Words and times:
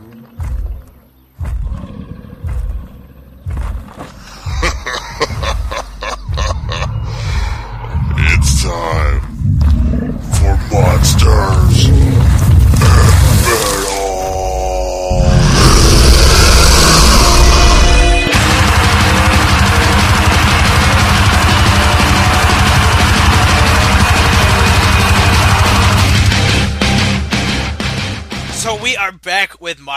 It's 0.00 0.47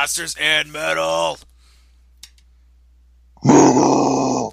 Monsters 0.02 0.36
and 0.40 0.74
Metal. 0.74 1.38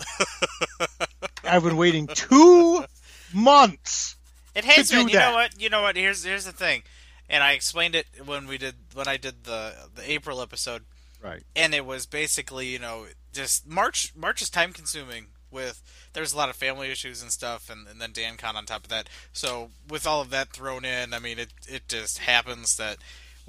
I've 1.43 1.62
been 1.62 1.79
waiting 1.79 2.06
two 2.06 2.84
months. 3.33 4.16
It 4.55 4.66
has 4.66 4.91
been. 4.91 5.09
You 5.09 5.15
that. 5.15 5.30
know 5.30 5.34
what? 5.37 5.59
You 5.59 5.70
know 5.70 5.80
what? 5.80 5.97
Here's 5.97 6.23
here's 6.23 6.45
the 6.45 6.53
thing, 6.53 6.83
and 7.30 7.42
I 7.42 7.53
explained 7.53 7.95
it 7.95 8.05
when 8.27 8.47
we 8.47 8.59
did 8.59 8.75
when 8.92 9.09
I 9.09 9.16
did 9.16 9.45
the 9.45 9.73
the 9.95 10.11
April 10.12 10.42
episode, 10.42 10.83
Right. 11.23 11.42
and 11.56 11.73
it 11.73 11.87
was 11.87 12.05
basically 12.05 12.67
you 12.67 12.78
know 12.78 13.06
just 13.33 13.67
March 13.67 14.12
March 14.15 14.42
is 14.42 14.51
time 14.51 14.75
consuming 14.75 15.28
with 15.51 15.83
there's 16.12 16.34
a 16.34 16.37
lot 16.37 16.51
of 16.51 16.56
family 16.56 16.91
issues 16.91 17.23
and 17.23 17.33
stuff, 17.33 17.70
and, 17.70 17.89
and 17.89 18.03
then 18.03 18.12
DanCon 18.12 18.55
on 18.55 18.67
top 18.67 18.83
of 18.84 18.91
that. 18.91 19.09
So 19.33 19.70
with 19.89 20.06
all 20.06 20.20
of 20.20 20.28
that 20.28 20.51
thrown 20.51 20.84
in, 20.84 21.15
I 21.15 21.19
mean 21.20 21.39
it 21.39 21.55
it 21.67 21.89
just 21.89 22.19
happens 22.19 22.77
that 22.77 22.98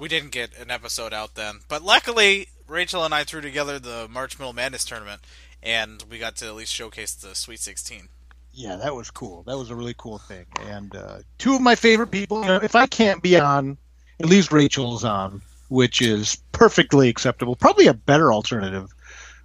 we 0.00 0.08
didn't 0.08 0.32
get 0.32 0.58
an 0.58 0.70
episode 0.70 1.12
out 1.12 1.34
then, 1.34 1.60
but 1.68 1.82
luckily 1.82 2.48
Rachel 2.66 3.04
and 3.04 3.14
I 3.14 3.22
threw 3.22 3.40
together 3.40 3.78
the 3.78 4.08
March 4.10 4.38
Middle 4.38 4.54
Madness 4.54 4.84
tournament, 4.84 5.20
and 5.62 6.02
we 6.10 6.18
got 6.18 6.36
to 6.36 6.46
at 6.46 6.54
least 6.54 6.72
showcase 6.72 7.14
the 7.14 7.34
Sweet 7.34 7.60
Sixteen. 7.60 8.08
Yeah, 8.52 8.76
that 8.76 8.96
was 8.96 9.10
cool. 9.10 9.42
That 9.44 9.58
was 9.58 9.70
a 9.70 9.76
really 9.76 9.94
cool 9.96 10.18
thing. 10.18 10.46
And 10.62 10.96
uh, 10.96 11.18
two 11.38 11.54
of 11.54 11.60
my 11.60 11.74
favorite 11.74 12.10
people. 12.10 12.40
You 12.40 12.48
know, 12.48 12.56
if 12.56 12.74
I 12.74 12.86
can't 12.86 13.22
be 13.22 13.38
on, 13.38 13.76
at 14.18 14.26
least 14.26 14.50
Rachel's 14.50 15.04
on, 15.04 15.42
which 15.68 16.02
is 16.02 16.36
perfectly 16.50 17.08
acceptable. 17.08 17.54
Probably 17.54 17.86
a 17.86 17.94
better 17.94 18.32
alternative. 18.32 18.90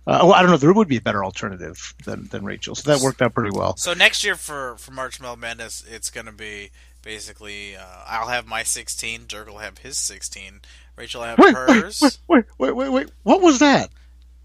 Uh, 0.07 0.19
well, 0.23 0.33
I 0.33 0.41
don't 0.41 0.51
know 0.51 0.57
there 0.57 0.71
would 0.71 0.87
be 0.87 0.97
a 0.97 1.01
better 1.01 1.23
alternative 1.25 1.93
than, 2.05 2.27
than 2.27 2.45
Rachel. 2.45 2.75
So 2.75 2.91
that 2.91 3.03
worked 3.03 3.21
out 3.21 3.33
pretty 3.33 3.55
well. 3.55 3.75
So 3.75 3.93
next 3.93 4.23
year 4.23 4.35
for 4.35 4.75
for 4.77 4.91
March 4.91 5.19
Madness, 5.19 5.83
it's 5.89 6.09
gonna 6.09 6.31
be 6.31 6.71
basically 7.05 7.77
uh, 7.77 7.85
I'll 8.05 8.27
have 8.27 8.45
my 8.45 8.63
16, 8.63 9.25
Dirk 9.27 9.47
will 9.47 9.59
have 9.59 9.77
his 9.77 9.97
16, 9.97 10.59
Rachel 10.97 11.21
will 11.21 11.27
have 11.29 11.39
Wait, 11.39 11.53
hers. 11.55 12.01
wait, 12.01 12.17
wait, 12.27 12.45
wait, 12.57 12.75
wait, 12.75 12.89
wait. 12.89 13.07
What 13.23 13.41
was 13.41 13.59
that? 13.59 13.89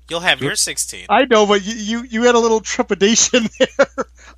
You'll 0.08 0.20
have 0.20 0.40
your 0.42 0.56
16. 0.56 1.06
I 1.08 1.24
know, 1.24 1.46
but 1.46 1.64
you, 1.64 1.74
you, 1.74 2.02
you 2.08 2.22
had 2.24 2.34
a 2.34 2.38
little 2.38 2.60
trepidation 2.60 3.48
there. 3.58 3.86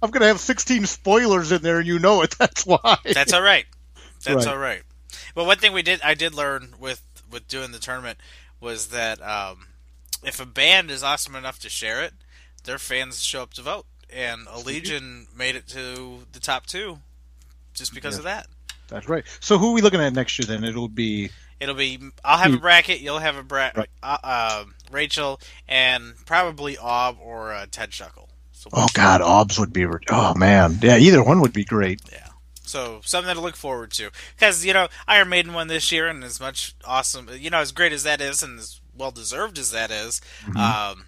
I'm 0.03 0.11
going 0.11 0.21
to 0.21 0.27
have 0.29 0.39
16 0.41 0.87
spoilers 0.87 1.51
in 1.51 1.63
there, 1.63 1.79
and 1.79 1.87
you 1.87 1.99
know 1.99 2.23
it. 2.23 2.31
That's 2.39 2.65
why. 2.65 2.97
That's 3.05 3.33
all 3.33 3.43
right. 3.43 3.65
That's 4.25 4.47
Right. 4.47 4.53
all 4.53 4.59
right. 4.59 4.83
But 5.35 5.45
one 5.47 5.57
thing 5.59 5.73
we 5.73 5.83
did, 5.83 6.01
I 6.03 6.15
did 6.15 6.35
learn 6.35 6.75
with 6.79 7.03
with 7.31 7.49
doing 7.49 7.73
the 7.73 7.79
tournament 7.79 8.19
was 8.61 8.89
that 8.89 9.23
um, 9.23 9.69
if 10.23 10.39
a 10.39 10.45
band 10.45 10.91
is 10.91 11.03
awesome 11.03 11.35
enough 11.35 11.59
to 11.61 11.71
share 11.71 12.03
it, 12.03 12.13
their 12.65 12.77
fans 12.79 13.23
show 13.23 13.43
up 13.43 13.55
to 13.55 13.63
vote, 13.63 13.87
and 14.11 14.47
a 14.51 14.59
Legion 14.59 15.27
made 15.35 15.57
it 15.57 15.67
to 15.69 16.27
the 16.33 16.39
top 16.41 16.67
two 16.67 16.99
just 17.75 17.95
because 17.95 18.15
Yeah. 18.15 18.19
of 18.19 18.25
that. 18.25 18.47
That's 18.89 19.09
right. 19.09 19.25
So 19.41 19.59
who 19.59 19.71
are 19.71 19.73
we 19.75 19.81
looking 19.81 20.01
at 20.01 20.13
next 20.13 20.39
year 20.39 20.47
then? 20.47 20.65
It'll 20.65 20.89
be 20.89 21.31
It'll 21.61 21.75
be 21.77 21.99
I'll 22.25 22.39
have 22.39 22.53
a 22.53 22.57
Hmm. 22.57 22.61
bracket, 22.61 23.01
you'll 23.01 23.21
have 23.21 23.37
a 23.37 23.43
bracket, 23.43 23.77
Right. 23.79 23.91
uh, 24.03 24.19
uh, 24.25 24.65
Rachel, 24.91 25.41
and 25.69 26.15
probably 26.27 26.77
Ob 26.77 27.19
or 27.21 27.53
uh, 27.53 27.67
Ted 27.71 27.91
Shuckle. 27.93 28.29
So 28.53 28.69
Oh 28.73 28.89
God, 28.95 29.21
Obs 29.23 29.59
would 29.59 29.73
be. 29.73 29.87
Oh 30.11 30.35
man, 30.35 30.79
yeah, 30.83 30.97
either 30.97 31.23
one 31.23 31.41
would 31.41 31.53
be 31.53 31.65
great. 31.65 32.01
Yeah. 32.11 32.27
So 32.65 33.01
something 33.05 33.35
to 33.35 33.41
look 33.41 33.57
forward 33.57 33.91
to, 33.93 34.11
because 34.37 34.65
you 34.65 34.73
know 34.73 34.89
Iron 35.07 35.29
Maiden 35.29 35.53
won 35.53 35.69
this 35.69 35.91
year, 35.93 36.09
and 36.09 36.23
as 36.25 36.41
much 36.41 36.75
awesome, 36.85 37.29
you 37.39 37.51
know, 37.51 37.59
as 37.59 37.71
great 37.73 37.93
as 37.93 38.03
that 38.05 38.21
is, 38.21 38.43
and 38.43 38.59
as 38.59 38.81
well 38.97 39.11
deserved 39.11 39.59
as 39.59 39.71
that 39.73 39.91
is, 39.91 40.21
um, 40.57 41.07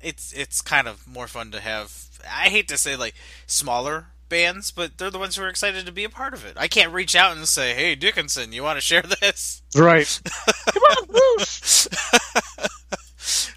it's 0.00 0.32
it's 0.32 0.60
kind 0.60 0.86
of 0.88 1.06
more 1.06 1.26
fun 1.26 1.50
to 1.52 1.60
have. 1.60 1.92
I 2.30 2.48
hate 2.48 2.68
to 2.68 2.78
say 2.78 2.96
like 2.96 3.14
smaller 3.46 4.06
bands, 4.28 4.70
but 4.70 4.98
they're 4.98 5.10
the 5.10 5.18
ones 5.18 5.36
who 5.36 5.42
are 5.42 5.48
excited 5.48 5.86
to 5.86 5.92
be 5.92 6.04
a 6.04 6.08
part 6.08 6.34
of 6.34 6.44
it. 6.44 6.56
I 6.56 6.68
can't 6.68 6.92
reach 6.92 7.14
out 7.14 7.36
and 7.36 7.46
say, 7.48 7.74
"Hey, 7.74 7.94
Dickinson, 7.94 8.52
you 8.52 8.62
want 8.62 8.76
to 8.76 8.80
share 8.80 9.02
this?" 9.02 9.62
Right. 9.76 10.20
Come 10.72 10.82
on, 10.82 11.06
Bruce. 11.06 11.88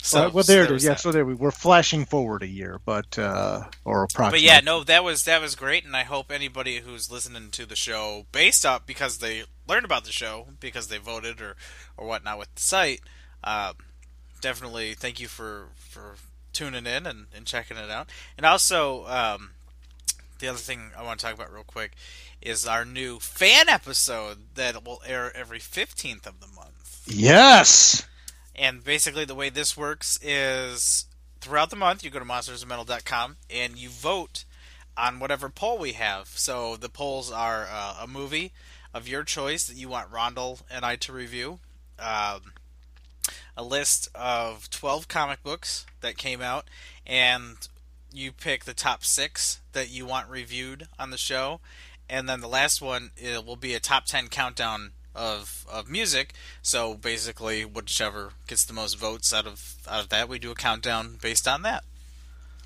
So, 0.07 0.21
well, 0.21 0.31
well, 0.31 0.43
there 0.45 0.63
it 0.63 0.71
was 0.71 0.83
is. 0.83 0.85
Yeah, 0.85 0.93
that. 0.93 1.01
so 1.01 1.11
there 1.11 1.25
we 1.25 1.33
we're 1.33 1.51
flashing 1.51 2.05
forward 2.05 2.41
a 2.41 2.47
year, 2.47 2.79
but 2.85 3.19
uh, 3.19 3.65
or 3.83 4.03
approximately. 4.03 4.39
But 4.39 4.41
yeah, 4.41 4.61
no, 4.61 4.85
that 4.85 5.03
was 5.03 5.25
that 5.25 5.41
was 5.41 5.55
great, 5.55 5.83
and 5.83 5.97
I 5.97 6.03
hope 6.03 6.31
anybody 6.31 6.79
who's 6.79 7.11
listening 7.11 7.51
to 7.51 7.65
the 7.65 7.75
show, 7.75 8.25
based 8.31 8.65
up 8.65 8.87
because 8.87 9.17
they 9.17 9.43
learned 9.67 9.83
about 9.83 10.05
the 10.05 10.13
show 10.13 10.47
because 10.61 10.87
they 10.87 10.97
voted 10.97 11.41
or 11.41 11.57
or 11.97 12.07
whatnot 12.07 12.39
with 12.39 12.55
the 12.55 12.61
site, 12.61 13.01
uh, 13.43 13.73
definitely 14.39 14.93
thank 14.93 15.19
you 15.19 15.27
for 15.27 15.67
for 15.75 16.15
tuning 16.53 16.85
in 16.85 17.05
and, 17.05 17.27
and 17.35 17.45
checking 17.45 17.75
it 17.75 17.91
out. 17.91 18.09
And 18.37 18.45
also, 18.45 19.05
um, 19.07 19.51
the 20.39 20.47
other 20.47 20.57
thing 20.57 20.91
I 20.97 21.03
want 21.03 21.19
to 21.19 21.25
talk 21.25 21.35
about 21.35 21.53
real 21.53 21.63
quick 21.63 21.93
is 22.41 22.67
our 22.67 22.85
new 22.85 23.19
fan 23.19 23.69
episode 23.69 24.55
that 24.55 24.85
will 24.85 25.01
air 25.05 25.35
every 25.35 25.59
fifteenth 25.59 26.27
of 26.27 26.39
the 26.39 26.47
month. 26.47 27.03
Yes. 27.07 28.05
And 28.55 28.83
basically, 28.83 29.25
the 29.25 29.35
way 29.35 29.49
this 29.49 29.77
works 29.77 30.19
is 30.21 31.05
throughout 31.39 31.69
the 31.69 31.75
month, 31.75 32.03
you 32.03 32.09
go 32.09 32.19
to 32.19 32.25
monstersandmetal.com 32.25 33.37
and 33.49 33.77
you 33.77 33.89
vote 33.89 34.45
on 34.97 35.19
whatever 35.19 35.49
poll 35.49 35.77
we 35.77 35.93
have. 35.93 36.27
So 36.29 36.75
the 36.75 36.89
polls 36.89 37.31
are 37.31 37.67
uh, 37.69 37.97
a 38.01 38.07
movie 38.07 38.51
of 38.93 39.07
your 39.07 39.23
choice 39.23 39.67
that 39.67 39.77
you 39.77 39.89
want 39.89 40.11
Rondell 40.11 40.61
and 40.71 40.83
I 40.83 40.95
to 40.97 41.13
review, 41.13 41.59
um, 41.99 42.53
a 43.55 43.63
list 43.63 44.09
of 44.15 44.69
12 44.69 45.07
comic 45.07 45.43
books 45.43 45.85
that 46.01 46.17
came 46.17 46.41
out, 46.41 46.65
and 47.05 47.67
you 48.17 48.31
pick 48.31 48.65
the 48.65 48.73
top 48.73 49.03
six 49.03 49.61
that 49.73 49.89
you 49.89 50.05
want 50.05 50.29
reviewed 50.29 50.87
on 50.99 51.11
the 51.11 51.17
show. 51.17 51.59
And 52.09 52.27
then 52.27 52.41
the 52.41 52.47
last 52.47 52.81
one 52.81 53.11
it 53.15 53.45
will 53.45 53.55
be 53.55 53.73
a 53.73 53.79
top 53.79 54.05
10 54.05 54.27
countdown 54.27 54.91
of, 55.15 55.65
of 55.71 55.89
music. 55.89 56.33
So 56.61 56.93
basically, 56.93 57.65
whichever 57.65 58.31
gets 58.47 58.63
the 58.65 58.73
most 58.73 58.97
votes 58.97 59.33
out 59.33 59.45
of 59.45 59.75
out 59.89 60.03
of 60.03 60.09
that, 60.09 60.29
we 60.29 60.39
do 60.39 60.51
a 60.51 60.55
countdown 60.55 61.17
based 61.21 61.47
on 61.47 61.63
that. 61.63 61.83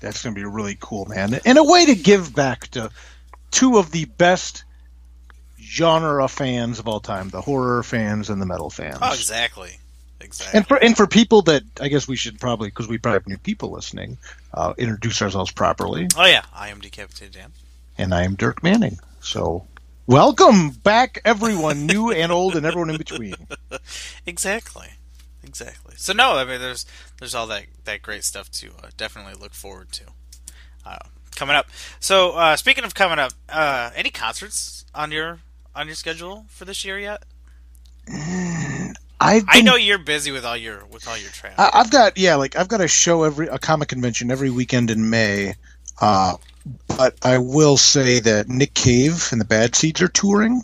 That's 0.00 0.22
going 0.22 0.34
to 0.34 0.40
be 0.40 0.44
really 0.44 0.76
cool, 0.80 1.06
man. 1.06 1.40
And 1.44 1.58
a 1.58 1.64
way 1.64 1.86
to 1.86 1.94
give 1.94 2.34
back 2.34 2.68
to 2.72 2.90
two 3.50 3.78
of 3.78 3.92
the 3.92 4.04
best 4.04 4.64
genre 5.60 6.28
fans 6.28 6.78
of 6.78 6.88
all 6.88 7.00
time: 7.00 7.30
the 7.30 7.40
horror 7.40 7.82
fans 7.82 8.28
and 8.28 8.40
the 8.40 8.46
metal 8.46 8.68
fans. 8.68 8.98
Oh, 9.00 9.12
exactly, 9.12 9.78
exactly. 10.20 10.58
And 10.58 10.66
for 10.66 10.76
and 10.76 10.96
for 10.96 11.06
people 11.06 11.42
that 11.42 11.62
I 11.80 11.88
guess 11.88 12.06
we 12.06 12.16
should 12.16 12.38
probably 12.40 12.68
because 12.68 12.88
we 12.88 12.98
probably 12.98 13.16
have 13.16 13.26
new 13.28 13.38
people 13.38 13.70
listening, 13.70 14.18
uh, 14.54 14.74
introduce 14.78 15.22
ourselves 15.22 15.50
properly. 15.52 16.08
oh 16.16 16.26
yeah, 16.26 16.44
I 16.54 16.68
am 16.68 16.80
decapitated 16.80 17.34
Dan. 17.34 17.52
And 17.98 18.14
I 18.14 18.24
am 18.24 18.34
Dirk 18.34 18.62
Manning. 18.62 18.98
So 19.20 19.66
welcome 20.06 20.70
back, 20.70 21.20
everyone, 21.24 21.86
new 21.92 22.10
and 22.10 22.32
old, 22.32 22.56
and 22.56 22.64
everyone 22.66 22.90
in 22.90 22.96
between. 22.96 23.34
Exactly, 24.26 24.88
exactly. 25.42 25.94
So 25.96 26.12
no, 26.12 26.36
I 26.36 26.44
mean, 26.44 26.60
there's 26.60 26.86
there's 27.18 27.34
all 27.34 27.46
that 27.48 27.64
that 27.84 28.02
great 28.02 28.22
stuff 28.24 28.50
to 28.52 28.68
uh, 28.82 28.90
definitely 28.96 29.34
look 29.34 29.54
forward 29.54 29.90
to 29.92 30.04
uh, 30.86 30.98
coming 31.34 31.56
up. 31.56 31.66
So 32.00 32.32
uh, 32.32 32.56
speaking 32.56 32.84
of 32.84 32.94
coming 32.94 33.18
up, 33.18 33.32
uh, 33.48 33.90
any 33.94 34.10
concerts 34.10 34.84
on 34.94 35.10
your 35.10 35.40
on 35.74 35.86
your 35.86 35.96
schedule 35.96 36.46
for 36.48 36.64
this 36.64 36.84
year 36.84 36.98
yet? 36.98 37.24
I've 39.22 39.44
I 39.48 39.60
know 39.60 39.76
you're 39.76 39.98
busy 39.98 40.30
with 40.32 40.44
all 40.44 40.56
your 40.56 40.84
with 40.86 41.06
all 41.08 41.16
your 41.16 41.30
travel. 41.30 41.56
I- 41.58 41.70
I've 41.80 41.90
got 41.90 42.18
yeah, 42.18 42.34
like 42.36 42.56
I've 42.56 42.68
got 42.68 42.80
a 42.80 42.88
show 42.88 43.22
every 43.22 43.48
a 43.48 43.58
comic 43.58 43.88
convention 43.88 44.30
every 44.30 44.50
weekend 44.50 44.90
in 44.90 45.08
May. 45.10 45.54
Uh, 46.00 46.36
but 46.88 47.16
I 47.22 47.38
will 47.38 47.76
say 47.76 48.20
that 48.20 48.48
Nick 48.48 48.74
Cave 48.74 49.28
and 49.30 49.40
the 49.40 49.44
Bad 49.44 49.74
Seeds 49.76 50.00
are 50.02 50.08
touring, 50.08 50.62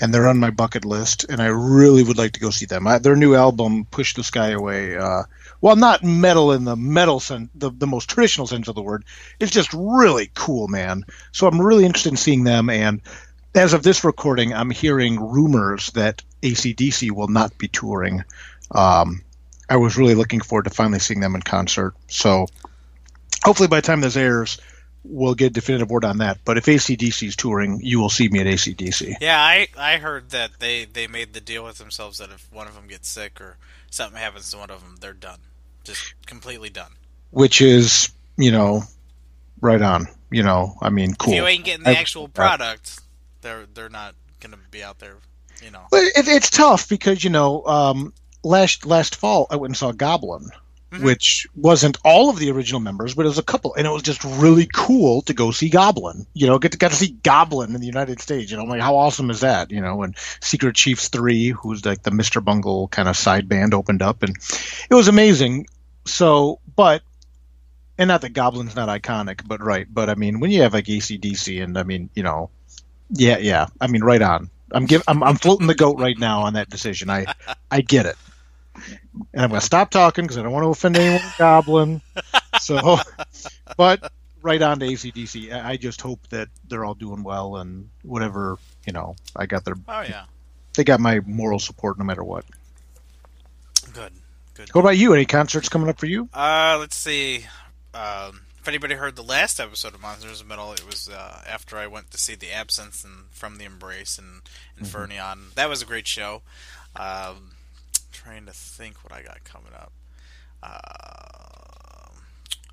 and 0.00 0.12
they're 0.12 0.28
on 0.28 0.38
my 0.38 0.50
bucket 0.50 0.84
list, 0.84 1.24
and 1.28 1.40
I 1.40 1.46
really 1.46 2.02
would 2.02 2.18
like 2.18 2.32
to 2.32 2.40
go 2.40 2.50
see 2.50 2.66
them. 2.66 2.86
I, 2.86 2.98
their 2.98 3.16
new 3.16 3.34
album, 3.34 3.86
"Push 3.90 4.14
the 4.14 4.22
Sky 4.24 4.50
Away," 4.50 4.96
uh, 4.96 5.22
while 5.60 5.76
not 5.76 6.04
metal 6.04 6.52
in 6.52 6.64
the 6.64 6.76
metal 6.76 7.18
sense, 7.18 7.48
the, 7.54 7.70
the 7.70 7.86
most 7.86 8.08
traditional 8.10 8.46
sense 8.46 8.68
of 8.68 8.74
the 8.74 8.82
word, 8.82 9.04
it's 9.40 9.50
just 9.52 9.72
really 9.72 10.30
cool, 10.34 10.68
man. 10.68 11.04
So 11.32 11.46
I'm 11.46 11.60
really 11.60 11.84
interested 11.86 12.12
in 12.12 12.16
seeing 12.18 12.44
them. 12.44 12.68
And 12.68 13.00
as 13.54 13.72
of 13.72 13.82
this 13.82 14.04
recording, 14.04 14.52
I'm 14.52 14.70
hearing 14.70 15.18
rumors 15.18 15.90
that 15.92 16.22
ACDC 16.42 17.10
will 17.10 17.28
not 17.28 17.56
be 17.58 17.68
touring. 17.68 18.24
Um, 18.70 19.22
I 19.68 19.76
was 19.76 19.96
really 19.96 20.14
looking 20.14 20.40
forward 20.40 20.64
to 20.64 20.70
finally 20.70 20.98
seeing 20.98 21.20
them 21.20 21.34
in 21.34 21.42
concert. 21.42 21.94
So 22.08 22.46
hopefully 23.44 23.68
by 23.68 23.80
the 23.80 23.86
time 23.86 24.00
this 24.00 24.16
airs, 24.16 24.58
we'll 25.04 25.34
get 25.34 25.46
a 25.46 25.50
definitive 25.50 25.90
word 25.90 26.04
on 26.04 26.18
that. 26.18 26.38
But 26.44 26.58
if 26.58 26.66
ACDC 26.66 27.28
is 27.28 27.36
touring, 27.36 27.80
you 27.82 28.00
will 28.00 28.10
see 28.10 28.28
me 28.28 28.40
at 28.40 28.46
ACDC. 28.46 29.14
Yeah, 29.20 29.40
I 29.40 29.68
I 29.76 29.96
heard 29.98 30.30
that 30.30 30.52
they 30.58 30.84
they 30.84 31.06
made 31.06 31.32
the 31.32 31.40
deal 31.40 31.64
with 31.64 31.78
themselves 31.78 32.18
that 32.18 32.30
if 32.30 32.50
one 32.52 32.66
of 32.66 32.74
them 32.74 32.86
gets 32.86 33.08
sick 33.08 33.40
or 33.40 33.56
something 33.90 34.18
happens 34.18 34.50
to 34.50 34.58
one 34.58 34.70
of 34.70 34.80
them, 34.82 34.96
they're 35.00 35.12
done, 35.12 35.38
just 35.84 36.14
completely 36.26 36.70
done. 36.70 36.92
Which 37.30 37.60
is, 37.60 38.10
you 38.36 38.50
know, 38.52 38.82
right 39.60 39.82
on. 39.82 40.06
You 40.30 40.42
know, 40.42 40.74
I 40.80 40.90
mean, 40.90 41.14
cool. 41.14 41.32
If 41.32 41.36
you 41.36 41.46
ain't 41.46 41.64
getting 41.64 41.84
the 41.84 41.90
I- 41.90 41.94
actual 41.94 42.28
product, 42.28 43.00
they're 43.42 43.66
they're 43.72 43.88
not 43.88 44.14
gonna 44.40 44.58
be 44.70 44.82
out 44.82 44.98
there. 44.98 45.16
You 45.62 45.70
know. 45.70 45.82
But 45.90 46.04
it, 46.04 46.28
it's 46.28 46.50
tough 46.50 46.88
because 46.88 47.24
you 47.24 47.30
know, 47.30 47.64
um, 47.66 48.12
last 48.44 48.86
last 48.86 49.16
fall 49.16 49.46
I 49.50 49.56
went 49.56 49.70
and 49.70 49.76
saw 49.76 49.92
Goblin, 49.92 50.50
Mhm. 50.92 51.02
which 51.02 51.48
wasn't 51.56 51.98
all 52.04 52.30
of 52.30 52.38
the 52.38 52.50
original 52.52 52.80
members, 52.80 53.14
but 53.14 53.24
it 53.24 53.28
was 53.28 53.38
a 53.38 53.42
couple, 53.42 53.74
and 53.74 53.86
it 53.86 53.90
was 53.90 54.02
just 54.02 54.22
really 54.22 54.68
cool 54.72 55.22
to 55.22 55.34
go 55.34 55.50
see 55.50 55.68
Goblin. 55.68 56.26
You 56.34 56.46
know, 56.46 56.58
get 56.60 56.72
to 56.72 56.78
get 56.78 56.92
to 56.92 56.96
see 56.96 57.16
Goblin 57.24 57.74
in 57.74 57.80
the 57.80 57.86
United 57.88 58.20
States. 58.20 58.50
You 58.50 58.56
know, 58.56 58.64
like 58.64 58.80
how 58.80 58.96
awesome 58.96 59.30
is 59.30 59.40
that? 59.40 59.70
You 59.72 59.80
know, 59.80 60.02
and 60.02 60.16
Secret 60.40 60.76
Chiefs 60.76 61.08
three, 61.08 61.48
who's 61.48 61.84
like 61.84 62.02
the 62.04 62.12
Mister 62.12 62.40
Bungle 62.40 62.88
kind 62.88 63.08
of 63.08 63.16
side 63.16 63.48
band, 63.48 63.74
opened 63.74 64.00
up, 64.02 64.22
and 64.22 64.36
it 64.88 64.94
was 64.94 65.08
amazing. 65.08 65.66
So, 66.04 66.60
but. 66.76 67.02
And 67.98 68.08
not 68.08 68.20
that 68.20 68.34
Goblin's 68.34 68.76
not 68.76 68.90
iconic, 68.90 69.40
but 69.48 69.62
right. 69.64 69.86
But 69.90 70.10
I 70.10 70.16
mean, 70.16 70.38
when 70.38 70.50
you 70.50 70.60
have 70.60 70.74
like 70.74 70.84
ACDC, 70.84 71.64
and 71.64 71.78
I 71.78 71.82
mean, 71.82 72.10
you 72.14 72.22
know, 72.22 72.50
yeah, 73.10 73.38
yeah. 73.38 73.68
I 73.80 73.86
mean, 73.86 74.04
right 74.04 74.20
on. 74.20 74.50
I'm 74.72 74.86
give, 74.86 75.02
I'm, 75.06 75.22
I'm 75.22 75.36
floating 75.36 75.66
the 75.66 75.74
goat 75.74 75.98
right 75.98 76.18
now 76.18 76.42
on 76.42 76.54
that 76.54 76.68
decision. 76.68 77.10
I 77.10 77.26
I 77.70 77.80
get 77.80 78.06
it, 78.06 78.16
and 78.74 79.42
I'm 79.42 79.48
gonna 79.48 79.60
stop 79.60 79.90
talking 79.90 80.24
because 80.24 80.38
I 80.38 80.42
don't 80.42 80.52
want 80.52 80.64
to 80.64 80.70
offend 80.70 80.96
anyone. 80.96 81.32
Goblin. 81.38 82.02
So, 82.60 82.98
but 83.76 84.12
right 84.42 84.62
on 84.62 84.78
to 84.80 84.86
ACDC. 84.86 85.52
I 85.52 85.70
I 85.70 85.76
just 85.76 86.00
hope 86.00 86.26
that 86.28 86.48
they're 86.68 86.84
all 86.84 86.94
doing 86.94 87.22
well 87.22 87.56
and 87.56 87.90
whatever 88.02 88.58
you 88.86 88.92
know. 88.92 89.16
I 89.34 89.46
got 89.46 89.64
their 89.64 89.76
Oh 89.88 90.00
yeah, 90.02 90.24
they 90.74 90.84
got 90.84 91.00
my 91.00 91.20
moral 91.20 91.58
support 91.58 91.98
no 91.98 92.04
matter 92.04 92.24
what. 92.24 92.44
good, 93.92 94.12
good. 94.54 94.68
What 94.74 94.80
about 94.80 94.96
you? 94.96 95.14
Any 95.14 95.26
concerts 95.26 95.68
coming 95.68 95.88
up 95.88 95.98
for 95.98 96.06
you? 96.06 96.28
Uh, 96.34 96.76
let's 96.78 96.96
see. 96.96 97.46
Um, 97.94 98.40
if 98.66 98.68
anybody 98.68 98.96
heard 98.96 99.14
the 99.14 99.22
last 99.22 99.60
episode 99.60 99.94
of 99.94 100.02
Monsters 100.02 100.40
of 100.40 100.48
Metal, 100.48 100.72
it 100.72 100.84
was 100.84 101.08
uh, 101.08 101.40
after 101.46 101.76
I 101.76 101.86
went 101.86 102.10
to 102.10 102.18
see 102.18 102.34
the 102.34 102.50
Absence 102.50 103.04
and 103.04 103.30
From 103.30 103.58
the 103.58 103.64
Embrace 103.64 104.18
and 104.18 104.42
Infernaeon. 104.76 105.54
That 105.54 105.68
was 105.68 105.82
a 105.82 105.84
great 105.86 106.08
show. 106.08 106.42
Um, 106.96 107.52
trying 108.10 108.44
to 108.46 108.52
think 108.52 109.04
what 109.04 109.12
I 109.12 109.22
got 109.22 109.44
coming 109.44 109.70
up. 109.72 109.92
Uh, 110.64 112.10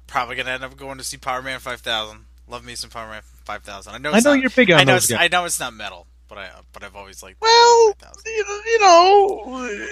probably 0.07 0.35
gonna 0.35 0.49
end 0.49 0.63
up 0.63 0.75
going 0.75 0.97
to 0.97 1.03
see 1.03 1.17
Powerman 1.17 1.59
5000. 1.59 2.25
Love 2.47 2.65
me 2.65 2.73
some 2.73 2.89
Powerman 2.89 3.21
5000. 3.45 3.93
I 3.93 3.99
know. 3.99 4.13
I 4.13 4.19
know 4.21 4.33
not, 4.33 4.41
you're 4.41 4.49
big 4.49 4.71
on 4.71 4.79
I 4.79 4.85
know. 4.85 4.93
those 4.93 5.05
guys. 5.05 5.19
I 5.21 5.27
know 5.27 5.45
it's 5.45 5.59
not 5.59 5.75
metal, 5.75 6.07
but 6.27 6.39
I 6.39 6.49
but 6.73 6.83
I've 6.83 6.95
always 6.95 7.21
liked. 7.21 7.39
Well, 7.39 7.93
5000. 7.99 8.23
you 8.25 8.61
you 8.65 8.79
know, 8.79 9.43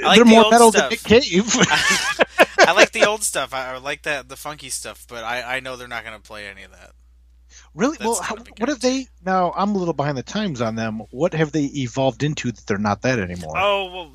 like 0.01 0.15
they're 0.15 0.23
the 0.23 0.29
more 0.31 0.49
metal 0.49 0.71
stuff. 0.71 0.89
than 0.89 1.19
Nick 1.19 1.21
Cave. 1.21 1.55
I 2.67 2.73
like 2.73 2.91
the 2.91 3.05
old 3.05 3.23
stuff. 3.23 3.53
I, 3.53 3.73
I 3.73 3.77
like 3.77 4.03
that 4.03 4.29
the 4.29 4.35
funky 4.37 4.69
stuff, 4.69 5.05
but 5.09 5.23
I, 5.23 5.57
I 5.57 5.59
know 5.59 5.75
they're 5.75 5.87
not 5.87 6.03
going 6.03 6.15
to 6.15 6.21
play 6.21 6.47
any 6.47 6.63
of 6.63 6.71
that. 6.71 6.91
Really? 7.75 7.97
That's 7.97 8.05
well, 8.09 8.21
how, 8.21 8.35
what 8.57 8.69
have 8.69 8.79
they? 8.81 9.07
Now 9.25 9.53
I'm 9.55 9.75
a 9.75 9.77
little 9.77 9.93
behind 9.93 10.17
the 10.17 10.23
times 10.23 10.61
on 10.61 10.75
them. 10.75 11.01
What 11.11 11.33
have 11.33 11.51
they 11.51 11.65
evolved 11.65 12.23
into 12.23 12.51
that 12.51 12.65
they're 12.67 12.77
not 12.77 13.01
that 13.03 13.19
anymore? 13.19 13.53
Oh 13.57 13.91
well, 13.91 14.11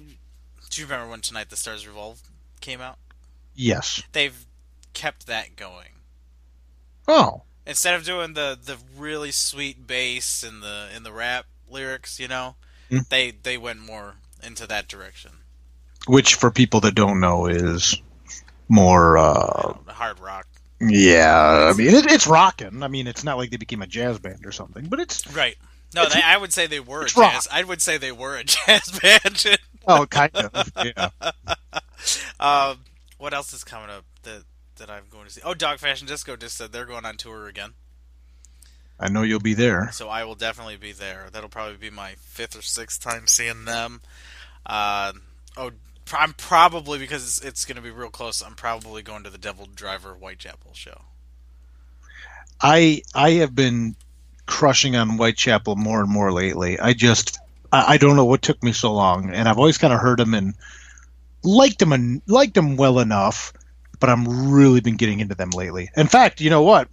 do 0.70 0.80
you 0.80 0.86
remember 0.86 1.10
when 1.10 1.20
Tonight 1.20 1.50
the 1.50 1.56
Stars 1.56 1.86
Revolt 1.86 2.20
came 2.60 2.80
out? 2.80 2.96
Yes. 3.54 4.02
They've 4.12 4.44
kept 4.92 5.26
that 5.26 5.56
going. 5.56 5.88
Oh, 7.08 7.42
Instead 7.68 7.94
of 7.94 8.04
doing 8.04 8.34
the, 8.34 8.56
the 8.62 8.76
really 8.96 9.32
sweet 9.32 9.86
bass 9.88 10.42
and 10.44 10.62
the 10.62 10.88
in 10.94 11.02
the 11.02 11.12
rap 11.12 11.46
lyrics, 11.68 12.20
you 12.20 12.28
know, 12.28 12.56
Hmm. 12.88 12.98
they 13.10 13.32
they 13.32 13.58
went 13.58 13.80
more 13.80 14.14
into 14.42 14.66
that 14.68 14.86
direction. 14.86 15.32
which 16.06 16.36
for 16.36 16.52
people 16.52 16.78
that 16.80 16.94
don't 16.94 17.18
know 17.18 17.46
is 17.46 18.00
more. 18.68 19.18
uh 19.18 19.74
hard 19.88 20.18
rock. 20.20 20.46
Yeah, 20.80 21.70
I 21.72 21.76
mean 21.76 21.88
it, 21.94 22.10
it's 22.10 22.26
rocking. 22.26 22.82
I 22.82 22.88
mean 22.88 23.06
it's 23.06 23.24
not 23.24 23.36
like 23.38 23.50
they 23.50 23.56
became 23.56 23.82
a 23.82 23.86
jazz 23.86 24.18
band 24.18 24.44
or 24.46 24.52
something, 24.52 24.86
but 24.86 25.00
it's 25.00 25.26
Right. 25.34 25.56
No, 25.94 26.06
they, 26.08 26.20
I 26.22 26.36
would 26.36 26.52
say 26.52 26.66
they 26.66 26.80
were 26.80 27.02
a 27.02 27.04
it's 27.04 27.16
rock. 27.16 27.32
jazz. 27.32 27.48
I 27.50 27.62
would 27.64 27.80
say 27.80 27.96
they 27.96 28.12
were 28.12 28.36
a 28.36 28.44
jazz 28.44 28.90
band. 29.00 29.58
oh 29.86 30.04
kind 30.06 30.34
of 30.34 30.72
yeah. 30.84 31.08
um, 32.40 32.80
what 33.18 33.32
else 33.32 33.52
is 33.54 33.64
coming 33.64 33.88
up 33.90 34.04
that 34.24 34.42
that 34.76 34.90
I'm 34.90 35.04
going 35.10 35.24
to 35.24 35.30
see? 35.30 35.40
Oh, 35.44 35.54
Dog 35.54 35.78
Fashion 35.78 36.06
Disco 36.06 36.36
just 36.36 36.56
said 36.58 36.72
they're 36.72 36.84
going 36.84 37.06
on 37.06 37.16
tour 37.16 37.46
again, 37.46 37.70
I 39.00 39.08
know 39.08 39.22
you'll 39.22 39.40
be 39.40 39.54
there. 39.54 39.90
so 39.92 40.08
I 40.10 40.24
will 40.24 40.34
definitely 40.34 40.76
be 40.76 40.92
there. 40.92 41.28
That'll 41.32 41.48
probably 41.48 41.76
be 41.78 41.88
my 41.90 42.16
fifth 42.18 42.58
or 42.58 42.62
sixth 42.62 43.02
time 43.02 43.26
seeing 43.26 43.64
them. 43.64 44.02
Uh, 44.66 45.12
oh, 45.56 45.70
I'm 46.12 46.34
probably 46.34 46.98
because 46.98 47.22
it's, 47.24 47.44
it's 47.44 47.64
going 47.64 47.76
to 47.76 47.82
be 47.82 47.90
real 47.90 48.10
close. 48.10 48.42
I'm 48.42 48.54
probably 48.54 49.02
going 49.02 49.24
to 49.24 49.30
the 49.30 49.38
DevilDriver 49.38 50.18
Whitechapel 50.18 50.72
show. 50.74 51.02
I 52.60 53.02
I 53.14 53.30
have 53.32 53.54
been 53.54 53.96
crushing 54.46 54.96
on 54.96 55.10
Whitechapel 55.10 55.76
more 55.76 56.00
and 56.00 56.10
more 56.10 56.32
lately. 56.32 56.78
I 56.78 56.92
just 56.92 57.38
I, 57.72 57.94
I 57.94 57.96
don't 57.98 58.16
know 58.16 58.24
what 58.24 58.42
took 58.42 58.62
me 58.62 58.72
so 58.72 58.92
long, 58.92 59.30
and 59.30 59.48
I've 59.48 59.58
always 59.58 59.78
kind 59.78 59.92
of 59.92 60.00
heard 60.00 60.18
them 60.18 60.34
and 60.34 60.54
liked 61.42 61.78
them 61.78 61.92
and 61.92 62.22
liked 62.26 62.54
them 62.54 62.76
well 62.76 62.98
enough, 62.98 63.52
but 64.00 64.08
I'm 64.08 64.50
really 64.50 64.80
been 64.80 64.96
getting 64.96 65.20
into 65.20 65.34
them 65.34 65.50
lately. 65.50 65.90
In 65.96 66.06
fact, 66.06 66.40
you 66.40 66.50
know 66.50 66.62
what? 66.62 66.88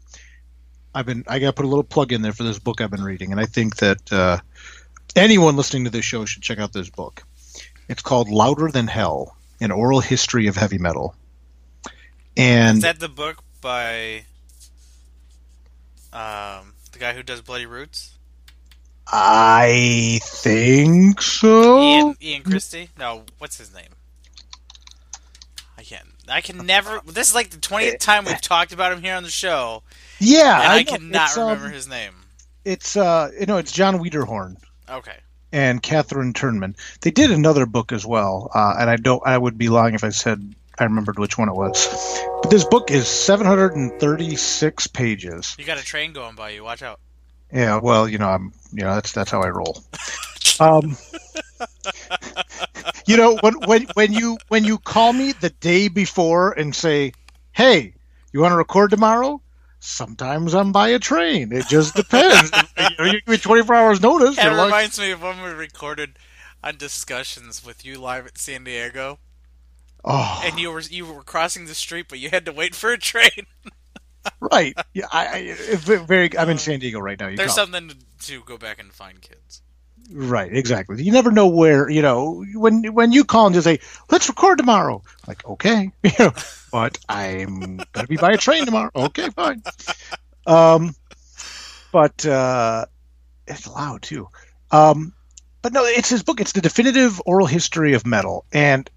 I've 0.94 1.06
been 1.06 1.24
I 1.28 1.40
got 1.40 1.48
to 1.48 1.54
put 1.54 1.66
a 1.66 1.70
little 1.70 1.84
plug 1.84 2.12
in 2.12 2.22
there 2.22 2.34
for 2.34 2.44
this 2.44 2.60
book 2.60 2.82
I've 2.82 2.92
been 2.92 3.04
reading, 3.04 3.32
and 3.32 3.40
I 3.40 3.46
think 3.46 3.78
that 3.78 4.12
uh, 4.12 4.40
anyone 5.16 5.56
listening 5.56 5.86
to 5.86 5.90
this 5.90 6.06
show 6.06 6.26
should 6.26 6.44
check 6.44 6.60
out 6.60 6.74
this 6.74 6.90
book. 6.90 7.24
It's 7.90 8.02
called 8.02 8.30
Louder 8.30 8.70
Than 8.70 8.88
Hell: 8.88 9.36
An 9.60 9.72
Oral 9.72 10.00
History 10.00 10.48
of 10.48 10.56
Heavy 10.56 10.78
Metal. 10.78 11.16
And 12.36 12.78
Is 12.78 12.84
that 12.84 13.00
the 13.00 13.10
book 13.10 13.44
by 13.62 14.26
um, 16.12 16.74
the 16.92 17.00
guy 17.00 17.14
who 17.14 17.24
does 17.24 17.42
Bloody 17.42 17.66
Roots? 17.66 18.12
I 19.08 20.20
think 20.24 21.22
so. 21.22 21.82
Ian 21.82 22.16
Ian 22.22 22.44
Christe? 22.44 22.88
No, 22.98 23.24
what's 23.38 23.58
his 23.58 23.74
name? 23.74 23.90
I 25.78 25.84
can't. 25.84 26.08
I 26.28 26.42
can 26.42 26.66
never. 26.66 27.02
This 27.06 27.30
is 27.30 27.36
like 27.36 27.50
the 27.50 27.58
twentieth 27.58 28.00
time 28.00 28.26
we've 28.26 28.42
talked 28.42 28.72
about 28.72 28.94
him 28.94 29.02
here 29.02 29.16
on 29.16 29.24
the 29.24 29.30
show, 29.30 29.84
Yeah, 30.20 30.62
and 30.62 30.72
I, 30.72 30.84
know. 30.84 30.92
cannot 30.92 31.38
um, 31.38 31.48
remember 31.50 31.70
his 31.70 31.88
name. 31.88 32.14
It's 32.64 32.96
uh, 32.96 33.30
you 33.38 33.46
know, 33.46 33.58
it's 33.58 33.72
Jon 33.74 34.00
Wiederhorn 34.00 34.56
Okay. 34.90 35.18
And 35.54 35.82
Catherine 35.82 36.34
Turman. 36.34 36.76
They 37.02 37.12
did 37.12 37.32
another 37.32 37.66
book 37.66 37.92
as 37.92 38.06
well, 38.06 38.50
uh, 38.54 38.76
and 38.80 38.90
I 38.90 38.98
don't. 38.98 39.22
I 39.26 39.38
would 39.38 39.58
be 39.58 39.70
lying 39.70 39.94
if 39.94 40.04
I 40.04 40.10
said 40.10 40.56
I 40.80 40.86
remembered 40.86 41.20
which 41.20 41.38
one 41.38 41.48
it 41.48 41.56
was. 41.56 41.88
But 42.42 42.50
this 42.50 42.66
book 42.66 42.90
is 42.90 43.08
736 43.08 44.88
pages. 44.88 45.56
You 45.60 45.66
got 45.66 45.78
a 45.78 45.84
train 45.84 46.14
going 46.14 46.36
by 46.36 46.50
you. 46.50 46.64
Watch 46.64 46.82
out. 46.82 47.00
Yeah, 47.52 47.80
well, 47.82 48.10
you 48.10 48.18
know, 48.18 48.28
I'm, 48.28 48.52
you 48.72 48.84
know, 48.84 48.96
that's 48.96 49.12
that's 49.12 49.30
how 49.30 49.42
I 49.42 49.50
roll. 49.50 49.84
Um, 50.60 50.96
you 53.08 53.18
know, 53.18 53.38
when 53.42 53.56
when 53.66 53.88
when 53.96 54.14
you 54.14 54.38
when 54.50 54.64
you 54.64 54.78
call 54.78 55.12
me 55.12 55.32
the 55.32 55.50
day 55.50 55.88
before 55.88 56.52
and 56.52 56.76
say, 56.76 57.14
"Hey, 57.54 57.96
you 58.32 58.40
want 58.40 58.52
to 58.52 58.58
record 58.58 58.92
tomorrow?" 58.92 59.42
Sometimes 59.86 60.56
I'm 60.56 60.72
by 60.72 60.88
a 60.88 61.00
train. 61.00 61.52
It 61.52 61.68
just 61.68 61.94
depends. 61.94 62.50
you, 62.78 62.86
know, 62.98 63.04
you 63.04 63.20
give 63.20 63.28
me 63.28 63.36
24 63.36 63.76
hours 63.76 64.02
notice. 64.02 64.38
That 64.38 64.46
you're 64.46 64.54
like, 64.56 64.68
reminds 64.68 64.98
me 64.98 65.12
of 65.12 65.22
when 65.22 65.44
we 65.44 65.50
recorded 65.50 66.18
on 66.64 66.78
discussions 66.78 67.66
with 67.66 67.84
you 67.84 68.00
live 68.00 68.26
at 68.26 68.38
San 68.38 68.64
Diego, 68.64 69.20
oh, 70.06 70.42
and 70.46 70.58
you 70.58 70.72
were 70.72 70.80
you 70.80 71.06
were 71.06 71.22
crossing 71.22 71.66
the 71.66 71.76
street, 71.76 72.06
but 72.08 72.20
you 72.20 72.30
had 72.30 72.46
to 72.46 72.54
wait 72.54 72.76
for 72.76 72.94
a 72.94 72.98
train. 72.98 73.46
right. 74.40 74.74
Yeah, 74.94 75.08
I, 75.12 75.54
I 75.72 75.76
very. 75.76 76.38
I'm 76.38 76.50
in 76.50 76.56
uh, 76.56 76.60
San 76.60 76.80
Diego 76.80 77.02
right 77.02 77.20
now. 77.20 77.28
You 77.28 77.36
There's 77.36 77.54
call. 77.54 77.66
something 77.66 77.90
to, 77.90 77.98
to 78.28 78.42
go 78.46 78.58
back 78.58 78.80
and 78.80 78.94
find 78.94 79.22
kids. 79.22 79.63
Right, 80.12 80.54
exactly. 80.54 81.02
You 81.02 81.12
never 81.12 81.32
know 81.32 81.48
where 81.48 81.90
you 81.90 82.02
know 82.02 82.44
when 82.54 82.94
when 82.94 83.12
you 83.12 83.24
call 83.24 83.48
and 83.48 83.56
just 83.56 83.66
say, 83.66 83.80
"Let's 84.12 84.28
record 84.28 84.58
tomorrow." 84.58 85.02
Like, 85.28 85.46
okay, 85.46 85.92
you 86.04 86.12
know, 86.20 86.34
but 86.72 86.98
I'm 87.08 87.78
gonna 87.94 88.08
be 88.08 88.18
by 88.18 88.34
a 88.34 88.38
train 88.38 88.66
tomorrow. 88.66 88.92
Okay, 88.96 89.30
fine. 89.30 89.64
Um, 90.46 90.96
but 91.92 92.26
uh, 92.26 92.86
it's 93.48 93.68
loud 93.68 94.02
too. 94.02 94.28
Um, 94.72 95.14
but 95.62 95.72
no, 95.74 95.86
it's 95.86 96.10
his 96.10 96.24
book. 96.24 96.42
It's 96.42 96.52
the 96.52 96.62
definitive 96.62 97.22
oral 97.26 97.48
history 97.48 97.94
of 97.94 98.06
metal, 98.06 98.46
and 98.52 98.90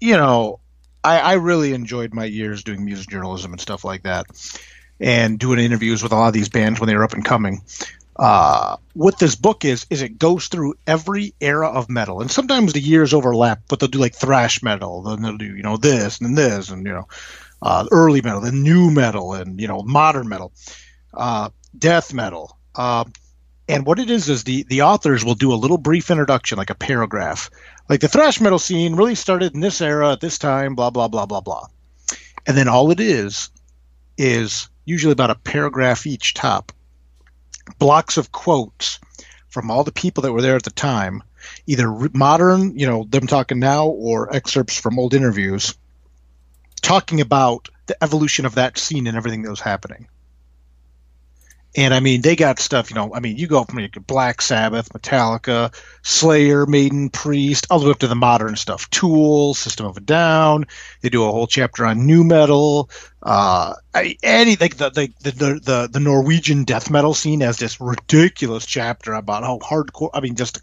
you 0.00 0.16
know, 0.16 0.58
I, 1.04 1.20
I 1.20 1.32
really 1.34 1.74
enjoyed 1.74 2.12
my 2.12 2.24
years 2.24 2.64
doing 2.64 2.84
music 2.84 3.08
journalism 3.08 3.52
and 3.52 3.60
stuff 3.60 3.84
like 3.84 4.02
that, 4.02 4.26
and 4.98 5.38
doing 5.38 5.60
interviews 5.60 6.02
with 6.02 6.12
a 6.12 6.16
lot 6.16 6.28
of 6.28 6.34
these 6.34 6.48
bands 6.48 6.80
when 6.80 6.88
they 6.88 6.96
were 6.96 7.04
up 7.04 7.14
and 7.14 7.24
coming 7.24 7.62
uh, 8.16 8.76
what 8.94 9.18
this 9.18 9.36
book 9.36 9.64
is 9.64 9.86
is 9.90 10.02
it 10.02 10.18
goes 10.18 10.48
through 10.48 10.74
every 10.86 11.34
era 11.40 11.68
of 11.68 11.88
metal, 11.90 12.20
and 12.20 12.30
sometimes 12.30 12.72
the 12.72 12.80
years 12.80 13.14
overlap, 13.14 13.62
but 13.68 13.80
they'll 13.80 13.88
do 13.88 13.98
like 13.98 14.14
thrash 14.14 14.62
metal, 14.62 15.02
then 15.02 15.22
they'll 15.22 15.38
do 15.38 15.56
you 15.56 15.62
know 15.62 15.76
this 15.76 16.20
and 16.20 16.36
this, 16.36 16.70
and 16.70 16.86
you 16.86 16.92
know 16.92 17.08
uh, 17.62 17.86
early 17.90 18.22
metal, 18.22 18.40
then 18.42 18.62
new 18.62 18.90
metal, 18.90 19.34
and 19.34 19.60
you 19.60 19.68
know 19.68 19.82
modern 19.82 20.28
metal. 20.28 20.52
uh, 21.14 21.50
death 21.76 22.12
metal. 22.12 22.56
Uh, 22.74 23.04
and 23.68 23.86
what 23.86 23.98
it 23.98 24.10
is 24.10 24.28
is 24.28 24.44
the 24.44 24.64
the 24.64 24.82
authors 24.82 25.24
will 25.24 25.34
do 25.34 25.52
a 25.52 25.54
little 25.54 25.78
brief 25.78 26.10
introduction, 26.10 26.58
like 26.58 26.70
a 26.70 26.74
paragraph, 26.74 27.50
like 27.88 28.00
the 28.00 28.08
thrash 28.08 28.40
metal 28.40 28.58
scene 28.58 28.96
really 28.96 29.14
started 29.14 29.54
in 29.54 29.60
this 29.60 29.80
era 29.80 30.12
at 30.12 30.20
this 30.20 30.38
time, 30.38 30.74
blah 30.74 30.90
blah 30.90 31.08
blah 31.08 31.26
blah 31.26 31.40
blah, 31.40 31.66
and 32.46 32.56
then 32.56 32.68
all 32.68 32.90
it 32.90 33.00
is 33.00 33.50
is 34.18 34.68
usually 34.84 35.12
about 35.12 35.30
a 35.30 35.34
paragraph 35.36 36.06
each 36.06 36.34
top, 36.34 36.72
blocks 37.78 38.16
of 38.16 38.32
quotes 38.32 38.98
from 39.48 39.70
all 39.70 39.84
the 39.84 39.92
people 39.92 40.22
that 40.22 40.32
were 40.32 40.42
there 40.42 40.56
at 40.56 40.62
the 40.62 40.70
time, 40.70 41.22
either 41.66 41.90
modern, 42.12 42.78
you 42.78 42.86
know, 42.86 43.04
them 43.08 43.26
talking 43.26 43.58
now, 43.58 43.86
or 43.86 44.34
excerpts 44.34 44.78
from 44.78 44.98
old 44.98 45.14
interviews, 45.14 45.74
talking 46.80 47.20
about 47.20 47.68
the 47.86 48.02
evolution 48.02 48.46
of 48.46 48.54
that 48.54 48.78
scene 48.78 49.06
and 49.06 49.16
everything 49.16 49.42
that 49.42 49.50
was 49.50 49.60
happening. 49.60 50.08
And 51.74 51.94
I 51.94 52.00
mean, 52.00 52.20
they 52.20 52.36
got 52.36 52.58
stuff, 52.58 52.90
you 52.90 52.96
know, 52.96 53.14
I 53.14 53.20
mean, 53.20 53.38
you 53.38 53.46
go 53.46 53.64
from 53.64 53.78
like 53.78 54.06
Black 54.06 54.42
Sabbath, 54.42 54.90
Metallica, 54.92 55.74
Slayer, 56.02 56.66
Maiden, 56.66 57.08
Priest, 57.08 57.66
all 57.70 57.78
the 57.78 57.86
way 57.86 57.92
up 57.92 57.98
to 58.00 58.08
the 58.08 58.14
modern 58.14 58.56
stuff. 58.56 58.90
Tool, 58.90 59.54
System 59.54 59.86
of 59.86 59.96
a 59.96 60.00
Down. 60.00 60.66
They 61.00 61.08
do 61.08 61.24
a 61.24 61.32
whole 61.32 61.46
chapter 61.46 61.86
on 61.86 62.04
new 62.04 62.24
metal. 62.24 62.90
Uh, 63.22 63.74
any, 64.22 64.56
like 64.56 64.76
the, 64.76 64.90
the, 64.90 65.12
the, 65.22 65.60
the, 65.64 65.88
the 65.90 66.00
Norwegian 66.00 66.64
death 66.64 66.90
metal 66.90 67.14
scene 67.14 67.40
has 67.40 67.56
this 67.56 67.80
ridiculous 67.80 68.66
chapter 68.66 69.14
about 69.14 69.42
how 69.42 69.58
hardcore, 69.58 70.10
I 70.12 70.20
mean, 70.20 70.36
just, 70.36 70.60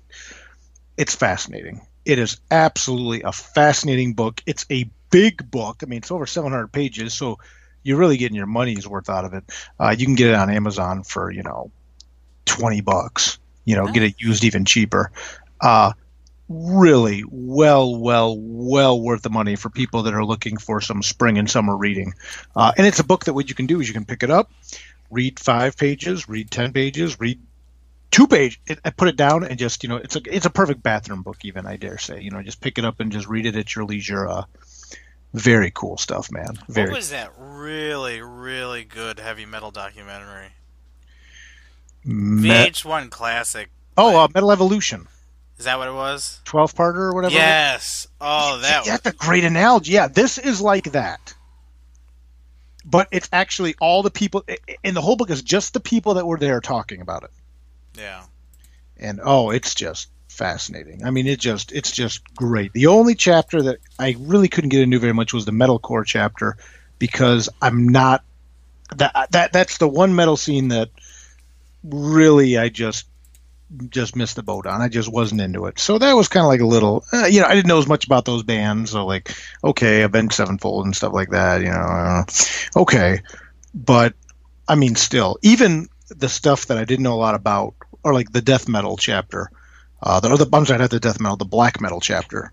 it's 0.96 1.16
fascinating. 1.16 1.82
It 2.06 2.20
is 2.20 2.40
absolutely 2.52 3.24
a 3.24 3.32
fascinating 3.32 4.14
book. 4.14 4.44
It's 4.46 4.66
a 4.70 4.92
big 5.10 5.50
book. 5.50 5.82
I 5.82 5.88
mean, 5.88 5.98
it's 5.98 6.12
over 6.12 6.28
700 6.28 6.68
pages. 6.68 7.16
So, 7.16 7.40
you're 7.84 7.98
really 7.98 8.18
getting 8.18 8.36
your 8.36 8.46
money's 8.46 8.88
worth 8.88 9.10
out 9.10 9.26
of 9.26 9.34
it. 9.34 9.44
Uh, 9.80 9.96
you 9.98 10.06
can 10.06 10.16
get 10.16 10.30
it 10.30 10.36
on 10.36 10.50
Amazon 10.50 11.04
for 11.04 11.32
you 11.32 11.44
know 11.44 11.72
twenty 12.46 12.82
bucks. 12.82 13.40
You 13.66 13.76
know, 13.76 13.86
get 13.88 14.04
it 14.04 14.16
used 14.20 14.44
even 14.44 14.66
cheaper. 14.66 15.12
Uh, 15.62 15.94
really 16.50 17.24
well, 17.30 17.96
well, 17.96 18.36
well 18.40 19.00
worth 19.00 19.22
the 19.22 19.30
money 19.30 19.56
for 19.56 19.70
people 19.70 20.04
that 20.04 20.14
are 20.14 20.26
looking 20.26 20.58
for 20.58 20.82
some 20.82 21.04
spring 21.04 21.38
and 21.38 21.50
summer 21.50 21.78
reading. 21.78 22.14
Uh, 22.56 22.72
and 22.78 22.88
it's 22.88 23.00
a 23.00 23.04
book 23.04 23.26
that 23.26 23.34
what 23.34 23.48
you 23.48 23.56
can 23.56 23.68
do 23.68 23.80
is 23.80 23.88
you 23.88 23.94
can 23.94 24.06
pick 24.06 24.24
it 24.24 24.32
up, 24.32 24.52
read 25.12 25.40
five 25.40 25.78
pages, 25.78 26.28
read 26.28 26.50
ten 26.50 26.74
pages, 26.74 27.20
read 27.20 27.40
two 28.12 28.28
page, 28.28 28.60
it, 28.68 28.80
put 28.98 29.08
it 29.08 29.16
down, 29.16 29.44
and 29.44 29.60
just 29.60 29.84
you 29.84 29.90
know, 29.90 29.98
it's 29.98 30.16
a 30.16 30.22
it's 30.26 30.46
a 30.46 30.50
perfect 30.50 30.82
bathroom 30.82 31.22
book. 31.22 31.38
Even 31.44 31.66
I 31.66 31.78
dare 31.78 31.98
say, 31.98 32.22
you 32.22 32.32
know, 32.32 32.42
just 32.42 32.62
pick 32.62 32.78
it 32.78 32.86
up 32.86 33.00
and 33.00 33.12
just 33.12 33.28
read 33.28 33.46
it 33.46 33.56
at 33.56 33.76
your 33.76 33.86
leisure. 33.86 34.28
Uh, 34.28 34.44
very 35.34 35.72
cool 35.72 35.98
stuff, 35.98 36.32
man. 36.32 36.60
Very. 36.68 36.90
What 36.90 36.98
was 36.98 37.10
that 37.12 37.32
really, 37.38 38.22
really 38.22 38.84
good 38.84 39.20
heavy 39.20 39.46
metal 39.46 39.72
documentary? 39.72 40.50
Met- 42.04 42.74
VH1 42.74 43.10
classic. 43.10 43.70
Oh, 43.98 44.18
uh, 44.18 44.28
Metal 44.34 44.52
Evolution. 44.52 45.08
Is 45.58 45.66
that 45.66 45.78
what 45.78 45.90
it 45.90 45.94
was? 45.94 46.40
Twelve 46.46 46.74
parter 46.74 46.96
or 46.96 47.14
whatever. 47.14 47.34
Yes. 47.34 48.08
Oh, 48.22 48.60
that. 48.60 48.86
That's 48.86 49.06
a 49.08 49.12
great 49.12 49.44
analogy. 49.44 49.92
Yeah, 49.92 50.08
this 50.08 50.38
is 50.38 50.62
like 50.62 50.94
that. 50.94 51.34
But 52.86 53.10
it's 53.12 53.28
actually 53.34 53.76
all 53.82 54.02
the 54.02 54.10
people, 54.10 54.46
and 54.86 54.96
the 54.96 55.02
whole 55.02 55.18
book 55.18 55.30
is 55.30 55.42
just 55.42 55.74
the 55.74 55.82
people 55.82 56.14
that 56.14 56.26
were 56.26 56.38
there 56.38 56.62
talking 56.62 57.02
about 57.02 57.24
it. 57.24 57.32
Yeah. 57.98 58.24
And 58.96 59.20
oh, 59.22 59.50
it's 59.50 59.76
just 59.76 60.08
fascinating. 60.40 61.04
I 61.06 61.12
mean, 61.12 61.28
it 61.28 61.40
just 61.40 61.72
it's 61.72 61.92
just 61.92 62.24
great. 62.34 62.74
The 62.74 62.88
only 62.88 63.14
chapter 63.14 63.62
that 63.64 63.80
I 64.00 64.16
really 64.18 64.48
couldn't 64.48 64.70
get 64.70 64.82
into 64.82 64.98
very 64.98 65.14
much 65.14 65.34
was 65.34 65.46
the 65.46 65.52
metalcore 65.52 66.06
chapter 66.06 66.58
because 66.98 67.50
I'm 67.62 67.90
not 67.90 68.24
that 68.96 69.28
that 69.32 69.54
that's 69.54 69.78
the 69.78 69.88
one 69.88 70.16
metal 70.16 70.38
scene 70.38 70.70
that 70.70 70.90
really 71.84 72.58
I 72.58 72.70
just 72.70 73.06
just 73.90 74.16
missed 74.16 74.36
the 74.36 74.44
boat 74.44 74.66
on. 74.66 74.82
I 74.82 74.88
just 74.88 75.12
wasn't 75.12 75.42
into 75.42 75.66
it. 75.66 75.78
So 75.78 76.00
that 76.00 76.14
was 76.14 76.28
kind 76.28 76.44
of 76.44 76.48
like 76.48 76.62
a 76.62 76.66
little, 76.66 77.04
uh, 77.14 77.28
you 77.28 77.42
know, 77.42 77.46
I 77.46 77.54
didn't 77.54 77.68
know 77.68 77.78
as 77.78 77.88
much 77.88 78.06
about 78.06 78.26
those 78.26 78.42
bands. 78.42 78.92
So 78.92 79.06
like, 79.06 79.32
okay, 79.64 80.02
Avenged 80.02 80.34
Sevenfold 80.34 80.86
and 80.86 80.96
stuff 80.96 81.14
like 81.14 81.30
that. 81.32 81.62
You 81.62 81.70
know, 81.70 82.24
okay, 82.82 83.22
but 83.76 84.16
I 84.68 84.76
mean, 84.76 84.96
still, 84.96 85.38
even 85.44 85.90
the 86.08 86.30
stuff 86.30 86.68
that 86.68 86.78
I 86.78 86.86
didn't 86.86 87.04
know 87.04 87.14
a 87.14 87.22
lot 87.22 87.36
about, 87.36 87.76
or 88.04 88.14
like 88.14 88.32
the 88.32 88.42
death 88.42 88.68
metal 88.68 88.98
chapter, 88.98 89.52
uh, 90.02 90.20
the, 90.20 90.30
or 90.30 90.38
the 90.38 90.50
I'm 90.52 90.66
sorry, 90.66 90.80
not 90.80 90.90
the 90.90 91.00
death 91.00 91.20
metal, 91.20 91.38
the 91.38 91.46
black 91.46 91.82
metal 91.82 92.00
chapter. 92.00 92.52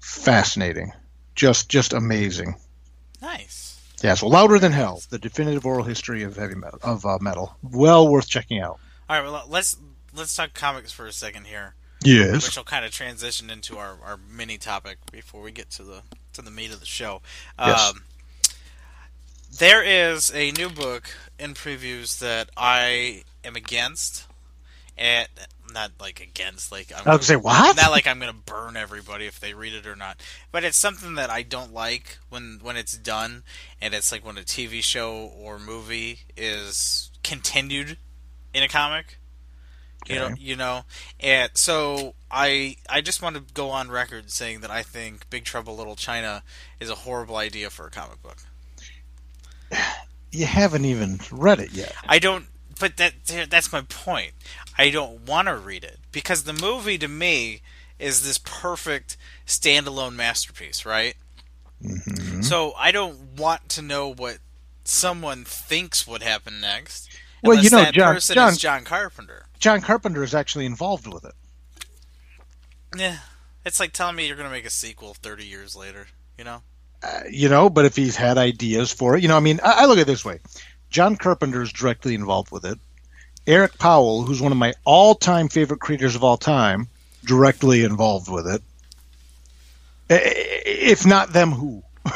Fascinating, 0.00 0.92
just 1.34 1.68
just 1.68 1.92
amazing. 1.92 2.56
Nice. 3.20 3.80
Yeah, 4.02 4.14
so 4.14 4.28
louder 4.28 4.58
than 4.58 4.72
hell, 4.72 5.02
the 5.10 5.18
definitive 5.18 5.64
oral 5.64 5.84
history 5.84 6.22
of 6.22 6.36
heavy 6.36 6.54
metal 6.54 6.78
of 6.82 7.06
uh, 7.06 7.18
metal. 7.20 7.56
Well 7.62 8.08
worth 8.08 8.28
checking 8.28 8.60
out. 8.60 8.78
All 9.08 9.20
right, 9.20 9.22
well 9.22 9.44
let's 9.48 9.76
let's 10.14 10.34
talk 10.34 10.54
comics 10.54 10.92
for 10.92 11.06
a 11.06 11.12
second 11.12 11.46
here. 11.46 11.74
Yes. 12.04 12.46
Which 12.46 12.56
will 12.56 12.64
kind 12.64 12.84
of 12.84 12.92
transition 12.92 13.50
into 13.50 13.78
our, 13.78 13.96
our 14.04 14.18
mini 14.30 14.58
topic 14.58 14.98
before 15.10 15.42
we 15.42 15.50
get 15.50 15.70
to 15.72 15.82
the 15.82 16.02
to 16.34 16.42
the 16.42 16.50
meat 16.50 16.72
of 16.72 16.80
the 16.80 16.86
show. 16.86 17.22
Yes. 17.58 17.90
Um, 17.90 18.02
there 19.58 19.82
is 19.82 20.30
a 20.34 20.50
new 20.52 20.68
book 20.68 21.08
in 21.38 21.54
previews 21.54 22.18
that 22.18 22.50
I 22.56 23.22
am 23.42 23.56
against, 23.56 24.26
and 24.98 25.28
not 25.76 25.92
like 26.00 26.20
against 26.20 26.72
like 26.72 26.90
I'm 26.90 27.06
I 27.06 27.14
was 27.14 27.18
gonna 27.18 27.22
say 27.22 27.36
what? 27.36 27.76
not 27.76 27.90
like 27.90 28.06
I'm 28.06 28.18
gonna 28.18 28.32
burn 28.32 28.76
everybody 28.76 29.26
if 29.26 29.38
they 29.38 29.52
read 29.52 29.74
it 29.74 29.86
or 29.86 29.94
not. 29.94 30.20
But 30.50 30.64
it's 30.64 30.78
something 30.78 31.16
that 31.16 31.28
I 31.28 31.42
don't 31.42 31.72
like 31.72 32.18
when 32.30 32.60
when 32.62 32.76
it's 32.76 32.96
done, 32.96 33.44
and 33.80 33.92
it's 33.92 34.10
like 34.10 34.24
when 34.24 34.38
a 34.38 34.40
TV 34.40 34.82
show 34.82 35.30
or 35.36 35.58
movie 35.58 36.20
is 36.36 37.10
continued 37.22 37.98
in 38.54 38.62
a 38.62 38.68
comic. 38.68 39.18
You 40.08 40.14
know, 40.16 40.30
you 40.38 40.54
know, 40.54 40.84
and 41.18 41.50
so 41.54 42.14
I 42.30 42.76
I 42.88 43.00
just 43.00 43.20
want 43.22 43.36
to 43.36 43.42
go 43.54 43.70
on 43.70 43.90
record 43.90 44.30
saying 44.30 44.60
that 44.60 44.70
I 44.70 44.82
think 44.82 45.28
Big 45.30 45.44
Trouble 45.44 45.76
Little 45.76 45.96
China 45.96 46.44
is 46.78 46.88
a 46.90 46.94
horrible 46.94 47.36
idea 47.36 47.70
for 47.70 47.86
a 47.86 47.90
comic 47.90 48.22
book. 48.22 48.36
you 50.30 50.46
haven't 50.46 50.84
even 50.84 51.18
read 51.32 51.58
it 51.58 51.72
yet. 51.72 51.92
I 52.06 52.20
don't. 52.20 52.46
But 52.78 52.96
that 52.98 53.14
that's 53.48 53.72
my 53.72 53.82
point. 53.82 54.32
I 54.76 54.90
don't 54.90 55.26
want 55.26 55.48
to 55.48 55.56
read 55.56 55.84
it 55.84 55.98
because 56.12 56.44
the 56.44 56.52
movie 56.52 56.98
to 56.98 57.08
me 57.08 57.62
is 57.98 58.24
this 58.26 58.38
perfect 58.38 59.16
standalone 59.46 60.14
masterpiece, 60.14 60.84
right? 60.84 61.14
Mm-hmm. 61.82 62.42
So 62.42 62.72
I 62.76 62.92
don't 62.92 63.36
want 63.36 63.68
to 63.70 63.82
know 63.82 64.12
what 64.12 64.38
someone 64.84 65.44
thinks 65.44 66.06
would 66.06 66.22
happen 66.22 66.60
next. 66.60 67.08
Well, 67.42 67.62
you 67.62 67.70
know, 67.70 67.78
that 67.78 67.94
John- 67.94 68.14
person 68.14 68.34
John- 68.34 68.52
is 68.52 68.58
John 68.58 68.84
Carpenter. 68.84 69.46
John 69.58 69.80
Carpenter 69.80 70.22
is 70.22 70.34
actually 70.34 70.66
involved 70.66 71.06
with 71.06 71.24
it. 71.24 71.34
Yeah, 72.96 73.18
it's 73.64 73.80
like 73.80 73.92
telling 73.92 74.16
me 74.16 74.26
you're 74.26 74.36
going 74.36 74.48
to 74.48 74.54
make 74.54 74.66
a 74.66 74.70
sequel 74.70 75.14
30 75.14 75.46
years 75.46 75.74
later. 75.76 76.06
You 76.38 76.44
know? 76.44 76.62
Uh, 77.02 77.20
you 77.30 77.48
know, 77.48 77.68
but 77.70 77.84
if 77.84 77.96
he's 77.96 78.16
had 78.16 78.38
ideas 78.38 78.92
for 78.92 79.16
it, 79.16 79.22
you 79.22 79.28
know, 79.28 79.36
I 79.36 79.40
mean, 79.40 79.60
I, 79.62 79.82
I 79.82 79.84
look 79.86 79.98
at 79.98 80.02
it 80.02 80.06
this 80.06 80.24
way: 80.24 80.40
John 80.90 81.16
Carpenter 81.16 81.62
is 81.62 81.72
directly 81.72 82.14
involved 82.14 82.50
with 82.50 82.64
it. 82.64 82.78
Eric 83.46 83.78
Powell, 83.78 84.22
who's 84.22 84.40
one 84.42 84.52
of 84.52 84.58
my 84.58 84.74
all-time 84.84 85.48
favorite 85.48 85.80
creators 85.80 86.16
of 86.16 86.24
all 86.24 86.36
time, 86.36 86.88
directly 87.24 87.84
involved 87.84 88.28
with 88.30 88.46
it. 88.46 88.62
I- 90.10 90.14
I- 90.14 90.62
If 90.66 91.06
not 91.06 91.32
them, 91.32 91.52
who? 91.52 91.82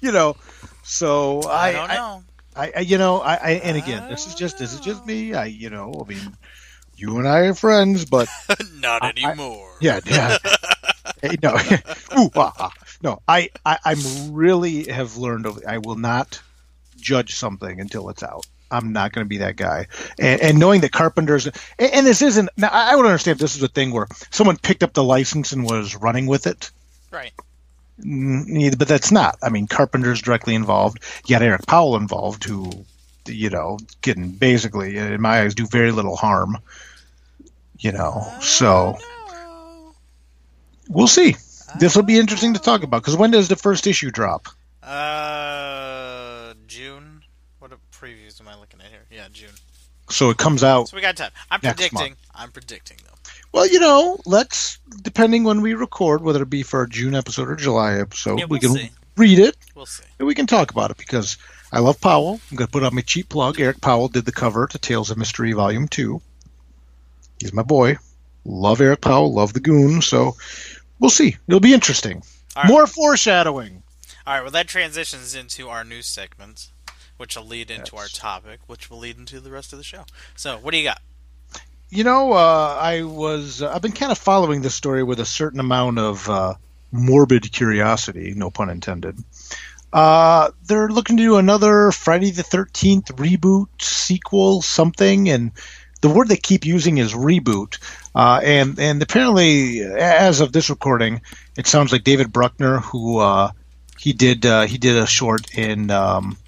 you 0.00 0.12
know. 0.12 0.36
So 0.82 1.42
I, 1.42 1.68
I, 1.68 1.72
don't 1.72 1.88
know. 1.88 2.24
I, 2.56 2.72
I 2.76 2.80
you 2.80 2.98
know, 2.98 3.20
I, 3.20 3.34
I, 3.34 3.50
and 3.62 3.76
again, 3.76 4.08
this 4.10 4.26
is 4.26 4.34
just 4.34 4.58
this 4.58 4.72
is 4.72 4.80
just 4.80 5.06
me. 5.06 5.34
I, 5.34 5.44
you 5.46 5.70
know, 5.70 5.92
I 6.04 6.08
mean, 6.08 6.36
you 6.96 7.18
and 7.18 7.28
I 7.28 7.40
are 7.46 7.54
friends, 7.54 8.04
but 8.06 8.28
Not 8.80 9.02
I- 9.04 9.10
anymore. 9.10 9.72
yeah, 9.80 10.00
yeah. 10.04 10.36
Hey, 11.22 11.36
no, 11.42 11.54
Ooh, 12.18 12.30
ah, 12.34 12.52
ah. 12.58 12.72
no. 13.02 13.20
I, 13.28 13.50
I, 13.66 13.78
I'm 13.84 13.98
really 14.32 14.90
have 14.90 15.18
learned. 15.18 15.44
Over, 15.46 15.60
I 15.68 15.76
will 15.76 15.96
not 15.96 16.40
judge 17.00 17.34
something 17.34 17.80
until 17.80 18.08
it's 18.10 18.22
out. 18.22 18.46
I'm 18.70 18.92
not 18.92 19.12
going 19.12 19.24
to 19.24 19.28
be 19.28 19.38
that 19.38 19.56
guy. 19.56 19.88
And, 20.18 20.40
and 20.40 20.58
knowing 20.58 20.82
that 20.82 20.92
Carpenter's, 20.92 21.46
and, 21.46 21.56
and 21.78 22.06
this 22.06 22.22
isn't. 22.22 22.48
Now, 22.56 22.68
I 22.70 22.94
would 22.94 23.04
understand 23.04 23.36
if 23.36 23.40
this 23.40 23.56
is 23.56 23.62
a 23.62 23.68
thing 23.68 23.90
where 23.90 24.06
someone 24.30 24.56
picked 24.58 24.82
up 24.84 24.92
the 24.92 25.02
license 25.02 25.50
and 25.52 25.64
was 25.64 25.96
running 25.96 26.26
with 26.26 26.46
it. 26.46 26.70
Right. 27.10 27.32
But 27.98 28.86
that's 28.88 29.10
not. 29.10 29.36
I 29.42 29.48
mean, 29.50 29.66
Carpenter's 29.66 30.22
directly 30.22 30.54
involved. 30.54 31.02
You 31.26 31.34
got 31.34 31.42
Eric 31.42 31.66
Powell 31.66 31.96
involved, 31.96 32.44
who, 32.44 32.84
you 33.26 33.50
know, 33.50 33.78
can 34.02 34.30
basically, 34.30 34.96
in 34.96 35.20
my 35.20 35.40
eyes, 35.42 35.54
do 35.54 35.66
very 35.66 35.90
little 35.90 36.16
harm. 36.16 36.58
You 37.78 37.92
know, 37.92 38.26
so 38.40 38.98
No. 39.32 39.94
we'll 40.88 41.06
see. 41.08 41.34
This 41.78 41.96
will 41.96 42.02
be 42.02 42.18
interesting 42.18 42.54
to 42.54 42.60
talk 42.60 42.82
about 42.82 43.02
because 43.02 43.16
when 43.16 43.30
does 43.30 43.48
the 43.48 43.56
first 43.56 43.86
issue 43.86 44.10
drop? 44.10 44.46
Uh, 44.82 46.54
June. 46.66 47.22
What 47.58 47.72
previews 47.92 48.40
am 48.40 48.48
I 48.48 48.56
looking 48.56 48.80
at 48.80 48.86
here? 48.86 49.04
Yeah, 49.10 49.19
June. 49.32 49.50
So 50.10 50.30
it 50.30 50.36
comes 50.38 50.64
out. 50.64 50.88
So 50.88 50.96
we 50.96 51.02
got 51.02 51.16
time. 51.16 51.30
I'm 51.50 51.60
predicting. 51.60 52.16
I'm 52.34 52.50
predicting 52.50 52.98
though. 53.04 53.10
Well, 53.52 53.66
you 53.68 53.80
know, 53.80 54.18
let's 54.26 54.78
depending 55.02 55.44
when 55.44 55.60
we 55.60 55.74
record, 55.74 56.22
whether 56.22 56.42
it 56.42 56.50
be 56.50 56.62
for 56.62 56.80
our 56.80 56.86
June 56.86 57.14
episode 57.14 57.48
or 57.48 57.56
July 57.56 57.98
episode, 58.00 58.38
Yeah, 58.38 58.44
we 58.46 58.58
we'll 58.58 58.60
can 58.60 58.72
see. 58.72 58.90
read 59.16 59.38
it, 59.38 59.56
We'll 59.74 59.86
see. 59.86 60.04
and 60.18 60.26
we 60.26 60.34
can 60.34 60.46
talk 60.46 60.70
about 60.70 60.90
it 60.90 60.96
because 60.96 61.36
I 61.72 61.78
love 61.80 62.00
Powell. 62.00 62.40
I'm 62.50 62.56
going 62.56 62.66
to 62.66 62.72
put 62.72 62.82
out 62.82 62.92
my 62.92 63.00
cheap 63.02 63.28
plug. 63.28 63.60
Eric 63.60 63.80
Powell 63.80 64.08
did 64.08 64.24
the 64.24 64.32
cover 64.32 64.66
to 64.66 64.78
Tales 64.78 65.10
of 65.10 65.16
Mr. 65.18 65.40
Rhee 65.40 65.52
Volume 65.52 65.86
2. 65.88 66.20
He's 67.40 67.52
my 67.52 67.62
boy. 67.62 67.96
Love 68.44 68.80
Eric 68.80 69.00
Powell, 69.02 69.32
love 69.32 69.52
the 69.52 69.60
goon, 69.60 70.00
so 70.02 70.36
we'll 70.98 71.10
see. 71.10 71.36
It'll 71.46 71.60
be 71.60 71.74
interesting. 71.74 72.22
Right. 72.56 72.66
More 72.68 72.86
foreshadowing. 72.86 73.82
All 74.26 74.34
right. 74.34 74.42
Well, 74.42 74.50
that 74.52 74.66
transitions 74.68 75.34
into 75.34 75.68
our 75.68 75.84
news 75.84 76.06
segment, 76.06 76.68
which 77.20 77.36
will 77.36 77.44
lead 77.44 77.70
into 77.70 77.98
our 77.98 78.08
topic, 78.08 78.60
which 78.66 78.88
will 78.88 78.96
lead 78.96 79.18
into 79.18 79.40
the 79.40 79.50
rest 79.50 79.74
of 79.74 79.78
the 79.78 79.84
show. 79.84 80.04
So, 80.36 80.56
what 80.56 80.70
do 80.70 80.78
you 80.78 80.84
got? 80.84 81.02
You 81.90 82.02
know, 82.02 82.32
uh, 82.32 82.78
I 82.80 83.02
was 83.02 83.60
uh, 83.60 83.70
I've 83.70 83.82
been 83.82 83.92
kind 83.92 84.10
of 84.10 84.16
following 84.16 84.62
this 84.62 84.74
story 84.74 85.02
with 85.02 85.20
a 85.20 85.26
certain 85.26 85.60
amount 85.60 85.98
of 85.98 86.30
uh, 86.30 86.54
morbid 86.90 87.52
curiosity, 87.52 88.32
no 88.34 88.50
pun 88.50 88.70
intended. 88.70 89.22
Uh, 89.92 90.50
they're 90.64 90.88
looking 90.88 91.18
to 91.18 91.22
do 91.22 91.36
another 91.36 91.92
Friday 91.92 92.30
the 92.30 92.42
Thirteenth 92.42 93.08
reboot, 93.16 93.68
sequel, 93.82 94.62
something, 94.62 95.28
and 95.28 95.52
the 96.00 96.08
word 96.08 96.28
they 96.28 96.38
keep 96.38 96.64
using 96.64 96.96
is 96.96 97.12
reboot. 97.12 97.78
Uh, 98.14 98.40
and 98.42 98.78
and 98.80 99.02
apparently, 99.02 99.82
as 99.82 100.40
of 100.40 100.52
this 100.52 100.70
recording, 100.70 101.20
it 101.58 101.66
sounds 101.66 101.92
like 101.92 102.02
David 102.02 102.32
Bruckner, 102.32 102.78
who 102.78 103.18
uh, 103.18 103.50
he 103.98 104.14
did 104.14 104.46
uh, 104.46 104.62
he 104.62 104.78
did 104.78 104.96
a 104.96 105.06
short 105.06 105.54
in 105.58 105.90
um, 105.90 106.38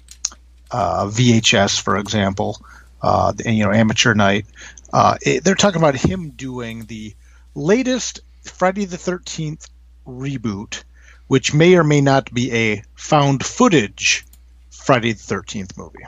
uh, 0.73 1.05
VHS, 1.05 1.79
for 1.79 1.95
example, 1.97 2.59
uh, 3.01 3.31
and, 3.45 3.55
you 3.55 3.63
know, 3.63 3.71
Amateur 3.71 4.13
Night. 4.13 4.45
Uh, 4.91 5.17
it, 5.21 5.43
they're 5.43 5.55
talking 5.55 5.79
about 5.79 5.95
him 5.95 6.31
doing 6.31 6.85
the 6.85 7.15
latest 7.55 8.19
Friday 8.43 8.85
the 8.85 8.97
Thirteenth 8.97 9.69
reboot, 10.05 10.83
which 11.27 11.53
may 11.53 11.75
or 11.75 11.83
may 11.83 12.01
not 12.01 12.33
be 12.33 12.51
a 12.51 12.83
found 12.95 13.45
footage 13.45 14.25
Friday 14.71 15.13
the 15.13 15.19
Thirteenth 15.19 15.77
movie. 15.77 16.03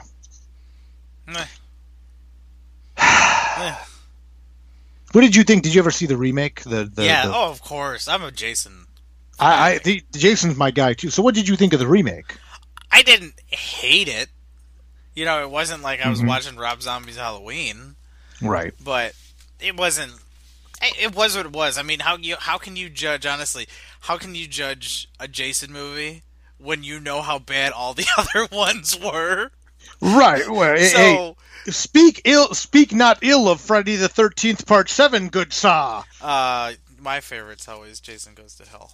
Meh. 1.26 1.46
What 5.12 5.22
did 5.22 5.34
you 5.34 5.44
think? 5.44 5.62
Did 5.62 5.74
you 5.74 5.80
ever 5.80 5.90
see 5.90 6.04
the 6.04 6.16
remake? 6.18 6.62
The, 6.62 6.84
the 6.84 7.04
yeah. 7.04 7.26
the- 7.26 7.34
oh, 7.34 7.48
of 7.48 7.62
course. 7.62 8.06
I'm 8.06 8.22
a 8.22 8.30
Jason. 8.30 8.86
I, 9.38 9.70
I 9.70 9.78
the, 9.78 10.04
Jason's 10.12 10.56
my 10.56 10.70
guy 10.70 10.92
too. 10.92 11.08
So 11.08 11.22
what 11.22 11.34
did 11.34 11.48
you 11.48 11.56
think 11.56 11.72
of 11.72 11.78
the 11.78 11.86
remake? 11.86 12.36
I 12.92 13.00
didn't 13.00 13.32
hate 13.46 14.08
it. 14.08 14.28
You 15.16 15.24
know, 15.24 15.42
it 15.42 15.50
wasn't 15.50 15.82
like 15.82 16.00
I 16.00 16.08
was 16.08 16.20
Mhm. 16.20 16.28
watching 16.28 16.56
Rob 16.56 16.82
Zombie's 16.82 17.16
Halloween, 17.16 17.96
Right. 18.40 18.72
but 18.78 19.14
it 19.58 19.76
wasn't. 19.76 20.12
It 21.00 21.14
was 21.14 21.34
what 21.34 21.46
it 21.46 21.52
was. 21.52 21.78
I 21.78 21.82
mean, 21.82 22.00
how 22.00 22.16
you 22.18 22.36
how 22.38 22.58
can 22.58 22.76
you 22.76 22.88
judge 22.90 23.24
honestly? 23.26 23.66
How 24.00 24.18
can 24.18 24.34
you 24.34 24.46
judge 24.46 25.08
a 25.18 25.26
Jason 25.26 25.72
movie 25.72 26.22
when 26.58 26.84
you 26.84 27.00
know 27.00 27.22
how 27.22 27.38
bad 27.38 27.72
all 27.72 27.94
the 27.94 28.06
other 28.18 28.46
ones 28.52 28.96
were? 28.98 29.50
Right. 30.00 30.48
Well, 30.50 30.76
hey, 30.76 30.88
hey, 30.90 31.16
So, 31.16 31.36
speak 31.72 32.20
ill. 32.26 32.52
Speak 32.54 32.92
not 32.92 33.18
ill 33.22 33.48
of 33.48 33.60
Friday 33.62 33.96
the 33.96 34.08
Thirteenth 34.10 34.66
Part 34.66 34.90
Seven. 34.90 35.28
Good 35.30 35.52
saw. 35.54 36.04
uh, 36.20 36.74
my 36.98 37.20
favorite's 37.20 37.68
always 37.68 38.00
Jason 38.00 38.34
Goes 38.34 38.54
to 38.56 38.66
Hell. 38.68 38.92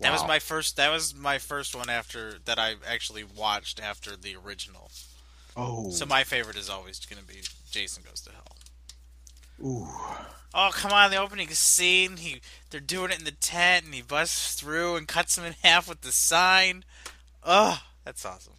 That 0.00 0.12
was 0.12 0.26
my 0.26 0.38
first. 0.38 0.76
That 0.76 0.90
was 0.90 1.14
my 1.14 1.38
first 1.38 1.74
one 1.74 1.88
after 1.88 2.34
that 2.44 2.58
I 2.58 2.74
actually 2.86 3.24
watched 3.24 3.80
after 3.80 4.16
the 4.16 4.36
original. 4.36 4.90
Oh. 5.56 5.90
So 5.90 6.04
my 6.06 6.24
favorite 6.24 6.56
is 6.56 6.68
always 6.68 7.04
going 7.06 7.20
to 7.20 7.26
be 7.26 7.40
Jason 7.70 8.02
Goes 8.06 8.20
to 8.22 8.30
Hell. 8.32 8.56
Ooh. 9.64 9.88
Oh 10.54 10.70
come 10.72 10.92
on! 10.92 11.10
The 11.10 11.16
opening 11.16 11.48
scene, 11.48 12.18
he 12.18 12.40
they're 12.70 12.80
doing 12.80 13.10
it 13.10 13.18
in 13.18 13.24
the 13.24 13.30
tent, 13.30 13.84
and 13.86 13.94
he 13.94 14.02
busts 14.02 14.54
through 14.54 14.96
and 14.96 15.08
cuts 15.08 15.36
him 15.36 15.44
in 15.44 15.54
half 15.62 15.88
with 15.88 16.02
the 16.02 16.12
sign. 16.12 16.84
Oh, 17.42 17.82
that's 18.04 18.24
awesome. 18.24 18.54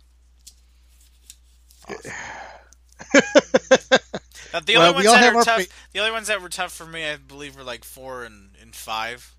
Awesome. 1.88 2.12
The 4.66 4.76
only 4.76 4.94
ones 4.94 5.06
that 5.06 5.36
are 5.36 5.44
tough, 5.44 5.62
fa- 5.64 5.74
the 5.94 6.00
only 6.00 6.12
ones 6.12 6.28
that 6.28 6.42
were 6.42 6.50
tough 6.50 6.72
for 6.72 6.86
me, 6.86 7.06
I 7.06 7.18
believe, 7.18 7.56
were 7.56 7.64
like 7.64 7.84
four 7.84 8.24
and, 8.24 8.52
and 8.62 8.74
five. 8.74 9.34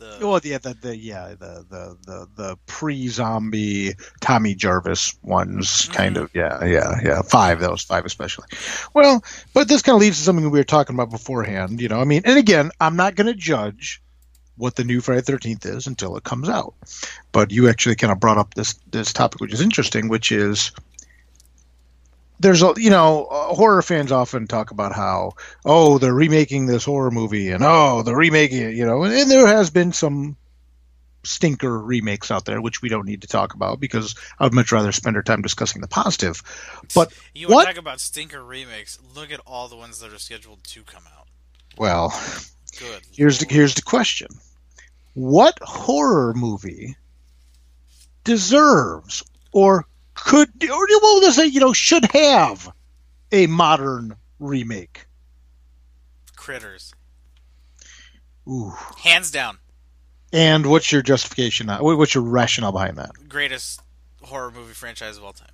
The 0.00 0.26
Well, 0.26 0.40
yeah, 0.42 0.56
the, 0.56 0.72
the 0.72 0.96
yeah 0.96 1.34
the 1.38 1.66
the 1.68 1.96
the, 2.06 2.28
the 2.34 2.58
pre-zombie 2.66 3.92
Tommy 4.20 4.54
Jarvis 4.54 5.14
ones, 5.22 5.68
mm-hmm. 5.68 5.92
kind 5.92 6.16
of. 6.16 6.30
Yeah, 6.34 6.64
yeah, 6.64 6.94
yeah. 7.04 7.20
Five, 7.20 7.60
those 7.60 7.82
five 7.82 8.06
especially. 8.06 8.46
Well, 8.94 9.22
but 9.52 9.68
this 9.68 9.82
kind 9.82 9.96
of 9.96 10.00
leads 10.00 10.16
to 10.16 10.24
something 10.24 10.50
we 10.50 10.58
were 10.58 10.64
talking 10.64 10.96
about 10.96 11.10
beforehand. 11.10 11.82
You 11.82 11.88
know, 11.88 12.00
I 12.00 12.04
mean, 12.04 12.22
and 12.24 12.38
again, 12.38 12.70
I'm 12.80 12.96
not 12.96 13.14
going 13.14 13.26
to 13.26 13.34
judge 13.34 14.02
what 14.56 14.74
the 14.74 14.84
new 14.84 15.02
Friday 15.02 15.20
Thirteenth 15.20 15.66
is 15.66 15.86
until 15.86 16.16
it 16.16 16.24
comes 16.24 16.48
out. 16.48 16.74
But 17.30 17.50
you 17.50 17.68
actually 17.68 17.96
kind 17.96 18.10
of 18.10 18.20
brought 18.20 18.38
up 18.38 18.54
this 18.54 18.76
this 18.90 19.12
topic, 19.12 19.42
which 19.42 19.52
is 19.52 19.60
interesting, 19.60 20.08
which 20.08 20.32
is 20.32 20.72
there's 22.40 22.62
a 22.62 22.72
you 22.76 22.90
know 22.90 23.26
uh, 23.26 23.54
horror 23.54 23.82
fans 23.82 24.10
often 24.10 24.46
talk 24.48 24.70
about 24.72 24.92
how 24.92 25.32
oh 25.64 25.98
they're 25.98 26.12
remaking 26.12 26.66
this 26.66 26.84
horror 26.84 27.10
movie 27.12 27.50
and 27.50 27.62
oh 27.62 28.02
they're 28.02 28.16
remaking 28.16 28.62
it 28.62 28.74
you 28.74 28.84
know 28.84 29.04
and, 29.04 29.14
and 29.14 29.30
there 29.30 29.46
has 29.46 29.70
been 29.70 29.92
some 29.92 30.36
stinker 31.22 31.78
remakes 31.78 32.30
out 32.30 32.46
there 32.46 32.62
which 32.62 32.80
we 32.80 32.88
don't 32.88 33.04
need 33.06 33.20
to 33.20 33.28
talk 33.28 33.52
about 33.54 33.78
because 33.78 34.14
I 34.38 34.44
would 34.44 34.54
much 34.54 34.72
rather 34.72 34.90
spend 34.90 35.16
our 35.16 35.22
time 35.22 35.42
discussing 35.42 35.82
the 35.82 35.86
positive 35.88 36.42
but 36.94 37.12
you 37.34 37.48
what- 37.48 37.66
talk 37.66 37.76
about 37.76 38.00
stinker 38.00 38.42
remakes? 38.42 38.98
Look 39.14 39.30
at 39.30 39.40
all 39.46 39.68
the 39.68 39.76
ones 39.76 40.00
that 40.00 40.12
are 40.12 40.18
scheduled 40.18 40.64
to 40.64 40.82
come 40.82 41.04
out. 41.18 41.28
well 41.76 42.18
Good. 42.78 43.02
here's 43.12 43.38
the 43.38 43.46
here's 43.50 43.74
the 43.74 43.82
question 43.82 44.28
what 45.12 45.58
horror 45.60 46.32
movie 46.34 46.96
deserves 48.24 49.22
or 49.52 49.84
could 50.20 50.48
or 50.70 50.86
we'll 50.88 51.20
just 51.20 51.36
say 51.36 51.46
you 51.46 51.60
know 51.60 51.72
should 51.72 52.04
have 52.12 52.72
a 53.32 53.46
modern 53.46 54.16
remake 54.38 55.06
critters, 56.36 56.94
Ooh. 58.48 58.72
hands 58.98 59.30
down, 59.30 59.58
And 60.32 60.66
what's 60.66 60.90
your 60.92 61.02
justification? 61.02 61.68
uh, 61.68 61.78
What's 61.80 62.14
your 62.14 62.24
rationale 62.24 62.72
behind 62.72 62.96
that? 62.98 63.10
greatest 63.28 63.80
horror 64.22 64.50
movie 64.50 64.72
franchise 64.74 65.16
of 65.16 65.24
all 65.24 65.32
time. 65.32 65.48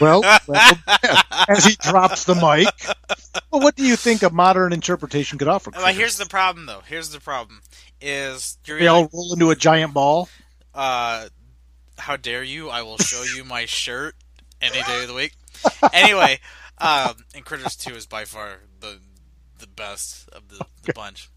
Well, 0.00 0.22
well, 0.46 0.78
yeah, 1.02 1.22
as 1.48 1.64
he 1.64 1.76
drops 1.76 2.24
the 2.24 2.34
mic, 2.34 2.68
well, 3.50 3.62
what 3.62 3.74
do 3.74 3.84
you 3.84 3.96
think 3.96 4.22
a 4.22 4.28
modern 4.30 4.72
interpretation 4.72 5.38
could 5.38 5.48
offer? 5.48 5.70
Well, 5.74 5.86
here's 5.94 6.18
the 6.18 6.26
problem, 6.26 6.66
though. 6.66 6.82
Here's 6.86 7.10
the 7.10 7.20
problem: 7.20 7.62
is 8.00 8.58
they 8.66 8.86
all 8.86 9.08
roll 9.12 9.32
into 9.32 9.50
a 9.50 9.56
giant 9.56 9.94
ball. 9.94 10.28
uh, 10.74 11.28
how 11.98 12.16
dare 12.16 12.42
you? 12.42 12.70
I 12.70 12.82
will 12.82 12.98
show 12.98 13.22
you 13.22 13.44
my 13.44 13.66
shirt 13.66 14.14
any 14.60 14.82
day 14.82 15.02
of 15.02 15.08
the 15.08 15.14
week. 15.14 15.32
Anyway, 15.92 16.38
um, 16.78 17.24
and 17.34 17.44
Critters 17.44 17.76
Two 17.76 17.94
is 17.94 18.06
by 18.06 18.24
far 18.24 18.60
the 18.80 18.98
the 19.58 19.66
best 19.66 20.28
of 20.30 20.48
the, 20.48 20.64
the 20.82 20.92
bunch. 20.92 21.30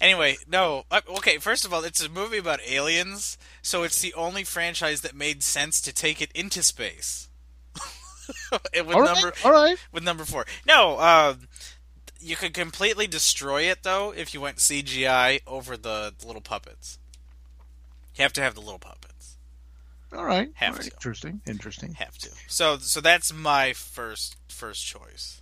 Anyway, 0.00 0.36
no, 0.48 0.84
uh, 0.90 1.00
okay. 1.18 1.38
First 1.38 1.64
of 1.64 1.72
all, 1.72 1.84
it's 1.84 2.02
a 2.04 2.08
movie 2.08 2.38
about 2.38 2.60
aliens, 2.68 3.38
so 3.62 3.82
it's 3.82 4.00
the 4.00 4.14
only 4.14 4.44
franchise 4.44 5.02
that 5.02 5.14
made 5.14 5.42
sense 5.42 5.80
to 5.82 5.92
take 5.92 6.20
it 6.20 6.32
into 6.34 6.62
space. 6.62 7.28
With 8.52 8.92
All 8.92 9.02
right, 9.02 9.14
number 9.14 9.32
all 9.44 9.52
right. 9.52 9.76
with 9.92 10.04
number 10.04 10.24
four. 10.24 10.46
No, 10.66 11.00
um, 11.00 11.48
you 12.20 12.36
could 12.36 12.54
completely 12.54 13.06
destroy 13.08 13.62
it 13.62 13.82
though 13.82 14.12
if 14.16 14.32
you 14.34 14.40
went 14.40 14.58
CGI 14.58 15.40
over 15.46 15.76
the 15.76 16.14
little 16.24 16.40
puppets. 16.40 16.98
You 18.16 18.22
have 18.22 18.32
to 18.34 18.42
have 18.42 18.54
the 18.54 18.60
little 18.60 18.78
puppets. 18.78 19.09
All 20.12 20.24
right. 20.24 20.50
Have 20.54 20.74
all 20.74 20.78
right. 20.78 20.86
to. 20.90 20.96
Interesting. 20.96 21.40
Interesting. 21.46 21.94
Have 21.94 22.18
to. 22.18 22.30
So, 22.48 22.78
so 22.78 23.00
that's 23.00 23.32
my 23.32 23.72
first 23.72 24.36
first 24.48 24.84
choice. 24.84 25.40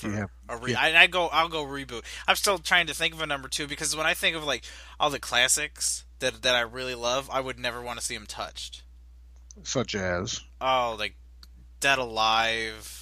Do 0.00 0.08
you 0.08 0.14
have- 0.14 0.30
A 0.48 0.56
re- 0.56 0.72
yeah. 0.72 0.80
I, 0.80 1.02
I 1.02 1.06
go. 1.06 1.28
I'll 1.28 1.48
go 1.48 1.64
reboot. 1.64 2.02
I'm 2.28 2.36
still 2.36 2.58
trying 2.58 2.86
to 2.88 2.94
think 2.94 3.14
of 3.14 3.20
a 3.20 3.26
number 3.26 3.48
two 3.48 3.66
because 3.66 3.96
when 3.96 4.06
I 4.06 4.14
think 4.14 4.36
of 4.36 4.44
like 4.44 4.64
all 5.00 5.10
the 5.10 5.18
classics 5.20 6.04
that 6.18 6.42
that 6.42 6.54
I 6.54 6.60
really 6.60 6.94
love, 6.94 7.30
I 7.32 7.40
would 7.40 7.58
never 7.58 7.80
want 7.80 7.98
to 7.98 8.04
see 8.04 8.14
them 8.14 8.26
touched. 8.26 8.82
Such 9.62 9.94
as. 9.94 10.40
Oh, 10.60 10.96
like 10.98 11.14
Dead 11.80 11.98
Alive, 11.98 13.01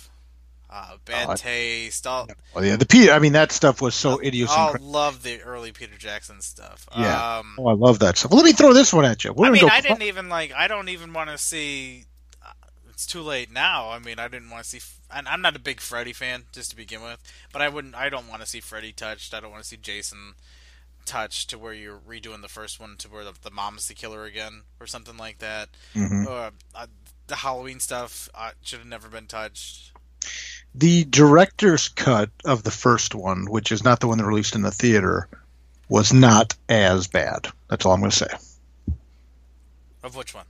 uh, 0.72 0.96
Bad 1.04 1.28
Oh, 1.30 1.34
Taste. 1.34 2.06
All, 2.06 2.28
Well, 2.54 2.64
yeah, 2.64 2.76
the 2.76 2.86
Peter. 2.86 3.12
I 3.12 3.18
mean, 3.18 3.32
that 3.32 3.50
stuff 3.50 3.82
was 3.82 3.94
so 3.94 4.20
idiosyncratic. 4.22 4.80
I 4.80 4.84
love 4.84 5.22
the 5.24 5.40
early 5.42 5.72
Peter 5.72 5.98
Jackson 5.98 6.40
stuff. 6.40 6.88
Yeah. 6.96 7.38
Um, 7.38 7.56
Oh, 7.58 7.66
I 7.66 7.72
love 7.74 7.98
that 7.98 8.16
stuff. 8.16 8.30
Well, 8.30 8.38
let 8.38 8.46
me 8.46 8.52
throw 8.52 8.72
this 8.72 8.92
one 8.92 9.04
at 9.04 9.24
you. 9.24 9.32
We're 9.32 9.48
I 9.48 9.50
mean. 9.50 9.68
I 9.68 9.80
didn't 9.80 10.02
even 10.02 10.28
like. 10.28 10.52
I 10.52 10.68
don't 10.68 10.88
even 10.88 11.12
want 11.12 11.28
to 11.30 11.38
see. 11.38 12.04
uh, 12.46 12.52
It's 12.90 13.04
too 13.04 13.20
late 13.22 13.50
now. 13.50 13.90
I 13.90 13.98
mean, 13.98 14.18
I 14.20 14.28
didn't 14.28 14.48
want 14.50 14.62
to 14.62 14.68
see. 14.70 14.80
And 15.12 15.26
I'm 15.26 15.42
not 15.42 15.56
a 15.56 15.58
big 15.58 15.80
Freddy 15.80 16.12
fan, 16.12 16.44
just 16.52 16.70
to 16.70 16.76
begin 16.76 17.02
with. 17.02 17.18
But 17.52 17.62
I 17.62 17.68
wouldn't. 17.68 17.96
I 17.96 18.08
don't 18.08 18.28
want 18.28 18.40
to 18.42 18.46
see 18.46 18.60
Freddy 18.60 18.92
touched. 18.92 19.34
I 19.34 19.40
don't 19.40 19.50
want 19.50 19.62
to 19.64 19.68
see 19.68 19.76
Jason 19.76 20.34
touched 21.04 21.50
to 21.50 21.58
where 21.58 21.72
you're 21.72 21.98
redoing 21.98 22.42
the 22.42 22.48
first 22.48 22.78
one 22.78 22.94
to 22.98 23.08
where 23.08 23.24
the, 23.24 23.32
the 23.42 23.50
mom's 23.50 23.88
the 23.88 23.94
killer 23.94 24.24
again 24.24 24.62
or 24.78 24.86
something 24.86 25.16
like 25.16 25.38
that. 25.38 25.70
Mhm. 25.96 26.26
Uh, 26.28 26.50
uh, 26.76 26.86
the 27.26 27.36
Halloween 27.36 27.80
stuff 27.80 28.28
uh, 28.34 28.50
should 28.62 28.78
have 28.78 28.86
never 28.86 29.08
been 29.08 29.26
touched. 29.26 29.90
The 30.74 31.04
director's 31.04 31.88
cut 31.88 32.30
of 32.44 32.62
the 32.62 32.70
first 32.70 33.14
one, 33.14 33.46
which 33.50 33.72
is 33.72 33.84
not 33.84 34.00
the 34.00 34.08
one 34.08 34.18
that 34.18 34.24
released 34.24 34.54
in 34.54 34.62
the 34.62 34.70
theater, 34.70 35.28
was 35.88 36.12
not 36.12 36.54
as 36.68 37.08
bad. 37.08 37.48
That's 37.68 37.84
all 37.84 37.92
I'm 37.92 38.00
going 38.00 38.12
to 38.12 38.16
say. 38.16 38.94
Of 40.02 40.16
which 40.16 40.34
one? 40.34 40.46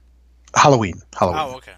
Halloween. 0.55 1.01
Halloween. 1.17 1.41
Oh, 1.41 1.57
okay. 1.57 1.73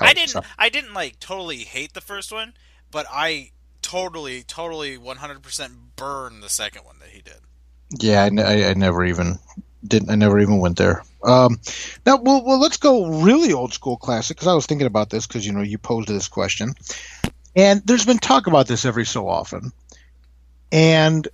I 0.00 0.14
didn't. 0.14 0.44
I 0.58 0.68
didn't 0.68 0.94
like 0.94 1.18
totally 1.18 1.58
hate 1.58 1.92
the 1.92 2.00
first 2.00 2.30
one, 2.30 2.54
but 2.90 3.06
I 3.10 3.50
totally, 3.82 4.42
totally, 4.44 4.96
one 4.96 5.16
hundred 5.16 5.42
percent 5.42 5.72
burn 5.96 6.40
the 6.40 6.48
second 6.48 6.84
one 6.84 7.00
that 7.00 7.08
he 7.08 7.20
did. 7.20 7.40
Yeah, 7.98 8.22
I 8.22 8.74
never 8.74 9.04
even 9.04 9.38
didn't. 9.86 10.10
I 10.10 10.14
never 10.14 10.38
even 10.38 10.58
went 10.58 10.78
there. 10.78 11.02
Um, 11.24 11.58
now, 12.06 12.16
well, 12.16 12.44
well, 12.44 12.60
let's 12.60 12.76
go 12.76 13.22
really 13.22 13.52
old 13.52 13.72
school 13.72 13.96
classic 13.96 14.36
because 14.36 14.48
I 14.48 14.54
was 14.54 14.66
thinking 14.66 14.86
about 14.86 15.10
this 15.10 15.26
because 15.26 15.46
you 15.46 15.52
know 15.52 15.62
you 15.62 15.78
posed 15.78 16.08
this 16.08 16.28
question, 16.28 16.74
and 17.58 17.82
there's 17.84 18.06
been 18.06 18.18
talk 18.18 18.46
about 18.46 18.68
this 18.68 18.84
every 18.84 19.04
so 19.04 19.28
often, 19.28 19.72
and 20.70 21.26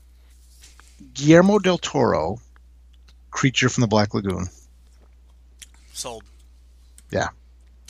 Guillermo 1.13 1.59
del 1.59 1.77
Toro, 1.77 2.41
Creature 3.31 3.69
from 3.69 3.83
the 3.83 3.89
Black 3.89 4.15
Lagoon. 4.15 4.49
Sold. 5.93 6.25
Yeah. 7.11 7.29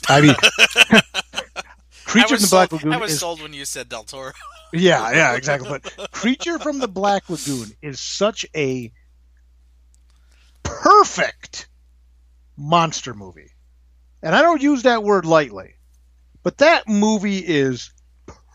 I 0.09 0.19
mean, 0.19 0.35
Creature 2.05 2.35
from 2.35 2.41
the 2.41 2.47
Black 2.51 2.71
Lagoon 2.73 2.93
I 2.93 2.97
was 2.97 3.13
is 3.13 3.19
sold 3.19 3.41
when 3.41 3.53
you 3.53 3.63
said 3.63 3.89
Del 3.89 4.03
Toro. 4.03 4.31
Yeah, 4.73 5.11
yeah, 5.11 5.35
exactly. 5.35 5.69
But 5.69 6.11
Creature 6.11 6.59
from 6.59 6.79
the 6.79 6.87
Black 6.89 7.29
Lagoon 7.29 7.71
is 7.81 7.97
such 8.01 8.45
a 8.53 8.91
perfect 10.63 11.69
monster 12.57 13.13
movie. 13.13 13.51
And 14.21 14.35
I 14.35 14.41
don't 14.41 14.61
use 14.61 14.83
that 14.83 15.03
word 15.03 15.23
lightly. 15.23 15.75
But 16.43 16.57
that 16.57 16.89
movie 16.89 17.37
is 17.37 17.91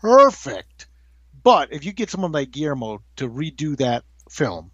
perfect. 0.01 0.87
But 1.43 1.71
if 1.71 1.85
you 1.85 1.91
get 1.91 2.09
someone 2.09 2.31
like 2.31 2.51
Guillermo 2.51 3.01
to 3.15 3.29
redo 3.29 3.77
that 3.77 4.03
film, 4.29 4.71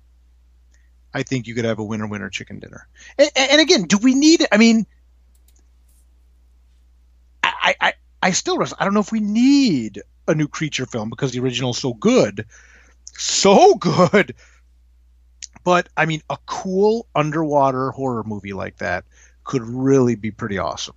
I 1.13 1.23
think 1.23 1.47
you 1.47 1.55
could 1.55 1.65
have 1.65 1.79
a 1.79 1.83
winner 1.83 2.07
winner 2.07 2.29
chicken 2.29 2.59
dinner. 2.59 2.87
And, 3.17 3.29
and 3.35 3.61
again, 3.61 3.83
do 3.83 3.97
we 3.97 4.15
need 4.15 4.45
I 4.51 4.57
mean 4.57 4.85
I, 7.43 7.75
I, 7.79 7.93
I 8.21 8.31
still 8.31 8.61
I 8.77 8.83
don't 8.83 8.93
know 8.93 8.99
if 8.99 9.11
we 9.11 9.19
need 9.19 10.01
a 10.27 10.35
new 10.35 10.47
creature 10.47 10.85
film 10.85 11.09
because 11.09 11.31
the 11.31 11.39
original 11.39 11.71
is 11.71 11.77
so 11.77 11.93
good. 11.93 12.45
So 13.13 13.75
good. 13.75 14.35
But 15.63 15.89
I 15.95 16.05
mean 16.05 16.21
a 16.29 16.37
cool 16.45 17.07
underwater 17.15 17.91
horror 17.91 18.23
movie 18.23 18.53
like 18.53 18.77
that 18.77 19.05
could 19.43 19.63
really 19.63 20.15
be 20.15 20.31
pretty 20.31 20.57
awesome 20.57 20.95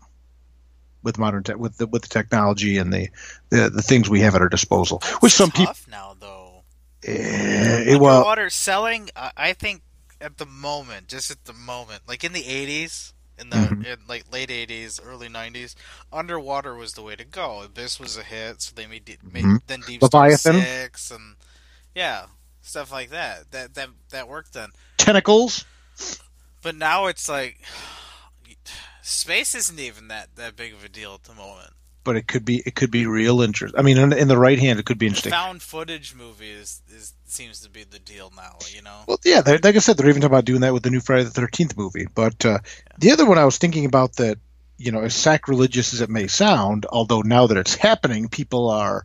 with 1.03 1.19
modern 1.19 1.43
te- 1.43 1.55
with 1.55 1.77
the 1.79 1.87
with 1.87 2.03
the 2.03 2.09
technology 2.09 2.79
and 2.79 2.93
the, 2.93 3.09
the 3.51 3.71
the 3.71 3.83
things 3.83 4.09
we 4.11 4.21
have 4.21 4.35
at 4.35 4.43
our 4.43 4.49
disposal. 4.49 5.01
Which 5.21 5.33
some 5.33 5.51
people 5.51 5.75
now 5.91 6.15
though. 6.19 6.63
eh, 7.05 7.97
well 7.97 8.19
Underwater 8.19 8.51
selling, 8.51 9.11
I, 9.17 9.53
think 9.55 9.83
at 10.21 10.37
the 10.39 10.47
moment, 10.47 11.09
just 11.09 11.31
at 11.31 11.45
the 11.45 11.53
moment, 11.55 12.03
like 12.07 12.25
in 12.25 12.33
the 12.33 12.43
'80s, 12.43 13.13
in 13.39 13.51
the 13.51 13.57
Mhm. 13.57 13.87
in 13.87 13.99
like 14.07 14.31
late 14.31 14.51
'80s, 14.51 15.01
early 15.05 15.29
'90s, 15.29 15.75
underwater 16.13 16.75
was 16.75 16.93
the 16.93 17.03
way 17.03 17.17
to 17.17 17.25
go. 17.25 17.67
This 17.73 17.99
was 17.99 18.17
a 18.19 18.23
hit, 18.23 18.61
so 18.63 18.73
they 18.75 18.87
made, 18.87 19.17
made 19.33 19.45
Mhm. 19.45 19.61
then 19.67 19.81
Deep 19.87 20.03
Leviathan. 20.03 20.61
Six 20.61 21.11
and 21.11 21.37
yeah, 21.95 22.27
stuff 22.61 22.93
like 22.93 23.09
that. 23.11 23.51
That 23.53 23.75
that 23.75 23.89
that 24.11 24.29
worked 24.29 24.53
then. 24.53 24.71
tentacles. 24.99 25.65
But 26.63 26.75
now 26.77 27.07
it's 27.07 27.27
like 27.29 27.59
space 29.03 29.55
isn't 29.55 29.79
even 29.79 30.09
that 30.09 30.29
that 30.37 30.57
big 30.57 30.73
of 30.73 30.85
a 30.85 30.89
deal 30.89 31.15
at 31.15 31.25
the 31.25 31.35
moment. 31.35 31.71
But 32.03 32.17
it 32.17 32.27
could 32.27 32.45
be 32.45 32.63
it 32.65 32.75
could 32.75 32.91
be 32.91 33.07
real 33.07 33.43
interest. 33.43 33.75
I 33.77 33.83
mean, 33.83 33.99
in, 33.99 34.13
in 34.13 34.29
the 34.29 34.39
right 34.39 34.59
hand, 34.59 34.79
it 34.79 34.87
could 34.87 34.99
be 34.99 35.07
interesting. 35.07 35.33
Found 35.33 35.61
footage 35.61 36.15
movie 36.15 36.51
is, 36.51 36.83
is 36.89 37.13
seems 37.27 37.61
to 37.61 37.69
be 37.69 37.85
the 37.85 37.99
deal 37.99 38.33
now. 38.35 38.57
You 38.71 38.83
know. 38.83 39.01
Well, 39.07 39.21
yeah, 39.25 39.43
like 39.45 39.77
I 39.77 39.79
said, 39.79 39.97
they're 39.97 40.09
even 40.09 40.23
talking 40.23 40.33
about 40.33 40.47
doing 40.47 40.63
that 40.63 40.73
with 40.73 40.83
the 40.83 40.91
new 40.91 41.01
Friday 41.01 41.25
the 41.25 41.31
Thirteenth 41.31 41.77
movie. 41.77 42.07
But 42.15 42.45
uh, 42.45 42.59
the 42.99 43.13
other 43.13 43.27
one 43.27 43.39
I 43.39 43.45
was 43.45 43.59
thinking 43.59 43.85
about 43.85 44.17
that, 44.17 44.39
you 44.79 44.93
know, 44.93 45.03
as 45.03 45.15
sacrilegious 45.15 45.93
as 45.93 46.01
it 46.01 46.09
may 46.09 46.27
sound, 46.27 46.87
although 46.87 47.21
now 47.21 47.47
that 47.49 47.59
it's 47.59 47.75
happening, 47.75 48.29
people 48.29 48.71
are, 48.71 49.05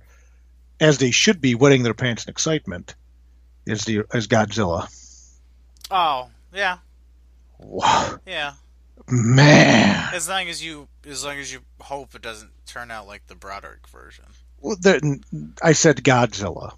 as 0.79 0.97
they 0.97 1.11
should 1.11 1.41
be, 1.41 1.55
wetting 1.55 1.83
their 1.83 1.93
pants 1.93 2.25
in 2.25 2.31
excitement. 2.31 2.95
Is 3.65 3.83
the 3.83 4.05
is 4.13 4.27
Godzilla? 4.27 4.87
Oh 5.91 6.29
yeah, 6.53 6.77
Wow, 7.59 8.19
yeah. 8.25 8.53
Man. 9.09 10.13
As 10.13 10.27
long 10.29 10.47
as 10.49 10.63
you, 10.63 10.87
as 11.07 11.23
long 11.23 11.37
as 11.37 11.51
you 11.51 11.59
hope 11.81 12.15
it 12.15 12.21
doesn't 12.21 12.51
turn 12.65 12.91
out 12.91 13.07
like 13.07 13.27
the 13.27 13.35
Broderick 13.35 13.87
version. 13.87 14.25
Well, 14.59 14.77
there, 14.79 14.99
I 15.61 15.73
said 15.73 15.97
Godzilla, 16.03 16.73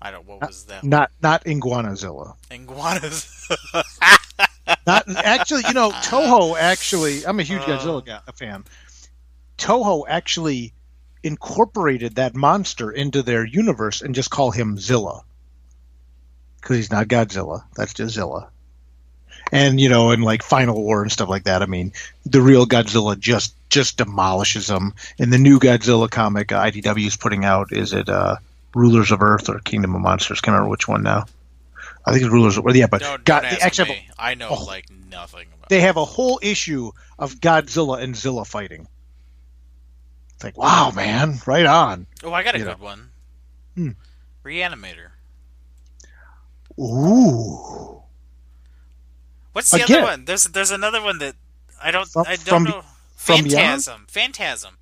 I 0.00 0.10
don't. 0.10 0.26
What 0.26 0.40
was 0.40 0.64
that? 0.66 0.84
not 0.84 1.10
not 1.22 1.44
Iguanazilla. 1.44 2.34
Iguanas. 2.50 3.48
Not 4.86 5.04
actually, 5.08 5.62
you 5.68 5.74
know, 5.74 5.90
Toho 5.90 6.56
actually. 6.58 7.26
I'm 7.26 7.38
a 7.38 7.42
huge 7.42 7.62
Uh. 7.62 7.78
Godzilla 7.78 8.04
guy, 8.04 8.20
fan. 8.34 8.64
Toho 9.58 10.04
actually 10.08 10.72
incorporated 11.22 12.14
that 12.16 12.34
monster 12.34 12.90
into 12.90 13.22
their 13.22 13.44
universe 13.44 14.00
and 14.02 14.14
just 14.14 14.30
call 14.30 14.50
him 14.50 14.78
Zilla 14.78 15.22
because 16.60 16.76
he's 16.76 16.90
not 16.90 17.08
Godzilla. 17.08 17.64
That's 17.76 17.92
just 17.94 18.14
Zilla. 18.14 18.50
And 19.54 19.80
you 19.80 19.88
know, 19.88 20.10
and 20.10 20.22
like 20.24 20.42
Final 20.42 20.74
War 20.82 21.00
and 21.02 21.12
stuff 21.12 21.28
like 21.28 21.44
that. 21.44 21.62
I 21.62 21.66
mean, 21.66 21.92
the 22.26 22.42
real 22.42 22.66
Godzilla 22.66 23.18
just 23.18 23.54
just 23.70 23.96
demolishes 23.98 24.66
them. 24.66 24.94
And 25.18 25.32
the 25.32 25.38
new 25.38 25.58
Godzilla 25.60 26.10
comic, 26.10 26.50
uh, 26.52 26.60
IDW 26.64 27.06
is 27.06 27.16
putting 27.16 27.44
out, 27.44 27.68
is 27.72 27.92
it 27.92 28.08
uh, 28.08 28.36
Rulers 28.74 29.12
of 29.12 29.22
Earth 29.22 29.48
or 29.48 29.60
Kingdom 29.60 29.94
of 29.94 30.00
Monsters? 30.00 30.40
Can't 30.40 30.54
remember 30.54 30.70
which 30.70 30.88
one 30.88 31.02
now. 31.04 31.24
I 32.04 32.10
think 32.12 32.24
it's 32.24 32.32
Rulers 32.32 32.56
of 32.58 32.66
Earth. 32.66 32.74
Yeah, 32.76 32.88
but 32.88 33.00
don't, 33.00 33.24
God, 33.24 33.42
don't 33.42 33.62
actually 33.62 33.88
me. 33.90 34.08
I 34.18 34.34
know 34.34 34.48
Oh. 34.50 34.64
like 34.64 34.86
nothing 35.10 35.46
about. 35.56 35.68
they 35.68 35.80
have 35.82 35.96
a 35.96 36.04
whole 36.04 36.40
issue 36.42 36.90
of 37.18 37.36
Godzilla 37.36 38.02
and 38.02 38.16
Zilla 38.16 38.44
fighting. 38.44 38.88
It's 40.34 40.42
like, 40.44 40.58
wow, 40.58 40.90
man, 40.94 41.38
right 41.46 41.64
on. 41.66 42.06
Oh, 42.24 42.32
I 42.32 42.42
got 42.42 42.56
a 42.56 42.58
you 42.58 42.64
good 42.64 42.78
know. 42.80 42.84
one. 42.84 43.10
Hmm. 43.76 43.90
Reanimator. 44.44 45.10
Ooh, 46.78 48.02
What's 49.54 49.70
the 49.70 49.82
Again. 49.84 49.96
other 49.98 50.06
one? 50.06 50.24
There's 50.26 50.44
there's 50.44 50.70
another 50.70 51.00
one 51.02 51.18
that 51.18 51.34
I 51.82 51.90
don't 51.90 52.06
From- 52.08 52.26
I 52.28 52.36
don't 52.36 52.44
from- 52.46 52.64
know. 52.64 52.82
from 53.16 53.44
beyond? 53.44 53.52
Phantasm. 53.52 54.06
Phantasm. 54.08 54.78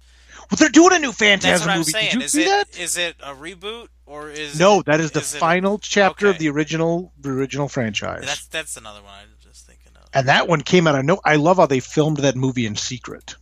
well, 0.50 0.56
they're 0.58 0.68
doing 0.68 0.92
a 0.94 0.98
new 0.98 1.08
That's 1.08 1.18
Phantasm 1.18 1.66
what 1.68 1.72
I'm 1.72 1.78
movie. 1.78 1.92
saying. 1.92 2.10
Did 2.10 2.18
you 2.20 2.24
is 2.24 2.32
see 2.32 2.42
it 2.42 2.46
that? 2.72 2.78
is 2.78 2.96
it 2.96 3.16
a 3.22 3.34
reboot 3.34 3.88
or 4.06 4.28
is 4.30 4.58
No, 4.58 4.82
that 4.82 4.98
is 5.00 5.12
the 5.12 5.20
is 5.20 5.34
it 5.34 5.38
final 5.38 5.78
chapter 5.78 6.26
of 6.26 6.38
the 6.38 6.48
original 6.48 7.12
the 7.20 7.30
original 7.30 7.68
franchise. 7.68 8.24
That's 8.26 8.46
that's 8.46 8.76
another 8.76 9.00
one 9.02 9.12
I 9.12 9.22
was 9.22 9.44
just 9.44 9.66
thinking 9.66 9.92
of. 9.94 10.08
and 10.14 10.26
that 10.28 10.48
one 10.48 10.60
came 10.62 10.86
out. 10.88 10.96
I 10.96 11.02
know. 11.02 11.20
I 11.24 11.36
love 11.36 11.58
how 11.58 11.66
they 11.66 11.80
filmed 11.80 12.16
that 12.18 12.34
movie 12.34 12.66
in 12.66 12.74
secret. 12.76 13.36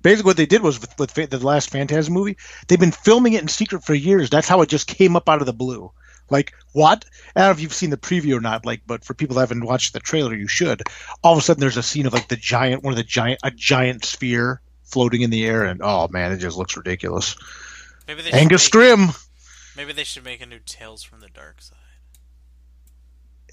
Basically, 0.00 0.28
what 0.28 0.36
they 0.36 0.46
did 0.46 0.62
was 0.62 0.80
with, 0.80 0.96
with 0.98 1.12
the 1.30 1.38
last 1.44 1.70
Phantasm 1.70 2.14
movie, 2.14 2.36
they've 2.68 2.78
been 2.78 2.92
filming 2.92 3.32
it 3.32 3.42
in 3.42 3.48
secret 3.48 3.82
for 3.84 3.94
years. 3.94 4.30
That's 4.30 4.46
how 4.48 4.60
it 4.62 4.68
just 4.68 4.86
came 4.86 5.16
up 5.16 5.28
out 5.28 5.40
of 5.40 5.46
the 5.46 5.52
blue. 5.52 5.90
Like 6.30 6.52
what? 6.72 7.04
I 7.34 7.40
don't 7.40 7.48
know 7.48 7.52
if 7.52 7.60
you've 7.60 7.74
seen 7.74 7.90
the 7.90 7.96
preview 7.96 8.36
or 8.36 8.40
not. 8.40 8.66
Like, 8.66 8.82
but 8.86 9.04
for 9.04 9.14
people 9.14 9.34
that 9.34 9.40
haven't 9.40 9.64
watched 9.64 9.92
the 9.92 10.00
trailer, 10.00 10.34
you 10.34 10.48
should. 10.48 10.82
All 11.22 11.32
of 11.32 11.38
a 11.38 11.42
sudden, 11.42 11.60
there's 11.60 11.76
a 11.76 11.82
scene 11.82 12.06
of 12.06 12.12
like 12.12 12.28
the 12.28 12.36
giant, 12.36 12.82
one 12.82 12.92
of 12.92 12.96
the 12.96 13.04
giant, 13.04 13.40
a 13.42 13.50
giant 13.50 14.04
sphere 14.04 14.60
floating 14.84 15.22
in 15.22 15.30
the 15.30 15.46
air, 15.46 15.64
and 15.64 15.80
oh 15.82 16.08
man, 16.08 16.32
it 16.32 16.38
just 16.38 16.56
looks 16.56 16.76
ridiculous. 16.76 17.36
Maybe 18.06 18.22
they 18.22 18.30
should 18.30 18.38
Angus 18.38 18.74
make, 18.74 18.82
Scrimm. 18.82 19.28
Maybe 19.76 19.92
they 19.92 20.04
should 20.04 20.24
make 20.24 20.40
a 20.40 20.46
new 20.46 20.60
Tales 20.64 21.02
from 21.02 21.20
the 21.20 21.28
Dark 21.28 21.60
Side. 21.60 21.76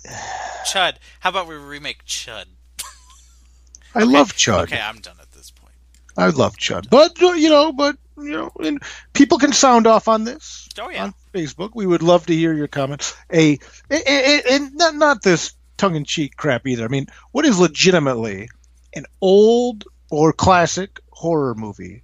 Chud. 0.66 0.96
How 1.20 1.30
about 1.30 1.48
we 1.48 1.56
remake 1.56 2.06
Chud? 2.06 2.46
I 3.94 4.04
love 4.04 4.34
Chud. 4.34 4.64
Okay, 4.64 4.82
I'm 4.82 5.00
done 5.00 5.18
at 5.22 5.32
this 5.32 5.52
point. 5.52 5.74
I 6.18 6.28
love 6.30 6.58
Chud, 6.58 6.90
but 6.90 7.20
you 7.20 7.50
know, 7.50 7.72
but 7.72 7.98
you 8.18 8.32
know, 8.32 8.52
and 8.60 8.82
people 9.14 9.38
can 9.38 9.54
sound 9.54 9.88
off 9.88 10.08
on 10.08 10.24
this. 10.24 10.68
Oh 10.80 10.90
yeah. 10.90 11.06
on 11.06 11.14
Facebook. 11.36 11.72
We 11.74 11.86
would 11.86 12.02
love 12.02 12.26
to 12.28 12.34
hear 12.34 12.54
your 12.54 12.68
comments. 12.68 13.16
A, 13.34 13.58
and 13.90 14.74
not 14.76 14.96
not 14.96 15.22
this 15.22 15.54
tongue 15.78 15.96
in 15.96 16.06
cheek 16.06 16.38
crap 16.38 16.66
either. 16.66 16.86
I 16.86 16.88
mean, 16.88 17.08
what 17.32 17.46
is 17.46 17.60
legitimately 17.60 18.50
an 18.94 19.06
old 19.22 19.84
or 20.10 20.32
classic 20.32 21.00
horror 21.12 21.54
movie 21.56 22.04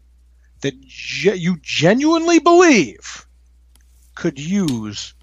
that 0.61 0.79
ge- 0.81 1.37
you 1.37 1.57
genuinely 1.61 2.39
believe 2.39 3.25
could 4.15 4.37
use 4.37 5.13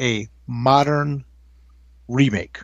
a 0.00 0.28
modern 0.46 1.24
remake, 2.08 2.60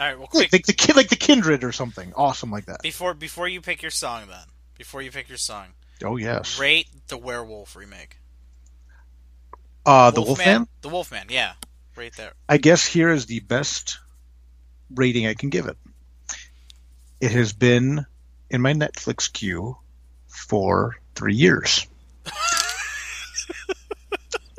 All 0.00 0.06
right. 0.06 0.18
Well, 0.18 0.26
quick. 0.26 0.52
like, 0.52 0.66
the 0.66 0.92
like 0.96 1.08
the 1.08 1.16
Kindred 1.16 1.64
or 1.64 1.72
something 1.72 2.12
awesome 2.16 2.50
like 2.50 2.66
that? 2.66 2.82
Before 2.82 3.14
before 3.14 3.46
you 3.48 3.60
pick 3.60 3.80
your 3.82 3.92
song, 3.92 4.24
then 4.28 4.46
before 4.76 5.00
you 5.00 5.10
pick 5.12 5.28
your 5.28 5.38
song, 5.38 5.68
Oh 6.04 6.16
yes, 6.16 6.58
rate 6.58 6.88
the 7.06 7.16
Werewolf 7.16 7.76
remake. 7.76 8.18
Uh, 9.86 10.10
the 10.10 10.22
Wolfman. 10.22 10.66
The 10.82 10.88
Wolfman. 10.88 11.26
Yeah, 11.28 11.52
right 11.96 12.12
there. 12.16 12.32
I 12.48 12.56
guess 12.58 12.84
here 12.86 13.10
is 13.10 13.26
the 13.26 13.40
best 13.40 13.98
rating 14.94 15.26
I 15.26 15.34
can 15.34 15.50
give 15.50 15.66
it. 15.66 15.76
It 17.20 17.32
has 17.32 17.52
been 17.52 18.06
in 18.50 18.60
my 18.60 18.72
Netflix 18.74 19.32
queue 19.32 19.76
for 20.28 20.96
three 21.14 21.34
years. 21.34 21.86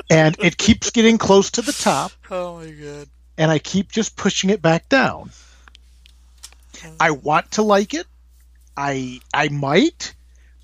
and 0.10 0.36
it 0.40 0.58
keeps 0.58 0.92
getting 0.92 1.18
close 1.18 1.52
to 1.52 1.62
the 1.62 1.74
top, 1.74 2.12
Oh 2.30 2.60
my 2.60 2.72
god. 2.72 3.08
and 3.38 3.52
I 3.52 3.60
keep 3.60 3.92
just 3.92 4.16
pushing 4.16 4.50
it 4.50 4.62
back 4.62 4.90
down. 4.90 5.32
I 7.00 7.12
want 7.12 7.52
to 7.54 7.64
like 7.64 7.94
it. 7.94 8.06
I 8.78 9.20
I 9.34 9.48
might, 9.50 10.14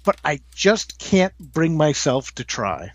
but 0.03 0.17
I 0.23 0.41
just 0.53 0.99
can't 0.99 1.33
bring 1.39 1.75
myself 1.77 2.35
to 2.35 2.43
try. 2.43 2.91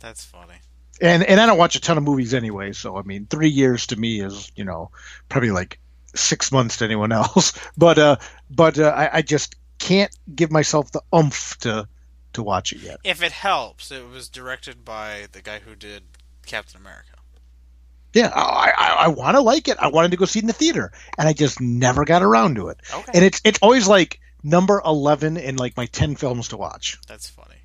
That's 0.00 0.24
funny. 0.24 0.54
And 1.00 1.22
and 1.22 1.40
I 1.40 1.46
don't 1.46 1.58
watch 1.58 1.76
a 1.76 1.80
ton 1.80 1.98
of 1.98 2.04
movies 2.04 2.34
anyway, 2.34 2.72
so 2.72 2.96
I 2.96 3.02
mean, 3.02 3.26
three 3.26 3.50
years 3.50 3.86
to 3.88 3.96
me 3.96 4.20
is 4.20 4.50
you 4.56 4.64
know 4.64 4.90
probably 5.28 5.50
like 5.50 5.78
six 6.14 6.50
months 6.50 6.78
to 6.78 6.84
anyone 6.84 7.12
else. 7.22 7.52
But 7.76 7.98
uh, 7.98 8.16
but 8.50 8.78
uh, 8.78 8.88
I, 8.88 9.18
I 9.18 9.22
just 9.22 9.54
can't 9.78 10.14
give 10.34 10.50
myself 10.50 10.90
the 10.90 11.02
umph 11.12 11.56
to 11.60 11.88
to 12.32 12.42
watch 12.42 12.72
it 12.72 12.80
yet. 12.80 12.98
If 13.04 13.22
it 13.22 13.32
helps, 13.32 13.90
it 13.90 14.08
was 14.08 14.28
directed 14.28 14.84
by 14.84 15.26
the 15.32 15.40
guy 15.40 15.60
who 15.60 15.74
did 15.74 16.02
Captain 16.46 16.80
America. 16.80 17.12
Yeah, 18.12 18.32
I 18.34 18.72
I, 18.76 18.86
I 19.04 19.08
want 19.08 19.36
to 19.36 19.40
like 19.40 19.68
it. 19.68 19.76
I 19.78 19.88
wanted 19.88 20.10
to 20.12 20.16
go 20.16 20.24
see 20.24 20.40
it 20.40 20.42
in 20.42 20.46
the 20.48 20.52
theater, 20.52 20.92
and 21.16 21.28
I 21.28 21.32
just 21.32 21.60
never 21.60 22.04
got 22.04 22.22
around 22.22 22.56
to 22.56 22.68
it. 22.68 22.80
Okay. 22.92 23.12
And 23.14 23.24
it's 23.24 23.40
it's 23.44 23.58
always 23.60 23.86
like 23.86 24.20
number 24.42 24.82
eleven 24.84 25.36
in 25.36 25.56
like 25.56 25.76
my 25.76 25.86
ten 25.86 26.16
films 26.16 26.48
to 26.48 26.56
watch. 26.56 26.98
That's 27.06 27.28
funny. 27.28 27.57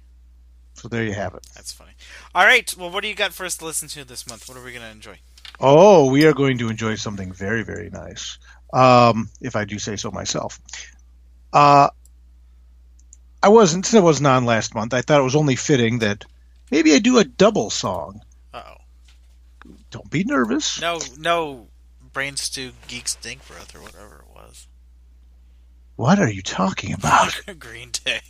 So 0.84 0.89
there 0.89 1.06
you 1.06 1.13
have 1.13 1.34
it. 1.34 1.48
That's 1.56 1.72
funny. 1.72 1.93
All 2.36 2.43
right. 2.43 2.76
Well, 2.78 2.89
what 2.89 3.04
do 3.04 3.08
you 3.08 3.15
got 3.15 3.32
for 3.32 3.46
us 3.46 3.56
to 3.56 3.65
listen 3.65 3.88
to 3.88 4.04
this 4.04 4.28
month? 4.28 4.50
What 4.50 4.58
are 4.58 4.63
we 4.65 4.74
going 4.74 4.84
to 4.84 4.91
enjoy? 4.91 5.17
Oh, 5.62 6.12
we 6.12 6.26
are 6.26 6.34
going 6.34 6.58
to 6.58 6.67
enjoy 6.67 6.96
something 6.96 7.32
very, 7.32 7.63
very 7.63 7.89
nice. 7.89 8.38
Um, 8.74 9.30
if 9.39 9.56
I 9.56 9.63
do 9.63 9.80
say 9.80 9.96
so 9.96 10.12
myself. 10.12 10.60
Uh, 11.54 11.88
I 13.41 13.48
wasn't, 13.48 13.86
since 13.86 13.98
I 13.98 14.04
wasn't 14.04 14.28
on 14.28 14.43
last 14.43 14.76
month, 14.76 14.93
I 14.93 15.00
thought 15.00 15.22
it 15.22 15.24
was 15.24 15.38
only 15.38 15.56
fitting 15.56 16.00
that 16.00 16.26
maybe 16.69 16.93
I 16.93 17.00
do 17.00 17.17
a 17.17 17.24
double 17.24 17.69
song. 17.69 18.19
Uh 18.54 18.63
oh. 18.72 19.72
Don't 19.89 20.10
be 20.10 20.26
nervous. 20.26 20.82
No, 20.82 21.00
no. 21.17 21.67
Brain 22.12 22.36
stew, 22.36 22.74
geek 22.89 23.08
stink 23.08 23.48
breath, 23.48 23.74
or 23.74 23.82
whatever. 23.82 24.22
What 25.95 26.19
are 26.19 26.29
you 26.29 26.41
talking 26.41 26.93
about? 26.93 27.39
Green 27.60 27.91
Day. 28.03 28.21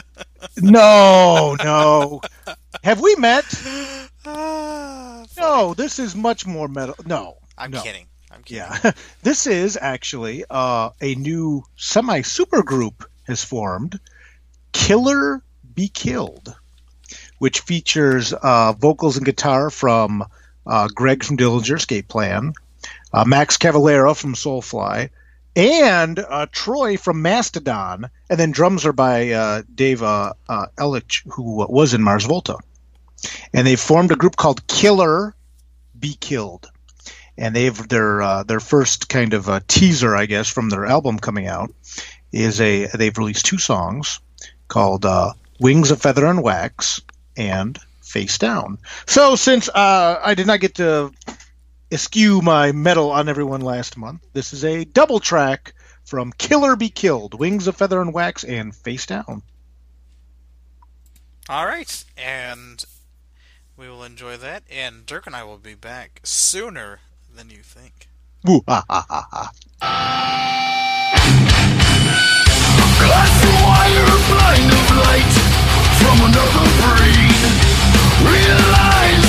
no, 0.60 1.56
no. 1.62 2.20
Have 2.82 3.00
we 3.00 3.14
met? 3.16 3.44
Ah, 4.24 5.24
No, 5.38 5.74
this 5.74 5.98
is 5.98 6.14
much 6.16 6.46
more 6.46 6.68
metal. 6.68 6.94
No. 7.04 7.36
I'm 7.58 7.70
no. 7.70 7.82
kidding. 7.82 8.06
I'm 8.30 8.42
kidding. 8.42 8.64
Yeah, 8.64 8.92
this 9.22 9.46
is 9.46 9.78
actually 9.80 10.44
uh, 10.50 10.90
a 11.00 11.14
new 11.14 11.64
semi 11.76 12.22
super 12.22 12.62
group 12.62 13.08
has 13.26 13.44
formed, 13.44 14.00
Killer 14.72 15.42
Be 15.74 15.88
Killed, 15.88 16.54
which 17.38 17.60
features 17.60 18.32
uh, 18.32 18.72
vocals 18.72 19.16
and 19.16 19.24
guitar 19.26 19.70
from 19.70 20.24
uh, 20.66 20.88
Greg 20.94 21.22
from 21.22 21.36
Dillinger 21.36 21.76
Escape 21.76 22.08
Plan, 22.08 22.54
uh, 23.12 23.24
Max 23.24 23.56
Cavalera 23.56 24.16
from 24.16 24.34
Soulfly, 24.34 25.10
and 25.56 26.18
uh, 26.18 26.46
Troy 26.50 26.96
from 26.96 27.22
Mastodon, 27.22 28.10
and 28.28 28.38
then 28.38 28.50
drums 28.50 28.84
are 28.86 28.92
by 28.92 29.30
uh, 29.30 29.62
Dave 29.72 30.02
uh, 30.02 30.32
uh, 30.48 30.66
Elitch, 30.76 31.22
who 31.32 31.66
was 31.68 31.94
in 31.94 32.02
Mars 32.02 32.24
Volta. 32.24 32.58
And 33.52 33.66
they 33.66 33.76
formed 33.76 34.12
a 34.12 34.16
group 34.16 34.36
called 34.36 34.66
Killer 34.66 35.34
Be 35.98 36.14
Killed 36.14 36.70
and 37.36 37.54
they've 37.54 37.88
their 37.88 38.22
uh, 38.22 38.42
their 38.44 38.60
first 38.60 39.08
kind 39.08 39.34
of 39.34 39.48
uh 39.48 39.60
teaser, 39.66 40.14
I 40.14 40.26
guess, 40.26 40.48
from 40.48 40.70
their 40.70 40.86
album 40.86 41.18
coming 41.18 41.46
out 41.46 41.72
is 42.32 42.60
a 42.60 42.86
they've 42.86 43.16
released 43.16 43.46
two 43.46 43.58
songs 43.58 44.20
called 44.68 45.04
"Wings 45.60 45.90
of 45.90 46.00
Feather 46.00 46.26
and 46.26 46.42
Wax" 46.42 47.00
and 47.36 47.78
"Face 48.02 48.38
Down." 48.38 48.78
So 49.06 49.36
since 49.36 49.68
I 49.74 50.34
did 50.34 50.46
not 50.46 50.60
get 50.60 50.76
to 50.76 51.12
eschew 51.90 52.42
my 52.42 52.72
medal 52.72 53.10
on 53.10 53.28
everyone 53.28 53.60
last 53.60 53.96
month, 53.96 54.26
this 54.32 54.52
is 54.52 54.64
a 54.64 54.84
double 54.84 55.20
track 55.20 55.74
from 56.04 56.32
"Killer 56.32 56.76
Be 56.76 56.88
Killed," 56.88 57.38
"Wings 57.38 57.66
of 57.66 57.76
Feather 57.76 58.00
and 58.00 58.12
Wax" 58.12 58.44
and 58.44 58.74
"Face 58.74 59.06
Down." 59.06 59.42
All 61.48 61.66
right, 61.66 62.04
and 62.16 62.84
we 63.76 63.88
will 63.88 64.02
enjoy 64.04 64.36
that. 64.38 64.62
And 64.70 65.04
Dirk 65.04 65.26
and 65.26 65.36
I 65.36 65.44
will 65.44 65.58
be 65.58 65.74
back 65.74 66.20
sooner 66.22 67.00
than 67.34 67.50
you 67.50 67.58
think. 67.58 68.08
Woo, 68.44 68.62
ha, 68.68 68.84
ha, 68.88 69.06
ha, 69.08 69.28
ha. 69.30 69.52
Glass 73.00 73.44
wire 73.64 74.18
blind 74.28 74.70
of 74.72 74.86
light 75.04 75.34
from 76.00 76.16
another 76.28 76.66
breed. 76.80 77.42
Realize 78.24 79.23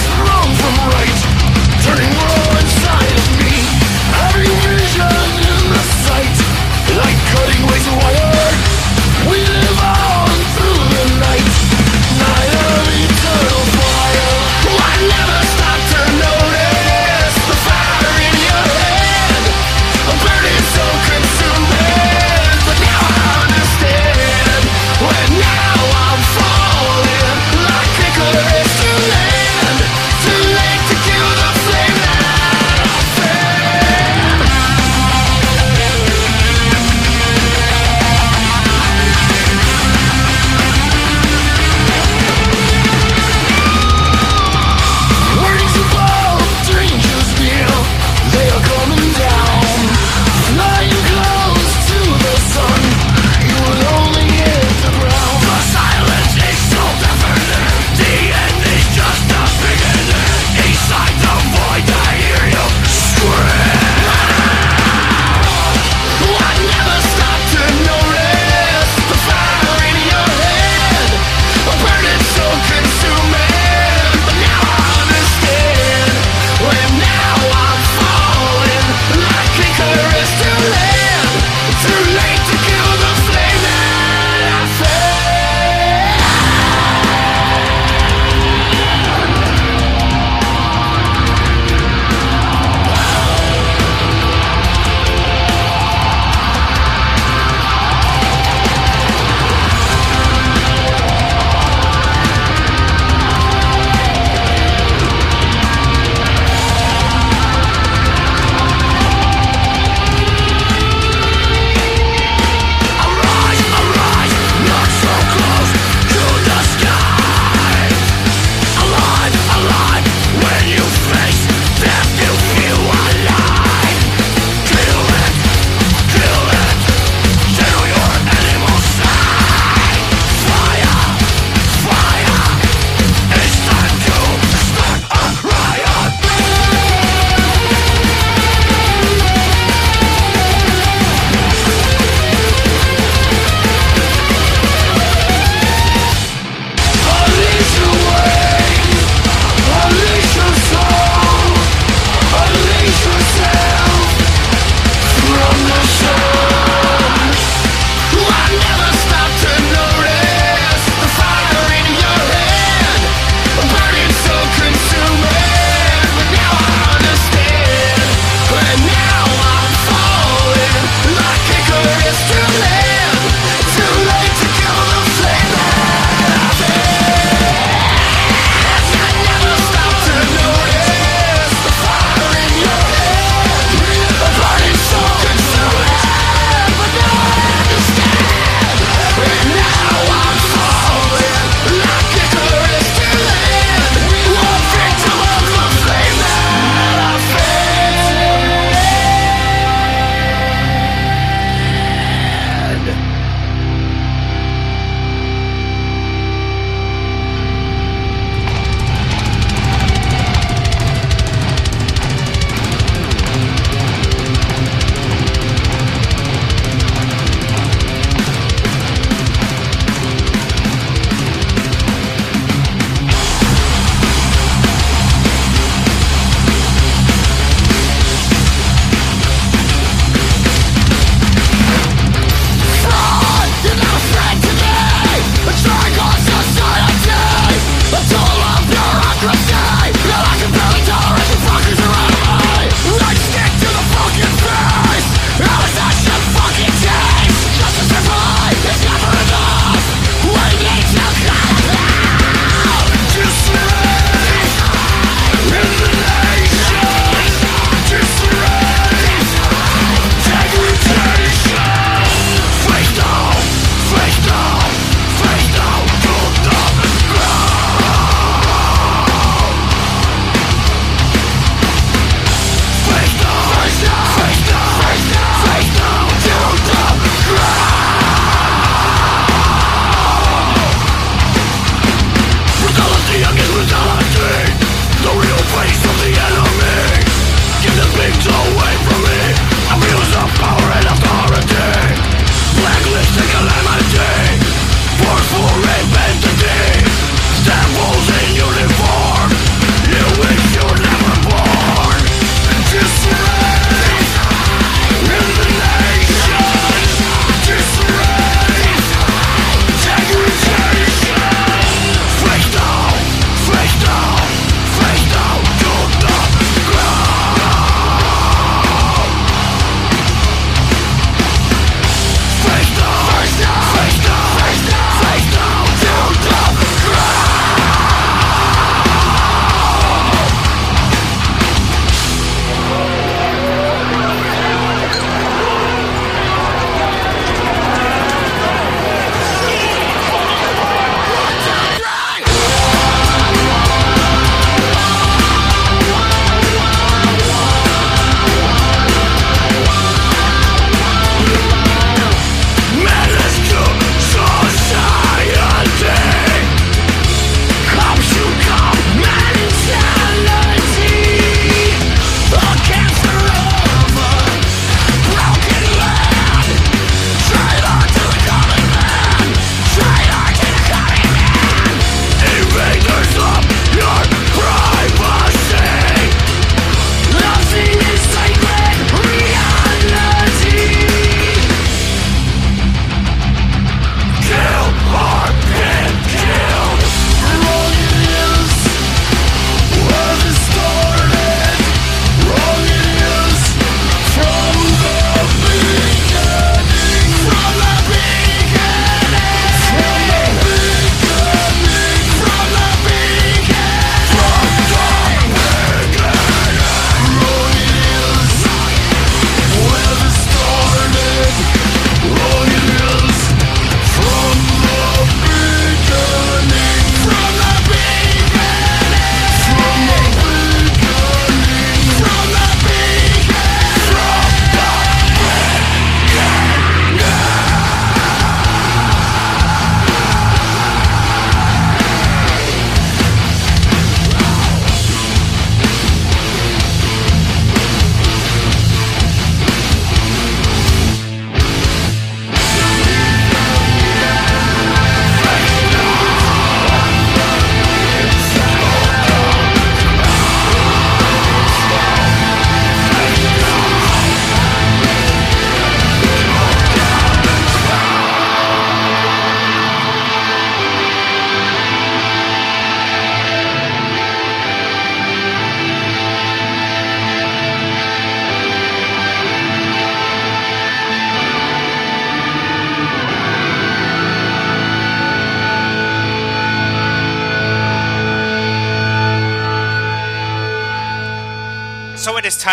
never 15.08 15.35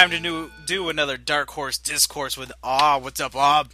time 0.03 0.11
to 0.11 0.18
new, 0.18 0.50
do 0.66 0.88
another 0.88 1.16
Dark 1.16 1.50
Horse 1.50 1.78
Discourse 1.78 2.36
with 2.36 2.50
Ah. 2.64 2.98
What's 2.98 3.20
up, 3.20 3.34
Bob? 3.34 3.70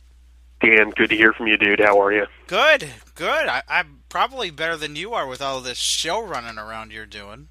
Dan, 0.61 0.91
good 0.91 1.09
to 1.09 1.17
hear 1.17 1.33
from 1.33 1.47
you, 1.47 1.57
dude. 1.57 1.81
How 1.81 1.99
are 2.03 2.13
you? 2.13 2.27
Good, 2.47 2.87
good. 3.15 3.49
I, 3.49 3.63
I'm 3.67 4.01
probably 4.11 4.51
better 4.51 4.77
than 4.77 4.95
you 4.95 5.15
are 5.15 5.27
with 5.27 5.41
all 5.41 5.63
this 5.63 5.79
show 5.79 6.23
running 6.23 6.59
around 6.59 6.93
you're 6.93 7.07
doing. 7.07 7.49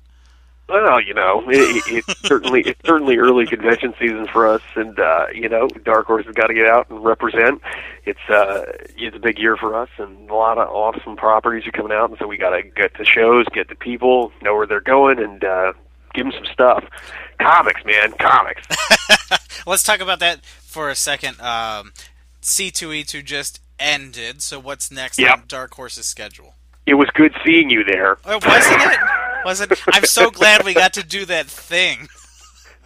Well, 0.69 1.01
you 1.01 1.15
know, 1.15 1.43
it, 1.49 1.57
it, 1.57 2.05
it's 2.07 2.19
certainly 2.27 2.61
it's 2.61 2.79
certainly 2.85 3.17
early 3.17 3.47
convention 3.47 3.95
season 3.99 4.27
for 4.27 4.47
us, 4.47 4.61
and 4.75 4.99
uh, 4.99 5.25
you 5.33 5.49
know, 5.49 5.67
Dark 5.83 6.05
Horse 6.05 6.27
has 6.27 6.35
got 6.35 6.47
to 6.47 6.53
get 6.53 6.67
out 6.67 6.87
and 6.91 7.03
represent. 7.03 7.59
It's 8.05 8.29
uh, 8.29 8.73
it's 8.95 9.15
a 9.15 9.19
big 9.19 9.39
year 9.39 9.57
for 9.57 9.73
us, 9.73 9.89
and 9.97 10.29
a 10.29 10.35
lot 10.35 10.59
of 10.59 10.69
awesome 10.69 11.15
properties 11.15 11.65
are 11.65 11.71
coming 11.71 11.93
out, 11.93 12.11
and 12.11 12.19
so 12.19 12.27
we 12.27 12.37
got 12.37 12.51
to 12.51 12.61
get 12.61 12.93
to 12.97 13.05
shows, 13.05 13.47
get 13.51 13.69
to 13.69 13.75
people, 13.75 14.31
know 14.43 14.53
where 14.53 14.67
they're 14.67 14.81
going, 14.81 15.17
and 15.17 15.43
uh, 15.43 15.73
give 16.13 16.25
them 16.25 16.33
some 16.33 16.53
stuff. 16.53 16.83
Comics, 17.39 17.83
man, 17.85 18.13
comics. 18.19 18.61
Let's 19.67 19.83
talk 19.83 19.99
about 19.99 20.19
that 20.19 20.43
for 20.45 20.89
a 20.89 20.95
second. 20.95 21.39
Um, 21.41 21.91
C2E2 22.41 23.23
just 23.23 23.59
ended, 23.79 24.41
so 24.41 24.59
what's 24.59 24.91
next 24.91 25.19
Yep. 25.19 25.31
on 25.33 25.43
Dark 25.47 25.73
Horse's 25.75 26.05
schedule? 26.05 26.55
It 26.85 26.95
was 26.95 27.09
good 27.13 27.35
seeing 27.45 27.69
you 27.69 27.83
there. 27.83 28.17
Oh, 28.25 28.39
wasn't 28.45 28.81
it? 28.81 28.99
Wasn't? 29.45 29.73
I'm 29.93 30.05
so 30.05 30.29
glad 30.31 30.63
we 30.65 30.73
got 30.73 30.93
to 30.93 31.03
do 31.03 31.25
that 31.25 31.47
thing. 31.47 32.07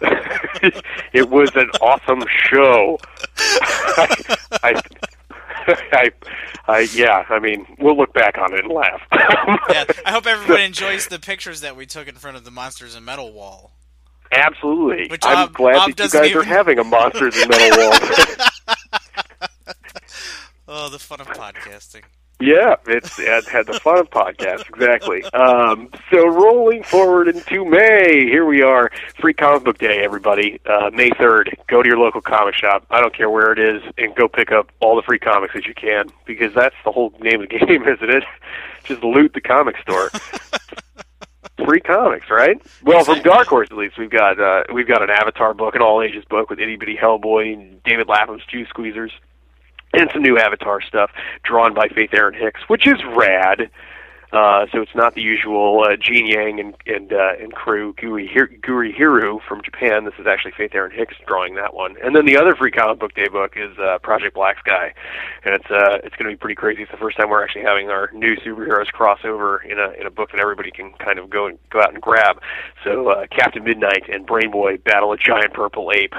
it 1.12 1.30
was 1.30 1.50
an 1.54 1.70
awesome 1.80 2.24
show. 2.50 2.98
I, 3.38 4.34
I, 4.64 4.82
I, 5.92 6.10
I, 6.66 6.78
yeah. 6.92 7.24
I 7.28 7.38
mean, 7.38 7.64
we'll 7.78 7.96
look 7.96 8.12
back 8.12 8.36
on 8.38 8.52
it 8.52 8.64
and 8.64 8.72
laugh. 8.72 9.00
Yeah, 9.70 9.84
I 10.04 10.10
hope 10.10 10.26
everyone 10.26 10.60
enjoys 10.60 11.06
the 11.06 11.20
pictures 11.20 11.60
that 11.60 11.76
we 11.76 11.86
took 11.86 12.08
in 12.08 12.16
front 12.16 12.36
of 12.36 12.44
the 12.44 12.50
Monsters 12.50 12.96
and 12.96 13.06
Metal 13.06 13.32
wall. 13.32 13.71
Absolutely. 14.32 15.08
Which 15.08 15.22
I'm 15.24 15.52
glad 15.52 15.74
that 15.94 15.98
you 15.98 16.08
guys 16.10 16.30
even- 16.30 16.40
are 16.40 16.44
having 16.44 16.78
a 16.78 16.84
Monsters 16.84 17.36
and 17.36 17.50
Metal 17.50 17.78
Wall. 17.78 17.98
Oh, 20.74 20.88
the 20.88 20.98
fun 20.98 21.20
of 21.20 21.26
podcasting. 21.26 22.02
yeah, 22.40 22.76
it's 22.86 23.18
it 23.18 23.46
had 23.46 23.66
the 23.66 23.78
fun 23.80 23.98
of 23.98 24.08
podcast 24.08 24.66
exactly. 24.70 25.22
Um, 25.34 25.90
so 26.10 26.26
rolling 26.26 26.82
forward 26.82 27.28
into 27.28 27.64
May, 27.66 28.20
here 28.24 28.46
we 28.46 28.62
are, 28.62 28.90
Free 29.20 29.34
Comic 29.34 29.64
Book 29.64 29.78
Day, 29.78 30.02
everybody. 30.02 30.60
Uh, 30.64 30.88
May 30.94 31.10
third, 31.18 31.54
go 31.68 31.82
to 31.82 31.88
your 31.88 31.98
local 31.98 32.22
comic 32.22 32.54
shop. 32.54 32.86
I 32.90 33.00
don't 33.02 33.14
care 33.14 33.28
where 33.28 33.52
it 33.52 33.58
is, 33.58 33.82
and 33.98 34.14
go 34.14 34.28
pick 34.28 34.50
up 34.50 34.70
all 34.80 34.96
the 34.96 35.02
free 35.02 35.18
comics 35.18 35.52
that 35.52 35.66
you 35.66 35.74
can 35.74 36.06
because 36.24 36.54
that's 36.54 36.76
the 36.86 36.92
whole 36.92 37.12
name 37.20 37.42
of 37.42 37.48
the 37.50 37.58
game, 37.66 37.82
isn't 37.86 38.10
it? 38.10 38.24
Just 38.84 39.02
loot 39.02 39.34
the 39.34 39.40
comic 39.42 39.76
store. 39.78 40.10
Free 41.64 41.80
comics, 41.80 42.30
right? 42.30 42.60
Well, 42.82 43.04
from 43.04 43.22
Dark 43.22 43.48
Horse 43.48 43.68
at 43.70 43.76
least, 43.76 43.98
we've 43.98 44.10
got 44.10 44.40
uh, 44.40 44.64
we've 44.72 44.88
got 44.88 45.02
an 45.02 45.10
Avatar 45.10 45.54
book, 45.54 45.74
an 45.74 45.82
all 45.82 46.02
ages 46.02 46.24
book 46.24 46.50
with 46.50 46.58
Itty 46.58 46.76
Bitty 46.76 46.96
Hellboy 46.96 47.52
and 47.54 47.82
David 47.84 48.08
Lapham's 48.08 48.42
Juice 48.50 48.68
Squeezers, 48.68 49.10
and 49.92 50.10
some 50.12 50.22
new 50.22 50.38
Avatar 50.38 50.80
stuff 50.80 51.10
drawn 51.44 51.74
by 51.74 51.88
Faith 51.88 52.10
Erin 52.12 52.34
Hicks, 52.34 52.60
which 52.68 52.86
is 52.86 53.00
rad. 53.16 53.70
Uh, 54.32 54.64
so 54.72 54.80
it's 54.80 54.94
not 54.94 55.14
the 55.14 55.20
usual 55.20 55.84
uh, 55.86 55.94
Gene 55.96 56.26
Yang 56.26 56.60
and 56.60 56.74
and, 56.86 57.12
uh, 57.12 57.32
and 57.38 57.52
crew 57.52 57.92
Guri, 57.94 58.26
Gurihiru 58.32 59.40
from 59.46 59.60
Japan. 59.62 60.06
This 60.06 60.14
is 60.18 60.26
actually 60.26 60.52
Faith 60.56 60.74
Erin 60.74 60.90
Hicks 60.90 61.14
drawing 61.26 61.54
that 61.56 61.74
one. 61.74 61.96
And 62.02 62.16
then 62.16 62.24
the 62.24 62.38
other 62.38 62.54
free 62.54 62.70
comic 62.70 62.98
book 62.98 63.14
day 63.14 63.28
book 63.28 63.52
is 63.56 63.76
uh, 63.78 63.98
Project 63.98 64.34
Black 64.34 64.58
Sky, 64.60 64.94
and 65.44 65.54
it's 65.54 65.70
uh, 65.70 65.98
it's 66.02 66.16
going 66.16 66.30
to 66.30 66.34
be 66.34 66.36
pretty 66.36 66.54
crazy. 66.54 66.82
It's 66.82 66.90
the 66.90 66.96
first 66.96 67.18
time 67.18 67.28
we're 67.28 67.44
actually 67.44 67.64
having 67.64 67.90
our 67.90 68.10
new 68.14 68.36
superheroes 68.36 68.86
crossover 68.90 69.62
in 69.64 69.78
a 69.78 69.90
in 70.00 70.06
a 70.06 70.10
book 70.10 70.30
that 70.30 70.40
everybody 70.40 70.70
can 70.70 70.92
kind 70.94 71.18
of 71.18 71.28
go 71.28 71.46
and 71.46 71.58
go 71.68 71.80
out 71.80 71.92
and 71.92 72.00
grab. 72.00 72.40
So 72.84 73.08
uh, 73.08 73.26
Captain 73.30 73.62
Midnight 73.62 74.08
and 74.10 74.24
Brain 74.24 74.50
Boy 74.50 74.78
battle 74.78 75.12
a 75.12 75.18
giant 75.18 75.52
purple 75.52 75.92
ape. 75.94 76.14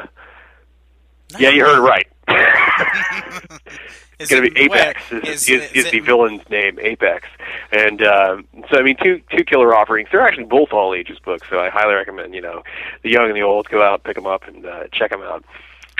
Yeah, 1.39 1.49
you 1.49 1.66
heard 1.66 1.80
it 1.80 1.82
right. 1.82 2.07
It's 4.20 4.30
going 4.30 4.43
to 4.43 4.51
be 4.51 4.59
Apex 4.61 5.11
is, 5.11 5.47
is- 5.47 5.49
is, 5.49 5.72
is 5.86 5.91
the 5.91 5.99
villain's 5.99 6.47
name, 6.49 6.80
Apex. 6.80 7.28
And 7.72 8.01
um, 8.05 8.47
so, 8.70 8.78
I 8.80 8.84
mean, 8.84 8.95
two 9.03 9.22
two 9.36 9.43
killer 9.43 9.76
offerings. 9.76 10.09
They're 10.11 10.22
actually 10.22 10.45
both 10.45 10.72
all 10.72 10.93
ages 10.93 11.18
books, 11.20 11.47
so 11.49 11.59
I 11.59 11.70
highly 11.70 11.93
recommend, 11.95 12.34
you 12.36 12.41
know, 12.41 12.64
the 13.01 13.09
young 13.09 13.26
and 13.28 13.36
the 13.36 13.41
old 13.41 13.68
go 13.70 13.82
out, 13.82 14.03
pick 14.03 14.16
them 14.16 14.28
up, 14.28 14.47
and 14.47 14.66
uh, 14.66 14.84
check 14.91 15.11
them 15.11 15.22
out. 15.22 15.43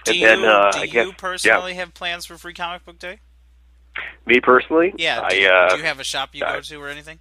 Do 0.05 0.11
and 0.11 0.20
you, 0.20 0.28
then, 0.28 0.45
uh, 0.45 0.72
do 0.72 0.80
I 0.80 0.84
you 0.84 0.91
guess, 0.91 1.07
personally 1.18 1.74
have 1.76 1.93
plans 1.93 2.26
for 2.26 2.38
Free 2.38 2.53
Comic 2.53 2.86
Book 2.86 2.99
Day? 2.99 3.20
Me 4.26 4.39
personally, 4.39 4.93
Yeah. 4.97 5.22
I, 5.22 5.30
do, 5.30 5.47
uh, 5.47 5.70
do 5.70 5.78
you 5.78 5.84
have 5.84 5.99
a 5.99 6.03
shop 6.03 6.30
you 6.34 6.43
I- 6.45 6.55
go 6.55 6.61
to 6.61 6.76
or 6.82 6.89
anything? 6.89 7.20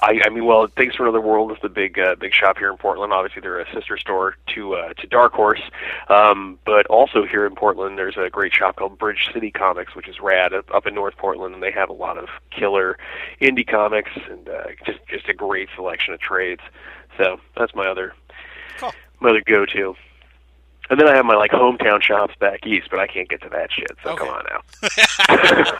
I, 0.00 0.20
I 0.24 0.28
mean, 0.30 0.44
well, 0.46 0.68
Things 0.68 0.94
From 0.94 1.06
Another 1.06 1.20
World 1.20 1.50
is 1.50 1.58
the 1.60 1.68
big 1.68 1.98
uh, 1.98 2.14
big 2.14 2.32
shop 2.32 2.56
here 2.56 2.70
in 2.70 2.76
Portland. 2.76 3.12
Obviously, 3.12 3.40
they're 3.42 3.58
a 3.58 3.72
sister 3.74 3.98
store 3.98 4.36
to 4.54 4.74
uh, 4.74 4.92
to 4.94 5.06
Dark 5.08 5.32
Horse, 5.32 5.60
um, 6.08 6.58
but 6.64 6.86
also 6.86 7.26
here 7.26 7.44
in 7.46 7.54
Portland, 7.56 7.98
there's 7.98 8.16
a 8.16 8.30
great 8.30 8.54
shop 8.54 8.76
called 8.76 8.96
Bridge 8.96 9.28
City 9.34 9.50
Comics, 9.50 9.96
which 9.96 10.06
is 10.08 10.20
rad 10.20 10.52
up, 10.54 10.72
up 10.72 10.86
in 10.86 10.94
North 10.94 11.16
Portland, 11.16 11.52
and 11.54 11.62
they 11.62 11.72
have 11.72 11.88
a 11.90 11.92
lot 11.94 12.16
of 12.16 12.28
killer 12.50 12.96
indie 13.40 13.66
comics 13.66 14.10
and 14.30 14.48
uh, 14.48 14.68
just 14.86 15.00
just 15.08 15.28
a 15.28 15.34
great 15.34 15.68
selection 15.74 16.14
of 16.14 16.20
trades. 16.20 16.62
So 17.18 17.40
that's 17.56 17.74
my 17.74 17.86
other 17.88 18.14
Cool. 18.78 18.92
my 19.20 19.30
other 19.30 19.42
go 19.44 19.66
to. 19.66 19.96
And 20.90 21.00
then 21.00 21.08
I 21.08 21.16
have 21.16 21.24
my 21.24 21.34
like 21.34 21.50
hometown 21.50 22.02
shops 22.02 22.34
back 22.38 22.66
east, 22.66 22.88
but 22.90 23.00
I 23.00 23.06
can't 23.08 23.28
get 23.28 23.40
to 23.42 23.48
that 23.48 23.72
shit. 23.72 23.90
So 24.04 24.10
Okay. 24.10 24.24
come 24.24 24.28
on 24.28 24.44
now. 24.48 24.60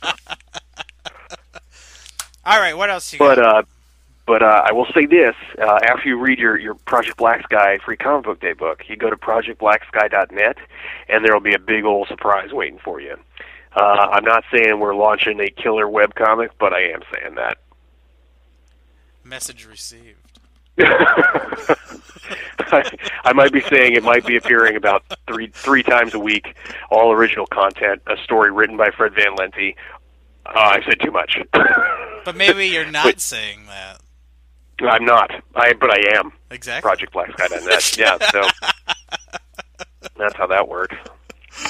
All 2.44 2.58
right. 2.58 2.76
What 2.76 2.90
else 2.90 3.12
you 3.12 3.18
But 3.20 3.38
uh, 3.38 3.62
but 4.26 4.42
uh, 4.42 4.62
I 4.64 4.72
will 4.72 4.86
say 4.94 5.06
this: 5.06 5.34
uh, 5.58 5.78
after 5.84 6.08
you 6.08 6.18
read 6.18 6.38
your 6.38 6.58
your 6.58 6.74
Project 6.74 7.16
Black 7.16 7.42
Sky 7.44 7.78
free 7.84 7.96
comic 7.96 8.24
book 8.24 8.40
day 8.40 8.52
book, 8.52 8.82
you 8.88 8.96
go 8.96 9.10
to 9.10 9.16
projectblacksky.net, 9.16 10.58
and 11.08 11.24
there 11.24 11.32
will 11.32 11.40
be 11.40 11.54
a 11.54 11.58
big 11.58 11.84
old 11.84 12.08
surprise 12.08 12.52
waiting 12.52 12.78
for 12.78 13.00
you. 13.00 13.16
Uh, 13.74 14.08
I'm 14.12 14.24
not 14.24 14.44
saying 14.52 14.80
we're 14.80 14.94
launching 14.94 15.40
a 15.40 15.48
killer 15.48 15.88
web 15.88 16.14
comic, 16.14 16.50
but 16.58 16.72
I 16.72 16.90
am 16.90 17.00
saying 17.12 17.36
that. 17.36 17.58
Message 19.24 19.66
received. 19.66 20.18
I, 20.78 21.76
I 23.24 23.32
might 23.34 23.52
be 23.52 23.60
saying 23.60 23.94
it 23.94 24.02
might 24.02 24.24
be 24.24 24.36
appearing 24.36 24.76
about 24.76 25.04
three 25.26 25.48
three 25.48 25.82
times 25.82 26.14
a 26.14 26.18
week, 26.18 26.54
all 26.90 27.12
original 27.12 27.46
content, 27.46 28.02
a 28.06 28.16
story 28.22 28.50
written 28.50 28.76
by 28.76 28.90
Fred 28.90 29.14
Van 29.14 29.36
Lente. 29.36 29.74
Uh, 30.46 30.50
I 30.54 30.82
said 30.84 31.00
too 31.00 31.10
much. 31.10 31.38
But 32.24 32.36
maybe 32.36 32.68
you're 32.68 32.86
not 32.90 33.04
Wait. 33.04 33.20
saying 33.20 33.66
that. 33.66 34.00
I'm 34.88 35.04
not. 35.04 35.30
I 35.54 35.72
but 35.74 35.90
I 35.90 36.16
am. 36.18 36.32
Exactly. 36.50 36.90
projectblacksky.net. 36.90 37.96
yeah, 37.98 38.18
so 38.30 38.42
that's 40.18 40.36
how 40.36 40.46
that 40.46 40.68
works. 40.68 40.96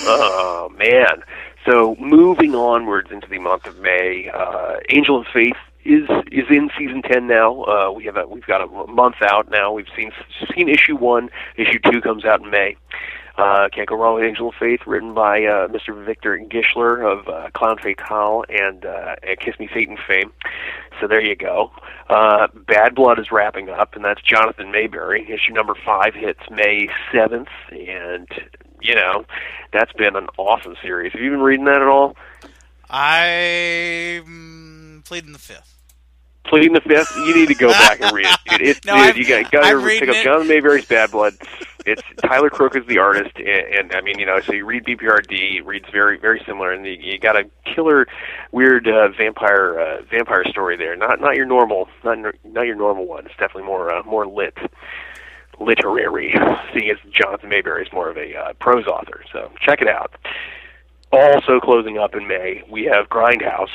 Oh 0.00 0.70
man! 0.76 1.22
So 1.68 1.96
moving 2.00 2.54
onwards 2.54 3.10
into 3.10 3.28
the 3.28 3.38
month 3.38 3.66
of 3.66 3.78
May, 3.78 4.30
uh, 4.32 4.76
Angel 4.90 5.20
of 5.20 5.26
Faith 5.32 5.56
is 5.84 6.08
is 6.30 6.46
in 6.50 6.70
season 6.78 7.02
ten 7.02 7.26
now. 7.26 7.62
Uh, 7.64 7.92
we 7.92 8.04
have 8.04 8.16
a, 8.16 8.26
we've 8.26 8.46
got 8.46 8.62
a 8.62 8.86
month 8.92 9.16
out 9.22 9.50
now. 9.50 9.72
We've 9.72 9.86
seen 9.96 10.12
seen 10.54 10.68
issue 10.68 10.96
one. 10.96 11.28
Issue 11.56 11.78
two 11.90 12.00
comes 12.00 12.24
out 12.24 12.42
in 12.42 12.50
May. 12.50 12.76
Uh, 13.38 13.68
can't 13.72 13.88
go 13.88 13.96
wrong 13.96 14.16
with 14.16 14.24
Angel 14.24 14.50
of 14.50 14.54
Faith, 14.56 14.80
written 14.86 15.14
by 15.14 15.42
uh, 15.44 15.66
Mr. 15.68 16.04
Victor 16.04 16.38
Gischler 16.38 17.00
of 17.02 17.26
uh, 17.28 17.48
Clown 17.54 17.78
Fatale 17.78 18.44
and, 18.50 18.84
uh, 18.84 19.16
and 19.22 19.40
Kiss 19.40 19.58
Me 19.58 19.68
Satan 19.72 19.96
fame. 20.06 20.30
So 21.00 21.06
there 21.08 21.22
you 21.24 21.34
go. 21.34 21.72
Uh, 22.10 22.48
Bad 22.54 22.94
Blood 22.94 23.18
is 23.18 23.32
wrapping 23.32 23.70
up, 23.70 23.96
and 23.96 24.04
that's 24.04 24.20
Jonathan 24.20 24.66
Maberry. 24.66 25.28
Issue 25.30 25.54
number 25.54 25.74
five 25.84 26.14
hits 26.14 26.40
May 26.50 26.88
7th, 27.12 27.48
and, 27.70 28.28
you 28.82 28.94
know, 28.94 29.24
that's 29.72 29.92
been 29.94 30.14
an 30.14 30.26
awesome 30.36 30.76
series. 30.82 31.12
Have 31.12 31.22
you 31.22 31.30
been 31.30 31.40
reading 31.40 31.64
that 31.64 31.80
at 31.80 31.88
all? 31.88 32.14
I'm 32.90 35.02
pleading 35.06 35.32
the 35.32 35.38
fifth. 35.38 35.70
Pleading 36.44 36.72
the 36.74 36.80
fifth, 36.80 37.14
you 37.16 37.34
need 37.34 37.48
to 37.48 37.54
go 37.54 37.70
back 37.70 38.00
and 38.00 38.14
read 38.14 38.26
it, 38.26 38.38
dude. 38.50 38.60
It's, 38.68 38.80
No, 38.84 38.94
dude, 38.96 39.04
I'm- 39.06 39.16
you 39.16 39.26
got, 39.26 39.50
got 39.50 39.70
to 39.70 39.80
pick 39.86 40.02
up 40.08 40.16
it. 40.16 40.24
Jonathan 40.24 40.48
Maberry's 40.48 40.84
Bad 40.84 41.10
Blood. 41.12 41.34
It's 41.84 42.02
Tyler 42.22 42.50
Crook 42.50 42.76
is 42.76 42.86
the 42.86 42.98
artist, 42.98 43.36
and, 43.36 43.46
and 43.46 43.92
I 43.92 44.00
mean, 44.00 44.18
you 44.18 44.26
know, 44.26 44.40
so 44.40 44.52
you 44.52 44.64
read 44.64 44.84
BPRD, 44.84 45.56
it 45.56 45.66
reads 45.66 45.86
very, 45.90 46.16
very 46.18 46.40
similar, 46.46 46.72
and 46.72 46.86
you, 46.86 46.92
you 46.92 47.18
got 47.18 47.36
a 47.36 47.44
killer, 47.64 48.06
weird 48.52 48.86
uh, 48.86 49.08
vampire, 49.08 49.78
uh, 49.78 50.02
vampire 50.02 50.44
story 50.44 50.76
there. 50.76 50.96
Not, 50.96 51.20
not 51.20 51.34
your 51.34 51.46
normal, 51.46 51.88
not, 52.04 52.18
not 52.44 52.66
your 52.66 52.76
normal 52.76 53.06
one. 53.06 53.26
It's 53.26 53.34
definitely 53.36 53.64
more, 53.64 53.92
uh, 53.92 54.02
more 54.04 54.26
lit, 54.26 54.56
literary. 55.58 56.34
Seeing 56.72 56.90
as 56.90 56.98
Jonathan 57.10 57.50
Maberry 57.50 57.82
is 57.82 57.92
more 57.92 58.08
of 58.08 58.16
a 58.16 58.36
uh, 58.36 58.52
prose 58.54 58.86
author, 58.86 59.24
so 59.32 59.50
check 59.60 59.82
it 59.82 59.88
out. 59.88 60.14
Also 61.12 61.60
closing 61.60 61.98
up 61.98 62.14
in 62.14 62.26
May, 62.26 62.62
we 62.70 62.84
have 62.84 63.08
Grindhouse 63.08 63.68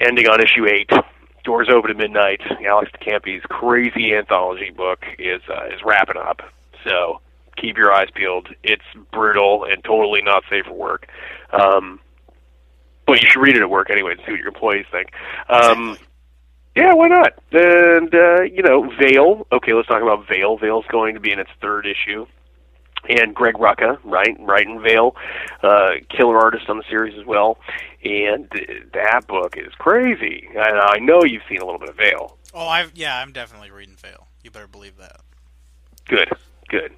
ending 0.00 0.28
on 0.28 0.42
issue 0.42 0.66
eight. 0.66 0.90
Doors 1.44 1.68
open 1.70 1.90
at 1.90 1.96
midnight. 1.96 2.40
Alex 2.64 2.92
de 2.92 2.98
Campi's 2.98 3.42
crazy 3.48 4.14
anthology 4.14 4.70
book 4.70 5.04
is 5.18 5.40
uh, 5.48 5.66
is 5.66 5.80
wrapping 5.84 6.18
up. 6.18 6.42
So 6.84 7.20
keep 7.62 7.78
your 7.78 7.92
eyes 7.92 8.08
peeled. 8.14 8.48
It's 8.62 8.82
brutal 9.12 9.64
and 9.64 9.82
totally 9.84 10.20
not 10.20 10.42
safe 10.50 10.66
for 10.66 10.74
work. 10.74 11.06
Um, 11.52 12.00
but 13.06 13.22
you 13.22 13.28
should 13.30 13.40
read 13.40 13.56
it 13.56 13.62
at 13.62 13.70
work 13.70 13.88
anyway 13.90 14.12
and 14.12 14.20
see 14.26 14.32
what 14.32 14.38
your 14.40 14.48
employees 14.48 14.86
think. 14.92 15.12
Um, 15.48 15.96
yeah, 16.76 16.92
why 16.94 17.08
not? 17.08 17.32
And 17.52 18.14
uh, 18.14 18.42
you 18.42 18.62
know, 18.62 18.90
Veil. 19.00 19.46
Okay, 19.52 19.72
let's 19.72 19.88
talk 19.88 20.02
about 20.02 20.26
Veil. 20.28 20.58
Veil's 20.58 20.86
going 20.90 21.14
to 21.14 21.20
be 21.20 21.32
in 21.32 21.38
its 21.38 21.50
third 21.60 21.86
issue. 21.86 22.26
and 23.08 23.34
Greg 23.34 23.54
Rucka, 23.56 23.98
right, 24.04 24.36
right 24.40 24.66
in 24.66 24.80
Veil, 24.82 25.14
uh, 25.62 25.92
killer 26.08 26.38
artist 26.38 26.68
on 26.68 26.78
the 26.78 26.84
series 26.88 27.18
as 27.18 27.26
well. 27.26 27.58
And 28.04 28.48
that 28.94 29.26
book 29.26 29.56
is 29.56 29.72
crazy. 29.78 30.48
And 30.54 30.78
I 30.80 30.98
know 30.98 31.22
you've 31.24 31.42
seen 31.48 31.60
a 31.60 31.64
little 31.64 31.80
bit 31.80 31.88
of 31.90 31.96
Veil. 31.96 32.36
Oh, 32.54 32.66
I've 32.68 32.92
yeah, 32.94 33.18
I'm 33.18 33.32
definitely 33.32 33.70
reading 33.70 33.96
Veil. 33.96 34.28
You 34.42 34.50
better 34.50 34.66
believe 34.68 34.96
that. 34.98 35.20
Good, 36.06 36.28
good. 36.68 36.92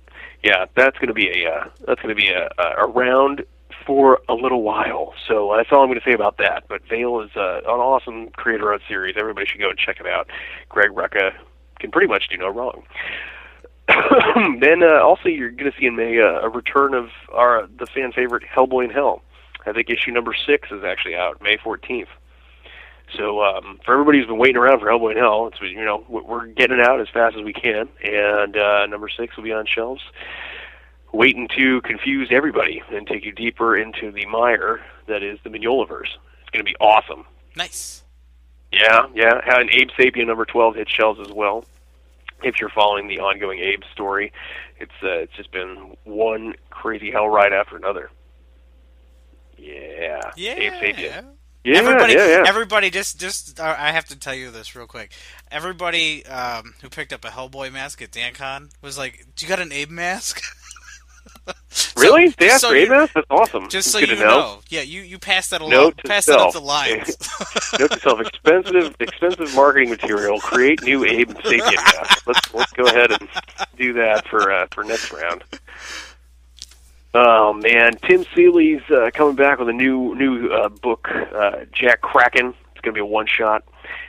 Yeah, 0.44 0.66
that's 0.76 0.98
going 0.98 1.08
to 1.08 1.14
be 1.14 1.28
a 1.28 1.50
uh, 1.50 1.64
that's 1.86 2.02
going 2.02 2.14
to 2.14 2.20
be 2.20 2.28
a, 2.28 2.50
a 2.58 2.86
around 2.86 3.44
for 3.86 4.20
a 4.28 4.34
little 4.34 4.62
while. 4.62 5.14
So 5.26 5.54
that's 5.56 5.70
all 5.72 5.80
I'm 5.80 5.88
going 5.88 5.98
to 5.98 6.04
say 6.04 6.12
about 6.12 6.36
that. 6.36 6.64
But 6.68 6.82
Veil 6.86 7.20
is 7.20 7.30
uh, 7.34 7.60
an 7.64 7.80
awesome 7.80 8.28
creator-owned 8.30 8.82
series. 8.86 9.16
Everybody 9.18 9.46
should 9.46 9.60
go 9.60 9.70
and 9.70 9.78
check 9.78 10.00
it 10.00 10.06
out. 10.06 10.28
Greg 10.68 10.90
Rucka 10.90 11.32
can 11.80 11.90
pretty 11.90 12.08
much 12.08 12.28
do 12.28 12.36
no 12.36 12.48
wrong. 12.48 12.82
then 14.60 14.82
uh, 14.82 15.02
also 15.02 15.28
you're 15.28 15.50
going 15.50 15.70
to 15.70 15.78
see 15.78 15.86
in 15.86 15.96
May 15.96 16.20
uh, 16.20 16.40
a 16.40 16.48
return 16.50 16.92
of 16.92 17.08
our 17.32 17.66
the 17.78 17.86
fan 17.86 18.12
favorite 18.12 18.42
Hellboy 18.44 18.84
in 18.84 18.90
Hell. 18.90 19.22
I 19.66 19.72
think 19.72 19.88
issue 19.88 20.10
number 20.10 20.34
six 20.46 20.68
is 20.70 20.84
actually 20.84 21.16
out 21.16 21.40
May 21.40 21.56
14th. 21.56 22.06
So 23.16 23.42
um, 23.44 23.78
for 23.84 23.92
everybody 23.92 24.18
who's 24.18 24.26
been 24.26 24.38
waiting 24.38 24.56
around 24.56 24.80
for 24.80 24.86
Hellboy 24.86 25.12
in 25.12 25.18
Hell, 25.18 25.46
it's 25.46 25.60
you 25.60 25.84
know 25.84 26.04
we're 26.08 26.46
getting 26.46 26.78
it 26.78 26.82
out 26.82 27.00
as 27.00 27.08
fast 27.08 27.36
as 27.36 27.42
we 27.44 27.52
can, 27.52 27.88
and 28.02 28.56
uh, 28.56 28.86
number 28.86 29.08
six 29.08 29.36
will 29.36 29.44
be 29.44 29.52
on 29.52 29.66
shelves, 29.66 30.02
waiting 31.12 31.48
to 31.56 31.80
confuse 31.82 32.28
everybody 32.30 32.82
and 32.90 33.06
take 33.06 33.24
you 33.24 33.32
deeper 33.32 33.76
into 33.76 34.10
the 34.10 34.26
mire 34.26 34.80
that 35.06 35.22
is 35.22 35.38
the 35.44 35.50
Mignolaverse. 35.50 36.16
It's 36.40 36.50
going 36.50 36.64
to 36.64 36.70
be 36.70 36.76
awesome. 36.80 37.24
Nice. 37.56 38.02
Yeah, 38.72 39.06
yeah. 39.14 39.40
And 39.46 39.70
Abe 39.70 39.90
Sapien 39.96 40.26
number 40.26 40.44
twelve 40.44 40.74
hit 40.74 40.88
shelves 40.88 41.20
as 41.20 41.30
well. 41.30 41.64
If 42.42 42.58
you're 42.60 42.70
following 42.70 43.06
the 43.06 43.20
ongoing 43.20 43.60
Abe 43.60 43.82
story, 43.92 44.32
it's 44.80 44.92
uh, 45.02 45.08
it's 45.08 45.32
just 45.34 45.52
been 45.52 45.94
one 46.04 46.54
crazy 46.70 47.10
hell 47.12 47.28
ride 47.28 47.52
after 47.52 47.76
another. 47.76 48.10
Yeah, 49.56 50.32
Yeah. 50.36 50.54
Abe 50.54 50.72
Sapien. 50.72 51.24
Yeah, 51.64 51.78
everybody, 51.78 52.12
yeah, 52.12 52.26
yeah. 52.28 52.44
everybody, 52.46 52.90
just, 52.90 53.18
just, 53.18 53.58
I 53.58 53.90
have 53.92 54.04
to 54.06 54.18
tell 54.18 54.34
you 54.34 54.50
this 54.50 54.76
real 54.76 54.86
quick. 54.86 55.12
Everybody 55.50 56.24
um, 56.26 56.74
who 56.82 56.90
picked 56.90 57.12
up 57.12 57.24
a 57.24 57.28
Hellboy 57.28 57.72
mask 57.72 58.02
at 58.02 58.10
DanCon 58.10 58.70
was 58.82 58.98
like, 58.98 59.24
"Do 59.34 59.46
you 59.46 59.48
got 59.48 59.60
an 59.60 59.72
Abe 59.72 59.90
mask?" 59.90 60.42
So- 61.70 62.00
really? 62.00 62.28
they 62.38 62.48
asked 62.50 62.62
so 62.62 62.68
for 62.70 62.76
Abe 62.76 62.88
Mask? 62.90 63.12
That's 63.14 63.26
awesome. 63.30 63.68
Just 63.68 63.90
so 63.90 63.98
Good 64.00 64.10
you 64.10 64.14
to 64.16 64.20
know. 64.22 64.60
yeah, 64.68 64.80
you 64.82 65.02
you 65.02 65.18
passed 65.18 65.50
that 65.50 65.60
along, 65.60 65.70
Note 65.72 65.98
to 65.98 66.08
passed 66.08 66.26
that 66.28 66.38
up 66.38 66.52
self. 66.52 66.54
the 66.54 66.60
lines. 66.60 67.16
Note 67.78 67.90
to 67.90 68.00
self: 68.00 68.20
expensive, 68.20 68.94
expensive 69.00 69.54
marketing 69.54 69.90
material. 69.90 70.38
Create 70.40 70.82
new 70.82 71.04
Abe 71.04 71.30
Sapien 71.30 71.74
mask. 71.74 72.26
Let's 72.26 72.54
let's 72.54 72.72
go 72.72 72.84
ahead 72.86 73.10
and 73.10 73.28
do 73.76 73.92
that 73.94 74.26
for 74.28 74.50
uh, 74.52 74.66
for 74.70 74.84
next 74.84 75.12
round. 75.12 75.42
Oh 77.16 77.52
man, 77.52 77.92
Tim 78.08 78.24
Seeley's 78.34 78.82
uh, 78.90 79.10
coming 79.14 79.36
back 79.36 79.60
with 79.60 79.68
a 79.68 79.72
new 79.72 80.16
new 80.16 80.48
uh, 80.48 80.68
book, 80.68 81.06
uh, 81.08 81.64
Jack 81.72 82.00
Kraken. 82.00 82.54
It's 82.72 82.80
going 82.80 82.92
to 82.92 82.92
be 82.92 83.00
a 83.00 83.06
one 83.06 83.26
shot. 83.26 83.62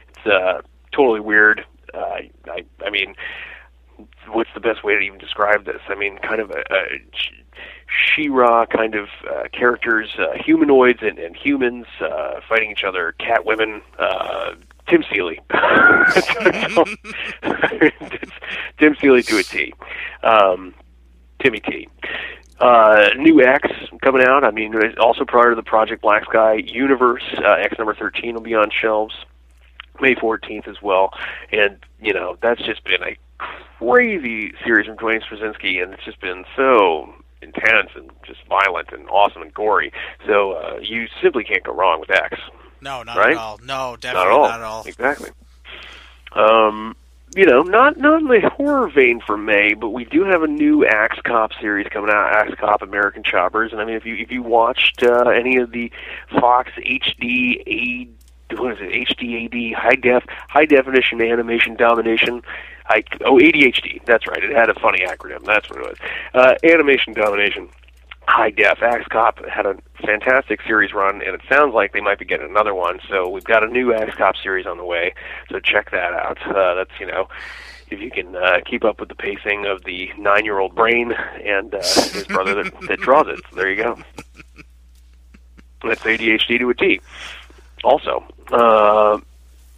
It's 0.09 0.25
uh, 0.25 0.61
totally 0.91 1.19
weird. 1.19 1.63
Uh, 1.93 2.21
I 2.47 2.65
I 2.83 2.89
mean, 2.89 3.13
what's 4.29 4.49
the 4.55 4.59
best 4.59 4.83
way 4.83 4.95
to 4.95 5.01
even 5.01 5.19
describe 5.19 5.65
this? 5.65 5.81
I 5.87 5.93
mean, 5.93 6.17
kind 6.17 6.41
of 6.41 6.49
a, 6.49 6.63
a 6.71 6.99
She-Ra 7.87 8.65
kind 8.65 8.95
of 8.95 9.09
uh, 9.29 9.43
characters, 9.53 10.15
uh, 10.17 10.33
humanoids 10.43 11.03
and, 11.03 11.19
and 11.19 11.35
humans 11.35 11.85
uh, 12.01 12.39
fighting 12.49 12.71
each 12.71 12.83
other, 12.83 13.11
cat 13.19 13.45
women. 13.45 13.83
Uh, 13.99 14.55
Tim 14.87 15.03
Seeley. 15.11 15.39
Tim 18.79 18.95
Seeley 18.99 19.21
to 19.23 19.37
a 19.37 19.43
T. 19.43 19.73
Um, 20.23 20.73
Timmy 21.39 21.59
T. 21.59 21.87
Uh, 22.59 23.09
new 23.17 23.41
X 23.43 23.67
coming 24.01 24.23
out. 24.25 24.43
I 24.43 24.51
mean, 24.51 24.73
also 24.97 25.25
prior 25.25 25.49
to 25.49 25.55
the 25.55 25.63
Project 25.63 26.01
Black 26.01 26.23
Sky 26.25 26.53
universe, 26.55 27.23
uh, 27.37 27.51
X 27.59 27.77
number 27.77 27.93
13 27.93 28.33
will 28.33 28.41
be 28.41 28.55
on 28.55 28.69
shelves 28.69 29.13
May 29.99 30.15
14th 30.15 30.67
as 30.67 30.81
well. 30.81 31.11
And, 31.51 31.77
you 32.01 32.13
know, 32.13 32.37
that's 32.41 32.61
just 32.61 32.83
been 32.85 33.03
a 33.03 33.17
crazy 33.79 34.53
series 34.63 34.87
from 34.87 34.95
Duane 34.95 35.21
Swierczynski, 35.21 35.83
and 35.83 35.93
it's 35.93 36.03
just 36.05 36.21
been 36.21 36.45
so 36.55 37.13
intense 37.41 37.89
and 37.95 38.09
just 38.25 38.39
violent 38.47 38.89
and 38.93 39.07
awesome 39.09 39.41
and 39.41 39.53
gory. 39.53 39.91
So 40.25 40.53
uh, 40.53 40.79
you 40.81 41.07
simply 41.21 41.43
can't 41.43 41.63
go 41.63 41.73
wrong 41.73 41.99
with 41.99 42.09
X. 42.09 42.39
no, 42.81 43.03
not 43.03 43.17
Right? 43.17 43.31
at 43.33 43.37
all. 43.37 43.59
No, 43.63 43.91
Not 43.91 43.99
definitely 44.01 44.27
at 44.27 44.31
all. 44.33 44.47
not 44.47 44.59
at 44.61 44.65
all. 44.65 44.83
Exactly. 44.85 45.29
Um, 46.31 46.95
you 47.35 47.45
know, 47.45 47.61
not 47.61 47.97
not 47.97 48.21
in 48.21 48.27
the 48.27 48.49
horror 48.49 48.89
vein 48.89 49.19
for 49.19 49.37
May, 49.37 49.73
but 49.73 49.89
we 49.89 50.05
do 50.05 50.23
have 50.23 50.41
a 50.43 50.47
new 50.47 50.85
Axe 50.85 51.19
Cop 51.25 51.51
series 51.59 51.87
coming 51.87 52.09
out, 52.09 52.33
Axe 52.33 52.55
Cop 52.59 52.81
American 52.81 53.23
Choppers. 53.23 53.71
And 53.71 53.81
I 53.81 53.85
mean, 53.85 53.95
if 53.95 54.05
you 54.05 54.15
if 54.15 54.31
you 54.31 54.41
watched 54.41 55.03
uh, 55.03 55.29
any 55.29 55.57
of 55.57 55.71
the 55.71 55.91
Fox 56.39 56.71
HD 56.77 57.61
A 57.67 58.07
what 58.57 58.73
is 58.73 58.77
it 58.81 59.07
HDAD 59.09 59.73
high 59.73 59.95
def 59.95 60.23
high 60.47 60.65
definition 60.65 61.21
animation 61.21 61.75
domination. 61.75 62.41
I, 62.87 63.03
oh 63.21 63.39
ADHD, 63.39 64.05
that's 64.05 64.27
right. 64.27 64.43
It 64.43 64.55
had 64.55 64.69
a 64.69 64.79
funny 64.79 64.99
acronym. 64.99 65.43
That's 65.43 65.67
what 65.69 65.79
it 65.79 65.89
was. 65.89 65.97
Uh, 66.35 66.53
animation 66.63 67.13
domination 67.13 67.67
high 68.27 68.49
def. 68.49 68.81
Axe 68.81 69.07
Cop 69.09 69.39
had 69.45 69.65
a 69.65 69.75
fantastic 70.05 70.61
series 70.65 70.93
run, 70.93 71.21
and 71.21 71.35
it 71.35 71.41
sounds 71.49 71.73
like 71.73 71.93
they 71.93 72.01
might 72.01 72.19
be 72.19 72.25
getting 72.25 72.49
another 72.49 72.73
one. 72.73 72.99
So 73.09 73.29
we've 73.29 73.43
got 73.43 73.63
a 73.63 73.67
new 73.67 73.93
Axe 73.93 74.15
Cop 74.15 74.35
series 74.37 74.65
on 74.65 74.77
the 74.77 74.85
way. 74.85 75.13
So 75.51 75.59
check 75.59 75.91
that 75.91 76.13
out. 76.13 76.37
Uh, 76.45 76.75
that's 76.75 76.91
you 76.99 77.07
know. 77.07 77.27
If 77.91 77.99
you 77.99 78.09
can 78.09 78.35
uh, 78.35 78.61
keep 78.65 78.83
up 78.83 78.99
with 78.99 79.09
the 79.09 79.15
pacing 79.15 79.67
of 79.67 79.83
the 79.83 80.09
nine-year-old 80.17 80.73
brain 80.73 81.11
and 81.43 81.71
uh, 81.71 81.77
his 81.77 82.23
brother 82.23 82.63
that, 82.63 82.73
that 82.87 82.99
draws 82.99 83.27
it, 83.27 83.39
so 83.47 83.55
there 83.55 83.69
you 83.69 83.75
go. 83.75 83.99
That's 85.83 86.01
ADHD 86.01 86.57
to 86.57 86.69
a 86.71 86.73
T. 86.73 86.99
Also, 87.83 88.23
uh, 88.51 89.19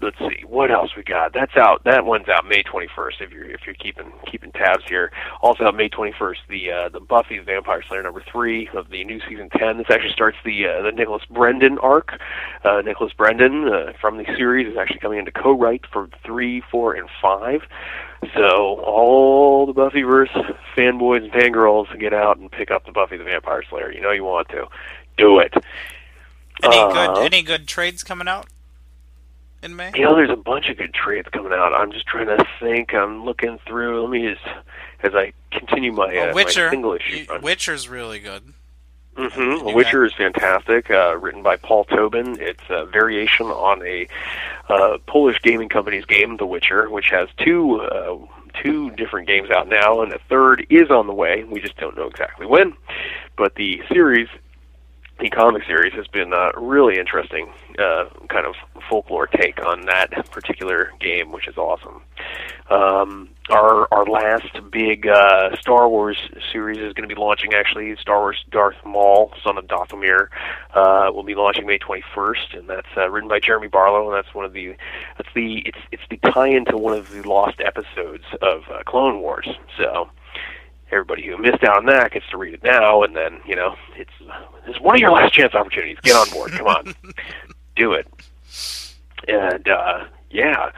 let's 0.02 0.18
see 0.20 0.44
what 0.46 0.72
else 0.72 0.92
we 0.96 1.04
got. 1.04 1.34
That's 1.34 1.56
out. 1.56 1.84
That 1.84 2.06
one's 2.06 2.28
out 2.28 2.46
May 2.48 2.64
21st. 2.64 3.22
If 3.22 3.32
you're 3.32 3.50
if 3.50 3.62
you're 3.66 3.76
keeping 3.76 4.12
keeping 4.30 4.52
tabs 4.52 4.84
here. 4.88 5.12
Also 5.42 5.66
out 5.66 5.76
May 5.76 5.90
21st. 5.90 6.36
The 6.50 6.72
uh, 6.72 6.90
the 6.90 7.00
Buffy 7.00 7.38
the 7.38 7.44
Vampire 7.44 7.84
Slayer 7.88 8.04
number 8.04 8.24
three 8.32 8.70
of 8.74 8.90
the 8.90 9.04
new 9.04 9.20
season 9.28 9.50
10. 9.58 9.78
This 9.78 9.88
actually 9.90 10.12
starts 10.14 10.38
the 10.46 10.68
uh, 10.68 10.82
the 10.84 10.92
Nicholas 10.92 11.24
Brendon 11.30 11.78
arc. 11.80 12.12
Uh, 12.64 12.82
Nicholas 12.82 13.14
Brendon 13.14 13.68
uh, 13.68 13.94
from 14.00 14.18
the 14.18 14.26
series 14.38 14.68
is 14.68 14.78
actually 14.78 15.00
coming 15.00 15.20
in 15.20 15.26
to 15.26 15.32
co-write 15.32 15.86
for 15.92 16.10
three, 16.26 16.62
four, 16.72 16.94
and 16.94 17.10
five. 17.22 17.62
So 18.36 18.80
all 18.82 19.66
the 19.66 19.74
Buffyverse 19.74 20.56
fanboys 20.76 21.24
and 21.24 21.32
fangirls 21.32 21.88
get 22.00 22.14
out 22.14 22.38
and 22.38 22.52
pick 22.52 22.72
up 22.72 22.86
the 22.86 22.92
Buffy 22.92 23.18
the 23.18 23.24
Vampire 23.24 23.64
Slayer. 23.70 23.92
You 23.92 24.02
know 24.02 24.12
you 24.12 24.24
want 24.24 24.50
to. 24.50 24.68
Do 25.18 25.40
it. 25.40 25.54
Any 26.64 26.78
Uh, 26.78 26.92
good 27.16 27.26
any 27.26 27.42
good 27.44 27.68
trades 27.68 28.04
coming 28.04 28.28
out 28.28 28.48
in 29.64 29.76
May? 29.76 29.92
You 29.96 30.04
know, 30.04 30.16
there's 30.16 30.30
a 30.30 30.36
bunch 30.36 30.70
of 30.70 30.78
good 30.78 30.94
trades 30.94 31.28
coming 31.32 31.52
out. 31.54 31.74
I'm 31.74 31.92
just 31.92 32.06
trying 32.08 32.28
to 32.28 32.46
think. 32.60 32.94
I'm 32.94 33.26
looking 33.26 33.60
through. 33.68 34.02
Let 34.04 34.10
me 34.12 34.34
just, 34.34 34.46
as 35.04 35.14
I 35.16 35.34
continue 35.52 35.92
my, 35.92 36.06
uh, 36.16 36.32
Oh, 36.32 36.34
Witcher. 36.34 36.66
my 36.66 36.72
single 36.72 36.94
issue. 36.94 37.26
You- 37.32 37.40
Witcher's 37.42 37.88
really 37.90 38.20
good. 38.20 38.54
Mm-hmm. 39.16 39.68
You 39.70 39.76
Witcher 39.76 40.06
is 40.06 40.14
fantastic. 40.14 40.92
Uh, 40.92 41.18
written 41.18 41.42
by 41.42 41.56
Paul 41.58 41.86
Tobin. 41.86 42.38
It's 42.40 42.62
a 42.70 42.86
variation 42.86 43.48
on 43.48 43.82
a 43.86 44.08
uh, 44.70 45.00
Polish 45.08 45.42
gaming 45.42 45.70
company's 45.70 46.06
game, 46.06 46.38
The 46.38 46.46
Witcher, 46.46 46.88
which 46.92 47.10
has 47.10 47.28
two 47.44 47.82
uh, 47.82 48.16
two 48.62 48.92
different 48.92 49.28
games 49.28 49.50
out 49.50 49.68
now, 49.68 50.02
and 50.02 50.14
a 50.14 50.20
third 50.30 50.68
is 50.70 50.92
on 50.92 51.08
the 51.08 51.14
way. 51.16 51.44
We 51.46 51.60
just 51.60 51.78
don't 51.78 51.98
know 51.98 52.06
exactly 52.06 52.46
when. 52.46 52.74
But 53.36 53.56
the 53.56 53.82
series, 53.92 54.28
the 55.20 55.30
comic 55.30 55.64
series, 55.66 55.94
has 55.94 56.08
been 56.08 56.34
uh, 56.34 56.52
really 56.56 57.00
interesting. 57.00 57.52
Uh, 57.80 58.06
kind 58.30 58.46
of 58.46 58.56
folklore 58.90 59.28
take 59.28 59.64
on 59.66 59.82
that 59.86 60.10
particular 60.32 60.92
game, 61.00 61.32
which 61.32 61.48
is 61.48 61.58
awesome. 61.58 62.02
Um, 62.70 63.30
our 63.50 63.88
our 63.94 64.06
last 64.06 64.60
big 64.72 65.08
uh, 65.08 65.56
Star 65.60 65.88
Wars 65.88 66.18
series 66.52 66.78
is 66.80 66.94
going 66.94 67.08
to 67.08 67.14
be 67.14 67.20
launching 67.20 67.54
actually. 67.54 67.96
Star 67.98 68.20
Wars 68.20 68.44
Darth 68.52 68.76
Maul, 68.86 69.32
Son 69.44 69.58
of 69.58 69.68
Dathomir, 69.68 70.28
uh, 70.74 71.12
will 71.14 71.24
be 71.24 71.36
launching 71.36 71.66
May 71.66 71.80
21st, 71.80 72.58
and 72.58 72.70
that's 72.70 72.88
uh, 72.98 73.10
written 73.10 73.30
by 73.30 73.40
Jeremy 73.40 73.68
Barlow, 73.68 74.12
and 74.12 74.18
that's 74.18 74.34
one 74.36 74.46
of 74.46 74.54
the 74.54 74.76
that's 75.18 75.30
the 75.34 75.62
it's 75.66 75.80
it's 75.92 76.04
the 76.10 76.18
tie-in 76.32 76.66
to 76.66 76.78
one 76.78 76.98
of 76.98 77.10
the 77.12 77.22
lost 77.24 77.62
episodes 77.62 78.26
of 78.42 78.64
uh, 78.70 78.84
Clone 78.86 79.22
Wars. 79.22 79.48
So 79.78 80.10
everybody 80.92 81.26
who 81.28 81.38
missed 81.38 81.64
out 81.64 81.78
on 81.78 81.86
that 81.88 82.12
gets 82.12 82.28
to 82.30 82.38
read 82.38 82.54
it 82.54 82.64
now, 82.64 83.04
and 83.04 83.16
then 83.16 83.40
you 83.46 83.56
know 83.56 83.76
it's 83.96 84.12
it's 84.68 84.80
one 84.80 84.96
of 84.96 85.02
your 85.02 85.12
last 85.12 85.34
chance 85.34 85.54
opportunities. 85.54 85.98
Get 86.02 86.16
on 86.16 86.30
board, 86.30 86.52
come 86.52 86.68
on, 86.68 86.96
do 87.76 87.94
it. 87.94 88.08
And 89.28 89.68
uh, 89.68 90.06
yeah, 90.30 90.72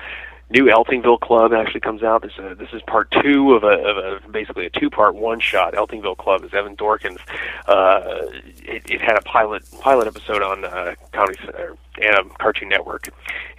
new 0.49 0.66
Eltingville 0.66 1.20
Club 1.20 1.53
actually 1.53 1.82
comes 1.82 2.03
out. 2.03 2.22
This 2.22 2.34
is 2.38 2.57
this 2.57 2.70
is 2.74 2.82
part 2.84 3.14
two 3.24 3.53
of 3.53 3.64
a, 3.64 3.68
of 3.68 4.24
a 4.24 4.30
basically 4.30 4.66
a 4.66 4.70
two 4.70 4.89
part 4.89 5.16
one 5.16 5.39
shot. 5.39 5.74
Eltingville 5.74 6.18
Club 6.18 6.43
is 6.43 6.53
Evan 6.53 6.76
Dorkins. 6.76 7.20
Uh, 7.68 8.28
it, 8.64 8.89
it 8.89 9.01
had 9.01 9.18
a 9.18 9.22
pilot 9.22 9.64
pilot 9.80 10.07
episode 10.07 10.41
on 10.41 10.66
uh, 10.66 10.95
Comedy 11.12 11.39
uh, 11.47 12.24
Cartoon 12.39 12.70
Network, 12.70 13.10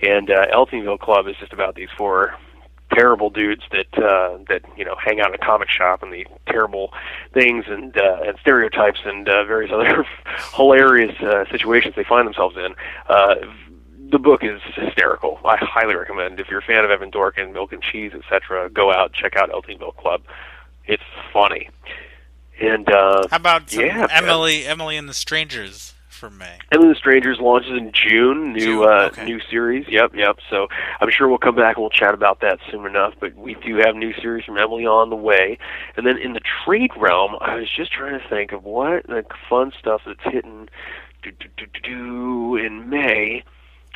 and 0.03 0.31
uh, 0.31 0.47
Eltingville 0.49 0.99
Club 0.99 1.29
is 1.29 1.37
just 1.37 1.53
about 1.53 1.75
these 1.75 1.91
four 1.97 2.35
terrible 2.93 3.31
dudes 3.31 3.63
that 3.71 4.03
uh, 4.03 4.39
that 4.49 4.63
you 4.77 4.85
know 4.85 4.95
hang 5.03 5.21
out 5.21 5.29
in 5.29 5.35
a 5.35 5.39
comic 5.39 5.69
shop 5.69 6.03
and 6.03 6.13
the 6.13 6.27
terrible 6.47 6.93
things 7.33 7.65
and 7.69 7.97
uh, 7.97 8.19
and 8.27 8.39
stereotypes 8.41 9.01
and 9.05 9.29
uh, 9.29 9.45
various 9.45 9.73
other 9.75 10.07
hilarious 10.55 11.19
uh, 11.21 11.45
situations 11.51 11.95
they 11.97 12.05
find 12.05 12.27
themselves 12.27 12.57
in. 12.57 12.75
Uh, 13.09 13.35
the 14.11 14.19
book 14.19 14.43
is 14.43 14.61
hysterical. 14.75 15.39
I 15.45 15.57
highly 15.61 15.95
recommend. 15.95 16.41
If 16.41 16.49
you're 16.49 16.59
a 16.59 16.63
fan 16.63 16.85
of 16.85 16.91
Evan 16.91 17.13
Dorkin, 17.13 17.53
Milk 17.53 17.73
and 17.73 17.83
Cheese, 17.83 18.13
etc., 18.13 18.69
go 18.71 18.93
out 18.93 19.13
check 19.13 19.37
out 19.37 19.51
Eltingville 19.51 19.97
Club. 19.97 20.23
It's 20.87 21.03
funny. 21.33 21.69
And 22.61 22.89
uh, 22.91 23.27
How 23.31 23.37
about 23.37 23.73
yeah, 23.73 23.99
man. 23.99 24.09
Emily 24.11 24.67
Emily 24.67 24.97
and 24.97 25.09
the 25.09 25.15
Strangers 25.15 25.95
for 26.21 26.31
May? 26.31 26.59
Emily 26.71 26.89
and 26.89 26.95
the 26.95 26.99
Strangers 26.99 27.39
launches 27.41 27.73
in 27.73 27.91
June. 27.93 28.53
New 28.53 28.61
June, 28.61 28.85
uh, 28.85 29.09
okay. 29.13 29.25
new 29.25 29.41
series. 29.51 29.87
Yep, 29.89 30.13
yep. 30.15 30.37
So 30.51 30.69
I'm 31.01 31.11
sure 31.11 31.29
we'll 31.29 31.39
come 31.39 31.57
back 31.57 31.77
and 31.77 31.83
we'll 31.83 31.91
chat 31.91 32.15
about 32.15 32.41
that 32.43 32.59
soon 32.71 32.87
enough. 32.87 33.15
But 33.19 33.35
we 33.35 33.55
do 33.55 33.77
have 33.77 33.97
new 33.97 34.13
series 34.21 34.45
from 34.45 34.59
Emily 34.59 34.87
on 34.87 35.09
the 35.09 35.17
way. 35.17 35.59
And 35.97 36.07
then 36.07 36.19
in 36.19 36.35
the 36.35 36.41
trade 36.65 36.91
realm, 36.97 37.37
I 37.41 37.57
was 37.57 37.69
just 37.75 37.93
trying 37.93 38.21
to 38.21 38.29
think 38.29 38.53
of 38.53 38.65
what 38.65 39.07
the 39.07 39.25
fun 39.49 39.73
stuff 39.79 40.03
that's 40.07 40.23
hitting 40.23 40.69
do, 41.23 41.31
do, 41.33 41.49
do, 41.57 41.67
do, 41.67 41.81
do, 41.83 42.57
in 42.57 42.89
May. 42.89 43.43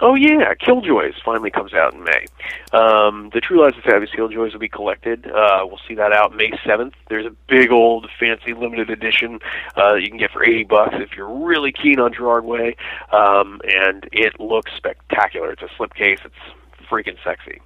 Oh 0.00 0.16
yeah, 0.16 0.54
Killjoys 0.54 1.14
finally 1.24 1.50
comes 1.50 1.72
out 1.72 1.94
in 1.94 2.02
May. 2.02 2.26
Um, 2.72 3.30
the 3.32 3.40
True 3.40 3.62
Lives 3.62 3.76
of 3.78 3.84
Fabulous 3.84 4.10
Killjoys 4.10 4.52
will 4.52 4.60
be 4.60 4.68
collected. 4.68 5.26
Uh, 5.26 5.60
we'll 5.62 5.80
see 5.86 5.94
that 5.94 6.12
out 6.12 6.34
May 6.34 6.50
seventh. 6.66 6.94
There's 7.08 7.26
a 7.26 7.34
big 7.48 7.70
old 7.70 8.08
fancy 8.18 8.54
limited 8.54 8.90
edition 8.90 9.38
uh, 9.76 9.94
you 9.94 10.08
can 10.08 10.18
get 10.18 10.32
for 10.32 10.44
eighty 10.44 10.64
bucks 10.64 10.94
if 10.98 11.16
you're 11.16 11.32
really 11.32 11.70
keen 11.70 12.00
on 12.00 12.12
Gerard 12.12 12.44
Way, 12.44 12.76
um, 13.12 13.60
and 13.68 14.08
it 14.10 14.40
looks 14.40 14.72
spectacular. 14.76 15.52
It's 15.52 15.62
a 15.62 15.68
slipcase. 15.78 16.24
It's 16.24 16.88
freaking 16.90 17.16
sexy. 17.22 17.60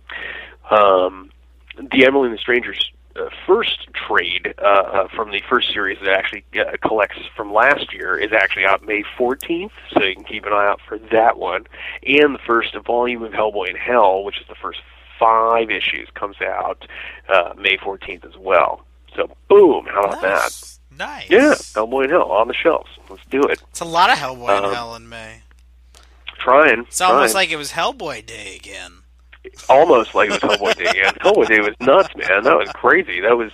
Um, 0.70 1.30
the 1.78 2.04
Emily 2.04 2.28
and 2.28 2.34
the 2.34 2.40
Strangers 2.40 2.92
first 3.46 3.88
trade 3.92 4.54
uh, 4.58 4.62
uh, 4.64 5.08
from 5.14 5.30
the 5.30 5.40
first 5.48 5.72
series 5.72 5.98
that 6.04 6.10
actually 6.10 6.44
uh, 6.58 6.76
collects 6.86 7.18
from 7.36 7.52
last 7.52 7.92
year 7.92 8.16
is 8.16 8.32
actually 8.32 8.64
out 8.64 8.84
May 8.84 9.02
14th, 9.18 9.70
so 9.92 10.02
you 10.02 10.14
can 10.14 10.24
keep 10.24 10.44
an 10.46 10.52
eye 10.52 10.66
out 10.68 10.80
for 10.86 10.98
that 11.12 11.38
one. 11.38 11.66
And 12.06 12.34
the 12.34 12.40
first 12.46 12.74
volume 12.86 13.22
of 13.22 13.32
Hellboy 13.32 13.70
in 13.70 13.76
Hell, 13.76 14.24
which 14.24 14.40
is 14.40 14.46
the 14.48 14.54
first 14.54 14.80
five 15.18 15.70
issues, 15.70 16.08
comes 16.14 16.36
out 16.40 16.86
uh, 17.28 17.54
May 17.58 17.76
14th 17.76 18.24
as 18.24 18.36
well. 18.38 18.84
So, 19.16 19.30
boom! 19.48 19.86
How 19.90 20.02
about 20.04 20.22
that? 20.22 20.42
Nice. 20.44 20.80
Nice. 20.96 21.30
Yeah, 21.30 21.54
Hellboy 21.54 22.04
in 22.04 22.10
Hell 22.10 22.30
on 22.30 22.48
the 22.48 22.54
shelves. 22.54 22.90
Let's 23.08 23.24
do 23.30 23.42
it. 23.42 23.62
It's 23.70 23.80
a 23.80 23.84
lot 23.84 24.10
of 24.10 24.18
Hellboy 24.18 24.58
in 24.58 24.64
Um, 24.64 24.74
Hell 24.74 24.94
in 24.96 25.08
May. 25.08 25.42
Trying. 26.38 26.80
It's 26.86 27.00
almost 27.00 27.32
trying. 27.32 27.42
like 27.46 27.50
it 27.52 27.56
was 27.56 27.72
Hellboy 27.72 28.24
Day 28.26 28.54
again. 28.56 28.98
Almost 29.68 30.14
like 30.14 30.30
it 30.30 30.42
was 30.42 30.58
Hellboy 30.58 30.76
Day 30.76 30.90
again. 30.90 31.14
Hellboy 31.20 31.46
Day 31.48 31.60
was 31.60 31.74
nuts, 31.80 32.14
man. 32.16 32.44
That 32.44 32.56
was 32.56 32.68
crazy. 32.74 33.20
That 33.20 33.36
was 33.36 33.52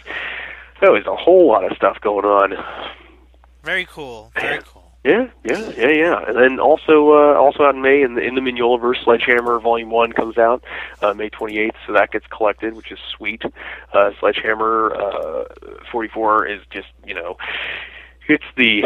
that 0.81 0.91
was 0.93 1.07
a 1.07 1.17
whole 1.17 1.49
lot 1.49 1.71
of 1.71 1.77
stuff 1.77 2.01
going 2.01 2.25
on. 2.25 2.55
Very 3.63 3.87
cool. 3.87 4.31
Very 4.35 4.61
cool. 4.65 4.85
Yeah, 5.05 5.29
yeah, 5.45 5.71
yeah, 5.77 5.89
yeah. 5.89 6.25
And 6.27 6.37
then 6.37 6.59
also 6.59 7.11
uh, 7.11 7.35
also 7.35 7.65
out 7.65 7.75
in 7.75 7.83
May 7.83 8.01
in 8.03 8.15
the 8.15 8.23
in 8.23 8.37
the 8.37 8.41
Mignolaverse, 8.41 9.05
Sledgehammer 9.05 9.61
Volume 9.61 9.91
One 9.91 10.13
comes 10.13 10.39
out 10.39 10.65
uh, 11.03 11.13
May 11.13 11.29
28th, 11.29 11.73
so 11.87 11.93
that 11.93 12.11
gets 12.11 12.27
collected, 12.29 12.75
which 12.75 12.91
is 12.91 12.99
sweet. 13.15 13.43
Uh, 13.93 14.13
Sledgehammer 14.19 14.95
uh, 14.95 15.45
44 15.93 16.47
is 16.47 16.61
just 16.71 16.89
you 17.05 17.13
know, 17.13 17.37
it's 18.29 18.45
the 18.57 18.83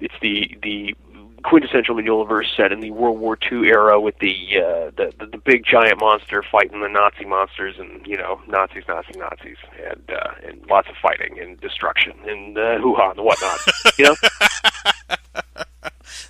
it's 0.00 0.14
the 0.22 0.56
the 0.62 0.94
quintessential 1.42 1.94
Mignolaverse 1.94 2.56
set 2.56 2.72
in 2.72 2.80
the 2.80 2.90
World 2.90 3.18
War 3.18 3.38
II 3.50 3.68
era 3.68 4.00
with 4.00 4.18
the, 4.18 4.34
uh, 4.56 4.90
the 4.96 5.12
the 5.18 5.26
the 5.26 5.38
big 5.38 5.64
giant 5.64 6.00
monster 6.00 6.42
fighting 6.50 6.80
the 6.80 6.88
Nazi 6.88 7.24
monsters 7.24 7.76
and 7.78 8.06
you 8.06 8.16
know 8.16 8.40
Nazis, 8.48 8.84
Nazi, 8.88 9.18
Nazis, 9.18 9.56
and 9.88 10.10
uh, 10.10 10.30
and 10.46 10.64
lots 10.68 10.88
of 10.88 10.96
fighting 10.96 11.38
and 11.40 11.60
destruction 11.60 12.12
and 12.26 12.56
uh, 12.56 12.78
hoo 12.78 12.94
ha 12.94 13.10
and 13.10 13.20
whatnot. 13.20 13.58
you 13.98 14.04
know. 14.04 14.16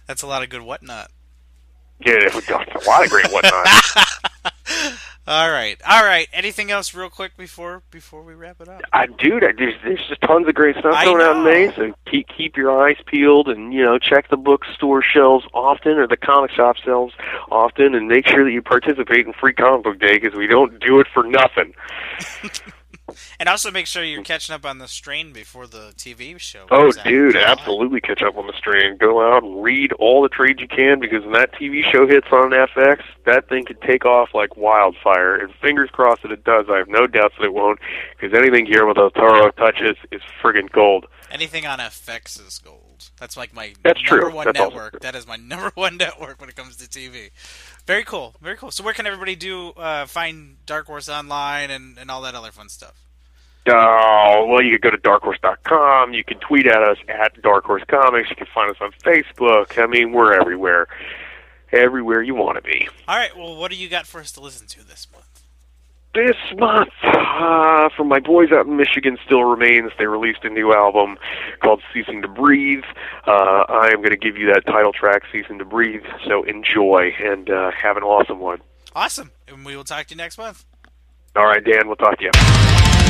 That's 0.07 0.23
a 0.23 0.27
lot 0.27 0.43
of 0.43 0.49
good 0.49 0.63
whatnot. 0.63 1.11
Yeah, 2.05 2.29
a 2.33 2.89
lot 2.89 3.05
of 3.05 3.11
great 3.11 3.31
whatnot. 3.31 3.67
All 5.31 5.49
right. 5.49 5.81
All 5.89 6.05
right. 6.05 6.29
Anything 6.33 6.73
else 6.73 6.93
real 6.93 7.09
quick 7.09 7.37
before 7.37 7.85
before 7.93 8.25
we 8.25 8.35
wrap 8.35 8.61
it 8.61 8.69
up? 8.69 8.83
I 8.93 9.07
dude, 9.07 9.45
I, 9.45 9.53
there's 9.57 9.75
there's 9.85 10.05
just 10.09 10.21
tons 10.23 10.49
of 10.49 10.55
great 10.57 10.75
stuff 10.75 10.93
I 10.93 11.05
going 11.05 11.23
out 11.23 11.37
in. 11.37 11.45
May. 11.45 11.73
So 11.77 11.95
keep 12.11 12.27
keep 12.37 12.57
your 12.57 12.83
eyes 12.83 12.97
peeled, 13.07 13.47
and 13.47 13.73
you 13.73 13.85
know 13.85 13.97
check 13.97 14.29
the 14.29 14.37
bookstore 14.37 15.05
shelves 15.05 15.47
often, 15.55 15.99
or 15.99 16.09
the 16.09 16.17
comic 16.17 16.51
shop 16.51 16.79
shelves 16.79 17.15
often, 17.49 17.95
and 17.95 18.09
make 18.09 18.27
sure 18.27 18.43
that 18.43 18.51
you 18.51 18.61
participate 18.61 19.25
in 19.25 19.33
Free 19.35 19.53
Comic 19.53 19.85
Book 19.85 20.01
Day 20.01 20.15
because 20.15 20.35
we 20.35 20.49
don't 20.49 20.81
do 20.81 20.99
it 20.99 21.07
for 21.15 21.23
nothing. 21.23 21.75
And 23.39 23.49
also 23.49 23.71
make 23.71 23.87
sure 23.87 24.03
you're 24.05 24.23
catching 24.23 24.55
up 24.55 24.65
on 24.65 24.79
the 24.79 24.89
strain 24.89 25.33
before 25.33 25.67
the 25.67 25.93
TV 25.97 26.39
show. 26.39 26.67
Oh, 26.71 26.89
out 26.89 27.05
dude, 27.05 27.37
absolutely 27.37 28.01
catch 28.01 28.23
up 28.23 28.37
on 28.37 28.47
the 28.47 28.53
strain. 28.57 28.97
Go 28.97 29.21
out 29.21 29.43
and 29.43 29.63
read 29.63 29.93
all 29.95 30.23
the 30.23 30.29
trades 30.29 30.61
you 30.61 30.69
can 30.69 31.01
because 31.01 31.23
when 31.25 31.33
that 31.33 31.53
TV 31.55 31.83
show 31.91 32.07
hits 32.07 32.29
on 32.33 32.51
FX, 32.51 33.03
that 33.27 33.49
thing 33.49 33.65
could 33.65 33.81
take 33.83 34.05
off 34.05 34.31
like 34.35 34.57
wildfire. 34.57 35.37
And 35.37 35.53
fingers 35.55 35.91
crossed 35.91 36.23
that 36.23 36.33
it 36.33 36.45
does. 36.45 36.67
I 36.71 36.79
have 36.79 36.89
no 36.89 37.07
doubts 37.07 37.35
that 37.39 37.45
it 37.45 37.55
won't 37.55 37.79
because 38.19 38.37
anything 38.37 38.65
Guillermo 38.65 38.95
del 38.95 39.11
Toro 39.11 39.51
touches 39.53 39.97
is 40.11 40.23
friggin' 40.43 40.71
gold. 40.71 41.07
Anything 41.31 41.67
on 41.67 41.79
FX 41.79 42.45
is 42.45 42.59
gold. 42.59 42.90
That's 43.19 43.37
like 43.37 43.55
my 43.55 43.75
That's 43.83 44.01
number 44.11 44.27
true. 44.27 44.35
one 44.35 44.47
That's 44.47 44.59
network. 44.59 45.01
That 45.01 45.15
is 45.15 45.27
my 45.27 45.37
number 45.53 45.71
one 45.75 45.97
network 45.97 46.41
when 46.41 46.49
it 46.49 46.57
comes 46.57 46.77
to 46.77 46.89
TV. 46.89 47.31
Very 47.87 48.05
cool. 48.05 48.35
Very 48.41 48.57
cool. 48.57 48.71
So 48.71 48.85
where 48.85 48.95
can 48.95 49.07
everybody 49.07 49.37
do 49.37 49.71
uh, 49.71 50.07
find 50.07 50.57
Dark 50.67 50.87
Horse 50.87 51.09
online 51.09 51.71
and, 51.71 51.99
and 51.99 52.11
all 52.11 52.23
that 52.23 52.35
other 52.35 52.51
fun 52.53 52.69
stuff? 52.69 52.95
Oh, 53.69 54.47
well, 54.49 54.63
you 54.63 54.79
can 54.79 54.91
go 54.91 54.97
to 54.97 55.03
darkhorse.com. 55.03 56.15
You 56.15 56.25
can 56.25 56.39
tweet 56.39 56.67
at 56.67 56.83
us 56.83 56.97
at 57.09 57.41
Dark 57.43 57.65
Horse 57.65 57.83
Comics. 57.89 58.31
You 58.31 58.37
can 58.37 58.47
find 58.55 58.71
us 58.71 58.79
on 58.81 58.93
Facebook. 59.05 59.83
I 59.83 59.87
mean, 59.87 60.13
we're 60.13 60.33
everywhere. 60.33 60.87
Everywhere 61.73 62.23
you 62.23 62.35
want 62.35 62.57
to 62.57 62.63
be. 62.63 62.89
All 63.07 63.17
right. 63.17 63.37
Well, 63.37 63.57
what 63.57 63.71
do 63.71 63.77
you 63.77 63.89
got 63.89 64.07
for 64.07 64.21
us 64.21 64.33
to 64.33 64.41
listen 64.41 64.67
to 64.69 64.85
this 64.87 65.07
month? 65.13 65.30
This 66.13 66.35
month, 66.59 66.91
uh, 67.05 67.89
from 67.97 68.09
my 68.09 68.19
boys 68.19 68.51
out 68.51 68.67
in 68.67 68.77
Michigan, 68.77 69.17
Still 69.25 69.45
Remains, 69.45 69.93
they 69.97 70.07
released 70.07 70.41
a 70.43 70.51
new 70.51 70.75
album 70.75 71.19
called 71.63 71.83
Ceasing 71.95 72.21
to 72.23 72.29
Breathe. 72.29 72.83
Uh, 73.29 73.65
I 73.69 73.91
am 73.93 73.99
going 73.99 74.11
to 74.11 74.17
give 74.17 74.37
you 74.37 74.53
that 74.53 74.67
title 74.67 74.93
track, 74.93 75.23
Ceasing 75.31 75.59
to 75.59 75.65
Breathe, 75.65 76.03
so 76.27 76.43
enjoy 76.43 77.13
and 77.23 77.49
uh, 77.49 77.71
have 77.81 77.97
an 77.97 78.03
awesome 78.03 78.41
one. 78.41 78.61
Awesome. 78.93 79.31
And 79.47 79.65
we 79.65 79.77
will 79.77 79.85
talk 79.85 80.07
to 80.07 80.15
you 80.15 80.17
next 80.17 80.37
month. 80.37 80.65
All 81.37 81.47
right, 81.47 81.65
Dan, 81.65 81.87
we'll 81.87 81.95
talk 81.95 82.19
to 82.19 82.25
you. 82.25 83.10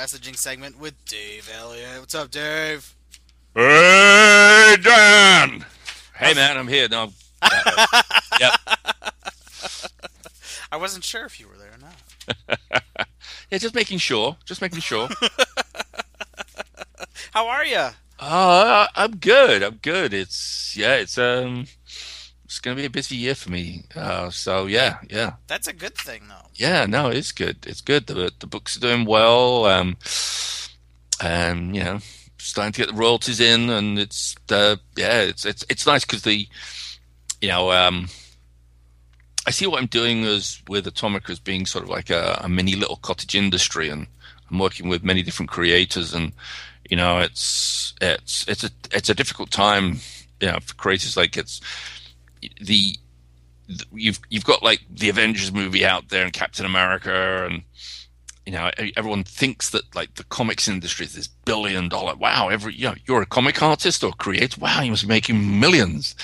Messaging 0.00 0.34
segment 0.34 0.80
with 0.80 0.94
Dave 1.04 1.50
Elliott. 1.54 2.00
What's 2.00 2.14
up, 2.14 2.30
Dave? 2.30 2.94
Hey, 3.54 4.76
Dan. 4.82 5.66
Hey, 6.16 6.32
man, 6.32 6.56
I'm 6.56 6.68
here. 6.68 6.88
No. 6.88 7.12
uh, 7.42 8.02
yep. 8.40 8.52
I 10.72 10.78
wasn't 10.78 11.04
sure 11.04 11.26
if 11.26 11.38
you 11.38 11.48
were 11.48 11.56
there 11.58 11.72
or 11.72 11.78
not. 11.78 12.86
Yeah, 13.50 13.58
just 13.58 13.74
making 13.74 13.98
sure. 13.98 14.36
Just 14.44 14.62
making 14.62 14.78
sure. 14.78 15.08
How 17.32 17.48
are 17.48 17.64
you? 17.64 17.88
uh, 18.20 18.86
I'm 18.94 19.16
good. 19.16 19.64
I'm 19.64 19.80
good. 19.82 20.14
It's 20.14 20.76
yeah. 20.76 20.94
It's 20.94 21.18
um. 21.18 21.66
It's 22.60 22.64
gonna 22.66 22.76
be 22.76 22.84
a 22.84 22.90
busy 22.90 23.16
year 23.16 23.34
for 23.34 23.50
me. 23.50 23.84
Uh, 23.96 24.28
so 24.28 24.66
yeah, 24.66 24.98
yeah, 25.08 25.36
That's 25.46 25.66
a 25.66 25.72
good 25.72 25.94
thing, 25.94 26.24
though. 26.28 26.50
yeah. 26.52 26.84
No, 26.84 27.08
it's 27.08 27.32
good. 27.32 27.56
It's 27.66 27.80
good. 27.80 28.06
The 28.06 28.30
the 28.38 28.46
books 28.46 28.76
are 28.76 28.80
doing 28.80 29.06
well. 29.06 29.64
Um, 29.64 29.96
and 31.22 31.74
you 31.74 31.82
know, 31.82 32.00
starting 32.36 32.74
to 32.74 32.82
get 32.82 32.88
the 32.88 33.00
royalties 33.00 33.40
in, 33.40 33.70
and 33.70 33.98
it's 33.98 34.36
uh, 34.50 34.76
yeah, 34.94 35.22
it's 35.22 35.46
it's 35.46 35.64
it's 35.70 35.86
nice 35.86 36.04
because 36.04 36.20
the, 36.20 36.46
you 37.40 37.48
know, 37.48 37.72
um, 37.72 38.10
I 39.46 39.52
see 39.52 39.66
what 39.66 39.80
I'm 39.80 39.86
doing 39.86 40.24
as 40.26 40.60
with 40.68 40.86
Atomic 40.86 41.30
as 41.30 41.38
being 41.38 41.64
sort 41.64 41.84
of 41.84 41.88
like 41.88 42.10
a, 42.10 42.42
a 42.44 42.48
mini 42.50 42.76
little 42.76 42.96
cottage 42.96 43.34
industry, 43.34 43.88
and 43.88 44.06
I'm 44.50 44.58
working 44.58 44.90
with 44.90 45.02
many 45.02 45.22
different 45.22 45.50
creators, 45.50 46.12
and 46.12 46.32
you 46.90 46.98
know, 46.98 47.20
it's 47.20 47.94
it's 48.02 48.46
it's 48.46 48.64
a 48.64 48.70
it's 48.92 49.08
a 49.08 49.14
difficult 49.14 49.50
time, 49.50 50.00
you 50.42 50.48
know, 50.48 50.58
for 50.62 50.74
creators. 50.74 51.16
Like 51.16 51.38
it's 51.38 51.62
the 52.60 52.96
you've 53.92 54.20
you've 54.28 54.44
got 54.44 54.62
like 54.62 54.80
the 54.90 55.08
Avengers 55.08 55.52
movie 55.52 55.84
out 55.84 56.08
there 56.08 56.24
and 56.24 56.32
Captain 56.32 56.66
America 56.66 57.46
and 57.46 57.62
you 58.46 58.52
know 58.52 58.70
everyone 58.96 59.22
thinks 59.22 59.70
that 59.70 59.94
like 59.94 60.14
the 60.14 60.24
comics 60.24 60.66
industry 60.66 61.06
is 61.06 61.14
this 61.14 61.28
billion 61.28 61.88
dollar 61.88 62.16
wow 62.16 62.48
every 62.48 62.74
you 62.74 62.88
know, 62.88 62.94
you're 63.06 63.22
a 63.22 63.26
comic 63.26 63.62
artist 63.62 64.02
or 64.02 64.12
creator? 64.12 64.60
Wow 64.60 64.80
you 64.82 64.90
must 64.90 65.02
be 65.02 65.08
making 65.08 65.60
millions. 65.60 66.14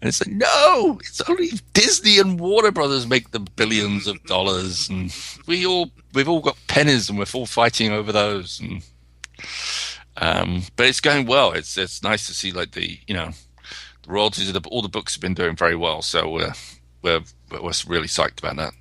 And 0.00 0.08
it's 0.08 0.24
like 0.24 0.34
no 0.34 0.98
it's 1.00 1.20
only 1.28 1.50
Disney 1.72 2.18
and 2.18 2.38
Warner 2.38 2.70
Brothers 2.70 3.06
make 3.06 3.30
the 3.30 3.40
billions 3.40 4.06
of 4.06 4.22
dollars. 4.24 4.88
And 4.88 5.14
we 5.46 5.66
all 5.66 5.90
we've 6.12 6.28
all 6.28 6.40
got 6.40 6.56
pennies 6.68 7.08
and 7.08 7.18
we're 7.18 7.26
all 7.34 7.46
fighting 7.46 7.90
over 7.92 8.12
those. 8.12 8.60
And 8.60 8.84
um 10.18 10.62
but 10.76 10.86
it's 10.86 11.00
going 11.00 11.26
well. 11.26 11.52
It's 11.52 11.76
it's 11.76 12.02
nice 12.02 12.26
to 12.28 12.34
see 12.34 12.52
like 12.52 12.72
the 12.72 12.98
you 13.08 13.14
know 13.14 13.30
royalties 14.06 14.48
of 14.48 14.54
the, 14.54 14.68
all 14.70 14.82
the 14.82 14.88
books 14.88 15.14
have 15.14 15.20
been 15.20 15.34
doing 15.34 15.56
very 15.56 15.76
well 15.76 16.02
so 16.02 16.28
we're 16.28 16.52
we're 17.02 17.20
we're 17.50 17.72
really 17.86 18.08
psyched 18.08 18.38
about 18.38 18.56
that 18.56 18.72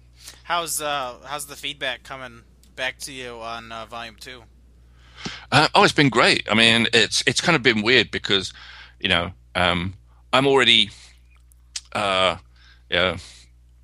How's 0.44 0.82
uh 0.82 1.16
how's 1.24 1.46
the 1.46 1.56
feedback 1.56 2.04
coming 2.04 2.42
back 2.76 2.98
to 3.00 3.14
you 3.14 3.40
on 3.40 3.72
uh, 3.72 3.86
volume 3.86 4.18
two? 4.20 4.44
Uh, 5.52 5.68
oh, 5.74 5.84
it's 5.84 5.94
been 5.94 6.10
great. 6.10 6.48
I 6.52 6.54
mean, 6.54 6.88
it's 6.94 7.24
it's 7.26 7.40
kind 7.42 7.56
of 7.56 7.64
been 7.64 7.82
weird 7.82 8.12
because, 8.12 8.52
you 9.00 9.08
know, 9.08 9.32
um, 9.56 9.94
I'm 10.34 10.46
already, 10.46 10.90
uh, 11.94 12.38
yeah, 12.90 13.18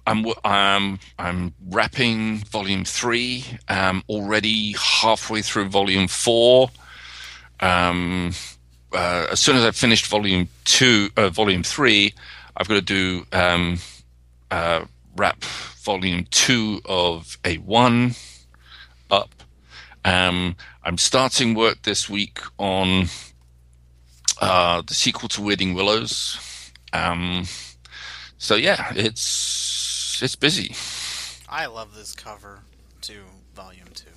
I'm 0.06 0.24
w- 0.24 0.40
I'm 0.44 1.00
I'm 1.18 1.54
wrapping 1.70 2.40
volume 2.40 2.84
three. 2.84 3.46
Um, 3.70 4.04
already 4.10 4.74
halfway 4.74 5.42
through 5.42 5.70
volume 5.70 6.08
four. 6.08 6.72
Um, 7.62 8.34
uh, 8.94 9.28
as 9.32 9.40
soon 9.40 9.56
as 9.56 9.64
I've 9.64 9.76
finished 9.76 10.08
volume 10.08 10.50
two, 10.66 11.10
uh, 11.18 11.30
volume 11.30 11.64
three, 11.64 12.14
I've 12.58 12.68
got 12.68 12.76
to 12.76 12.82
do 12.82 13.26
um, 13.32 13.80
uh, 14.52 14.86
wrap 15.16 15.44
volume 15.44 16.26
two 16.32 16.82
of 16.86 17.38
a 17.46 17.58
one 17.58 18.16
up. 19.12 19.30
Um, 20.06 20.56
I'm 20.84 20.98
starting 20.98 21.54
work 21.54 21.84
this 21.84 22.10
week 22.10 22.40
on 22.58 23.08
uh, 24.42 24.82
the 24.86 24.94
sequel 24.94 25.30
to 25.30 25.42
Weirding 25.42 25.76
Willows. 25.76 26.40
Um, 26.94 27.46
so 28.38 28.56
yeah, 28.56 28.94
it's 28.96 30.20
it's 30.22 30.36
busy. 30.36 30.76
I 31.48 31.66
love 31.66 31.96
this 31.96 32.14
cover 32.14 32.62
to 33.02 33.14
volume 33.54 33.90
two. 33.94 34.09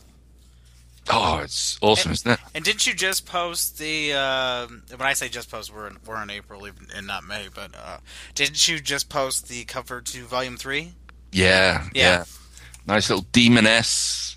Oh, 1.11 1.39
it's 1.43 1.79
awesome, 1.83 2.13
isn't 2.13 2.31
it? 2.31 2.39
And 2.55 2.65
didn't 2.65 2.87
you 2.87 2.95
just 2.95 3.27
post 3.27 3.79
the? 3.79 4.13
Uh, 4.15 4.67
when 4.97 5.03
I 5.09 5.15
say 5.15 5.29
just 5.29 5.51
post, 5.51 5.75
we're 5.75 5.89
in, 5.89 5.99
we're 6.07 6.23
in 6.23 6.31
April 6.31 6.67
even- 6.67 6.87
and 6.95 7.07
not 7.07 7.25
May. 7.25 7.49
But 7.53 7.75
uh, 7.77 7.99
didn't 8.35 8.69
you 8.69 8.79
just 8.81 9.09
post 9.09 9.49
the 9.49 9.65
cover 9.65 10.01
to 10.01 10.25
volume 10.25 10.57
three? 10.57 10.93
Yeah, 11.33 11.87
Yeah. 11.95 12.03
yeah. 12.19 12.25
Nice 12.87 13.11
little 13.11 13.27
demoness. 13.33 14.37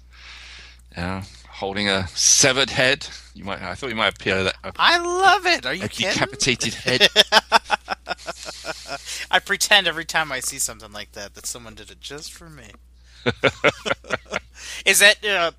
Yeah, 0.98 1.24
holding 1.50 1.88
a 1.90 2.08
severed 2.10 2.70
head. 2.72 3.08
You 3.34 3.44
might. 3.44 3.62
I 3.62 3.76
thought 3.76 3.90
you 3.90 3.96
might 3.96 4.16
appear 4.16 4.44
that 4.46 4.56
a, 4.64 4.72
I 4.78 4.98
love 4.98 5.46
it. 5.46 5.66
Are 5.66 5.74
you 5.74 5.84
a 5.84 5.88
kidding? 5.88 6.14
decapitated 6.14 6.74
head. 6.76 7.08
I 9.32 9.40
pretend 9.40 9.88
every 9.88 10.06
time 10.06 10.32
I 10.32 10.40
see 10.40 10.58
something 10.58 10.92
like 10.92 11.12
that 11.14 11.34
that 11.36 11.46
someone 11.46 11.76
did 11.76 11.92
it 11.92 12.00
just 12.00 12.32
for 12.34 12.50
me. 12.50 12.72
is 14.86 15.00
that? 15.00 15.24
Uh, 15.26 15.52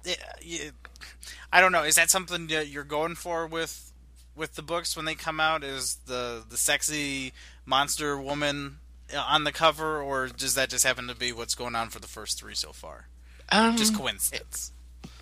I 1.57 1.61
don't 1.63 1.73
know. 1.73 1.85
Is 1.85 1.95
that 1.95 2.11
something 2.11 2.49
that 2.49 2.69
you're 2.69 2.85
going 2.85 3.15
for 3.15 3.47
with 3.47 3.91
with 4.35 4.57
the 4.57 4.63
books 4.63 4.95
when 4.95 5.07
they 5.07 5.15
come 5.15 5.41
out? 5.41 5.65
Is 5.65 5.97
the 6.05 6.45
the 6.47 6.59
sexy 6.59 7.33
monster 7.65 8.21
woman 8.21 8.77
uh, 9.15 9.25
on 9.27 9.45
the 9.45 9.53
cover, 9.53 10.03
or 10.03 10.27
does 10.29 10.55
that 10.55 10.69
just 10.69 10.85
happen 10.85 11.09
to 11.09 11.15
be 11.15 11.33
what's 11.33 11.55
going 11.55 11.75
on 11.75 11.89
for 11.89 11.99
the 11.99 12.07
first 12.09 12.39
three 12.39 12.55
so 12.55 12.73
far? 12.73 13.09
Um, 13.51 13.75
Just 13.75 13.97
coincidence. 13.97 14.73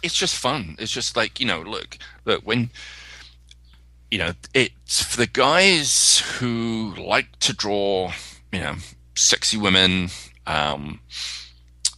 it's 0.03 0.15
just 0.17 0.35
fun. 0.35 0.75
It's 0.81 0.91
just 0.91 1.17
like 1.17 1.39
you 1.39 1.47
know, 1.47 1.61
look, 1.61 1.99
look 2.25 2.43
when 2.43 2.71
you 4.11 4.19
know 4.19 4.33
it's 4.53 5.05
for 5.05 5.17
the 5.19 5.29
guys 5.29 6.19
who 6.41 6.95
like 6.99 7.39
to 7.41 7.53
draw, 7.53 8.13
you 8.53 8.59
know, 8.59 8.75
sexy 9.15 9.57
women, 9.57 10.09
um, 10.49 10.99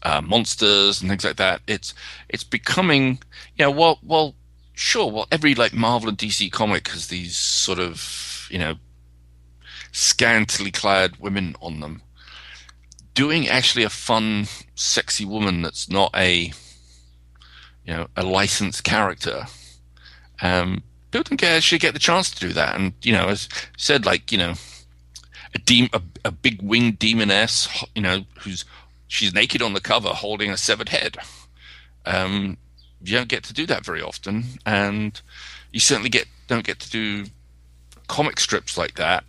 uh, 0.06 0.20
monsters, 0.20 1.00
and 1.00 1.10
things 1.10 1.24
like 1.24 1.36
that. 1.36 1.60
It's 1.66 1.92
it's 2.28 2.44
becoming, 2.44 3.18
you 3.56 3.64
know, 3.64 3.70
well, 3.70 3.98
well, 4.02 4.34
sure, 4.72 5.10
well, 5.10 5.26
every 5.32 5.54
like 5.54 5.74
Marvel 5.74 6.08
and 6.08 6.16
DC 6.16 6.52
comic 6.52 6.88
has 6.88 7.08
these 7.08 7.36
sort 7.36 7.80
of, 7.80 8.48
you 8.50 8.58
know, 8.58 8.76
scantily 9.90 10.70
clad 10.70 11.16
women 11.16 11.56
on 11.60 11.80
them. 11.80 12.02
Doing 13.14 13.48
actually 13.48 13.82
a 13.82 13.90
fun, 13.90 14.46
sexy 14.76 15.24
woman 15.24 15.62
that's 15.62 15.88
not 15.90 16.14
a 16.14 16.52
you 17.84 17.94
know, 17.94 18.06
a 18.16 18.22
licensed 18.22 18.84
character. 18.84 19.46
Um, 20.42 20.82
people 21.10 21.24
don't 21.24 21.40
get, 21.40 21.52
actually 21.52 21.78
get 21.78 21.94
the 21.94 22.00
chance 22.00 22.30
to 22.30 22.46
do 22.48 22.52
that. 22.52 22.74
And, 22.74 22.92
you 23.02 23.12
know, 23.12 23.28
as 23.28 23.48
said, 23.76 24.04
like, 24.04 24.32
you 24.32 24.38
know, 24.38 24.54
a, 25.54 25.58
de- 25.58 25.90
a, 25.92 26.02
a 26.24 26.30
big 26.32 26.60
winged 26.62 26.98
demoness, 26.98 27.84
you 27.94 28.02
know, 28.02 28.24
who's, 28.40 28.64
she's 29.08 29.34
naked 29.34 29.62
on 29.62 29.72
the 29.72 29.80
cover 29.80 30.08
holding 30.10 30.50
a 30.50 30.56
severed 30.56 30.88
head. 30.90 31.16
Um, 32.04 32.56
you 33.02 33.12
don't 33.16 33.28
get 33.28 33.44
to 33.44 33.52
do 33.52 33.66
that 33.66 33.84
very 33.84 34.02
often. 34.02 34.44
And 34.64 35.20
you 35.72 35.80
certainly 35.80 36.08
get, 36.10 36.26
don't 36.48 36.64
get 36.66 36.78
to 36.80 36.90
do 36.90 37.26
comic 38.08 38.38
strips 38.40 38.78
like 38.78 38.94
that 38.94 39.24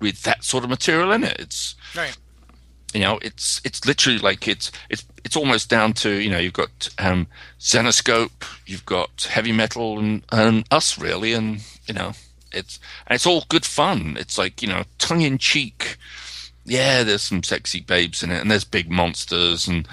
with 0.00 0.22
that 0.22 0.44
sort 0.44 0.64
of 0.64 0.70
material 0.70 1.12
in 1.12 1.24
it. 1.24 1.36
It's, 1.40 1.74
Right. 1.96 2.16
you 2.94 3.00
know 3.00 3.18
it's 3.22 3.60
it's 3.64 3.84
literally 3.84 4.18
like 4.18 4.46
it's 4.48 4.70
it's 4.88 5.04
it's 5.24 5.36
almost 5.36 5.68
down 5.68 5.92
to 5.94 6.10
you 6.10 6.30
know 6.30 6.38
you've 6.38 6.52
got 6.54 6.88
um 6.98 7.26
Zenescope 7.58 8.44
you've 8.66 8.86
got 8.86 9.28
heavy 9.30 9.52
metal 9.52 9.98
and, 9.98 10.22
and 10.30 10.64
us 10.70 10.98
really 10.98 11.32
and 11.34 11.62
you 11.86 11.92
know 11.94 12.12
it's 12.52 12.78
and 13.06 13.14
it's 13.14 13.26
all 13.26 13.44
good 13.50 13.64
fun 13.66 14.16
it's 14.18 14.38
like 14.38 14.62
you 14.62 14.68
know 14.68 14.84
tongue 14.98 15.20
in 15.22 15.36
cheek 15.38 15.96
yeah 16.68 17.02
there's 17.02 17.22
some 17.22 17.42
sexy 17.42 17.80
babes 17.80 18.22
in 18.22 18.30
it 18.30 18.40
and 18.40 18.50
there's 18.50 18.64
big 18.64 18.90
monsters 18.90 19.66
and 19.66 19.88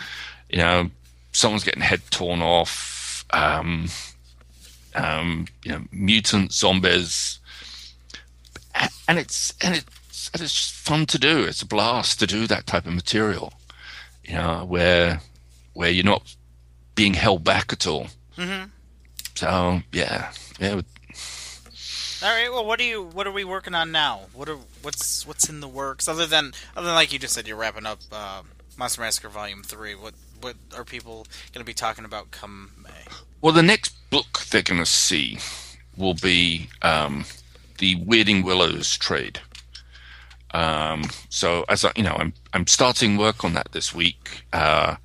you 0.49 0.57
know 0.57 0.89
someone's 1.31 1.63
getting 1.63 1.81
head 1.81 2.01
torn 2.11 2.41
off 2.41 3.25
um 3.31 3.87
um 4.93 5.47
you 5.63 5.71
know 5.71 5.83
mutant 5.91 6.51
zombies 6.51 7.39
and 9.07 9.19
it's 9.19 9.53
and 9.61 9.75
it's 9.75 10.29
and 10.33 10.41
it's 10.41 10.69
fun 10.69 11.05
to 11.07 11.19
do. 11.19 11.43
It's 11.43 11.61
a 11.61 11.67
blast 11.67 12.19
to 12.19 12.27
do 12.27 12.47
that 12.47 12.65
type 12.65 12.85
of 12.85 12.93
material, 12.93 13.53
you 14.23 14.35
know, 14.35 14.65
where 14.65 15.21
where 15.73 15.89
you're 15.89 16.05
not 16.05 16.35
being 16.95 17.13
held 17.13 17.43
back 17.43 17.71
at 17.73 17.87
all. 17.87 18.07
Mm-hmm. 18.37 18.69
So 19.35 19.81
yeah, 19.91 20.31
yeah, 20.59 20.81
All 22.25 22.31
right. 22.31 22.51
Well, 22.51 22.65
what 22.65 22.79
do 22.79 22.85
you? 22.85 23.03
What 23.03 23.27
are 23.27 23.31
we 23.31 23.43
working 23.43 23.75
on 23.75 23.91
now? 23.91 24.21
What 24.33 24.49
are 24.49 24.57
what's 24.81 25.27
what's 25.27 25.47
in 25.47 25.59
the 25.59 25.67
works? 25.67 26.07
Other 26.07 26.25
than 26.25 26.53
other 26.75 26.87
than 26.87 26.95
like 26.95 27.13
you 27.13 27.19
just 27.19 27.35
said, 27.35 27.47
you're 27.47 27.55
wrapping 27.55 27.85
up 27.85 27.99
uh, 28.11 28.41
Monster 28.79 29.01
Massacre 29.01 29.29
Volume 29.29 29.61
Three. 29.61 29.93
What 29.93 30.15
what 30.41 30.55
are 30.75 30.83
people 30.83 31.27
going 31.53 31.63
to 31.63 31.69
be 31.69 31.75
talking 31.75 32.03
about 32.03 32.31
come 32.31 32.71
May? 32.81 32.89
Well, 33.41 33.53
the 33.53 33.61
next 33.61 33.93
book 34.09 34.39
they're 34.49 34.63
going 34.63 34.79
to 34.79 34.87
see 34.87 35.37
will 35.95 36.15
be 36.15 36.69
um, 36.81 37.25
the 37.77 37.95
Weirding 37.97 38.43
Willows 38.43 38.97
trade. 38.97 39.39
Um, 40.49 41.03
so 41.29 41.63
as 41.69 41.85
I, 41.85 41.91
you 41.95 42.01
know, 42.01 42.15
I'm 42.17 42.33
I'm 42.53 42.65
starting 42.65 43.17
work 43.17 43.43
on 43.43 43.53
that 43.53 43.71
this 43.71 43.93
week, 43.93 44.45
uh, 44.51 44.95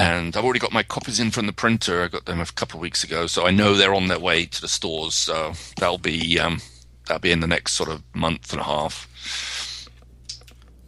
and 0.00 0.34
I've 0.34 0.44
already 0.44 0.60
got 0.60 0.72
my 0.72 0.82
copies 0.82 1.20
in 1.20 1.30
from 1.30 1.44
the 1.46 1.52
printer. 1.52 2.02
I 2.02 2.08
got 2.08 2.24
them 2.24 2.40
a 2.40 2.46
couple 2.46 2.78
of 2.78 2.82
weeks 2.82 3.04
ago, 3.04 3.26
so 3.26 3.46
I 3.46 3.50
know 3.50 3.74
they're 3.74 3.94
on 3.94 4.08
their 4.08 4.18
way 4.18 4.46
to 4.46 4.60
the 4.60 4.66
stores. 4.66 5.14
So 5.14 5.52
that'll 5.76 5.98
be 5.98 6.40
um, 6.40 6.62
that'll 7.06 7.20
be 7.20 7.32
in 7.32 7.40
the 7.40 7.46
next 7.46 7.74
sort 7.74 7.90
of 7.90 8.02
month 8.14 8.50
and 8.52 8.62
a 8.62 8.64
half. 8.64 9.86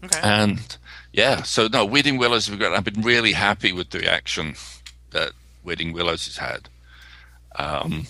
Okay. 0.03 0.19
And 0.23 0.79
yeah, 1.13 1.43
so 1.43 1.69
no, 1.69 1.87
Weirding 1.87 2.19
Willows. 2.19 2.51
I've 2.51 2.85
been 2.85 3.03
really 3.03 3.33
happy 3.33 3.71
with 3.71 3.91
the 3.91 3.99
reaction 3.99 4.55
that 5.11 5.33
Weirding 5.63 5.93
Willows 5.93 6.25
has 6.25 6.39
had. 6.39 6.71
Um, 7.57 8.07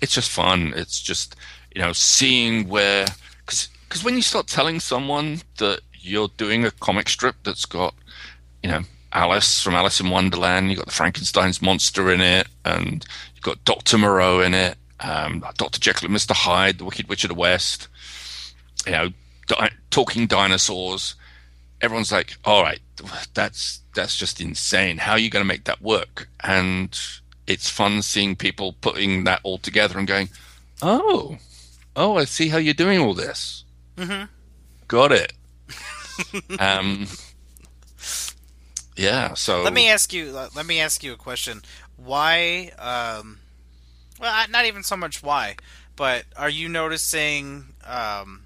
it's 0.00 0.14
just 0.14 0.30
fun. 0.30 0.74
It's 0.76 1.02
just 1.02 1.34
you 1.74 1.82
know 1.82 1.92
seeing 1.92 2.68
where 2.68 3.06
because 3.44 3.68
because 3.88 4.04
when 4.04 4.14
you 4.14 4.22
start 4.22 4.46
telling 4.46 4.78
someone 4.78 5.40
that 5.58 5.80
you're 5.92 6.30
doing 6.36 6.64
a 6.64 6.70
comic 6.70 7.08
strip 7.08 7.34
that's 7.42 7.64
got 7.64 7.94
you 8.62 8.70
know 8.70 8.84
Alice 9.14 9.62
from 9.62 9.74
Alice 9.74 10.00
in 10.00 10.10
Wonderland, 10.10 10.70
you've 10.70 10.78
got 10.78 10.86
the 10.86 10.92
Frankenstein's 10.92 11.62
monster 11.62 12.12
in 12.12 12.20
it, 12.20 12.48
and 12.64 13.06
you've 13.34 13.44
got 13.44 13.64
Doctor 13.64 13.96
Moreau 13.96 14.40
in 14.40 14.54
it, 14.54 14.76
um, 15.00 15.44
Doctor 15.56 15.78
Jekyll 15.78 16.06
and 16.06 16.12
Mister 16.12 16.34
Hyde, 16.34 16.78
the 16.78 16.84
Wicked 16.84 17.08
Witch 17.08 17.22
of 17.24 17.28
the 17.28 17.34
West, 17.34 17.88
you 18.86 18.92
know, 18.92 19.10
di- 19.46 19.70
talking 19.90 20.26
dinosaurs. 20.26 21.14
Everyone's 21.80 22.10
like, 22.12 22.36
"All 22.44 22.62
right, 22.62 22.80
that's 23.34 23.80
that's 23.94 24.16
just 24.16 24.40
insane. 24.40 24.98
How 24.98 25.12
are 25.12 25.18
you 25.18 25.30
going 25.30 25.44
to 25.44 25.48
make 25.48 25.64
that 25.64 25.80
work?" 25.80 26.28
And 26.42 26.98
it's 27.46 27.68
fun 27.70 28.02
seeing 28.02 28.34
people 28.34 28.74
putting 28.80 29.24
that 29.24 29.40
all 29.44 29.58
together 29.58 29.98
and 29.98 30.08
going, 30.08 30.28
"Oh, 30.82 31.38
oh, 31.94 32.16
I 32.16 32.24
see 32.24 32.48
how 32.48 32.58
you're 32.58 32.74
doing 32.74 32.98
all 32.98 33.14
this. 33.14 33.64
Mhm. 33.96 34.28
Got 34.88 35.12
it." 35.12 35.32
um, 36.58 37.06
yeah. 38.96 39.34
So 39.34 39.62
Let 39.62 39.72
me 39.72 39.88
ask 39.88 40.12
you. 40.12 40.32
Let 40.32 40.66
me 40.66 40.80
ask 40.80 41.02
you 41.02 41.12
a 41.12 41.16
question. 41.16 41.62
Why? 41.96 42.72
Um, 42.78 43.40
well, 44.20 44.46
not 44.50 44.66
even 44.66 44.82
so 44.82 44.96
much 44.96 45.22
why, 45.22 45.56
but 45.96 46.24
are 46.36 46.48
you 46.48 46.68
noticing? 46.68 47.74
Um, 47.84 48.44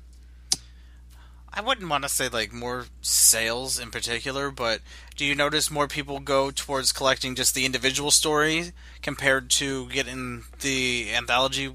I 1.52 1.60
wouldn't 1.60 1.88
want 1.88 2.04
to 2.04 2.08
say 2.08 2.28
like 2.28 2.52
more 2.52 2.86
sales 3.00 3.78
in 3.78 3.90
particular, 3.90 4.50
but 4.50 4.80
do 5.16 5.24
you 5.24 5.34
notice 5.34 5.70
more 5.70 5.88
people 5.88 6.20
go 6.20 6.50
towards 6.50 6.92
collecting 6.92 7.34
just 7.34 7.54
the 7.54 7.64
individual 7.64 8.10
story 8.10 8.72
compared 9.02 9.50
to 9.50 9.88
getting 9.88 10.44
the 10.60 11.10
anthology 11.14 11.72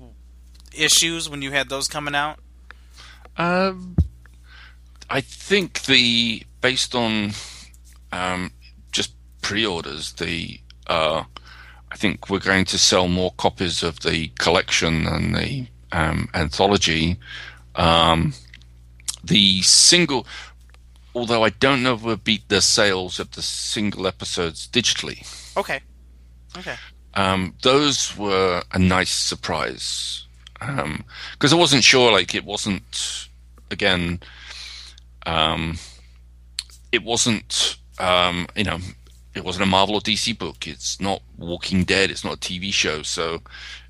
issues 0.74 1.30
when 1.30 1.42
you 1.42 1.52
had 1.52 1.70
those 1.70 1.88
coming 1.88 2.16
out? 2.16 2.40
Um, 3.36 3.96
I 5.10 5.22
think 5.22 5.84
the 5.84 6.44
based 6.62 6.96
on 6.96 7.32
um, 8.12 8.52
pre-orders, 9.44 10.14
the 10.14 10.60
uh, 10.88 11.24
I 11.92 11.96
think 11.96 12.30
we're 12.30 12.40
going 12.40 12.66
to 12.66 12.80
sell 12.80 13.08
more 13.08 13.32
copies 13.38 13.84
of 13.84 14.00
the 14.00 14.30
collection 14.40 15.04
than 15.04 15.34
the 15.34 15.68
um, 15.92 16.28
anthology. 16.34 17.18
Um, 17.76 18.34
the 19.24 19.62
single, 19.62 20.26
although 21.14 21.44
I 21.44 21.50
don't 21.50 21.84
know 21.84 21.94
if 21.94 22.02
we'll 22.02 22.16
beat 22.16 22.50
the 22.50 22.62
sales 22.62 23.20
of 23.20 23.32
the 23.32 23.44
single 23.44 24.08
episodes 24.08 24.68
digitally. 24.68 25.22
Okay. 25.56 25.82
Okay. 26.58 26.76
Um, 27.14 27.56
those 27.62 28.18
were 28.18 28.64
a 28.72 28.80
nice 28.80 29.12
surprise 29.12 30.26
because 30.60 31.54
I 31.54 31.56
wasn't 31.56 31.84
sure. 31.84 32.12
Like 32.12 32.34
it 32.34 32.44
wasn't 32.44 33.28
again. 33.70 34.20
Um, 35.26 35.78
it 36.92 37.04
wasn't. 37.04 37.78
Um, 38.00 38.48
you 38.56 38.64
know, 38.64 38.80
it 39.36 39.44
wasn't 39.44 39.64
a 39.64 39.68
Marvel 39.68 39.96
or 39.96 40.02
DC 40.02 40.38
book. 40.38 40.68
It's 40.68 41.00
not 41.00 41.22
Walking 41.38 41.84
Dead. 41.84 42.12
It's 42.12 42.24
not 42.24 42.34
a 42.36 42.38
TV 42.38 42.74
show. 42.74 43.02
So, 43.04 43.42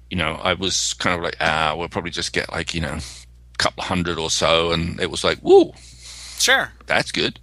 you 0.10 0.18
know, 0.18 0.40
I 0.44 0.54
was 0.54 0.94
kind 0.96 1.18
of 1.18 1.24
like, 1.24 1.38
ah, 1.42 1.76
we'll 1.78 1.90
probably 1.90 2.12
just 2.12 2.34
get 2.34 2.52
like 2.52 2.74
you 2.74 2.82
know, 2.82 2.94
a 3.00 3.58
couple 3.58 3.84
hundred 3.84 4.18
or 4.18 4.30
so, 4.30 4.72
and 4.72 5.00
it 5.00 5.10
was 5.12 5.24
like, 5.24 5.40
whoa, 5.40 5.74
Sure. 6.40 6.72
that's 6.86 7.12
good. 7.12 7.40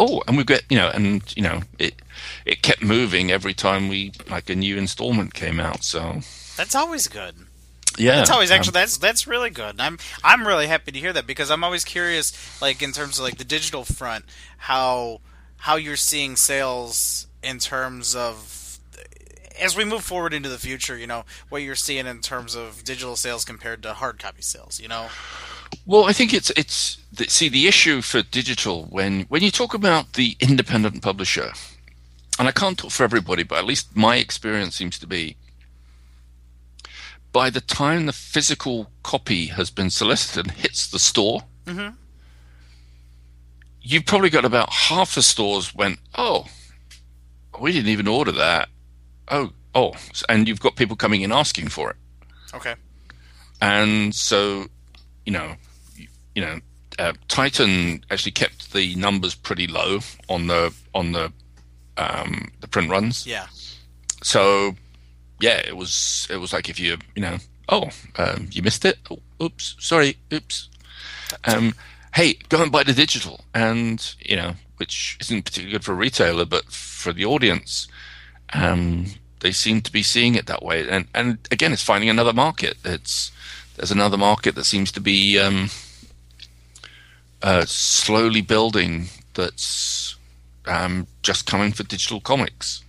Oh, 0.00 0.22
and 0.28 0.36
we 0.36 0.44
get 0.44 0.62
you 0.70 0.76
know, 0.76 0.88
and 0.88 1.22
you 1.36 1.42
know, 1.42 1.62
it 1.78 1.94
it 2.44 2.62
kept 2.62 2.82
moving 2.82 3.30
every 3.30 3.54
time 3.54 3.88
we 3.88 4.12
like 4.30 4.48
a 4.50 4.54
new 4.56 4.76
installment 4.76 5.34
came 5.34 5.58
out. 5.60 5.82
So 5.84 6.20
That's 6.56 6.74
always 6.74 7.08
good. 7.08 7.34
yeah, 7.96 8.16
That's 8.16 8.30
always 8.30 8.50
um, 8.50 8.56
actually 8.58 8.72
that's 8.72 8.96
that's 8.98 9.26
really 9.26 9.50
good. 9.50 9.80
I'm 9.80 9.98
I'm 10.22 10.46
really 10.46 10.66
happy 10.66 10.92
to 10.92 10.98
hear 10.98 11.12
that 11.12 11.26
because 11.26 11.50
I'm 11.50 11.64
always 11.64 11.84
curious, 11.84 12.32
like 12.60 12.82
in 12.82 12.92
terms 12.92 13.18
of 13.18 13.24
like 13.24 13.38
the 13.38 13.44
digital 13.44 13.84
front, 13.84 14.24
how 14.58 15.20
how 15.58 15.76
you're 15.76 15.96
seeing 15.96 16.36
sales 16.36 17.26
in 17.42 17.58
terms 17.58 18.14
of 18.14 18.78
as 19.60 19.76
we 19.76 19.84
move 19.84 20.04
forward 20.04 20.32
into 20.32 20.48
the 20.48 20.58
future. 20.58 20.96
You 20.96 21.06
know 21.06 21.24
what 21.48 21.62
you're 21.62 21.74
seeing 21.74 22.06
in 22.06 22.20
terms 22.20 22.54
of 22.54 22.84
digital 22.84 23.16
sales 23.16 23.44
compared 23.44 23.82
to 23.82 23.92
hard 23.94 24.18
copy 24.18 24.42
sales. 24.42 24.80
You 24.80 24.88
know. 24.88 25.08
Well, 25.84 26.04
I 26.04 26.12
think 26.12 26.32
it's 26.32 26.50
it's 26.50 26.98
see 27.28 27.48
the 27.48 27.66
issue 27.66 28.00
for 28.02 28.22
digital 28.22 28.84
when 28.84 29.22
when 29.22 29.42
you 29.42 29.50
talk 29.50 29.74
about 29.74 30.14
the 30.14 30.36
independent 30.40 31.02
publisher, 31.02 31.52
and 32.38 32.48
I 32.48 32.52
can't 32.52 32.78
talk 32.78 32.90
for 32.90 33.04
everybody, 33.04 33.42
but 33.42 33.58
at 33.58 33.64
least 33.66 33.96
my 33.96 34.16
experience 34.16 34.76
seems 34.76 34.98
to 35.00 35.06
be 35.06 35.36
by 37.32 37.50
the 37.50 37.60
time 37.60 38.06
the 38.06 38.12
physical 38.12 38.90
copy 39.02 39.46
has 39.46 39.68
been 39.70 39.90
solicited 39.90 40.46
and 40.46 40.56
hits 40.56 40.86
the 40.88 40.98
store, 40.98 41.42
Mhm. 41.66 41.94
you've 43.82 44.06
probably 44.06 44.30
got 44.30 44.44
about 44.46 44.72
half 44.72 45.14
the 45.14 45.22
stores 45.22 45.74
went, 45.74 45.98
oh, 46.16 46.46
we 47.60 47.72
didn't 47.72 47.88
even 47.90 48.08
order 48.08 48.32
that. 48.32 48.68
Oh, 49.28 49.50
oh, 49.74 49.92
and 50.28 50.48
you've 50.48 50.60
got 50.60 50.76
people 50.76 50.96
coming 50.96 51.20
in 51.22 51.32
asking 51.32 51.68
for 51.68 51.90
it 51.90 51.96
Okay. 52.54 52.74
and 53.60 54.14
so 54.14 54.66
you 55.26 55.32
know 55.32 55.54
you, 55.96 56.06
you 56.34 56.42
know 56.42 56.58
uh, 56.98 57.12
Titan 57.28 58.02
actually 58.10 58.32
kept 58.32 58.72
the 58.72 58.94
numbers 58.96 59.34
pretty 59.34 59.66
low 59.66 60.00
on 60.28 60.46
the 60.48 60.74
on 60.94 61.12
the 61.12 61.32
um, 61.96 62.50
the 62.60 62.68
print 62.68 62.90
runs. 62.90 63.26
Yeah. 63.26 63.46
So 64.22 64.74
yeah, 65.40 65.58
it 65.58 65.76
was 65.76 66.26
it 66.30 66.38
was 66.38 66.52
like 66.52 66.68
if 66.68 66.80
you 66.80 66.96
you 67.14 67.22
know 67.22 67.36
oh 67.68 67.90
um, 68.16 68.48
you 68.50 68.62
missed 68.62 68.84
it. 68.84 68.96
Oh, 69.10 69.18
oops, 69.42 69.76
sorry, 69.78 70.16
oops. 70.32 70.68
Um, 71.44 71.74
hey, 72.14 72.34
go 72.48 72.62
and 72.62 72.72
buy 72.72 72.82
the 72.82 72.94
digital, 72.94 73.44
and 73.54 74.14
you 74.20 74.34
know 74.36 74.54
which 74.78 75.18
isn't 75.20 75.44
particularly 75.44 75.72
good 75.72 75.84
for 75.84 75.92
a 75.92 75.96
retailer, 75.96 76.44
but 76.44 76.64
for 76.66 77.12
the 77.12 77.24
audience. 77.24 77.86
Um, 78.52 79.06
they 79.40 79.52
seem 79.52 79.82
to 79.82 79.92
be 79.92 80.02
seeing 80.02 80.34
it 80.34 80.46
that 80.46 80.62
way, 80.62 80.88
and 80.88 81.06
and 81.14 81.38
again, 81.50 81.72
it's 81.72 81.82
finding 81.82 82.10
another 82.10 82.32
market. 82.32 82.76
It's 82.84 83.30
there's 83.76 83.92
another 83.92 84.16
market 84.16 84.54
that 84.56 84.64
seems 84.64 84.90
to 84.92 85.00
be 85.00 85.38
um, 85.38 85.70
uh, 87.42 87.64
slowly 87.66 88.40
building. 88.40 89.08
That's 89.34 90.16
um, 90.66 91.06
just 91.22 91.46
coming 91.46 91.72
for 91.72 91.84
digital 91.84 92.20
comics. 92.20 92.82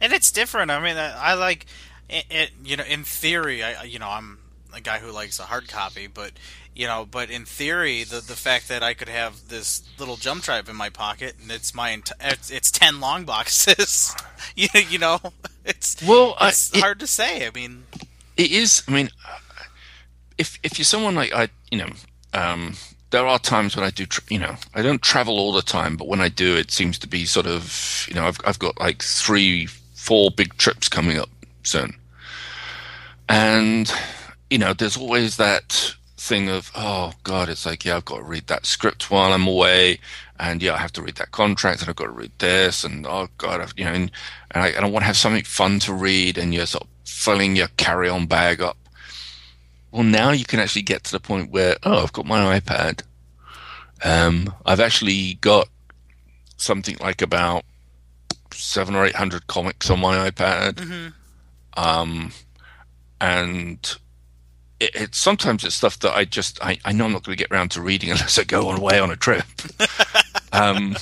and 0.00 0.12
it's 0.12 0.30
different. 0.30 0.70
I 0.70 0.78
mean, 0.80 0.96
I, 0.96 1.30
I 1.30 1.34
like 1.34 1.66
it, 2.08 2.26
it. 2.30 2.50
You 2.64 2.76
know, 2.76 2.84
in 2.84 3.02
theory, 3.02 3.62
I 3.64 3.82
you 3.84 3.98
know 3.98 4.08
I'm 4.08 4.38
a 4.72 4.80
guy 4.80 4.98
who 4.98 5.10
likes 5.10 5.40
a 5.40 5.44
hard 5.44 5.68
copy, 5.68 6.06
but 6.06 6.32
you 6.76 6.86
know, 6.86 7.06
but 7.10 7.30
in 7.30 7.44
theory, 7.44 8.04
the 8.04 8.20
the 8.20 8.36
fact 8.36 8.68
that 8.68 8.82
I 8.82 8.94
could 8.94 9.08
have 9.08 9.48
this 9.48 9.82
little 9.98 10.16
jump 10.16 10.44
drive 10.44 10.68
in 10.68 10.76
my 10.76 10.90
pocket 10.90 11.36
and 11.40 11.50
it's 11.50 11.74
my 11.74 11.92
ent- 11.92 12.12
it's, 12.20 12.50
it's 12.50 12.70
ten 12.70 13.00
long 13.00 13.24
boxes, 13.24 14.14
you 14.54 14.68
you 14.88 14.98
know, 14.98 15.18
it's 15.64 15.96
Well, 16.06 16.36
it's 16.40 16.74
it- 16.74 16.80
hard 16.80 17.00
to 17.00 17.06
say. 17.06 17.46
I 17.46 17.50
mean, 17.50 17.84
It 18.36 18.52
is. 18.52 18.82
I 18.86 18.92
mean, 18.92 19.10
if 20.38 20.58
if 20.62 20.78
you're 20.78 20.84
someone 20.84 21.14
like 21.14 21.32
I, 21.34 21.48
you 21.70 21.78
know, 21.78 21.88
um, 22.34 22.74
there 23.10 23.26
are 23.26 23.38
times 23.38 23.74
when 23.74 23.84
I 23.84 23.90
do. 23.90 24.04
Tra- 24.04 24.24
you 24.28 24.38
know, 24.38 24.56
I 24.74 24.82
don't 24.82 25.00
travel 25.00 25.38
all 25.38 25.52
the 25.52 25.62
time, 25.62 25.96
but 25.96 26.08
when 26.08 26.20
I 26.20 26.28
do, 26.28 26.56
it 26.56 26.70
seems 26.70 26.98
to 26.98 27.06
be 27.08 27.24
sort 27.24 27.46
of. 27.46 28.04
You 28.08 28.14
know, 28.14 28.26
I've 28.26 28.38
I've 28.44 28.58
got 28.58 28.78
like 28.78 29.02
three, 29.02 29.66
four 29.94 30.30
big 30.30 30.56
trips 30.58 30.88
coming 30.90 31.18
up 31.18 31.30
soon, 31.62 31.94
and 33.28 33.90
you 34.50 34.58
know, 34.58 34.72
there's 34.74 34.96
always 34.96 35.36
that 35.38 35.94
thing 36.26 36.48
of 36.48 36.70
oh 36.74 37.12
god, 37.22 37.48
it's 37.48 37.64
like 37.64 37.84
yeah, 37.84 37.96
I've 37.96 38.04
got 38.04 38.18
to 38.18 38.24
read 38.24 38.46
that 38.48 38.66
script 38.66 39.10
while 39.10 39.32
I'm 39.32 39.46
away. 39.46 40.00
And 40.38 40.62
yeah, 40.62 40.74
I 40.74 40.78
have 40.78 40.92
to 40.92 41.02
read 41.02 41.16
that 41.16 41.30
contract, 41.30 41.80
and 41.80 41.88
I've 41.88 41.96
got 41.96 42.04
to 42.04 42.10
read 42.10 42.32
this, 42.38 42.84
and 42.84 43.06
oh 43.06 43.28
god, 43.38 43.60
I've, 43.62 43.72
you 43.76 43.84
know, 43.86 43.92
and, 43.92 44.10
and 44.50 44.64
I, 44.64 44.68
and 44.68 44.84
I 44.84 44.88
want 44.90 45.02
to 45.02 45.06
have 45.06 45.16
something 45.16 45.44
fun 45.44 45.78
to 45.80 45.94
read, 45.94 46.36
and 46.36 46.52
you're 46.52 46.66
sort 46.66 46.84
of 46.84 46.90
filling 47.08 47.56
your 47.56 47.68
carry-on 47.78 48.26
bag 48.26 48.60
up. 48.60 48.76
Well, 49.90 50.02
now 50.02 50.32
you 50.32 50.44
can 50.44 50.60
actually 50.60 50.82
get 50.82 51.04
to 51.04 51.12
the 51.12 51.20
point 51.20 51.50
where, 51.50 51.76
oh, 51.84 52.02
I've 52.02 52.12
got 52.12 52.26
my 52.26 52.60
iPad. 52.60 53.00
Um, 54.04 54.52
I've 54.66 54.80
actually 54.80 55.34
got 55.40 55.68
something 56.58 56.98
like 57.00 57.22
about 57.22 57.64
seven 58.52 58.94
or 58.94 59.06
eight 59.06 59.16
hundred 59.16 59.46
comics 59.46 59.88
on 59.88 60.00
my 60.00 60.28
iPad. 60.28 61.12
Um, 61.78 62.32
and 63.22 63.96
it, 64.80 64.90
it's 64.94 65.18
sometimes 65.18 65.64
it's 65.64 65.74
stuff 65.74 65.98
that 66.00 66.14
I 66.14 66.24
just 66.24 66.62
I, 66.64 66.78
I 66.84 66.92
know 66.92 67.06
I'm 67.06 67.12
not 67.12 67.24
going 67.24 67.36
to 67.36 67.42
get 67.42 67.50
around 67.50 67.70
to 67.72 67.80
reading 67.82 68.10
unless 68.12 68.38
I 68.38 68.44
go 68.44 68.68
on 68.68 68.78
away 68.78 68.98
on 68.98 69.10
a 69.10 69.16
trip. 69.16 69.44
um, 70.52 70.96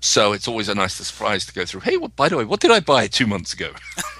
so 0.00 0.32
it's 0.32 0.48
always 0.48 0.68
a 0.68 0.74
nice 0.74 0.94
surprise 0.94 1.44
to 1.46 1.52
go 1.52 1.64
through. 1.66 1.80
Hey, 1.80 1.96
well, 1.96 2.12
by 2.16 2.28
the 2.28 2.36
way, 2.36 2.44
what 2.44 2.60
did 2.60 2.70
I 2.70 2.80
buy 2.80 3.06
two 3.06 3.26
months 3.26 3.52
ago? 3.52 3.72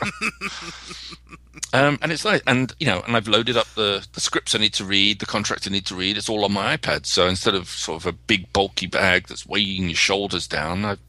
um, 1.73 1.99
and 2.03 2.13
it's 2.13 2.25
nice, 2.25 2.41
and 2.47 2.73
you 2.79 2.87
know, 2.87 3.01
and 3.07 3.17
I've 3.17 3.29
loaded 3.29 3.57
up 3.57 3.67
the 3.77 4.07
the 4.13 4.21
scripts 4.21 4.55
I 4.55 4.59
need 4.59 4.75
to 4.75 4.85
read, 4.85 5.21
the 5.21 5.27
contracts 5.27 5.67
I 5.67 5.71
need 5.71 5.87
to 5.87 5.95
read. 5.95 6.17
It's 6.17 6.29
all 6.29 6.45
on 6.45 6.53
my 6.53 6.77
iPad. 6.77 7.07
So 7.07 7.27
instead 7.27 7.55
of 7.55 7.69
sort 7.69 8.03
of 8.03 8.07
a 8.07 8.13
big 8.13 8.53
bulky 8.53 8.87
bag 8.87 9.29
that's 9.29 9.47
weighing 9.47 9.85
your 9.85 9.95
shoulders 9.97 10.47
down, 10.47 10.85
I've 10.85 11.01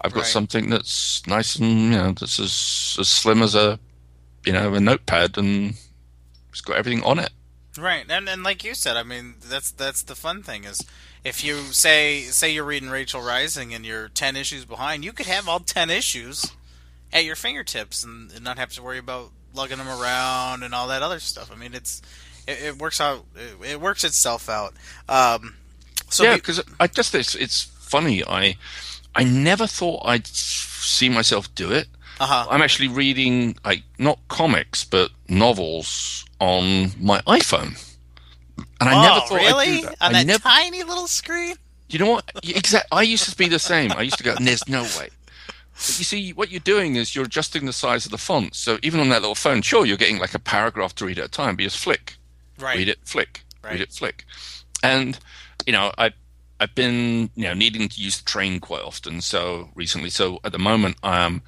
I've 0.00 0.12
got 0.12 0.20
Right. 0.22 0.28
something 0.28 0.68
that's 0.68 1.24
nice 1.28 1.54
and 1.56 1.68
you 1.70 1.90
know 1.90 2.12
that's 2.12 2.40
as 2.40 2.96
as 2.98 3.08
slim 3.08 3.40
as 3.40 3.54
a 3.54 3.78
you 4.44 4.52
know 4.52 4.74
a 4.74 4.80
notepad, 4.80 5.38
and 5.38 5.74
it's 6.52 6.60
got 6.60 6.76
everything 6.76 7.02
on 7.02 7.18
it. 7.18 7.30
Right, 7.78 8.04
and 8.08 8.28
and 8.28 8.42
like 8.42 8.64
you 8.64 8.74
said, 8.74 8.96
I 8.96 9.02
mean 9.02 9.34
that's 9.42 9.70
that's 9.70 10.02
the 10.02 10.14
fun 10.14 10.42
thing 10.42 10.64
is 10.64 10.86
if 11.24 11.42
you 11.42 11.56
say 11.72 12.20
say 12.22 12.52
you're 12.52 12.64
reading 12.64 12.90
Rachel 12.90 13.22
Rising 13.22 13.72
and 13.72 13.84
you're 13.84 14.08
ten 14.08 14.36
issues 14.36 14.64
behind, 14.64 15.04
you 15.04 15.12
could 15.12 15.26
have 15.26 15.48
all 15.48 15.60
ten 15.60 15.88
issues 15.88 16.52
at 17.12 17.24
your 17.24 17.36
fingertips 17.36 18.04
and, 18.04 18.30
and 18.32 18.44
not 18.44 18.58
have 18.58 18.70
to 18.74 18.82
worry 18.82 18.98
about 18.98 19.30
lugging 19.54 19.78
them 19.78 19.88
around 19.88 20.62
and 20.62 20.74
all 20.74 20.88
that 20.88 21.02
other 21.02 21.18
stuff. 21.18 21.50
I 21.50 21.56
mean, 21.56 21.74
it's 21.74 22.02
it, 22.46 22.62
it 22.62 22.78
works 22.78 23.00
out. 23.00 23.24
It, 23.34 23.72
it 23.72 23.80
works 23.80 24.04
itself 24.04 24.48
out. 24.48 24.74
Um, 25.08 25.54
so 26.08 26.24
yeah, 26.24 26.34
be- 26.34 26.40
because 26.40 26.62
I 26.78 26.86
just 26.86 27.14
it's 27.14 27.34
it's 27.34 27.62
funny. 27.62 28.22
I 28.24 28.56
I 29.14 29.24
never 29.24 29.66
thought 29.66 30.02
I'd 30.04 30.26
see 30.26 31.08
myself 31.08 31.54
do 31.54 31.70
it. 31.72 31.88
Uh-huh. 32.22 32.46
I'm 32.50 32.62
actually 32.62 32.88
reading 32.88 33.56
like 33.64 33.82
not 33.98 34.18
comics 34.28 34.84
but 34.84 35.10
novels 35.28 36.24
on 36.40 36.92
my 37.00 37.20
iPhone, 37.22 37.76
and 38.80 38.88
I 38.88 38.94
oh, 38.98 39.02
never 39.02 39.20
thought 39.26 39.34
really 39.34 39.68
I'd 39.68 39.80
do 39.80 39.86
that. 39.86 39.96
on 40.00 40.10
I 40.10 40.12
that 40.12 40.26
never, 40.26 40.42
tiny 40.42 40.82
little 40.82 41.06
screen? 41.08 41.56
you 41.88 41.98
know 41.98 42.10
what? 42.10 42.30
Exactly. 42.42 42.88
I 42.96 43.02
used 43.02 43.28
to 43.28 43.36
be 43.36 43.48
the 43.48 43.58
same. 43.58 43.92
I 43.92 44.02
used 44.02 44.18
to 44.18 44.24
go, 44.24 44.34
"There's 44.40 44.66
no 44.68 44.82
way." 44.82 45.08
But 45.74 45.98
you 45.98 46.04
see, 46.04 46.32
what 46.32 46.50
you're 46.50 46.60
doing 46.60 46.96
is 46.96 47.14
you're 47.14 47.24
adjusting 47.24 47.66
the 47.66 47.72
size 47.72 48.04
of 48.04 48.12
the 48.12 48.18
font. 48.18 48.54
So 48.54 48.78
even 48.82 49.00
on 49.00 49.08
that 49.08 49.20
little 49.22 49.34
phone, 49.34 49.62
sure, 49.62 49.84
you're 49.84 49.96
getting 49.96 50.18
like 50.18 50.34
a 50.34 50.38
paragraph 50.38 50.94
to 50.96 51.06
read 51.06 51.18
at 51.18 51.24
a 51.24 51.28
time, 51.28 51.56
but 51.56 51.62
you 51.62 51.70
just 51.70 51.82
flick, 51.82 52.16
Right. 52.58 52.76
read 52.76 52.88
it, 52.88 52.98
flick, 53.04 53.42
Right. 53.64 53.72
read 53.72 53.80
it, 53.80 53.92
flick. 53.92 54.24
And 54.82 55.18
you 55.66 55.72
know, 55.72 55.90
I 55.98 56.12
I've 56.60 56.74
been 56.74 57.30
you 57.34 57.44
know 57.44 57.54
needing 57.54 57.88
to 57.88 58.00
use 58.00 58.18
the 58.18 58.24
train 58.24 58.60
quite 58.60 58.82
often. 58.82 59.20
So 59.20 59.70
recently, 59.74 60.10
so 60.10 60.38
at 60.44 60.52
the 60.52 60.58
moment, 60.58 60.96
I'm 61.02 61.34
um, 61.34 61.42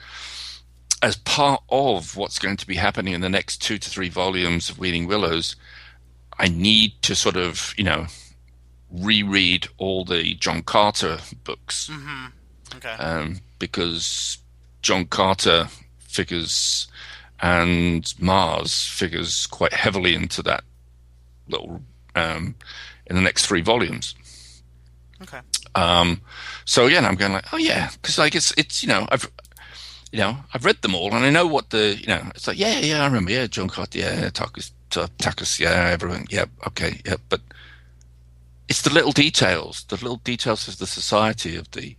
as 1.04 1.16
part 1.16 1.62
of 1.68 2.16
what's 2.16 2.38
going 2.38 2.56
to 2.56 2.66
be 2.66 2.76
happening 2.76 3.12
in 3.12 3.20
the 3.20 3.28
next 3.28 3.58
two 3.62 3.76
to 3.78 3.90
three 3.90 4.08
volumes 4.08 4.70
of 4.70 4.78
Weirding 4.78 5.06
Willows, 5.06 5.54
I 6.38 6.48
need 6.48 6.92
to 7.02 7.14
sort 7.14 7.36
of 7.36 7.74
you 7.76 7.84
know 7.84 8.06
reread 8.90 9.68
all 9.76 10.04
the 10.04 10.34
John 10.34 10.62
Carter 10.62 11.18
books 11.44 11.88
Mm-hmm. 11.92 12.26
Okay. 12.76 12.94
um, 12.98 13.40
because 13.58 14.38
John 14.82 15.04
Carter 15.04 15.68
figures 15.98 16.88
and 17.40 18.12
Mars 18.18 18.86
figures 18.86 19.46
quite 19.46 19.72
heavily 19.72 20.14
into 20.14 20.42
that 20.42 20.64
little 21.48 21.82
um, 22.14 22.54
in 23.06 23.16
the 23.16 23.22
next 23.22 23.46
three 23.46 23.60
volumes. 23.60 24.14
okay. 25.22 25.40
Um, 25.74 26.20
so 26.64 26.86
and 26.86 27.04
I'm 27.06 27.16
going 27.16 27.32
like, 27.32 27.52
oh 27.52 27.56
yeah, 27.58 27.90
because 28.00 28.16
like 28.18 28.34
it's 28.34 28.52
it's 28.56 28.82
you 28.82 28.88
know 28.88 29.06
I've 29.10 29.30
you 30.14 30.20
know 30.20 30.36
I've 30.54 30.64
read 30.64 30.80
them 30.82 30.94
all 30.94 31.12
and 31.12 31.24
I 31.24 31.30
know 31.30 31.44
what 31.48 31.70
the 31.70 31.96
you 32.00 32.06
know 32.06 32.22
it's 32.36 32.46
like 32.46 32.56
yeah 32.56 32.78
yeah 32.78 33.02
I 33.02 33.06
remember. 33.06 33.32
Yeah 33.32 33.48
John 33.48 33.66
Carter 33.68 33.98
yeah 33.98 34.30
Takus 34.30 34.70
Takus 34.90 35.58
yeah 35.58 35.88
everyone. 35.92 36.26
Yeah 36.30 36.44
okay 36.68 37.00
yeah 37.04 37.16
but 37.28 37.40
it's 38.68 38.82
the 38.82 38.92
little 38.94 39.10
details. 39.10 39.84
The 39.88 39.96
little 39.96 40.18
details 40.18 40.68
of 40.68 40.78
the 40.78 40.86
society 40.86 41.56
of 41.56 41.68
the 41.72 41.96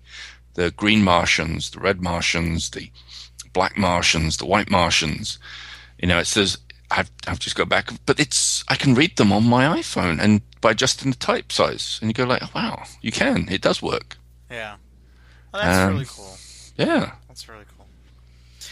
the 0.53 0.71
green 0.71 1.03
Martians 1.03 1.71
the 1.71 1.81
red 1.81 1.99
Martians 2.01 2.69
the 2.69 2.89
black 3.51 3.77
Martians 3.77 4.37
the 4.37 4.45
white 4.45 4.71
Martians. 4.71 5.37
You 5.99 6.07
know 6.07 6.19
it 6.19 6.27
says 6.27 6.57
I've 6.91 7.11
I've 7.27 7.39
just 7.39 7.57
got 7.57 7.67
back 7.67 7.89
but 8.05 8.17
it's 8.17 8.63
I 8.69 8.75
can 8.77 8.95
read 8.95 9.17
them 9.17 9.33
on 9.33 9.43
my 9.43 9.65
iPhone 9.81 10.21
and 10.21 10.39
by 10.61 10.71
adjusting 10.71 11.11
the 11.11 11.17
type 11.17 11.51
size. 11.51 11.99
And 12.01 12.09
you 12.09 12.13
go 12.13 12.23
like 12.23 12.55
wow 12.55 12.83
you 13.01 13.11
can. 13.11 13.49
It 13.51 13.59
does 13.61 13.81
work. 13.81 14.15
Yeah. 14.49 14.77
Well, 15.51 15.63
that's 15.63 15.77
Um, 15.79 15.93
really 15.95 16.05
cool. 16.07 16.37
yeah. 16.77 17.11
That's 17.27 17.49
really 17.49 17.65
cool. 17.65 17.74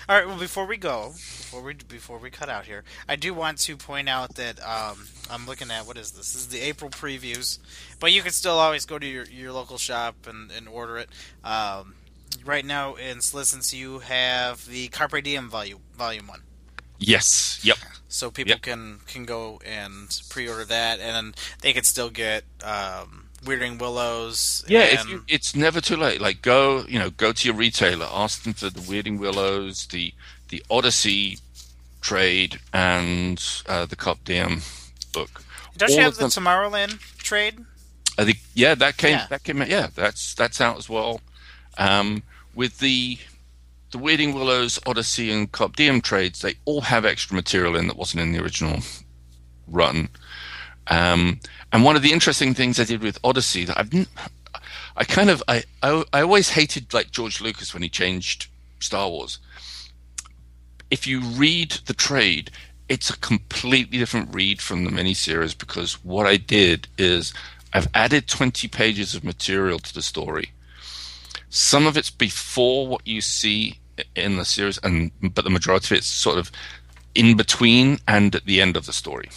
All 0.09 0.17
right. 0.17 0.27
Well, 0.27 0.37
before 0.37 0.65
we 0.65 0.77
go, 0.77 1.09
before 1.13 1.61
we 1.61 1.73
before 1.75 2.17
we 2.17 2.29
cut 2.29 2.49
out 2.49 2.65
here, 2.65 2.83
I 3.07 3.15
do 3.15 3.33
want 3.33 3.57
to 3.59 3.77
point 3.77 4.09
out 4.09 4.35
that 4.35 4.59
um, 4.65 5.07
I'm 5.29 5.45
looking 5.45 5.71
at 5.71 5.87
what 5.87 5.97
is 5.97 6.11
this? 6.11 6.33
This 6.33 6.41
is 6.41 6.47
the 6.49 6.59
April 6.59 6.89
previews, 6.89 7.59
but 7.99 8.11
you 8.11 8.21
can 8.21 8.31
still 8.31 8.59
always 8.59 8.85
go 8.85 8.99
to 8.99 9.05
your, 9.05 9.25
your 9.25 9.51
local 9.53 9.77
shop 9.77 10.15
and, 10.27 10.51
and 10.51 10.67
order 10.67 10.97
it. 10.97 11.09
Um, 11.43 11.95
right 12.45 12.65
now 12.65 12.95
in 12.95 13.17
Slissens, 13.19 13.73
you 13.73 13.99
have 13.99 14.65
the 14.67 14.89
Carpe 14.89 15.23
Diem 15.23 15.49
volume 15.49 15.79
volume 15.95 16.27
one. 16.27 16.41
yes 16.99 17.59
yep 17.63 17.77
so 18.07 18.29
people 18.29 18.51
Yep. 18.51 18.61
can 18.61 18.99
can 19.07 19.25
go 19.25 19.59
and 19.65 20.07
pre-order 20.29 20.65
that, 20.65 20.99
and 20.99 21.15
then 21.15 21.35
they 21.61 21.73
can 21.73 21.83
still 21.83 22.09
get 22.09 22.43
um, 22.63 23.22
Weirding 23.43 23.79
Willows. 23.79 24.63
Yeah, 24.67 24.81
and, 24.81 24.99
if 24.99 25.09
you, 25.09 25.23
it's 25.27 25.55
never 25.55 25.81
too 25.81 25.95
late. 25.97 26.21
Like 26.21 26.41
go, 26.41 26.85
you 26.87 26.99
know, 26.99 27.09
go 27.09 27.31
to 27.31 27.47
your 27.47 27.55
retailer, 27.55 28.07
ask 28.11 28.43
them 28.43 28.53
for 28.53 28.69
the 28.69 28.79
Weirding 28.81 29.19
Willows, 29.19 29.87
the 29.87 30.13
the 30.49 30.63
Odyssey 30.69 31.39
trade, 32.01 32.59
and 32.73 33.43
uh, 33.67 33.85
the 33.85 33.95
Carpe 33.95 34.23
Diem 34.23 34.61
book. 35.13 35.43
don't 35.77 35.91
you 35.91 36.01
have 36.01 36.15
the 36.15 36.21
them- 36.27 36.29
Tomorrowland 36.29 36.99
trade? 37.17 37.59
I 38.17 38.25
think 38.25 38.37
yeah, 38.53 38.75
that 38.75 38.97
came 38.97 39.11
Yeah. 39.17 39.27
that 39.29 39.43
came 39.43 39.61
out. 39.61 39.69
Yeah, 39.69 39.87
that's 39.95 40.33
that's 40.35 40.61
out 40.61 40.77
as 40.77 40.87
well. 40.89 41.21
Um, 41.77 42.23
with 42.53 42.79
the 42.79 43.17
the 43.91 43.97
Weirding 43.97 44.33
Willows, 44.33 44.79
Odyssey, 44.85 45.31
and 45.31 45.51
Carpe 45.51 45.75
Diem 45.75 46.01
trades, 46.01 46.41
they 46.41 46.55
all 46.65 46.81
have 46.81 47.05
extra 47.05 47.35
material 47.35 47.75
in 47.75 47.87
that 47.87 47.97
wasn't 47.97 48.21
in 48.21 48.31
the 48.31 48.41
original 48.41 48.79
run. 49.67 50.09
Um, 50.87 51.39
and 51.73 51.83
one 51.83 51.95
of 51.95 52.03
the 52.03 52.13
interesting 52.13 52.53
things 52.53 52.79
I 52.79 52.83
did 52.83 53.01
with 53.01 53.19
Odyssey 53.23 53.65
that 53.65 53.79
I've, 53.79 54.07
I 54.95 55.03
kind 55.03 55.31
of, 55.31 55.41
I, 55.47 55.63
I, 55.81 56.05
I 56.13 56.21
always 56.21 56.51
hated 56.51 56.93
like 56.93 57.09
George 57.09 57.41
Lucas 57.41 57.73
when 57.73 57.81
he 57.81 57.89
changed 57.89 58.47
Star 58.79 59.09
Wars. 59.09 59.39
If 60.91 61.07
you 61.07 61.21
read 61.21 61.71
the 61.87 61.95
trade, 61.95 62.51
it's 62.87 63.09
a 63.09 63.17
completely 63.17 63.97
different 63.97 64.35
read 64.35 64.61
from 64.61 64.83
the 64.83 64.91
miniseries 64.91 65.57
because 65.57 66.03
what 66.05 66.27
I 66.27 66.37
did 66.37 66.87
is 66.99 67.33
I've 67.73 67.87
added 67.95 68.27
20 68.27 68.67
pages 68.67 69.15
of 69.15 69.23
material 69.23 69.79
to 69.79 69.93
the 69.93 70.03
story. 70.03 70.51
Some 71.49 71.87
of 71.87 71.97
it's 71.97 72.11
before 72.11 72.87
what 72.87 73.07
you 73.07 73.19
see 73.19 73.79
in 74.15 74.37
the 74.37 74.45
series, 74.45 74.77
and 74.79 75.11
but 75.21 75.43
the 75.43 75.49
majority 75.49 75.95
of 75.95 75.99
it's 75.99 76.07
sort 76.07 76.37
of 76.37 76.51
in 77.15 77.35
between 77.35 77.99
and 78.07 78.35
at 78.35 78.45
the 78.45 78.59
end 78.59 78.75
of 78.75 78.87
the 78.87 78.93
story 78.93 79.29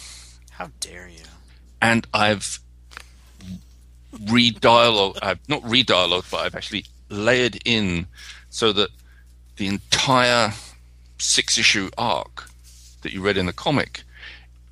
How 0.51 0.69
dare 0.79 1.07
you? 1.07 1.16
And 1.81 2.07
I've 2.13 2.59
re-dialogue, 4.29 5.17
I've 5.21 5.47
not 5.47 5.63
re-dialogue, 5.63 6.25
but 6.31 6.37
I've 6.37 6.55
actually 6.55 6.85
layered 7.09 7.59
in 7.65 8.07
so 8.49 8.71
that 8.73 8.89
the 9.57 9.67
entire 9.67 10.53
six-issue 11.19 11.89
arc 11.97 12.49
that 13.01 13.13
you 13.13 13.21
read 13.21 13.37
in 13.37 13.45
the 13.45 13.53
comic 13.53 14.03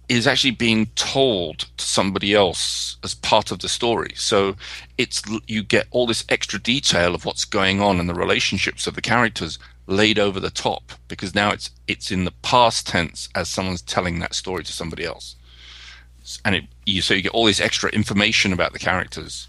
is 0.08 0.28
actually 0.28 0.51
being 0.51 0.86
told 0.95 1.60
to 1.78 1.86
somebody 1.86 2.34
else 2.34 2.97
as 3.03 3.16
part 3.16 3.51
of 3.51 3.60
the 3.60 3.70
story. 3.70 4.12
So 4.16 4.56
it's 4.97 5.22
you 5.47 5.64
get 5.64 5.88
all 5.89 6.06
this 6.06 6.26
extra 6.30 6.60
detail 6.60 7.16
of 7.16 7.26
what's 7.26 7.45
going 7.45 7.82
on 7.82 7.99
and 7.99 8.08
the 8.08 8.14
relationships 8.14 8.86
of 8.86 8.93
the 8.93 9.01
characters 9.01 9.58
laid 9.88 10.20
over 10.20 10.39
the 10.39 10.49
top 10.49 10.91
because 11.08 11.36
now 11.36 11.51
it's 11.51 11.70
it's 11.88 12.12
in 12.12 12.26
the 12.26 12.34
past 12.41 12.88
tense 12.88 13.30
as 13.36 13.47
someone's 13.49 13.82
telling 13.82 14.20
that 14.20 14.34
story 14.34 14.64
to 14.64 14.74
somebody 14.74 15.06
else 15.06 15.35
and 16.44 16.56
it 16.56 16.64
you 16.86 17.02
so 17.02 17.14
you 17.14 17.22
get 17.22 17.32
all 17.34 17.46
this 17.46 17.60
extra 17.60 17.90
information 17.92 18.54
about 18.54 18.74
the 18.74 18.80
characters 18.80 19.48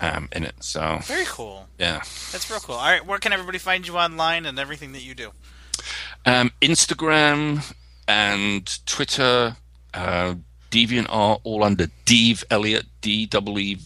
um, 0.00 0.28
in 0.32 0.44
it. 0.44 0.54
So 0.60 0.98
Very 1.02 1.24
cool. 1.26 1.68
yeah, 1.78 1.98
That's 2.32 2.50
real 2.50 2.60
cool. 2.60 2.76
All 2.76 2.84
right, 2.90 3.04
where 3.04 3.18
can 3.18 3.32
everybody 3.32 3.58
find 3.58 3.86
you 3.86 3.96
online 3.96 4.46
and 4.46 4.58
everything 4.58 4.92
that 4.92 5.02
you 5.02 5.14
do? 5.14 5.30
um, 6.24 6.50
Instagram 6.62 7.74
and 8.08 8.86
Twitter, 8.86 9.56
uh, 9.94 10.34
DeviantArt, 10.70 11.40
all 11.44 11.64
under 11.64 11.86
Deve 12.04 12.44
Elliott, 12.50 12.86
D 13.00 13.26
W 13.26 13.58
E 13.58 13.78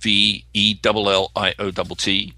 V 0.00 0.44
E 0.52 0.78
L 0.84 1.08
L 1.08 1.30
I 1.36 1.54
O 1.58 1.70
T 1.70 1.94
T, 1.96 2.34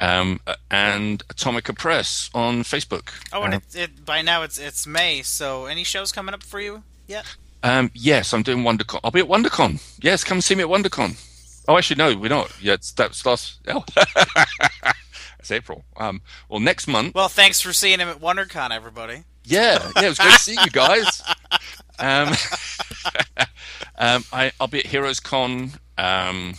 um, 0.00 0.40
and 0.70 1.26
Atomica 1.28 1.76
Press 1.76 2.30
on 2.34 2.62
Facebook. 2.62 3.10
Oh, 3.32 3.42
and 3.42 3.54
Uh, 3.54 3.56
it, 3.58 3.76
it 3.76 4.04
by 4.04 4.22
now 4.22 4.42
it's 4.42 4.58
it's 4.58 4.86
May. 4.86 5.22
So 5.22 5.66
any 5.66 5.84
shows 5.84 6.12
coming 6.12 6.34
up 6.34 6.42
for 6.42 6.60
you 6.60 6.82
yet? 7.06 7.36
Um, 7.66 7.90
yes, 7.94 8.32
I'm 8.32 8.44
doing 8.44 8.62
WonderCon. 8.62 9.00
I'll 9.02 9.10
be 9.10 9.18
at 9.18 9.26
WonderCon. 9.26 9.82
Yes, 10.00 10.22
come 10.22 10.40
see 10.40 10.54
me 10.54 10.62
at 10.62 10.68
WonderCon. 10.68 11.20
Oh, 11.66 11.76
actually, 11.76 11.96
no, 11.96 12.16
we're 12.16 12.28
not. 12.28 12.52
Yeah, 12.62 12.74
it's, 12.74 12.92
that's 12.92 13.26
last. 13.26 13.58
Oh. 13.66 13.84
it's 15.40 15.50
April. 15.50 15.84
Um, 15.96 16.20
well, 16.48 16.60
next 16.60 16.86
month. 16.86 17.16
Well, 17.16 17.28
thanks 17.28 17.60
for 17.60 17.72
seeing 17.72 17.98
him 17.98 18.08
at 18.08 18.20
WonderCon, 18.20 18.70
everybody. 18.70 19.24
Yeah, 19.42 19.90
yeah, 19.96 20.04
it 20.04 20.08
was 20.10 20.18
great 20.18 20.32
to 20.34 20.38
see 20.38 20.56
you 20.62 20.70
guys. 20.70 21.22
Um, 21.98 22.28
um, 23.98 24.22
I, 24.30 24.52
I'll 24.60 24.66
be 24.66 24.80
at 24.80 24.86
Heroes 24.86 25.18
Con, 25.18 25.70
um, 25.96 26.52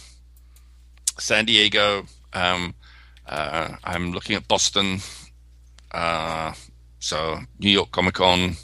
San 1.19 1.45
Diego, 1.45 2.07
um, 2.33 2.73
Uh, 3.27 3.75
I'm 3.83 4.13
looking 4.13 4.35
at 4.35 4.47
Boston. 4.47 5.01
Uh, 5.91 6.53
so 6.97 7.41
New 7.59 7.69
York 7.69 7.91
Comic 7.91 8.15
Con. 8.15 8.55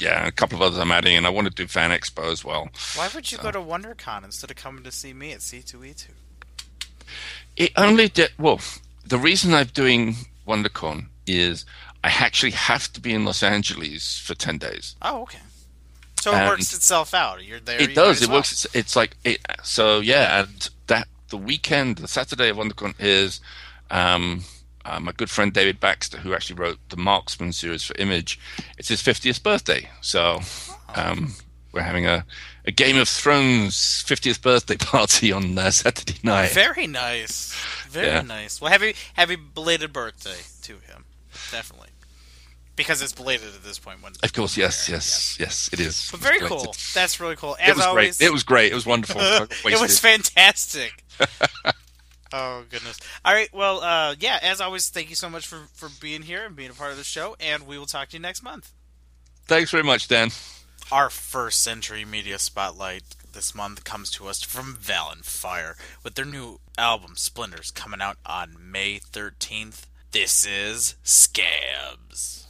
Yeah, 0.00 0.26
a 0.26 0.30
couple 0.32 0.56
of 0.56 0.62
others 0.62 0.78
I'm 0.78 0.92
adding, 0.92 1.16
and 1.16 1.26
I 1.26 1.30
want 1.30 1.48
to 1.48 1.52
do 1.52 1.66
Fan 1.66 1.90
Expo 1.90 2.30
as 2.30 2.44
well. 2.44 2.68
Why 2.94 3.08
would 3.14 3.32
you 3.32 3.38
go 3.38 3.50
to 3.50 3.58
WonderCon 3.58 4.24
instead 4.24 4.50
of 4.50 4.56
coming 4.56 4.84
to 4.84 4.92
see 4.92 5.12
me 5.12 5.32
at 5.32 5.40
C2E2? 5.40 6.06
It 7.56 7.72
only 7.76 8.08
did 8.08 8.30
well. 8.38 8.60
The 9.06 9.18
reason 9.18 9.54
I'm 9.54 9.66
doing 9.68 10.14
WonderCon 10.46 11.06
is 11.26 11.64
I 12.04 12.08
actually 12.08 12.52
have 12.52 12.92
to 12.92 13.00
be 13.00 13.12
in 13.12 13.24
Los 13.24 13.42
Angeles 13.42 14.18
for 14.18 14.34
ten 14.34 14.58
days. 14.58 14.94
Oh, 15.02 15.22
okay. 15.22 15.38
So 16.20 16.32
it 16.32 16.36
And- 16.38 16.48
works 16.48 16.72
itself 16.74 17.14
out. 17.14 17.44
You're 17.44 17.60
there. 17.60 17.80
you 17.80 17.88
It 17.88 17.94
does. 17.94 18.22
It 18.22 18.28
well. 18.28 18.38
works. 18.38 18.64
It's, 18.64 18.76
it's 18.76 18.96
like 18.96 19.16
it, 19.24 19.40
so. 19.62 20.00
Yeah, 20.00 20.42
and 20.44 20.68
that 20.86 21.08
the 21.30 21.36
weekend, 21.36 21.96
the 21.98 22.08
Saturday 22.08 22.48
of 22.50 22.56
WonderCon 22.56 22.94
is 22.98 23.40
um, 23.90 24.44
uh, 24.88 25.00
my 25.00 25.12
good 25.12 25.30
friend 25.30 25.52
David 25.52 25.80
Baxter, 25.80 26.18
who 26.18 26.34
actually 26.34 26.56
wrote 26.56 26.78
the 26.88 26.96
Marksman 26.96 27.52
series 27.52 27.84
for 27.84 27.94
Image. 27.98 28.38
It's 28.78 28.88
his 28.88 29.02
fiftieth 29.02 29.42
birthday, 29.42 29.88
so 30.00 30.40
um, 30.94 31.32
we're 31.72 31.82
having 31.82 32.06
a, 32.06 32.24
a 32.64 32.70
Game 32.72 32.96
of 32.96 33.08
Thrones 33.08 34.02
fiftieth 34.06 34.40
birthday 34.42 34.76
party 34.78 35.32
on 35.32 35.56
uh, 35.58 35.70
Saturday 35.70 36.18
night. 36.22 36.50
Very 36.52 36.86
nice. 36.86 37.52
Very 37.88 38.06
Yeah. 38.06 38.22
nice. 38.22 38.60
Well, 38.60 38.70
happy 38.70 38.94
happy 39.14 39.36
belated 39.36 39.92
birthday 39.92 40.38
to 40.62 40.72
him. 40.72 41.04
Definitely. 41.50 41.88
Because 42.76 43.02
it's 43.02 43.12
belated 43.12 43.48
at 43.48 43.64
this 43.64 43.78
point. 43.80 44.02
When 44.04 44.12
Of 44.22 44.32
course, 44.32 44.56
yes, 44.56 44.88
yes, 44.88 45.36
yes, 45.40 45.68
it 45.72 45.80
is. 45.80 46.08
But 46.12 46.20
very 46.20 46.38
cool. 46.38 46.76
That's 46.94 47.18
really 47.18 47.34
cool. 47.34 47.56
As 47.60 47.70
It 47.70 47.76
was 47.76 47.84
always, 47.84 48.18
great. 48.18 48.26
It 48.28 48.32
was 48.32 48.42
great. 48.44 48.70
It 48.70 48.74
was 48.76 48.86
wonderful. 48.86 49.20
it 49.68 49.80
was 49.80 49.98
fantastic. 49.98 51.02
oh 52.32 52.64
goodness! 52.70 52.98
All 53.24 53.34
right. 53.34 53.52
Well, 53.52 53.80
uh, 53.80 54.14
yeah. 54.18 54.38
As 54.42 54.60
always, 54.60 54.88
thank 54.88 55.10
you 55.10 55.16
so 55.16 55.28
much 55.28 55.46
for 55.46 55.60
for 55.74 55.88
being 56.00 56.22
here 56.22 56.44
and 56.44 56.54
being 56.56 56.70
a 56.70 56.74
part 56.74 56.90
of 56.90 56.96
the 56.96 57.04
show. 57.04 57.36
And 57.40 57.66
we 57.66 57.78
will 57.78 57.86
talk 57.86 58.08
to 58.10 58.16
you 58.16 58.22
next 58.22 58.42
month. 58.42 58.72
Thanks 59.46 59.70
very 59.70 59.84
much, 59.84 60.08
Dan. 60.08 60.30
Our 60.90 61.10
first 61.10 61.62
century 61.62 62.04
media 62.04 62.38
spotlight 62.38 63.02
this 63.32 63.54
month 63.54 63.84
comes 63.84 64.10
to 64.12 64.26
us 64.26 64.42
from 64.42 64.76
Valen 64.76 65.24
Fire 65.24 65.76
with 66.02 66.14
their 66.14 66.24
new 66.24 66.60
album 66.76 67.14
Splinters 67.16 67.70
coming 67.70 68.00
out 68.00 68.16
on 68.24 68.56
May 68.58 68.98
13th. 68.98 69.82
This 70.12 70.46
is 70.46 70.96
Scabs. 71.02 72.46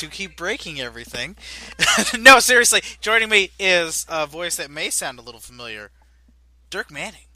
Who 0.00 0.08
keep 0.08 0.36
breaking 0.36 0.80
everything. 0.80 1.36
no, 2.18 2.40
seriously, 2.40 2.82
joining 3.00 3.28
me 3.28 3.50
is 3.58 4.06
a 4.08 4.26
voice 4.26 4.56
that 4.56 4.70
may 4.70 4.90
sound 4.90 5.18
a 5.18 5.22
little 5.22 5.40
familiar. 5.40 5.90
Dirk 6.70 6.90
Manning. 6.90 7.26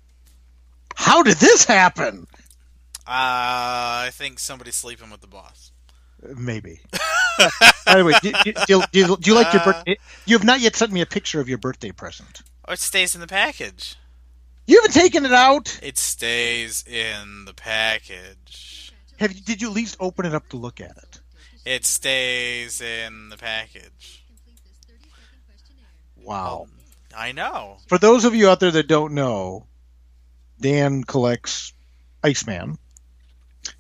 How 0.97 1.23
did 1.23 1.37
this 1.37 1.65
happen? 1.65 2.27
Uh, 3.07 4.05
I 4.07 4.11
think 4.13 4.39
somebody's 4.39 4.75
sleeping 4.77 5.11
with 5.11 5.21
the 5.21 5.27
boss. 5.27 5.71
Maybe. 6.37 6.81
By 7.87 7.95
the 7.99 8.05
way, 8.05 8.15
do, 8.21 8.33
do, 8.45 8.53
do, 8.67 8.83
do, 8.93 9.17
do 9.17 9.31
you 9.31 9.35
like 9.37 9.53
your 9.53 9.63
Uh, 9.63 9.65
birthday? 9.73 9.97
You 10.27 10.37
have 10.37 10.45
not 10.45 10.61
yet 10.61 10.75
sent 10.75 10.91
me 10.93 11.01
a 11.01 11.07
picture 11.07 11.41
of 11.41 11.49
your 11.49 11.59
birthday 11.59 11.93
present. 11.93 12.43
Oh, 12.67 12.73
it 12.73 12.81
stays 12.81 13.15
in 13.15 13.21
the 13.21 13.29
package. 13.29 13.97
You 14.67 14.77
haven't 14.83 14.93
taken 14.93 15.25
it 15.25 15.33
out. 15.33 15.79
It 15.83 15.97
stays 15.97 16.85
in 16.87 17.45
the 17.47 17.55
package. 17.55 18.93
Have 19.19 19.33
you, 19.33 19.41
did 19.41 19.63
you 19.63 19.69
at 19.69 19.75
least 19.75 19.97
open 20.01 20.27
it 20.27 20.35
up 20.35 20.49
to 20.49 20.57
look 20.57 20.81
at 20.81 20.97
it? 20.97 21.08
It 21.69 21.85
stays 21.85 22.81
in 22.81 23.29
the 23.29 23.37
package. 23.37 24.25
Wow. 26.17 26.69
I 27.15 27.33
know. 27.33 27.77
For 27.89 27.99
those 27.99 28.25
of 28.25 28.35
you 28.35 28.49
out 28.49 28.59
there 28.59 28.71
that 28.71 28.89
don't 28.89 29.13
know, 29.13 29.67
Dan 30.59 31.05
collects 31.05 31.75
Iceman, 32.25 32.79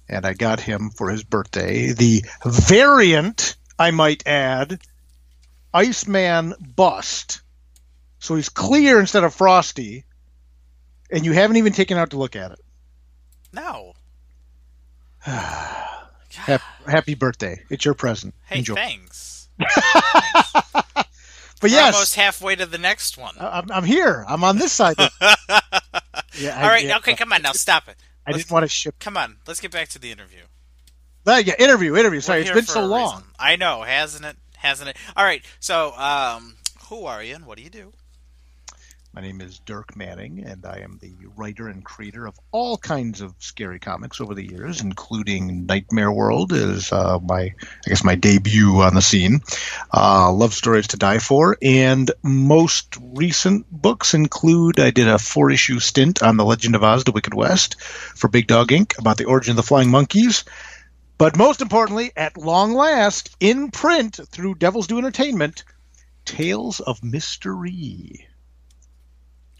and 0.07 0.27
I 0.27 0.35
got 0.35 0.61
him 0.61 0.91
for 0.91 1.09
his 1.09 1.25
birthday 1.25 1.93
the 1.93 2.27
variant, 2.45 3.57
I 3.79 3.91
might 3.91 4.27
add, 4.27 4.83
Iceman 5.73 6.57
bust. 6.61 7.41
So 8.19 8.35
he's 8.35 8.51
clear 8.51 9.01
instead 9.01 9.25
of 9.25 9.33
frosty, 9.33 10.05
and 11.11 11.25
you 11.25 11.33
haven't 11.33 11.57
even 11.57 11.73
taken 11.73 11.97
out 11.97 12.11
to 12.11 12.19
look 12.19 12.37
at 12.37 12.53
it. 12.53 12.61
No. 13.51 13.95
Happy, 16.39 16.65
happy 16.87 17.15
birthday! 17.15 17.63
It's 17.71 17.85
your 17.85 17.95
present. 17.95 18.35
Hey, 18.47 18.59
Enjoy. 18.59 18.75
thanks. 18.75 19.49
But 21.61 21.71
We're 21.73 21.77
yes, 21.77 21.95
almost 21.95 22.15
halfway 22.15 22.55
to 22.55 22.67
the 22.67 22.79
next 22.79 23.19
one. 23.19 23.35
I- 23.37 23.59
I'm, 23.59 23.73
I'm 23.73 23.85
here. 23.85 24.25
I'm 24.29 24.45
on 24.45 24.59
this 24.59 24.71
side. 24.71 24.95
yeah, 25.21 26.57
I- 26.57 26.63
All 26.63 26.69
right, 26.69 26.85
yeah, 26.85 26.99
okay, 26.99 27.15
come 27.17 27.33
on 27.33 27.43
now, 27.43 27.51
stop 27.51 27.89
it. 27.89 27.97
I 28.25 28.31
didn't 28.33 28.49
want 28.49 28.63
to 28.63 28.69
ship. 28.69 28.95
Come 29.01 29.17
on, 29.17 29.39
let's 29.47 29.59
get 29.59 29.73
back 29.73 29.89
to 29.89 29.99
the 29.99 30.13
interview. 30.13 30.43
Uh, 31.27 31.43
yeah, 31.45 31.55
interview, 31.59 31.97
interview. 31.97 32.21
Sorry, 32.21 32.39
We're 32.39 32.41
it's 32.43 32.49
here 32.51 32.55
been 32.55 32.65
for 32.65 32.73
so 32.73 32.85
a 32.85 32.87
long. 32.87 33.11
reason. 33.17 33.25
I 33.41 33.57
know, 33.57 33.83
hasn't 33.83 34.25
it? 34.25 34.37
Hasn't 34.57 34.89
it? 34.91 34.97
All 35.17 35.25
right, 35.25 35.43
so 35.59 35.93
um, 35.97 36.55
who 36.89 37.07
are 37.07 37.25
you 37.25 37.35
and 37.35 37.45
what 37.45 37.57
do 37.59 37.65
you 37.65 37.71
do? 37.71 37.93
My 39.19 39.25
name 39.25 39.41
is 39.41 39.59
Dirk 39.59 39.97
Manning, 39.97 40.45
and 40.47 40.65
I 40.65 40.83
am 40.85 41.01
the 41.03 41.13
writer 41.35 41.67
and 41.67 41.85
creator 41.85 42.25
of 42.25 42.39
all 42.53 42.79
kinds 42.79 43.21
of 43.21 43.35
scary 43.41 43.81
comics 43.81 44.21
over 44.21 44.33
the 44.33 44.49
years, 44.49 44.81
including 44.81 45.67
Nightmare 45.67 46.13
World 46.13 46.53
is 46.53 46.93
uh, 46.93 47.19
my, 47.19 47.41
I 47.41 47.89
guess, 47.89 48.05
my 48.05 48.15
debut 48.15 48.81
on 48.81 48.95
the 48.95 49.03
scene. 49.03 49.41
Uh, 49.93 50.31
Love 50.31 50.55
Stories 50.55 50.87
to 50.87 50.99
Die 50.99 51.19
For, 51.19 51.59
and 51.61 52.09
most 52.23 52.97
recent 53.01 53.67
books 53.73 54.15
include 54.15 54.79
I 54.79 54.93
did 54.93 55.09
a 55.09 55.19
four-issue 55.19 55.81
stint 55.81 56.23
on 56.23 56.37
The 56.37 56.45
Legend 56.45 56.77
of 56.77 56.85
Oz: 56.85 57.03
The 57.03 57.11
Wicked 57.11 57.35
West 57.35 57.83
for 57.83 58.29
Big 58.29 58.47
Dog 58.47 58.69
Inc. 58.69 58.97
about 59.01 59.17
the 59.17 59.25
origin 59.25 59.51
of 59.51 59.57
the 59.57 59.65
flying 59.65 59.91
monkeys. 59.91 60.45
But 61.19 61.37
most 61.37 61.61
importantly, 61.61 62.13
at 62.17 62.37
long 62.37 62.73
last, 62.73 63.35
in 63.41 63.73
print 63.73 64.21
through 64.31 64.55
Devil's 64.55 64.87
Due 64.87 64.99
Entertainment, 64.99 65.65
Tales 66.25 66.79
of 66.79 67.01
Mr. 67.01 67.53
Rhee. 67.59 68.28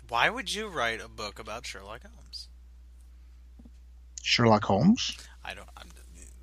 Why 0.09 0.31
would 0.31 0.55
you 0.55 0.69
write 0.69 1.01
a 1.03 1.09
book 1.09 1.39
about 1.39 1.67
Sherlock 1.67 2.03
Holmes? 2.03 2.49
Sherlock 4.23 4.65
Holmes. 4.65 5.17
I 5.45 5.55
don't. 5.55 5.69
I'm, 5.77 5.89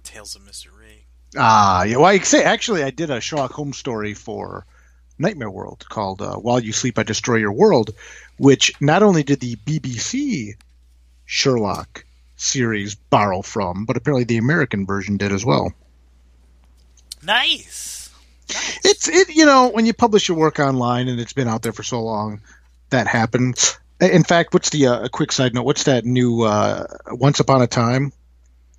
Tales 0.04 0.36
of 0.36 0.46
Mystery. 0.46 1.06
Ah, 1.36 1.84
yeah. 1.84 1.98
Well, 1.98 2.06
I 2.06 2.20
say 2.20 2.44
actually, 2.44 2.84
I 2.84 2.92
did 2.92 3.10
a 3.10 3.20
Sherlock 3.20 3.52
Holmes 3.52 3.78
story 3.78 4.14
for 4.14 4.66
Nightmare 5.18 5.50
World 5.50 5.86
called 5.90 6.22
uh, 6.22 6.36
"While 6.36 6.60
You 6.60 6.72
Sleep, 6.72 7.00
I 7.00 7.04
Destroy 7.04 7.38
Your 7.38 7.52
World," 7.52 7.92
which 8.38 8.72
not 8.80 9.04
only 9.04 9.24
did 9.24 9.40
the 9.40 9.56
BBC 9.58 10.54
Sherlock 11.26 12.06
series 12.38 12.96
borrow 12.96 13.42
from, 13.42 13.86
but 13.86 13.98
apparently 13.98 14.26
the 14.26 14.38
American 14.38 14.86
version 14.86 15.18
did 15.18 15.32
as 15.32 15.44
well. 15.44 15.74
Nice. 17.24 18.12
nice. 18.50 18.80
It's 18.86 19.08
it, 19.10 19.36
you 19.36 19.46
know, 19.46 19.70
when 19.70 19.86
you 19.86 19.94
publish 19.94 20.28
your 20.28 20.38
work 20.38 20.60
online 20.60 21.08
and 21.08 21.20
it's 21.20 21.34
been 21.34 21.48
out 21.48 21.64
there 21.64 21.74
for 21.74 21.84
so 21.84 22.02
long, 22.02 22.42
that 22.90 23.08
happens. 23.08 23.78
In 24.02 24.24
fact, 24.24 24.54
what's 24.54 24.70
the 24.70 24.88
uh, 24.88 25.06
a 25.06 25.10
quick 25.10 25.32
side 25.32 25.54
note? 25.54 25.64
What's 25.64 25.84
that 25.86 26.06
new 26.06 26.42
uh, 26.42 26.86
Once 27.12 27.40
Upon 27.40 27.62
a 27.62 27.68
Time? 27.68 28.12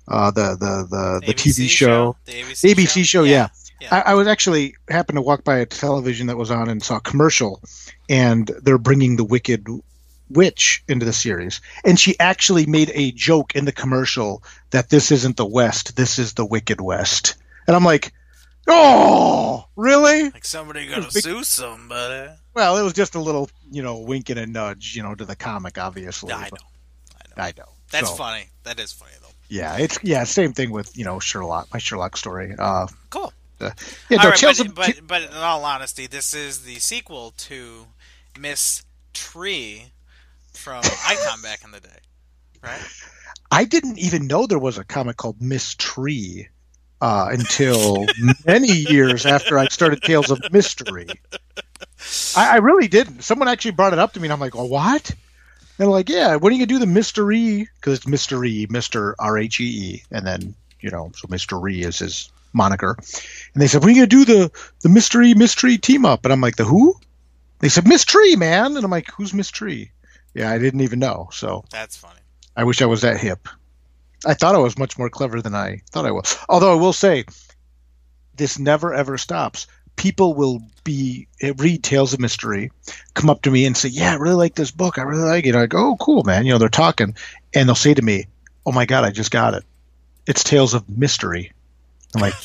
Uh, 0.07 0.31
the 0.31 0.55
the 0.55 0.87
the, 0.89 1.21
the 1.25 1.33
ABC 1.33 1.65
TV 1.65 1.69
show. 1.69 2.15
The 2.25 2.33
ABC, 2.33 2.61
The 2.61 2.75
ABC 2.75 3.05
show, 3.05 3.23
yeah. 3.23 3.49
Yeah. 3.79 3.89
I, 3.91 4.11
I 4.11 4.13
was 4.15 4.27
actually 4.27 4.75
happened 4.89 5.17
to 5.17 5.21
walk 5.21 5.43
by 5.43 5.57
a 5.57 5.65
television 5.65 6.27
that 6.27 6.37
was 6.37 6.49
on 6.49 6.69
and 6.69 6.81
saw 6.81 6.97
a 6.97 7.01
commercial, 7.01 7.61
and 8.09 8.47
they're 8.63 8.79
bringing 8.79 9.17
the 9.17 9.23
Wicked 9.23 9.67
Witch 10.29 10.83
into 10.87 11.05
the 11.05 11.13
series, 11.13 11.61
and 11.85 11.99
she 11.99 12.19
actually 12.19 12.65
made 12.65 12.91
a 12.93 13.11
joke 13.11 13.55
in 13.55 13.65
the 13.65 13.71
commercial 13.71 14.43
that 14.71 14.89
this 14.89 15.11
isn't 15.11 15.37
the 15.37 15.45
West, 15.45 15.95
this 15.95 16.17
is 16.17 16.33
the 16.33 16.45
Wicked 16.45 16.81
West, 16.81 17.35
and 17.67 17.75
I'm 17.75 17.83
like, 17.83 18.13
oh, 18.67 19.65
really? 19.75 20.29
Like 20.29 20.45
somebody 20.45 20.87
gonna 20.87 21.03
Big- 21.13 21.23
sue 21.23 21.43
somebody. 21.43 22.31
Well, 22.53 22.77
it 22.77 22.83
was 22.83 22.93
just 22.93 23.15
a 23.15 23.19
little, 23.19 23.49
you 23.71 23.83
know, 23.83 23.97
wink 23.99 24.29
and 24.29 24.39
a 24.39 24.45
nudge, 24.47 24.95
you 24.95 25.03
know, 25.03 25.13
to 25.15 25.25
the 25.25 25.35
comic, 25.35 25.77
obviously. 25.77 26.29
Yeah, 26.29 26.37
I 26.37 26.49
but 26.49 26.59
know. 26.61 27.43
I 27.43 27.53
know. 27.57 27.65
That's 27.91 28.09
So, 28.09 28.15
funny. 28.15 28.45
That 28.63 28.79
is 28.79 28.91
funny 28.91 29.11
though. 29.21 29.27
Yeah, 29.49 29.77
it's 29.77 29.97
yeah, 30.03 30.23
same 30.25 30.53
thing 30.53 30.71
with 30.71 30.97
you 30.97 31.05
know 31.05 31.19
Sherlock, 31.19 31.67
my 31.73 31.79
Sherlock 31.79 32.17
story. 32.17 32.53
Uh, 32.57 32.87
Cool. 33.09 33.31
yeah, 33.61 33.67
All 34.11 34.17
no, 34.17 34.29
right, 34.29 34.41
but, 34.41 34.59
of- 34.59 34.75
but 34.75 34.99
but 35.07 35.21
in 35.23 35.33
all 35.33 35.63
honesty, 35.65 36.05
this 36.07 36.33
is 36.33 36.63
the 36.63 36.75
sequel 36.79 37.31
to 37.37 37.87
Ms. 38.39 38.83
Tree 39.13 39.85
from 40.53 40.83
Icon 41.07 41.41
back 41.41 41.63
in 41.63 41.71
the 41.71 41.79
day, 41.79 41.99
right? 42.61 42.81
I 43.49 43.63
didn't 43.65 43.97
even 43.99 44.27
know 44.27 44.45
there 44.45 44.59
was 44.59 44.77
a 44.77 44.83
comic 44.83 45.15
called 45.17 45.41
Ms. 45.41 45.75
Tree 45.75 46.49
uh, 47.01 47.29
until 47.31 48.05
many 48.45 48.71
years 48.71 49.25
after 49.25 49.57
I 49.57 49.67
started 49.67 50.01
Tales 50.01 50.31
of 50.31 50.41
Mystery. 50.51 51.07
I, 52.35 52.53
I 52.53 52.55
really 52.57 52.87
didn't. 52.87 53.23
Someone 53.23 53.47
actually 53.47 53.71
brought 53.71 53.93
it 53.93 53.99
up 53.99 54.13
to 54.13 54.19
me, 54.19 54.27
and 54.27 54.33
I'm 54.33 54.39
like, 54.39 54.55
"Oh, 54.55 54.65
what?" 54.65 55.11
And 55.79 55.89
like, 55.89 56.09
"Yeah, 56.09 56.35
when 56.35 56.51
are 56.51 56.55
you 56.55 56.59
gonna 56.59 56.79
do 56.79 56.79
the 56.79 56.91
mystery?" 56.91 57.69
Because 57.75 57.99
it's 57.99 58.07
mystery, 58.07 58.67
Mister 58.69 59.15
R 59.19 59.37
H 59.37 59.59
E 59.59 59.65
E, 59.65 60.03
and 60.11 60.25
then 60.25 60.55
you 60.79 60.89
know, 60.89 61.11
so 61.15 61.27
Mystery 61.29 61.81
is 61.81 61.99
his 61.99 62.31
moniker. 62.53 62.97
And 63.53 63.61
they 63.61 63.67
said, 63.67 63.81
"When 63.81 63.89
are 63.89 63.93
you 63.93 64.07
gonna 64.07 64.07
do 64.07 64.25
the 64.25 64.51
the 64.81 64.89
mystery 64.89 65.33
mystery 65.33 65.77
team 65.77 66.05
up?" 66.05 66.25
And 66.25 66.33
I'm 66.33 66.41
like, 66.41 66.55
"The 66.55 66.65
who?" 66.65 66.95
They 67.59 67.69
said, 67.69 67.87
"Miss 67.87 68.05
Tree, 68.05 68.35
man," 68.35 68.75
and 68.75 68.83
I'm 68.85 68.91
like, 68.91 69.11
"Who's 69.11 69.33
Miss 69.33 69.49
Tree?" 69.49 69.91
Yeah, 70.33 70.51
I 70.51 70.59
didn't 70.59 70.81
even 70.81 70.99
know. 70.99 71.29
So 71.31 71.65
That's 71.71 71.97
funny. 71.97 72.19
I 72.55 72.63
wish 72.63 72.81
I 72.81 72.85
was 72.85 73.01
that 73.01 73.19
hip. 73.19 73.47
I 74.25 74.33
thought 74.33 74.55
I 74.55 74.59
was 74.59 74.77
much 74.77 74.97
more 74.97 75.09
clever 75.09 75.41
than 75.41 75.53
I 75.55 75.81
thought 75.91 76.05
I 76.05 76.11
was. 76.11 76.37
Although 76.49 76.71
I 76.71 76.81
will 76.81 76.93
say, 76.93 77.25
this 78.35 78.57
never 78.59 78.93
ever 78.93 79.17
stops. 79.17 79.67
People 79.95 80.33
will 80.35 80.61
be 80.83 81.27
read 81.57 81.83
Tales 81.83 82.13
of 82.13 82.19
Mr. 82.19 82.45
Rhee, 82.49 82.69
come 83.15 83.29
up 83.29 83.41
to 83.41 83.51
me 83.51 83.65
and 83.65 83.75
say, 83.75 83.89
"Yeah, 83.89 84.11
I 84.11 84.15
really 84.15 84.35
like 84.35 84.53
this 84.55 84.69
book. 84.71 84.97
I 84.99 85.01
really 85.01 85.23
like 85.27 85.45
it." 85.47 85.55
I 85.55 85.65
go, 85.65 85.91
"Oh, 85.91 85.97
cool, 85.97 86.23
man." 86.23 86.45
You 86.45 86.51
know, 86.53 86.59
they're 86.59 86.69
talking, 86.69 87.15
and 87.55 87.67
they'll 87.67 87.75
say 87.75 87.93
to 87.95 88.01
me, 88.03 88.27
"Oh 88.65 88.71
my 88.71 88.85
god, 88.85 89.05
I 89.05 89.09
just 89.11 89.31
got 89.31 89.53
it. 89.55 89.63
It's 90.27 90.43
Tales 90.43 90.73
of 90.75 90.87
Mystery." 90.87 91.51
I'm 92.15 92.21
like, 92.21 92.35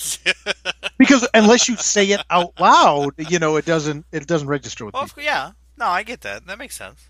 because 0.98 1.28
unless 1.34 1.68
you 1.68 1.76
say 1.76 2.06
it 2.06 2.24
out 2.30 2.58
loud, 2.58 3.12
you 3.30 3.38
know, 3.38 3.56
it 3.56 3.64
doesn't 3.66 4.06
it 4.12 4.26
doesn't 4.26 4.48
register 4.48 4.84
with 4.86 4.94
Well, 4.94 5.04
people. 5.04 5.22
yeah. 5.22 5.52
No, 5.76 5.86
I 5.86 6.02
get 6.02 6.22
that. 6.22 6.46
That 6.46 6.58
makes 6.58 6.76
sense. 6.76 7.08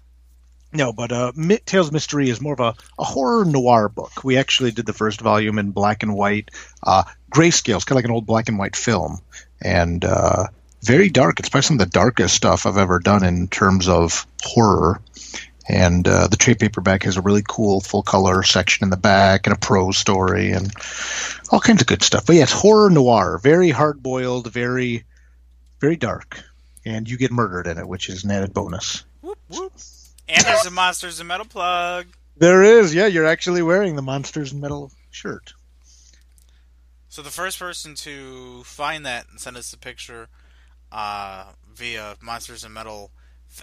No, 0.72 0.92
but 0.92 1.12
uh, 1.12 1.32
Tales 1.66 1.88
of 1.88 1.94
Mr. 1.94 2.14
Rhee 2.14 2.30
is 2.30 2.40
more 2.40 2.54
of 2.54 2.60
a, 2.60 2.74
a 2.98 3.04
horror 3.04 3.44
noir 3.44 3.90
book. 3.90 4.24
We 4.24 4.38
actually 4.38 4.70
did 4.70 4.86
the 4.86 4.94
first 4.94 5.20
volume 5.20 5.58
in 5.58 5.70
black 5.70 6.02
and 6.02 6.14
white, 6.14 6.50
uh, 6.82 7.04
kind 7.30 7.64
of 7.66 7.90
like 7.90 8.04
an 8.04 8.10
old 8.10 8.26
black 8.26 8.48
and 8.48 8.58
white 8.58 8.76
film, 8.76 9.18
and 9.60 10.04
uh, 10.04 10.46
very 10.82 11.10
dark. 11.10 11.38
It's 11.38 11.48
probably 11.48 11.62
some 11.62 11.80
of 11.80 11.86
the 11.86 11.92
darkest 11.92 12.34
stuff 12.34 12.66
I've 12.66 12.78
ever 12.78 12.98
done 12.98 13.24
in 13.24 13.48
terms 13.48 13.88
of 13.88 14.26
horror. 14.42 15.00
And 15.68 16.08
uh, 16.08 16.26
the 16.26 16.36
trade 16.36 16.58
paperback 16.58 17.04
has 17.04 17.16
a 17.16 17.20
really 17.20 17.44
cool 17.48 17.80
full 17.80 18.02
color 18.02 18.42
section 18.42 18.84
in 18.84 18.90
the 18.90 18.96
back 18.96 19.46
and 19.46 19.54
a 19.54 19.58
prose 19.58 19.96
story 19.96 20.50
and 20.50 20.72
all 21.50 21.60
kinds 21.60 21.80
of 21.82 21.86
good 21.86 22.02
stuff. 22.02 22.26
But 22.26 22.36
yes, 22.36 22.50
horror 22.50 22.90
noir, 22.90 23.38
very 23.38 23.70
hard 23.70 24.02
boiled, 24.02 24.52
very, 24.52 25.04
very 25.80 25.96
dark, 25.96 26.42
and 26.84 27.08
you 27.08 27.16
get 27.16 27.30
murdered 27.30 27.68
in 27.68 27.78
it, 27.78 27.86
which 27.86 28.08
is 28.08 28.24
an 28.24 28.32
added 28.32 28.52
bonus. 28.52 29.04
Whoop 29.20 29.38
whoop. 29.48 29.72
And 30.28 30.44
there's 30.44 30.66
a 30.66 30.70
Monsters 30.70 31.18
and 31.20 31.28
Metal 31.28 31.46
plug. 31.46 32.06
There 32.36 32.62
is, 32.62 32.94
yeah. 32.94 33.06
You're 33.06 33.26
actually 33.26 33.62
wearing 33.62 33.96
the 33.96 34.02
Monsters 34.02 34.52
and 34.52 34.60
Metal 34.60 34.90
shirt. 35.10 35.52
So 37.08 37.20
the 37.22 37.30
first 37.30 37.58
person 37.58 37.94
to 37.96 38.62
find 38.64 39.04
that 39.04 39.26
and 39.30 39.38
send 39.38 39.56
us 39.56 39.72
a 39.72 39.78
picture 39.78 40.28
uh, 40.90 41.44
via 41.74 42.16
Monsters 42.22 42.64
and 42.64 42.72
Metal 42.72 43.10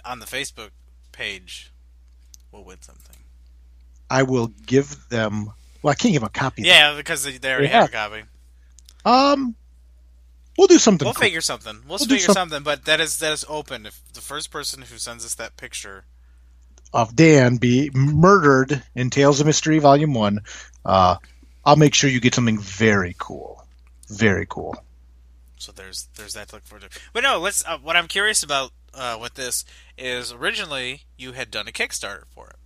on 0.04 0.20
the 0.20 0.26
Facebook 0.26 0.70
page 1.12 1.72
will 2.52 2.62
win 2.64 2.80
something. 2.80 3.16
I 4.08 4.22
will 4.22 4.48
give 4.66 5.08
them. 5.08 5.52
Well, 5.82 5.90
I 5.92 5.94
can't 5.94 6.12
give 6.12 6.20
them 6.22 6.26
a 6.28 6.30
copy. 6.38 6.62
Yeah, 6.62 6.94
because 6.96 7.24
they, 7.24 7.38
they 7.38 7.50
already 7.52 7.66
Yeah. 7.68 7.80
have 7.80 7.88
a 7.88 7.92
copy. 7.92 8.22
Um, 9.04 9.54
We'll 10.58 10.66
do 10.66 10.78
something. 10.78 11.06
We'll 11.06 11.14
cool. 11.14 11.22
figure 11.22 11.40
something. 11.40 11.76
We'll, 11.88 11.98
We'll 11.98 11.98
do 11.98 12.14
figure 12.16 12.26
some- 12.26 12.34
something. 12.34 12.62
But 12.62 12.84
that 12.84 13.00
is 13.00 13.18
that 13.18 13.32
is 13.32 13.44
open. 13.48 13.86
If 13.86 14.00
the 14.12 14.20
first 14.20 14.50
person 14.50 14.82
who 14.82 14.98
sends 14.98 15.24
us 15.24 15.34
that 15.36 15.56
picture, 15.56 16.04
of 16.92 17.14
Dan 17.14 17.56
be 17.56 17.90
murdered 17.94 18.82
in 18.94 19.10
Tales 19.10 19.40
of 19.40 19.46
Mr. 19.46 19.68
Rhee 19.68 19.78
Volume 19.78 20.14
One, 20.14 20.40
uh, 20.84 21.16
I'll 21.64 21.76
make 21.76 21.94
sure 21.94 22.10
you 22.10 22.20
get 22.20 22.34
something 22.34 22.58
very 22.58 23.14
cool. 23.18 23.64
Very 24.08 24.46
cool. 24.48 24.76
so 25.58 25.70
there's 25.72 26.08
there's 26.16 26.34
that 26.34 26.48
to 26.48 26.56
look 26.56 26.64
forward 26.64 26.90
to. 26.90 27.00
But 27.12 27.22
no, 27.22 27.38
let's. 27.38 27.64
Uh, 27.66 27.78
what 27.78 27.96
I'm 27.96 28.08
curious 28.08 28.42
about 28.42 28.72
uh, 28.94 29.18
with 29.20 29.34
this 29.34 29.64
is 29.96 30.32
originally 30.32 31.02
you 31.16 31.32
had 31.32 31.50
done 31.50 31.68
a 31.68 31.72
Kickstarter 31.72 32.24
for 32.34 32.48
it, 32.48 32.56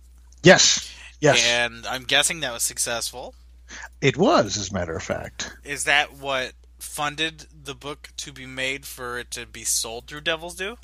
Yes. 0.43 0.91
Yes. 1.19 1.47
and 1.47 1.85
I'm 1.87 2.03
guessing 2.03 2.39
that 2.41 2.51
was 2.53 2.63
successful. 2.63 3.35
It 4.01 4.17
was, 4.17 4.57
as 4.57 4.69
a 4.71 4.73
matter 4.73 4.95
of 4.95 5.01
fact. 5.03 5.51
Is 5.63 5.85
that 5.85 6.13
what 6.17 6.53
funded 6.77 7.45
the 7.63 7.73
book 7.73 8.09
to 8.17 8.31
be 8.31 8.45
made 8.45 8.85
for 8.85 9.17
it 9.17 9.31
to 9.31 9.45
be 9.45 9.63
sold 9.63 10.07
through 10.07 10.21
Devil's 10.21 10.55
Due? 10.55 10.77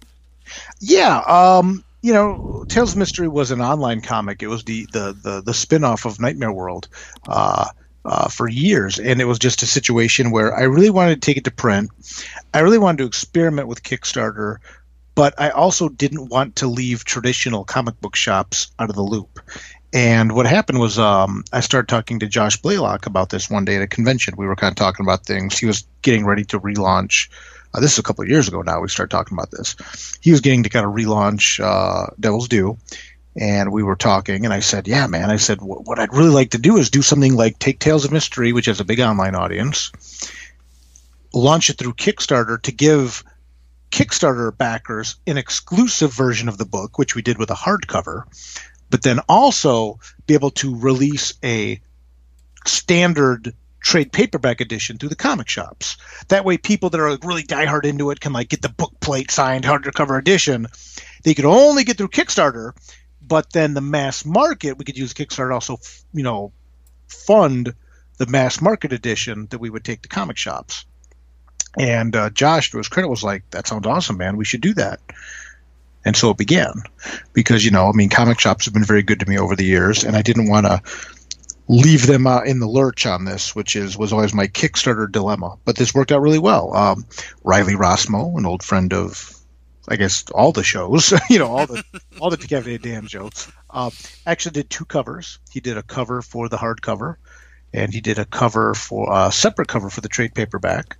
Yeah, 0.79 1.19
um, 1.27 1.83
you 2.01 2.13
know, 2.13 2.65
Tales 2.67 2.95
of 2.95 3.01
Mr. 3.01 3.19
Rhee 3.19 3.27
was 3.27 3.51
an 3.51 3.61
online 3.61 4.01
comic. 4.01 4.41
It 4.41 4.47
was 4.47 4.63
the 4.63 4.87
the 4.91 5.13
the, 5.13 5.41
the 5.41 5.53
spin-off 5.53 6.05
of 6.05 6.19
Nightmare 6.19 6.51
World 6.51 6.87
uh, 7.27 7.69
uh, 8.03 8.27
for 8.27 8.47
years, 8.47 8.99
and 8.99 9.21
it 9.21 9.25
was 9.25 9.39
just 9.39 9.61
a 9.61 9.67
situation 9.67 10.31
where 10.31 10.55
I 10.55 10.63
really 10.63 10.89
wanted 10.89 11.21
to 11.21 11.25
take 11.25 11.37
it 11.37 11.43
to 11.45 11.51
print. 11.51 11.91
I 12.53 12.59
really 12.59 12.79
wanted 12.79 12.99
to 12.99 13.05
experiment 13.05 13.67
with 13.67 13.83
Kickstarter, 13.83 14.57
but 15.13 15.35
I 15.37 15.49
also 15.51 15.89
didn't 15.89 16.29
want 16.29 16.57
to 16.57 16.67
leave 16.67 17.05
traditional 17.05 17.63
comic 17.63 17.99
book 18.01 18.15
shops 18.15 18.71
out 18.79 18.89
of 18.89 18.95
the 18.95 19.03
loop. 19.03 19.39
And 19.93 20.33
what 20.33 20.45
happened 20.45 20.79
was 20.79 20.97
um, 20.97 21.43
I 21.51 21.59
started 21.59 21.89
talking 21.89 22.19
to 22.19 22.27
Josh 22.27 22.57
Blaylock 22.57 23.05
about 23.05 23.29
this 23.29 23.49
one 23.49 23.65
day 23.65 23.75
at 23.75 23.81
a 23.81 23.87
convention. 23.87 24.35
We 24.37 24.47
were 24.47 24.55
kind 24.55 24.71
of 24.71 24.77
talking 24.77 25.05
about 25.05 25.25
things. 25.25 25.57
He 25.57 25.65
was 25.65 25.85
getting 26.01 26.25
ready 26.25 26.45
to 26.45 26.59
relaunch. 26.59 27.27
Uh, 27.73 27.79
this 27.79 27.93
is 27.93 27.99
a 27.99 28.03
couple 28.03 28.23
of 28.23 28.29
years 28.29 28.47
ago 28.47 28.61
now. 28.61 28.81
We 28.81 28.89
started 28.89 29.11
talking 29.11 29.37
about 29.37 29.51
this. 29.51 29.75
He 30.21 30.31
was 30.31 30.41
getting 30.41 30.63
to 30.63 30.69
kind 30.69 30.85
of 30.85 30.93
relaunch 30.93 31.59
uh, 31.63 32.07
Devil's 32.19 32.47
Due, 32.47 32.77
and 33.35 33.71
we 33.71 33.83
were 33.83 33.95
talking. 33.95 34.45
And 34.45 34.53
I 34.53 34.59
said, 34.59 34.87
"Yeah, 34.87 35.07
man." 35.07 35.31
I 35.31 35.37
said, 35.37 35.61
"What 35.61 35.85
what 35.85 35.99
I'd 35.99 36.13
really 36.13 36.29
like 36.29 36.51
to 36.51 36.57
do 36.57 36.77
is 36.77 36.89
do 36.89 37.01
something 37.01 37.35
like 37.35 37.59
take 37.59 37.79
Tales 37.79 38.05
of 38.05 38.11
Mr. 38.11 38.37
Rhee, 38.37 38.53
which 38.53 38.65
has 38.65 38.79
a 38.79 38.85
big 38.85 38.99
online 38.99 39.35
audience, 39.35 39.91
launch 41.33 41.69
it 41.69 41.77
through 41.77 41.93
Kickstarter 41.93 42.61
to 42.63 42.71
give 42.71 43.23
Kickstarter 43.91 44.57
backers 44.57 45.15
an 45.27 45.37
exclusive 45.37 46.13
version 46.13 46.49
of 46.49 46.57
the 46.57 46.65
book, 46.65 46.97
which 46.97 47.15
we 47.15 47.21
did 47.21 47.37
with 47.37 47.51
a 47.51 47.55
hardcover, 47.55 48.23
but 48.89 49.03
then 49.03 49.19
also 49.29 49.99
be 50.27 50.33
able 50.33 50.51
to 50.51 50.77
release 50.77 51.33
a 51.43 51.81
standard 52.65 53.53
trade 53.81 54.11
paperback 54.11 54.61
edition 54.61 54.97
through 54.97 55.09
the 55.09 55.15
comic 55.15 55.49
shops. 55.49 55.97
That 56.29 56.45
way, 56.45 56.57
people 56.57 56.89
that 56.91 56.99
are 56.99 57.17
really 57.23 57.43
diehard 57.43 57.83
into 57.85 58.11
it 58.11 58.19
can 58.19 58.31
like 58.33 58.49
get 58.49 58.61
the 58.61 58.69
book 58.69 58.93
plate 58.99 59.31
signed 59.31 59.65
hardcover 59.65 60.17
edition. 60.19 60.67
They 61.23 61.33
could 61.33 61.45
only 61.45 61.83
get 61.83 61.97
through 61.97 62.09
Kickstarter, 62.09 62.73
but 63.21 63.51
then 63.51 63.73
the 63.73 63.81
mass 63.81 64.23
market 64.25 64.77
we 64.77 64.85
could 64.85 64.97
use 64.97 65.13
Kickstarter 65.13 65.53
also, 65.53 65.77
you 66.13 66.23
know, 66.23 66.53
fund 67.07 67.73
the 68.17 68.27
mass 68.27 68.61
market 68.61 68.93
edition 68.93 69.47
that 69.49 69.59
we 69.59 69.69
would 69.69 69.83
take 69.83 70.03
to 70.03 70.09
comic 70.09 70.37
shops. 70.37 70.85
And 71.77 72.15
uh, 72.15 72.29
Josh, 72.29 72.71
to 72.71 72.77
his 72.77 72.87
credit, 72.87 73.07
was 73.07 73.23
like, 73.23 73.49
"That 73.51 73.67
sounds 73.67 73.87
awesome, 73.87 74.17
man. 74.17 74.37
We 74.37 74.45
should 74.45 74.61
do 74.61 74.73
that." 74.75 74.99
And 76.03 76.17
so 76.17 76.31
it 76.31 76.37
began, 76.37 76.83
because 77.33 77.63
you 77.63 77.71
know, 77.71 77.87
I 77.87 77.91
mean, 77.93 78.09
comic 78.09 78.39
shops 78.39 78.65
have 78.65 78.73
been 78.73 78.83
very 78.83 79.03
good 79.03 79.19
to 79.21 79.29
me 79.29 79.37
over 79.37 79.55
the 79.55 79.65
years, 79.65 80.03
and 80.03 80.15
I 80.15 80.21
didn't 80.21 80.49
want 80.49 80.65
to 80.65 80.81
leave 81.67 82.07
them 82.07 82.27
uh, 82.27 82.41
in 82.41 82.59
the 82.59 82.67
lurch 82.67 83.05
on 83.05 83.25
this, 83.25 83.55
which 83.55 83.75
is 83.75 83.97
was 83.97 84.13
always 84.13 84.33
my 84.33 84.47
Kickstarter 84.47 85.11
dilemma. 85.11 85.57
But 85.65 85.75
this 85.77 85.93
worked 85.93 86.11
out 86.11 86.21
really 86.21 86.39
well. 86.39 86.75
Um, 86.75 87.05
Riley 87.43 87.73
Rossmo, 87.73 88.37
an 88.37 88.45
old 88.45 88.63
friend 88.63 88.93
of, 88.93 89.37
I 89.87 89.95
guess, 89.95 90.25
all 90.31 90.51
the 90.51 90.63
shows, 90.63 91.13
you 91.29 91.39
know, 91.39 91.47
all 91.47 91.67
the 91.67 91.83
all 92.19 92.29
the 92.29 92.37
Decapitated 92.37 92.81
Dan 92.81 93.07
shows, 93.07 93.51
uh, 93.69 93.91
actually 94.25 94.53
did 94.53 94.69
two 94.69 94.85
covers. 94.85 95.39
He 95.51 95.59
did 95.59 95.77
a 95.77 95.83
cover 95.83 96.21
for 96.21 96.49
the 96.49 96.57
hardcover, 96.57 97.15
and 97.73 97.93
he 97.93 98.01
did 98.01 98.19
a 98.19 98.25
cover 98.25 98.73
for 98.73 99.07
a 99.11 99.31
separate 99.31 99.67
cover 99.67 99.89
for 99.89 100.01
the 100.01 100.09
trade 100.09 100.33
paperback. 100.33 100.97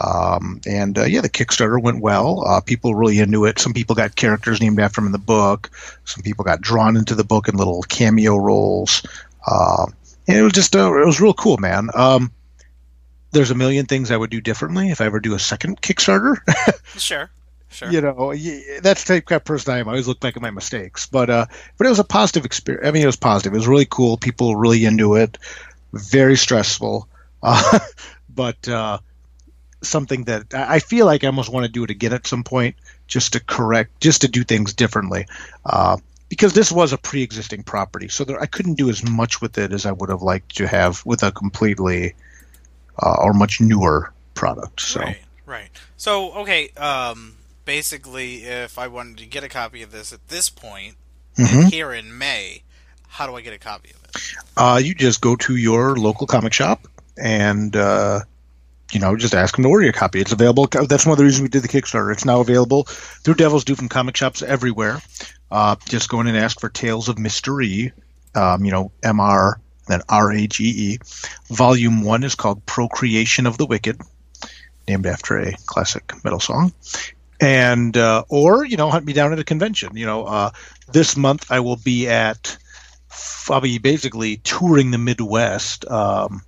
Um, 0.00 0.60
and 0.66 0.98
uh, 0.98 1.04
yeah, 1.04 1.20
the 1.20 1.28
Kickstarter 1.28 1.80
went 1.80 2.00
well. 2.00 2.44
Uh, 2.44 2.60
people 2.60 2.94
really 2.94 3.20
into 3.20 3.44
it. 3.44 3.58
Some 3.60 3.72
people 3.72 3.94
got 3.94 4.16
characters 4.16 4.60
named 4.60 4.80
after 4.80 5.00
him 5.00 5.06
in 5.06 5.12
the 5.12 5.18
book. 5.18 5.70
Some 6.04 6.22
people 6.22 6.44
got 6.44 6.60
drawn 6.60 6.96
into 6.96 7.14
the 7.14 7.24
book 7.24 7.48
in 7.48 7.56
little 7.56 7.82
cameo 7.82 8.36
roles. 8.36 9.02
Uh, 9.46 9.86
and 10.26 10.38
it 10.38 10.42
was 10.42 10.52
just 10.52 10.74
uh, 10.74 10.92
it 11.00 11.06
was 11.06 11.20
real 11.20 11.34
cool, 11.34 11.58
man. 11.58 11.90
Um, 11.94 12.32
there's 13.32 13.50
a 13.50 13.54
million 13.54 13.86
things 13.86 14.10
I 14.10 14.16
would 14.16 14.30
do 14.30 14.40
differently 14.40 14.90
if 14.90 15.00
I 15.00 15.06
ever 15.06 15.20
do 15.20 15.34
a 15.34 15.38
second 15.38 15.80
Kickstarter. 15.80 16.36
Sure, 16.96 17.28
sure. 17.70 17.90
you 17.90 18.00
know, 18.00 18.32
that's 18.80 19.02
the 19.02 19.20
type 19.20 19.30
of 19.32 19.44
person 19.44 19.74
I 19.74 19.78
am. 19.78 19.88
I 19.88 19.92
always 19.92 20.06
look 20.06 20.20
back 20.20 20.36
at 20.36 20.42
my 20.42 20.52
mistakes, 20.52 21.06
but 21.06 21.28
uh, 21.28 21.46
but 21.76 21.86
it 21.88 21.90
was 21.90 21.98
a 21.98 22.04
positive 22.04 22.44
experience. 22.44 22.86
I 22.86 22.92
mean, 22.92 23.02
it 23.02 23.06
was 23.06 23.16
positive. 23.16 23.52
It 23.52 23.56
was 23.56 23.66
really 23.66 23.86
cool. 23.86 24.16
People 24.16 24.50
were 24.50 24.60
really 24.60 24.84
into 24.84 25.16
it. 25.16 25.38
Very 25.92 26.36
stressful, 26.36 27.08
uh, 27.42 27.78
but 28.32 28.68
uh, 28.68 28.98
something 29.82 30.24
that 30.24 30.54
I 30.54 30.76
I 30.76 30.78
feel 30.78 31.04
like 31.04 31.24
I 31.24 31.26
almost 31.26 31.52
want 31.52 31.66
to 31.66 31.72
do 31.72 31.82
it 31.82 31.90
again 31.90 32.12
at 32.12 32.28
some 32.28 32.44
point, 32.44 32.76
just 33.08 33.32
to 33.32 33.40
correct, 33.40 34.00
just 34.00 34.20
to 34.20 34.28
do 34.28 34.44
things 34.44 34.72
differently. 34.72 35.26
Because 36.34 36.52
this 36.52 36.72
was 36.72 36.92
a 36.92 36.98
pre-existing 36.98 37.62
property, 37.62 38.08
so 38.08 38.24
there, 38.24 38.40
I 38.40 38.46
couldn't 38.46 38.74
do 38.74 38.90
as 38.90 39.08
much 39.08 39.40
with 39.40 39.56
it 39.56 39.72
as 39.72 39.86
I 39.86 39.92
would 39.92 40.08
have 40.08 40.20
liked 40.20 40.56
to 40.56 40.66
have 40.66 41.00
with 41.06 41.22
a 41.22 41.30
completely 41.30 42.14
uh, 43.00 43.14
or 43.20 43.32
much 43.32 43.60
newer 43.60 44.12
product. 44.34 44.80
So. 44.80 44.98
Right, 44.98 45.18
right. 45.46 45.68
So, 45.96 46.32
okay, 46.38 46.70
um, 46.70 47.36
basically, 47.64 48.42
if 48.42 48.80
I 48.80 48.88
wanted 48.88 49.18
to 49.18 49.26
get 49.26 49.44
a 49.44 49.48
copy 49.48 49.82
of 49.82 49.92
this 49.92 50.12
at 50.12 50.26
this 50.26 50.50
point, 50.50 50.96
Mhm. 51.38 51.70
here 51.72 51.92
in 51.92 52.18
May, 52.18 52.64
how 53.06 53.28
do 53.28 53.36
I 53.36 53.40
get 53.40 53.52
a 53.52 53.58
copy 53.58 53.90
of 53.90 54.02
it? 54.04 54.22
Uh, 54.56 54.80
you 54.82 54.92
just 54.92 55.20
go 55.20 55.36
to 55.36 55.54
your 55.54 55.94
local 55.94 56.26
comic 56.26 56.52
shop 56.52 56.88
and 57.16 57.76
uh, 57.76 58.22
you 58.90 58.98
know 58.98 59.16
just 59.16 59.34
ask 59.34 59.54
them 59.54 59.62
to 59.62 59.68
order 59.68 59.84
your 59.84 59.92
copy. 59.92 60.20
It's 60.20 60.32
available. 60.32 60.66
That's 60.66 61.06
one 61.06 61.12
of 61.12 61.18
the 61.18 61.24
reasons 61.24 61.42
we 61.42 61.48
did 61.48 61.62
the 61.62 61.68
Kickstarter. 61.68 62.12
It's 62.12 62.24
now 62.24 62.40
available 62.40 62.84
through 62.84 63.34
Devil's 63.34 63.64
Due 63.64 63.76
from 63.76 63.88
comic 63.88 64.16
shops 64.16 64.42
everywhere. 64.42 65.00
Uh, 65.54 65.76
just 65.88 66.08
go 66.08 66.20
in 66.20 66.26
and 66.26 66.36
ask 66.36 66.60
for 66.60 66.68
Tales 66.68 67.08
of 67.08 67.16
Mr. 67.16 67.54
Rhee. 67.54 67.92
Um, 68.34 68.64
you 68.64 68.72
know, 68.72 68.90
M 69.02 69.20
R 69.20 69.60
then 69.86 70.00
R 70.08 70.32
A 70.32 70.46
G 70.46 70.64
E. 70.64 70.98
Volume 71.48 72.02
one 72.02 72.24
is 72.24 72.34
called 72.34 72.64
Procreation 72.66 73.46
of 73.46 73.58
the 73.58 73.66
Wicked, 73.66 74.00
named 74.88 75.06
after 75.06 75.38
a 75.38 75.52
classic 75.66 76.12
metal 76.24 76.40
song. 76.40 76.72
And 77.40 77.96
uh, 77.96 78.24
or 78.28 78.64
you 78.64 78.76
know 78.76 78.90
hunt 78.90 79.04
me 79.04 79.12
down 79.12 79.32
at 79.32 79.38
a 79.38 79.44
convention. 79.44 79.96
You 79.96 80.06
know, 80.06 80.24
uh, 80.24 80.50
this 80.92 81.16
month 81.16 81.50
I 81.50 81.60
will 81.60 81.76
be 81.76 82.08
at 82.08 82.56
I'll 83.50 83.60
be 83.60 83.78
basically 83.78 84.38
touring 84.38 84.90
the 84.90 84.98
Midwest. 84.98 85.88
Um, 85.90 86.42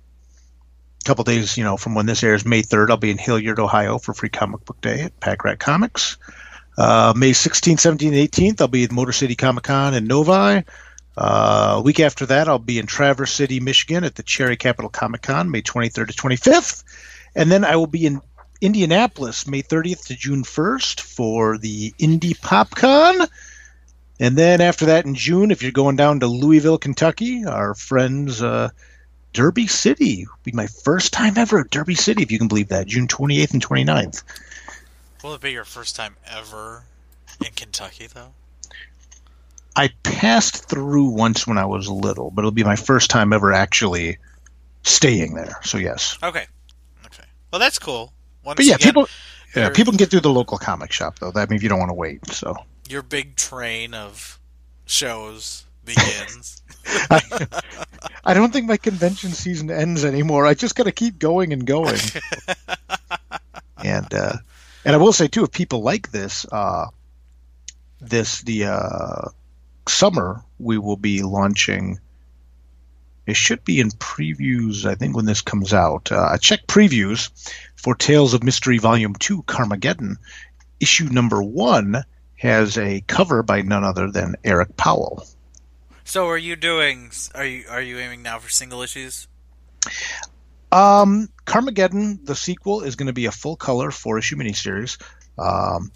couple 1.05 1.23
days, 1.23 1.57
you 1.57 1.63
know, 1.63 1.77
from 1.77 1.95
when 1.95 2.05
this 2.05 2.21
airs, 2.21 2.45
May 2.45 2.61
3rd, 2.61 2.89
I'll 2.89 2.97
be 2.97 3.11
in 3.11 3.17
Hilliard, 3.17 3.59
Ohio 3.59 3.97
for 3.97 4.13
Free 4.13 4.27
Comic 4.27 4.65
Book 4.65 4.81
Day 4.81 5.03
at 5.03 5.17
Pack 5.21 5.45
Rat 5.45 5.57
Comics. 5.57 6.17
Uh, 6.77 7.13
May 7.15 7.31
16th, 7.31 7.77
17th, 7.77 8.27
18th, 8.29 8.61
I'll 8.61 8.67
be 8.67 8.83
at 8.83 8.91
Motor 8.91 9.11
City 9.11 9.35
Comic 9.35 9.63
Con 9.63 9.95
in 9.95 10.05
Novi. 10.05 10.63
Uh, 11.17 11.75
a 11.77 11.81
week 11.81 11.99
after 11.99 12.27
that, 12.27 12.47
I'll 12.47 12.59
be 12.59 12.77
in 12.77 12.85
Traverse 12.85 13.31
City, 13.31 13.59
Michigan 13.59 14.03
at 14.03 14.13
the 14.13 14.21
Cherry 14.21 14.57
Capital 14.57 14.89
Comic 14.89 15.23
Con, 15.23 15.49
May 15.49 15.63
23rd 15.63 16.09
to 16.09 16.13
25th. 16.13 16.83
And 17.35 17.51
then 17.51 17.65
I 17.65 17.75
will 17.77 17.87
be 17.87 18.05
in 18.05 18.21
Indianapolis, 18.61 19.47
May 19.47 19.63
30th 19.63 20.05
to 20.07 20.15
June 20.15 20.43
1st 20.43 21.01
for 21.01 21.57
the 21.57 21.93
Indy 21.97 22.35
PopCon. 22.35 23.27
And 24.19 24.35
then 24.35 24.61
after 24.61 24.85
that 24.87 25.05
in 25.05 25.15
June, 25.15 25.49
if 25.49 25.63
you're 25.63 25.71
going 25.71 25.95
down 25.95 26.19
to 26.19 26.27
Louisville, 26.27 26.77
Kentucky, 26.77 27.45
our 27.45 27.73
friends 27.73 28.41
uh, 28.41 28.69
Derby 29.33 29.67
City 29.67 30.25
will 30.25 30.39
be 30.43 30.51
my 30.51 30.67
first 30.67 31.13
time 31.13 31.37
ever 31.37 31.59
at 31.59 31.69
Derby 31.69 31.95
City, 31.95 32.23
if 32.23 32.31
you 32.31 32.39
can 32.39 32.47
believe 32.47 32.69
that, 32.69 32.87
June 32.87 33.07
28th 33.07 33.53
and 33.53 33.65
29th. 33.65 34.23
Will 35.23 35.33
it 35.33 35.41
be 35.41 35.51
your 35.51 35.65
first 35.65 35.95
time 35.95 36.15
ever 36.25 36.83
in 37.43 37.51
Kentucky, 37.55 38.07
though? 38.07 38.33
I 39.75 39.89
passed 40.03 40.67
through 40.69 41.09
once 41.09 41.45
when 41.45 41.57
I 41.57 41.65
was 41.65 41.87
little, 41.87 42.31
but 42.31 42.41
it'll 42.41 42.51
be 42.51 42.63
my 42.63 42.75
first 42.75 43.09
time 43.09 43.31
ever 43.31 43.53
actually 43.53 44.17
staying 44.83 45.35
there. 45.35 45.59
So 45.63 45.77
yes, 45.77 46.17
Okay, 46.23 46.47
okay. 47.05 47.23
Well, 47.51 47.59
that's 47.59 47.77
cool. 47.77 48.11
Once 48.43 48.57
but 48.57 48.65
yeah, 48.65 48.75
again, 48.75 48.87
people 48.87 49.07
yeah, 49.55 49.69
people 49.69 49.91
can 49.91 49.97
get 49.97 50.09
through 50.09 50.21
the 50.21 50.31
local 50.31 50.57
comic 50.57 50.91
shop 50.91 51.19
though. 51.19 51.31
That 51.31 51.49
means 51.49 51.61
you 51.61 51.69
don't 51.69 51.79
want 51.79 51.89
to 51.89 51.95
wait. 51.95 52.25
So 52.31 52.55
your 52.89 53.03
big 53.03 53.35
train 53.35 53.93
of 53.93 54.39
shows 54.85 55.65
begins. 55.85 56.61
I, 57.09 57.21
I 58.25 58.33
don't 58.33 58.51
think 58.51 58.67
my 58.67 58.77
convention 58.77 59.31
season 59.31 59.69
ends 59.69 60.03
anymore. 60.05 60.45
I 60.45 60.53
just 60.53 60.75
got 60.75 60.83
to 60.83 60.91
keep 60.91 61.19
going 61.19 61.53
and 61.53 61.65
going. 61.65 61.99
and 63.83 64.13
uh, 64.13 64.33
and 64.87 64.95
I 64.95 64.99
will 64.99 65.11
say 65.11 65.27
too, 65.27 65.43
if 65.43 65.51
people 65.51 65.81
like 65.81 66.11
this, 66.11 66.45
uh, 66.49 66.87
this 67.99 68.41
the 68.41 68.65
uh, 68.65 69.29
summer 69.85 70.41
we 70.59 70.77
will 70.77 70.95
be 70.95 71.23
launching 71.23 71.99
It 73.25 73.35
should 73.35 73.65
be 73.65 73.81
in 73.81 73.89
previews, 73.91 74.85
I 74.85 74.95
think, 74.95 75.13
when 75.13 75.25
this 75.25 75.41
comes 75.41 75.73
out. 75.73 76.09
Uh, 76.09 76.37
check 76.37 76.65
previews 76.67 77.29
for 77.75 77.95
Tales 77.95 78.33
of 78.33 78.39
Mr. 78.41 78.67
Rhee 78.67 78.77
Volume 78.77 79.15
2 79.15 79.43
Carmageddon. 79.43 80.15
Issue 80.79 81.09
number 81.09 81.43
one 81.43 82.03
has 82.37 82.77
a 82.77 83.01
cover 83.07 83.43
by 83.43 83.63
none 83.63 83.83
other 83.83 84.09
than 84.09 84.35
Eric 84.45 84.77
Powell. 84.77 85.27
So 86.05 86.27
are 86.27 86.37
you 86.37 86.55
doing? 86.55 87.11
Are 87.35 87.43
you 87.43 87.65
are 87.69 87.81
you 87.81 87.99
aiming 87.99 88.21
now 88.21 88.39
for 88.39 88.49
single 88.49 88.81
issues? 88.81 89.27
Um, 90.71 91.29
Carmageddon, 91.45 92.25
the 92.25 92.35
sequel, 92.35 92.81
is 92.81 92.95
going 92.95 93.07
to 93.07 93.13
be 93.13 93.25
a 93.25 93.31
full 93.31 93.55
color 93.55 93.91
four 93.91 94.17
issue 94.17 94.35
miniseries. 94.35 94.97
Um, 95.37 95.91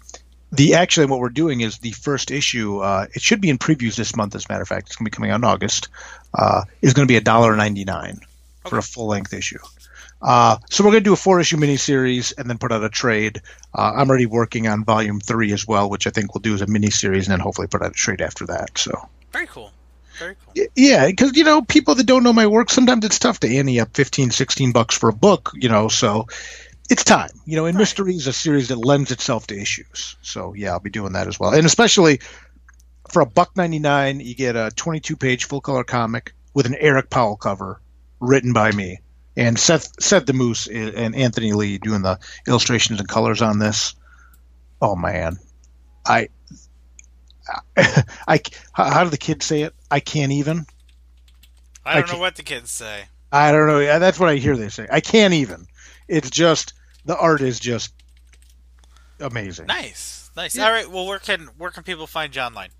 the 0.50 0.74
actually 0.74 1.06
what 1.06 1.18
we're 1.18 1.30
doing 1.30 1.60
is 1.60 1.78
the 1.78 1.92
first 1.92 2.30
issue. 2.30 2.78
Uh, 2.78 3.06
it 3.14 3.22
should 3.22 3.40
be 3.40 3.50
in 3.50 3.58
previews 3.58 3.96
this 3.96 4.16
month. 4.16 4.34
As 4.34 4.44
a 4.44 4.52
matter 4.52 4.62
of 4.62 4.68
fact, 4.68 4.88
it's 4.88 4.96
going 4.96 5.06
to 5.06 5.10
be 5.10 5.14
coming 5.14 5.30
out 5.30 5.36
in 5.36 5.44
August. 5.44 5.88
Uh, 6.34 6.64
is 6.80 6.94
going 6.94 7.06
to 7.06 7.12
be 7.12 7.16
a 7.16 7.22
dollar 7.22 7.56
ninety 7.56 7.84
nine 7.84 8.20
for 8.66 8.78
a 8.78 8.82
full 8.82 9.06
length 9.06 9.32
issue. 9.32 9.58
Uh, 10.20 10.56
so 10.70 10.84
we're 10.84 10.92
going 10.92 11.02
to 11.02 11.08
do 11.08 11.14
a 11.14 11.16
four 11.16 11.40
issue 11.40 11.56
miniseries 11.56 12.32
and 12.38 12.48
then 12.48 12.56
put 12.56 12.70
out 12.70 12.84
a 12.84 12.88
trade. 12.88 13.42
Uh, 13.74 13.92
I'm 13.96 14.08
already 14.08 14.26
working 14.26 14.68
on 14.68 14.84
volume 14.84 15.18
three 15.18 15.52
as 15.52 15.66
well, 15.66 15.90
which 15.90 16.06
I 16.06 16.10
think 16.10 16.32
we'll 16.32 16.42
do 16.42 16.54
as 16.54 16.62
a 16.62 16.66
miniseries 16.66 17.24
and 17.24 17.32
then 17.32 17.40
hopefully 17.40 17.66
put 17.66 17.82
out 17.82 17.90
a 17.90 17.94
trade 17.94 18.20
after 18.20 18.46
that. 18.46 18.78
So 18.78 19.08
Very 19.32 19.46
cool. 19.48 19.72
Very 20.18 20.36
cool. 20.44 20.54
Yeah, 20.76 21.06
because 21.06 21.36
you 21.36 21.44
know 21.44 21.62
people 21.62 21.94
that 21.94 22.06
don't 22.06 22.22
know 22.24 22.32
my 22.32 22.46
work, 22.46 22.70
sometimes 22.70 23.04
it's 23.04 23.18
tough 23.18 23.40
to 23.40 23.56
ante 23.56 23.80
up 23.80 23.94
15, 23.94 24.30
16 24.30 24.72
bucks 24.72 24.96
for 24.96 25.08
a 25.08 25.12
book. 25.14 25.52
You 25.54 25.68
know, 25.68 25.88
so 25.88 26.26
it's 26.90 27.04
time. 27.04 27.30
You 27.46 27.56
know, 27.56 27.66
and 27.66 27.76
Right. 27.76 27.82
Mystery 27.82 28.14
is 28.14 28.26
a 28.26 28.32
series 28.32 28.68
that 28.68 28.76
lends 28.76 29.10
itself 29.10 29.46
to 29.48 29.60
issues. 29.60 30.16
So 30.22 30.54
yeah, 30.54 30.72
I'll 30.72 30.80
be 30.80 30.90
doing 30.90 31.12
that 31.14 31.28
as 31.28 31.38
well, 31.40 31.54
and 31.54 31.66
especially 31.66 32.20
for 33.10 33.22
a 33.22 33.26
buck 33.26 33.56
ninety 33.56 33.78
nine, 33.78 34.20
you 34.20 34.34
get 34.34 34.56
a 34.56 34.70
twenty 34.76 35.00
two 35.00 35.16
page 35.16 35.44
full 35.44 35.60
color 35.60 35.84
comic 35.84 36.34
with 36.54 36.66
an 36.66 36.74
Eric 36.74 37.10
Powell 37.10 37.36
cover 37.36 37.80
written 38.20 38.52
by 38.52 38.70
me. 38.72 38.98
And 39.36 39.58
Seth, 39.58 39.90
Seth 40.02 40.26
Damoose 40.26 40.68
and 40.68 41.16
Anthony 41.16 41.52
Lee 41.52 41.78
doing 41.78 42.02
the 42.02 42.18
illustrations 42.46 43.00
and 43.00 43.08
colors 43.08 43.40
on 43.40 43.58
this. 43.58 43.94
Oh 44.82 44.94
man, 44.94 45.38
I, 46.06 46.28
I, 47.76 48.40
how 48.72 48.90
how 48.90 49.04
do 49.04 49.10
the 49.10 49.16
kids 49.16 49.46
say 49.46 49.62
it? 49.62 49.74
I 49.92 50.00
can't 50.00 50.32
even. 50.32 50.64
I 51.84 51.96
don't 52.00 52.08
I 52.08 52.12
know 52.14 52.18
what 52.18 52.36
the 52.36 52.42
kids 52.42 52.70
say. 52.70 53.04
I 53.30 53.52
don't 53.52 53.66
know. 53.66 53.78
Yeah, 53.78 53.98
That's 53.98 54.18
what 54.18 54.30
I 54.30 54.36
hear 54.36 54.56
they 54.56 54.70
say. 54.70 54.88
I 54.90 55.00
can't 55.00 55.34
even. 55.34 55.66
It's 56.08 56.30
just 56.30 56.72
the 57.04 57.16
art 57.16 57.42
is 57.42 57.60
just 57.60 57.92
amazing. 59.20 59.66
Nice, 59.66 60.30
nice. 60.34 60.56
Yeah. 60.56 60.64
All 60.64 60.72
right. 60.72 60.90
Well, 60.90 61.06
where 61.06 61.18
can 61.18 61.50
where 61.58 61.70
can 61.70 61.82
people 61.82 62.06
find 62.06 62.32
John 62.32 62.54
Line? 62.54 62.70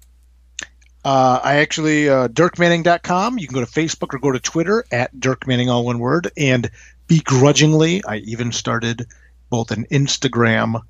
Uh, 1.04 1.38
I 1.42 1.56
actually 1.56 2.08
uh, 2.08 2.28
dirkmanning.com. 2.28 3.38
You 3.38 3.46
can 3.46 3.54
go 3.54 3.64
to 3.64 3.70
Facebook 3.70 4.14
or 4.14 4.18
go 4.18 4.32
to 4.32 4.40
Twitter 4.40 4.84
at 4.90 5.18
Dirk 5.20 5.46
Manning, 5.46 5.68
all 5.68 5.84
one 5.84 5.98
word. 5.98 6.30
And 6.38 6.70
begrudgingly, 7.08 8.02
I 8.06 8.16
even 8.18 8.52
started 8.52 9.06
both 9.50 9.70
an 9.70 9.84
Instagram 9.90 10.80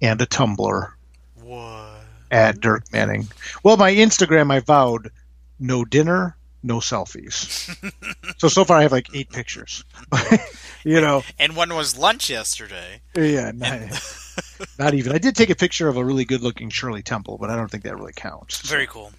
and 0.00 0.20
a 0.22 0.26
Tumblr 0.26 0.92
What? 1.42 2.00
at 2.30 2.60
Dirk 2.60 2.84
Manning. 2.92 3.26
Well, 3.64 3.76
my 3.76 3.92
Instagram, 3.92 4.52
I 4.52 4.60
vowed 4.60 5.10
no 5.62 5.84
dinner, 5.84 6.36
no 6.62 6.78
selfies. 6.78 7.74
so 8.38 8.48
so 8.48 8.64
far, 8.64 8.78
I 8.78 8.82
have 8.82 8.92
like 8.92 9.08
eight 9.14 9.30
pictures. 9.30 9.84
you 10.84 11.00
know, 11.00 11.22
And 11.38 11.56
one 11.56 11.74
was 11.74 11.96
lunch 11.96 12.28
yesterday. 12.30 13.00
yeah, 13.16 13.52
not, 13.54 13.80
not 14.78 14.94
even. 14.94 15.12
I 15.12 15.18
did 15.18 15.34
take 15.36 15.50
a 15.50 15.54
picture 15.56 15.88
of 15.88 15.96
a 15.96 16.04
really 16.04 16.24
good-looking 16.24 16.70
Shirley 16.70 17.02
Temple, 17.02 17.38
but 17.38 17.50
I 17.50 17.56
don't 17.56 17.70
think 17.70 17.84
that 17.84 17.96
really 17.96 18.12
counts. 18.14 18.60
Very 18.68 18.86
cool. 18.86 19.12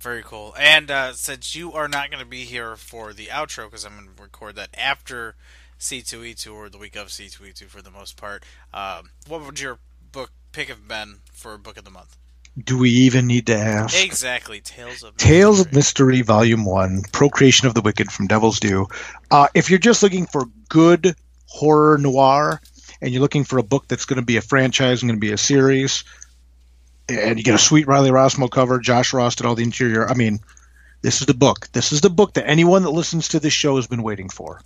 Very 0.00 0.22
cool. 0.22 0.54
And 0.58 0.90
uh, 0.90 1.12
since 1.14 1.54
you 1.56 1.72
are 1.72 1.88
not 1.88 2.10
going 2.10 2.22
to 2.22 2.28
be 2.28 2.44
here 2.44 2.76
for 2.76 3.12
the 3.12 3.26
outro, 3.26 3.64
because 3.64 3.84
I'm 3.84 3.94
going 3.96 4.08
to 4.14 4.22
record 4.22 4.54
that 4.56 4.68
after 4.74 5.34
C2E2 5.80 6.52
or 6.54 6.68
the 6.68 6.78
week 6.78 6.94
of 6.96 7.08
C2E2 7.08 7.64
for 7.66 7.82
the 7.82 7.90
most 7.90 8.16
part, 8.16 8.44
um, 8.72 9.10
what 9.26 9.44
would 9.44 9.58
your 9.58 9.78
book 10.12 10.30
pick 10.52 10.68
have 10.68 10.86
been 10.86 11.16
for 11.32 11.58
book 11.58 11.76
of 11.76 11.84
the 11.84 11.90
month? 11.90 12.16
Do 12.64 12.78
we 12.78 12.90
even 12.90 13.26
need 13.26 13.46
to 13.46 13.56
ask? 13.56 14.04
Exactly. 14.04 14.60
Tales 14.60 15.02
of 15.02 15.16
Tales 15.16 15.60
of 15.60 15.66
Mr. 15.68 15.72
Rhee. 15.72 15.76
Mystery, 15.76 16.22
Volume 16.22 16.64
1, 16.64 17.02
Procreation 17.12 17.68
of 17.68 17.74
the 17.74 17.80
Wicked 17.80 18.10
from 18.10 18.26
Devil's 18.26 18.58
Due. 18.58 18.88
Uh, 19.30 19.48
if 19.54 19.70
you're 19.70 19.78
just 19.78 20.02
looking 20.02 20.26
for 20.26 20.46
good 20.68 21.14
horror 21.46 21.98
noir 21.98 22.60
and 23.00 23.12
you're 23.12 23.22
looking 23.22 23.44
for 23.44 23.58
a 23.58 23.62
book 23.62 23.86
that's 23.86 24.06
going 24.06 24.18
to 24.18 24.26
be 24.26 24.36
a 24.36 24.42
franchise 24.42 25.02
and 25.02 25.10
going 25.10 25.20
to 25.20 25.26
be 25.26 25.32
a 25.32 25.38
series, 25.38 26.04
and 27.08 27.38
you 27.38 27.44
get 27.44 27.54
a 27.54 27.58
sweet 27.58 27.86
Riley 27.86 28.10
Rossmo 28.10 28.50
cover, 28.50 28.78
Josh 28.80 29.12
Ross 29.12 29.36
did 29.36 29.46
all 29.46 29.54
the 29.54 29.62
interior, 29.62 30.08
I 30.08 30.14
mean, 30.14 30.40
this 31.02 31.20
is 31.20 31.26
the 31.26 31.34
book. 31.34 31.68
This 31.72 31.92
is 31.92 32.00
the 32.00 32.10
book 32.10 32.34
that 32.34 32.48
anyone 32.48 32.82
that 32.82 32.90
listens 32.90 33.28
to 33.28 33.40
this 33.40 33.52
show 33.52 33.76
has 33.76 33.86
been 33.86 34.02
waiting 34.02 34.28
for. 34.28 34.60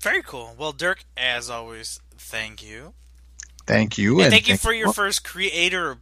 Very 0.00 0.22
cool. 0.22 0.54
Well, 0.58 0.72
Dirk, 0.72 1.04
as 1.16 1.48
always, 1.48 2.00
thank 2.16 2.62
you. 2.62 2.94
Thank 3.66 3.98
you. 3.98 4.14
And 4.14 4.22
and 4.24 4.32
thank 4.32 4.48
you 4.48 4.56
for 4.56 4.72
your 4.72 4.92
first 4.92 5.22
creator 5.22 5.90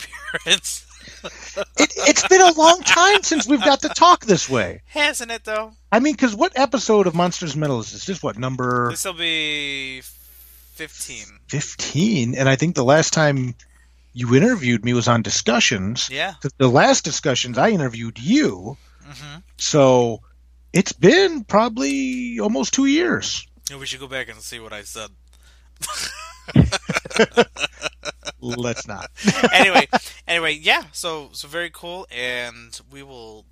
appearance. 0.44 0.86
It, 1.78 1.92
it's 1.96 2.26
been 2.28 2.40
a 2.40 2.52
long 2.52 2.80
time 2.82 3.22
since 3.22 3.46
we've 3.46 3.64
got 3.64 3.80
to 3.82 3.88
talk 3.90 4.24
this 4.24 4.48
way. 4.48 4.82
Hasn't 4.86 5.30
it, 5.30 5.44
though? 5.44 5.72
I 5.92 6.00
mean, 6.00 6.14
because 6.14 6.34
what 6.34 6.52
episode 6.58 7.06
of 7.06 7.14
Monsters 7.14 7.56
Metal 7.56 7.80
is 7.80 7.92
this? 7.92 8.06
This 8.06 8.16
is 8.18 8.22
what, 8.22 8.38
number 8.38 8.90
This 8.90 9.04
will 9.04 9.12
be 9.14 10.02
15. 10.74 11.24
15 11.48 12.34
and 12.36 12.48
i 12.48 12.54
think 12.54 12.76
the 12.76 12.84
last 12.84 13.12
time 13.12 13.54
you 14.12 14.36
interviewed 14.36 14.84
me 14.84 14.92
was 14.92 15.08
on 15.08 15.22
discussions 15.22 16.08
Yeah. 16.08 16.34
the 16.58 16.68
last 16.68 17.02
discussions 17.04 17.58
i 17.58 17.70
interviewed 17.70 18.18
you 18.20 18.76
hmm 19.04 19.38
so 19.56 20.20
it's 20.72 20.92
been 20.92 21.42
probably 21.42 22.38
almost 22.38 22.74
two 22.74 22.86
years 22.86 23.44
We 23.76 23.86
should 23.86 23.98
go 24.00 24.06
back 24.06 24.28
and 24.28 24.38
see 24.40 24.60
what 24.60 24.72
I 24.72 24.82
said. 24.82 25.10
let's 28.40 28.86
not 28.86 29.10
anyway, 29.52 29.86
anyway, 30.26 30.52
yeah. 30.54 30.84
So 30.92 31.30
so 31.32 31.48
very 31.48 31.70
cool, 31.70 32.06
and 32.10 32.78
we 32.90 33.02
will 33.02 33.44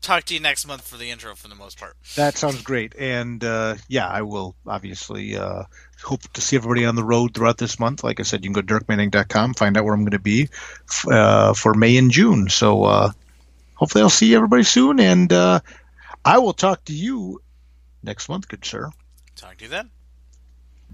talk 0.00 0.24
to 0.24 0.34
you 0.34 0.40
next 0.40 0.66
month 0.66 0.86
for 0.86 0.98
the 0.98 1.10
intro 1.10 1.34
for 1.34 1.48
the 1.48 1.54
most 1.54 1.78
part. 1.78 1.96
that 2.16 2.36
sounds 2.36 2.60
great 2.60 2.94
and 2.98 3.42
uh, 3.42 3.74
yeah 3.88 4.06
i 4.06 4.20
will 4.20 4.54
obviously 4.66 5.34
uh, 5.34 5.62
hope 6.02 6.20
to 6.34 6.42
see 6.42 6.56
everybody 6.56 6.84
on 6.84 6.94
the 6.94 7.02
road 7.02 7.32
throughout 7.32 7.56
this 7.56 7.78
month 7.80 8.04
like 8.04 8.20
i 8.20 8.22
said 8.22 8.44
you 8.44 8.52
can 8.52 8.60
go 8.60 8.60
to 8.60 8.84
dirkmanning.com 8.84 9.54
find 9.54 9.78
out 9.78 9.84
where 9.84 9.94
i'm 9.94 10.02
going 10.02 10.10
to 10.10 10.18
be 10.18 10.46
f- 10.90 11.08
uh, 11.10 11.54
for 11.54 11.72
may 11.72 11.96
and 11.96 12.10
june 12.10 12.50
so 12.50 12.84
uh, 12.84 13.10
hopefully 13.76 14.02
i'll 14.02 14.10
see 14.10 14.34
everybody 14.34 14.62
soon 14.62 15.00
and 15.00 15.32
uh, 15.32 15.58
i 16.22 16.36
will 16.36 16.52
talk 16.52 16.84
to 16.84 16.92
you 16.94 17.40
next 18.02 18.28
month 18.28 18.46
good 18.48 18.62
sir 18.64 18.90
Talk 19.36 19.56
to 19.56 19.64
you 19.64 19.70
then. 19.70 19.90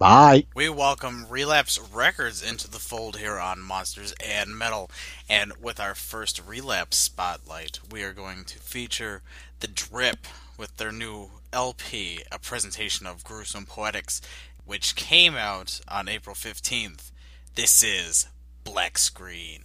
Bye 0.01 0.47
We 0.55 0.71
welcome 0.71 1.27
Relapse 1.29 1.79
Records 1.79 2.43
into 2.43 2.71
the 2.71 2.79
fold 2.79 3.19
here 3.19 3.39
on 3.39 3.61
Monsters 3.61 4.15
and 4.19 4.57
Metal. 4.57 4.91
And 5.29 5.53
with 5.61 5.79
our 5.79 5.95
first 5.95 6.41
Relapse 6.47 6.97
spotlight, 6.97 7.81
we 7.91 8.03
are 8.03 8.15
going 8.15 8.45
to 8.45 8.59
feature 8.59 9.21
The 9.61 9.69
Drip 9.69 10.27
with 10.57 10.79
their 10.79 10.91
new 10.91 11.29
LP, 11.53 12.23
a 12.33 12.39
presentation 12.39 13.07
of 13.07 13.25
gruesome 13.25 13.67
poetics, 13.67 14.23
which 14.65 14.97
came 14.97 15.35
out 15.35 15.83
on 15.87 16.09
April 16.09 16.35
15th. 16.35 17.11
This 17.55 17.83
is 17.83 18.27
Black 18.65 18.97
Screen. 18.97 19.65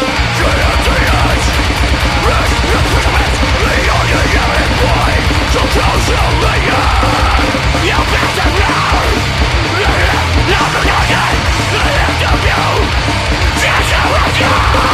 Yeah! 14.41 14.90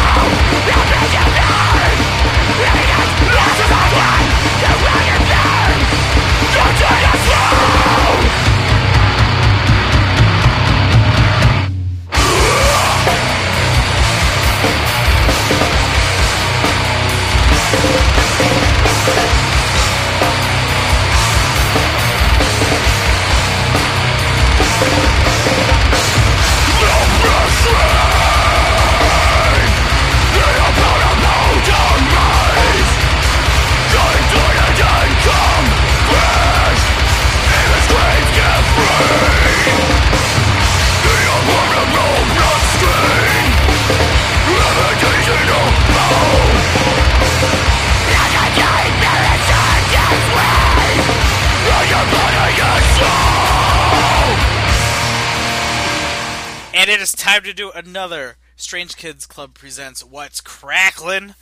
And 56.79 56.91
it 56.91 57.01
is 57.01 57.11
time 57.11 57.41
to 57.41 57.53
do 57.53 57.71
another 57.71 58.35
Strange 58.55 58.97
Kids 58.97 59.25
Club 59.25 59.55
presents 59.55 60.03
What's 60.03 60.41
Cracklin' 60.41 61.33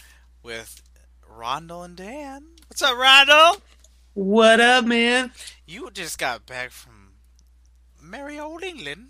with 0.41 0.81
Rondell 1.29 1.83
and 1.83 1.97
Dan. 1.97 2.45
What's 2.69 2.81
up, 2.81 2.95
Rondell? 2.95 3.59
What 4.13 4.61
up, 4.61 4.85
man? 4.85 5.33
You 5.65 5.91
just 5.91 6.17
got 6.17 6.45
back 6.45 6.71
from 6.71 7.15
merry 8.01 8.39
old 8.39 8.63
England. 8.63 9.09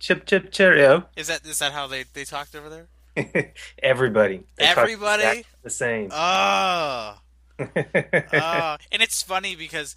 Chip, 0.00 0.26
chip, 0.26 0.50
cheerio. 0.50 1.06
Is 1.16 1.28
that 1.28 1.46
is 1.46 1.60
that 1.60 1.70
how 1.70 1.86
they, 1.86 2.06
they 2.12 2.24
talked 2.24 2.56
over 2.56 2.68
there? 2.68 3.52
Everybody. 3.80 4.42
They 4.56 4.64
Everybody? 4.64 5.22
exactly 5.22 5.44
The 5.62 5.70
same. 5.70 6.08
Oh, 6.10 7.18
oh. 7.60 8.76
and 8.90 9.00
it's 9.00 9.22
funny 9.22 9.54
because 9.54 9.94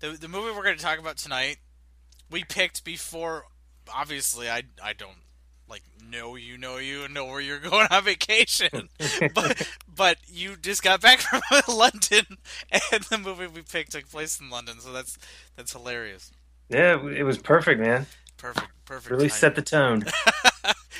the 0.00 0.12
the 0.12 0.28
movie 0.28 0.56
we're 0.56 0.64
going 0.64 0.78
to 0.78 0.82
talk 0.82 0.98
about 0.98 1.18
tonight, 1.18 1.58
we 2.30 2.44
picked 2.44 2.82
before. 2.82 3.44
Obviously, 3.94 4.48
I 4.50 4.62
I 4.82 4.92
don't 4.92 5.16
like 5.68 5.82
know 6.10 6.34
you 6.36 6.58
know 6.58 6.76
you 6.78 7.04
and 7.04 7.14
know 7.14 7.24
where 7.26 7.40
you're 7.40 7.58
going 7.70 7.86
on 7.90 8.04
vacation, 8.04 8.88
but 9.34 9.68
but 9.94 10.18
you 10.26 10.56
just 10.56 10.82
got 10.82 11.00
back 11.00 11.20
from 11.20 11.40
London, 11.68 12.26
and 12.70 13.02
the 13.04 13.18
movie 13.18 13.46
we 13.46 13.62
picked 13.62 13.92
took 13.92 14.08
place 14.10 14.40
in 14.40 14.50
London, 14.50 14.80
so 14.80 14.92
that's 14.92 15.16
that's 15.56 15.72
hilarious. 15.72 16.30
yeah, 16.68 16.98
it 17.08 17.22
was 17.24 17.38
perfect, 17.38 17.80
man. 17.80 18.06
Perfect, 18.36 18.68
perfect. 18.84 19.10
Really 19.10 19.28
timing. 19.28 19.38
set 19.38 19.54
the 19.54 19.62
tone. 19.62 20.04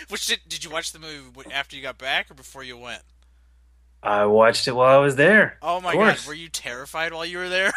Which 0.08 0.26
did 0.26 0.40
did 0.48 0.64
you 0.64 0.70
watch 0.70 0.92
the 0.92 0.98
movie 0.98 1.50
after 1.52 1.76
you 1.76 1.82
got 1.82 1.98
back 1.98 2.30
or 2.30 2.34
before 2.34 2.62
you 2.62 2.76
went? 2.76 3.02
I 4.02 4.26
watched 4.26 4.66
it 4.66 4.72
while 4.72 4.96
I 4.98 5.00
was 5.02 5.14
there. 5.16 5.58
Oh 5.62 5.80
my 5.80 5.94
god, 5.94 6.18
were 6.26 6.34
you 6.34 6.48
terrified 6.48 7.12
while 7.12 7.24
you 7.24 7.38
were 7.38 7.48
there? 7.48 7.72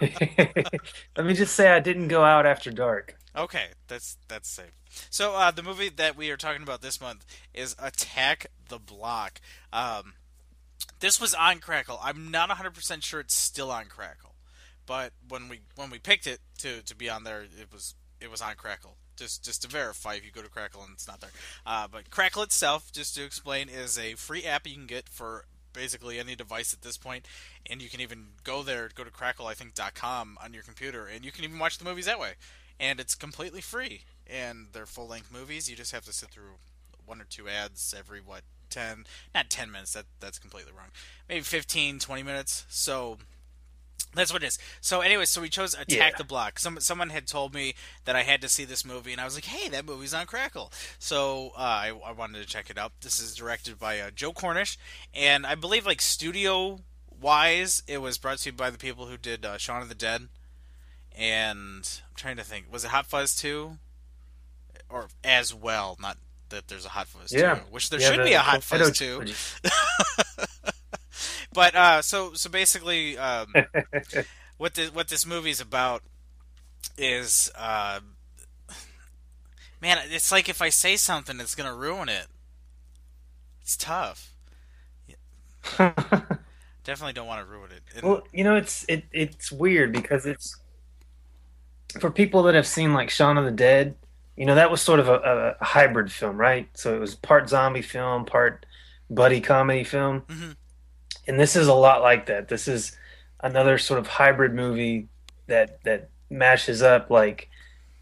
Let 1.16 1.26
me 1.26 1.34
just 1.34 1.54
say 1.54 1.70
I 1.70 1.80
didn't 1.80 2.08
go 2.08 2.24
out 2.24 2.46
after 2.46 2.70
dark. 2.70 3.16
Okay, 3.36 3.66
that's 3.86 4.16
that's 4.28 4.48
safe. 4.48 4.72
So 5.10 5.34
uh, 5.34 5.50
the 5.50 5.62
movie 5.62 5.90
that 5.90 6.16
we 6.16 6.30
are 6.30 6.36
talking 6.36 6.62
about 6.62 6.82
this 6.82 7.00
month 7.00 7.24
is 7.54 7.76
Attack 7.78 8.46
the 8.68 8.78
Block. 8.78 9.40
Um, 9.72 10.14
this 11.00 11.20
was 11.20 11.34
on 11.34 11.58
Crackle. 11.58 11.98
I'm 12.02 12.30
not 12.30 12.48
100 12.48 12.74
percent 12.74 13.04
sure 13.04 13.20
it's 13.20 13.34
still 13.34 13.70
on 13.70 13.86
Crackle, 13.86 14.34
but 14.86 15.12
when 15.28 15.48
we 15.48 15.60
when 15.76 15.90
we 15.90 15.98
picked 15.98 16.26
it 16.26 16.40
to, 16.58 16.82
to 16.82 16.96
be 16.96 17.08
on 17.08 17.24
there, 17.24 17.42
it 17.42 17.72
was 17.72 17.94
it 18.20 18.30
was 18.30 18.40
on 18.40 18.54
Crackle. 18.56 18.96
Just 19.16 19.44
just 19.44 19.62
to 19.62 19.68
verify, 19.68 20.14
if 20.14 20.24
you 20.24 20.30
go 20.30 20.42
to 20.42 20.48
Crackle 20.48 20.82
and 20.82 20.92
it's 20.92 21.08
not 21.08 21.20
there. 21.20 21.30
Uh, 21.66 21.88
but 21.90 22.10
Crackle 22.10 22.42
itself, 22.42 22.90
just 22.92 23.14
to 23.16 23.24
explain, 23.24 23.68
is 23.68 23.98
a 23.98 24.14
free 24.14 24.44
app 24.44 24.66
you 24.66 24.74
can 24.74 24.86
get 24.86 25.08
for 25.08 25.44
basically 25.78 26.18
any 26.18 26.34
device 26.34 26.74
at 26.74 26.82
this 26.82 26.96
point, 26.96 27.26
and 27.70 27.80
you 27.80 27.88
can 27.88 28.00
even 28.00 28.26
go 28.42 28.62
there, 28.62 28.90
go 28.94 29.04
to 29.04 29.10
Crackle, 29.10 29.46
I 29.46 29.54
think 29.54 29.72
.com 29.94 30.36
on 30.42 30.52
your 30.52 30.64
computer, 30.64 31.06
and 31.06 31.24
you 31.24 31.30
can 31.30 31.44
even 31.44 31.58
watch 31.58 31.78
the 31.78 31.84
movies 31.84 32.06
that 32.06 32.18
way 32.18 32.34
and 32.80 33.00
it's 33.00 33.14
completely 33.14 33.60
free. 33.60 34.02
And 34.26 34.68
they're 34.72 34.86
full 34.86 35.08
length 35.08 35.32
movies. 35.32 35.68
You 35.68 35.76
just 35.76 35.92
have 35.92 36.04
to 36.04 36.12
sit 36.12 36.30
through 36.30 36.58
one 37.06 37.20
or 37.20 37.24
two 37.24 37.48
ads 37.48 37.94
every 37.96 38.20
what 38.20 38.42
ten, 38.70 39.04
not 39.34 39.50
ten 39.50 39.70
minutes. 39.70 39.94
That 39.94 40.04
that's 40.20 40.38
completely 40.38 40.72
wrong. 40.72 40.88
Maybe 41.28 41.40
15, 41.40 41.98
20 41.98 42.22
minutes. 42.22 42.64
So 42.68 43.18
that's 44.14 44.32
what 44.32 44.42
it 44.42 44.46
is. 44.46 44.58
So 44.80 45.00
anyway, 45.00 45.24
so 45.26 45.40
we 45.40 45.48
chose 45.48 45.74
Attack 45.74 45.88
Yeah. 45.88 46.10
the 46.16 46.24
Block. 46.24 46.58
Some 46.58 46.80
someone 46.80 47.10
had 47.10 47.26
told 47.26 47.54
me 47.54 47.74
that 48.04 48.16
I 48.16 48.22
had 48.22 48.40
to 48.42 48.48
see 48.48 48.64
this 48.64 48.84
movie, 48.84 49.12
and 49.12 49.20
I 49.20 49.24
was 49.24 49.34
like, 49.34 49.44
"Hey, 49.44 49.68
that 49.68 49.84
movie's 49.84 50.14
on 50.14 50.26
Crackle." 50.26 50.72
So 50.98 51.50
uh, 51.56 51.60
I, 51.60 51.92
I 52.06 52.12
wanted 52.12 52.40
to 52.40 52.46
check 52.46 52.70
it 52.70 52.78
out. 52.78 52.92
This 53.02 53.20
is 53.20 53.34
directed 53.34 53.78
by 53.78 54.00
uh, 54.00 54.10
Joe 54.10 54.32
Cornish, 54.32 54.78
and 55.14 55.46
I 55.46 55.54
believe 55.54 55.86
like 55.86 56.00
studio 56.00 56.80
wise, 57.20 57.82
it 57.86 57.98
was 57.98 58.16
brought 58.18 58.38
to 58.38 58.50
you 58.50 58.56
by 58.56 58.70
the 58.70 58.78
people 58.78 59.06
who 59.06 59.16
did 59.16 59.44
uh, 59.44 59.58
Shaun 59.58 59.82
of 59.82 59.88
the 59.88 59.94
Dead. 59.94 60.28
And 61.16 62.00
I'm 62.08 62.14
trying 62.14 62.36
to 62.36 62.44
think, 62.44 62.66
was 62.72 62.84
it 62.84 62.88
Hot 62.92 63.06
Fuzz 63.06 63.34
too, 63.34 63.78
or 64.88 65.08
as 65.24 65.52
well? 65.52 65.96
Not 66.00 66.16
that 66.50 66.68
there's 66.68 66.84
a 66.86 66.90
Hot 66.90 67.08
Fuzz 67.08 67.32
Yeah. 67.32 67.56
two, 67.56 67.60
which 67.70 67.90
there 67.90 68.00
Yeah, 68.00 68.10
should 68.10 68.20
the 68.20 68.24
be 68.24 68.32
a 68.34 68.38
Hot 68.38 68.62
Fuzz 68.62 68.96
two. 68.96 69.24
But 71.58 71.74
uh, 71.74 72.02
so 72.02 72.34
so 72.34 72.48
basically, 72.48 73.18
um, 73.18 73.52
what 74.58 74.76
this 74.76 74.94
what 74.94 75.08
this 75.08 75.26
movie's 75.26 75.60
about 75.60 76.04
is, 76.96 77.50
uh, 77.58 77.98
man, 79.82 79.98
it's 80.08 80.30
like 80.30 80.48
if 80.48 80.62
I 80.62 80.68
say 80.68 80.94
something, 80.94 81.40
it's 81.40 81.56
gonna 81.56 81.74
ruin 81.74 82.08
it. 82.08 82.26
It's 83.60 83.76
tough. 83.76 84.32
Definitely 85.78 87.14
don't 87.14 87.26
want 87.26 87.44
to 87.44 87.52
ruin 87.52 87.72
it. 87.72 87.82
And- 87.96 88.04
well, 88.04 88.22
you 88.32 88.44
know, 88.44 88.54
it's 88.54 88.84
it 88.88 89.06
it's 89.12 89.50
weird 89.50 89.92
because 89.92 90.26
it's 90.26 90.54
for 91.98 92.12
people 92.12 92.44
that 92.44 92.54
have 92.54 92.68
seen 92.68 92.92
like 92.92 93.10
Shaun 93.10 93.36
of 93.36 93.44
the 93.44 93.50
Dead. 93.50 93.96
You 94.36 94.46
know, 94.46 94.54
that 94.54 94.70
was 94.70 94.80
sort 94.80 95.00
of 95.00 95.08
a, 95.08 95.56
a 95.60 95.64
hybrid 95.64 96.12
film, 96.12 96.36
right? 96.36 96.68
So 96.74 96.94
it 96.94 97.00
was 97.00 97.16
part 97.16 97.48
zombie 97.48 97.82
film, 97.82 98.26
part 98.26 98.64
buddy 99.10 99.40
comedy 99.40 99.82
film, 99.82 100.20
Mhm. 100.28 100.54
And 101.28 101.38
this 101.38 101.54
is 101.54 101.68
a 101.68 101.74
lot 101.74 102.02
like 102.02 102.26
that. 102.26 102.48
This 102.48 102.66
is 102.66 102.96
another 103.40 103.78
sort 103.78 104.00
of 104.00 104.06
hybrid 104.06 104.54
movie 104.54 105.08
that 105.46 105.82
that 105.84 106.10
mashes 106.30 106.82
up 106.82 107.10
like 107.10 107.48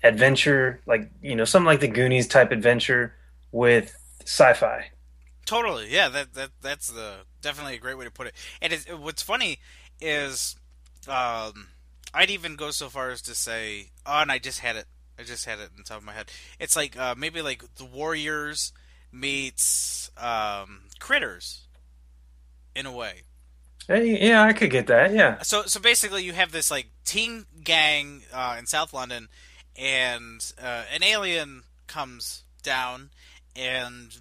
adventure, 0.02 0.80
like 0.86 1.10
you 1.20 1.36
know, 1.36 1.44
something 1.44 1.66
like 1.66 1.80
the 1.80 1.88
Goonies 1.88 2.28
type 2.28 2.52
adventure 2.52 3.14
with 3.52 3.94
sci-fi. 4.24 4.90
Totally, 5.44 5.92
yeah. 5.92 6.08
That 6.08 6.34
that 6.34 6.50
that's 6.62 6.88
the 6.88 7.14
definitely 7.42 7.74
a 7.74 7.78
great 7.78 7.98
way 7.98 8.04
to 8.04 8.10
put 8.10 8.28
it. 8.28 8.34
And 8.62 8.72
it's, 8.72 8.86
what's 8.86 9.22
funny 9.22 9.58
is, 10.00 10.56
um, 11.08 11.68
I'd 12.14 12.30
even 12.30 12.56
go 12.56 12.70
so 12.70 12.88
far 12.88 13.10
as 13.10 13.22
to 13.22 13.34
say, 13.34 13.90
oh, 14.04 14.22
and 14.22 14.32
I 14.32 14.38
just 14.38 14.60
had 14.60 14.76
it. 14.76 14.86
I 15.18 15.22
just 15.22 15.46
had 15.46 15.58
it 15.58 15.70
in 15.70 15.78
the 15.78 15.82
top 15.82 15.98
of 15.98 16.04
my 16.04 16.12
head. 16.12 16.30
It's 16.58 16.76
like 16.76 16.96
uh, 16.96 17.14
maybe 17.16 17.42
like 17.42 17.62
the 17.76 17.84
Warriors 17.84 18.72
meets 19.12 20.10
um, 20.16 20.82
Critters, 20.98 21.65
in 22.76 22.86
a 22.86 22.92
way. 22.92 23.22
Hey, 23.88 24.28
yeah, 24.28 24.42
I 24.42 24.52
could 24.52 24.70
get 24.70 24.88
that. 24.88 25.12
Yeah. 25.12 25.42
So 25.42 25.62
so 25.62 25.80
basically, 25.80 26.24
you 26.24 26.32
have 26.32 26.52
this 26.52 26.70
like 26.70 26.88
teen 27.04 27.46
gang 27.62 28.22
uh, 28.32 28.56
in 28.58 28.66
South 28.66 28.92
London, 28.92 29.28
and 29.76 30.52
uh, 30.60 30.82
an 30.92 31.02
alien 31.02 31.62
comes 31.86 32.42
down, 32.62 33.10
and 33.54 34.18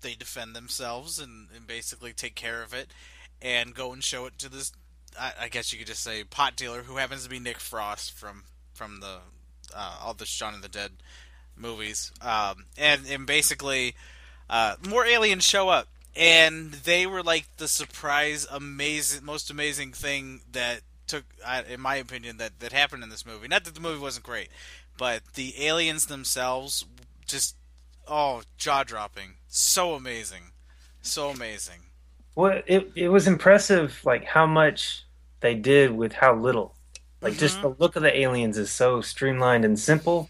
they 0.00 0.14
defend 0.14 0.56
themselves 0.56 1.18
and, 1.18 1.48
and 1.54 1.66
basically 1.66 2.12
take 2.12 2.34
care 2.34 2.62
of 2.62 2.72
it, 2.72 2.88
and 3.40 3.74
go 3.74 3.92
and 3.92 4.02
show 4.02 4.26
it 4.26 4.38
to 4.38 4.48
this. 4.48 4.72
I, 5.18 5.32
I 5.42 5.48
guess 5.48 5.72
you 5.72 5.78
could 5.78 5.88
just 5.88 6.02
say 6.02 6.24
pot 6.24 6.56
dealer 6.56 6.82
who 6.82 6.96
happens 6.96 7.24
to 7.24 7.30
be 7.30 7.38
Nick 7.38 7.58
Frost 7.58 8.12
from 8.12 8.44
from 8.72 9.00
the 9.00 9.18
uh, 9.74 9.98
all 10.02 10.14
the 10.14 10.26
Shaun 10.26 10.54
of 10.54 10.62
the 10.62 10.68
Dead 10.68 10.92
movies, 11.54 12.12
um, 12.22 12.64
and 12.78 13.02
and 13.06 13.26
basically 13.26 13.94
uh, 14.48 14.76
more 14.88 15.04
aliens 15.04 15.44
show 15.44 15.68
up, 15.68 15.88
and 16.14 16.72
they 16.72 17.06
were 17.06 17.22
like 17.22 17.46
the 17.56 17.68
surprise, 17.68 18.46
amazing, 18.50 19.24
most 19.24 19.50
amazing 19.50 19.92
thing 19.92 20.40
that 20.52 20.80
took, 21.06 21.24
in 21.68 21.80
my 21.80 21.96
opinion, 21.96 22.36
that 22.38 22.60
that 22.60 22.72
happened 22.72 23.02
in 23.02 23.08
this 23.08 23.26
movie. 23.26 23.48
Not 23.48 23.64
that 23.64 23.74
the 23.74 23.80
movie 23.80 24.00
wasn't 24.00 24.26
great, 24.26 24.48
but 24.98 25.22
the 25.34 25.54
aliens 25.64 26.06
themselves 26.06 26.84
just 27.26 27.56
oh 28.06 28.42
jaw 28.58 28.84
dropping, 28.84 29.34
so 29.48 29.94
amazing, 29.94 30.52
so 31.00 31.30
amazing. 31.30 31.80
Well, 32.34 32.62
it 32.66 32.90
it 32.94 33.08
was 33.08 33.26
impressive, 33.26 34.00
like 34.04 34.24
how 34.24 34.46
much 34.46 35.04
they 35.40 35.54
did 35.54 35.92
with 35.92 36.12
how 36.12 36.34
little. 36.34 36.74
Like 37.20 37.38
just 37.38 37.58
Mhm. 37.58 37.62
the 37.62 37.74
look 37.78 37.96
of 37.96 38.02
the 38.02 38.16
aliens 38.16 38.58
is 38.58 38.70
so 38.70 39.00
streamlined 39.00 39.64
and 39.64 39.78
simple, 39.78 40.28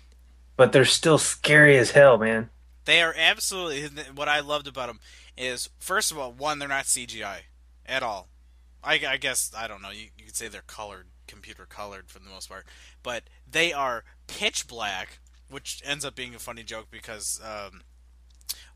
but 0.56 0.72
they're 0.72 0.84
still 0.84 1.18
scary 1.18 1.78
as 1.78 1.92
hell, 1.92 2.18
man. 2.18 2.50
They 2.84 3.00
are 3.02 3.14
absolutely 3.16 3.88
what 4.12 4.28
I 4.28 4.40
loved 4.40 4.66
about 4.66 4.88
them 4.88 5.00
is 5.42 5.68
first 5.78 6.12
of 6.12 6.18
all, 6.18 6.32
one 6.32 6.58
they're 6.58 6.68
not 6.68 6.84
CGI 6.84 7.40
at 7.84 8.02
all. 8.02 8.28
I, 8.84 9.00
I 9.06 9.16
guess 9.16 9.52
I 9.56 9.66
don't 9.68 9.82
know. 9.82 9.90
You, 9.90 10.08
you 10.16 10.26
could 10.26 10.36
say 10.36 10.48
they're 10.48 10.62
colored, 10.62 11.06
computer 11.26 11.66
colored 11.66 12.08
for 12.08 12.18
the 12.18 12.30
most 12.30 12.48
part, 12.48 12.66
but 13.02 13.24
they 13.50 13.72
are 13.72 14.04
pitch 14.26 14.66
black, 14.66 15.18
which 15.50 15.82
ends 15.84 16.04
up 16.04 16.14
being 16.14 16.34
a 16.34 16.38
funny 16.38 16.62
joke 16.62 16.88
because 16.90 17.40
um, 17.44 17.82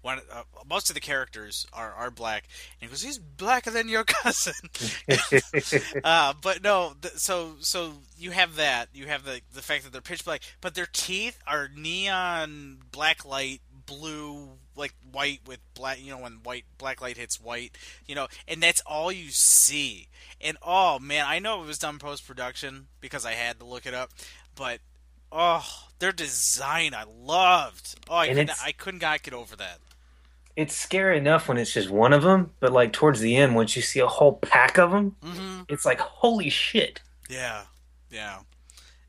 one 0.02 0.20
uh, 0.32 0.43
most 0.68 0.90
of 0.90 0.94
the 0.94 1.01
characters 1.01 1.66
are, 1.72 1.93
are 1.93 2.10
black, 2.10 2.44
and 2.80 2.88
he 2.88 2.93
goes, 2.93 3.02
"He's 3.02 3.18
blacker 3.18 3.70
than 3.70 3.88
your 3.88 4.05
cousin." 4.22 4.55
uh, 6.05 6.34
but 6.40 6.62
no, 6.62 6.94
th- 7.01 7.14
so 7.14 7.55
so 7.60 7.94
you 8.16 8.30
have 8.30 8.56
that. 8.56 8.88
You 8.93 9.06
have 9.06 9.24
the 9.24 9.40
the 9.55 9.62
fact 9.62 9.84
that 9.84 9.93
they're 9.93 10.01
pitch 10.01 10.24
black, 10.24 10.43
but 10.60 10.74
their 10.74 10.88
teeth 10.93 11.38
are 11.47 11.68
neon 11.74 12.78
black 12.93 13.24
light 13.24 13.60
blue, 13.86 14.50
like 14.74 14.94
white 15.10 15.40
with 15.46 15.60
black. 15.74 16.00
You 16.02 16.10
know 16.10 16.18
when 16.18 16.40
white 16.42 16.64
black 16.78 17.00
light 17.00 17.16
hits 17.16 17.40
white. 17.40 17.76
You 18.06 18.14
know, 18.14 18.26
and 18.46 18.62
that's 18.62 18.80
all 18.82 19.10
you 19.10 19.30
see. 19.30 20.08
And 20.40 20.56
oh 20.62 20.98
man, 20.98 21.24
I 21.26 21.38
know 21.38 21.62
it 21.62 21.66
was 21.66 21.78
done 21.78 21.98
post 21.98 22.26
production 22.26 22.88
because 23.00 23.24
I 23.24 23.32
had 23.32 23.58
to 23.60 23.64
look 23.64 23.86
it 23.86 23.94
up, 23.94 24.10
but 24.54 24.80
oh, 25.32 25.64
their 25.98 26.12
design 26.12 26.94
I 26.94 27.04
loved. 27.04 27.94
Oh, 28.08 28.16
I 28.16 28.26
And 28.26 28.36
couldn't, 28.36 28.64
I 28.64 28.72
couldn't 28.72 29.02
not 29.02 29.22
get 29.22 29.34
over 29.34 29.56
that. 29.56 29.78
it's 30.56 30.74
scary 30.74 31.18
enough 31.18 31.48
when 31.48 31.56
it's 31.58 31.72
just 31.72 31.90
one 31.90 32.12
of 32.12 32.22
them, 32.22 32.50
but 32.60 32.72
like 32.72 32.92
towards 32.92 33.20
the 33.20 33.36
end, 33.36 33.54
once 33.54 33.76
you 33.76 33.82
see 33.82 34.00
a 34.00 34.06
whole 34.06 34.34
pack 34.36 34.78
of 34.78 34.90
them, 34.90 35.16
hmm 35.22 35.62
it's 35.68 35.84
like 35.84 36.00
holy 36.00 36.50
shit. 36.50 37.00
Yeah, 37.28 37.62
yeah. 38.10 38.40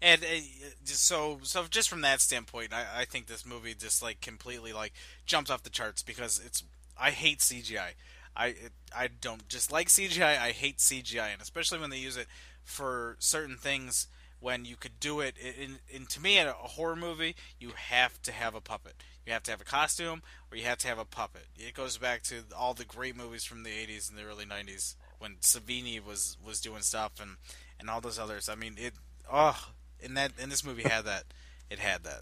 And 0.02 0.24
uh, 0.24 0.42
so 0.84 1.40
so 1.44 1.66
just 1.70 1.90
from 1.90 2.02
that 2.02 2.22
standpoint, 2.22 2.74
I, 2.74 3.02
I 3.02 3.06
think 3.06 3.28
this 3.28 3.46
movie 3.46 3.74
just 3.74 4.02
like 4.02 4.22
completely 4.22 4.74
like 4.74 4.94
jumps 5.26 5.50
off 5.50 5.64
the 5.64 5.70
charts 5.70 6.04
because 6.04 6.40
it's 6.44 6.64
I 7.00 7.12
hate 7.12 7.40
CGI. 7.40 7.94
I 8.36 8.56
I 8.96 9.08
don't 9.08 9.48
just 9.50 9.72
like 9.72 9.88
CGI. 9.88 10.40
I 10.40 10.52
hate 10.52 10.78
CGI, 10.78 11.34
and 11.34 11.42
especially 11.42 11.80
when 11.80 11.90
they 11.90 11.98
use 11.98 12.18
it 12.18 12.28
for 12.64 13.16
certain 13.20 13.58
things. 13.58 14.08
When 14.40 14.66
you 14.66 14.76
could 14.76 15.00
do 15.00 15.20
it 15.20 15.36
in, 15.36 15.80
in 15.90 16.06
to 16.06 16.22
me 16.22 16.38
in 16.38 16.46
a 16.46 16.52
horror 16.52 16.96
movie, 16.96 17.36
you 17.60 17.72
have 17.76 18.22
to 18.22 18.32
have 18.32 18.54
a 18.54 18.62
puppet. 18.62 18.94
You 19.26 19.34
have 19.34 19.42
to 19.44 19.52
have 19.52 19.62
a 19.62 19.66
costume, 19.66 20.22
or 20.52 20.58
you 20.58 20.64
have 20.66 20.78
to 20.78 20.88
have 20.88 21.00
a 21.00 21.06
puppet. 21.06 21.48
It 21.58 21.74
goes 21.74 21.98
back 21.98 22.22
to 22.24 22.44
all 22.56 22.76
the 22.76 22.86
great 22.86 23.18
movies 23.18 23.44
from 23.44 23.64
the 23.64 23.72
'80s 23.72 24.08
and 24.08 24.16
the 24.16 24.26
early 24.26 24.46
'90s 24.46 24.94
when 25.18 25.38
Savini 25.42 26.00
was 26.00 26.38
was 26.46 26.62
doing 26.62 26.84
stuff 26.84 27.14
and 27.20 27.38
and 27.80 27.90
all 27.90 28.00
those 28.00 28.20
others. 28.20 28.48
I 28.48 28.54
mean, 28.54 28.76
it 28.78 28.94
oh, 29.32 29.70
in 30.02 30.14
that 30.16 30.32
in 30.40 30.50
this 30.50 30.64
movie 30.64 30.84
had 30.84 31.06
that. 31.06 31.24
It 31.70 31.80
had 31.80 32.04
that. 32.04 32.22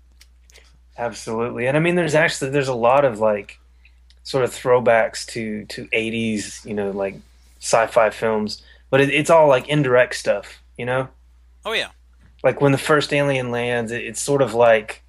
Absolutely, 0.98 1.68
and 1.68 1.76
I 1.76 1.80
mean, 1.80 1.96
there's 1.96 2.16
actually 2.16 2.52
there's 2.52 2.68
a 2.68 2.74
lot 2.76 3.06
of 3.06 3.20
like 3.20 3.60
sort 4.24 4.44
of 4.44 4.52
throwbacks 4.52 5.26
to 5.28 5.66
to 5.66 5.86
80s, 5.88 6.66
you 6.66 6.74
know, 6.74 6.92
like 6.92 7.16
sci-fi 7.60 8.10
films, 8.10 8.62
but 8.90 9.02
it, 9.02 9.10
it's 9.10 9.30
all 9.30 9.48
like 9.48 9.68
indirect 9.68 10.16
stuff, 10.16 10.62
you 10.78 10.86
know. 10.86 11.10
Oh 11.66 11.74
yeah. 11.74 11.90
Like 12.44 12.62
when 12.62 12.72
the 12.72 12.78
first 12.78 13.12
alien 13.14 13.52
lands, 13.52 13.92
it, 13.92 14.04
it's 14.04 14.22
sort 14.22 14.42
of 14.42 14.54
like 14.54 15.04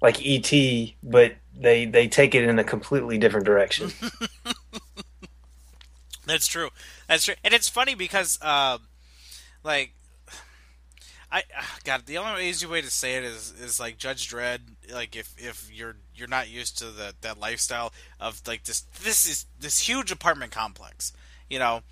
like 0.00 0.24
ET, 0.24 0.50
but 1.02 1.34
they 1.56 1.86
they 1.86 2.08
take 2.08 2.34
it 2.34 2.44
in 2.44 2.58
a 2.58 2.64
completely 2.64 3.18
different 3.18 3.46
direction. 3.46 3.92
That's 6.26 6.46
true. 6.46 6.70
That's 7.08 7.24
true, 7.24 7.34
and 7.44 7.52
it's 7.52 7.68
funny 7.68 7.94
because, 7.94 8.38
uh, 8.40 8.78
like, 9.64 9.92
I 11.32 11.42
God, 11.84 12.06
the 12.06 12.18
only 12.18 12.48
easy 12.48 12.66
way 12.66 12.80
to 12.80 12.90
say 12.90 13.16
it 13.16 13.24
is 13.24 13.52
is 13.60 13.80
like 13.80 13.98
Judge 13.98 14.28
Dredd. 14.28 14.60
Like 14.92 15.16
if 15.16 15.34
if 15.38 15.70
you're 15.72 15.96
you're 16.14 16.28
not 16.28 16.48
used 16.48 16.78
to 16.78 16.86
the 16.86 17.14
that 17.22 17.40
lifestyle 17.40 17.92
of 18.20 18.42
like 18.46 18.64
this 18.64 18.82
this 19.02 19.26
is 19.28 19.46
this 19.58 19.80
huge 19.80 20.12
apartment 20.12 20.52
complex, 20.52 21.12
you 21.48 21.58
know, 21.58 21.82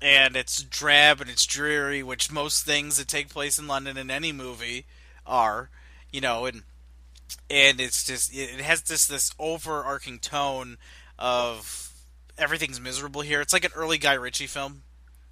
and 0.00 0.34
it's 0.34 0.62
drab 0.62 1.20
and 1.20 1.30
it's 1.30 1.46
dreary, 1.46 2.02
which 2.02 2.32
most 2.32 2.64
things 2.64 2.96
that 2.96 3.08
take 3.08 3.28
place 3.28 3.58
in 3.58 3.68
London 3.68 3.96
in 3.96 4.10
any 4.10 4.32
movie 4.32 4.86
are, 5.26 5.70
you 6.10 6.20
know, 6.20 6.46
and 6.46 6.62
and 7.50 7.80
it's 7.80 8.04
just 8.04 8.34
it 8.34 8.60
has 8.60 8.82
this 8.82 9.06
this 9.06 9.30
overarching 9.38 10.18
tone 10.18 10.78
of 11.18 11.92
everything's 12.38 12.80
miserable 12.80 13.22
here. 13.22 13.40
It's 13.40 13.52
like 13.52 13.64
an 13.64 13.72
early 13.74 13.98
Guy 13.98 14.14
Ritchie 14.14 14.46
film, 14.46 14.82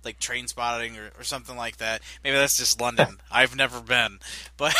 like 0.05 0.18
Trainspotting 0.18 0.98
or, 0.98 1.20
or 1.20 1.24
something 1.24 1.56
like 1.56 1.78
that. 1.78 2.02
Maybe 2.22 2.36
that's 2.36 2.56
just 2.56 2.81
London. 2.81 3.18
I've 3.31 3.56
never 3.56 3.81
been, 3.81 4.18
but 4.56 4.74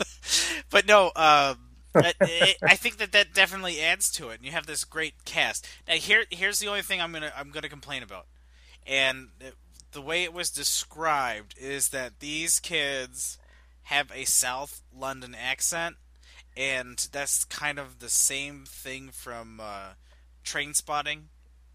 but 0.70 0.86
no. 0.86 1.12
Um, 1.16 1.58
it, 1.94 2.56
I 2.62 2.76
think 2.76 2.98
that 2.98 3.12
that 3.12 3.32
definitely 3.32 3.80
adds 3.80 4.10
to 4.12 4.28
it. 4.28 4.36
And 4.36 4.44
you 4.44 4.52
have 4.52 4.66
this 4.66 4.84
great 4.84 5.24
cast. 5.24 5.66
Now 5.88 5.94
here 5.94 6.24
here's 6.30 6.58
the 6.58 6.68
only 6.68 6.82
thing 6.82 7.00
I'm 7.00 7.12
gonna 7.12 7.32
I'm 7.36 7.50
gonna 7.50 7.68
complain 7.68 8.02
about, 8.02 8.26
and 8.86 9.28
the 9.92 10.02
way 10.02 10.24
it 10.24 10.32
was 10.32 10.50
described 10.50 11.54
is 11.58 11.88
that 11.88 12.20
these 12.20 12.60
kids 12.60 13.38
have 13.84 14.10
a 14.14 14.24
South 14.24 14.82
London 14.94 15.34
accent, 15.34 15.96
and 16.56 17.08
that's 17.12 17.44
kind 17.44 17.78
of 17.78 18.00
the 18.00 18.10
same 18.10 18.64
thing 18.66 19.08
from 19.10 19.60
uh, 19.60 19.90
Trainspotting 20.44 21.22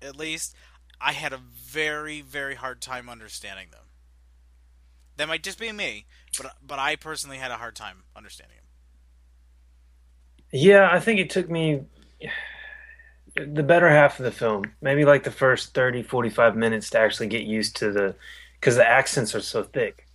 at 0.02 0.16
least, 0.16 0.56
I 1.04 1.14
had 1.14 1.34
a 1.34 1.38
very, 1.38 2.22
very 2.22 2.56
hard 2.56 2.82
time 2.82 3.10
understanding 3.10 3.68
them. 3.72 3.86
That 5.18 5.28
might 5.28 5.44
just 5.44 5.60
be 5.60 5.72
me, 5.72 6.06
but 6.38 6.54
but 6.66 6.80
I 6.80 6.96
personally 6.96 7.38
had 7.38 7.52
a 7.52 7.58
hard 7.58 7.76
time 7.76 8.04
understanding 8.16 8.58
them. 8.58 8.66
Yeah, 10.52 10.90
I 10.92 11.00
think 11.00 11.20
it 11.20 11.30
took 11.30 11.50
me 11.50 11.84
the 13.36 13.64
better 13.64 13.90
half 13.90 14.20
of 14.20 14.26
the 14.26 14.32
film, 14.32 14.66
maybe 14.82 15.06
like 15.06 15.24
the 15.24 15.32
first 15.32 15.74
30, 15.74 16.04
45 16.04 16.56
minutes 16.56 16.90
to 16.92 17.00
actually 17.00 17.28
get 17.28 17.44
used 17.44 17.76
to 17.78 17.92
the 17.92 18.16
because 18.60 18.76
the 18.76 18.88
accents 18.88 19.34
are 19.34 19.42
so 19.42 19.64
thick. 19.64 20.06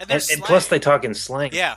And, 0.00 0.10
and, 0.10 0.22
and 0.32 0.42
plus 0.42 0.68
they 0.68 0.78
talk 0.78 1.04
in 1.04 1.14
slang. 1.14 1.50
Yeah. 1.52 1.76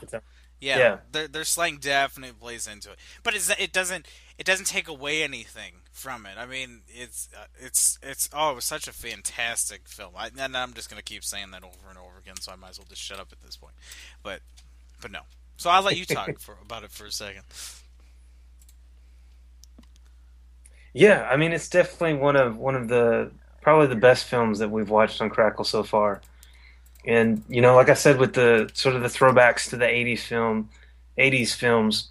Yeah, 0.60 0.78
Yeah. 0.78 0.98
Their, 1.12 1.28
their 1.28 1.44
slang 1.44 1.78
definitely 1.78 2.36
plays 2.40 2.68
into 2.68 2.92
it, 2.92 3.00
but 3.24 3.34
it's, 3.36 3.50
it 3.60 3.74
doesn't 3.74 4.08
it 4.42 4.46
doesn't 4.48 4.66
take 4.66 4.88
away 4.88 5.22
anything 5.22 5.74
from 5.92 6.26
it. 6.26 6.32
I 6.36 6.48
mean, 6.48 6.82
it's 6.88 7.30
uh, 7.38 7.44
it's 7.60 8.00
it's 8.02 8.28
oh, 8.34 8.54
it 8.54 8.56
was 8.56 8.66
such 8.66 8.88
a 8.88 8.92
fantastic 8.92 9.88
film. 9.88 10.14
I, 10.18 10.32
and 10.36 10.58
I'm 10.58 10.74
just 10.74 10.90
gonna 10.90 11.04
keep 11.04 11.24
saying 11.24 11.52
that 11.52 11.64
over 11.64 11.90
and 11.90 11.98
over 12.00 12.18
again, 12.20 12.38
so 12.42 12.52
I 12.52 12.56
might 12.56 12.72
as 12.72 12.80
well 12.80 12.88
just 12.90 13.04
shut 13.04 13.20
up 13.20 13.28
at 13.32 13.40
this 13.44 13.56
point. 13.56 13.76
But 14.24 14.42
but 15.00 15.12
no, 15.12 15.20
so 15.58 15.70
I'll 15.70 15.84
let 15.84 15.96
you 15.96 16.06
talk 16.06 16.40
for 16.40 16.56
about 16.60 16.84
it 16.84 16.90
for 16.90 17.06
a 17.06 17.12
second. 17.12 17.44
Yeah, 20.92 21.28
I 21.30 21.38
mean 21.38 21.54
it's 21.54 21.70
definitely 21.70 22.16
one 22.16 22.36
of 22.36 22.58
one 22.58 22.74
of 22.74 22.88
the 22.88 23.30
probably 23.62 23.86
the 23.86 23.96
best 23.96 24.26
films 24.26 24.58
that 24.58 24.72
we've 24.72 24.90
watched 24.90 25.22
on 25.22 25.30
Crackle 25.30 25.66
so 25.66 25.84
far. 25.84 26.20
And 27.06 27.44
you 27.48 27.62
know, 27.62 27.76
like 27.76 27.90
I 27.90 27.94
said, 27.94 28.18
with 28.18 28.34
the 28.34 28.72
sort 28.74 28.96
of 28.96 29.04
the 29.04 29.08
throwbacks 29.08 29.70
to 29.70 29.78
the 29.78 29.86
'80s 29.86 30.22
film, 30.22 30.70
'80s 31.16 31.54
films, 31.54 32.08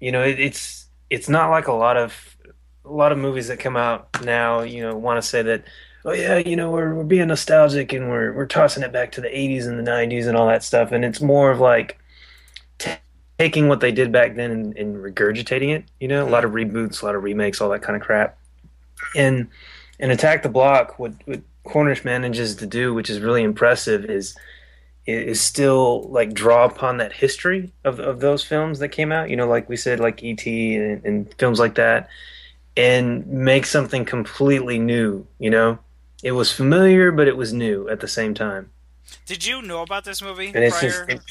you 0.00 0.12
know, 0.12 0.22
it, 0.22 0.38
it's 0.38 0.85
it's 1.10 1.28
not 1.28 1.50
like 1.50 1.66
a 1.68 1.72
lot 1.72 1.96
of 1.96 2.36
a 2.84 2.92
lot 2.92 3.12
of 3.12 3.18
movies 3.18 3.48
that 3.48 3.58
come 3.58 3.76
out 3.76 4.08
now. 4.24 4.62
You 4.62 4.82
know, 4.82 4.96
want 4.96 5.22
to 5.22 5.28
say 5.28 5.42
that, 5.42 5.64
oh 6.04 6.12
yeah, 6.12 6.38
you 6.38 6.56
know, 6.56 6.70
we're 6.70 6.94
we're 6.94 7.04
being 7.04 7.28
nostalgic 7.28 7.92
and 7.92 8.08
we're 8.08 8.32
we're 8.32 8.46
tossing 8.46 8.82
it 8.82 8.92
back 8.92 9.12
to 9.12 9.20
the 9.20 9.28
'80s 9.28 9.66
and 9.66 9.78
the 9.78 9.90
'90s 9.90 10.26
and 10.26 10.36
all 10.36 10.46
that 10.46 10.64
stuff. 10.64 10.92
And 10.92 11.04
it's 11.04 11.20
more 11.20 11.50
of 11.50 11.60
like 11.60 11.98
t- 12.78 12.92
taking 13.38 13.68
what 13.68 13.80
they 13.80 13.92
did 13.92 14.12
back 14.12 14.36
then 14.36 14.50
and, 14.50 14.76
and 14.76 14.96
regurgitating 14.96 15.74
it. 15.74 15.84
You 16.00 16.08
know, 16.08 16.26
a 16.26 16.30
lot 16.30 16.44
of 16.44 16.52
mm-hmm. 16.52 16.76
reboots, 16.76 17.02
a 17.02 17.04
lot 17.04 17.14
of 17.14 17.22
remakes, 17.22 17.60
all 17.60 17.70
that 17.70 17.82
kind 17.82 17.96
of 17.96 18.02
crap. 18.02 18.38
And 19.14 19.48
and 19.98 20.12
Attack 20.12 20.42
the 20.42 20.48
Block, 20.48 20.98
what 20.98 21.12
what 21.26 21.40
Cornish 21.64 22.04
manages 22.04 22.56
to 22.56 22.66
do, 22.66 22.94
which 22.94 23.10
is 23.10 23.20
really 23.20 23.42
impressive, 23.42 24.04
is 24.04 24.36
is 25.06 25.40
still 25.40 26.02
like 26.08 26.34
draw 26.34 26.64
upon 26.64 26.96
that 26.98 27.12
history 27.12 27.72
of 27.84 28.00
of 28.00 28.20
those 28.20 28.42
films 28.42 28.78
that 28.80 28.88
came 28.88 29.12
out. 29.12 29.30
You 29.30 29.36
know, 29.36 29.46
like 29.46 29.68
we 29.68 29.76
said, 29.76 30.00
like 30.00 30.22
ET 30.22 30.44
and, 30.46 31.04
and 31.04 31.34
films 31.34 31.58
like 31.60 31.76
that, 31.76 32.08
and 32.76 33.26
make 33.26 33.66
something 33.66 34.04
completely 34.04 34.78
new. 34.78 35.26
You 35.38 35.50
know, 35.50 35.78
it 36.22 36.32
was 36.32 36.50
familiar, 36.50 37.12
but 37.12 37.28
it 37.28 37.36
was 37.36 37.52
new 37.52 37.88
at 37.88 38.00
the 38.00 38.08
same 38.08 38.34
time. 38.34 38.70
Did 39.26 39.46
you 39.46 39.62
know 39.62 39.82
about 39.82 40.04
this 40.04 40.20
movie 40.20 40.48
And 40.48 40.64
it's 40.64 40.78
prior? 40.78 41.06
just. 41.06 41.22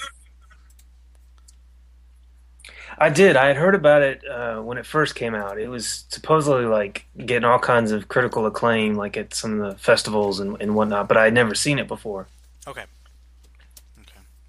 I 2.98 3.10
did. 3.10 3.36
I 3.36 3.48
had 3.48 3.58
heard 3.58 3.76
about 3.76 4.02
it 4.04 4.26
uh, 4.26 4.62
when 4.62 4.78
it 4.78 4.86
first 4.86 5.16
came 5.16 5.36
out. 5.36 5.60
It 5.60 5.68
was 5.68 6.06
supposedly 6.08 6.66
like 6.66 7.06
getting 7.18 7.44
all 7.44 7.60
kinds 7.60 7.92
of 7.92 8.08
critical 8.08 8.46
acclaim, 8.46 8.96
like 8.96 9.18
at 9.18 9.34
some 9.34 9.60
of 9.60 9.70
the 9.70 9.78
festivals 9.78 10.40
and, 10.40 10.56
and 10.62 10.76
whatnot. 10.76 11.10
But 11.10 11.18
I 11.18 11.26
had 11.26 11.34
never 11.34 11.56
seen 11.56 11.78
it 11.78 11.90
before. 11.90 12.28
Okay. 12.66 12.86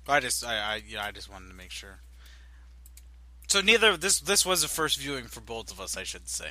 I 0.08 0.20
just 0.20 0.44
I, 0.44 0.54
I 0.54 0.82
yeah 0.86 1.04
I 1.04 1.10
just 1.10 1.30
wanted 1.30 1.48
to 1.48 1.54
make 1.54 1.70
sure. 1.70 2.00
So 3.48 3.60
neither 3.60 3.96
this 3.96 4.20
this 4.20 4.44
was 4.44 4.64
a 4.64 4.68
first 4.68 4.98
viewing 4.98 5.24
for 5.24 5.40
both 5.40 5.70
of 5.70 5.80
us, 5.80 5.96
I 5.96 6.04
should 6.04 6.28
say. 6.28 6.50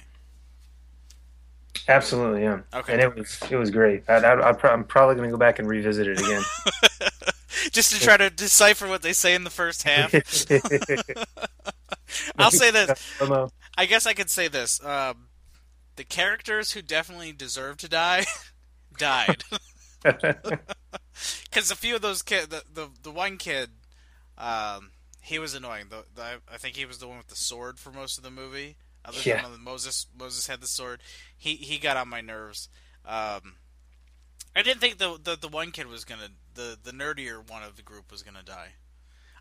Absolutely, 1.88 2.44
yeah. 2.44 2.62
Okay. 2.74 2.94
And 2.94 3.02
it 3.02 3.16
was 3.16 3.40
it 3.50 3.56
was 3.56 3.70
great. 3.70 4.04
I, 4.10 4.16
I, 4.16 4.50
I 4.50 4.54
pro- 4.54 4.72
I'm 4.72 4.84
probably 4.84 5.16
going 5.16 5.30
to 5.30 5.32
go 5.32 5.38
back 5.38 5.60
and 5.60 5.68
revisit 5.68 6.08
it 6.08 6.20
again. 6.20 6.42
just 7.72 7.94
to 7.94 8.00
try 8.00 8.18
to 8.18 8.30
decipher 8.30 8.88
what 8.88 9.02
they 9.02 9.14
say 9.14 9.36
in 9.36 9.44
the 9.44 9.50
first 9.50 9.84
half. 9.84 10.14
I'll 12.38 12.52
say 12.52 12.72
this. 12.72 13.20
I 13.78 13.86
guess 13.86 14.06
I 14.06 14.14
could 14.14 14.30
say 14.30 14.48
this. 14.48 14.84
Um, 14.84 15.28
the 15.96 16.04
characters 16.04 16.72
who 16.72 16.82
definitely 16.82 17.34
deserve 17.34 17.78
to 17.78 17.90
die 17.90 18.26
died. 18.98 19.44
Because 21.46 21.72
a 21.72 21.76
few 21.76 21.96
of 21.96 22.02
those 22.02 22.22
kid, 22.22 22.50
the, 22.50 22.64
the 22.74 22.90
the 23.04 23.12
one 23.12 23.38
kid, 23.38 23.70
um, 24.38 24.92
he 25.22 25.40
was 25.40 25.54
annoying. 25.56 25.86
The, 25.90 26.04
the, 26.14 26.42
I 26.52 26.58
think 26.58 26.76
he 26.76 26.86
was 26.86 26.98
the 27.00 27.08
one 27.08 27.18
with 27.18 27.28
the 27.28 27.36
sword 27.36 27.80
for 27.80 27.92
most 27.92 28.18
of 28.18 28.24
the 28.24 28.32
movie. 28.32 28.76
Other 29.06 29.20
Yeah. 29.24 29.48
than 29.48 29.64
Moses, 29.64 30.08
Moses 30.18 30.48
had 30.48 30.62
the 30.62 30.68
sword. 30.68 31.02
He 31.38 31.56
he 31.56 31.78
got 31.78 31.96
on 31.98 32.10
my 32.10 32.22
nerves. 32.22 32.68
Um, 33.06 33.56
I 34.56 34.62
didn't 34.64 34.80
think 34.82 34.98
the, 34.98 35.18
the 35.22 35.38
the 35.38 35.48
one 35.48 35.72
kid 35.72 35.88
was 35.88 36.04
gonna 36.06 36.30
the 36.56 36.78
the 36.82 36.92
nerdier 36.92 37.48
one 37.50 37.64
of 37.64 37.76
the 37.78 37.82
group 37.84 38.12
was 38.12 38.22
gonna 38.24 38.44
die. 38.44 38.70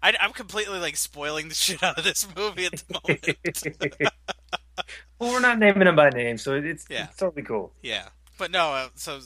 I, 0.02 0.12
I'm 0.20 0.32
completely 0.32 0.78
like 0.78 0.96
spoiling 0.96 1.48
the 1.48 1.54
shit 1.64 1.82
out 1.82 1.98
of 1.98 2.04
this 2.04 2.26
movie 2.36 2.66
at 2.66 2.72
the 2.86 3.00
moment. 3.02 4.10
well, 5.18 5.32
we're 5.32 5.40
not 5.40 5.58
naming 5.58 5.84
them 5.84 5.96
by 5.96 6.10
name, 6.10 6.36
so 6.38 6.54
it's, 6.54 6.84
Yeah. 6.90 7.04
it's 7.04 7.16
totally 7.16 7.42
cool. 7.42 7.72
Yeah, 7.82 8.08
but 8.38 8.50
no. 8.50 8.72
Uh, 8.74 8.88
so 8.94 9.18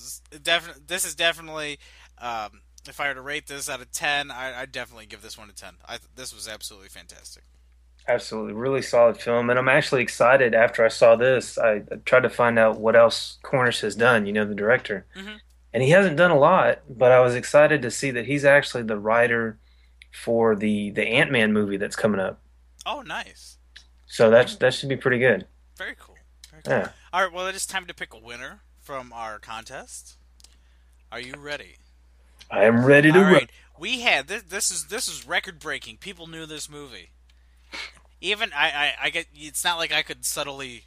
definitely, 0.43 0.83
this 0.87 1.05
is 1.05 1.15
definitely. 1.15 1.79
Um, 2.21 2.61
if 2.89 3.01
I 3.01 3.09
were 3.09 3.15
to 3.15 3.21
rate 3.21 3.47
this 3.47 3.69
out 3.69 3.81
of 3.81 3.91
ten, 3.93 4.31
I, 4.31 4.63
I'd 4.63 4.73
definitely 4.73 5.07
give 5.07 5.23
this 5.23 5.37
one 5.39 5.51
a 5.51 5.53
ten. 5.53 5.75
I, 5.87 5.99
this 6.17 6.35
was 6.35 6.49
absolutely 6.49 6.89
fantastic. 6.89 7.45
Absolutely, 8.07 8.55
really 8.55 8.81
solid 8.81 9.19
film, 9.19 9.51
and 9.51 9.59
I'm 9.59 9.69
actually 9.69 10.01
excited. 10.03 10.55
After 10.55 10.83
I 10.85 10.89
saw 10.89 11.15
this, 11.15 11.59
I, 11.59 11.83
I 11.93 11.97
tried 12.07 12.23
to 12.23 12.31
find 12.31 12.59
out 12.59 12.81
what 12.81 12.97
else 12.97 13.37
Cornish 13.43 13.81
has 13.83 13.95
done. 13.95 14.27
You 14.27 14.33
know, 14.33 14.47
the 14.47 14.55
director, 14.55 15.05
Mhm. 15.15 15.41
and 15.75 15.83
he 15.83 15.91
hasn't 15.91 16.17
done 16.17 16.31
a 16.31 16.39
lot. 16.39 16.81
But 16.89 17.13
I 17.13 17.21
was 17.21 17.35
excited 17.35 17.83
to 17.83 17.91
see 17.91 18.11
that 18.13 18.25
he's 18.27 18.45
actually 18.47 18.85
the 18.85 18.97
writer 18.99 19.59
for 20.11 20.57
the 20.57 20.91
the 20.91 21.07
Ant 21.07 21.31
Man 21.31 21.53
movie 21.53 21.77
that's 21.77 21.97
coming 21.97 22.21
up. 22.21 22.41
Oh, 22.87 23.03
nice. 23.03 23.59
So 24.07 24.31
that's 24.31 24.57
that 24.57 24.73
should 24.73 24.89
be 24.89 24.97
pretty 24.97 25.19
good. 25.19 25.47
Very 25.77 25.95
cool. 25.99 26.17
Very 26.51 26.63
cool. 26.63 26.73
Yeah. 26.73 26.89
All 27.13 27.23
right, 27.25 27.33
well, 27.33 27.47
it 27.47 27.55
is 27.55 27.67
time 27.67 27.85
to 27.87 27.93
pick 27.95 28.15
a 28.15 28.19
winner 28.19 28.63
from 28.81 29.13
our 29.13 29.39
contest. 29.39 30.17
Are 31.13 31.21
you 31.21 31.35
ready? 31.37 31.77
I 32.51 32.65
am 32.65 32.85
ready 32.85 33.13
to 33.13 33.19
All 33.19 33.33
run. 33.33 33.49
we 33.79 34.01
had 34.01 34.29
this. 34.29 34.43
This 34.43 34.71
is 34.71 34.87
this 34.87 35.09
is 35.09 35.27
record 35.27 35.59
breaking. 35.59 35.99
People 35.99 36.27
knew 36.27 36.47
this 36.47 36.69
movie. 36.69 37.11
Even 38.21 38.51
I, 38.55 38.67
I, 38.69 38.95
I 39.05 39.11
get. 39.11 39.27
It's 39.35 39.65
not 39.65 39.79
like 39.79 39.93
I 39.93 40.03
could 40.03 40.25
subtly 40.25 40.85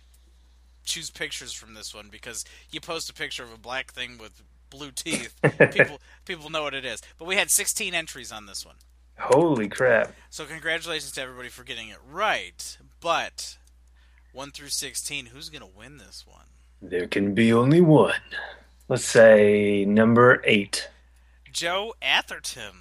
choose 0.83 1.09
pictures 1.09 1.53
from 1.53 1.73
this 1.73 1.93
one 1.93 2.09
because 2.11 2.43
you 2.71 2.81
post 2.81 3.09
a 3.09 3.13
picture 3.13 3.43
of 3.43 3.53
a 3.53 3.57
black 3.57 3.91
thing 3.93 4.17
with 4.17 4.41
blue 4.69 4.91
teeth. 4.91 5.35
people, 5.71 5.99
people 6.25 6.49
know 6.49 6.63
what 6.63 6.73
it 6.73 6.83
is. 6.85 7.01
But 7.17 7.25
we 7.25 7.35
had 7.35 7.51
16 7.51 7.93
entries 7.93 8.31
on 8.31 8.47
this 8.47 8.65
one. 8.65 8.75
Holy 9.19 9.67
crap! 9.69 10.13
So 10.31 10.45
congratulations 10.45 11.11
to 11.13 11.21
everybody 11.21 11.49
for 11.49 11.63
getting 11.63 11.89
it 11.89 11.97
right. 12.09 12.77
But 12.99 13.57
one 14.33 14.49
through 14.51 14.69
16, 14.69 15.27
who's 15.27 15.49
gonna 15.49 15.67
win 15.67 15.97
this 15.97 16.25
one? 16.27 16.45
There 16.81 17.05
can 17.07 17.35
be 17.35 17.53
only 17.53 17.81
one. 17.81 18.15
Let's 18.87 19.05
say 19.05 19.85
number 19.85 20.41
eight. 20.45 20.89
Joe 21.51 21.93
Atherton. 22.01 22.73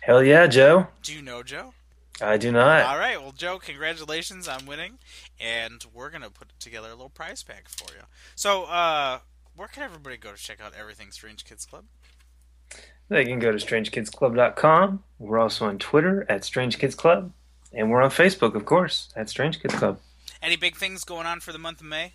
Hell 0.00 0.22
yeah, 0.22 0.46
Joe. 0.46 0.88
Do 1.02 1.14
you 1.14 1.22
know 1.22 1.42
Joe? 1.42 1.74
I 2.20 2.36
do 2.36 2.52
not. 2.52 2.84
All 2.84 2.98
right, 2.98 3.20
well, 3.20 3.32
Joe, 3.32 3.58
congratulations 3.58 4.46
on 4.46 4.66
winning, 4.66 4.98
and 5.40 5.84
we're 5.94 6.10
gonna 6.10 6.30
put 6.30 6.48
together 6.60 6.88
a 6.88 6.92
little 6.92 7.08
prize 7.08 7.42
pack 7.42 7.68
for 7.68 7.92
you. 7.94 8.02
So, 8.34 8.64
uh, 8.64 9.20
where 9.56 9.68
can 9.68 9.82
everybody 9.82 10.16
go 10.16 10.32
to 10.32 10.36
check 10.36 10.60
out 10.60 10.72
everything 10.78 11.10
Strange 11.10 11.44
Kids 11.44 11.64
Club? 11.64 11.84
They 13.08 13.24
can 13.24 13.38
go 13.38 13.52
to 13.52 13.58
strangekidsclub.com. 13.58 15.04
We're 15.18 15.38
also 15.38 15.66
on 15.66 15.78
Twitter 15.78 16.24
at 16.28 16.44
Strange 16.44 16.78
Kids 16.78 16.94
Club. 16.94 17.32
And 17.72 17.90
we're 17.90 18.02
on 18.02 18.10
Facebook, 18.10 18.54
of 18.54 18.64
course, 18.64 19.08
at 19.16 19.28
Strange 19.30 19.60
Kids 19.60 19.74
Club. 19.74 20.00
Any 20.42 20.56
big 20.56 20.76
things 20.76 21.04
going 21.04 21.26
on 21.26 21.40
for 21.40 21.52
the 21.52 21.58
month 21.58 21.80
of 21.80 21.86
May? 21.86 22.14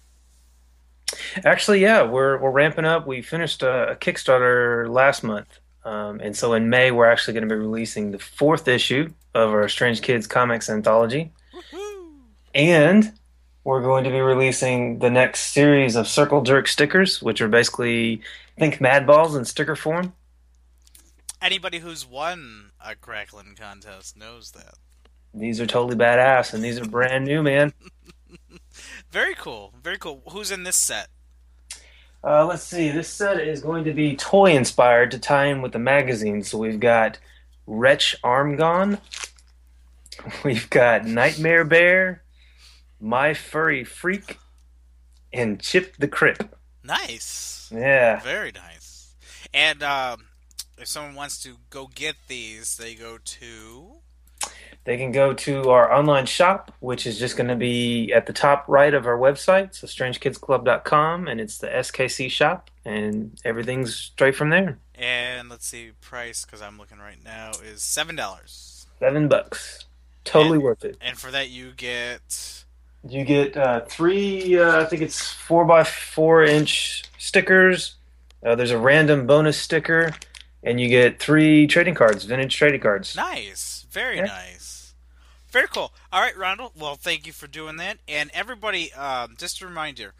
Actually, 1.45 1.81
yeah, 1.81 2.03
we're, 2.03 2.37
we're 2.37 2.51
ramping 2.51 2.85
up. 2.85 3.07
We 3.07 3.21
finished 3.21 3.63
a, 3.63 3.91
a 3.91 3.95
Kickstarter 3.95 4.89
last 4.89 5.23
month. 5.23 5.59
Um, 5.83 6.19
and 6.19 6.35
so 6.35 6.53
in 6.53 6.69
May, 6.69 6.91
we're 6.91 7.09
actually 7.09 7.33
going 7.33 7.47
to 7.47 7.55
be 7.55 7.59
releasing 7.59 8.11
the 8.11 8.19
fourth 8.19 8.67
issue 8.67 9.09
of 9.33 9.51
our 9.51 9.69
Strange 9.69 10.01
Kids 10.01 10.27
Comics 10.27 10.69
Anthology. 10.69 11.31
And 12.53 13.13
we're 13.63 13.81
going 13.81 14.03
to 14.03 14.09
be 14.09 14.19
releasing 14.19 14.99
the 14.99 15.09
next 15.09 15.51
series 15.51 15.95
of 15.95 16.07
Circle 16.07 16.41
Jerk 16.41 16.67
stickers, 16.67 17.21
which 17.21 17.39
are 17.39 17.47
basically, 17.47 18.21
think 18.57 18.79
Madballs 18.79 19.37
in 19.37 19.45
sticker 19.45 19.75
form. 19.75 20.13
Anybody 21.41 21.79
who's 21.79 22.05
won 22.05 22.71
a 22.83 22.95
Cracklin 22.95 23.55
contest 23.55 24.17
knows 24.17 24.51
that. 24.51 24.73
These 25.33 25.61
are 25.61 25.67
totally 25.67 25.95
badass, 25.95 26.53
and 26.53 26.63
these 26.63 26.79
are 26.79 26.85
brand 26.85 27.25
new, 27.25 27.43
man. 27.43 27.73
Very 29.11 29.35
cool. 29.35 29.73
Very 29.83 29.97
cool. 29.97 30.21
Who's 30.29 30.51
in 30.51 30.63
this 30.63 30.79
set? 30.79 31.07
Uh, 32.23 32.45
let's 32.45 32.63
see. 32.63 32.89
This 32.89 33.07
set 33.07 33.39
is 33.39 33.61
going 33.61 33.83
to 33.85 33.93
be 33.93 34.15
toy 34.15 34.55
inspired 34.55 35.11
to 35.11 35.19
tie 35.19 35.45
in 35.45 35.61
with 35.61 35.71
the 35.71 35.79
magazine. 35.79 36.43
So 36.43 36.57
we've 36.57 36.79
got 36.79 37.19
Wretch 37.65 38.15
Armgon, 38.23 38.99
we've 40.43 40.69
got 40.69 41.05
Nightmare 41.05 41.65
Bear, 41.65 42.23
My 42.99 43.33
Furry 43.33 43.83
Freak, 43.83 44.37
and 45.31 45.59
Chip 45.59 45.95
the 45.97 46.07
Crip. 46.07 46.55
Nice. 46.83 47.69
Yeah. 47.73 48.21
Very 48.21 48.51
nice. 48.51 49.13
And 49.53 49.83
um, 49.83 50.27
if 50.77 50.87
someone 50.87 51.15
wants 51.15 51.41
to 51.43 51.57
go 51.69 51.87
get 51.93 52.15
these, 52.27 52.77
they 52.77 52.95
go 52.95 53.17
to. 53.17 53.96
They 54.87 54.95
can 54.95 55.11
go 55.11 55.33
to 55.33 55.69
our 55.69 55.91
online 55.93 56.25
shop, 56.27 56.71
which 56.79 57.05
is 57.05 57.19
just 57.19 57.35
going 57.35 57.49
to 57.49 57.57
be 57.57 58.13
at 58.13 58.25
the 58.25 58.31
top 58.31 58.63
right 58.69 58.93
of 58.93 59.05
our 59.05 59.17
website, 59.17 59.75
so 59.75 59.85
strangekidsclub.com, 59.85 61.27
and 61.27 61.41
it's 61.41 61.57
the 61.57 61.67
SKC 61.67 62.31
shop, 62.31 62.71
and 62.85 63.37
everything's 63.43 63.93
straight 63.93 64.33
from 64.33 64.49
there. 64.49 64.77
And 64.95 65.49
let's 65.49 65.67
see, 65.67 65.91
price 65.99 66.45
because 66.45 66.61
I'm 66.61 66.77
looking 66.77 66.99
right 66.99 67.21
now 67.21 67.51
is 67.65 67.81
seven 67.83 68.15
dollars. 68.15 68.87
Seven 68.99 69.27
bucks. 69.27 69.85
Totally 70.23 70.55
And- 70.55 70.63
worth 70.63 70.85
it. 70.85 70.97
And 71.01 71.17
for 71.17 71.31
that, 71.31 71.49
you 71.49 71.73
get 71.75 72.63
You 73.07 73.25
get 73.25 73.55
uh, 73.57 73.81
three, 73.81 74.57
uh, 74.57 74.81
I 74.81 74.85
think 74.85 75.01
it's 75.01 75.21
four 75.31 75.65
by 75.65 75.83
four 75.83 76.43
inch 76.43 77.03
stickers. 77.17 77.95
Uh, 78.41 78.55
there's 78.55 78.71
a 78.71 78.77
random 78.77 79.27
bonus 79.27 79.57
sticker, 79.59 80.13
and 80.63 80.79
you 80.79 80.87
get 80.89 81.19
three 81.19 81.67
trading 81.67 81.93
cards, 81.93 82.23
vintage 82.23 82.55
trading 82.55 82.79
cards. 82.81 83.15
nice, 83.17 83.85
very 83.91 84.17
Yeah. 84.17 84.25
nice, 84.25 84.56
very 85.57 85.67
cool. 85.69 85.91
All 86.13 86.21
right, 86.21 86.37
Ronald. 86.37 86.73
Well, 86.77 86.93
thank 86.93 87.25
you 87.25 87.33
for 87.33 87.47
doing 87.47 87.77
that. 87.77 87.97
And 88.07 88.29
everybody, 88.31 88.93
um, 88.93 89.33
just 89.39 89.59
a 89.59 89.65
reminder, 89.65 90.13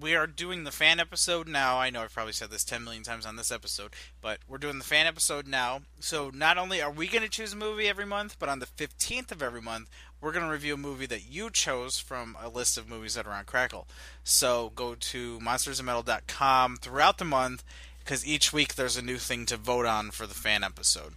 we 0.00 0.14
are 0.14 0.28
doing 0.28 0.62
the 0.62 0.70
fan 0.70 1.00
episode 1.00 1.48
now. 1.48 1.78
I 1.78 1.90
know 1.90 2.02
I've 2.02 2.14
probably 2.14 2.32
said 2.32 2.52
this 2.52 2.62
ten 2.62 2.84
million 2.84 3.02
times 3.02 3.26
on 3.26 3.34
this 3.34 3.50
episode, 3.50 3.90
but 4.22 4.38
we're 4.46 4.58
doing 4.58 4.78
the 4.78 4.84
fan 4.84 5.08
episode 5.08 5.48
now. 5.48 5.80
So 5.98 6.30
not 6.32 6.58
only 6.58 6.80
are 6.80 6.92
we 6.92 7.08
going 7.08 7.24
to 7.24 7.28
choose 7.28 7.54
a 7.54 7.56
movie 7.56 7.88
every 7.88 8.06
month, 8.06 8.36
but 8.38 8.48
on 8.48 8.60
the 8.60 8.66
fifteenth 8.66 9.32
of 9.32 9.42
every 9.42 9.60
month, 9.60 9.90
we're 10.20 10.30
going 10.30 10.44
to 10.44 10.52
review 10.52 10.74
a 10.74 10.76
movie 10.76 11.06
that 11.06 11.28
you 11.28 11.50
chose 11.50 11.98
from 11.98 12.36
a 12.40 12.48
list 12.48 12.78
of 12.78 12.88
movies 12.88 13.14
that 13.14 13.26
are 13.26 13.32
on 13.32 13.46
Crackle. 13.46 13.88
So 14.22 14.70
go 14.76 14.94
to 14.94 15.40
monstersandmetal.com 15.40 16.76
throughout 16.76 17.18
the 17.18 17.24
month 17.24 17.64
because 17.98 18.24
each 18.24 18.52
week 18.52 18.76
there's 18.76 18.96
a 18.96 19.02
new 19.02 19.16
thing 19.16 19.44
to 19.46 19.56
vote 19.56 19.86
on 19.86 20.12
for 20.12 20.28
the 20.28 20.34
fan 20.34 20.62
episode. 20.62 21.14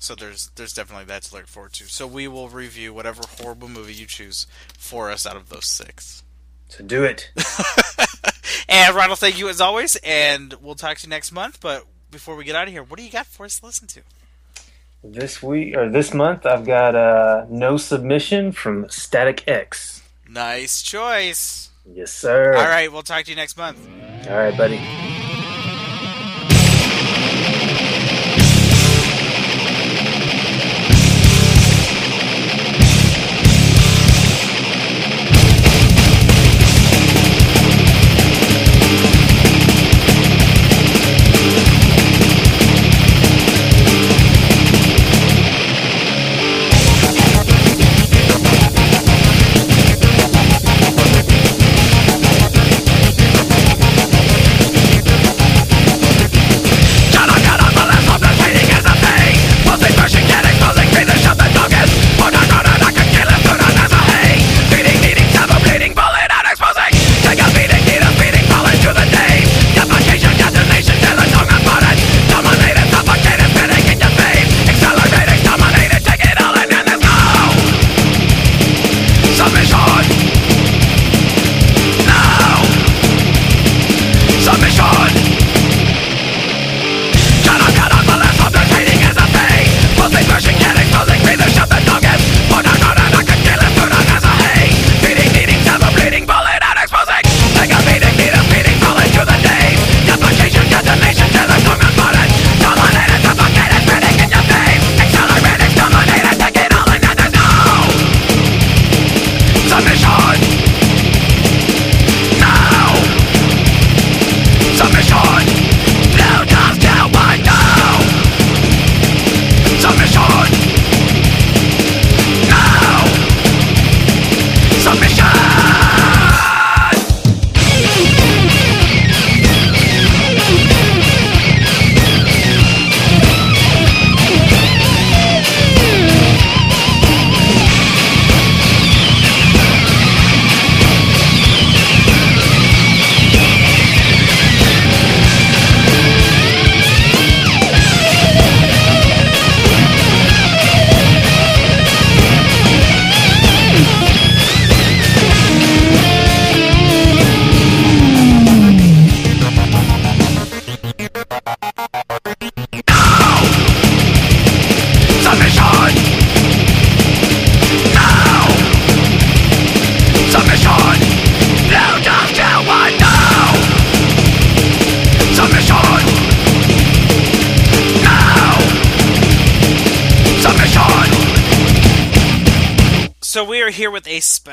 So 0.00 0.14
there's 0.14 0.50
there's 0.56 0.72
definitely 0.72 1.04
that 1.04 1.22
to 1.24 1.36
look 1.36 1.46
forward 1.46 1.74
to. 1.74 1.84
So 1.84 2.06
we 2.06 2.26
will 2.26 2.48
review 2.48 2.92
whatever 2.94 3.22
horrible 3.38 3.68
movie 3.68 3.92
you 3.92 4.06
choose 4.06 4.46
for 4.78 5.10
us 5.10 5.26
out 5.26 5.36
of 5.36 5.50
those 5.50 5.66
six. 5.66 6.24
So 6.68 6.84
do 6.84 7.04
it. 7.04 7.30
and 8.68 8.94
Ronald, 8.94 9.18
thank 9.18 9.38
you 9.38 9.48
as 9.48 9.60
always, 9.60 9.96
and 9.96 10.54
we'll 10.54 10.74
talk 10.74 10.98
to 10.98 11.06
you 11.06 11.10
next 11.10 11.32
month. 11.32 11.60
But 11.60 11.84
before 12.10 12.34
we 12.34 12.44
get 12.44 12.56
out 12.56 12.66
of 12.66 12.72
here, 12.72 12.82
what 12.82 12.98
do 12.98 13.04
you 13.04 13.10
got 13.10 13.26
for 13.26 13.44
us 13.44 13.60
to 13.60 13.66
listen 13.66 13.88
to? 13.88 14.00
This 15.02 15.42
week 15.42 15.76
or 15.76 15.88
this 15.88 16.14
month, 16.14 16.46
I've 16.46 16.64
got 16.64 16.94
uh, 16.94 17.46
no 17.48 17.76
submission 17.76 18.52
from 18.52 18.88
Static 18.88 19.44
X. 19.48 20.02
Nice 20.28 20.82
choice. 20.82 21.70
Yes, 21.92 22.12
sir. 22.12 22.54
All 22.54 22.64
right, 22.64 22.92
we'll 22.92 23.02
talk 23.02 23.24
to 23.24 23.30
you 23.30 23.36
next 23.36 23.56
month. 23.56 23.78
All 24.28 24.36
right, 24.36 24.56
buddy. 24.56 25.29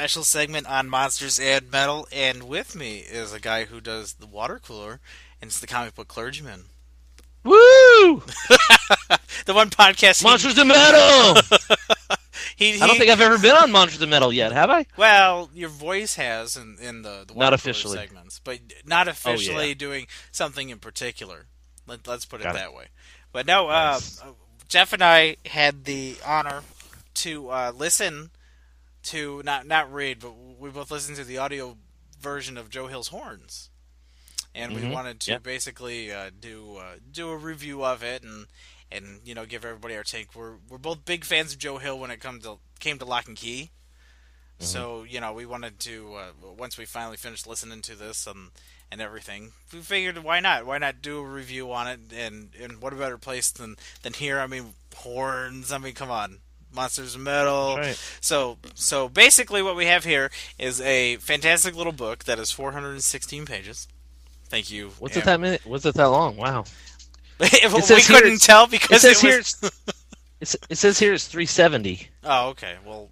Special 0.07 0.23
segment 0.23 0.65
on 0.67 0.87
Monsters 0.87 1.37
and 1.37 1.69
Metal, 1.69 2.07
and 2.13 2.43
with 2.43 2.77
me 2.77 2.99
is 2.99 3.33
a 3.33 3.41
guy 3.41 3.65
who 3.65 3.81
does 3.81 4.13
the 4.13 4.25
water 4.25 4.57
cooler, 4.57 5.01
and 5.41 5.49
it's 5.49 5.59
the 5.59 5.67
comic 5.67 5.95
book 5.95 6.07
clergyman. 6.07 6.63
Woo! 7.43 8.23
The 9.45 9.53
one 9.53 9.69
podcast. 9.69 10.21
he- 10.21 10.27
Monsters 10.27 10.57
of 10.57 10.65
Metal. 10.67 11.41
He, 12.55 12.71
he, 12.77 12.81
I 12.81 12.87
don't 12.87 12.97
think 12.97 13.11
I've 13.11 13.19
ever 13.19 13.37
been 13.37 13.55
on 13.55 13.69
Monsters 13.69 14.01
and 14.01 14.09
Metal 14.09 14.31
yet, 14.31 14.53
have 14.53 14.69
I? 14.69 14.85
Well, 14.95 15.49
your 15.53 15.67
voice 15.67 16.15
has 16.15 16.55
in, 16.55 16.77
in 16.81 17.01
the, 17.01 17.25
the 17.27 17.33
water 17.33 17.37
Not 17.37 17.45
cooler 17.47 17.55
officially. 17.55 17.97
segments, 17.97 18.39
but 18.39 18.59
not 18.85 19.09
officially 19.09 19.69
yeah. 19.69 19.73
doing 19.73 20.07
something 20.31 20.69
in 20.69 20.79
particular. 20.79 21.47
Let, 21.85 22.07
let's 22.07 22.25
put 22.25 22.39
it 22.39 22.45
Got 22.45 22.55
it. 22.55 22.59
that 22.59 22.73
way. 22.73 22.85
But 23.33 23.45
no, 23.45 23.67
uh, 23.67 23.99
Jeff 24.69 24.93
and 24.93 25.03
I 25.03 25.35
had 25.45 25.83
the 25.83 26.15
honor 26.25 26.61
to 27.15 27.49
uh, 27.49 27.71
listen 27.75 28.31
to 29.07 29.41
not 29.43 29.65
not 29.67 29.91
read, 29.91 30.19
but 30.19 30.31
we 30.33 30.69
both 30.69 30.91
listened 30.91 31.17
to 31.17 31.23
the 31.23 31.37
audio 31.37 31.77
version 32.19 32.57
of 32.57 32.69
Joe 32.69 32.87
Hill's 32.87 33.09
Horns, 33.09 33.69
and 34.55 34.73
we 34.73 34.81
Mhm. 34.81 34.91
wanted 34.91 35.19
to 35.21 35.31
Yep. 35.31 35.43
basically 35.43 36.11
uh, 36.11 36.31
do 36.39 36.77
uh, 36.77 36.97
do 37.11 37.29
a 37.29 37.37
review 37.37 37.83
of 37.85 38.03
it 38.03 38.23
and 38.23 38.47
and 38.91 39.21
you 39.27 39.35
know 39.35 39.45
give 39.45 39.65
everybody 39.65 39.95
our 39.95 40.03
take. 40.03 40.33
We're 40.35 40.57
we're 40.67 40.77
both 40.77 41.05
big 41.05 41.25
fans 41.25 41.53
of 41.53 41.59
Joe 41.59 41.77
Hill 41.77 41.99
when 41.99 42.11
it 42.11 42.19
comes 42.21 42.43
to 42.43 42.59
came 42.79 42.97
to 42.99 43.05
Locke 43.05 43.27
and 43.27 43.37
Key. 43.37 43.71
So 44.59 45.03
you 45.03 45.19
know, 45.21 45.33
we 45.33 45.45
wanted 45.45 45.79
to 45.81 46.15
uh, 46.15 46.31
once 46.57 46.77
we 46.77 46.85
finally 46.85 47.17
finished 47.17 47.45
listening 47.45 47.81
to 47.83 47.95
this 47.95 48.25
and 48.25 48.49
and 48.89 49.01
everything, 49.01 49.51
we 49.71 49.81
figured 49.81 50.17
why 50.23 50.39
not? 50.39 50.65
Why 50.65 50.77
not 50.79 51.01
do 51.01 51.19
a 51.19 51.23
review 51.23 51.71
on 51.71 51.87
it? 51.87 51.99
And 52.11 52.55
and 52.55 52.81
what 52.81 52.93
a 52.93 52.95
better 52.95 53.17
place 53.19 53.51
than 53.51 53.77
than 54.01 54.13
here? 54.13 54.39
I 54.39 54.47
mean, 54.47 54.73
horns. 54.95 55.71
I 55.71 55.77
mean, 55.77 55.93
come 55.93 56.09
on, 56.09 56.39
monsters 56.73 57.15
of 57.15 57.21
metal. 57.21 57.77
Right. 57.77 57.99
So 58.21 58.57
so 58.75 59.09
basically, 59.09 59.61
what 59.61 59.75
we 59.75 59.85
have 59.85 60.03
here 60.03 60.29
is 60.59 60.79
a 60.81 61.17
fantastic 61.17 61.75
little 61.75 61.93
book 61.93 62.23
that 62.25 62.39
is 62.39 62.51
416 62.51 63.45
pages. 63.45 63.87
Thank 64.49 64.71
you. 64.71 64.91
What's 64.99 65.15
Am- 65.17 65.21
it 65.23 65.25
that 65.25 65.39
minute? 65.39 65.61
What's 65.65 65.85
it 65.85 65.95
that 65.95 66.05
long? 66.09 66.37
Wow. 66.37 66.65
If 67.39 67.53
It 67.65 67.73
we 67.73 67.81
says 67.81 68.07
couldn't 68.07 68.27
it's- 68.33 68.45
tell 68.45 68.67
It 68.71 68.81
says 69.01 69.23
it 69.23 69.27
here. 69.27 69.37
was. 69.37 69.55
It's, 70.39 70.53
it's, 70.55 70.57
it 70.69 70.75
says 70.77 70.99
here 70.99 71.13
it's 71.13 71.27
370. 71.27 72.07
Oh, 72.23 72.49
okay. 72.49 72.75
Well, 72.85 73.09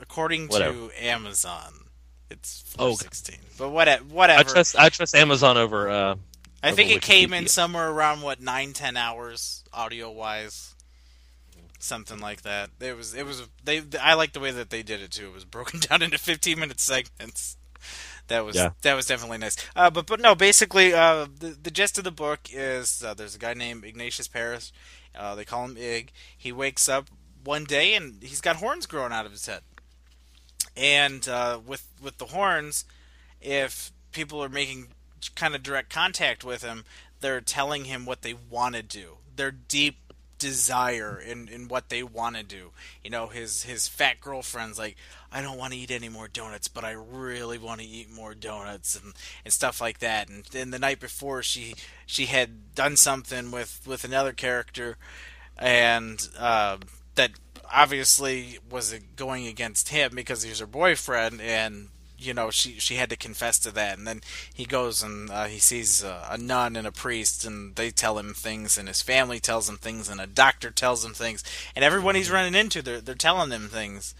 according 0.00 0.48
Whatever. 0.48 0.88
to 0.88 1.04
Amazon, 1.04 1.72
it's 2.30 2.64
Oh. 2.78 2.94
416. 2.96 3.36
But 3.58 3.70
what, 3.70 3.88
whatever. 4.06 4.40
I 4.40 4.42
trust 4.52 4.76
I 4.78 4.88
trust 4.90 5.14
Amazon 5.14 5.56
over. 5.56 5.88
Uh, 5.90 6.14
I 6.62 6.72
think 6.72 6.88
over 6.90 6.98
it 6.98 7.02
came 7.02 7.32
in 7.32 7.46
somewhere 7.48 7.88
around 7.88 8.22
what 8.22 8.40
nine, 8.40 8.72
ten 8.72 8.96
hours 8.96 9.64
audio 9.72 10.10
wise, 10.10 10.74
something 11.86 12.18
like 12.18 12.42
that. 12.42 12.70
It 12.80 12.96
was, 12.96 13.14
it 13.14 13.24
was. 13.24 13.48
They, 13.64 13.82
I 14.00 14.14
like 14.14 14.32
the 14.32 14.40
way 14.40 14.50
that 14.50 14.70
they 14.70 14.82
did 14.82 15.00
it 15.00 15.10
too. 15.12 15.28
It 15.28 15.34
was 15.34 15.44
broken 15.44 15.80
down 15.88 16.02
into 16.02 16.18
fifteen 16.18 16.58
minute 16.60 16.80
segments. 16.80 17.56
That 18.28 18.44
was 18.44 18.56
Yeah. 18.56 18.70
that 18.82 18.94
was 18.94 19.06
definitely 19.06 19.38
nice. 19.38 19.56
Uh, 19.76 19.88
but 19.90 20.06
but 20.06 20.20
no, 20.20 20.34
basically, 20.34 20.92
uh, 20.92 21.26
the 21.38 21.56
the 21.62 21.70
gist 21.70 21.96
of 21.98 22.04
the 22.04 22.10
book 22.10 22.40
is 22.52 23.02
uh, 23.04 23.14
there's 23.14 23.34
a 23.36 23.38
guy 23.38 23.54
named 23.54 23.84
Ignatius 23.84 24.28
Perrish. 24.28 24.72
Uh, 25.14 25.34
they 25.34 25.44
call 25.44 25.64
him 25.64 25.76
Ig. 25.76 26.12
He 26.36 26.52
wakes 26.52 26.88
up 26.88 27.08
one 27.44 27.64
day 27.64 27.94
and 27.94 28.22
he's 28.22 28.40
got 28.40 28.56
horns 28.56 28.86
growing 28.86 29.12
out 29.12 29.24
of 29.26 29.32
his 29.32 29.46
head. 29.46 29.60
And 30.76 31.26
uh, 31.28 31.60
with 31.64 31.86
with 32.02 32.18
the 32.18 32.26
horns, 32.26 32.84
if 33.40 33.92
people 34.12 34.42
are 34.42 34.48
making 34.48 34.88
kind 35.34 35.54
of 35.54 35.62
direct 35.62 35.90
contact 35.92 36.44
with 36.44 36.62
him, 36.62 36.84
they're 37.20 37.40
telling 37.40 37.84
him 37.86 38.04
what 38.04 38.22
they 38.22 38.34
want 38.34 38.74
to 38.74 38.82
do. 38.82 39.18
They're 39.34 39.50
deep 39.52 40.05
desire 40.38 41.18
in, 41.18 41.48
in 41.48 41.68
what 41.68 41.88
they 41.88 42.02
want 42.02 42.36
to 42.36 42.42
do. 42.42 42.70
You 43.02 43.10
know, 43.10 43.28
his 43.28 43.62
his 43.62 43.88
fat 43.88 44.20
girlfriend's 44.20 44.78
like, 44.78 44.96
I 45.32 45.42
don't 45.42 45.58
want 45.58 45.72
to 45.72 45.78
eat 45.78 45.90
any 45.90 46.08
more 46.08 46.28
donuts, 46.28 46.68
but 46.68 46.84
I 46.84 46.92
really 46.92 47.58
want 47.58 47.80
to 47.80 47.86
eat 47.86 48.10
more 48.10 48.34
donuts 48.34 48.94
and, 49.00 49.14
and 49.44 49.52
stuff 49.52 49.80
like 49.80 49.98
that. 49.98 50.28
And 50.28 50.44
then 50.46 50.70
the 50.70 50.78
night 50.78 51.00
before, 51.00 51.42
she 51.42 51.74
she 52.06 52.26
had 52.26 52.74
done 52.74 52.96
something 52.96 53.50
with 53.50 53.80
with 53.86 54.04
another 54.04 54.32
character, 54.32 54.96
and 55.56 56.26
uh, 56.38 56.78
that 57.14 57.32
obviously 57.72 58.58
was 58.70 58.94
going 59.16 59.46
against 59.46 59.88
him 59.88 60.12
because 60.14 60.42
he 60.42 60.50
was 60.50 60.60
her 60.60 60.66
boyfriend 60.66 61.40
and 61.40 61.88
you 62.18 62.34
know 62.34 62.50
she 62.50 62.78
she 62.78 62.96
had 62.96 63.10
to 63.10 63.16
confess 63.16 63.58
to 63.60 63.70
that. 63.72 63.98
And 63.98 64.06
then 64.06 64.22
he 64.52 64.64
goes 64.64 65.02
and 65.02 65.30
uh, 65.30 65.44
he 65.44 65.58
sees 65.58 66.04
uh, 66.04 66.26
a 66.30 66.38
nun 66.38 66.76
and 66.76 66.86
a 66.86 66.92
priest 66.92 67.44
and 67.44 67.74
they 67.76 67.90
tell 67.90 68.18
him 68.18 68.34
things 68.34 68.78
and 68.78 68.88
his 68.88 69.02
family 69.02 69.40
tells 69.40 69.68
him 69.68 69.76
things 69.76 70.08
and 70.08 70.20
a 70.20 70.26
doctor 70.26 70.70
tells 70.70 71.04
him 71.04 71.14
things 71.14 71.44
and 71.74 71.84
everyone 71.84 72.14
he's 72.14 72.30
running 72.30 72.54
into 72.54 72.82
they're 72.82 73.00
they're 73.00 73.14
telling 73.14 73.50
them 73.50 73.68
things. 73.68 74.14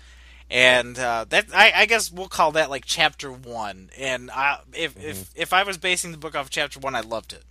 And 0.48 0.96
uh, 0.96 1.24
that 1.30 1.46
I, 1.52 1.72
I 1.74 1.86
guess 1.86 2.12
we'll 2.12 2.28
call 2.28 2.52
that 2.52 2.70
like 2.70 2.84
chapter 2.84 3.32
one. 3.32 3.90
And 3.98 4.30
I, 4.30 4.60
if 4.72 4.96
if 4.96 5.30
if 5.34 5.52
I 5.52 5.64
was 5.64 5.76
basing 5.76 6.12
the 6.12 6.18
book 6.18 6.36
off 6.36 6.46
of 6.46 6.50
chapter 6.50 6.78
one 6.78 6.94
I 6.94 7.00
loved 7.00 7.32
it 7.32 7.44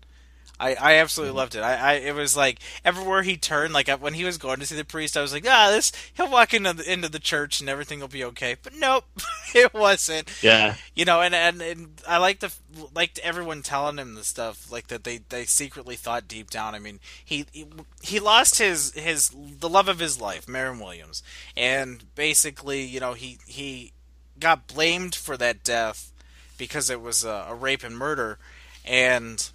I, 0.60 0.76
I 0.76 0.94
absolutely 0.95 1.36
loved 1.36 1.56
it. 1.56 1.61
I, 1.61 1.76
I 1.76 1.94
it 1.95 2.15
was 2.15 2.38
like 2.38 2.60
everywhere 2.86 3.23
he 3.23 3.36
turned, 3.36 3.73
like 3.73 3.90
when 3.90 4.14
he 4.14 4.23
was 4.23 4.38
going 4.38 4.60
to 4.60 4.65
see 4.65 4.76
the 4.76 4.86
priest, 4.86 5.18
I 5.18 5.22
was 5.22 5.34
like, 5.34 5.45
ah, 5.48 5.69
this 5.69 5.91
he'll 6.14 6.32
walk 6.32 6.53
into 6.53 6.73
the 6.73 6.91
into 6.91 7.10
the 7.10 7.19
church 7.19 7.60
and 7.60 7.69
everything 7.69 7.99
will 7.99 8.07
be 8.07 8.23
okay. 8.23 8.56
But 8.61 8.73
nope, 8.76 9.06
it 9.56 9.73
wasn't. 9.73 10.32
yeah. 10.41 10.76
You 10.95 11.03
know, 11.03 11.22
and, 11.22 11.36
and, 11.36 11.61
and 11.61 12.02
I 12.07 12.18
like 12.18 12.40
the 12.40 12.53
liked 12.94 13.19
everyone 13.19 13.64
telling 13.64 13.98
him 13.98 14.15
the 14.15 14.23
stuff 14.23 14.72
like 14.72 14.88
that 14.88 15.03
they, 15.03 15.18
they 15.30 15.45
secretly 15.45 15.95
thought 15.95 16.27
deep 16.27 16.49
down. 16.49 16.73
I 16.73 16.80
mean, 16.80 16.99
he, 17.23 17.45
he 17.52 17.65
he 18.02 18.19
lost 18.19 18.57
his 18.57 18.94
his 18.94 19.32
the 19.60 19.69
love 19.69 19.90
of 19.90 19.99
his 19.99 20.22
life, 20.22 20.45
Merrin 20.45 20.80
Williams, 20.80 21.22
and 21.57 22.03
basically, 22.15 22.84
you 22.84 22.99
know, 23.02 23.14
he 23.14 23.40
he 23.45 23.91
got 24.40 24.68
blamed 24.68 25.15
for 25.15 25.36
that 25.38 25.64
death 25.64 26.11
because 26.57 26.90
it 26.90 27.02
was 27.02 27.26
a, 27.26 27.48
a 27.49 27.56
rape 27.56 27.84
and 27.84 27.98
murder, 27.98 28.38
and 28.86 29.49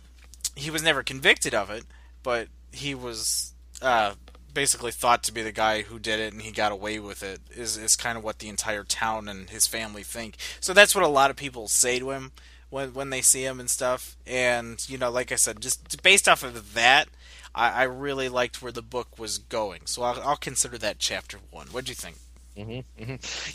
he 0.60 0.70
was 0.70 0.82
never 0.82 1.02
convicted 1.02 1.54
of 1.54 1.70
it, 1.70 1.84
but 2.22 2.48
he 2.72 2.94
was 2.94 3.52
uh, 3.82 4.14
basically 4.52 4.92
thought 4.92 5.22
to 5.24 5.32
be 5.32 5.42
the 5.42 5.52
guy 5.52 5.82
who 5.82 5.98
did 5.98 6.20
it, 6.20 6.32
and 6.32 6.42
he 6.42 6.52
got 6.52 6.72
away 6.72 6.98
with 6.98 7.22
it. 7.22 7.40
Is 7.50 7.76
is 7.76 7.96
kind 7.96 8.18
of 8.18 8.24
what 8.24 8.38
the 8.38 8.48
entire 8.48 8.84
town 8.84 9.28
and 9.28 9.50
his 9.50 9.66
family 9.66 10.02
think. 10.02 10.36
So 10.60 10.72
that's 10.72 10.94
what 10.94 11.04
a 11.04 11.08
lot 11.08 11.30
of 11.30 11.36
people 11.36 11.68
say 11.68 11.98
to 11.98 12.10
him 12.10 12.32
when 12.68 12.92
when 12.94 13.10
they 13.10 13.22
see 13.22 13.44
him 13.44 13.58
and 13.60 13.70
stuff. 13.70 14.16
And 14.26 14.86
you 14.88 14.98
know, 14.98 15.10
like 15.10 15.32
I 15.32 15.36
said, 15.36 15.60
just 15.60 16.02
based 16.02 16.28
off 16.28 16.42
of 16.42 16.74
that. 16.74 17.08
I, 17.52 17.70
I 17.70 17.82
really 17.82 18.28
liked 18.28 18.62
where 18.62 18.70
the 18.70 18.82
book 18.82 19.18
was 19.18 19.38
going, 19.38 19.80
so 19.86 20.02
I'll, 20.02 20.20
I'll 20.22 20.36
consider 20.36 20.78
that 20.78 21.00
chapter 21.00 21.38
one. 21.50 21.66
What'd 21.68 21.88
you 21.88 21.96
think? 21.96 22.16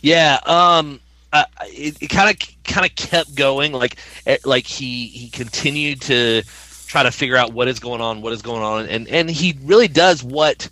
Yeah, 0.01 0.39
um, 0.45 0.99
uh, 1.31 1.45
it 1.61 2.09
kind 2.09 2.29
of 2.29 2.63
kind 2.65 2.85
of 2.85 2.93
kept 2.95 3.35
going. 3.35 3.71
Like 3.71 3.97
like 4.43 4.65
he 4.65 5.07
he 5.07 5.29
continued 5.29 6.01
to 6.01 6.43
try 6.87 7.03
to 7.03 7.11
figure 7.11 7.37
out 7.37 7.53
what 7.53 7.67
is 7.67 7.79
going 7.79 8.01
on, 8.01 8.21
what 8.21 8.33
is 8.33 8.41
going 8.41 8.63
on, 8.63 8.87
and 8.87 9.07
and 9.07 9.29
he 9.29 9.57
really 9.63 9.87
does 9.87 10.23
what 10.23 10.69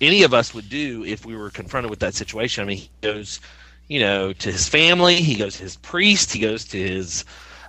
any 0.00 0.22
of 0.22 0.34
us 0.34 0.54
would 0.54 0.68
do 0.68 1.04
if 1.04 1.24
we 1.24 1.36
were 1.36 1.50
confronted 1.50 1.90
with 1.90 2.00
that 2.00 2.14
situation. 2.14 2.62
I 2.62 2.66
mean, 2.66 2.78
he 2.78 2.90
goes, 3.00 3.40
you 3.88 4.00
know, 4.00 4.32
to 4.32 4.52
his 4.52 4.68
family, 4.68 5.16
he 5.16 5.36
goes 5.36 5.56
to 5.56 5.62
his 5.62 5.76
priest, 5.76 6.32
he 6.32 6.40
goes 6.40 6.64
to 6.66 6.78
his 6.78 7.24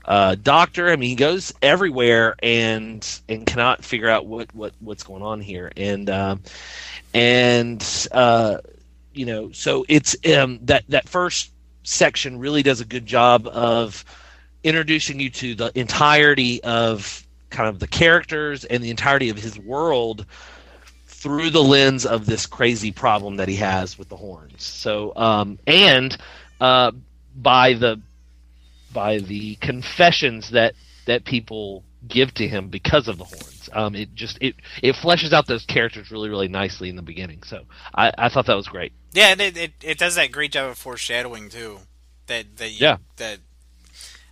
uh, 0.06 0.36
doctor. 0.42 0.90
I 0.90 0.96
mean, 0.96 1.10
he 1.10 1.16
goes 1.16 1.54
everywhere 1.62 2.36
and 2.42 3.08
and 3.30 3.46
cannot 3.46 3.84
figure 3.84 4.10
out 4.10 4.26
what 4.26 4.54
what 4.56 4.74
what's 4.80 5.04
going 5.04 5.24
on 5.24 5.42
here. 5.42 5.72
And 5.76 6.10
um, 6.10 6.42
and 7.14 8.08
uh, 8.12 8.60
you 9.14 9.26
know, 9.26 9.52
so 9.52 9.86
it's 9.88 10.16
um, 10.36 10.60
that 10.64 10.84
that 10.90 11.10
first 11.10 11.52
section 11.84 12.40
really 12.40 12.64
does 12.64 12.82
a 12.82 12.86
good 12.86 13.06
job 13.06 13.48
of 13.48 14.04
introducing 14.64 15.20
you 15.20 15.30
to 15.30 15.56
the 15.56 15.72
entirety 15.80 16.64
of 16.64 17.27
kind 17.50 17.70
of 17.70 17.80
the 17.80 17.88
characters 17.88 18.66
and 18.66 18.84
the 18.84 18.90
entirety 18.90 19.30
of 19.30 19.38
his 19.38 19.58
world 19.60 20.26
through 21.06 21.50
the 21.50 21.64
lens 21.64 22.06
of 22.06 22.26
this 22.26 22.46
crazy 22.46 22.92
problem 22.92 23.38
that 23.38 23.48
he 23.48 23.56
has 23.56 23.98
with 23.98 24.10
the 24.10 24.16
horns. 24.16 24.64
So, 24.64 25.14
um, 25.16 25.58
and 25.66 26.16
uh, 26.62 26.92
by 27.36 27.74
the 27.74 28.00
by 28.94 29.20
the 29.20 29.56
confessions 29.56 30.52
that 30.52 30.74
that 31.06 31.26
people 31.26 31.84
give 32.08 32.34
to 32.36 32.48
him 32.48 32.70
because 32.70 33.08
of 33.08 33.18
the 33.18 33.24
horns. 33.24 33.70
Um, 33.74 33.96
it 33.96 34.14
just 34.16 34.38
it 34.42 34.56
it 34.82 34.96
fleshes 34.96 35.34
out 35.34 35.48
those 35.48 35.66
characters 35.66 36.12
really 36.12 36.30
really 36.30 36.48
nicely 36.48 36.90
in 36.90 36.96
the 36.96 37.02
beginning. 37.02 37.44
So 37.44 37.64
I, 37.94 38.12
I 38.18 38.30
thought 38.30 38.46
that 38.46 38.56
was 38.56 38.68
great. 38.68 38.94
Yeah, 39.14 39.30
and 39.30 39.42
it, 39.42 39.58
it, 39.58 39.74
it 39.84 39.98
does 39.98 40.16
that 40.16 40.32
great 40.32 40.52
job 40.52 40.70
of 40.70 40.78
foreshadowing 40.78 41.50
too. 41.50 41.80
That 42.28 42.58
that 42.58 42.70
you, 42.72 42.78
Yeah. 42.86 42.98
that 43.18 43.40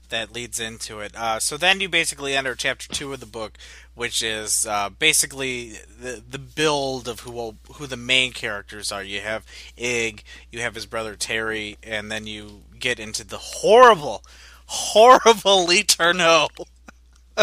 that 0.09 0.33
leads 0.33 0.59
into 0.59 0.99
it. 0.99 1.15
Uh, 1.15 1.39
so 1.39 1.57
then 1.57 1.79
you 1.81 1.89
basically 1.89 2.35
enter 2.35 2.55
chapter 2.55 2.87
two 2.87 3.13
of 3.13 3.19
the 3.19 3.25
book, 3.25 3.57
which 3.93 4.21
is 4.21 4.65
uh, 4.65 4.89
basically 4.89 5.79
the 5.99 6.21
the 6.27 6.39
build 6.39 7.07
of 7.07 7.21
who 7.21 7.55
who 7.73 7.87
the 7.87 7.97
main 7.97 8.31
characters 8.31 8.91
are. 8.91 9.03
You 9.03 9.21
have 9.21 9.45
Ig, 9.77 10.23
you 10.51 10.61
have 10.61 10.75
his 10.75 10.85
brother 10.85 11.15
Terry, 11.15 11.77
and 11.83 12.11
then 12.11 12.27
you 12.27 12.63
get 12.79 12.99
into 12.99 13.23
the 13.23 13.37
horrible, 13.37 14.23
horrible 14.65 15.65
Lee. 15.65 15.85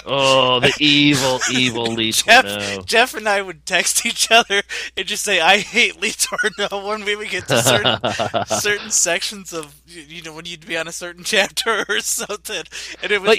Oh, 0.06 0.60
the 0.60 0.72
evil, 0.80 1.40
evil 1.52 1.84
Lee 1.84 2.12
Jeff, 2.12 2.44
Tourneau. 2.44 2.82
Jeff 2.84 3.14
and 3.14 3.28
I 3.28 3.42
would 3.42 3.66
text 3.66 4.06
each 4.06 4.30
other 4.30 4.62
and 4.96 5.06
just 5.06 5.24
say, 5.24 5.40
"I 5.40 5.58
hate 5.58 6.00
Lee 6.00 6.12
Tourneau" 6.12 6.86
when 6.88 7.04
we 7.04 7.16
would 7.16 7.28
get 7.30 7.48
to 7.48 7.62
certain 7.62 8.46
certain 8.46 8.90
sections 8.90 9.52
of 9.52 9.80
you 9.86 10.02
you 10.02 10.22
know 10.22 10.32
when 10.32 10.46
you'd 10.46 10.66
be 10.66 10.76
on 10.76 10.88
a 10.88 10.92
certain 10.92 11.24
chapter 11.24 11.84
or 11.88 12.00
something, 12.00 12.64
and 13.02 13.12
it 13.12 13.20
was. 13.20 13.38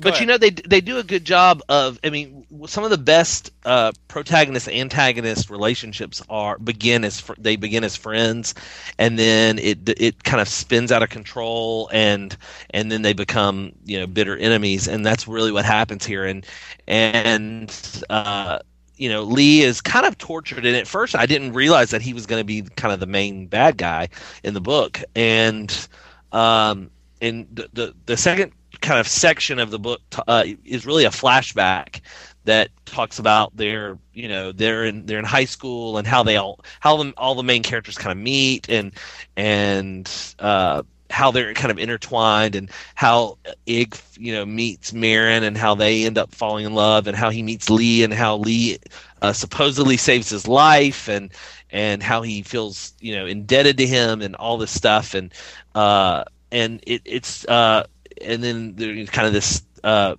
but 0.00 0.20
you 0.20 0.26
know 0.26 0.38
they 0.38 0.50
they 0.50 0.80
do 0.80 0.98
a 0.98 1.02
good 1.02 1.24
job 1.24 1.62
of. 1.68 1.98
I 2.04 2.10
mean, 2.10 2.46
some 2.66 2.84
of 2.84 2.90
the 2.90 2.98
best 2.98 3.50
uh, 3.64 3.92
protagonist 4.08 4.68
antagonist 4.68 5.50
relationships 5.50 6.22
are 6.28 6.58
begin 6.58 7.04
as 7.04 7.20
fr- 7.20 7.34
they 7.38 7.56
begin 7.56 7.84
as 7.84 7.96
friends, 7.96 8.54
and 8.98 9.18
then 9.18 9.58
it 9.58 9.88
it 10.00 10.24
kind 10.24 10.40
of 10.40 10.48
spins 10.48 10.90
out 10.92 11.02
of 11.02 11.10
control, 11.10 11.88
and 11.92 12.36
and 12.70 12.90
then 12.90 13.02
they 13.02 13.12
become 13.12 13.72
you 13.84 13.98
know 13.98 14.06
bitter 14.06 14.36
enemies, 14.36 14.88
and 14.88 15.04
that's 15.04 15.28
really 15.28 15.52
what 15.52 15.64
happens 15.64 16.04
here. 16.04 16.24
And 16.24 16.46
and 16.86 18.02
uh, 18.10 18.60
you 18.96 19.08
know 19.08 19.22
Lee 19.22 19.62
is 19.62 19.80
kind 19.80 20.06
of 20.06 20.18
tortured, 20.18 20.64
and 20.64 20.76
at 20.76 20.86
first 20.86 21.14
I 21.14 21.26
didn't 21.26 21.52
realize 21.52 21.90
that 21.90 22.02
he 22.02 22.14
was 22.14 22.26
going 22.26 22.40
to 22.40 22.46
be 22.46 22.62
kind 22.76 22.92
of 22.92 23.00
the 23.00 23.06
main 23.06 23.46
bad 23.46 23.76
guy 23.76 24.08
in 24.42 24.54
the 24.54 24.60
book, 24.60 25.02
and 25.14 25.88
um, 26.32 26.90
and 27.20 27.46
the, 27.52 27.68
the 27.72 27.94
the 28.06 28.16
second 28.16 28.52
kind 28.90 28.98
of 28.98 29.06
section 29.06 29.60
of 29.60 29.70
the 29.70 29.78
book 29.78 30.00
uh, 30.26 30.42
is 30.64 30.84
really 30.84 31.04
a 31.04 31.10
flashback 31.10 32.00
that 32.44 32.70
talks 32.86 33.20
about 33.20 33.56
their 33.56 33.96
you 34.14 34.26
know 34.28 34.50
they're 34.50 34.84
in 34.84 35.06
they're 35.06 35.20
in 35.20 35.24
high 35.24 35.44
school 35.44 35.96
and 35.96 36.08
how 36.08 36.24
they 36.24 36.36
all 36.36 36.58
how 36.80 36.96
them, 36.96 37.14
all 37.16 37.36
the 37.36 37.44
main 37.44 37.62
characters 37.62 37.96
kind 37.96 38.10
of 38.10 38.18
meet 38.18 38.68
and 38.68 38.90
and 39.36 40.34
uh, 40.40 40.82
how 41.08 41.30
they're 41.30 41.54
kind 41.54 41.70
of 41.70 41.78
intertwined 41.78 42.56
and 42.56 42.68
how 42.96 43.38
Ig 43.66 43.96
you 44.18 44.32
know 44.32 44.44
meets 44.44 44.90
Merrin 44.90 45.42
and 45.44 45.56
how 45.56 45.76
they 45.76 46.04
end 46.04 46.18
up 46.18 46.34
falling 46.34 46.66
in 46.66 46.74
love 46.74 47.06
and 47.06 47.16
how 47.16 47.30
he 47.30 47.44
meets 47.44 47.70
Lee 47.70 48.02
and 48.02 48.12
how 48.12 48.38
Lee 48.38 48.76
uh, 49.22 49.32
supposedly 49.32 49.98
saves 49.98 50.30
his 50.30 50.48
life 50.48 51.08
and 51.08 51.30
and 51.70 52.02
how 52.02 52.22
he 52.22 52.42
feels 52.42 52.92
you 52.98 53.14
know 53.14 53.24
indebted 53.24 53.78
to 53.78 53.86
him 53.86 54.20
and 54.20 54.34
all 54.34 54.58
this 54.58 54.72
stuff 54.72 55.14
and 55.14 55.32
uh, 55.76 56.24
and 56.50 56.82
it, 56.88 57.02
it's 57.04 57.44
uh, 57.46 57.86
and 58.20 58.42
then 58.42 58.74
there's 58.76 59.10
kind 59.10 59.26
of 59.26 59.32
this 59.32 59.62
uh, 59.84 60.16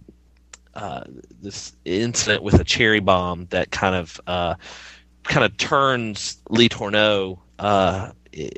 uh, 0.73 1.03
this 1.41 1.73
incident 1.85 2.43
with 2.43 2.59
a 2.59 2.63
cherry 2.63 2.99
bomb 2.99 3.47
that 3.47 3.71
kind 3.71 3.95
of 3.95 4.19
uh, 4.27 4.55
kind 5.23 5.45
of 5.45 5.55
turns 5.57 6.37
Lee 6.49 6.69
Tourneau 6.69 7.39
uh, 7.59 8.11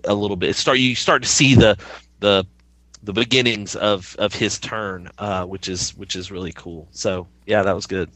a 0.04 0.14
little 0.14 0.38
bit. 0.38 0.52
It 0.52 0.56
start 0.56 0.80
you 0.80 0.96
start 0.96 1.24
to 1.24 1.30
see 1.30 1.56
the 1.56 1.78
the 2.20 2.46
the 3.02 3.14
beginnings 3.14 3.76
of 3.76 4.16
of 4.20 4.34
his 4.34 4.60
turn, 4.60 5.10
uh, 5.18 5.46
which 5.46 5.68
is 5.68 5.96
which 5.96 6.16
is 6.16 6.32
really 6.32 6.54
cool. 6.54 6.88
So 6.92 7.28
yeah, 7.46 7.64
that 7.64 7.76
was 7.76 7.88
good. 7.88 8.10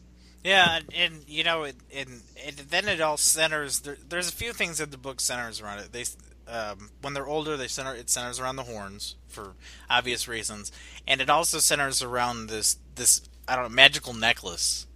Yeah, 0.44 0.76
and, 0.76 0.84
and 0.94 1.24
you 1.26 1.44
know, 1.44 1.64
and, 1.64 1.76
and 1.92 2.56
then 2.70 2.88
it 2.88 3.00
all 3.00 3.16
centers. 3.16 3.80
There, 3.80 3.98
there's 4.08 4.28
a 4.28 4.32
few 4.32 4.52
things 4.52 4.78
that 4.78 4.90
the 4.90 4.96
book 4.96 5.20
centers 5.20 5.60
around 5.60 5.80
it. 5.80 5.92
They, 5.92 6.04
um, 6.48 6.90
when 7.02 7.14
they're 7.14 7.26
older, 7.26 7.56
they 7.56 7.68
center 7.68 7.94
it 7.94 8.08
centers 8.10 8.40
around 8.40 8.56
the 8.56 8.62
horns 8.64 9.16
for 9.28 9.54
obvious 9.90 10.26
reasons, 10.28 10.72
and 11.06 11.20
it 11.20 11.28
also 11.30 11.58
centers 11.58 12.02
around 12.02 12.48
this 12.48 12.78
this 12.94 13.22
I 13.46 13.54
don't 13.54 13.64
know 13.64 13.74
magical 13.74 14.14
necklace. 14.14 14.86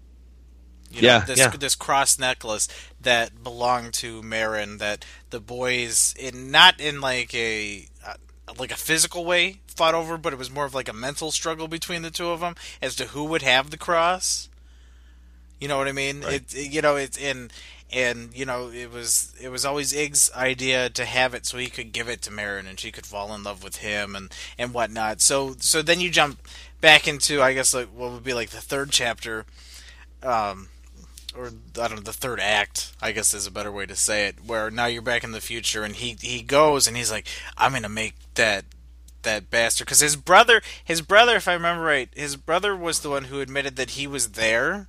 You 0.91 1.03
know, 1.03 1.09
Yeah, 1.09 1.19
this 1.25 1.39
yeah. 1.39 1.49
this 1.51 1.75
cross 1.75 2.19
necklace 2.19 2.69
that 3.01 3.43
belonged 3.43 3.95
to 3.95 4.21
Merrin 4.23 4.79
that 4.79 5.05
the 5.31 5.41
boys 5.41 6.15
in 6.19 6.51
not 6.51 6.81
in 6.81 7.01
like 7.01 7.35
a 7.35 7.87
uh, 8.07 8.15
like 8.59 8.71
a 8.73 8.77
physical 8.77 9.25
way 9.25 9.61
fought 9.67 9.95
over, 9.95 10.19
but 10.19 10.35
it 10.35 10.39
was 10.39 10.51
more 10.51 10.67
of 10.67 10.75
like 10.75 10.89
a 10.89 10.93
mental 10.93 11.31
struggle 11.31 11.67
between 11.67 12.03
the 12.03 12.11
two 12.11 12.29
of 12.29 12.41
them 12.41 12.55
as 12.83 12.95
to 12.97 13.07
who 13.07 13.25
would 13.25 13.41
have 13.43 13.71
the 13.71 13.79
cross. 13.79 14.51
You 15.59 15.69
know 15.69 15.79
what 15.79 15.89
I 15.89 15.93
mean? 15.93 16.23
It, 16.25 16.55
it- 16.55 16.73
you 16.73 16.83
know 16.83 16.97
it's 16.97 17.17
in 17.17 17.51
and 17.93 18.31
you 18.35 18.45
know 18.45 18.71
it 18.71 18.91
was 18.91 19.35
it 19.41 19.51
was 19.51 19.65
always 19.65 19.93
Ig's 19.93 20.33
idea 20.33 20.89
to 20.91 21.05
have 21.05 21.35
it 21.35 21.45
so 21.45 21.59
he 21.59 21.69
could 21.69 21.93
give 21.93 22.09
it 22.09 22.23
to 22.23 22.31
Merrin 22.31 22.69
and 22.69 22.81
she 22.81 22.91
could 22.91 23.07
fall 23.07 23.35
in 23.35 23.45
love 23.45 23.63
with 23.63 23.77
him 23.77 24.17
and 24.17 24.33
and 24.59 24.73
whatnot. 24.73 25.21
So 25.21 25.57
so 25.59 25.83
then 25.83 26.01
you 26.01 26.11
jump 26.11 26.41
back 26.81 27.07
into 27.07 27.43
I 27.43 27.53
guess 27.53 27.75
like 27.75 27.89
what 27.89 28.13
would 28.13 28.25
be 28.25 28.35
like 28.35 28.51
the 28.51 28.61
third 28.61 28.91
chapter, 28.91 29.45
um, 30.23 30.69
or 31.37 31.47
I 31.47 31.89
don't 31.89 31.97
know 31.97 32.01
the 32.01 32.13
third 32.13 32.41
act 32.41 32.93
I 33.01 33.13
guess 33.13 33.35
is 33.35 33.47
a 33.47 33.51
better 33.51 33.73
way 33.73 33.87
to 33.87 33.97
say 33.97 34.27
it. 34.27 34.37
Where 34.45 34.71
now 34.71 34.87
you're 34.87 35.03
back 35.03 35.25
in 35.25 35.33
the 35.33 35.41
future 35.41 35.85
and 35.85 35.95
he 35.95 36.17
he 36.21 36.43
goes 36.43 36.87
and 36.87 36.97
he's 36.97 37.11
like 37.11 37.27
I'm 37.59 37.73
gonna 37.73 37.89
make 37.89 38.15
that 38.35 38.65
that 39.23 39.51
bastard 39.51 39.87
because 39.87 40.01
his 40.01 40.17
brother 40.17 40.63
his 40.85 41.01
brother 41.01 41.37
if 41.37 41.47
I 41.47 41.53
remember 41.53 41.85
right 41.85 42.09
his 42.15 42.37
brother 42.37 42.77
was 42.77 43.01
the 43.01 43.11
one 43.11 43.25
who 43.25 43.41
admitted 43.41 43.77
that 43.77 43.91
he 43.91 44.07
was 44.07 44.31
there 44.31 44.89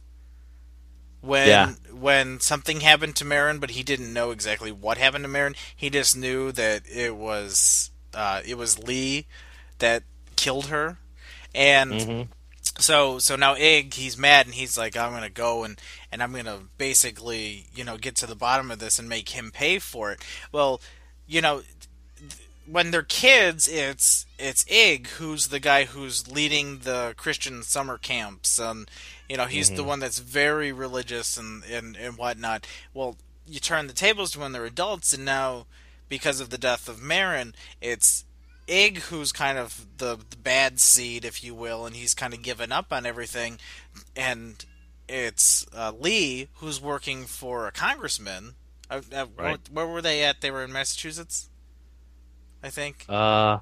when 1.24 1.48
Yeah. 1.48 1.74
when 1.92 2.40
something 2.42 2.82
happened 2.82 3.16
to 3.16 3.24
Merrin, 3.26 3.60
but 3.60 3.72
he 3.72 3.82
didn't 3.82 4.12
know 4.12 4.32
exactly 4.32 4.72
what 4.72 4.98
happened 4.98 5.24
to 5.24 5.30
Merrin. 5.30 5.56
He 5.76 5.90
just 5.90 6.16
knew 6.18 6.52
that 6.52 6.84
it 6.88 7.16
was 7.16 7.90
uh, 8.14 8.42
it 8.46 8.58
was 8.58 8.78
Lee 8.78 9.26
that 9.80 10.04
killed 10.36 10.68
her, 10.68 10.98
and 11.56 11.92
Mhm. 11.94 12.28
so 12.78 13.20
so 13.20 13.36
now 13.38 13.56
Ig 13.56 13.94
he's 13.94 14.18
mad 14.18 14.46
and 14.46 14.54
he's 14.56 14.78
like 14.78 14.98
I'm 14.98 15.12
gonna 15.14 15.30
go 15.30 15.64
and 15.64 15.80
and 16.12 16.22
I'm 16.22 16.34
gonna 16.34 16.60
basically 16.78 17.68
you 17.74 17.84
know 17.84 17.98
get 17.98 18.16
to 18.18 18.28
the 18.28 18.36
bottom 18.36 18.70
of 18.70 18.80
this 18.80 19.00
and 19.00 19.08
make 19.08 19.30
him 19.30 19.50
pay 19.52 19.80
for 19.80 20.12
it. 20.12 20.22
Well, 20.52 20.82
you 21.26 21.40
know 21.42 21.64
when 22.66 22.92
they're 22.92 23.04
kids, 23.04 23.68
it's 23.68 24.26
it's 24.40 24.66
Ig 24.70 25.08
who's 25.18 25.48
the 25.48 25.60
guy 25.60 25.86
who's 25.86 26.28
leading 26.30 26.80
the 26.80 27.14
Christian 27.18 27.62
summer 27.64 27.98
camps, 27.98 28.58
and 28.60 28.90
you 29.34 29.38
know 29.38 29.46
he's 29.48 29.72
the 29.72 29.84
one 29.84 29.98
that's 30.00 30.20
very 30.20 30.72
religious 30.72 31.38
and, 31.38 31.64
and 31.66 31.98
and 31.98 32.20
whatnot. 32.20 32.68
Well, 32.94 33.18
you 33.48 33.60
turn 33.60 33.88
the 33.88 33.94
tables 33.94 34.30
to 34.34 34.40
when 34.40 34.52
they're 34.52 34.64
adults, 34.64 35.12
and 35.12 35.26
now 35.26 35.66
because 36.08 36.40
of 36.40 36.52
the 36.52 36.58
death 36.60 36.88
of 36.88 36.98
Merrin, 37.00 37.56
it's 37.82 38.26
Ig 38.68 39.00
who's 39.00 39.32
kind 39.32 39.58
of 39.58 39.88
the, 39.98 40.18
the 40.30 40.38
bad 40.38 40.80
seed, 40.80 41.26
if 41.26 41.44
you 41.44 41.56
will, 41.56 41.88
and 41.88 41.96
he's 41.96 42.14
kind 42.14 42.32
of 42.32 42.44
given 42.44 42.72
up 42.72 42.94
on 42.94 43.08
everything, 43.08 43.58
and 44.16 44.64
it's 45.10 45.66
uh, 45.76 45.92
Lee 46.00 46.50
who's 46.58 46.80
working 46.80 47.24
for 47.26 47.66
a 47.66 47.72
congressman. 47.72 48.54
Uh, 48.88 49.02
uh, 49.12 49.26
Right. 49.36 49.52
what, 49.54 49.62
where 49.72 49.88
were 49.88 50.02
they 50.04 50.24
at? 50.24 50.42
They 50.42 50.52
were 50.52 50.64
in 50.64 50.72
Massachusetts, 50.72 51.50
I 52.62 52.70
think, 52.70 53.06
Uh, 53.10 53.58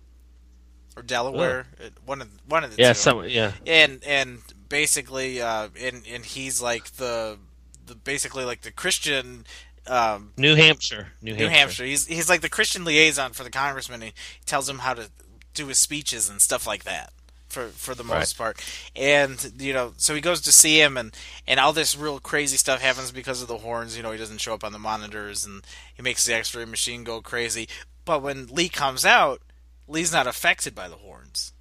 or 0.98 1.04
Delaware. 1.04 1.68
One 2.06 2.22
of 2.22 2.28
one 2.46 2.66
of 2.66 2.76
the 2.76 2.82
yeah, 2.82 2.90
two. 2.92 3.00
some 3.00 3.24
yeah. 3.30 3.54
and 3.66 4.04
and 4.04 4.42
basically, 4.72 5.42
uh, 5.42 5.68
and 5.80 6.04
and 6.10 6.26
he's 6.26 6.62
like 6.62 6.86
the 6.94 7.38
the 7.86 7.94
basically 7.94 8.46
like 8.46 8.62
the 8.62 8.72
Christian. 8.72 9.46
Um, 9.86 10.34
New 10.38 10.56
Hampshire, 10.56 11.12
New 11.22 11.32
Hampshire. 11.34 11.46
New 11.46 11.50
Hampshire. 11.50 11.86
He's 11.86 12.08
he's 12.08 12.30
like 12.30 12.42
the 12.42 12.50
Christian 12.50 12.86
liaison 12.86 13.34
for 13.34 13.44
the 13.44 13.50
congressman. 13.52 14.02
He 14.02 14.14
tells 14.46 14.68
him 14.68 14.80
how 14.80 14.94
to 14.96 15.12
do 15.54 15.68
his 15.68 15.78
speeches 15.78 16.30
and 16.30 16.42
stuff 16.42 16.66
like 16.66 16.86
that 16.86 17.12
for 17.50 17.68
for 17.70 17.94
the 17.94 18.04
most 18.04 18.38
part. 18.38 18.64
And 18.96 19.54
you 19.60 19.74
know, 19.74 19.94
so 19.98 20.16
he 20.16 20.22
goes 20.22 20.42
to 20.42 20.52
see 20.52 20.82
him, 20.82 20.98
and 20.98 21.16
and 21.48 21.60
all 21.60 21.74
this 21.74 21.98
real 21.98 22.20
crazy 22.20 22.58
stuff 22.58 22.82
happens 22.82 23.12
because 23.12 23.42
of 23.42 23.48
the 23.48 23.58
horns. 23.58 23.98
You 23.98 24.04
know, 24.04 24.12
he 24.12 24.18
doesn't 24.18 24.40
show 24.40 24.54
up 24.54 24.64
on 24.64 24.72
the 24.72 24.80
monitors, 24.80 25.46
and 25.46 25.64
he 25.94 26.02
makes 26.02 26.26
the 26.26 26.36
X-ray 26.36 26.66
machine 26.66 27.04
go 27.04 27.22
crazy. 27.22 27.68
But 28.06 28.22
when 28.22 28.48
Lee 28.48 28.70
comes 28.70 29.06
out, 29.06 29.42
Lee's 29.88 30.14
not 30.14 30.28
affected 30.28 30.74
by 30.74 30.88
the 30.88 30.96
horns. 30.96 31.54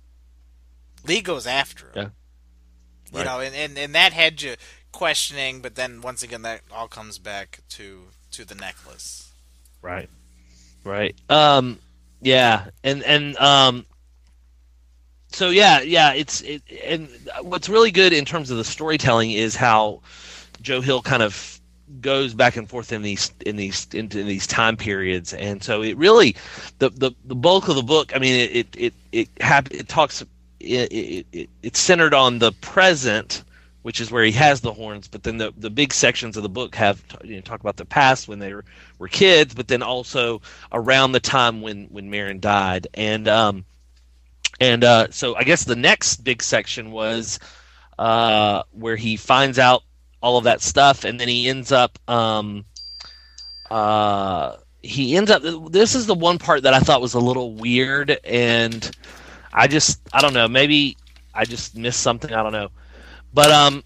Lee 1.04 1.20
goes 1.20 1.46
after 1.46 1.86
him. 1.86 1.92
Yeah. 1.96 2.08
You 3.12 3.18
Right. 3.18 3.24
know, 3.24 3.40
and, 3.40 3.54
and 3.54 3.78
and 3.78 3.94
that 3.94 4.12
had 4.12 4.40
you 4.42 4.56
questioning, 4.92 5.60
but 5.60 5.74
then 5.74 6.00
once 6.00 6.22
again, 6.22 6.42
that 6.42 6.62
all 6.72 6.88
comes 6.88 7.18
back 7.18 7.60
to 7.70 8.08
to 8.32 8.44
the 8.44 8.54
necklace. 8.54 9.32
Right. 9.82 10.08
Right. 10.84 11.14
Um 11.28 11.78
yeah, 12.22 12.66
and 12.84 13.02
and 13.04 13.36
um 13.38 13.86
so 15.32 15.50
yeah, 15.50 15.80
yeah, 15.80 16.12
it's 16.12 16.40
it 16.42 16.62
and 16.84 17.08
what's 17.42 17.68
really 17.68 17.90
good 17.90 18.12
in 18.12 18.24
terms 18.24 18.50
of 18.50 18.56
the 18.58 18.64
storytelling 18.64 19.30
is 19.30 19.54
how 19.56 20.02
Joe 20.60 20.80
Hill 20.80 21.02
kind 21.02 21.22
of 21.22 21.60
goes 22.00 22.34
back 22.34 22.56
and 22.56 22.68
forth 22.68 22.92
in 22.92 23.02
these 23.02 23.32
in 23.46 23.56
these 23.56 23.86
into 23.92 24.22
these 24.22 24.46
time 24.46 24.76
periods 24.76 25.34
and 25.34 25.60
so 25.62 25.82
it 25.82 25.96
really 25.96 26.36
the 26.78 26.88
the, 26.90 27.10
the 27.24 27.34
bulk 27.34 27.68
of 27.68 27.74
the 27.74 27.82
book 27.82 28.14
i 28.14 28.18
mean 28.20 28.34
it 28.34 28.54
it 28.54 28.76
it 28.78 28.94
it, 29.10 29.28
hap- 29.40 29.72
it 29.72 29.88
talks 29.88 30.24
it, 30.60 30.92
it, 30.92 31.26
it 31.32 31.50
it's 31.62 31.80
centered 31.80 32.14
on 32.14 32.38
the 32.38 32.52
present 32.52 33.44
which 33.82 34.00
is 34.00 34.10
where 34.10 34.24
he 34.24 34.32
has 34.32 34.60
the 34.60 34.72
horns 34.72 35.08
but 35.08 35.22
then 35.22 35.38
the 35.38 35.52
the 35.56 35.70
big 35.70 35.92
sections 35.92 36.36
of 36.36 36.42
the 36.42 36.48
book 36.48 36.74
have 36.74 37.02
you 37.24 37.36
know, 37.36 37.40
talk 37.40 37.60
about 37.60 37.76
the 37.76 37.84
past 37.84 38.28
when 38.28 38.38
they 38.38 38.52
were, 38.52 38.64
were 38.98 39.08
kids 39.08 39.54
but 39.54 39.68
then 39.68 39.82
also 39.82 40.42
around 40.72 41.12
the 41.12 41.20
time 41.20 41.62
when 41.62 41.86
when 41.86 42.10
Merrin 42.10 42.40
died. 42.40 42.86
And 42.94 43.26
um 43.26 43.64
and 44.60 44.84
uh 44.84 45.06
so 45.10 45.34
i 45.34 45.42
guess 45.42 45.64
the 45.64 45.76
next 45.76 46.16
big 46.22 46.42
section 46.42 46.90
was 46.90 47.38
uh 47.98 48.62
where 48.72 48.96
he 48.96 49.16
finds 49.16 49.58
out 49.58 49.82
all 50.22 50.36
of 50.36 50.44
that 50.44 50.60
stuff 50.60 51.04
and 51.04 51.18
then 51.18 51.28
he 51.28 51.48
ends 51.48 51.72
up 51.72 51.98
um 52.08 52.64
uh 53.70 54.56
he 54.82 55.16
ends 55.16 55.30
up 55.30 55.42
this 55.70 55.94
is 55.94 56.06
the 56.06 56.14
one 56.14 56.38
part 56.38 56.62
that 56.62 56.74
i 56.74 56.80
thought 56.80 57.00
was 57.00 57.14
a 57.14 57.20
little 57.20 57.54
weird 57.54 58.18
and 58.24 58.94
i 59.52 59.66
just 59.66 60.00
i 60.12 60.20
don't 60.20 60.34
know. 60.34 60.48
Maybe 60.48 60.96
i 61.34 61.44
just 61.44 61.76
missed 61.76 62.00
something. 62.00 62.32
I 62.32 62.42
don't 62.42 62.52
know. 62.52 62.68
But 63.32 63.50
um, 63.50 63.82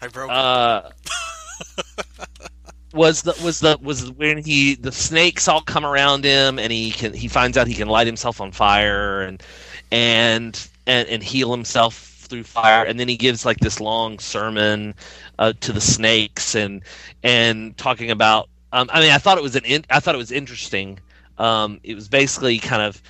I 0.00 0.08
broke. 0.08 0.30
uh, 0.30 0.90
was 2.92 3.22
the 3.22 3.34
was 3.44 3.60
the 3.60 3.78
was 3.80 4.10
when 4.12 4.38
he 4.38 4.74
the 4.74 4.92
snakes 4.92 5.48
all 5.48 5.60
come 5.62 5.84
around 5.84 6.24
him 6.24 6.58
and 6.58 6.72
he 6.72 6.90
can 6.90 7.12
he 7.12 7.28
finds 7.28 7.56
out 7.56 7.66
he 7.66 7.74
can 7.74 7.88
light 7.88 8.06
himself 8.06 8.40
on 8.40 8.52
fire 8.52 9.22
and 9.22 9.42
and 9.92 10.68
and, 10.86 11.08
and 11.08 11.22
heal 11.22 11.50
himself 11.50 11.94
through 11.94 12.44
fire. 12.44 12.84
And 12.84 12.98
then 12.98 13.08
he 13.08 13.16
gives 13.16 13.44
like 13.44 13.58
this 13.58 13.80
long 13.80 14.18
sermon 14.18 14.94
uh, 15.38 15.52
to 15.60 15.72
the 15.72 15.80
snakes 15.80 16.54
and 16.54 16.82
and 17.22 17.76
talking 17.76 18.10
about 18.10 18.48
um, 18.72 18.88
I 18.92 19.00
mean 19.00 19.10
I 19.12 19.18
thought 19.18 19.38
it 19.38 19.42
was 19.44 19.56
an 19.56 19.64
in, 19.64 19.84
I 19.90 20.00
thought 20.00 20.14
it 20.14 20.18
was 20.18 20.32
interesting. 20.32 20.98
Um, 21.38 21.80
it 21.82 21.94
was 21.94 22.08
basically 22.08 22.58
kind 22.58 22.82
of 22.82 23.00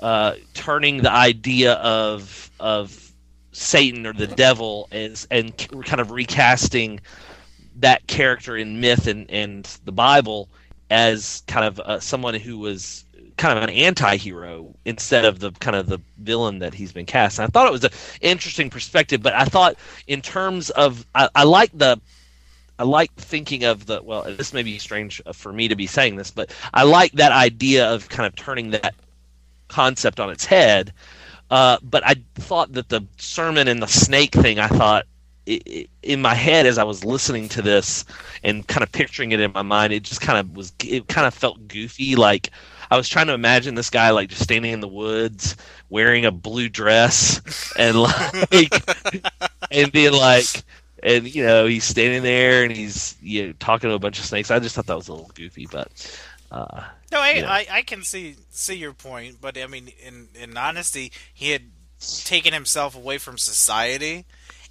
uh, 0.00 0.34
turning 0.54 0.98
the 0.98 1.12
idea 1.12 1.74
of 1.74 2.50
of 2.60 3.12
Satan 3.52 4.06
or 4.06 4.12
the 4.12 4.26
devil 4.26 4.88
as 4.92 5.26
and 5.30 5.56
kind 5.84 6.00
of 6.00 6.10
recasting 6.10 7.00
that 7.76 8.06
character 8.06 8.56
in 8.56 8.80
myth 8.80 9.06
and, 9.06 9.30
and 9.30 9.64
the 9.84 9.92
Bible 9.92 10.48
as 10.90 11.42
kind 11.46 11.66
of 11.66 11.80
uh, 11.80 12.00
someone 12.00 12.34
who 12.34 12.58
was 12.58 13.04
kind 13.36 13.56
of 13.56 13.64
an 13.64 13.70
anti-hero 13.70 14.74
instead 14.84 15.24
of 15.24 15.40
the 15.40 15.52
kind 15.52 15.76
of 15.76 15.86
the 15.88 15.98
villain 16.18 16.58
that 16.58 16.72
he's 16.72 16.92
been 16.92 17.06
cast. 17.06 17.38
And 17.38 17.44
I 17.44 17.48
thought 17.48 17.66
it 17.66 17.72
was 17.72 17.84
an 17.84 17.90
interesting 18.20 18.70
perspective, 18.70 19.22
but 19.22 19.34
I 19.34 19.44
thought 19.44 19.76
in 20.06 20.22
terms 20.22 20.70
of 20.70 21.06
I, 21.14 21.28
I 21.34 21.44
like 21.44 21.70
the 21.76 22.00
I 22.78 22.84
like 22.84 23.12
thinking 23.14 23.64
of 23.64 23.86
the 23.86 24.02
well, 24.02 24.22
this 24.22 24.52
may 24.52 24.62
be 24.62 24.78
strange 24.78 25.22
for 25.32 25.52
me 25.52 25.68
to 25.68 25.76
be 25.76 25.86
saying 25.86 26.16
this, 26.16 26.30
but 26.30 26.54
I 26.74 26.82
like 26.82 27.12
that 27.12 27.32
idea 27.32 27.90
of 27.92 28.08
kind 28.08 28.26
of 28.26 28.34
turning 28.36 28.70
that 28.70 28.94
concept 29.68 30.20
on 30.20 30.30
its 30.30 30.44
head. 30.44 30.92
Uh, 31.50 31.78
but 31.82 32.04
I 32.04 32.16
thought 32.34 32.72
that 32.72 32.88
the 32.88 33.02
sermon 33.18 33.68
and 33.68 33.82
the 33.82 33.86
snake 33.86 34.32
thing, 34.32 34.58
I 34.58 34.68
thought 34.68 35.06
in 36.02 36.20
my 36.20 36.34
head 36.34 36.66
as 36.66 36.76
I 36.76 36.82
was 36.82 37.04
listening 37.04 37.48
to 37.50 37.62
this 37.62 38.04
and 38.42 38.66
kind 38.66 38.82
of 38.82 38.90
picturing 38.90 39.30
it 39.30 39.40
in 39.40 39.52
my 39.52 39.62
mind, 39.62 39.92
it 39.92 40.02
just 40.02 40.20
kind 40.20 40.38
of 40.38 40.56
was, 40.56 40.72
it 40.84 41.06
kind 41.06 41.26
of 41.26 41.34
felt 41.34 41.68
goofy. 41.68 42.16
Like 42.16 42.50
I 42.90 42.96
was 42.96 43.08
trying 43.08 43.28
to 43.28 43.34
imagine 43.34 43.74
this 43.74 43.90
guy 43.90 44.10
like 44.10 44.28
just 44.28 44.42
standing 44.42 44.72
in 44.72 44.80
the 44.80 44.88
woods 44.88 45.56
wearing 45.88 46.24
a 46.24 46.32
blue 46.32 46.68
dress 46.68 47.72
and 47.78 47.96
like, 48.52 48.74
and 49.70 49.92
being 49.92 50.12
like, 50.12 50.46
and 51.02 51.32
you 51.32 51.44
know 51.44 51.66
he's 51.66 51.84
standing 51.84 52.22
there 52.22 52.64
and 52.64 52.72
he's 52.72 53.16
you 53.20 53.46
know 53.46 53.52
talking 53.60 53.88
to 53.90 53.94
a 53.94 54.00
bunch 54.00 54.18
of 54.18 54.24
snakes. 54.24 54.50
I 54.50 54.58
just 54.58 54.74
thought 54.74 54.86
that 54.86 54.96
was 54.96 55.08
a 55.08 55.12
little 55.12 55.30
goofy, 55.34 55.66
but 55.70 56.20
uh, 56.50 56.84
no, 57.12 57.20
I, 57.20 57.30
yeah. 57.30 57.50
I 57.50 57.66
I 57.70 57.82
can 57.82 58.02
see 58.02 58.36
see 58.50 58.76
your 58.76 58.92
point, 58.92 59.40
but 59.40 59.56
I 59.58 59.66
mean, 59.66 59.88
in 60.02 60.28
in 60.34 60.56
honesty, 60.56 61.12
he 61.32 61.50
had 61.50 61.62
taken 62.24 62.52
himself 62.52 62.94
away 62.94 63.18
from 63.18 63.38
society, 63.38 64.26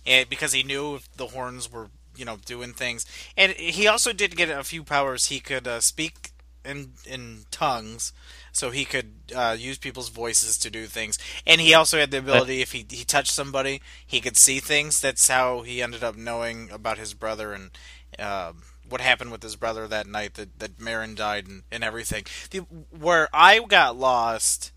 and 0.06 0.30
because 0.30 0.54
he 0.54 0.64
knew 0.64 1.00
the 1.16 1.28
horns 1.28 1.72
were 1.72 1.90
you 2.16 2.26
know 2.26 2.38
doing 2.46 2.74
things, 2.74 3.06
and 3.38 3.54
he 3.54 3.88
also 3.88 4.14
did 4.14 4.36
get 4.36 4.50
a 4.50 4.64
few 4.64 4.84
powers. 4.84 5.28
He 5.28 5.40
could 5.40 5.68
uh, 5.68 5.80
speak 5.82 6.32
in 6.64 6.94
in 7.06 7.46
tongues, 7.52 8.14
so 8.52 8.72
he 8.72 8.86
could 8.86 9.14
uh, 9.36 9.56
use 9.58 9.78
people's 9.78 10.10
voices 10.10 10.58
to 10.60 10.70
do 10.70 10.86
things. 10.88 11.18
And 11.48 11.62
he 11.62 11.74
also 11.74 11.98
had 11.98 12.12
the 12.12 12.20
ability, 12.20 12.62
if 12.62 12.72
he 12.74 12.86
he 12.90 13.04
touched 13.06 13.32
somebody, 13.32 13.82
he 14.06 14.20
could 14.22 14.38
see 14.38 14.60
things. 14.60 15.00
That's 15.00 15.28
how 15.28 15.62
he 15.62 15.82
ended 15.82 16.04
up 16.04 16.16
knowing 16.18 16.70
about 16.72 16.98
his 16.98 17.14
brother 17.14 17.54
and. 17.54 17.72
um 18.20 18.64
what 18.90 19.02
happened 19.02 19.32
with 19.32 19.42
his 19.44 19.56
brother 19.56 19.88
that 19.88 20.08
night 20.08 20.36
that 20.36 20.60
that 20.60 20.78
Merrin 20.78 21.16
died 21.16 21.48
and, 21.48 21.64
and 21.72 21.84
everything. 21.84 22.26
The, 22.52 22.60
where 22.92 23.28
I 23.34 23.60
got 23.60 23.98
lost 23.98 24.72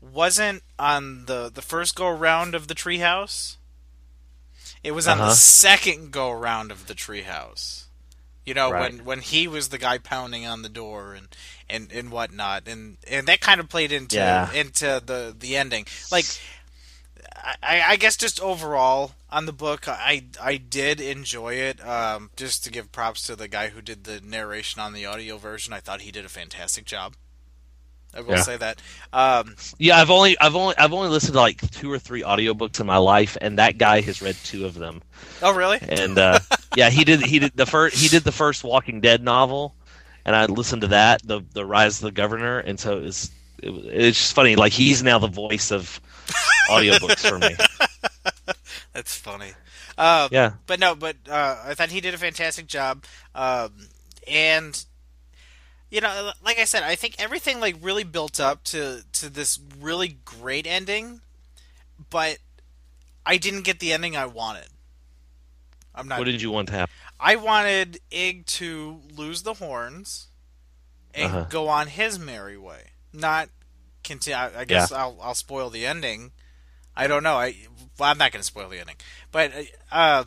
wasn't 0.00 0.62
on 0.78 1.26
the 1.26 1.50
the 1.52 1.62
first 1.62 1.94
go 1.94 2.08
round 2.10 2.54
of 2.54 2.68
the 2.68 2.74
treehouse. 2.74 3.56
It 4.82 4.92
was 4.92 5.08
on 5.08 5.16
the 5.18 5.24
Uh-huh. 5.24 5.34
second 5.34 6.10
go 6.10 6.30
round 6.30 6.70
of 6.70 6.86
the 6.86 6.94
treehouse. 6.94 7.84
You 8.44 8.52
know 8.52 8.70
Right. 8.70 8.92
when 8.92 9.04
when 9.04 9.20
he 9.20 9.48
was 9.48 9.70
the 9.70 9.78
guy 9.78 9.96
pounding 9.96 10.46
on 10.46 10.60
the 10.62 10.68
door 10.68 11.14
and 11.14 11.28
and 11.70 11.90
and 11.90 12.10
whatnot, 12.10 12.68
and 12.68 12.98
and 13.08 13.26
that 13.26 13.40
kind 13.40 13.60
of 13.60 13.68
played 13.70 13.92
into 13.92 14.16
Yeah. 14.16 14.52
into 14.52 15.00
the 15.04 15.34
the 15.38 15.56
ending. 15.56 15.86
Like 16.12 16.26
I, 17.62 17.82
I 17.88 17.96
guess 17.96 18.16
just 18.16 18.40
overall 18.40 19.12
on 19.34 19.46
the 19.46 19.52
book, 19.52 19.88
I 19.88 20.24
I 20.40 20.56
did 20.56 21.00
enjoy 21.00 21.54
it. 21.54 21.84
Um, 21.86 22.30
just 22.36 22.64
to 22.64 22.70
give 22.70 22.92
props 22.92 23.26
to 23.26 23.36
the 23.36 23.48
guy 23.48 23.68
who 23.68 23.82
did 23.82 24.04
the 24.04 24.20
narration 24.20 24.80
on 24.80 24.92
the 24.92 25.04
audio 25.06 25.36
version, 25.38 25.72
I 25.72 25.80
thought 25.80 26.02
he 26.02 26.12
did 26.12 26.24
a 26.24 26.28
fantastic 26.28 26.84
job. 26.84 27.14
I 28.16 28.20
will 28.20 28.34
Yeah. 28.34 28.42
say 28.42 28.56
that. 28.56 28.80
Um, 29.12 29.56
yeah, 29.78 29.98
I've 30.00 30.10
only 30.10 30.38
I've 30.38 30.54
only 30.54 30.76
I've 30.78 30.92
only 30.92 31.08
listened 31.08 31.32
to 31.34 31.40
like 31.40 31.68
two 31.72 31.90
or 31.90 31.98
three 31.98 32.22
audiobooks 32.22 32.78
in 32.78 32.86
my 32.86 32.98
life, 32.98 33.36
and 33.40 33.58
that 33.58 33.76
guy 33.76 34.00
has 34.02 34.22
read 34.22 34.36
two 34.44 34.66
of 34.66 34.74
them. 34.74 35.02
oh, 35.42 35.52
really? 35.52 35.78
And 35.82 36.16
uh, 36.16 36.38
yeah, 36.76 36.90
he 36.90 37.02
did 37.04 37.20
he 37.22 37.40
did 37.40 37.56
the 37.56 37.66
first 37.66 37.96
he 37.96 38.06
did 38.08 38.22
the 38.22 38.30
first 38.32 38.62
Walking 38.62 39.00
Dead 39.00 39.20
novel, 39.22 39.74
and 40.24 40.36
I 40.36 40.46
listened 40.46 40.82
to 40.82 40.88
that 40.88 41.26
the 41.26 41.42
the 41.54 41.66
Rise 41.66 41.98
of 41.98 42.04
the 42.04 42.12
Governor, 42.12 42.60
and 42.60 42.78
so 42.78 42.98
it 42.98 43.02
was, 43.02 43.30
it 43.60 43.70
it's 43.70 44.18
just 44.18 44.32
funny. 44.34 44.54
Like 44.54 44.72
he's 44.72 45.02
now 45.02 45.18
the 45.18 45.26
voice 45.26 45.72
of 45.72 46.00
audiobooks 46.70 47.28
for 47.28 47.40
me. 47.40 47.56
That's 48.94 49.14
funny. 49.16 49.52
Um, 49.98 50.28
Yeah. 50.30 50.52
but 50.66 50.78
no, 50.80 50.94
but 50.94 51.16
uh, 51.28 51.62
I 51.64 51.74
thought 51.74 51.90
he 51.90 52.00
did 52.00 52.14
a 52.14 52.18
fantastic 52.18 52.66
job. 52.68 53.04
Um, 53.34 53.88
and 54.26 54.84
you 55.90 56.00
know, 56.00 56.32
like 56.44 56.58
I 56.58 56.64
said, 56.64 56.82
I 56.84 56.94
think 56.94 57.16
everything 57.18 57.60
like 57.60 57.76
really 57.80 58.04
built 58.04 58.40
up 58.40 58.64
to 58.64 59.02
to 59.14 59.28
this 59.28 59.58
really 59.80 60.18
great 60.24 60.66
ending, 60.66 61.20
but 62.10 62.38
I 63.26 63.36
didn't 63.36 63.62
get 63.62 63.80
the 63.80 63.92
ending 63.92 64.16
I 64.16 64.26
wanted. 64.26 64.68
I'm 65.94 66.08
not. 66.08 66.18
What 66.20 66.24
did 66.24 66.40
you 66.42 66.50
want 66.50 66.68
to 66.68 66.74
happen? 66.74 66.94
I 67.20 67.36
wanted 67.36 68.00
Ig 68.10 68.46
to 68.46 69.00
lose 69.16 69.42
the 69.42 69.54
horns 69.54 70.28
and 71.14 71.26
Uh-huh. 71.26 71.46
go 71.48 71.68
on 71.68 71.86
his 71.88 72.18
merry 72.18 72.58
way, 72.58 72.90
not 73.12 73.48
continue. 74.02 74.36
I, 74.36 74.60
I 74.60 74.64
guess 74.64 74.90
I'll 74.92 75.18
I'll 75.20 75.34
spoil 75.34 75.70
the 75.70 75.86
ending. 75.86 76.32
I 76.96 77.06
don't 77.06 77.22
know. 77.22 77.36
I 77.36 77.56
well, 77.98 78.10
I'm 78.10 78.18
not 78.18 78.32
going 78.32 78.40
to 78.40 78.46
spoil 78.46 78.68
the 78.68 78.80
ending, 78.80 78.96
but 79.30 79.52
uh, 79.92 80.24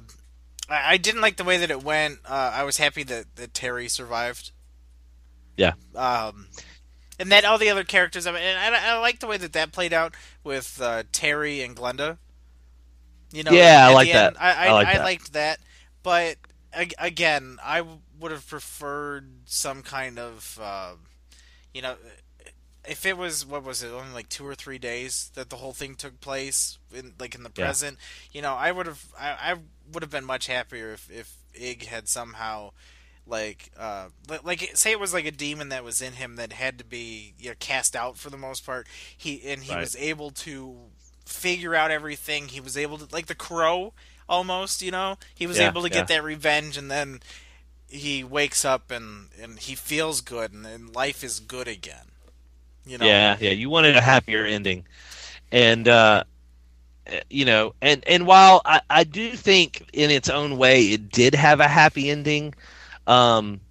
I, 0.69 0.93
I 0.93 0.97
didn't 0.97 1.21
like 1.21 1.37
the 1.37 1.43
way 1.43 1.57
that 1.57 1.71
it 1.71 1.83
went. 1.83 2.19
Uh, 2.25 2.51
I 2.53 2.63
was 2.63 2.77
happy 2.77 3.03
that, 3.03 3.35
that 3.35 3.53
Terry 3.53 3.87
survived. 3.89 4.51
Yeah. 5.55 5.73
Um, 5.95 6.47
and 7.19 7.31
then 7.31 7.45
all 7.45 7.57
the 7.57 7.69
other 7.69 7.83
characters. 7.83 8.27
I 8.27 8.31
mean, 8.31 8.41
and 8.41 8.75
I, 8.75 8.95
I 8.95 8.99
like 8.99 9.19
the 9.19 9.27
way 9.27 9.37
that 9.37 9.53
that 9.53 9.71
played 9.71 9.93
out 9.93 10.15
with 10.43 10.79
uh, 10.81 11.03
Terry 11.11 11.61
and 11.61 11.75
Glenda. 11.75 12.17
You 13.31 13.43
know, 13.43 13.51
Yeah, 13.51 13.87
I 13.89 13.93
like 13.93 14.11
that. 14.11 14.27
end. 14.27 14.37
I, 14.39 14.53
I, 14.53 14.67
I 14.67 14.71
like 14.71 14.87
I 14.87 15.03
liked 15.03 15.33
that, 15.33 15.59
but 16.03 16.37
again, 16.97 17.57
I 17.63 17.83
would 18.19 18.31
have 18.31 18.47
preferred 18.47 19.27
some 19.45 19.81
kind 19.83 20.19
of, 20.19 20.59
uh, 20.61 20.93
you 21.73 21.81
know, 21.81 21.95
if 22.87 23.05
it 23.05 23.17
was 23.17 23.45
what 23.45 23.63
was 23.63 23.83
it 23.83 23.91
only 23.91 24.13
like 24.13 24.29
two 24.29 24.45
or 24.47 24.55
three 24.55 24.77
days 24.77 25.31
that 25.35 25.49
the 25.49 25.57
whole 25.57 25.73
thing 25.73 25.95
took 25.95 26.19
place 26.21 26.77
in 26.93 27.13
like 27.19 27.35
in 27.35 27.43
the 27.43 27.49
Yeah. 27.57 27.65
present. 27.65 27.97
You 28.31 28.41
know, 28.41 28.53
I 28.55 28.71
would 28.71 28.85
have 28.87 29.05
I, 29.19 29.29
I 29.51 29.55
would 29.93 30.03
have 30.03 30.11
been 30.11 30.25
much 30.25 30.47
happier 30.47 30.93
if 30.93 31.09
if 31.11 31.33
Ig 31.53 31.85
had 31.85 32.07
somehow 32.07 32.71
like 33.25 33.71
uh 33.77 34.07
like 34.43 34.71
say 34.75 34.91
it 34.91 34.99
was 34.99 35.13
like 35.13 35.25
a 35.25 35.31
demon 35.31 35.69
that 35.69 35.83
was 35.83 36.01
in 36.01 36.13
him 36.13 36.37
that 36.37 36.53
had 36.53 36.77
to 36.79 36.85
be 36.85 37.33
you 37.39 37.49
know, 37.49 37.55
cast 37.59 37.95
out 37.95 38.17
for 38.17 38.29
the 38.29 38.37
most 38.37 38.65
part. 38.65 38.87
He 39.15 39.41
and 39.49 39.63
he 39.63 39.75
Right. 39.75 39.81
was 39.81 39.95
able 39.97 40.31
to 40.31 40.77
figure 41.25 41.75
out 41.75 41.91
everything. 41.91 42.47
He 42.47 42.61
was 42.61 42.77
able 42.77 42.97
to 42.99 43.07
like 43.13 43.27
the 43.27 43.35
crow 43.35 43.93
almost, 44.29 44.81
you 44.81 44.91
know. 44.91 45.17
He 45.35 45.45
was 45.47 45.57
Yeah, 45.57 45.67
able 45.67 45.81
to 45.81 45.89
yeah. 45.89 45.93
get 45.95 46.07
that 46.07 46.23
revenge 46.23 46.77
and 46.77 46.89
then 46.89 47.19
he 47.89 48.23
wakes 48.23 48.65
up 48.65 48.91
and 48.91 49.29
and 49.41 49.59
he 49.59 49.75
feels 49.75 50.21
good 50.21 50.53
and, 50.53 50.65
and 50.65 50.95
life 50.95 51.23
is 51.23 51.39
good 51.39 51.67
again. 51.67 52.06
You 52.87 52.97
know. 52.97 53.05
Yeah, 53.05 53.37
yeah. 53.39 53.51
You 53.51 53.69
wanted 53.69 53.95
a 53.95 54.01
happier 54.01 54.45
ending, 54.45 54.85
and 55.51 55.87
uh, 55.87 56.23
you 57.29 57.45
know, 57.45 57.73
and 57.81 58.03
and 58.07 58.25
while 58.25 58.61
I, 58.65 58.81
I 58.89 59.03
do 59.03 59.31
think 59.31 59.89
in 59.93 60.11
its 60.11 60.29
own 60.29 60.57
way 60.57 60.87
it 60.91 61.09
did 61.09 61.35
have 61.35 61.59
a 61.59 61.67
happy 61.67 62.09
ending, 62.09 62.53
um, 63.05 63.61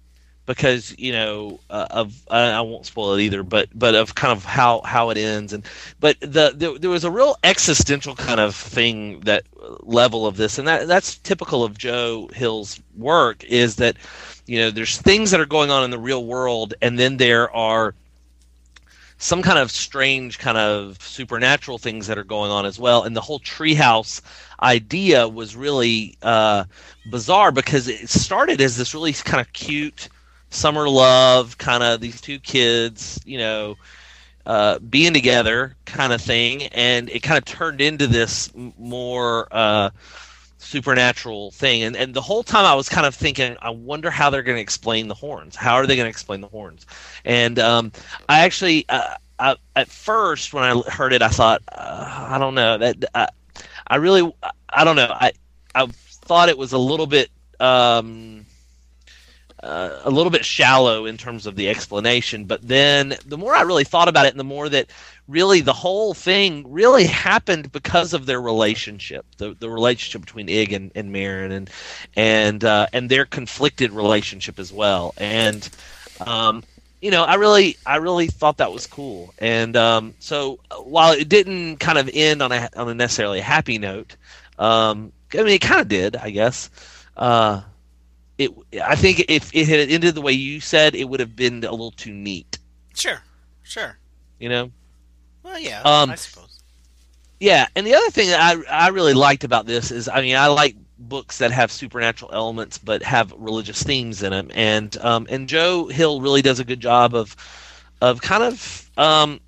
because 0.45 0.95
you 0.97 1.11
know 1.11 1.59
uh, 1.69 1.87
of 1.91 2.13
I, 2.29 2.51
I 2.51 2.61
won't 2.61 2.85
spoil 2.85 3.13
it 3.13 3.21
either, 3.21 3.43
but 3.43 3.69
but 3.73 3.95
of 3.95 4.15
kind 4.15 4.31
of 4.31 4.43
how 4.43 4.81
how 4.81 5.09
it 5.09 5.17
ends, 5.17 5.53
and 5.53 5.63
but 5.99 6.19
the, 6.19 6.53
the 6.55 6.77
there 6.79 6.89
was 6.89 7.03
a 7.03 7.11
real 7.11 7.35
existential 7.43 8.15
kind 8.15 8.39
of 8.39 8.55
thing 8.55 9.19
that 9.21 9.43
level 9.81 10.25
of 10.25 10.37
this, 10.37 10.57
and 10.57 10.67
that 10.67 10.87
that's 10.87 11.17
typical 11.17 11.63
of 11.63 11.77
Joe 11.77 12.29
Hill's 12.33 12.81
work 12.95 13.43
is 13.43 13.75
that 13.75 13.97
you 14.45 14.59
know 14.59 14.71
there's 14.71 14.97
things 14.97 15.31
that 15.31 15.39
are 15.39 15.45
going 15.45 15.69
on 15.69 15.83
in 15.83 15.91
the 15.91 15.99
real 15.99 16.25
world, 16.25 16.73
and 16.81 16.97
then 16.97 17.17
there 17.17 17.53
are 17.55 17.93
some 19.17 19.41
kind 19.41 19.57
of 19.57 19.71
strange 19.71 20.37
kind 20.39 20.57
of 20.57 21.01
supernatural 21.01 21.77
things 21.77 22.07
that 22.07 22.17
are 22.17 22.23
going 22.23 22.51
on 22.51 22.65
as 22.65 22.79
well. 22.79 23.03
And 23.03 23.15
the 23.15 23.21
whole 23.21 23.39
treehouse 23.39 24.21
idea 24.61 25.27
was 25.27 25.55
really 25.55 26.17
uh, 26.21 26.65
bizarre 27.09 27.51
because 27.51 27.87
it 27.87 28.09
started 28.09 28.61
as 28.61 28.77
this 28.77 28.93
really 28.93 29.13
kind 29.13 29.41
of 29.41 29.51
cute 29.53 30.09
summer 30.49 30.87
love 30.87 31.57
kind 31.57 31.83
of 31.83 31.99
these 31.99 32.21
two 32.21 32.39
kids 32.39 33.19
you 33.25 33.37
know 33.37 33.75
uh, 34.47 34.79
being 34.79 35.13
together 35.13 35.75
kind 35.85 36.13
of 36.13 36.21
thing. 36.21 36.63
And 36.67 37.09
it 37.09 37.21
kind 37.21 37.37
of 37.37 37.43
turned 37.43 37.81
into 37.81 38.07
this 38.07 38.49
more 38.55 39.47
uh, 39.51 39.89
supernatural 40.67 41.51
thing. 41.51 41.83
And 41.83 41.95
and 41.95 42.13
the 42.13 42.21
whole 42.21 42.43
time 42.43 42.65
i 42.65 42.75
was 42.75 42.89
kind 42.89 43.05
of 43.05 43.15
thinking 43.15 43.55
i 43.61 43.69
wonder 43.69 44.11
how 44.11 44.29
they're 44.29 44.43
going 44.43 44.57
to 44.57 44.61
explain 44.61 45.07
the 45.07 45.15
horns. 45.15 45.55
How 45.55 45.75
are 45.75 45.87
they 45.87 45.95
going 45.95 46.05
to 46.05 46.09
explain 46.09 46.41
the 46.41 46.47
horns? 46.49 46.85
And 47.25 47.57
um, 47.59 47.91
i 48.29 48.39
actually 48.41 48.85
uh, 48.89 49.15
I, 49.39 49.55
at 49.75 49.87
first 49.87 50.53
when 50.53 50.63
i 50.63 50.79
heard 50.89 51.13
it 51.13 51.21
i 51.21 51.29
thought 51.29 51.61
uh, 51.71 52.27
i 52.29 52.37
don't 52.37 52.55
know. 52.55 52.77
That 52.77 53.05
I, 53.15 53.27
I 53.87 53.95
really 53.95 54.31
i 54.69 54.83
don't 54.83 54.95
know. 54.97 55.09
I 55.09 55.31
i 55.73 55.87
thought 55.87 56.49
it 56.49 56.57
was 56.57 56.73
a 56.73 56.77
little 56.77 57.07
bit 57.07 57.31
um, 57.59 58.45
uh, 59.67 60.01
a 60.05 60.09
little 60.09 60.31
bit 60.31 60.45
shallow 60.45 61.05
in 61.05 61.17
terms 61.17 61.45
of 61.45 61.55
the 61.55 61.69
explanation. 61.69 62.45
But 62.45 62.65
then 62.65 63.15
the 63.25 63.37
more 63.37 63.53
I 63.53 63.61
really 63.61 63.83
thought 63.83 64.07
about 64.07 64.25
it, 64.25 64.31
and 64.31 64.39
the 64.39 64.45
more 64.45 64.69
that 64.69 64.89
really 65.27 65.61
the 65.61 65.73
whole 65.73 66.13
thing 66.13 66.71
really 66.71 67.05
happened 67.05 67.71
because 67.71 68.13
of 68.13 68.25
their 68.25 68.41
relationship, 68.41 69.25
the, 69.37 69.53
the 69.53 69.69
relationship 69.69 70.21
between 70.21 70.47
Ig 70.49 70.73
and, 70.73 70.91
and 70.95 71.13
Merrin, 71.13 71.51
and 71.51 71.69
and 72.15 72.63
uh, 72.63 72.87
and 72.93 73.09
their 73.09 73.25
conflicted 73.25 73.91
relationship 73.91 74.57
as 74.57 74.71
well. 74.71 75.13
And 75.17 75.69
um, 76.25 76.63
you 77.01 77.11
know, 77.11 77.23
I 77.23 77.35
really 77.35 77.77
I 77.85 77.97
really 77.97 78.27
thought 78.27 78.57
that 78.57 78.71
was 78.71 78.87
cool. 78.87 79.33
And 79.37 79.75
um, 79.75 80.15
so 80.19 80.59
while 80.83 81.11
it 81.13 81.29
didn't 81.29 81.77
kind 81.77 81.97
of 81.97 82.09
end 82.13 82.41
on 82.41 82.51
a 82.51 82.69
on 82.75 82.89
a 82.89 82.93
necessarily 82.93 83.41
happy 83.41 83.77
note, 83.77 84.15
um, 84.57 85.11
I 85.33 85.37
mean, 85.37 85.47
it 85.49 85.61
kind 85.61 85.81
of 85.81 85.87
did, 85.87 86.15
I 86.15 86.29
guess. 86.29 86.69
Uh, 87.15 87.61
it 88.37 88.51
I 88.83 88.95
think 88.95 89.25
if 89.27 89.53
it 89.53 89.67
had 89.67 89.89
ended 89.89 90.15
the 90.15 90.21
way 90.21 90.33
you 90.33 90.59
said, 90.59 90.95
it 90.95 91.05
would 91.09 91.19
have 91.19 91.35
been 91.35 91.63
a 91.63 91.71
little 91.71 91.91
too 91.91 92.13
neat. 92.13 92.57
Sure, 92.95 93.21
sure. 93.63 93.97
You 94.39 94.49
know. 94.49 94.71
Well, 95.43 95.59
yeah, 95.59 95.81
Um, 95.83 96.11
I 96.11 96.15
suppose. 96.15 96.59
Yeah, 97.39 97.67
and 97.75 97.85
the 97.85 97.93
other 97.93 98.09
thing 98.09 98.29
that 98.29 98.39
I 98.41 98.85
I 98.85 98.87
really 98.89 99.13
liked 99.13 99.43
about 99.43 99.65
this 99.65 99.91
is, 99.91 100.07
I 100.09 100.21
mean, 100.21 100.35
I 100.35 100.47
like 100.47 100.75
books 100.99 101.37
that 101.37 101.51
have 101.51 101.71
supernatural 101.71 102.31
elements 102.33 102.79
but 102.79 103.03
have 103.03 103.31
religious 103.37 103.83
themes 103.83 104.23
in 104.23 104.31
them, 104.31 104.49
and 104.53 104.97
um, 104.97 105.27
and 105.29 105.47
Joe 105.47 105.87
Hill 105.87 106.21
really 106.21 106.41
does 106.41 106.59
a 106.59 106.65
good 106.65 106.79
job 106.79 107.13
of 107.13 107.35
of 108.01 108.21
kind 108.21 108.43
of, 108.43 108.89
um, 108.97 109.39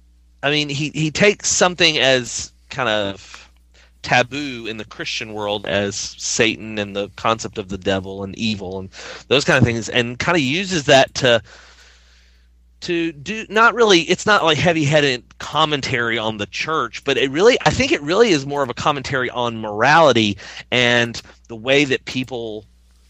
I 0.44 0.52
mean, 0.52 0.70
he 0.70 0.90
he 0.90 1.12
takes 1.12 1.50
something 1.50 1.98
as 1.98 2.52
kind 2.70 2.90
of 2.90 3.49
taboo 4.02 4.66
in 4.68 4.78
the 4.78 4.86
Christian 4.86 5.34
world 5.34 5.66
as 5.66 5.96
Satan 5.96 6.78
and 6.78 6.96
the 6.96 7.10
concept 7.16 7.58
of 7.58 7.70
the 7.70 7.78
devil 7.78 8.24
and 8.24 8.38
evil 8.38 8.80
and 8.80 8.90
those 9.28 9.46
kind 9.46 9.58
of 9.58 9.64
things, 9.64 9.90
and 9.90 10.20
kind 10.20 10.36
of 10.36 10.42
uses 10.42 10.86
that 10.86 11.14
to 11.16 11.42
to 12.82 13.12
do 13.12 13.46
not 13.50 13.74
really 13.74 14.02
it's 14.04 14.26
not 14.26 14.46
like 14.46 14.58
heavy-headed 14.58 15.38
commentary 15.40 16.18
on 16.18 16.38
the 16.38 16.46
church 16.46 17.04
but 17.04 17.18
it 17.18 17.30
really 17.30 17.58
i 17.66 17.70
think 17.70 17.92
it 17.92 18.02
really 18.02 18.30
is 18.30 18.46
more 18.46 18.64
of 18.64 18.70
a 18.70 18.74
commentary 18.74 19.30
on 19.32 19.60
morality 19.60 20.38
and 20.72 21.22
the 21.50 21.58
way 21.58 21.84
that 21.84 22.06
people 22.06 22.64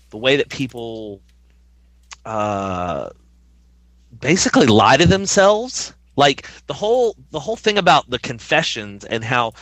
the 0.09 0.17
way 0.17 0.35
that 0.35 0.49
people 0.49 1.21
uh 2.25 3.09
basically 4.19 4.65
lie 4.67 4.97
to 4.97 5.05
themselves. 5.05 5.93
Like 6.15 6.47
the 6.67 6.73
whole 6.73 7.15
the 7.31 7.39
whole 7.39 7.55
thing 7.55 7.77
about 7.77 8.09
the 8.09 8.19
confessions 8.19 9.05
and 9.05 9.23
how 9.23 9.53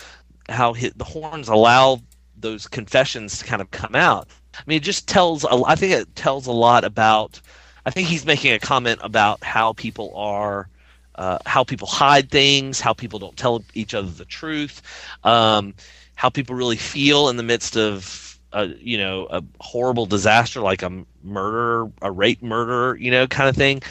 how 0.50 0.74
hi 0.74 0.92
the 0.96 1.04
horns 1.04 1.48
allow 1.48 2.00
those 2.40 2.68
confessions 2.68 3.40
to 3.40 3.46
kind 3.46 3.62
of 3.62 3.72
come 3.72 3.96
out 3.96 4.28
i 4.56 4.64
mean 4.68 4.78
it 4.78 4.84
just 4.84 5.08
tells 5.08 5.44
a, 5.44 5.62
i 5.66 5.76
think 5.76 5.94
it 5.94 6.16
tells 6.16 6.48
a 6.48 6.52
lot 6.52 6.84
about 6.84 7.42
I 7.88 7.90
think 7.90 8.10
he's 8.10 8.26
making 8.26 8.52
a 8.52 8.60
comment 8.60 9.00
about 9.02 9.42
how 9.42 9.72
people 9.72 10.12
are, 10.14 10.68
uh, 11.16 11.38
how 11.46 11.64
people 11.64 11.88
hide 11.88 12.30
things, 12.30 12.82
how 12.82 12.92
people 12.92 13.18
don't 13.18 13.38
tell 13.38 13.64
each 13.76 13.94
other 13.94 14.10
the 14.10 14.26
truth, 14.26 14.82
um, 15.24 15.74
how 16.16 16.28
people 16.28 16.54
really 16.58 16.76
feel 16.76 17.30
in 17.30 17.38
the 17.38 17.44
midst 17.44 17.78
of, 17.78 18.38
a, 18.52 18.66
you 18.66 18.98
know, 18.98 19.28
a 19.30 19.42
horrible 19.62 20.06
disaster 20.06 20.60
like 20.60 20.84
a 20.84 21.06
murder, 21.24 21.90
a 22.02 22.12
rape 22.12 22.44
murder, 22.44 22.98
you 22.98 23.10
know, 23.10 23.26
kind 23.26 23.48
of 23.48 23.56
thing. 23.56 23.82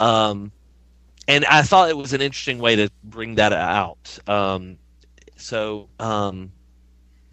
Um, 0.00 0.50
and 1.28 1.44
I 1.44 1.62
thought 1.62 1.90
it 1.90 1.96
was 1.96 2.12
an 2.12 2.22
interesting 2.22 2.58
way 2.58 2.74
to 2.74 2.90
bring 3.04 3.36
that 3.36 3.52
out. 3.52 4.18
Um, 4.26 4.78
so, 5.36 5.88
um, 5.98 6.52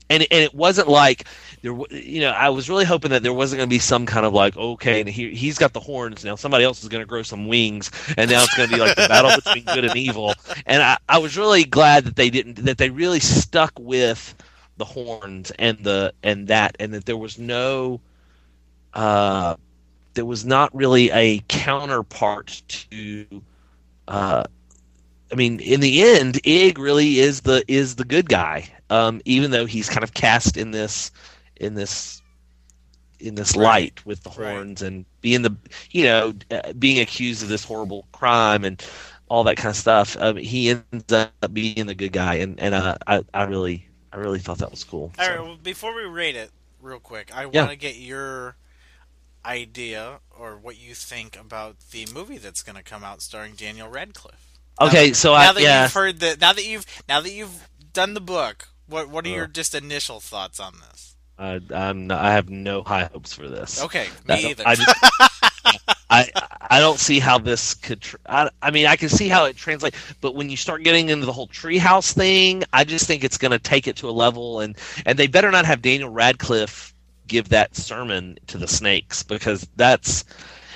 and 0.09 0.23
and 0.23 0.43
it 0.43 0.53
wasn't 0.53 0.87
like 0.87 1.25
there 1.61 1.73
you 1.91 2.19
know 2.19 2.31
i 2.31 2.49
was 2.49 2.69
really 2.69 2.83
hoping 2.83 3.11
that 3.11 3.23
there 3.23 3.31
wasn't 3.33 3.57
going 3.57 3.69
to 3.69 3.73
be 3.73 3.79
some 3.79 4.05
kind 4.05 4.25
of 4.25 4.33
like 4.33 4.57
okay 4.57 4.99
and 4.99 5.09
he, 5.09 5.33
he's 5.33 5.57
got 5.57 5.71
the 5.71 5.79
horns 5.79 6.25
now 6.25 6.35
somebody 6.35 6.65
else 6.65 6.83
is 6.83 6.89
going 6.89 7.01
to 7.01 7.07
grow 7.07 7.23
some 7.23 7.47
wings 7.47 7.91
and 8.17 8.29
now 8.29 8.43
it's 8.43 8.55
going 8.57 8.67
to 8.67 8.75
be 8.75 8.81
like 8.81 8.95
the 8.95 9.07
battle 9.07 9.31
between 9.35 9.63
good 9.65 9.85
and 9.85 9.95
evil. 9.95 10.33
And 10.65 10.81
I, 10.81 10.97
I 11.07 11.17
was 11.19 11.37
really 11.37 11.63
glad 11.63 12.05
that 12.05 12.15
they 12.15 12.29
didn't 12.29 12.65
that 12.65 12.77
they 12.77 12.89
really 12.89 13.19
stuck 13.19 13.73
with 13.79 14.35
the 14.77 14.85
horns 14.85 15.51
and 15.51 15.77
the 15.79 16.13
and 16.23 16.47
that 16.47 16.75
and 16.79 16.93
that 16.93 17.05
there 17.05 17.17
was 17.17 17.37
no 17.37 18.01
uh 18.93 19.55
there 20.13 20.25
was 20.25 20.45
not 20.45 20.73
really 20.75 21.09
a 21.11 21.39
counterpart 21.47 22.61
to 22.67 23.25
uh 24.07 24.43
I 25.31 25.35
mean, 25.35 25.59
in 25.59 25.79
the 25.79 26.03
end, 26.03 26.39
Ig 26.45 26.77
really 26.79 27.19
is 27.19 27.41
the 27.41 27.63
is 27.67 27.95
the 27.95 28.05
good 28.05 28.29
guy, 28.29 28.69
um, 28.89 29.21
even 29.25 29.51
though 29.51 29.65
he's 29.65 29.89
kind 29.89 30.03
of 30.03 30.13
cast 30.13 30.57
in 30.57 30.71
this 30.71 31.11
in 31.57 31.75
this 31.75 32.21
in 33.19 33.35
this 33.35 33.55
Right. 33.55 33.91
light 33.95 34.05
with 34.05 34.23
the 34.23 34.29
Right. 34.35 34.51
horns 34.51 34.81
and 34.81 35.05
being 35.21 35.41
the 35.43 35.55
you 35.91 36.03
know 36.05 36.33
uh, 36.51 36.73
being 36.73 36.99
accused 36.99 37.43
of 37.43 37.49
this 37.49 37.63
horrible 37.63 38.07
crime 38.11 38.65
and 38.65 38.83
all 39.29 39.43
that 39.45 39.57
kind 39.57 39.69
of 39.71 39.77
stuff. 39.77 40.17
Um, 40.19 40.37
he 40.37 40.69
ends 40.71 41.13
up 41.13 41.31
being 41.53 41.85
the 41.87 41.95
good 41.95 42.13
guy, 42.13 42.35
and 42.35 42.59
and 42.59 42.73
uh, 42.75 42.95
I 43.07 43.23
I 43.33 43.43
really 43.43 43.87
I 44.11 44.17
really 44.17 44.39
thought 44.39 44.59
that 44.59 44.71
was 44.71 44.83
cool. 44.83 45.13
All 45.17 45.27
So- 45.27 45.31
right. 45.31 45.39
Well, 45.41 45.57
before 45.57 45.95
we 45.95 46.03
rate 46.03 46.35
it, 46.35 46.51
real 46.79 46.99
quick, 46.99 47.33
I 47.35 47.45
Yeah. 47.51 47.61
want 47.61 47.69
to 47.71 47.75
get 47.75 47.95
your 47.97 48.57
idea 49.45 50.21
or 50.29 50.57
what 50.57 50.77
you 50.77 50.95
think 50.95 51.35
about 51.37 51.77
the 51.91 52.05
movie 52.07 52.37
that's 52.37 52.63
going 52.63 52.75
to 52.77 52.83
come 52.83 53.03
out 53.03 53.21
starring 53.21 53.55
Daniel 53.55 53.89
Radcliffe. 53.89 54.50
Okay, 54.79 55.07
Now- 55.07 55.13
so 55.13 55.29
now 55.33 55.37
I 55.49 55.53
that 55.53 55.61
yeah. 55.61 55.83
you've 55.83 55.93
heard 55.93 56.19
that, 56.21 56.39
now 56.41 56.53
that 56.53 56.65
you've 56.65 56.85
now 57.07 57.21
that 57.21 57.31
you've 57.31 57.67
done 57.93 58.13
the 58.13 58.21
book, 58.21 58.69
what 58.87 59.09
what 59.09 59.25
are 59.25 59.29
Uh. 59.29 59.33
your 59.35 59.47
just 59.47 59.75
initial 59.75 60.19
thoughts 60.19 60.59
on 60.59 60.73
this? 60.89 61.15
I, 61.37 61.59
I'm 61.73 62.05
not, 62.07 62.23
I 62.23 62.33
have 62.33 62.49
no 62.49 62.83
high 62.83 63.05
hopes 63.05 63.33
for 63.33 63.47
this. 63.49 63.83
Okay, 63.83 64.07
I 64.29 64.35
me 64.35 64.49
either. 64.51 64.63
I, 64.67 64.75
just, 64.75 64.95
I 66.11 66.29
I 66.69 66.79
don't 66.79 66.99
see 66.99 67.17
how 67.19 67.39
this 67.39 67.73
could. 67.73 68.01
Tr- 68.01 68.17
I, 68.27 68.49
I 68.61 68.69
mean, 68.69 68.85
I 68.85 68.95
can 68.95 69.09
see 69.09 69.27
how 69.27 69.45
it 69.45 69.55
translates, 69.57 69.97
but 70.21 70.35
when 70.35 70.51
you 70.51 70.57
start 70.57 70.83
getting 70.83 71.09
into 71.09 71.25
the 71.25 71.33
whole 71.33 71.47
treehouse 71.47 72.13
thing, 72.13 72.63
I 72.73 72.83
just 72.83 73.07
think 73.07 73.23
it's 73.23 73.39
going 73.39 73.51
to 73.53 73.59
take 73.59 73.87
it 73.87 73.95
to 73.97 74.09
a 74.09 74.11
level, 74.11 74.59
and 74.59 74.77
and 75.05 75.17
they 75.17 75.25
better 75.25 75.49
not 75.49 75.65
have 75.65 75.81
Daniel 75.81 76.09
Radcliffe 76.09 76.93
give 77.27 77.49
that 77.49 77.75
sermon 77.75 78.37
to 78.47 78.57
the 78.59 78.67
snakes 78.67 79.23
because 79.23 79.67
that's. 79.75 80.25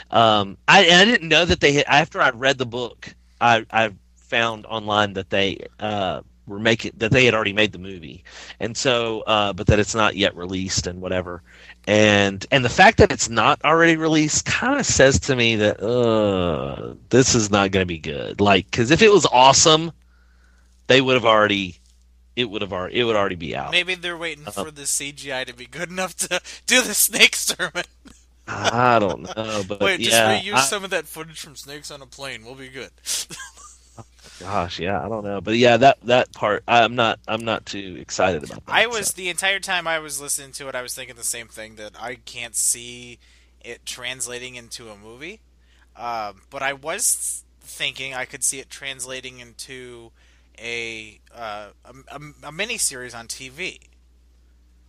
Um, 0.09 0.57
I 0.67 0.79
I 0.79 1.05
didn't 1.05 1.29
know 1.29 1.45
that 1.45 1.59
they 1.59 1.73
had, 1.73 1.85
after 1.85 2.19
I 2.21 2.31
read 2.31 2.57
the 2.57 2.65
book, 2.65 3.13
I 3.45 3.65
I 3.85 3.91
found 4.15 4.65
online 4.65 5.13
that 5.13 5.29
they 5.29 5.67
uh 5.79 6.21
were 6.47 6.59
making 6.59 6.91
that 6.97 7.11
they 7.11 7.25
had 7.25 7.33
already 7.33 7.53
made 7.53 7.71
the 7.71 7.79
movie, 7.79 8.23
and 8.59 8.75
so 8.77 9.21
uh, 9.21 9.53
but 9.53 9.67
that 9.67 9.79
it's 9.79 9.95
not 9.95 10.15
yet 10.15 10.35
released 10.35 10.87
and 10.87 11.01
whatever 11.01 11.41
and 11.87 12.45
and 12.51 12.63
the 12.65 12.69
fact 12.69 12.97
that 12.97 13.11
it's 13.11 13.29
not 13.29 13.61
already 13.63 13.95
released 13.97 14.45
kind 14.45 14.79
of 14.79 14.85
says 14.85 15.19
to 15.19 15.35
me 15.35 15.55
that 15.55 15.81
uh 15.81 16.93
this 17.09 17.35
is 17.35 17.49
not 17.51 17.71
going 17.71 17.83
to 17.83 17.87
be 17.87 17.99
good 17.99 18.41
like 18.41 18.65
because 18.71 18.91
if 18.91 19.01
it 19.01 19.11
was 19.11 19.25
awesome 19.31 19.91
they 20.87 21.01
would 21.01 21.13
have 21.15 21.25
already 21.25 21.77
it 22.35 22.45
would 22.49 22.61
have 22.61 22.73
already 22.73 22.99
it 22.99 23.03
would 23.03 23.15
already 23.15 23.35
be 23.35 23.55
out 23.55 23.71
Maybe 23.71 23.95
they're 23.95 24.17
waiting 24.17 24.47
Uh-huh. 24.47 24.65
for 24.65 24.71
the 24.71 24.85
CGI 24.85 25.43
to 25.45 25.53
be 25.53 25.65
good 25.65 25.89
enough 25.89 26.15
to 26.17 26.41
do 26.65 26.81
the 26.81 26.93
snake 26.95 27.35
sermon. 27.49 27.85
I 28.47 28.99
don't 28.99 29.23
know 29.35 29.63
but 29.67 29.79
Wait, 29.81 29.99
just 29.99 30.11
yeah 30.11 30.39
reuse 30.39 30.53
I- 30.53 30.61
some 30.61 30.83
of 30.83 30.89
that 30.91 31.07
footage 31.07 31.39
from 31.39 31.55
Snakes 31.55 31.89
on 31.91 32.01
a 32.01 32.05
Plane. 32.05 32.45
We'll 32.45 32.55
be 32.55 32.69
good. 32.69 32.91
gosh 34.41 34.79
yeah 34.79 35.01
i 35.03 35.07
don't 35.07 35.23
know 35.23 35.39
but 35.39 35.55
yeah 35.55 35.77
that 35.77 35.97
that 36.01 36.31
part 36.33 36.61
i'm 36.67 36.93
not 36.95 37.19
i'm 37.27 37.45
not 37.45 37.65
too 37.65 37.95
excited 37.99 38.43
about 38.43 38.65
that 38.65 38.73
I 38.73 38.85
was 38.87 39.07
so. 39.07 39.13
the 39.15 39.29
entire 39.29 39.59
time 39.61 39.87
I 39.87 39.99
was 39.99 40.19
listening 40.19 40.51
to 40.53 40.67
it, 40.67 40.75
I 40.75 40.81
was 40.81 40.93
thinking 40.93 41.15
the 41.15 41.23
same 41.23 41.47
thing 41.47 41.75
that 41.75 41.93
I 41.97 42.15
can't 42.15 42.55
see 42.55 43.19
it 43.63 43.85
translating 43.85 44.55
into 44.55 44.89
a 44.89 44.97
movie. 44.97 45.39
Um, 45.95 46.41
but 46.49 46.61
I 46.61 46.73
was 46.73 47.43
thinking 47.61 48.13
I 48.13 48.25
could 48.25 48.43
see 48.43 48.59
it 48.59 48.69
translating 48.69 49.39
into 49.39 50.11
a 50.59 51.21
uh, 51.33 51.67
a, 51.85 51.93
a, 52.17 52.19
a 52.47 52.51
mini 52.51 52.77
series 52.77 53.13
on 53.15 53.27
TV. 53.27 53.79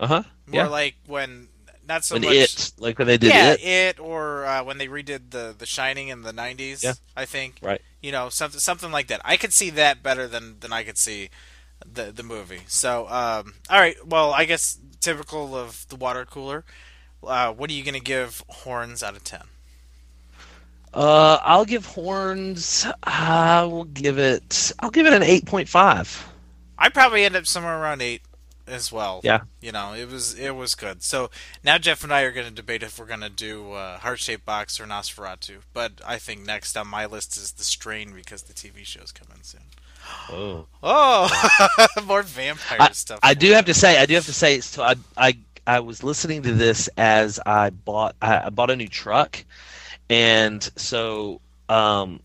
uh-huh 0.01 0.25
More 0.47 0.63
yeah 0.63 0.67
like 0.67 0.97
when 1.07 1.49
not 1.87 2.05
so 2.05 2.15
when 2.17 2.23
much 2.23 2.35
it 2.35 2.73
like 2.79 2.99
when 2.99 3.07
they 3.07 3.17
did 3.17 3.31
yeah, 3.31 3.53
it 3.53 3.61
it 3.63 4.01
or 4.01 4.45
uh, 4.45 4.65
when 4.65 4.79
they 4.79 4.89
redid 4.89 5.31
the 5.31 5.55
The 5.57 5.67
Shining 5.67 6.09
in 6.09 6.23
the 6.23 6.33
'90s. 6.33 6.83
Yeah. 6.83 6.95
I 7.17 7.25
think. 7.25 7.59
Right. 7.63 7.81
You 8.01 8.13
know, 8.13 8.29
something 8.29 8.61
something 8.61 8.93
like 8.93 9.09
that. 9.09 9.21
I 9.25 9.37
could 9.37 9.53
see 9.53 9.71
that 9.71 10.03
better 10.03 10.27
than 10.29 10.61
than 10.61 10.73
I 10.73 10.83
could 10.83 10.99
see 10.99 11.31
the 11.91 12.13
the 12.13 12.23
movie. 12.23 12.61
So, 12.67 13.09
um, 13.09 13.55
all 13.71 13.81
right. 13.81 13.97
Well, 14.07 14.33
I 14.33 14.45
guess 14.45 14.79
typical 15.01 15.57
of 15.57 15.87
the 15.89 15.97
water 15.97 16.25
cooler. 16.25 16.65
Uh, 17.23 17.53
what 17.53 17.71
are 17.71 17.73
you 17.73 17.83
going 17.83 17.95
to 17.95 18.01
give 18.01 18.45
Horns 18.49 19.03
out 19.03 19.17
of 19.17 19.25
ten? 19.25 19.43
uh 20.95 21.39
i'll 21.43 21.67
give 21.67 21.85
horns 21.85 22.87
i 23.03 23.63
will 23.65 23.85
give 23.85 24.19
it 24.19 24.73
i'll 24.79 24.89
give 24.89 25.05
it 25.05 25.13
an 25.13 25.21
8.5 25.21 26.25
I 26.79 26.89
probably 26.89 27.25
end 27.25 27.37
up 27.37 27.47
somewhere 27.47 27.81
around 27.81 28.03
eight. 28.03 28.23
As 28.67 28.91
well. 28.91 29.21
Yeah. 29.23 29.41
you 29.61 29.73
know, 29.73 29.95
it 29.95 30.11
was 30.11 30.39
it 30.39 30.55
was 30.55 30.75
good. 30.75 31.03
So 31.03 31.31
now 31.65 31.79
Jeff 31.79 32.03
and 32.05 32.13
I 32.13 32.23
are 32.23 32.33
going 32.33 32.47
to 32.47 32.53
debate 32.53 32.83
if 32.83 32.99
we're 32.99 33.07
going 33.07 33.21
to 33.21 33.31
do 33.31 33.73
uh, 33.73 33.99
Heart 33.99 34.21
Shaped 34.21 34.45
Box 34.45 34.81
or 34.81 34.87
Nosferatu. 34.87 35.59
But 35.73 36.01
I 36.07 36.19
think 36.19 36.45
next 36.45 36.77
on 36.77 36.89
my 36.89 37.07
list 37.07 37.37
is 37.37 37.53
The 37.53 37.65
Strain 37.65 38.13
because 38.15 38.43
the 38.43 38.55
TV 38.55 38.85
show's 38.85 39.13
coming 39.13 39.43
soon. 39.43 39.63
Oh. 40.31 40.67
Oh, 40.89 41.87
more 42.07 42.23
vampire 42.23 42.79
I, 42.81 42.93
stuff. 42.93 43.19
I 43.23 43.35
do 43.35 43.51
have 43.53 43.65
to 43.65 43.75
say, 43.75 43.99
I 43.99 44.07
do 44.07 44.15
have 44.15 44.27
to 44.27 44.33
say, 44.33 44.61
so 44.61 44.85
I, 44.85 44.95
I, 45.17 45.37
I 45.67 45.81
was 45.81 46.05
listening 46.05 46.43
to 46.43 46.53
this 46.53 46.89
as 46.97 47.41
I 47.45 47.71
bought, 47.71 48.15
I, 48.23 48.47
I 48.47 48.51
bought 48.51 48.71
a 48.71 48.77
new 48.77 48.87
truck, 48.87 49.45
and 50.09 50.63
so, 50.77 51.41
um, 51.69 52.21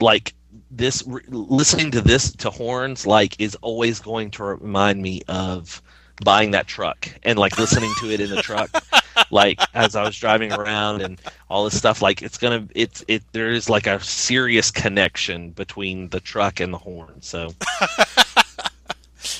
like 0.00 0.32
this, 0.70 1.02
re- 1.06 1.20
listening 1.28 1.90
to 1.90 2.00
this 2.00 2.32
to 2.36 2.48
horns, 2.48 3.06
like, 3.06 3.38
is 3.38 3.54
always 3.56 4.00
going 4.00 4.30
to 4.32 4.44
remind 4.44 5.02
me 5.02 5.20
of 5.28 5.82
buying 6.24 6.52
that 6.52 6.66
truck 6.66 7.08
and 7.22 7.38
like 7.38 7.58
listening 7.58 7.92
to 8.00 8.10
it 8.10 8.20
in 8.20 8.30
the 8.30 8.42
truck, 8.42 8.70
like 9.30 9.60
as 9.74 9.96
I 9.96 10.02
was 10.02 10.16
driving 10.18 10.52
around 10.52 11.02
and 11.02 11.20
all 11.48 11.64
this 11.64 11.76
stuff. 11.76 12.02
Like, 12.02 12.22
it's 12.22 12.38
gonna, 12.38 12.66
it's, 12.74 13.04
it, 13.08 13.22
there 13.32 13.50
is 13.50 13.68
like 13.68 13.86
a 13.86 14.00
serious 14.02 14.70
connection 14.70 15.50
between 15.50 16.08
the 16.08 16.20
truck 16.20 16.60
and 16.60 16.72
the 16.72 16.78
horn. 16.78 17.20
So. 17.22 17.52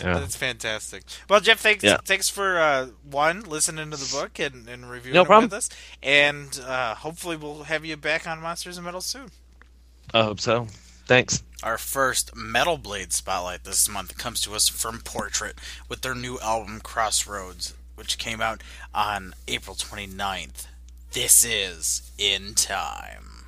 Yeah. 0.01 0.15
That's 0.19 0.37
fantastic. 0.37 1.05
Well, 1.29 1.41
Jeff, 1.41 1.61
thanks 1.61 1.85
Yeah. 1.85 1.99
thanks 2.05 2.29
for 2.29 2.59
uh, 2.59 2.87
one 3.09 3.43
listening 3.43 3.91
to 3.93 3.97
the 3.97 4.09
book 4.13 4.39
and, 4.39 4.69
and 4.69 4.91
reviewing 4.91 5.15
No 5.15 5.23
it 5.23 5.43
with 5.43 5.53
us, 5.53 5.69
and 6.03 6.61
uh, 6.67 6.95
hopefully 6.97 7.37
we'll 7.37 7.65
have 7.65 7.85
you 7.85 7.97
back 7.97 8.27
on 8.27 8.41
Monsters 8.41 8.77
and 8.79 8.85
Metal 8.85 9.01
soon. 9.01 9.31
I 10.13 10.23
hope 10.25 10.41
so. 10.41 10.67
Thanks. 11.07 11.45
Our 11.63 11.79
first 11.79 12.35
Metal 12.35 12.79
Blade 12.79 13.13
spotlight 13.13 13.63
this 13.63 13.89
month 13.89 14.19
comes 14.19 14.41
to 14.43 14.55
us 14.55 14.69
from 14.69 15.01
Portrait 15.01 15.57
with 15.89 16.03
their 16.03 16.17
new 16.17 16.39
album 16.41 16.81
Crossroads, 16.81 17.75
which 17.95 18.19
came 18.19 18.41
out 18.41 18.63
on 18.93 19.33
April 19.47 19.77
29th. 19.77 20.67
This 21.13 21.45
is 21.45 22.11
In 22.19 22.55
Time. 22.55 23.47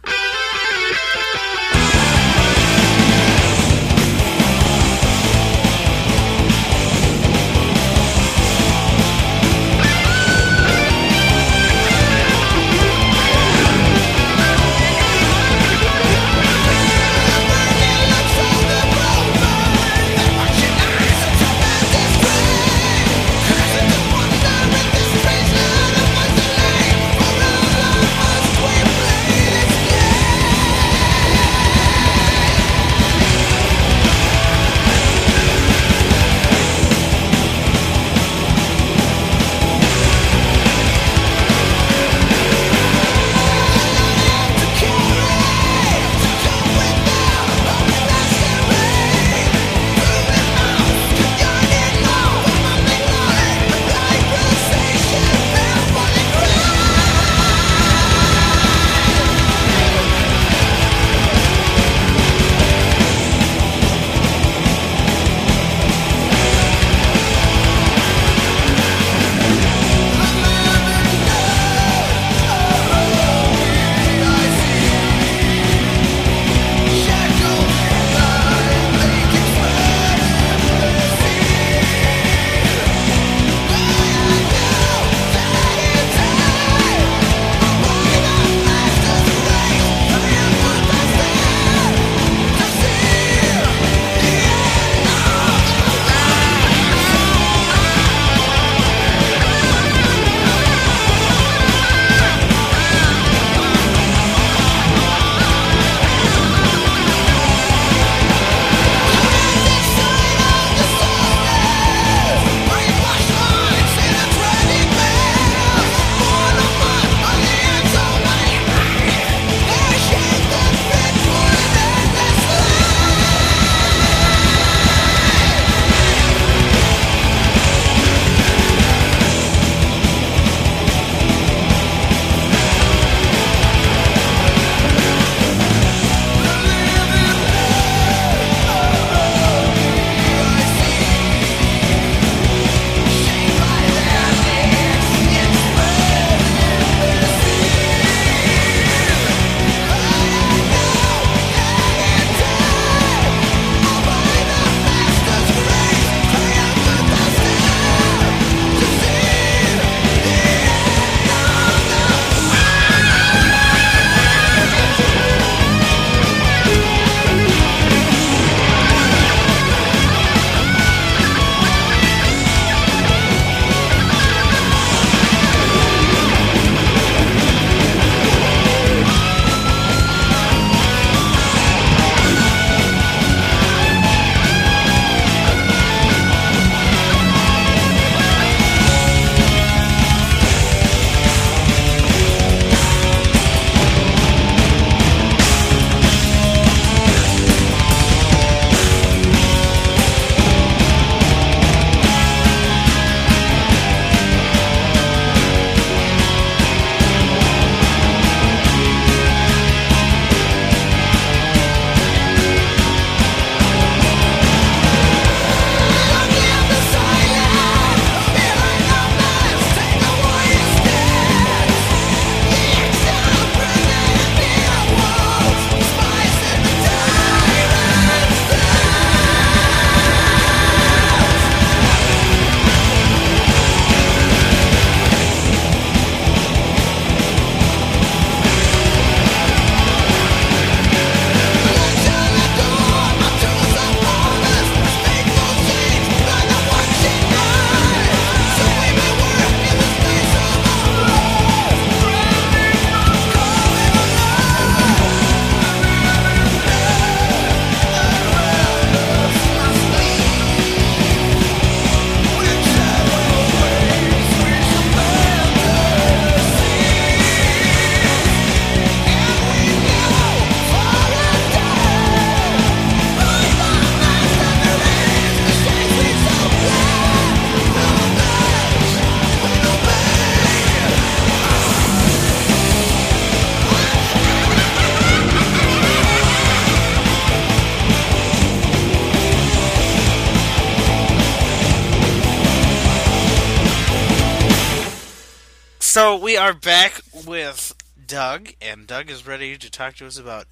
Doug, 298.18 298.48
and 298.60 298.84
Doug 298.88 299.10
is 299.10 299.28
ready 299.28 299.56
to 299.56 299.70
talk 299.70 299.94
to 299.94 300.04
us 300.08 300.18
about 300.18 300.48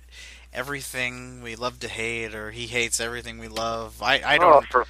everything 0.55 1.43
we 1.43 1.57
love 1.57 1.81
to 1.81 1.89
hate, 1.89 2.33
or 2.33 2.53
he 2.53 2.69
hates 2.69 3.01
everything 3.01 3.41
we 3.41 3.49
love. 3.49 4.01
I, 4.01 4.21
I 4.25 4.37
Oh, 4.37 4.39
don't 4.39 4.67
for 4.69 4.87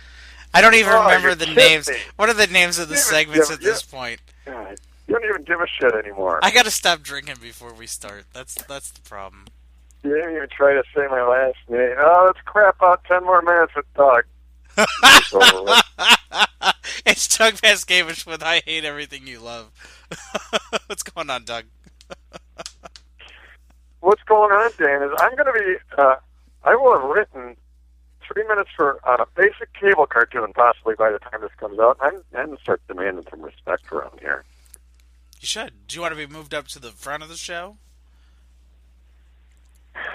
I 0.52 0.60
don't 0.60 0.74
even 0.74 0.92
Oh, 0.92 1.04
remember 1.04 1.34
the 1.34 1.46
names. 1.46 1.88
me. 1.88 1.96
What 2.16 2.28
are 2.28 2.34
the 2.34 2.46
names 2.48 2.78
of 2.78 2.90
the 2.90 2.98
segments 2.98 3.48
give- 3.48 3.54
at 3.60 3.64
this 3.64 3.82
point? 3.82 4.20
God, 4.44 4.78
you 5.08 5.14
don't 5.14 5.24
even 5.24 5.42
give 5.44 5.58
a 5.58 5.66
shit 5.66 5.94
anymore. 5.94 6.38
I 6.42 6.50
gotta 6.50 6.70
stop 6.70 7.00
drinking 7.00 7.36
before 7.40 7.72
we 7.72 7.86
start. 7.86 8.24
That's 8.34 8.54
that's 8.64 8.90
the 8.90 9.00
problem. 9.00 9.46
You 10.04 10.14
didn't 10.14 10.36
even 10.36 10.48
try 10.54 10.74
to 10.74 10.82
say 10.94 11.06
my 11.08 11.22
last 11.26 11.56
name. 11.70 11.94
Oh, 11.98 12.24
let's 12.26 12.40
crap 12.44 12.76
out 12.82 13.02
ten 13.04 13.24
more 13.24 13.40
minutes 13.40 13.72
with 13.74 13.86
Doug. 13.94 14.24
It's 14.76 15.32
over 15.32 15.62
with. 15.62 15.82
it's 17.06 17.38
Doug 17.38 17.54
Pascavage 17.54 18.26
with 18.26 18.42
I 18.42 18.60
hate 18.66 18.84
everything 18.84 19.26
you 19.26 19.40
love. 19.40 19.70
What's 20.88 21.02
going 21.02 21.30
on, 21.30 21.44
Doug? 21.44 21.64
What's 24.06 24.22
going 24.22 24.52
on, 24.52 24.70
Dan? 24.78 25.02
Is 25.02 25.10
I'm 25.18 25.34
going 25.34 25.46
to 25.46 25.52
be. 25.52 25.74
Uh, 25.98 26.14
I 26.62 26.76
will 26.76 26.96
have 26.96 27.10
written 27.10 27.56
three 28.24 28.46
minutes 28.46 28.70
for 28.76 29.00
uh, 29.02 29.16
a 29.20 29.26
basic 29.34 29.72
cable 29.74 30.06
cartoon, 30.06 30.52
possibly 30.52 30.94
by 30.96 31.10
the 31.10 31.18
time 31.18 31.40
this 31.40 31.50
comes 31.58 31.80
out. 31.80 31.98
I'm, 32.00 32.22
I'm 32.32 32.46
going 32.46 32.56
to 32.56 32.62
start 32.62 32.80
demanding 32.86 33.24
some 33.28 33.42
respect 33.42 33.90
around 33.90 34.20
here. 34.20 34.44
You 35.40 35.48
should. 35.48 35.88
Do 35.88 35.96
you 35.96 36.02
want 36.02 36.12
to 36.16 36.24
be 36.24 36.32
moved 36.32 36.54
up 36.54 36.68
to 36.68 36.78
the 36.78 36.92
front 36.92 37.24
of 37.24 37.28
the 37.28 37.36
show? 37.36 37.78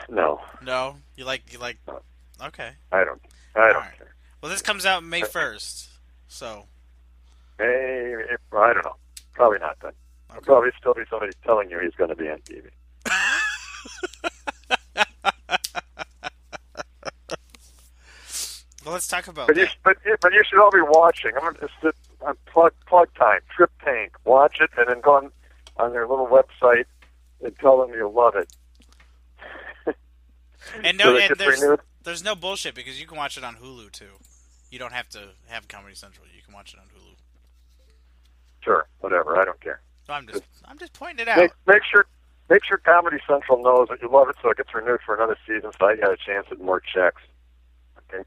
No, 0.08 0.40
No. 0.62 0.96
You 1.18 1.26
like 1.26 1.52
you 1.52 1.60
like. 1.60 1.78
Okay. 2.42 2.70
I 2.94 3.04
don't. 3.04 3.22
I 3.58 3.60
don't 3.60 3.76
Alright. 3.76 3.98
care. 3.98 4.16
Well, 4.42 4.50
this 4.50 4.62
comes 4.62 4.86
out 4.86 5.04
May 5.04 5.24
first, 5.24 5.90
so 6.30 6.64
Hey, 7.58 8.16
I 8.54 8.74
don't 8.74 8.86
know. 8.86 8.96
Probably 9.34 9.60
not 9.60 9.76
then. 9.82 9.92
There'll 10.30 10.44
probably 10.44 10.70
still 10.80 10.94
be 10.94 11.02
somebody 11.10 11.34
telling 11.44 11.70
you 11.70 11.78
he's 11.82 11.96
going 11.96 12.10
to 12.10 12.16
be 12.16 12.30
on 12.30 12.38
TV. 12.38 12.70
well, 18.86 18.94
let's 18.94 19.07
talk 19.07 19.28
about 19.28 19.48
But 19.48 19.57
you, 19.57 19.68
but 19.84 19.98
you- 20.06 20.18
but 20.22 20.34
you 20.34 20.44
should 20.49 20.60
all 20.61 20.72
be 20.72 20.82
watching. 20.82 21.32
I'm 21.36 21.53
gonna 21.53 21.60
just 21.82 21.95
on 22.22 22.36
plug 22.45 22.73
plug 22.88 23.14
time. 23.15 23.40
Trip 23.56 23.72
Tank. 23.84 24.14
Watch 24.26 24.60
it 24.61 24.69
and 24.78 24.88
then 24.90 25.02
go 25.02 25.15
on 25.18 25.32
on 25.78 25.94
their 25.94 26.07
little 26.07 26.28
website 26.28 26.86
and 27.44 27.57
tell 27.60 27.80
them 27.82 27.91
you 27.94 28.10
love 28.10 28.36
it. 28.36 28.52
And 30.84 30.95
no, 30.98 31.15
it 31.15 31.32
and 31.32 31.40
there's 31.40 31.60
renewed. 31.60 31.80
there's 32.03 32.23
no 32.23 32.36
bullshit 32.36 32.76
because 32.76 32.99
you 33.02 33.07
can 33.07 33.18
watch 33.18 33.36
it 33.36 33.44
on 33.44 33.56
Hulu 33.56 33.91
too. 33.91 34.11
You 34.69 34.78
don't 34.78 34.94
have 34.94 35.10
to 35.10 35.30
have 35.48 35.68
Comedy 35.68 35.95
Central. 35.95 36.28
You 36.34 36.41
can 36.44 36.53
watch 36.53 36.73
it 36.76 36.80
on 36.80 36.86
Hulu. 36.86 37.15
Sure, 38.64 38.88
whatever. 38.99 39.41
I 39.41 39.44
don't 39.45 39.60
care. 39.60 39.82
So 40.06 40.14
I'm 40.14 40.28
just 40.28 40.44
I'm 40.65 40.78
just 40.78 40.94
pointing 40.94 41.28
it 41.28 41.36
Make 41.36 41.49
out. 41.49 41.56
make 41.65 41.82
sure 41.91 42.06
make 42.52 42.65
sure 42.65 42.78
Comedy 42.78 43.18
Central 43.26 43.64
knows 43.64 43.88
that 43.90 44.02
you 44.02 44.11
love 44.11 44.28
it, 44.28 44.36
so 44.41 44.49
it 44.49 44.57
gets 44.57 44.73
renewed 44.76 44.99
for 45.06 45.15
another 45.15 45.38
season. 45.48 45.72
So 45.80 45.88
I 45.88 45.95
got 45.95 46.11
a 46.11 46.18
chance 46.18 46.48
at 46.52 46.60
more 46.60 46.82
checks. 46.82 47.22
Okay. 47.98 48.23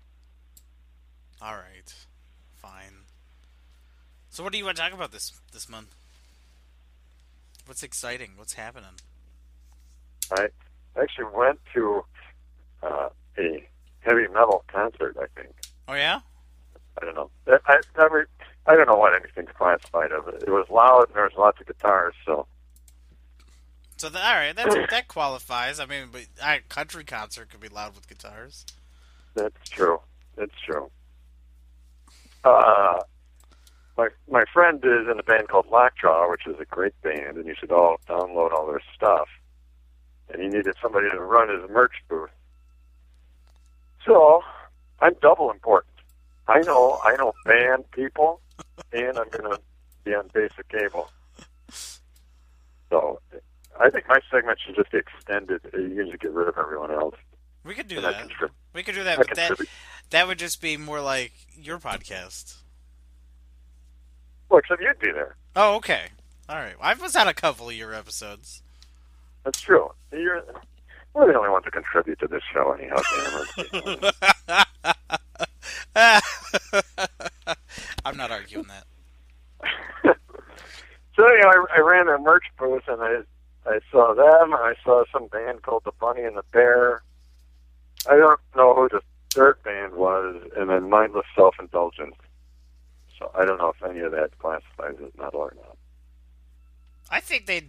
All 1.43 1.55
right, 1.55 1.95
fine. 2.57 3.05
So 4.31 4.43
what 4.43 4.53
do 4.53 4.59
you 4.59 4.65
want 4.65 4.79
to 4.79 4.83
talk 4.83 4.95
about 4.95 5.13
this 5.13 5.33
this 5.53 5.69
month? 5.69 5.95
What's 7.67 7.83
exciting? 7.83 8.31
What's 8.37 8.55
happening? 8.55 8.97
I 10.33 10.49
actually 11.01 11.27
went 11.35 11.61
to 11.75 12.05
uh, 12.83 13.09
a 13.39 13.69
heavy 14.01 14.27
metal 14.29 14.65
concert. 14.69 15.17
I 15.21 15.27
think. 15.39 15.55
Oh 15.87 15.95
yeah. 15.95 16.21
I 17.01 17.05
don't 17.05 17.15
know. 17.15 17.31
I, 17.47 17.59
I 17.67 17.81
never. 17.99 18.27
I 18.67 18.75
don't 18.75 18.89
know 18.89 18.97
what 18.97 19.13
anything's 19.15 19.55
classified 19.55 20.13
of 20.13 20.29
it. 20.29 20.45
It 20.47 20.51
was 20.51 20.67
loud 20.71 21.09
and 21.09 21.15
there 21.15 21.25
was 21.25 21.35
lots 21.37 21.61
of 21.61 21.67
guitars. 21.67 22.15
So 22.25 22.47
So 23.97 24.09
the, 24.09 24.19
all 24.19 24.35
right, 24.35 24.55
that's 24.55 24.75
that 24.91 25.09
qualifies. 25.09 25.81
I 25.81 25.87
mean, 25.87 26.09
but 26.13 26.27
a 26.43 26.61
country 26.69 27.05
concert 27.05 27.51
could 27.51 27.61
be 27.61 27.69
loud 27.69 27.95
with 27.95 28.09
guitars. 28.09 28.65
that's 29.35 29.69
true. 29.69 30.01
That's 30.37 30.55
true. 30.65 30.91
Uh, 32.45 33.01
my 33.97 34.09
my 34.31 34.45
friend 34.53 34.79
is 34.85 35.09
in 35.11 35.19
a 35.19 35.23
band 35.23 35.49
called 35.49 35.67
Lockjaw, 35.71 36.31
which 36.31 36.47
is 36.47 36.57
a 36.61 36.65
great 36.65 37.01
band, 37.03 37.37
and 37.37 37.47
you 37.47 37.55
should 37.59 37.73
all 37.73 37.99
download 38.09 38.53
all 38.53 38.67
their 38.67 38.83
stuff. 38.95 39.29
And 40.29 40.43
he 40.43 40.49
needed 40.49 40.75
somebody 40.81 41.11
to 41.11 41.21
run 41.21 41.49
his 41.49 41.69
merch 41.71 41.93
booth. 42.09 42.31
So 44.07 44.43
I'm 45.01 45.15
double 45.23 45.51
important. 45.51 45.95
I 46.49 46.61
know 46.61 46.99
I 47.05 47.17
know 47.17 47.33
band 47.45 47.91
people, 47.93 48.41
and 48.93 49.19
I'm 49.19 49.29
gonna 49.31 49.59
be 50.05 50.15
on 50.15 50.29
basic 50.35 50.69
cable. 50.69 51.11
So 52.91 53.21
I 53.81 53.91
think 53.91 54.07
my 54.09 54.21
segment 54.31 54.59
should 54.65 54.77
just 54.77 54.91
be 54.93 54.99
extended. 54.99 55.61
You 55.73 55.95
can 55.97 56.07
just 56.11 56.21
get 56.23 56.31
rid 56.33 56.49
of 56.49 56.57
everyone 56.59 56.91
else. 56.93 57.17
We 57.65 57.75
could 57.75 57.89
do 57.89 57.97
And 57.97 58.05
that. 58.05 58.29
contrib- 58.29 58.51
We 58.73 58.83
could 58.83 58.95
do 58.95 59.05
that, 59.05 59.19
but 59.19 59.35
that, 59.35 59.59
that 60.11 60.27
would 60.29 60.39
just 60.39 60.61
be 60.61 60.77
more 60.77 61.01
like 61.01 61.33
your 61.57 61.79
podcast. 61.79 62.57
Well, 64.49 64.59
except 64.61 64.81
you'd 64.83 64.99
be 64.99 65.11
there. 65.13 65.37
Oh, 65.57 65.77
okay. 65.77 66.09
All 66.49 66.57
right. 66.57 66.75
I 66.81 66.95
was 66.95 67.17
on 67.17 67.27
a 67.27 67.35
couple 67.35 67.69
of 67.69 67.75
your 67.75 67.95
episodes. 67.95 68.63
That's 69.45 69.61
true. 69.61 69.91
You're 70.13 70.43
we're 71.15 71.33
the 71.33 71.39
only 71.39 71.49
ones 71.51 71.65
that 71.65 71.73
contribute 71.73 72.19
to 72.21 72.27
this 72.29 72.43
show, 72.53 72.73
anyhow. 72.73 73.01
I'm 78.05 78.17
not 78.17 78.31
arguing 78.31 78.67
that. 78.67 78.85
so 81.17 81.27
you 81.29 81.41
know, 81.41 81.49
I, 81.49 81.65
I 81.77 81.81
ran 81.81 82.09
a 82.09 82.19
merch 82.19 82.45
booth, 82.59 82.83
and 82.89 83.01
I 83.03 83.21
I 83.67 83.81
saw 83.91 84.15
them. 84.15 84.55
I 84.55 84.75
saw 84.85 85.05
some 85.13 85.29
band 85.29 85.63
called 85.63 85.85
the 85.85 85.93
Bunny 85.99 86.23
and 86.23 86.37
the 86.37 86.45
Bear. 86.53 87.03
I 88.09 88.17
don't 88.17 88.41
know 88.55 88.75
who 88.75 88.89
the 88.89 89.01
third 89.33 89.63
band 89.63 89.95
was, 89.95 90.43
and 90.57 90.69
then 90.69 90.91
Mindless 90.91 91.27
Self 91.35 91.57
Indulgence. 91.59 92.15
So 93.19 93.31
I 93.35 93.45
don't 93.45 93.59
know 93.59 93.71
if 93.71 93.83
any 93.89 94.01
of 94.01 94.13
that 94.13 94.39
classifies 94.39 94.97
as 95.05 95.17
metal 95.17 95.41
or 95.41 95.55
not. 95.57 95.77
I 97.11 97.21
think 97.21 97.47
they 97.47 97.69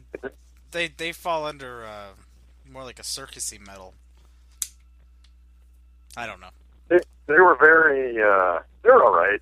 they 0.71 0.87
they 0.87 1.11
fall 1.11 1.45
under 1.45 1.85
uh, 1.85 2.09
more 2.69 2.83
like 2.83 2.99
a 2.99 3.03
circusy 3.03 3.59
metal. 3.65 3.93
I 6.17 6.25
don't 6.25 6.41
know. 6.41 6.49
They 6.89 6.99
they 7.27 7.39
were 7.39 7.55
very 7.55 8.21
uh, 8.21 8.59
they 8.83 8.89
were 8.89 9.03
all 9.03 9.15
right. 9.15 9.41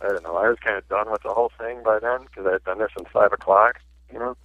I 0.00 0.08
don't 0.08 0.24
know. 0.24 0.36
I 0.36 0.48
was 0.48 0.58
kind 0.58 0.76
of 0.76 0.88
done 0.88 1.10
with 1.10 1.22
the 1.22 1.32
whole 1.32 1.52
thing 1.58 1.82
by 1.84 1.98
then 2.00 2.22
because 2.22 2.46
I 2.46 2.52
had 2.52 2.64
been 2.64 2.78
there 2.78 2.90
since 2.96 3.08
five 3.12 3.32
o'clock. 3.32 3.80
You 4.12 4.18
know, 4.18 4.36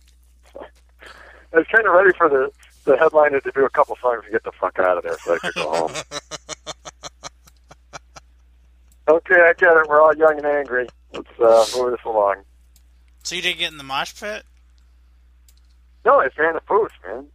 I 1.54 1.58
was 1.58 1.68
kind 1.74 1.88
of 1.88 1.94
ready 1.94 2.12
for 2.18 2.30
the 2.30 2.52
the 2.88 2.98
headliner 2.98 3.40
to 3.42 3.52
do 3.52 3.66
a 3.66 3.70
couple 3.70 3.98
songs 4.02 4.24
and 4.24 4.32
get 4.32 4.44
the 4.44 4.52
fuck 4.54 4.80
out 4.80 4.98
of 4.98 5.04
there 5.04 5.18
so 5.20 5.36
I 5.36 5.38
could 5.40 5.54
go 5.56 5.70
home. 5.70 5.92
okay, 9.10 9.36
I 9.36 9.54
get 9.58 9.76
it. 9.76 9.88
We're 9.88 10.02
all 10.02 10.16
young 10.16 10.38
and 10.38 10.46
angry. 10.46 10.88
Let's 11.14 11.28
uh, 11.40 11.66
move 11.78 11.92
this 11.92 12.00
along. 12.06 12.44
So 13.24 13.36
you 13.36 13.42
didn't 13.42 13.60
get 13.60 13.72
in 13.72 13.78
the 13.78 13.84
mosh 13.84 14.18
pit? 14.18 14.44
No, 16.06 16.22
I 16.22 16.30
ran 16.38 16.54
the 16.54 16.62
booth, 16.66 16.92
man. 17.06 17.28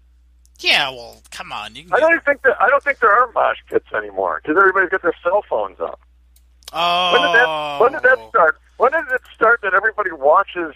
Yeah. 0.59 0.89
Well, 0.91 1.21
come 1.31 1.53
on. 1.53 1.75
You 1.75 1.85
can 1.85 1.93
I 1.93 2.01
don't 2.01 2.13
even 2.13 2.25
think 2.25 2.43
that 2.43 2.57
I 2.61 2.69
don't 2.69 2.83
think 2.83 3.01
there 3.01 3.13
are 3.13 3.31
mosh 3.33 3.59
pits 3.69 3.87
anymore 3.95 4.41
because 4.43 4.57
everybody's 4.57 4.89
got 4.89 5.03
their 5.03 5.15
cell 5.23 5.45
phones 5.49 5.79
up. 5.81 6.01
Oh. 6.73 7.13
When 7.13 7.23
did 7.23 7.35
that 7.35 7.79
When 7.81 7.93
did 7.93 8.03
that 8.03 8.29
start? 8.31 8.59
When 8.79 8.93
did 8.93 9.05
it 9.13 9.21
start 9.35 9.61
that 9.63 9.75
everybody 9.75 10.13
watches 10.13 10.75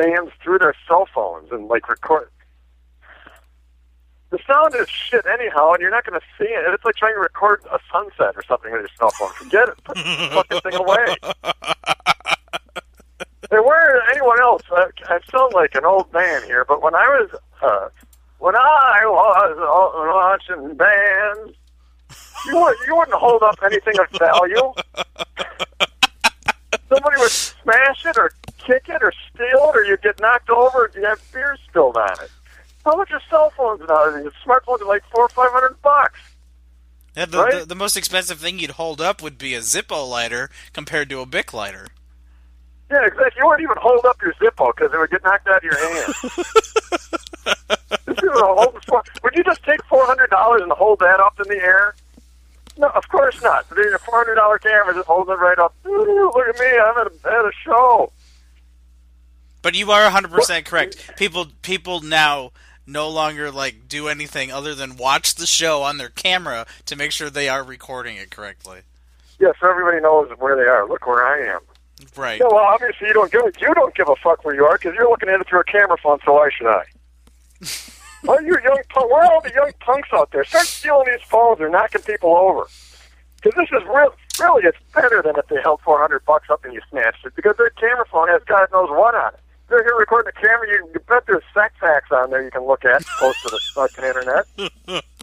bands 0.00 0.32
through 0.42 0.58
their 0.58 0.74
cell 0.88 1.06
phones 1.14 1.50
and 1.50 1.68
like 1.68 1.88
record? 1.88 2.30
The 4.30 4.38
sound 4.46 4.74
is 4.76 4.88
shit 4.88 5.26
anyhow, 5.26 5.72
and 5.72 5.80
you're 5.80 5.90
not 5.90 6.06
going 6.06 6.18
to 6.18 6.26
see 6.38 6.48
it. 6.48 6.62
It's 6.72 6.84
like 6.84 6.94
trying 6.94 7.14
to 7.14 7.20
record 7.20 7.62
a 7.72 7.80
sunset 7.92 8.36
or 8.36 8.44
something 8.46 8.70
with 8.70 8.82
your 8.82 8.88
cell 8.96 9.10
phone. 9.18 9.32
Forget 9.32 9.68
it. 9.68 9.84
Put 9.84 9.96
the 9.96 10.28
fucking 10.32 10.60
thing 10.60 10.74
away. 10.80 11.16
Hey, 13.50 13.58
where 13.58 14.00
anyone 14.12 14.40
else? 14.40 14.62
I, 14.70 14.86
I 15.08 15.18
sound 15.28 15.52
like 15.54 15.74
an 15.74 15.84
old 15.84 16.12
man 16.12 16.44
here, 16.44 16.64
but 16.64 16.80
when 16.80 16.94
I 16.94 17.08
was 17.08 17.30
uh, 17.60 17.88
when 18.38 18.54
I 18.54 19.02
was 19.04 20.38
watching 20.48 20.76
bands, 20.76 21.56
you 22.46 22.56
wouldn't 22.56 22.86
you 22.86 22.96
wouldn't 22.96 23.16
hold 23.16 23.42
up 23.42 23.58
anything 23.64 23.94
of 23.98 24.06
value. 24.16 24.72
Somebody 26.92 27.16
would 27.18 27.30
smash 27.30 28.04
it 28.04 28.16
or 28.18 28.32
kick 28.58 28.88
it 28.88 29.02
or 29.02 29.12
steal 29.32 29.46
it, 29.70 29.76
or 29.76 29.84
you'd 29.84 30.02
get 30.02 30.20
knocked 30.20 30.50
over 30.50 30.86
and 30.86 30.94
you 30.94 31.04
have 31.06 31.20
beer 31.32 31.56
spilled 31.68 31.96
on 31.96 32.12
it. 32.22 32.30
How 32.84 32.96
much 32.96 33.10
are 33.12 33.20
cell 33.30 33.50
phones 33.56 33.80
nowadays? 33.88 34.32
Smartphones 34.44 34.80
are 34.80 34.86
like 34.88 35.02
four 35.12 35.24
or 35.24 35.28
five 35.28 35.50
hundred 35.52 35.80
bucks. 35.82 36.18
Yeah, 37.16 37.26
the, 37.26 37.38
Right? 37.38 37.58
the, 37.60 37.66
the 37.66 37.74
most 37.74 37.96
expensive 37.96 38.38
thing 38.38 38.58
you'd 38.58 38.72
hold 38.72 39.00
up 39.00 39.22
would 39.22 39.38
be 39.38 39.54
a 39.54 39.60
Zippo 39.60 40.08
lighter 40.08 40.50
compared 40.72 41.08
to 41.10 41.20
a 41.20 41.26
Bic 41.26 41.52
lighter. 41.52 41.88
Yeah, 42.90 43.04
exactly. 43.06 43.38
You 43.40 43.46
wouldn't 43.46 43.62
even 43.62 43.76
hold 43.80 44.04
up 44.04 44.20
your 44.22 44.32
Zippo 44.34 44.72
because 44.74 44.92
it 44.92 44.98
would 44.98 45.10
get 45.10 45.22
knocked 45.22 45.46
out 45.46 45.58
of 45.58 45.62
your 45.64 45.78
hand. 45.78 46.14
This 48.06 48.18
is 48.18 48.28
a 48.40 48.44
whole- 48.44 48.74
would 49.22 49.34
you 49.36 49.44
just 49.44 49.62
take 49.64 49.82
four 49.84 50.04
hundred 50.06 50.30
dollars 50.30 50.62
and 50.62 50.70
hold 50.72 50.98
that 50.98 51.20
up 51.20 51.38
in 51.40 51.48
the 51.48 51.62
air? 51.62 51.94
No, 52.80 52.88
of 52.88 53.06
course 53.10 53.40
not. 53.42 53.68
There's 53.68 53.92
a 53.92 53.98
four 53.98 54.16
hundred 54.16 54.36
dollar 54.36 54.58
camera 54.58 54.94
just 54.94 55.06
holding 55.06 55.34
it 55.34 55.38
right 55.38 55.58
up. 55.58 55.74
Ooh, 55.86 56.32
look 56.34 56.48
at 56.48 56.58
me! 56.58 56.66
I'm 56.66 56.96
at 56.96 57.06
a, 57.08 57.38
at 57.38 57.44
a 57.44 57.52
show. 57.62 58.10
But 59.60 59.74
you 59.74 59.90
are 59.90 60.10
100% 60.10 60.64
correct. 60.64 61.16
People 61.18 61.48
people 61.60 62.00
now 62.00 62.52
no 62.86 63.10
longer 63.10 63.50
like 63.50 63.86
do 63.86 64.08
anything 64.08 64.50
other 64.50 64.74
than 64.74 64.96
watch 64.96 65.34
the 65.34 65.44
show 65.44 65.82
on 65.82 65.98
their 65.98 66.08
camera 66.08 66.66
to 66.86 66.96
make 66.96 67.12
sure 67.12 67.28
they 67.28 67.50
are 67.50 67.62
recording 67.62 68.16
it 68.16 68.30
correctly. 68.30 68.80
Yeah, 69.38 69.52
so 69.60 69.68
everybody 69.68 70.00
knows 70.00 70.30
where 70.38 70.56
they 70.56 70.62
are. 70.62 70.88
Look 70.88 71.06
where 71.06 71.22
I 71.22 71.54
am. 71.54 71.60
Right. 72.16 72.40
Yeah, 72.40 72.46
well, 72.46 72.64
obviously 72.64 73.08
you 73.08 73.12
don't 73.12 73.30
give 73.30 73.42
you 73.60 73.74
don't 73.74 73.94
give 73.94 74.08
a 74.08 74.16
fuck 74.16 74.42
where 74.42 74.54
you 74.54 74.64
are 74.64 74.78
because 74.78 74.94
you're 74.94 75.10
looking 75.10 75.28
at 75.28 75.38
it 75.38 75.46
through 75.46 75.60
a 75.60 75.64
camera 75.64 75.98
phone. 76.02 76.18
So 76.24 76.32
why 76.32 76.48
should 76.56 76.66
I? 76.66 76.84
well, 78.24 78.42
you 78.42 78.56
young 78.62 78.80
punk. 78.90 79.10
Where 79.10 79.22
are 79.24 79.32
all 79.32 79.40
the 79.40 79.52
young 79.54 79.72
punks 79.80 80.08
out 80.12 80.30
there? 80.32 80.44
Start 80.44 80.66
stealing 80.66 81.06
these 81.06 81.26
phones 81.28 81.60
or 81.60 81.68
knocking 81.68 82.02
people 82.02 82.36
over. 82.36 82.66
Because 83.42 83.56
this 83.56 83.80
is 83.80 83.86
real. 83.88 84.14
Really, 84.38 84.62
it's 84.64 84.78
better 84.94 85.22
than 85.22 85.36
if 85.36 85.46
they 85.48 85.60
held 85.62 85.80
400 85.82 86.24
bucks 86.24 86.48
up 86.50 86.64
and 86.64 86.72
you 86.74 86.80
snatched 86.90 87.24
it. 87.26 87.34
Because 87.36 87.56
their 87.56 87.70
camera 87.70 88.04
phone 88.10 88.28
has 88.28 88.42
God 88.46 88.68
knows 88.72 88.88
what 88.90 89.14
on 89.14 89.34
it. 89.34 89.40
They're 89.68 89.84
here 89.84 89.96
recording 89.96 90.32
the 90.34 90.40
camera. 90.40 90.66
You, 90.68 90.90
you 90.94 91.00
bet 91.00 91.24
there's 91.26 91.42
sex 91.54 91.74
acts 91.82 92.10
on 92.10 92.30
there 92.30 92.42
you 92.42 92.50
can 92.50 92.66
look 92.66 92.84
at 92.84 93.04
close 93.06 93.40
to 93.42 93.48
the 93.50 93.60
fucking 93.74 94.04
internet. 94.04 94.46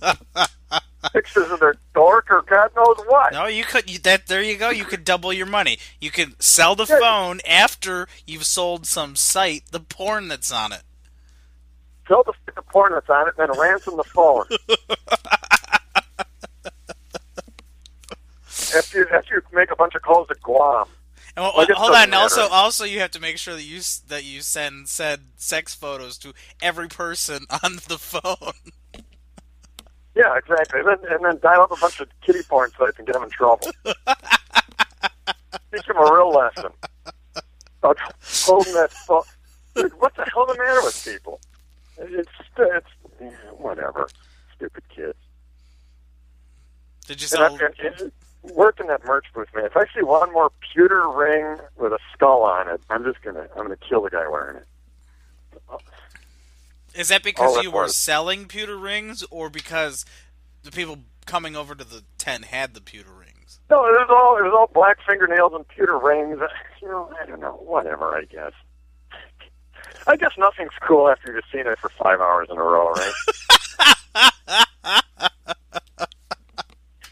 Pictures 1.14 1.50
of 1.52 1.60
their 1.60 1.76
dork 1.94 2.28
or 2.30 2.42
God 2.44 2.72
knows 2.76 2.98
what. 3.08 3.32
No, 3.34 3.46
you 3.46 3.64
could 3.64 3.90
you, 3.90 4.00
that 4.00 4.28
there 4.28 4.42
you 4.42 4.58
go. 4.58 4.70
You 4.70 4.84
could 4.86 5.04
double 5.06 5.32
your 5.32 5.46
money. 5.46 5.78
You 6.02 6.12
could 6.12 6.42
sell 6.42 6.76
the 6.76 6.86
Yeah. 6.90 7.00
phone 7.00 7.40
after 7.48 8.08
you've 8.26 8.46
sold 8.46 8.86
some 8.86 9.16
site 9.16 9.64
the 9.72 9.80
porn 9.80 10.28
that's 10.28 10.52
on 10.52 10.72
it. 10.74 10.82
Sell 12.08 12.24
the, 12.24 12.34
the 12.56 12.62
porn 12.62 12.94
that's 12.94 13.10
on 13.10 13.28
it, 13.28 13.34
and 13.38 13.50
then 13.50 13.60
ransom 13.60 13.98
the 13.98 14.04
phone. 14.04 14.46
after, 18.76 19.00
you, 19.00 19.08
after 19.14 19.36
you 19.36 19.42
make 19.54 19.72
a 19.72 19.76
bunch 19.76 19.96
of 19.96 20.02
calls 20.02 20.28
to 20.30 20.36
Guam. 20.42 20.88
And 21.36 21.44
well, 21.44 21.52
hold 21.52 21.96
on. 21.96 22.14
Also, 22.14 22.42
matter. 22.42 22.54
also, 22.54 22.84
you 22.84 23.00
have 23.00 23.12
to 23.12 23.20
make 23.20 23.38
sure 23.38 23.54
that 23.54 23.64
you 23.64 23.82
that 24.08 24.24
you 24.24 24.42
send 24.42 24.90
said 24.90 25.22
sex 25.36 25.76
photos 25.76 26.18
to 26.20 26.34
every 26.62 26.88
person 26.88 27.46
on 27.64 27.76
the 27.88 28.00
phone. 28.00 28.54
Yeah, 30.16 30.36
exactly. 30.36 30.80
And 30.80 30.90
then, 30.90 30.98
and 31.12 31.24
then 31.24 31.38
dial 31.44 31.62
up 31.62 31.72
a 31.72 31.76
bunch 31.76 32.00
of 32.00 32.08
kitty 32.22 32.42
porn 32.50 32.72
sites 32.72 32.98
and 32.98 33.06
get 33.06 33.14
them 33.14 33.24
in 33.24 33.30
trouble. 33.30 33.68
Teach 33.86 35.86
them 35.86 35.98
a 35.98 36.12
real 36.12 36.32
lesson. 36.32 36.72
About 37.84 38.00
holding 38.24 38.74
that 38.74 38.92
phone. 38.92 39.22
Dude, 39.76 39.94
what 40.02 40.16
the 40.16 40.26
hell 40.34 40.48
the 40.48 40.58
matter 40.58 40.82
with 40.82 41.06
people? 41.06 41.40
It's, 42.00 42.30
it's 42.58 42.88
yeah, 43.22 43.30
whatever. 43.58 44.08
Stupid 44.56 44.84
kids. 44.90 45.18
Did 47.08 47.22
you 47.22 47.28
sell? 47.28 47.58
and 47.58 48.12
working 48.44 48.88
that 48.88 49.04
merch 49.06 49.26
booth, 49.34 49.48
man. 49.56 49.66
If 49.66 49.78
I 49.78 49.86
see 49.96 50.04
one 50.04 50.32
more 50.34 50.52
pewter 50.74 51.08
ring 51.10 51.58
with 51.78 51.94
a 51.94 52.00
skull 52.14 52.44
on 52.44 52.68
it, 52.70 52.82
I'm 52.90 53.04
just 53.04 53.22
gonna 53.22 53.48
I'm 53.56 53.64
gonna 53.64 53.78
kill 53.78 54.02
the 54.04 54.10
guy 54.10 54.28
wearing 54.28 54.58
it. 54.58 54.66
Is 56.96 57.10
that 57.10 57.24
because 57.24 57.58
all 57.58 57.64
you 57.64 57.72
were 57.72 57.88
selling 57.88 58.46
pewter 58.46 58.78
rings, 58.78 59.24
or 59.30 59.50
because 59.50 60.06
the 60.64 60.72
people 60.72 61.00
coming 61.26 61.56
over 61.56 61.76
to 61.76 61.84
the 61.84 62.04
tent 62.18 62.46
had 62.46 62.74
the 62.74 62.82
pewter 62.82 63.12
rings? 63.12 63.60
No, 63.70 63.86
it 63.86 63.92
was 63.92 64.08
all 64.10 64.38
it 64.38 64.44
was 64.44 64.54
all 64.56 64.68
black 64.74 64.98
fingernails 65.08 65.54
and 65.54 65.68
pewter 65.68 65.98
rings. 65.98 66.40
You 66.80 66.90
know, 66.90 67.12
I 67.20 67.26
don't 67.26 67.40
know. 67.40 67.54
Whatever, 67.54 68.16
I 68.16 68.24
guess. 68.26 68.52
I 70.08 70.16
guess 70.16 70.32
nothing's 70.38 70.72
cool 70.82 71.10
after 71.10 71.34
you've 71.34 71.44
seen 71.52 71.68
it 71.68 71.78
for 71.80 71.90
five 72.02 72.22
hours 72.22 72.48
in 72.50 72.58
a 72.58 72.64
row, 72.64 72.92
right? 72.92 73.14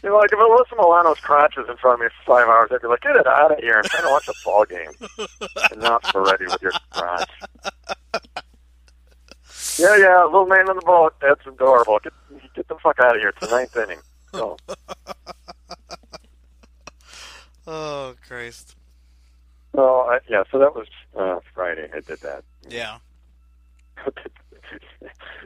you 0.02 0.08
know, 0.08 0.16
like 0.16 0.32
if 0.32 0.38
Alyssa 0.38 0.76
Milano's 0.78 1.20
crotch 1.20 1.56
was 1.56 1.68
in 1.68 1.76
front 1.76 2.00
of 2.00 2.04
me 2.04 2.06
for 2.08 2.38
five 2.38 2.48
hours, 2.48 2.70
I'd 2.72 2.80
be 2.80 2.88
like, 2.88 3.02
"Get 3.02 3.16
it 3.16 3.26
out 3.26 3.52
of 3.52 3.58
here! 3.58 3.76
I'm 3.76 3.84
trying 3.84 4.04
to 4.04 4.10
watch 4.10 4.28
a 4.28 4.34
ball 4.44 4.64
game." 4.64 4.92
Enough 5.72 6.14
already 6.14 6.46
with 6.46 6.62
your 6.62 6.72
crotch. 6.90 7.30
Yeah, 9.78 9.96
yeah, 9.98 10.24
little 10.24 10.46
man 10.46 10.70
on 10.70 10.76
the 10.76 10.82
boat. 10.86 11.14
That's 11.20 11.46
adorable. 11.46 11.98
Get 12.02 12.14
get 12.54 12.66
the 12.68 12.76
fuck 12.76 12.98
out 12.98 13.16
of 13.16 13.20
here. 13.20 13.28
It's 13.28 13.40
the 13.40 13.54
ninth 13.54 13.76
inning. 13.76 14.00
So. 14.32 14.56
Oh 17.68 18.14
Christ! 18.24 18.76
So 19.74 20.02
I, 20.02 20.20
yeah, 20.28 20.44
so 20.52 20.58
that 20.60 20.76
was 20.76 20.86
uh, 21.16 21.40
Friday. 21.54 21.88
I 21.94 22.00
did 22.00 22.20
that. 22.20 22.44
Yeah. 22.68 22.98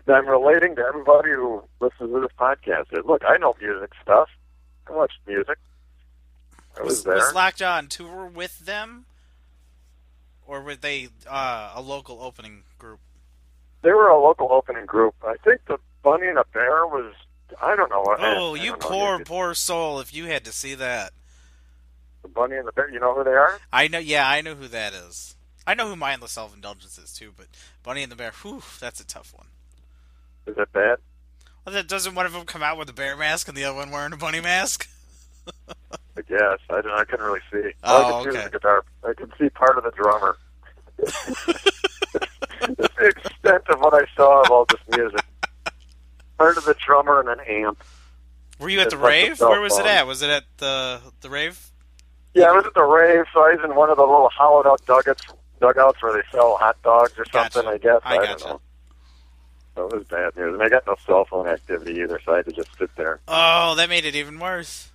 I'm 0.09 0.27
relating 0.27 0.75
to 0.77 0.83
everybody 0.83 1.31
who 1.31 1.63
listens 1.81 2.11
to 2.13 2.21
this 2.21 2.31
podcast. 2.39 2.87
Look, 3.07 3.23
I 3.27 3.37
know 3.37 3.55
music 3.61 3.91
stuff. 4.03 4.29
I 4.89 4.93
watch 4.93 5.13
music. 5.27 5.57
I 6.79 6.83
was, 6.83 6.95
Was, 6.97 7.05
there. 7.05 7.15
was 7.15 7.35
Lockjaw 7.35 7.77
on 7.79 7.87
tour 7.89 8.27
with 8.27 8.61
them, 8.61 9.05
or 10.47 10.61
were 10.63 10.75
they 10.77 11.09
uh, 11.29 11.73
a 11.75 11.81
local 11.83 12.23
opening 12.23 12.63
group? 12.79 13.01
they 13.83 13.93
were 13.93 14.09
a 14.09 14.21
local 14.21 14.49
opening 14.53 14.85
group. 14.87 15.15
I 15.23 15.37
think 15.45 15.61
the 15.67 15.79
Bunny 16.03 16.27
and 16.27 16.39
a 16.39 16.45
Bear 16.53 16.87
was. 16.87 17.15
I 17.61 17.75
don't 17.77 17.91
know. 17.91 18.05
Oh, 18.19 18.55
I 18.55 18.59
you 18.63 18.71
don't 18.73 18.83
know. 18.83 18.89
poor, 18.89 19.25
poor 19.25 19.55
soul! 19.55 20.01
If 20.01 20.15
you 20.15 20.27
had 20.27 20.45
to 20.45 20.53
see 20.53 20.75
that, 20.75 21.13
The 22.23 22.29
Bunny 22.29 22.57
and 22.57 22.67
the 22.67 22.73
Bear. 22.73 22.91
You 22.91 23.01
know 23.01 23.15
who 23.15 23.25
they 23.25 23.31
are? 23.31 23.59
I 23.73 23.89
know. 23.89 23.99
Yeah, 23.99 24.29
I 24.29 24.41
know 24.41 24.55
who 24.55 24.69
that 24.69 24.93
is. 24.93 25.37
I 25.67 25.75
know 25.75 25.89
who 25.89 25.97
mindless 25.97 26.33
self 26.33 26.55
indulgence 26.55 26.99
is 26.99 27.13
too, 27.13 27.33
but 27.37 27.47
Bunny 27.83 28.03
and 28.03 28.11
the 28.11 28.17
Bear. 28.17 28.33
Whew, 28.43 28.63
that's 28.81 29.01
a 29.01 29.07
tough 29.07 29.33
one. 29.37 29.47
Is 30.47 30.57
that 30.57 30.73
bad? 30.73 30.99
Well, 31.65 31.75
that 31.75 31.89
doesn't 31.89 32.15
one 32.15 32.27
of 32.27 32.33
them 32.33 32.47
come 32.47 32.63
out 32.63 32.79
with 32.79 32.89
a 32.89 32.93
bear 32.93 33.17
mask 33.17 33.49
and 33.49 33.57
the 33.57 33.65
other 33.65 33.77
one 33.77 33.91
wearing 33.91 34.13
a 34.13 34.17
bunny 34.17 34.41
mask? 34.41 34.89
I 35.69 36.23
guess. 36.23 36.59
I, 36.71 36.81
don't, 36.81 36.91
I 36.91 37.05
couldn't 37.05 37.25
really 37.25 37.41
see. 37.53 37.73
Oh, 37.85 38.03
All 38.03 38.05
I 38.05 38.05
could 38.05 38.15
oh, 38.15 38.23
see 38.23 38.29
okay. 38.29 38.39
was 38.39 38.45
the 38.45 38.59
guitar. 38.59 38.85
I 39.05 39.13
could 39.13 39.33
see 39.39 39.49
part 39.51 39.79
of 39.79 39.85
the 39.85 39.91
drummer. 39.91 40.37
That's 42.77 42.95
the 42.97 43.07
extent 43.07 43.63
of 43.69 43.81
what 43.81 43.95
I 43.95 44.07
saw 44.17 44.43
of 44.43 44.51
all 44.51 44.67
this 44.67 44.81
music. 44.97 45.21
Part 46.39 46.57
of 46.57 46.65
the 46.65 46.75
drummer 46.75 47.21
and 47.21 47.29
an 47.29 47.41
amp. 47.47 47.83
Were 48.59 48.69
you 48.69 48.81
at 48.81 48.91
the 48.91 48.99
rave? 48.99 49.39
cell 49.39 49.51
Where 49.51 49.61
was 49.61 49.79
it 49.79 49.87
at? 49.87 50.07
Was 50.07 50.23
it 50.23 50.31
at 50.31 50.45
the 50.59 51.01
the 51.21 51.31
rave? 51.31 51.71
Yeah, 52.35 52.45
I 52.45 52.53
was 52.53 52.65
at 52.67 52.75
the 52.75 52.83
rave, 52.83 53.25
so 53.33 53.41
I 53.41 53.55
was 53.55 53.61
in 53.65 53.75
one 53.75 53.91
of 53.91 53.97
the 53.97 54.03
little 54.03 54.29
hollowed 54.33 54.67
out 54.67 54.85
dugouts, 54.87 55.25
dugouts 55.61 56.03
where 56.03 56.13
they 56.13 56.23
sell 56.33 56.57
hot 56.57 56.81
dogs 56.83 57.13
or 57.19 57.25
something. 57.27 57.63
Gotcha. 57.63 57.75
I 57.75 57.79
guess 57.79 58.01
I 58.05 58.17
I, 58.17 58.17
gotcha. 58.17 58.45
don't 58.45 58.51
know. 58.51 58.61
So 59.77 59.87
it 59.87 59.99
was 59.99 60.07
bad 60.09 60.37
news, 60.37 60.55
and 60.55 60.63
I 60.63 60.69
got 60.69 60.87
no 60.87 60.97
cell 61.07 61.25
phone 61.25 61.47
activity 61.47 62.01
either, 62.01 62.21
so 62.25 62.33
I 62.33 62.37
had 62.39 62.47
to 62.47 62.53
just 62.53 62.71
sit 62.79 62.95
there. 62.97 63.21
Oh, 63.29 63.75
that 63.77 63.89
made 63.89 64.05
it 64.05 64.17
even 64.17 64.39
worse. 64.41 64.91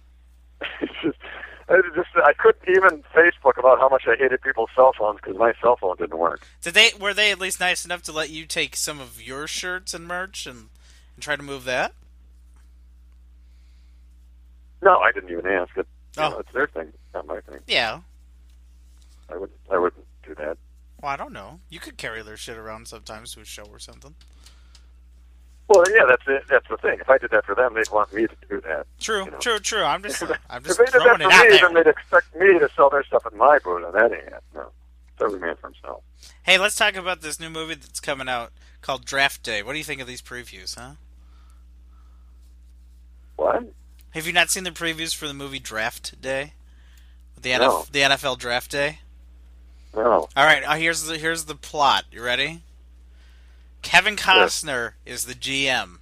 Just, 1.01 1.17
I 1.69 1.81
just, 1.95 2.09
I 2.15 2.33
couldn't 2.33 2.69
even 2.69 3.03
Facebook 3.15 3.57
about 3.57 3.79
how 3.79 3.89
much 3.89 4.03
I 4.07 4.15
hated 4.17 4.41
people's 4.41 4.69
cell 4.75 4.91
phones 4.97 5.19
because 5.21 5.37
my 5.37 5.53
cell 5.61 5.77
phone 5.77 5.95
didn't 5.97 6.17
work. 6.17 6.45
Did 6.61 6.73
they 6.73 6.89
were 6.99 7.13
they 7.13 7.31
at 7.31 7.39
least 7.39 7.59
nice 7.59 7.85
enough 7.85 8.03
to 8.03 8.11
let 8.11 8.29
you 8.29 8.45
take 8.45 8.75
some 8.75 8.99
of 8.99 9.21
your 9.21 9.47
shirts 9.47 9.93
and 9.93 10.05
merch 10.05 10.45
and, 10.45 10.69
and 11.15 11.23
try 11.23 11.35
to 11.35 11.43
move 11.43 11.63
that? 11.63 11.93
No, 14.81 14.97
I 14.99 15.11
didn't 15.11 15.31
even 15.31 15.47
ask 15.47 15.75
it. 15.77 15.87
Oh. 16.17 16.29
know, 16.29 16.39
it's 16.39 16.51
their 16.53 16.67
thing, 16.67 16.91
not 17.13 17.25
my 17.25 17.39
thing. 17.41 17.59
Yeah. 17.67 18.01
I 19.29 19.37
would, 19.37 19.49
I 19.71 19.79
wouldn't 19.79 20.04
do 20.35 20.43
that. 20.45 20.57
Well, 21.01 21.11
I 21.11 21.15
don't 21.17 21.33
know. 21.33 21.59
You 21.69 21.79
could 21.79 21.97
carry 21.97 22.21
their 22.21 22.37
shit 22.37 22.57
around 22.57 22.87
sometimes 22.87 23.33
to 23.33 23.41
a 23.41 23.45
show 23.45 23.65
or 23.65 23.79
something. 23.79 24.15
Well, 25.67 25.83
yeah, 25.91 26.03
that's 26.07 26.21
it. 26.27 26.43
That's 26.49 26.67
the 26.69 26.77
thing. 26.77 26.99
If 27.01 27.09
I 27.09 27.17
did 27.17 27.31
that 27.31 27.43
for 27.45 27.55
them, 27.55 27.73
they'd 27.73 27.89
want 27.91 28.13
me 28.13 28.27
to 28.27 28.35
do 28.49 28.61
that. 28.61 28.85
True, 28.99 29.25
You 29.25 29.31
know. 29.31 29.37
true, 29.39 29.59
true. 29.59 29.83
I'm 29.83 30.03
just 30.03 30.21
I'm 30.49 30.63
just 30.63 30.79
if 30.79 30.85
they 30.91 30.99
did 30.99 31.01
that 31.07 31.21
for 31.21 31.49
me, 31.49 31.57
then 31.59 31.73
they'd 31.73 31.87
expect 31.89 32.35
me 32.35 32.59
to 32.59 32.69
sell 32.75 32.89
their 32.91 33.03
stuff 33.03 33.25
at 33.25 33.33
my 33.35 33.57
booth, 33.63 33.83
and 33.83 33.93
that 33.95 34.11
ain't 34.11 34.27
it. 34.27 34.43
No, 34.53 34.69
it's 35.13 35.21
every 35.23 35.39
man 35.39 35.55
for 35.59 35.67
himself. 35.71 36.03
Hey, 36.43 36.57
let's 36.59 36.75
talk 36.75 36.95
about 36.95 37.21
this 37.21 37.39
new 37.39 37.49
movie 37.49 37.73
that's 37.75 37.99
coming 37.99 38.29
out 38.29 38.51
called 38.81 39.05
Draft 39.05 39.41
Day. 39.41 39.63
What 39.63 39.71
do 39.71 39.79
you 39.79 39.83
think 39.83 40.01
of 40.01 40.07
these 40.07 40.21
previews, 40.21 40.75
huh? 40.77 40.91
What? 43.37 43.63
Have 44.11 44.27
you 44.27 44.33
not 44.33 44.49
seen 44.49 44.63
the 44.63 44.71
previews 44.71 45.15
for 45.15 45.27
the 45.27 45.33
movie 45.33 45.59
Draft 45.59 46.21
Day? 46.21 46.53
The 47.41 47.49
NF- 47.49 47.59
No. 47.59 47.85
the 47.91 47.99
NFL 48.01 48.37
Draft 48.37 48.71
Day. 48.71 48.99
No. 49.95 50.27
All 50.35 50.45
right, 50.45 50.63
uh, 50.63 50.75
here's 50.75 51.03
the 51.03 51.17
here's 51.17 51.45
the 51.45 51.55
plot. 51.55 52.05
You 52.11 52.21
ready? 52.23 52.61
Kevin 53.81 54.15
Costner 54.15 54.93
is 55.05 55.25
the 55.25 55.33
GM, 55.35 55.99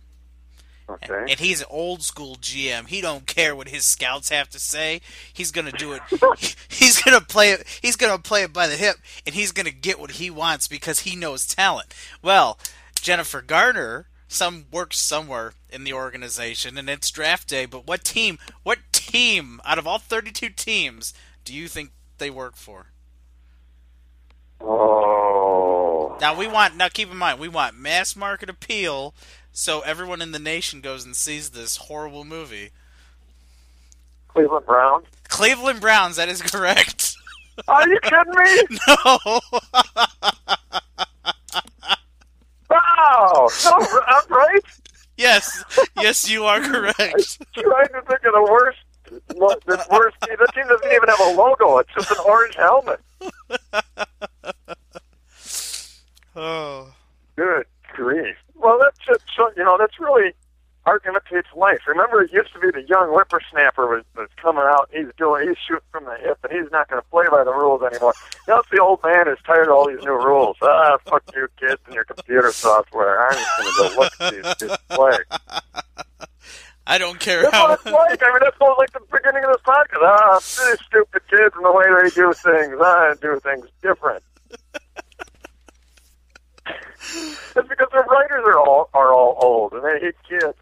Okay. 0.90 1.26
and 1.30 1.40
he's 1.40 1.60
an 1.60 1.68
old 1.70 2.02
school 2.02 2.36
GM. 2.38 2.88
He 2.88 3.02
don't 3.02 3.28
care 3.28 3.56
what 3.56 3.68
his 3.68 3.86
scouts 3.86 4.30
have 4.30 4.50
to 4.52 4.60
say. 4.60 5.02
He's 5.34 5.52
gonna 5.52 5.72
do 5.72 5.94
it. 5.94 6.02
He's 6.70 7.02
gonna 7.02 7.22
play 7.22 7.52
it. 7.52 7.68
He's 7.82 7.96
gonna 7.98 8.20
play 8.20 8.44
it 8.44 8.54
by 8.54 8.68
the 8.68 8.78
hip, 8.78 8.96
and 9.26 9.36
he's 9.36 9.52
gonna 9.52 9.72
get 9.72 10.00
what 10.00 10.12
he 10.12 10.30
wants 10.30 10.68
because 10.68 11.00
he 11.02 11.16
knows 11.16 11.46
talent. 11.46 11.94
Well, 12.22 12.58
Jennifer 13.00 13.42
Garner, 13.42 14.08
some 14.28 14.66
works 14.72 14.98
somewhere 15.00 15.54
in 15.70 15.84
the 15.84 15.94
organization, 15.94 16.78
and 16.78 16.90
it's 16.90 17.12
draft 17.12 17.48
day. 17.50 17.66
But 17.66 17.86
what 17.86 18.04
team? 18.06 18.40
What 18.64 18.80
team 18.92 19.60
out 19.66 19.78
of 19.78 19.86
all 19.88 20.00
32 20.00 20.50
teams 20.50 21.14
do 21.46 21.54
you 21.54 21.68
think 21.68 21.92
they 22.18 22.30
work 22.30 22.56
for? 22.56 22.88
Oh. 24.64 26.18
Now 26.22 26.38
we 26.38 26.48
want. 26.48 26.78
Now 26.78 26.88
keep 26.88 27.12
in 27.12 27.18
mind, 27.18 27.40
we 27.40 27.50
want 27.50 27.78
mass 27.78 28.16
market 28.16 28.50
appeal, 28.50 29.14
so 29.52 29.82
everyone 29.82 30.22
in 30.22 30.32
the 30.32 30.40
nation 30.40 30.80
goes 30.80 31.04
and 31.06 31.16
sees 31.16 31.50
this 31.50 31.78
horrible 31.78 32.24
movie. 32.24 32.70
Cleveland 34.30 34.66
Browns. 34.66 35.06
Cleveland 35.28 35.82
Browns. 35.82 36.16
That 36.16 36.30
is 36.30 36.42
correct. 36.42 37.16
Are 37.68 37.88
you 37.88 38.00
kidding 38.02 38.34
me? 38.36 38.78
no. 38.88 39.40
wow. 42.70 43.50
No, 43.66 43.72
I'm 43.74 43.82
uh, 43.82 44.22
right. 44.30 44.62
Yes, 45.18 45.64
yes, 45.98 46.30
you 46.30 46.46
are 46.46 46.60
correct. 46.60 47.00
I'm 47.00 47.64
trying 47.64 47.88
to 47.90 48.02
think 48.08 48.24
of 48.24 48.34
the 48.34 48.48
worst. 48.50 48.80
The 49.28 49.86
worst. 49.92 50.18
The 50.22 50.52
team 50.56 50.68
doesn't 50.68 50.92
even 50.92 51.10
have 51.10 51.20
a 51.20 51.34
logo. 51.36 51.78
It's 51.78 51.94
just 51.94 52.10
an 52.12 52.18
orange 52.26 52.56
helmet. 52.56 53.00
Oh, 56.36 56.94
Good 57.36 57.66
grief. 57.94 58.36
Well, 58.56 58.80
that's 58.82 58.98
just 59.06 59.22
so- 59.36 59.52
you 59.58 59.64
know 59.64 59.78
that's 59.78 60.00
really 60.00 60.34
art 60.86 61.04
imitates 61.08 61.48
life. 61.56 61.80
Remember, 61.88 62.22
it 62.24 62.32
used 62.34 62.52
to 62.54 62.60
be 62.60 62.70
the 62.72 62.84
young 62.88 63.10
whippersnapper 63.10 63.88
was, 63.88 64.04
was 64.16 64.28
coming 64.42 64.64
out. 64.66 64.90
He's 64.92 65.08
doing 65.18 65.48
he's 65.48 65.58
shooting 65.66 65.84
from 65.92 66.06
the 66.06 66.16
hip, 66.22 66.38
and 66.44 66.52
he's 66.52 66.72
not 66.72 66.90
going 66.90 67.02
to 67.02 67.08
play 67.10 67.26
by 67.32 67.44
the 67.44 67.54
rules 67.54 67.82
anymore. 67.84 68.14
Now 68.48 68.60
it's 68.60 68.70
the 68.70 68.80
old 68.82 69.00
man 69.04 69.26
who's 69.28 69.38
tired 69.46 69.68
of 69.68 69.74
all 69.76 69.88
these 69.88 70.04
new 70.04 70.12
rules. 70.14 70.58
Ah, 70.62 70.98
fuck 71.06 71.24
you, 71.36 71.48
kids, 71.60 71.82
and 71.86 71.96
your 71.96 72.04
computer 72.06 72.52
software. 72.52 73.28
I'm 73.28 73.34
just 73.34 73.58
going 73.58 73.72
to 73.72 73.96
go 73.96 74.02
look 74.02 74.14
at 74.20 74.34
these 74.34 74.54
kids 74.70 74.78
play. 74.90 75.18
I 76.86 76.98
don't 76.98 77.18
care 77.20 77.44
That's 77.44 77.56
how. 77.56 77.70
what 77.70 77.80
it's 77.80 77.86
like. 77.86 78.22
I 78.22 78.28
mean, 78.32 78.40
that's 78.42 78.60
what 78.60 78.78
like 78.78 78.92
the 78.92 79.00
beginning 79.12 79.44
of 79.46 79.52
this 79.54 79.62
podcast. 79.66 80.02
Ah, 80.04 80.36
these 80.40 80.86
stupid 80.86 81.22
kids 81.30 81.54
and 81.56 81.64
the 81.66 81.72
way 81.72 81.86
they 82.04 82.10
do 82.10 82.34
things. 82.34 82.76
I 82.82 83.14
do 83.22 83.40
things 83.40 83.68
different. 83.82 84.22
It's 86.66 87.68
because 87.70 87.90
the 87.92 88.04
writers 88.10 88.44
are 88.46 88.58
all 88.58 88.90
are 88.94 89.14
all 89.14 89.38
old 89.42 89.74
and 89.74 89.84
they 89.84 90.00
hate 90.00 90.16
kids. 90.28 90.58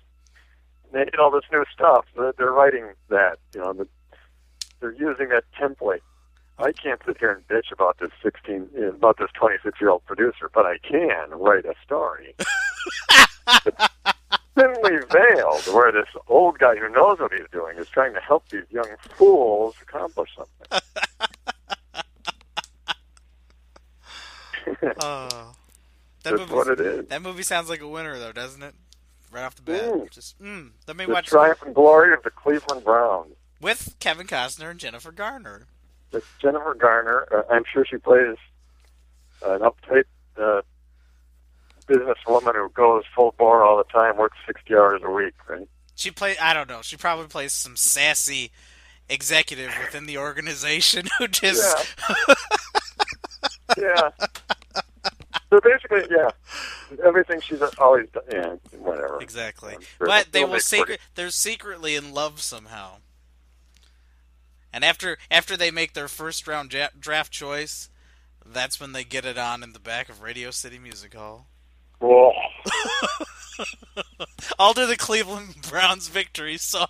And 0.86 0.94
they 0.94 1.00
hate 1.00 1.20
all 1.20 1.32
this 1.32 1.44
new 1.52 1.64
stuff. 1.74 2.06
They're, 2.16 2.34
they're 2.38 2.52
writing 2.52 2.94
that. 3.10 3.38
You 3.54 3.62
know, 3.62 3.74
the, 3.74 3.88
they're 4.80 4.94
using 4.94 5.30
that 5.30 5.44
template. 5.60 6.02
I 6.58 6.72
can't 6.72 7.02
sit 7.06 7.18
here 7.18 7.32
and 7.32 7.48
bitch 7.48 7.72
about 7.72 7.98
this 8.00 8.12
sixteen 8.22 8.70
about 8.96 9.18
this 9.18 9.30
twenty 9.34 9.58
six 9.64 9.80
year 9.82 9.90
old 9.90 10.06
producer, 10.06 10.50
but 10.54 10.66
I 10.66 10.78
can 10.80 11.32
write 11.32 11.66
a 11.66 11.74
story. 11.84 12.36
thinly 14.56 15.00
veiled, 15.10 15.64
where 15.74 15.92
this 15.92 16.10
old 16.28 16.60
guy 16.60 16.76
who 16.76 16.90
knows 16.90 17.20
what 17.20 17.32
he's 17.32 17.48
doing 17.52 17.78
is 17.78 17.88
trying 17.88 18.14
to 18.14 18.20
help 18.20 18.48
these 18.50 18.66
young 18.70 18.90
fools 19.18 19.76
accomplish 19.82 20.30
something. 20.36 20.80
Oh. 25.02 25.54
That 26.24 26.32
That's 26.38 26.40
movie, 26.42 26.54
what 26.54 26.68
it 26.68 26.80
is. 26.80 27.08
that 27.08 27.22
movie 27.22 27.44
sounds 27.44 27.70
like 27.70 27.82
a 27.82 27.88
winner, 27.88 28.18
though, 28.20 28.32
doesn't 28.32 28.62
it? 28.62 28.76
Right 29.32 29.44
off 29.44 29.56
the 29.56 29.62
bat. 29.62 29.82
Mm. 29.84 30.10
Just, 30.12 30.40
mm, 30.42 30.70
let 30.88 30.98
me 30.98 31.06
The 31.06 31.14
watch 31.14 31.28
triumph 31.28 31.62
and 31.64 31.74
glory 31.74 32.14
of 32.14 32.22
the 32.24 32.30
Cleveland 32.30 32.84
Browns. 32.84 33.34
with 33.62 33.96
Kevin 34.00 34.28
Costner 34.28 34.70
and 34.72 34.80
Jennifer 34.80 35.12
Garner. 35.12 35.68
It's 36.12 36.28
Jennifer 36.42 36.74
Garner. 36.74 37.26
Uh, 37.32 37.44
I'm 37.54 37.64
sure 37.72 37.86
she 37.86 37.98
plays 37.98 38.36
an 39.46 39.62
uptight 39.62 40.04
uh, 40.38 40.62
businesswoman 41.88 42.54
who 42.56 42.70
goes 42.70 43.04
full 43.16 43.34
bore 43.38 43.64
all 43.64 43.78
the 43.78 43.86
time, 43.86 44.18
works 44.18 44.38
60 44.46 44.76
hours 44.76 45.02
a 45.04 45.10
week, 45.10 45.34
right? 45.48 45.68
She 45.96 46.12
play. 46.12 46.38
I 46.38 46.54
don't 46.54 46.68
know. 46.70 46.82
She 46.82 46.98
probably 46.98 47.28
plays 47.28 47.54
some 47.54 47.76
sassy 47.78 48.52
executive 49.10 49.72
within 49.84 50.06
the 50.06 50.18
organization 50.18 51.06
who 51.18 51.28
just. 51.28 51.96
Yeah. 53.78 54.10
So 55.50 55.60
basically, 55.62 56.04
yeah, 56.10 56.30
everything 57.06 57.42
she's 57.42 57.62
always 57.78 58.08
done, 58.10 58.24
yeah, 58.32 58.56
whatever. 58.80 59.20
Exactly. 59.22 59.76
Sure 59.98 60.08
But 60.08 60.32
they 60.32 60.44
will 60.46 60.60
secret. 60.60 60.86
pretty- 61.00 61.04
They're 61.16 61.30
secretly 61.30 61.96
in 61.96 62.14
love 62.14 62.42
somehow. 62.42 62.98
And 64.74 64.86
after 64.86 65.18
after 65.30 65.58
they 65.58 65.72
make 65.72 65.94
their 65.94 66.08
first 66.08 66.48
round 66.48 66.74
draft 67.00 67.32
choice, 67.32 67.90
that's 68.46 68.80
when 68.80 68.94
they 68.94 69.04
get 69.04 69.26
it 69.26 69.38
on 69.38 69.64
in 69.64 69.74
the 69.74 69.80
back 69.80 70.08
of 70.10 70.22
Radio 70.22 70.52
City 70.52 70.80
Music 70.80 71.14
Hall. 71.14 71.48
Whoa. 72.00 72.32
I'll 74.60 74.74
do 74.74 74.86
the 74.88 74.96
Cleveland 74.98 75.56
Browns 75.70 76.08
victory 76.08 76.58
song. 76.58 76.88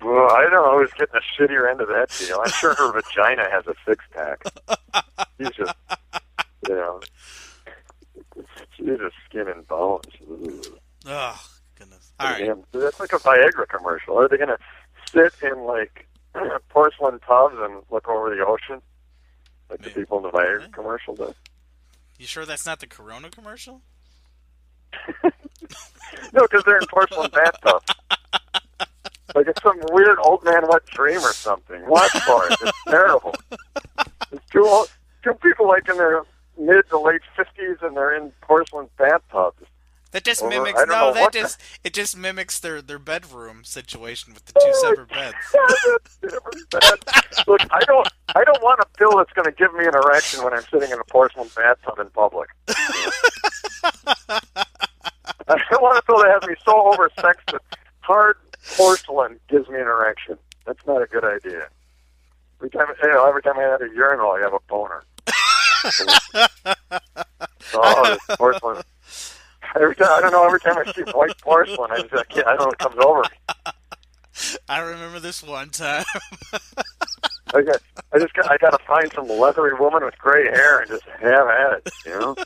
Well, 0.00 0.30
I 0.32 0.42
don't 0.50 0.52
know 0.52 0.78
who's 0.78 0.92
getting 0.94 1.14
a 1.14 1.20
shittier 1.40 1.70
end 1.70 1.80
of 1.80 1.88
that 1.88 2.08
deal. 2.18 2.40
I'm 2.44 2.50
sure 2.50 2.74
her 2.74 2.92
vagina 3.00 3.48
has 3.50 3.66
a 3.68 3.74
six 3.86 4.04
pack. 4.12 4.42
She's 5.38 5.50
just, 5.50 5.72
you 6.68 6.74
know, 6.74 7.00
just 8.76 9.16
skin 9.28 9.48
and 9.48 9.66
bones. 9.66 10.04
Ugh. 10.30 10.76
Oh 11.06 11.46
goodness! 11.78 12.12
All 12.20 12.30
right. 12.30 12.52
That's 12.72 13.00
like 13.00 13.12
a 13.12 13.18
Viagra 13.18 13.68
commercial. 13.68 14.18
Are 14.18 14.28
they 14.28 14.36
going 14.36 14.48
to 14.48 14.58
sit 15.10 15.32
in 15.42 15.64
like 15.64 16.06
porcelain 16.68 17.18
tubs 17.20 17.56
and 17.58 17.82
look 17.90 18.08
over 18.08 18.34
the 18.34 18.44
ocean, 18.44 18.80
like 19.70 19.82
the 19.82 19.90
people 19.90 20.18
in 20.18 20.22
the 20.24 20.30
Viagra 20.30 20.72
commercial 20.72 21.14
do? 21.14 21.34
You 22.18 22.26
sure 22.26 22.44
that's 22.46 22.66
not 22.66 22.80
the 22.80 22.86
Corona 22.86 23.30
commercial? 23.30 23.82
No, 26.32 26.42
because 26.42 26.62
they're 26.64 26.78
in 26.78 26.86
porcelain 26.88 27.30
bathtubs. 27.30 27.86
Like 29.34 29.46
it's 29.46 29.62
some 29.62 29.78
weird 29.90 30.18
old 30.22 30.44
man 30.44 30.62
wet 30.68 30.84
dream 30.86 31.18
or 31.18 31.32
something. 31.32 31.86
Watch 31.86 32.10
for 32.20 32.46
it. 32.48 32.56
It's 32.60 32.84
terrible. 32.88 33.34
It's 34.30 34.44
two 34.50 34.64
old, 34.66 34.90
two 35.24 35.32
people 35.34 35.68
like 35.68 35.88
in 35.88 35.96
their 35.96 36.22
mid 36.58 36.88
to 36.90 36.98
late 36.98 37.22
fifties 37.36 37.78
and 37.82 37.96
they're 37.96 38.14
in 38.14 38.32
porcelain 38.42 38.88
bathtubs. 38.98 39.64
That 40.12 40.24
just 40.24 40.44
mimics. 40.44 40.78
No, 40.86 41.14
that 41.14 41.32
just 41.32 41.58
it 41.82 41.94
just 41.94 42.16
mimics 42.16 42.60
their 42.60 42.82
their 42.82 42.98
bedroom 42.98 43.64
situation 43.64 44.34
with 44.34 44.44
the 44.44 44.52
two 44.52 44.60
oh, 44.62 44.82
separate 44.82 45.08
beds. 45.08 45.34
Look, 47.46 47.62
I 47.70 47.80
don't, 47.86 48.06
I 48.36 48.44
don't 48.44 48.62
want 48.62 48.80
a 48.80 48.86
pill 48.98 49.16
that's 49.16 49.32
going 49.32 49.46
to 49.46 49.52
give 49.52 49.72
me 49.72 49.86
an 49.86 49.94
erection 49.94 50.44
when 50.44 50.52
I'm 50.52 50.64
sitting 50.70 50.90
in 50.90 50.98
a 50.98 51.04
porcelain 51.04 51.48
bathtub 51.56 51.98
in 51.98 52.10
public. 52.10 52.50
I 55.48 55.56
don't 55.70 55.82
want 55.82 55.98
a 55.98 56.02
pill 56.02 56.18
that 56.18 56.38
has 56.40 56.46
me 56.46 56.56
so 56.62 56.72
oversexed 56.92 57.50
that 57.52 57.62
hard 58.00 58.36
porcelain 58.76 59.40
gives 59.48 59.66
me 59.70 59.76
an 59.76 59.86
erection. 59.86 60.36
That's 60.66 60.86
not 60.86 61.00
a 61.00 61.06
good 61.06 61.24
idea. 61.24 61.68
Every 62.58 62.68
time, 62.68 62.88
you 63.02 63.08
know, 63.08 63.26
every 63.26 63.40
time 63.40 63.58
I 63.58 63.62
have 63.62 63.80
a 63.80 63.88
urinal, 63.94 64.32
I 64.32 64.40
have 64.40 64.52
a 64.52 64.60
boner. 64.68 65.04
Oh, 67.74 68.16
this 68.28 68.36
porcelain. 68.36 68.82
Every 69.74 69.96
time, 69.96 70.08
I 70.10 70.20
don't 70.20 70.32
know. 70.32 70.44
Every 70.44 70.60
time 70.60 70.76
I 70.78 70.92
see 70.92 71.02
white 71.12 71.38
porcelain, 71.38 71.90
I 71.90 72.02
just, 72.02 72.14
I, 72.14 72.24
can't, 72.24 72.46
I 72.46 72.56
don't 72.56 72.60
know 72.60 72.66
what 72.66 72.78
comes 72.78 72.96
over 72.98 73.22
me. 73.22 73.72
I 74.68 74.80
remember 74.80 75.20
this 75.20 75.42
one 75.42 75.70
time. 75.70 76.04
I 77.54 77.62
got, 77.62 77.76
I 78.12 78.18
just 78.18 78.34
got, 78.34 78.50
I 78.50 78.56
got 78.56 78.70
to 78.70 78.84
find 78.86 79.12
some 79.12 79.28
leathery 79.28 79.74
woman 79.74 80.04
with 80.04 80.16
gray 80.18 80.44
hair 80.46 80.80
and 80.80 80.88
just 80.88 81.04
have 81.20 81.48
at 81.48 81.72
it. 81.78 81.90
You 82.06 82.18
know, 82.18 82.36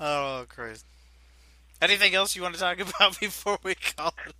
oh 0.00 0.46
Christ! 0.48 0.86
Anything 1.82 2.14
else 2.14 2.34
you 2.36 2.42
want 2.42 2.54
to 2.54 2.60
talk 2.60 2.80
about 2.80 3.20
before 3.20 3.58
we 3.62 3.74
call 3.74 4.14
it? 4.26 4.34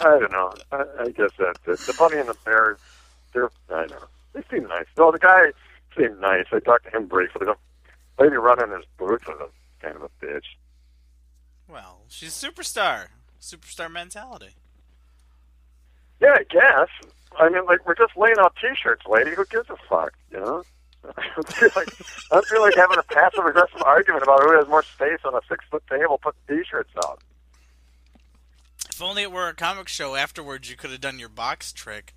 I 0.00 0.18
don't 0.18 0.32
know. 0.32 0.52
I, 0.72 0.84
I 1.00 1.10
guess 1.10 1.30
that's 1.38 1.60
it. 1.66 1.86
The 1.86 1.94
bunny 1.98 2.18
and 2.18 2.28
the 2.28 2.36
bear, 2.44 2.78
they're, 3.32 3.50
I 3.70 3.86
know. 3.86 4.04
They 4.32 4.42
seem 4.50 4.68
nice. 4.68 4.86
No, 4.96 5.10
the 5.10 5.18
guy 5.18 5.52
seemed 5.96 6.20
nice. 6.20 6.46
I 6.52 6.60
talked 6.60 6.84
to 6.84 6.96
him 6.96 7.06
briefly. 7.06 7.46
The 7.46 7.56
lady 8.22 8.36
running 8.36 8.70
his 8.76 8.84
boots 8.96 9.26
was 9.26 9.40
a 9.40 9.84
kind 9.84 9.96
of 9.96 10.02
a 10.02 10.24
bitch. 10.24 10.44
Well, 11.68 12.00
she's 12.08 12.42
a 12.42 12.46
superstar. 12.48 13.08
Superstar 13.40 13.90
mentality. 13.90 14.50
Yeah, 16.20 16.36
I 16.38 16.44
guess. 16.50 16.88
I 17.38 17.48
mean, 17.48 17.64
like 17.64 17.86
we're 17.86 17.94
just 17.94 18.16
laying 18.16 18.38
out 18.38 18.54
T-shirts, 18.60 19.06
lady. 19.06 19.30
Who 19.34 19.44
gives 19.46 19.70
a 19.70 19.76
fuck? 19.88 20.12
You 20.30 20.40
know. 20.40 20.62
I 21.16 21.26
don't 21.34 21.52
feel 21.52 21.70
like 21.74 21.88
I 22.30 22.42
feel 22.42 22.60
like 22.60 22.74
having 22.74 22.98
a 22.98 23.02
passive 23.02 23.46
aggressive 23.46 23.82
argument 23.86 24.22
about 24.22 24.42
who 24.42 24.52
has 24.58 24.68
more 24.68 24.82
space 24.82 25.20
on 25.24 25.34
a 25.34 25.40
six 25.48 25.64
foot 25.70 25.82
table 25.88 26.18
putting 26.18 26.40
T-shirts 26.46 26.90
out. 27.04 27.20
If 28.90 29.00
only 29.00 29.22
it 29.22 29.32
were 29.32 29.48
a 29.48 29.54
comic 29.54 29.88
show 29.88 30.14
afterwards, 30.14 30.68
you 30.68 30.76
could 30.76 30.90
have 30.90 31.00
done 31.00 31.18
your 31.18 31.30
box 31.30 31.72
trick. 31.72 32.14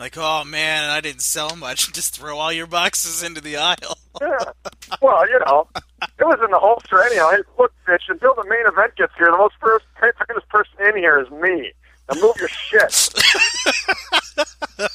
Like, 0.00 0.16
oh 0.16 0.44
man, 0.44 0.88
I 0.88 1.02
didn't 1.02 1.20
sell 1.20 1.54
much. 1.56 1.92
Just 1.92 2.16
throw 2.16 2.38
all 2.38 2.50
your 2.50 2.66
boxes 2.66 3.22
into 3.22 3.40
the 3.40 3.58
aisle. 3.58 3.98
Yeah. 4.20 4.52
Well, 5.00 5.26
you 5.30 5.38
know, 5.46 5.68
it 5.74 6.24
was 6.24 6.40
in 6.44 6.50
the 6.50 6.58
holster 6.58 7.00
anyhow. 7.00 7.30
Hey, 7.30 7.38
look, 7.58 7.72
bitch, 7.86 8.02
until 8.08 8.34
the 8.34 8.44
main 8.50 8.66
event 8.66 8.96
gets 8.96 9.12
here, 9.16 9.28
the 9.30 9.38
most 9.38 9.54
first 9.60 9.86
famous 9.98 10.44
person 10.50 10.74
in 10.88 10.96
here 10.96 11.20
is 11.20 11.30
me. 11.30 11.72
Now 12.10 12.20
move 12.20 12.34
your 12.38 12.48
shit. 12.48 13.14
you 14.78 14.88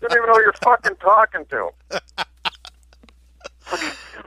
don't 0.00 0.12
even 0.12 0.26
know 0.26 0.34
who 0.34 0.42
you're 0.42 0.52
fucking 0.62 0.96
talking 0.96 1.44
to. 1.46 1.70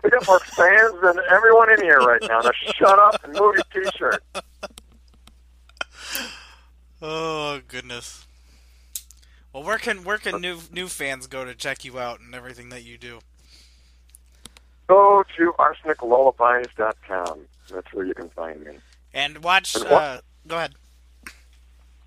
We 0.03 0.09
got 0.09 0.27
more 0.27 0.39
fans 0.39 0.95
than 1.01 1.19
everyone 1.29 1.71
in 1.71 1.81
here 1.81 1.99
right 1.99 2.21
now. 2.23 2.39
Now 2.39 2.51
shut 2.75 2.99
up 2.99 3.23
and 3.23 3.33
move 3.33 3.55
your 3.55 3.83
t-shirt. 3.83 4.23
Oh 7.01 7.61
goodness. 7.67 8.25
Well, 9.53 9.63
where 9.63 9.77
can 9.77 10.03
where 10.03 10.17
can 10.17 10.41
new 10.41 10.59
new 10.71 10.87
fans 10.87 11.27
go 11.27 11.45
to 11.45 11.53
check 11.53 11.85
you 11.85 11.99
out 11.99 12.19
and 12.19 12.33
everything 12.33 12.69
that 12.69 12.83
you 12.83 12.97
do? 12.97 13.19
Go 14.87 15.23
to 15.37 15.53
arseniclullabies.com. 15.59 17.39
That's 17.71 17.93
where 17.93 18.05
you 18.05 18.13
can 18.13 18.29
find 18.29 18.61
me. 18.63 18.73
And 19.13 19.43
watch. 19.43 19.75
And 19.75 19.85
Uh, 19.85 20.21
go 20.47 20.57
ahead. 20.57 20.73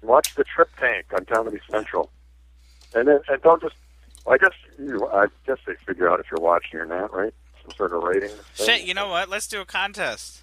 Watch 0.03 0.35
the 0.35 0.45
Trip 0.45 0.69
Tank 0.79 1.07
on 1.15 1.25
Comedy 1.25 1.61
Central, 1.71 2.11
and 2.95 3.09
then 3.09 3.21
and 3.29 3.41
don't 3.43 3.63
just. 3.63 3.77
I 4.29 4.39
guess 4.39 4.53
you. 4.79 5.09
I 5.09 5.27
guess 5.47 5.59
they 5.67 5.75
figure 5.87 6.11
out 6.11 6.19
if 6.19 6.27
you're 6.31 6.41
watching 6.41 6.81
or 6.81 6.87
not, 6.87 7.15
right? 7.15 7.33
some 7.67 7.77
sort 7.77 7.93
of 7.93 8.03
rating. 8.03 8.31
Shit, 8.55 8.83
you 8.83 8.95
know 8.95 9.09
what? 9.09 9.29
Let's 9.29 9.47
do 9.47 9.61
a 9.61 9.65
contest. 9.65 10.43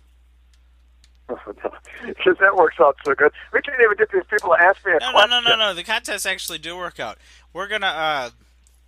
Because 1.28 2.38
that 2.40 2.56
works 2.56 2.76
out 2.80 2.98
so 3.06 3.14
good. 3.16 3.32
We 3.54 3.62
can't 3.62 3.80
even 3.82 3.98
get 3.98 4.12
these 4.12 4.24
people 4.30 4.56
to 4.56 4.64
ask 4.64 4.86
me 4.86 4.94
a 4.94 5.00
No, 5.00 5.12
no, 5.12 5.26
no, 5.26 5.42
no, 5.42 5.56
no. 5.56 5.74
The 5.74 5.84
contests 5.84 6.26
actually 6.26 6.58
do 6.58 6.76
work 6.76 7.00
out. 7.00 7.18
We're 7.54 7.68
gonna. 7.68 7.88
uh 7.88 8.30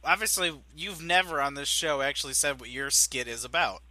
Obviously, 0.07 0.53
you've 0.75 1.01
never 1.01 1.41
on 1.41 1.55
this 1.55 1.67
show 1.67 2.01
actually 2.01 2.33
said 2.33 2.59
what 2.59 2.69
your 2.69 2.91
skit 2.91 3.27
is 3.27 3.43
about. 3.43 3.81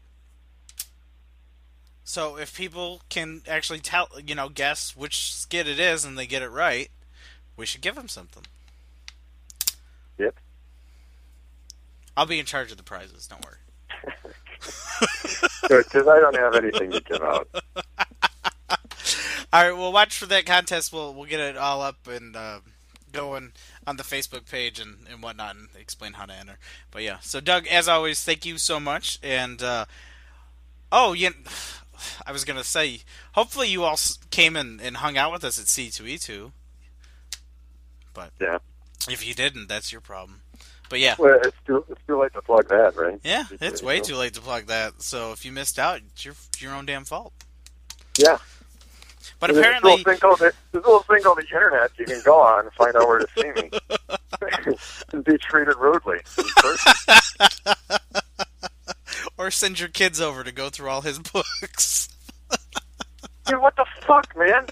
So 2.05 2.36
if 2.36 2.56
people 2.56 3.00
can 3.08 3.42
actually 3.48 3.81
tell, 3.81 4.08
you 4.24 4.36
know, 4.36 4.48
guess 4.48 4.94
which 4.94 5.34
skit 5.34 5.66
it 5.66 5.81
is, 5.81 6.05
and 6.05 6.16
they 6.16 6.28
get 6.28 6.42
it 6.42 6.50
right, 6.50 6.89
we 7.56 7.66
should 7.66 7.81
give 7.81 7.97
them 7.97 8.06
something. 8.06 8.44
Yep. 10.18 10.36
I'll 12.16 12.26
be 12.26 12.39
in 12.39 12.47
charge 12.47 12.70
of 12.70 12.76
the 12.76 12.84
prizes. 12.84 13.26
Don't 13.26 13.44
worry. 13.44 13.56
Because 15.62 16.06
I 16.06 16.20
don't 16.20 16.36
have 16.36 16.55
anything 16.55 16.90
to 16.90 17.00
give 17.00 17.23
out. 17.23 17.48
All 19.55 19.62
right, 19.62 19.78
well, 19.78 19.92
watch 19.92 20.18
for 20.18 20.26
that 20.26 20.47
contest. 20.47 20.92
We'll 20.92 21.15
we'll 21.15 21.26
get 21.28 21.39
it 21.39 21.57
all 21.57 21.81
up 21.81 22.08
and 22.08 22.34
uh, 22.34 22.58
going 23.12 23.52
on 23.86 23.97
the 23.97 24.02
Facebook 24.02 24.50
page 24.50 24.81
and, 24.81 25.07
and 25.08 25.23
whatnot, 25.23 25.55
and 25.55 25.68
explain 25.78 26.15
how 26.15 26.26
to 26.26 26.34
enter. 26.34 26.58
But 26.91 27.05
yeah, 27.05 27.18
so 27.20 27.39
Doug, 27.41 27.68
as 27.68 27.86
always, 27.86 28.20
thank 28.24 28.44
you 28.44 28.58
so 28.58 28.81
much. 28.81 29.20
And 29.23 29.62
uh, 29.62 29.84
oh, 30.91 31.12
yeah, 31.12 31.28
I 32.26 32.33
was 32.33 32.44
gonna 32.44 32.65
say, 32.65 33.02
hopefully 33.34 33.68
you 33.68 33.84
all 33.84 33.97
came 34.33 34.57
in 34.57 34.81
and 34.83 34.97
hung 34.97 35.16
out 35.16 35.31
with 35.31 35.44
us 35.44 35.60
at 35.60 35.66
C2E2. 35.66 36.50
But 38.12 38.33
Yeah. 38.41 38.58
if 39.08 39.24
you 39.24 39.34
didn't, 39.34 39.68
that's 39.68 39.92
your 39.92 40.00
problem. 40.00 40.41
But 40.89 40.99
yeah, 40.99 41.15
Well, 41.16 41.39
it's 41.44 41.57
too, 41.65 41.84
it's 41.89 42.00
too 42.08 42.20
late 42.20 42.33
to 42.33 42.42
plug 42.42 42.68
that, 42.70 42.97
right? 42.97 43.20
yeah, 43.23 43.44
it's 43.60 43.84
way 43.84 44.00
too 44.00 44.16
late 44.16 44.34
to 44.34 44.41
plug 44.41 44.66
that. 44.66 45.00
So 45.00 45.31
if 45.31 45.44
you 45.44 45.52
missed 45.52 45.78
out, 45.78 46.00
it's 46.12 46.24
your 46.24 46.34
your 46.58 46.74
own 46.74 46.86
damn 46.86 47.05
fault. 47.05 47.33
Yeah. 48.18 48.39
But 49.41 49.49
There's 49.49 49.59
apparently, 49.59 49.97
this 49.97 50.07
little, 50.07 50.13
thing 50.13 50.21
called 50.21 50.39
the, 50.39 50.53
there's 50.73 50.85
a 50.85 50.87
little 50.87 51.03
thing 51.03 51.23
called 51.23 51.39
the 51.39 51.43
internet 51.43 51.91
you 51.99 52.07
can 52.07 52.23
go 52.25 52.41
on 52.41 52.65
and 52.65 52.73
find 52.75 52.97
out 52.97 53.07
where 53.07 53.19
to 53.19 53.27
see 53.37 53.53
me. 53.53 53.71
and 55.13 55.25
be 55.25 55.37
treated 55.39 55.77
rudely. 55.77 56.19
or 59.39 59.51
send 59.51 59.81
your 59.81 59.89
kids 59.89 60.21
over 60.21 60.45
to 60.45 60.53
go 60.53 60.71
through 60.71 60.89
all 60.89 61.01
his 61.03 61.19
books. 61.33 62.09
Dude, 63.47 63.61
what 63.61 63.77
the 63.77 63.85
fuck, 64.07 64.35
man? 64.37 64.67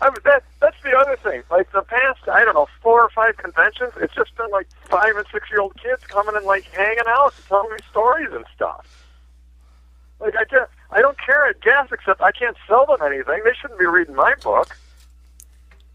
I 0.00 0.10
mean, 0.10 0.18
that 0.24 0.42
that's 0.60 0.80
the 0.82 0.96
other 0.96 1.16
thing. 1.16 1.42
Like 1.50 1.70
the 1.72 1.82
past, 1.82 2.28
I 2.28 2.44
don't 2.44 2.54
know, 2.54 2.68
four 2.82 3.02
or 3.02 3.10
five 3.10 3.36
conventions, 3.36 3.92
it's 4.00 4.14
just 4.14 4.36
been 4.36 4.50
like 4.50 4.66
five 4.88 5.16
and 5.16 5.26
six 5.32 5.50
year 5.50 5.60
old 5.60 5.76
kids 5.80 6.04
coming 6.06 6.36
and 6.36 6.44
like 6.44 6.64
hanging 6.64 7.04
out 7.06 7.32
and 7.36 7.46
telling 7.46 7.70
me 7.70 7.78
stories 7.90 8.28
and 8.32 8.44
stuff. 8.54 8.86
Like 10.20 10.34
I 10.36 10.44
just, 10.44 10.70
I 10.92 11.00
don't 11.00 11.18
care 11.18 11.46
at 11.46 11.60
gas 11.62 11.88
except 11.90 12.20
I 12.20 12.32
can't 12.32 12.56
sell 12.68 12.86
them 12.86 12.98
anything. 13.04 13.40
They 13.44 13.54
shouldn't 13.60 13.80
be 13.80 13.86
reading 13.86 14.14
my 14.14 14.34
book. 14.42 14.76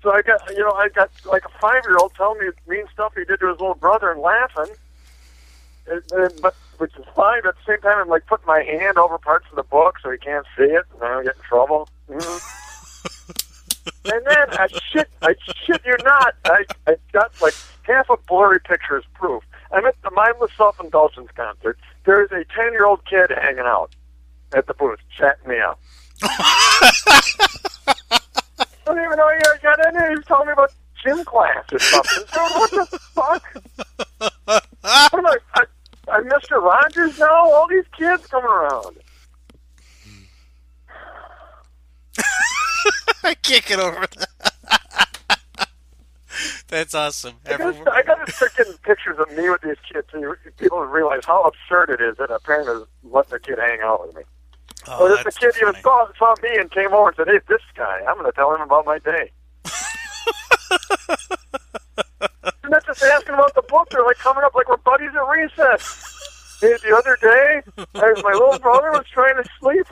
So 0.02 0.12
I 0.12 0.22
got, 0.22 0.42
you 0.50 0.60
know, 0.60 0.72
I 0.72 0.90
got 0.90 1.12
like 1.26 1.46
a 1.46 1.60
five 1.60 1.84
year 1.86 1.98
old 1.98 2.14
telling 2.16 2.40
me 2.40 2.48
mean 2.68 2.86
stuff 2.94 3.14
he 3.16 3.24
did 3.24 3.40
to 3.40 3.50
his 3.50 3.60
little 3.60 3.76
brother 3.76 4.12
and 4.12 4.22
laughing. 4.22 4.74
And, 5.90 6.02
and, 6.12 6.42
but 6.42 6.56
which 6.80 6.96
is 6.98 7.06
fine. 7.16 7.42
But 7.44 7.50
at 7.50 7.56
the 7.56 7.74
same 7.74 7.82
time, 7.82 8.00
I'm 8.00 8.10
like 8.10 8.26
putting 8.26 8.46
my 8.48 8.64
hand 8.64 8.98
over 8.98 9.18
parts 9.18 9.46
of 9.52 9.56
the 9.56 9.64
book 9.64 9.98
so 10.02 10.12
he 10.12 10.18
can't 10.18 10.46
see 10.58 10.64
it, 10.64 10.84
and 10.96 11.04
I 11.04 11.08
don't 11.10 11.26
get 11.26 11.36
in 11.36 11.42
trouble. 11.44 11.88
Mhm. 12.10 12.54
and 14.14 14.26
then 14.26 14.60
I 14.60 14.68
shit, 14.92 15.10
I 15.22 15.36
shit 15.66 15.82
you 15.86 15.96
not, 16.04 16.36
I 16.46 16.66
I 16.88 16.96
got 17.14 17.32
like 17.42 17.56
half 17.84 18.10
a 18.10 18.18
blurry 18.28 18.60
picture 18.60 18.98
as 18.98 19.04
proof. 19.14 19.44
I'm 19.72 19.86
at 19.86 19.96
the 20.04 20.12
Mindless 20.12 20.52
Self 20.58 20.80
Indulgence 20.80 21.30
concert. 21.36 21.78
There 22.06 22.24
is 22.24 22.32
a 22.32 22.44
ten 22.54 22.74
year 22.74 22.86
old 22.86 23.06
kid 23.06 23.30
hanging 23.30 23.60
out 23.60 23.92
at 24.54 24.68
the 24.68 24.74
booth, 24.74 25.00
chatting 25.18 25.48
me 25.50 25.60
up. 25.60 25.80
I 26.24 26.92
don't 28.86 29.00
even 29.00 29.18
know 29.18 29.30
he 29.30 29.40
got 29.62 29.86
in 29.88 29.94
there. 29.94 30.10
He 30.10 30.16
was 30.16 30.26
telling 30.26 30.48
me 30.48 30.54
about 30.54 30.72
gym 31.04 31.24
class 31.26 31.64
or 31.72 31.80
something. 31.80 32.24
Dude, 32.34 32.52
what 32.56 32.72
the 32.72 33.00
fuck? 33.14 33.44
What 34.88 35.14
am 35.20 35.28
I, 35.28 35.38
I, 35.56 35.64
I'm 36.10 36.24
Mr. 36.26 36.62
Rogers 36.62 37.20
now? 37.20 37.52
All 37.52 37.68
these 37.68 37.84
kids 37.98 38.26
come 38.28 38.46
around. 38.46 38.96
I 43.24 43.34
can't 43.36 43.66
get 43.66 43.80
over 43.80 44.08
that. 44.18 44.30
That's 46.70 46.94
awesome. 46.96 47.36
I 47.46 47.50
gotta, 47.52 47.64
Everyone- 47.66 47.88
I 47.90 48.02
gotta 48.04 48.32
start 48.32 48.56
getting 48.56 48.74
pictures 48.84 49.18
of 49.20 49.30
me 49.36 49.50
with 49.50 49.62
these 49.62 49.76
kids 49.92 50.08
so 50.12 50.18
you, 50.20 50.36
people 50.58 50.80
realize 50.86 51.26
how 51.26 51.44
absurd 51.44 51.90
it 51.90 52.02
is 52.02 52.16
that 52.18 52.32
a 52.32 52.40
parent 52.40 52.70
is 52.70 52.84
letting 53.04 53.30
their 53.32 53.40
kid 53.40 53.58
hang 53.60 53.80
out 53.82 54.06
with 54.08 54.16
me. 54.16 54.22
Oh, 54.90 55.14
if 55.14 55.24
the 55.24 55.32
kid 55.32 55.54
funny. 55.54 55.70
even 55.70 55.82
saw, 55.82 56.08
saw 56.18 56.34
me 56.42 56.58
and 56.58 56.72
came 56.72 56.94
over 56.94 57.10
and 57.10 57.18
said, 57.18 57.28
hey, 57.28 57.40
this 57.48 57.62
guy, 57.76 58.02
I'm 58.08 58.16
going 58.16 58.26
to 58.26 58.32
tell 58.32 58.54
him 58.54 58.62
about 58.62 58.86
my 58.86 59.00
day. 59.00 59.32
and 62.64 62.72
not 62.72 62.86
just 62.86 63.04
asking 63.04 63.34
about 63.34 63.54
the 63.56 63.62
book. 63.62 63.90
They're 63.90 64.04
like 64.04 64.18
coming 64.18 64.44
up 64.44 64.56
like 64.56 64.70
we're 64.70 64.78
buddies 64.78 65.12
at 65.16 65.28
recess. 65.28 66.58
Hey, 66.62 66.76
the 66.84 66.96
other 66.96 67.18
day, 67.22 67.62
I, 67.96 68.14
my 68.24 68.34
little 68.34 68.60
brother 68.60 68.92
was 68.92 69.06
trying 69.12 69.36
to 69.36 69.44
sleep. 69.60 69.88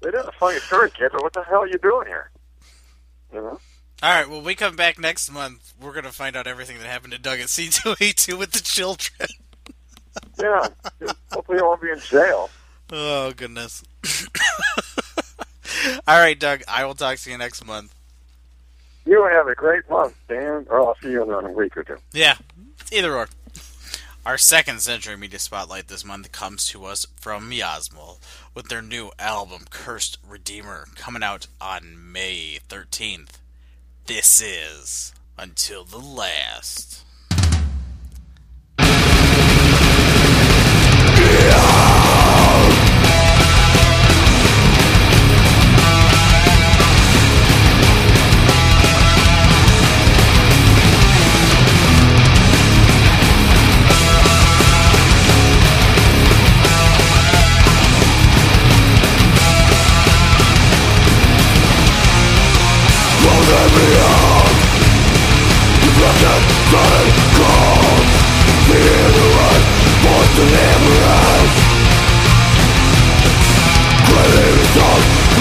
They 0.00 0.10
didn't 0.10 0.28
a 0.28 0.32
funny 0.32 0.58
story, 0.60 0.90
kid, 0.90 1.10
but 1.12 1.22
what 1.22 1.34
the 1.34 1.42
hell 1.42 1.62
are 1.62 1.68
you 1.68 1.78
doing 1.78 2.06
here? 2.06 2.30
You 3.32 3.42
know? 3.42 3.60
All 4.02 4.10
right, 4.10 4.28
well, 4.28 4.40
we 4.40 4.54
come 4.54 4.76
back 4.76 4.98
next 4.98 5.30
month. 5.30 5.74
We're 5.78 5.92
going 5.92 6.04
to 6.04 6.12
find 6.12 6.34
out 6.34 6.46
everything 6.46 6.78
that 6.78 6.86
happened 6.86 7.12
to 7.12 7.18
Doug 7.18 7.40
at 7.40 7.48
C2E2 7.48 8.38
with 8.38 8.52
the 8.52 8.60
children. 8.60 9.28
Yeah. 10.40 10.68
Hopefully 11.32 11.58
you 11.58 11.64
won't 11.64 11.82
be 11.82 11.90
in 11.90 12.00
jail. 12.00 12.48
Oh, 12.92 13.32
goodness. 13.36 13.84
All 16.06 16.18
right, 16.18 16.38
Doug, 16.38 16.62
I 16.66 16.84
will 16.84 16.94
talk 16.94 17.18
to 17.18 17.30
you 17.30 17.38
next 17.38 17.64
month. 17.64 17.94
You 19.06 19.24
have 19.24 19.46
a 19.46 19.54
great 19.54 19.88
month, 19.88 20.14
Dan, 20.28 20.66
or 20.68 20.80
I'll 20.80 20.96
see 21.02 21.10
you 21.10 21.22
in 21.22 21.44
a 21.44 21.52
week 21.52 21.76
or 21.76 21.84
two. 21.84 21.96
Yeah, 22.12 22.36
either 22.92 23.16
or. 23.16 23.28
Our 24.26 24.36
second 24.36 24.82
Century 24.82 25.16
Media 25.16 25.38
Spotlight 25.38 25.88
this 25.88 26.04
month 26.04 26.30
comes 26.30 26.66
to 26.66 26.84
us 26.84 27.06
from 27.16 27.50
Miasmal 27.50 28.18
with 28.54 28.68
their 28.68 28.82
new 28.82 29.10
album, 29.18 29.64
Cursed 29.70 30.18
Redeemer, 30.28 30.88
coming 30.94 31.22
out 31.22 31.46
on 31.60 32.12
May 32.12 32.58
13th. 32.68 33.38
This 34.06 34.42
is 34.42 35.14
Until 35.38 35.84
the 35.84 35.98
Last. 35.98 37.02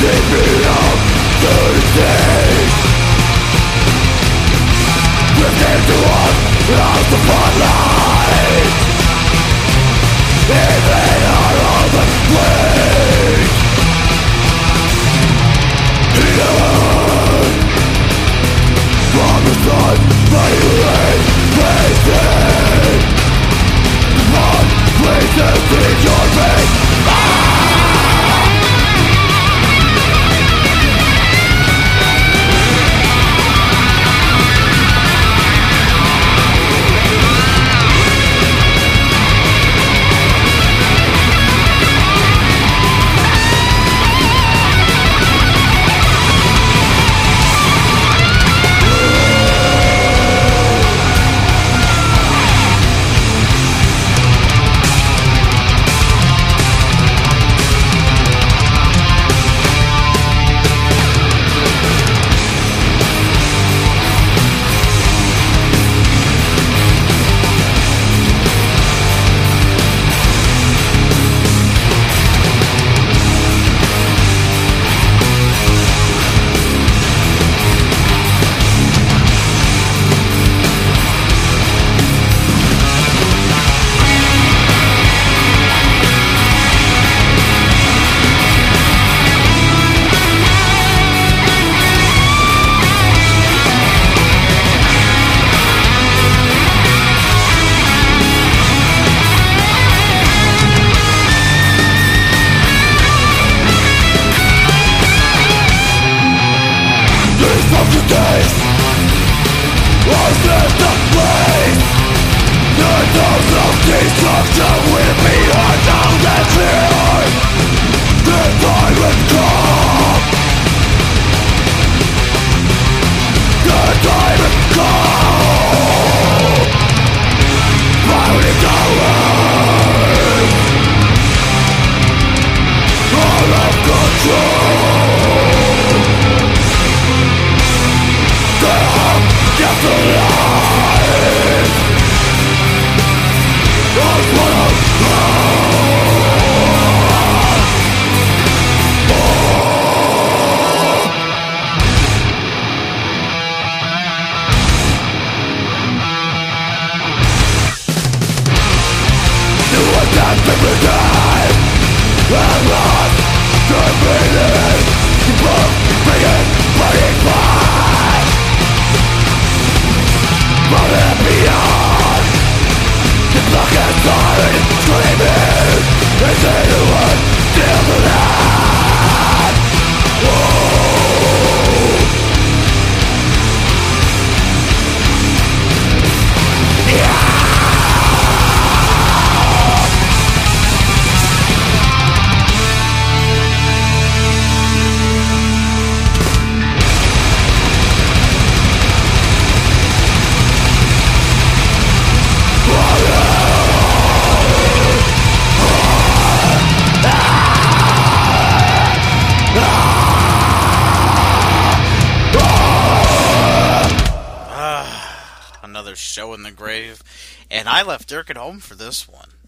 Listen 0.00 0.30
to 5.88 5.98
us, 6.08 6.36
out 6.70 7.04
the 7.10 7.18
front 7.26 7.54
line. 7.60 7.80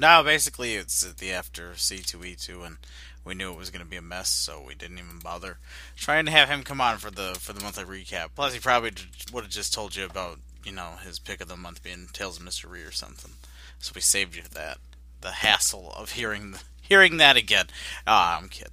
Now, 0.02 0.20
basically, 0.24 0.74
it's 0.74 1.06
at 1.06 1.18
the 1.18 1.30
after 1.30 1.74
C2E2, 1.74 2.66
and 2.66 2.78
we 3.24 3.34
knew 3.34 3.52
it 3.52 3.56
was 3.56 3.70
going 3.70 3.84
to 3.84 3.88
be 3.88 3.96
a 3.96 4.02
mess, 4.02 4.30
so 4.30 4.60
we 4.60 4.74
didn't 4.74 4.98
even 4.98 5.20
bother 5.22 5.58
trying 5.94 6.24
to 6.24 6.32
have 6.32 6.48
him 6.48 6.64
come 6.64 6.80
on 6.80 6.98
for 6.98 7.12
the 7.12 7.36
for 7.38 7.52
the 7.52 7.62
monthly 7.62 7.84
recap. 7.84 8.30
Plus, 8.34 8.52
he 8.52 8.58
probably 8.58 8.90
would 9.32 9.44
have 9.44 9.52
just 9.52 9.72
told 9.72 9.94
you 9.94 10.04
about 10.04 10.40
you 10.64 10.72
know 10.72 10.94
his 11.04 11.20
pick 11.20 11.40
of 11.40 11.46
the 11.46 11.56
month 11.56 11.84
being 11.84 12.08
Tales 12.12 12.40
of 12.40 12.44
Mr. 12.44 12.68
Rhee 12.68 12.82
or 12.82 12.90
something. 12.90 13.34
So 13.78 13.92
we 13.94 14.00
saved 14.00 14.34
you 14.34 14.42
that 14.52 14.78
the 15.20 15.30
hassle 15.30 15.92
of 15.96 16.10
hearing 16.10 16.56
hearing 16.80 17.18
that 17.18 17.36
again. 17.36 17.66
Ah, 18.04 18.40
I'm 18.40 18.48
kidding. 18.48 18.72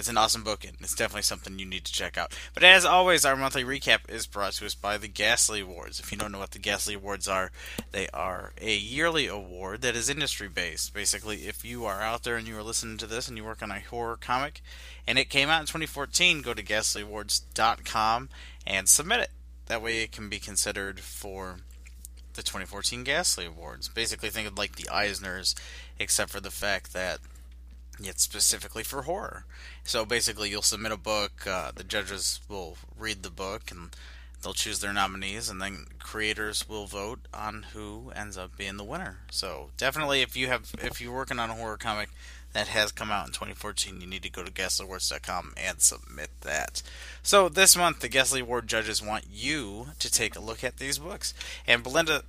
It's 0.00 0.08
an 0.08 0.16
awesome 0.16 0.42
book, 0.42 0.64
and 0.64 0.78
it's 0.80 0.94
definitely 0.94 1.20
something 1.20 1.58
you 1.58 1.66
need 1.66 1.84
to 1.84 1.92
check 1.92 2.16
out. 2.16 2.34
But 2.54 2.64
as 2.64 2.86
always, 2.86 3.26
our 3.26 3.36
monthly 3.36 3.64
recap 3.64 4.08
is 4.08 4.26
brought 4.26 4.54
to 4.54 4.64
us 4.64 4.74
by 4.74 4.96
the 4.96 5.08
Ghastly 5.08 5.60
Awards. 5.60 6.00
If 6.00 6.10
you 6.10 6.16
don't 6.16 6.32
know 6.32 6.38
what 6.38 6.52
the 6.52 6.58
Ghastly 6.58 6.94
Awards 6.94 7.28
are, 7.28 7.52
they 7.92 8.08
are 8.08 8.54
a 8.58 8.74
yearly 8.74 9.26
award 9.26 9.82
that 9.82 9.96
is 9.96 10.08
industry 10.08 10.48
based. 10.48 10.94
Basically, 10.94 11.46
if 11.46 11.66
you 11.66 11.84
are 11.84 12.00
out 12.00 12.22
there 12.22 12.36
and 12.36 12.48
you 12.48 12.56
are 12.56 12.62
listening 12.62 12.96
to 12.96 13.06
this 13.06 13.28
and 13.28 13.36
you 13.36 13.44
work 13.44 13.62
on 13.62 13.70
a 13.70 13.80
horror 13.80 14.16
comic 14.16 14.62
and 15.06 15.18
it 15.18 15.28
came 15.28 15.50
out 15.50 15.60
in 15.60 15.66
2014, 15.66 16.40
go 16.40 16.54
to 16.54 16.62
ghastlyawards.com 16.62 18.30
and 18.66 18.88
submit 18.88 19.20
it. 19.20 19.30
That 19.66 19.82
way, 19.82 20.02
it 20.02 20.12
can 20.12 20.30
be 20.30 20.38
considered 20.38 21.00
for 21.00 21.58
the 22.32 22.42
2014 22.42 23.04
Ghastly 23.04 23.44
Awards. 23.44 23.88
Basically, 23.88 24.30
think 24.30 24.48
of 24.48 24.56
like 24.56 24.76
the 24.76 24.84
Eisners, 24.84 25.54
except 25.98 26.30
for 26.30 26.40
the 26.40 26.50
fact 26.50 26.94
that 26.94 27.18
it's 28.06 28.22
specifically 28.22 28.82
for 28.82 29.02
horror. 29.02 29.44
So 29.84 30.04
basically, 30.04 30.50
you'll 30.50 30.62
submit 30.62 30.92
a 30.92 30.96
book, 30.96 31.46
uh, 31.46 31.72
the 31.74 31.84
judges 31.84 32.40
will 32.48 32.76
read 32.98 33.22
the 33.22 33.30
book, 33.30 33.70
and 33.70 33.90
they'll 34.42 34.52
choose 34.52 34.80
their 34.80 34.92
nominees, 34.92 35.48
and 35.48 35.60
then 35.60 35.86
creators 35.98 36.68
will 36.68 36.86
vote 36.86 37.20
on 37.32 37.66
who 37.74 38.12
ends 38.14 38.36
up 38.38 38.56
being 38.56 38.76
the 38.76 38.84
winner. 38.84 39.18
So 39.30 39.70
definitely, 39.76 40.22
if 40.22 40.36
you 40.36 40.48
have 40.48 40.72
if 40.82 41.00
you're 41.00 41.14
working 41.14 41.38
on 41.38 41.50
a 41.50 41.54
horror 41.54 41.76
comic 41.76 42.10
that 42.52 42.68
has 42.68 42.90
come 42.90 43.10
out 43.10 43.26
in 43.26 43.32
2014, 43.32 44.00
you 44.00 44.06
need 44.06 44.22
to 44.22 44.30
go 44.30 44.42
to 44.42 44.50
GhastlyAwards.com 44.50 45.54
and 45.56 45.80
submit 45.80 46.30
that. 46.40 46.82
So 47.22 47.48
this 47.48 47.76
month, 47.76 48.00
the 48.00 48.08
Ghastly 48.08 48.40
Award 48.40 48.66
judges 48.66 49.02
want 49.02 49.26
you 49.30 49.88
to 49.98 50.10
take 50.10 50.34
a 50.34 50.40
look 50.40 50.64
at 50.64 50.78
these 50.78 50.98
books, 50.98 51.32
and 51.66 51.82
Belinda 51.82 52.24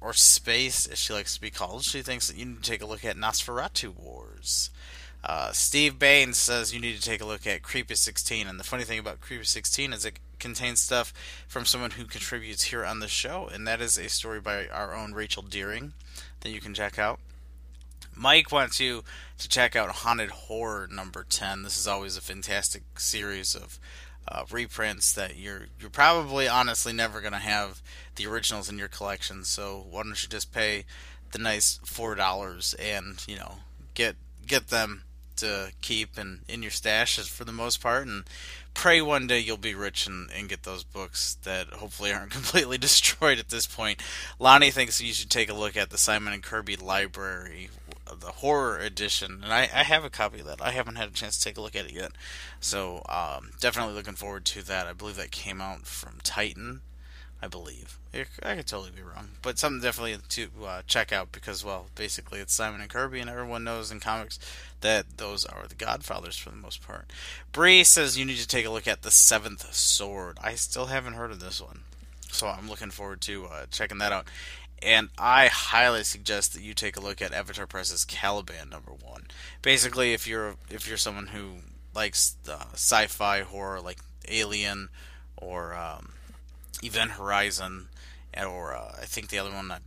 or 0.00 0.12
Space, 0.12 0.86
as 0.86 0.98
she 0.98 1.12
likes 1.12 1.34
to 1.34 1.40
be 1.40 1.50
called, 1.50 1.84
she 1.84 2.02
thinks 2.02 2.28
that 2.28 2.36
you 2.36 2.46
need 2.46 2.62
to 2.62 2.70
take 2.70 2.82
a 2.82 2.86
look 2.86 3.04
at 3.04 3.16
Nosferatu 3.16 3.96
Wars. 3.96 4.70
Uh, 5.24 5.50
Steve 5.52 5.98
Bain 5.98 6.32
says 6.32 6.72
you 6.72 6.80
need 6.80 6.96
to 6.96 7.02
take 7.02 7.20
a 7.20 7.26
look 7.26 7.46
at 7.46 7.62
Creepy 7.62 7.94
16, 7.94 8.46
and 8.46 8.58
the 8.58 8.64
funny 8.64 8.84
thing 8.84 8.98
about 8.98 9.20
Creepy 9.20 9.44
16 9.44 9.92
is 9.92 10.04
it 10.04 10.20
contains 10.38 10.80
stuff 10.80 11.12
from 11.48 11.64
someone 11.64 11.92
who 11.92 12.04
contributes 12.04 12.64
here 12.64 12.84
on 12.84 13.00
the 13.00 13.08
show, 13.08 13.48
and 13.52 13.66
that 13.66 13.80
is 13.80 13.98
a 13.98 14.08
story 14.08 14.40
by 14.40 14.68
our 14.68 14.94
own 14.94 15.12
Rachel 15.12 15.42
Deering 15.42 15.92
that 16.40 16.50
you 16.50 16.60
can 16.60 16.74
check 16.74 16.98
out. 16.98 17.18
Mike 18.14 18.50
wants 18.50 18.80
you 18.80 19.04
to 19.38 19.48
check 19.48 19.76
out 19.76 19.90
Haunted 19.90 20.30
Horror 20.30 20.88
number 20.90 21.24
10. 21.28 21.62
This 21.62 21.78
is 21.78 21.86
always 21.86 22.16
a 22.16 22.20
fantastic 22.20 22.82
series 22.98 23.54
of 23.54 23.78
uh, 24.30 24.44
reprints 24.50 25.12
that 25.12 25.36
you're 25.36 25.66
you're 25.80 25.90
probably 25.90 26.48
honestly 26.48 26.92
never 26.92 27.20
going 27.20 27.32
to 27.32 27.38
have 27.38 27.82
the 28.16 28.26
originals 28.26 28.68
in 28.68 28.78
your 28.78 28.88
collection. 28.88 29.44
So 29.44 29.84
why 29.90 30.02
don't 30.02 30.22
you 30.22 30.28
just 30.28 30.52
pay 30.52 30.84
the 31.32 31.38
nice 31.38 31.80
four 31.84 32.14
dollars 32.14 32.74
and 32.78 33.22
you 33.26 33.36
know 33.36 33.56
get 33.94 34.16
get 34.46 34.68
them 34.68 35.04
to 35.36 35.72
keep 35.80 36.18
and 36.18 36.40
in 36.48 36.62
your 36.62 36.70
stash 36.70 37.18
for 37.28 37.44
the 37.44 37.52
most 37.52 37.80
part 37.80 38.06
and 38.06 38.24
pray 38.74 39.00
one 39.00 39.26
day 39.26 39.38
you'll 39.38 39.56
be 39.56 39.74
rich 39.74 40.06
and, 40.06 40.30
and 40.30 40.48
get 40.48 40.62
those 40.62 40.84
books 40.84 41.36
that 41.44 41.66
hopefully 41.68 42.12
aren't 42.12 42.30
completely 42.38 42.78
destroyed 42.78 43.38
at 43.38 43.48
this 43.48 43.66
point. 43.66 44.00
Lonnie 44.38 44.70
thinks 44.70 45.00
you 45.00 45.12
should 45.12 45.30
take 45.30 45.50
a 45.50 45.54
look 45.54 45.76
at 45.76 45.90
the 45.90 45.98
Simon 45.98 46.32
and 46.32 46.42
Kirby 46.42 46.76
Library, 46.76 47.70
the 48.16 48.32
horror 48.32 48.78
edition, 48.78 49.40
and 49.42 49.52
I, 49.52 49.62
I 49.62 49.82
have 49.82 50.04
a 50.04 50.10
copy 50.10 50.40
of 50.40 50.46
that. 50.46 50.62
I 50.62 50.70
haven't 50.70 50.96
had 50.96 51.08
a 51.08 51.12
chance 51.12 51.38
to 51.38 51.44
take 51.44 51.56
a 51.56 51.60
look 51.60 51.76
at 51.76 51.86
it 51.86 51.92
yet, 51.92 52.12
so 52.60 53.02
um, 53.08 53.50
definitely 53.60 53.94
looking 53.94 54.14
forward 54.14 54.44
to 54.46 54.62
that. 54.64 54.86
I 54.86 54.92
believe 54.92 55.16
that 55.16 55.30
came 55.30 55.60
out 55.60 55.86
from 55.86 56.18
Titan, 56.22 56.80
I 57.42 57.48
believe. 57.48 57.98
I 58.42 58.56
could 58.56 58.66
totally 58.66 58.90
be 58.90 59.02
wrong, 59.02 59.28
but 59.42 59.58
something 59.58 59.82
definitely 59.82 60.16
to 60.30 60.48
uh, 60.64 60.82
check 60.86 61.12
out 61.12 61.30
because, 61.30 61.64
well, 61.64 61.86
basically 61.94 62.40
it's 62.40 62.54
Simon 62.54 62.80
and 62.80 62.90
Kirby, 62.90 63.20
and 63.20 63.28
everyone 63.28 63.64
knows 63.64 63.90
in 63.90 64.00
comics 64.00 64.38
that 64.80 65.18
those 65.18 65.44
are 65.44 65.66
the 65.68 65.74
Godfathers 65.74 66.36
for 66.36 66.50
the 66.50 66.56
most 66.56 66.84
part. 66.86 67.10
Bree 67.52 67.84
says 67.84 68.18
you 68.18 68.24
need 68.24 68.38
to 68.38 68.48
take 68.48 68.66
a 68.66 68.70
look 68.70 68.88
at 68.88 69.02
the 69.02 69.10
Seventh 69.10 69.74
Sword. 69.74 70.38
I 70.42 70.54
still 70.54 70.86
haven't 70.86 71.12
heard 71.14 71.30
of 71.30 71.40
this 71.40 71.60
one, 71.60 71.80
so 72.30 72.48
I'm 72.48 72.68
looking 72.68 72.90
forward 72.90 73.20
to 73.22 73.46
uh, 73.46 73.66
checking 73.70 73.98
that 73.98 74.12
out. 74.12 74.26
And 74.82 75.08
I 75.18 75.48
highly 75.48 76.04
suggest 76.04 76.54
that 76.54 76.62
you 76.62 76.72
take 76.72 76.96
a 76.96 77.00
look 77.00 77.20
at 77.20 77.32
Avatar 77.32 77.66
Press's 77.66 78.04
Caliban 78.04 78.70
number 78.70 78.92
one. 78.92 79.26
Basically, 79.60 80.12
if 80.12 80.26
you're 80.26 80.56
if 80.70 80.86
you're 80.86 80.96
someone 80.96 81.28
who 81.28 81.56
likes 81.94 82.36
uh, 82.48 82.64
sci-fi 82.74 83.40
horror 83.40 83.80
like 83.80 83.98
Alien 84.28 84.88
or 85.36 85.74
um, 85.74 86.12
Event 86.82 87.12
Horizon, 87.12 87.88
or 88.36 88.76
uh, 88.76 88.92
I 89.00 89.04
think 89.04 89.28
the 89.28 89.38
other 89.38 89.50
one 89.50 89.68
that 89.68 89.82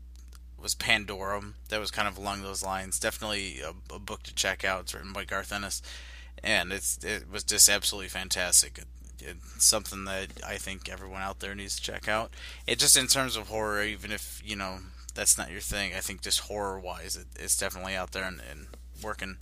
was 0.61 0.76
Pandorum. 0.76 1.53
That 1.70 1.80
was 1.80 1.92
kind 1.92 2.08
of 2.08 2.18
along 2.18 2.44
those 2.44 2.64
lines. 2.64 3.00
Definitely 3.00 3.61
a, 3.61 3.95
a, 3.95 4.00
book 4.00 4.24
to 4.24 4.36
check 4.36 4.64
out. 4.64 4.82
It's 4.82 4.94
written 4.94 5.14
by 5.14 5.26
Garth 5.26 5.52
Ennis, 5.52 5.82
and 6.44 6.72
it's 6.72 7.03
it 7.03 7.32
was 7.32 7.44
just 7.44 7.70
absolutely 7.70 8.10
fantastic. 8.10 8.82
It, 9.22 9.38
it's 9.56 9.66
something 9.66 10.06
that 10.06 10.27
I 10.45 10.56
think 10.56 10.90
everyone 10.90 11.22
out 11.22 11.40
there 11.40 11.56
needs 11.56 11.75
to 11.75 11.82
check 11.82 12.08
out. 12.08 12.32
It 12.67 12.80
just 12.80 12.98
in 12.98 13.08
terms 13.08 13.35
of 13.35 13.48
horror, 13.48 13.83
even 13.83 14.11
if 14.11 14.41
you 14.43 14.56
know 14.56 14.80
that's 15.14 15.38
not 15.38 15.51
your 15.51 15.61
thing, 15.61 15.93
I 15.95 16.00
think 16.00 16.22
just 16.22 16.41
horror 16.41 16.80
wise, 16.80 17.16
it, 17.16 17.27
it's 17.40 17.58
definitely 17.58 17.95
out 17.95 18.11
there 18.11 18.24
and, 18.24 18.41
and 18.50 18.67
working 19.03 19.38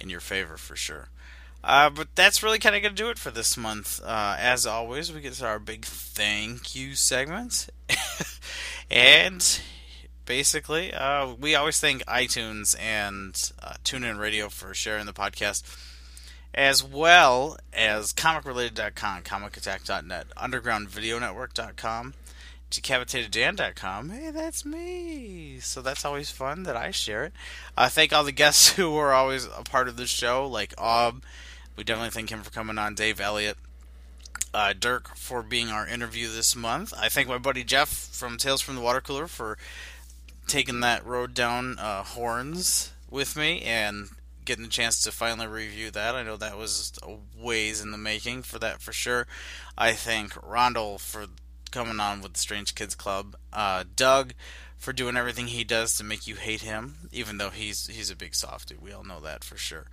in 0.00 0.10
your 0.10 0.20
favor 0.20 0.56
for 0.56 0.76
sure. 0.76 1.08
Uh, 1.64 1.90
but 1.90 2.08
that's 2.14 2.42
really 2.42 2.60
kind 2.60 2.76
of 2.76 2.82
going 2.82 2.94
to 2.94 3.02
do 3.02 3.10
it 3.10 3.18
for 3.18 3.30
this 3.30 3.56
month. 3.56 4.00
Uh, 4.04 4.36
as 4.38 4.66
always, 4.66 5.12
we 5.12 5.20
get 5.20 5.32
to 5.34 5.46
our 5.46 5.58
big 5.58 5.84
thank 5.84 6.76
you 6.76 6.94
segment. 6.94 7.68
and 8.90 9.60
basically, 10.26 10.92
uh, 10.92 11.32
we 11.32 11.56
always 11.56 11.80
thank 11.80 12.04
iTunes 12.04 12.80
and 12.80 13.50
uh, 13.60 13.74
TuneIn 13.84 14.18
Radio 14.18 14.48
for 14.48 14.74
sharing 14.74 15.06
the 15.06 15.12
podcast, 15.12 15.64
as 16.56 16.82
well 16.82 17.58
as 17.72 18.12
comicrelated.com, 18.12 19.22
comicattack.net, 19.22 20.26
undergroundvideonetwork.com, 20.36 22.14
decapitateddan.com. 22.70 24.10
Hey, 24.10 24.30
that's 24.30 24.64
me. 24.64 25.58
So 25.60 25.82
that's 25.82 26.04
always 26.04 26.30
fun 26.30 26.62
that 26.62 26.76
I 26.76 26.90
share 26.90 27.24
it. 27.24 27.34
I 27.76 27.88
thank 27.88 28.12
all 28.12 28.24
the 28.24 28.32
guests 28.32 28.72
who 28.76 28.96
are 28.96 29.12
always 29.12 29.44
a 29.44 29.62
part 29.62 29.88
of 29.88 29.96
the 29.96 30.06
show, 30.06 30.46
like 30.46 30.74
Ob. 30.78 31.22
We 31.76 31.84
definitely 31.84 32.10
thank 32.10 32.30
him 32.30 32.42
for 32.42 32.50
coming 32.50 32.78
on, 32.78 32.94
Dave 32.94 33.20
Elliott. 33.20 33.58
Uh, 34.54 34.72
Dirk 34.78 35.14
for 35.14 35.42
being 35.42 35.68
our 35.68 35.86
interview 35.86 36.28
this 36.32 36.56
month. 36.56 36.94
I 36.96 37.10
thank 37.10 37.28
my 37.28 37.36
buddy 37.36 37.62
Jeff 37.62 37.90
from 37.90 38.38
Tales 38.38 38.62
from 38.62 38.76
the 38.76 38.80
Water 38.80 39.02
Cooler 39.02 39.26
for 39.26 39.58
taking 40.46 40.80
that 40.80 41.04
road 41.04 41.34
down 41.34 41.78
uh, 41.78 42.02
horns 42.02 42.92
with 43.10 43.36
me 43.36 43.60
and 43.60 44.08
getting 44.46 44.64
a 44.64 44.68
chance 44.68 45.02
to 45.02 45.12
finally 45.12 45.46
review 45.46 45.90
that. 45.90 46.14
I 46.14 46.22
know 46.22 46.36
that 46.36 46.56
was 46.56 46.92
a 47.02 47.16
ways 47.38 47.82
in 47.82 47.90
the 47.90 47.98
making 47.98 48.42
for 48.42 48.58
that 48.60 48.80
for 48.80 48.92
sure. 48.92 49.26
I 49.76 49.92
thank 49.92 50.32
Rondell 50.32 50.98
for 50.98 51.26
coming 51.70 52.00
on 52.00 52.22
with 52.22 52.32
the 52.34 52.38
Strange 52.38 52.74
Kids 52.74 52.94
Club. 52.94 53.36
Uh, 53.52 53.84
Doug 53.94 54.32
for 54.78 54.92
doing 54.92 55.16
everything 55.16 55.48
he 55.48 55.64
does 55.64 55.96
to 55.96 56.04
make 56.04 56.26
you 56.26 56.36
hate 56.36 56.62
him, 56.62 57.08
even 57.12 57.38
though 57.38 57.50
he's 57.50 57.86
he's 57.88 58.10
a 58.10 58.16
big 58.16 58.34
softy. 58.34 58.76
We 58.80 58.92
all 58.92 59.04
know 59.04 59.20
that 59.20 59.44
for 59.44 59.56
sure. 59.56 59.86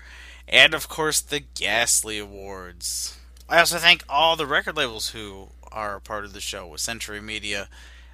And 0.48 0.74
of 0.74 0.88
course, 0.88 1.20
the 1.20 1.40
Ghastly 1.42 2.20
Awards. 2.20 3.18
I 3.50 3.60
also 3.60 3.78
thank 3.78 4.04
all 4.08 4.36
the 4.36 4.46
record 4.46 4.78
labels 4.78 5.10
who 5.10 5.50
are 5.72 5.96
a 5.96 6.02
part 6.02 6.26
of 6.26 6.34
the 6.34 6.42
show 6.42 6.68
with 6.68 6.80
Century 6.80 7.22
Media, 7.22 7.68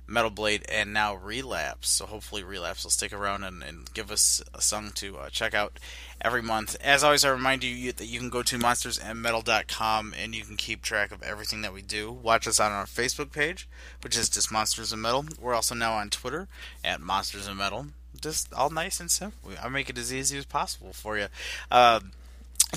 Metal 0.09 0.29
Blade, 0.29 0.65
and 0.69 0.93
now 0.93 1.15
Relapse. 1.15 1.89
So 1.89 2.05
hopefully, 2.05 2.43
Relapse 2.43 2.83
will 2.83 2.91
stick 2.91 3.13
around 3.13 3.43
and, 3.43 3.63
and 3.63 3.93
give 3.93 4.11
us 4.11 4.41
a 4.53 4.61
song 4.61 4.91
to 4.95 5.17
uh, 5.17 5.29
check 5.29 5.53
out 5.53 5.79
every 6.21 6.41
month. 6.41 6.75
As 6.81 7.03
always, 7.03 7.23
I 7.23 7.29
remind 7.29 7.63
you 7.63 7.91
that 7.91 8.05
you 8.05 8.19
can 8.19 8.29
go 8.29 8.43
to 8.43 8.57
monstersandmetal.com 8.57 10.13
and 10.17 10.35
you 10.35 10.43
can 10.43 10.57
keep 10.57 10.81
track 10.81 11.11
of 11.11 11.23
everything 11.23 11.61
that 11.61 11.73
we 11.73 11.81
do. 11.81 12.11
Watch 12.11 12.47
us 12.47 12.59
on 12.59 12.71
our 12.71 12.85
Facebook 12.85 13.31
page, 13.31 13.67
which 14.01 14.17
is 14.17 14.29
just 14.29 14.51
Monsters 14.51 14.91
and 14.91 15.01
Metal. 15.01 15.25
We're 15.39 15.55
also 15.55 15.75
now 15.75 15.93
on 15.93 16.09
Twitter 16.09 16.47
at 16.83 17.01
Monsters 17.01 17.47
and 17.47 17.57
Metal. 17.57 17.87
Just 18.19 18.53
all 18.53 18.69
nice 18.69 18.99
and 18.99 19.09
simple. 19.09 19.51
I 19.61 19.69
make 19.69 19.89
it 19.89 19.97
as 19.97 20.13
easy 20.13 20.37
as 20.37 20.45
possible 20.45 20.91
for 20.93 21.17
you. 21.17 21.27
Uh, 21.71 22.01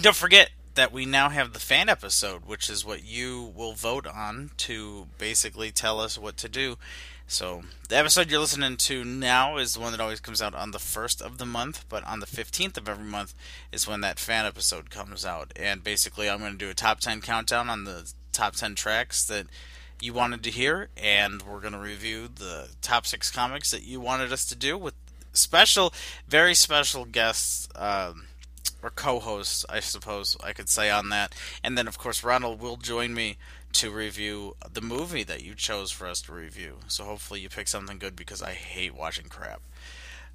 don't 0.00 0.16
forget 0.16 0.50
that 0.74 0.92
we 0.92 1.04
now 1.04 1.28
have 1.28 1.52
the 1.52 1.60
fan 1.60 1.88
episode, 1.88 2.46
which 2.46 2.70
is 2.70 2.84
what 2.84 3.04
you 3.04 3.52
will 3.54 3.74
vote 3.74 4.06
on 4.06 4.50
to 4.56 5.06
basically 5.18 5.70
tell 5.70 6.00
us 6.00 6.16
what 6.16 6.36
to 6.38 6.48
do. 6.48 6.78
So 7.32 7.62
the 7.88 7.96
episode 7.96 8.30
you're 8.30 8.40
listening 8.40 8.76
to 8.76 9.06
now 9.06 9.56
is 9.56 9.72
the 9.72 9.80
one 9.80 9.92
that 9.92 10.02
always 10.02 10.20
comes 10.20 10.42
out 10.42 10.54
on 10.54 10.72
the 10.72 10.78
first 10.78 11.22
of 11.22 11.38
the 11.38 11.46
month, 11.46 11.86
but 11.88 12.04
on 12.04 12.20
the 12.20 12.26
15th 12.26 12.76
of 12.76 12.90
every 12.90 13.06
month 13.06 13.32
is 13.72 13.88
when 13.88 14.02
that 14.02 14.18
fan 14.18 14.44
episode 14.44 14.90
comes 14.90 15.24
out. 15.24 15.50
And 15.56 15.82
basically, 15.82 16.28
I'm 16.28 16.40
going 16.40 16.52
to 16.52 16.58
do 16.58 16.68
a 16.68 16.74
top 16.74 17.00
10 17.00 17.22
countdown 17.22 17.70
on 17.70 17.84
the 17.84 18.12
top 18.34 18.56
10 18.56 18.74
tracks 18.74 19.24
that 19.24 19.46
you 19.98 20.12
wanted 20.12 20.44
to 20.44 20.50
hear, 20.50 20.90
and 20.94 21.40
we're 21.40 21.60
going 21.60 21.72
to 21.72 21.78
review 21.78 22.28
the 22.28 22.68
top 22.82 23.06
six 23.06 23.30
comics 23.30 23.70
that 23.70 23.82
you 23.82 23.98
wanted 23.98 24.30
us 24.30 24.44
to 24.44 24.54
do 24.54 24.76
with 24.76 24.92
special, 25.32 25.94
very 26.28 26.54
special 26.54 27.06
guests. 27.06 27.66
Um, 27.74 28.26
or 28.82 28.90
co-hosts, 28.90 29.64
I 29.68 29.78
suppose 29.78 30.36
I 30.42 30.52
could 30.52 30.68
say 30.68 30.90
on 30.90 31.08
that. 31.10 31.34
And 31.62 31.78
then, 31.78 31.86
of 31.86 31.98
course, 31.98 32.24
Ronald 32.24 32.60
will 32.60 32.76
join 32.76 33.14
me 33.14 33.36
to 33.72 33.90
review 33.90 34.56
the 34.70 34.80
movie 34.80 35.24
that 35.24 35.42
you 35.42 35.54
chose 35.54 35.90
for 35.90 36.06
us 36.06 36.22
to 36.22 36.32
review. 36.32 36.78
So 36.88 37.04
hopefully 37.04 37.40
you 37.40 37.48
pick 37.48 37.68
something 37.68 37.98
good 37.98 38.16
because 38.16 38.42
I 38.42 38.52
hate 38.52 38.94
watching 38.94 39.26
crap. 39.26 39.62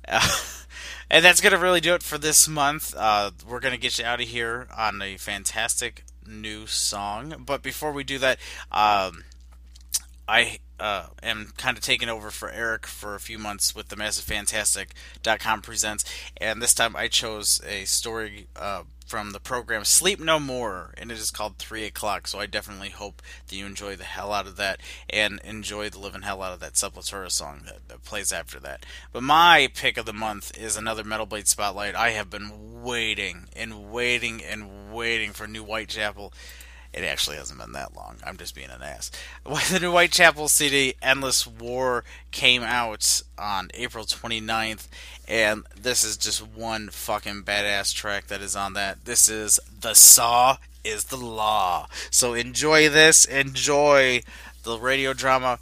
Uh, 0.07 0.27
and 1.09 1.23
that's 1.23 1.41
going 1.41 1.53
to 1.53 1.59
really 1.59 1.81
do 1.81 1.93
it 1.93 2.03
for 2.03 2.17
this 2.17 2.47
month. 2.47 2.93
Uh, 2.95 3.31
we're 3.47 3.59
going 3.59 3.73
to 3.73 3.79
get 3.79 3.99
you 3.99 4.05
out 4.05 4.21
of 4.21 4.27
here 4.27 4.67
on 4.75 5.01
a 5.01 5.17
fantastic 5.17 6.03
new 6.27 6.67
song. 6.67 7.43
But 7.45 7.61
before 7.61 7.91
we 7.91 8.03
do 8.03 8.17
that, 8.19 8.39
um, 8.71 9.23
I 10.27 10.59
uh, 10.79 11.07
am 11.23 11.53
kind 11.57 11.77
of 11.77 11.83
taking 11.83 12.09
over 12.09 12.31
for 12.31 12.49
Eric 12.49 12.85
for 12.85 13.15
a 13.15 13.19
few 13.19 13.39
months 13.39 13.73
with 13.73 13.89
the 13.89 13.95
MassiveFantastic.com 13.95 15.61
presents, 15.61 16.05
and 16.37 16.61
this 16.61 16.73
time 16.73 16.95
I 16.95 17.07
chose 17.07 17.61
a 17.65 17.85
story 17.85 18.47
uh, 18.55 18.83
from 19.07 19.31
the 19.31 19.39
program 19.39 19.85
Sleep 19.85 20.19
No 20.19 20.37
More, 20.37 20.93
and 20.97 21.11
it 21.11 21.17
is 21.17 21.31
called 21.31 21.57
Three 21.57 21.85
O'clock. 21.85 22.27
So 22.27 22.39
I 22.39 22.45
definitely 22.45 22.89
hope 22.89 23.21
that 23.47 23.55
you 23.55 23.65
enjoy 23.65 23.95
the 23.95 24.03
hell 24.03 24.33
out 24.33 24.47
of 24.47 24.57
that 24.57 24.81
and 25.09 25.39
enjoy 25.45 25.89
the 25.89 25.99
living 25.99 26.23
hell 26.23 26.43
out 26.43 26.53
of 26.53 26.59
that 26.59 26.73
Sepultura 26.73 27.31
song 27.31 27.61
that, 27.65 27.87
that 27.87 28.03
plays 28.03 28.33
after 28.33 28.59
that. 28.59 28.85
But 29.13 29.23
my 29.23 29.69
pick 29.73 29.97
of 29.97 30.05
the 30.05 30.13
month 30.13 30.55
is 30.57 30.75
another 30.75 31.05
Metal 31.05 31.25
Blade 31.25 31.47
Spotlight. 31.47 31.95
I 31.95 32.11
have 32.11 32.29
been 32.29 32.83
waiting 32.83 33.47
and 33.55 33.89
waiting 33.89 34.43
and 34.43 34.91
waiting 34.93 35.31
for 35.31 35.47
New 35.47 35.63
Whitechapel 35.63 36.33
it 36.97 37.03
actually 37.03 37.37
hasn't 37.37 37.59
been 37.59 37.73
that 37.73 37.95
long. 37.95 38.15
I'm 38.25 38.37
just 38.37 38.55
being 38.55 38.69
an 38.69 38.81
ass. 38.81 39.11
The 39.71 39.79
new 39.79 39.91
Whitechapel 39.91 40.47
CD, 40.47 40.95
Endless 41.01 41.45
War, 41.45 42.03
came 42.31 42.63
out 42.63 43.21
on 43.37 43.69
April 43.75 44.05
29th, 44.05 44.87
and 45.27 45.63
this 45.79 46.03
is 46.03 46.17
just 46.17 46.45
one 46.45 46.89
fucking 46.89 47.43
badass 47.43 47.93
track 47.93 48.27
that 48.27 48.41
is 48.41 48.55
on 48.55 48.73
that. 48.73 49.05
This 49.05 49.29
is 49.29 49.59
The 49.79 49.93
Saw 49.93 50.57
is 50.83 51.05
the 51.05 51.17
Law. 51.17 51.87
So 52.09 52.33
enjoy 52.33 52.89
this, 52.89 53.25
enjoy 53.25 54.21
the 54.63 54.79
radio 54.79 55.13
drama, 55.13 55.59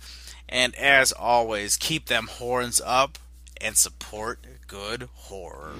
and 0.47 0.73
as 0.75 1.11
always, 1.11 1.75
keep 1.75 2.05
them 2.05 2.27
horns 2.27 2.81
up 2.85 3.17
and 3.59 3.75
support 3.75 4.39
good 4.67 5.09
horror. 5.13 5.73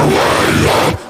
This 0.00 1.09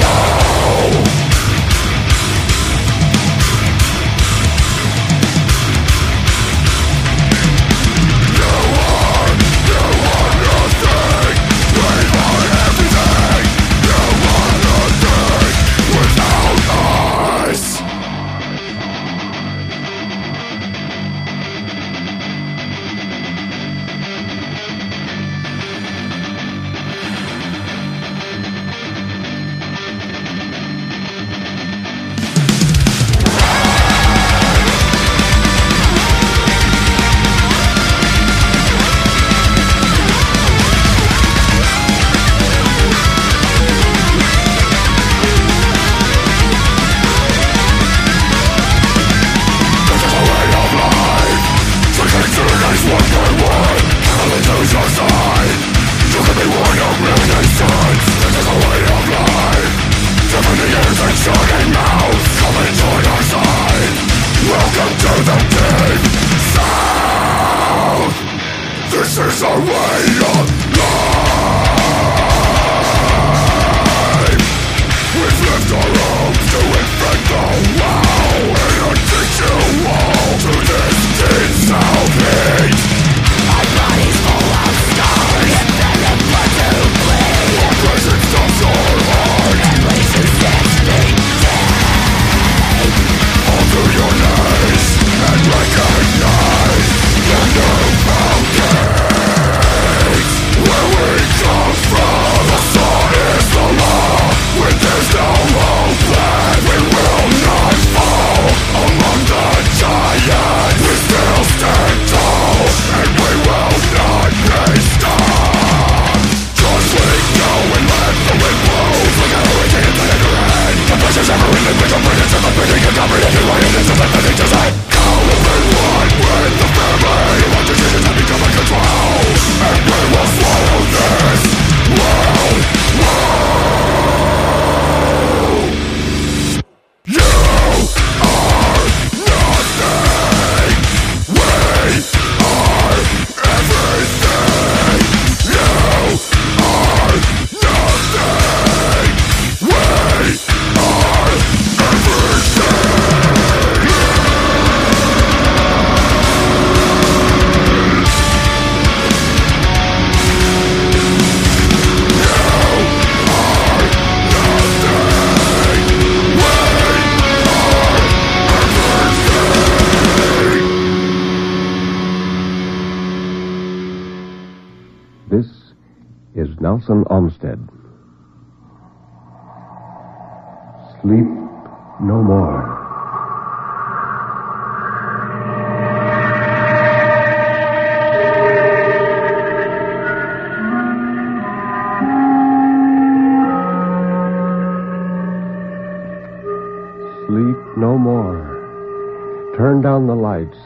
down 200.01 200.07
the 200.07 200.21
lights. 200.21 200.57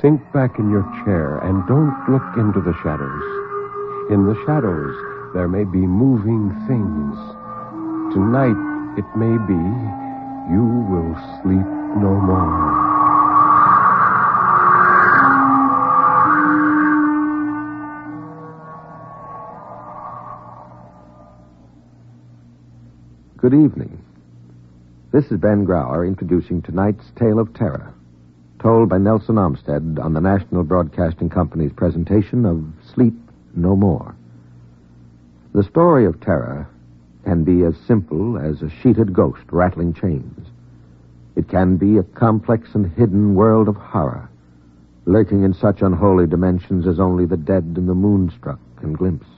Sink 0.00 0.20
back 0.32 0.58
in 0.58 0.70
your 0.70 0.84
chair 1.04 1.38
and 1.38 1.66
don't 1.66 1.96
look 2.08 2.22
into 2.36 2.60
the 2.60 2.74
shadows. 2.82 3.22
In 4.10 4.24
the 4.26 4.36
shadows, 4.46 4.94
there 5.34 5.48
may 5.48 5.64
be 5.64 5.78
moving 5.78 6.50
things. 6.66 7.16
Tonight, 8.14 8.56
it 8.96 9.04
may 9.16 9.36
be 9.46 9.60
you 10.48 10.64
will 10.88 11.14
sleep 11.42 11.66
no 12.00 12.14
more. 12.14 12.88
Good 23.36 23.54
evening. 23.54 24.02
This 25.12 25.26
is 25.26 25.38
Ben 25.38 25.66
Grauer 25.66 26.06
introducing 26.06 26.62
tonight's 26.62 27.04
Tale 27.16 27.38
of 27.38 27.54
Terror, 27.54 27.94
told 28.58 28.88
by 28.88 28.98
Nelson 28.98 29.38
Olmsted 29.38 29.98
on 29.98 30.14
the 30.14 30.20
National 30.20 30.64
Broadcasting 30.64 31.28
Company's 31.28 31.72
presentation 31.72 32.44
of 32.44 32.64
Sleep 32.92 33.14
No 33.54 33.76
More. 33.76 34.16
The 35.52 35.62
story 35.62 36.04
of 36.06 36.20
terror 36.20 36.68
can 37.24 37.44
be 37.44 37.62
as 37.62 37.76
simple 37.86 38.36
as 38.36 38.60
a 38.62 38.70
sheeted 38.70 39.12
ghost 39.12 39.44
rattling 39.50 39.94
chains. 39.94 40.48
It 41.36 41.48
can 41.48 41.76
be 41.76 41.98
a 41.98 42.02
complex 42.02 42.74
and 42.74 42.92
hidden 42.94 43.36
world 43.36 43.68
of 43.68 43.76
horror, 43.76 44.28
lurking 45.04 45.44
in 45.44 45.54
such 45.54 45.82
unholy 45.82 46.26
dimensions 46.26 46.86
as 46.86 46.98
only 46.98 47.26
the 47.26 47.36
dead 47.36 47.62
and 47.76 47.88
the 47.88 47.94
moonstruck 47.94 48.58
can 48.76 48.92
glimpse. 48.92 49.28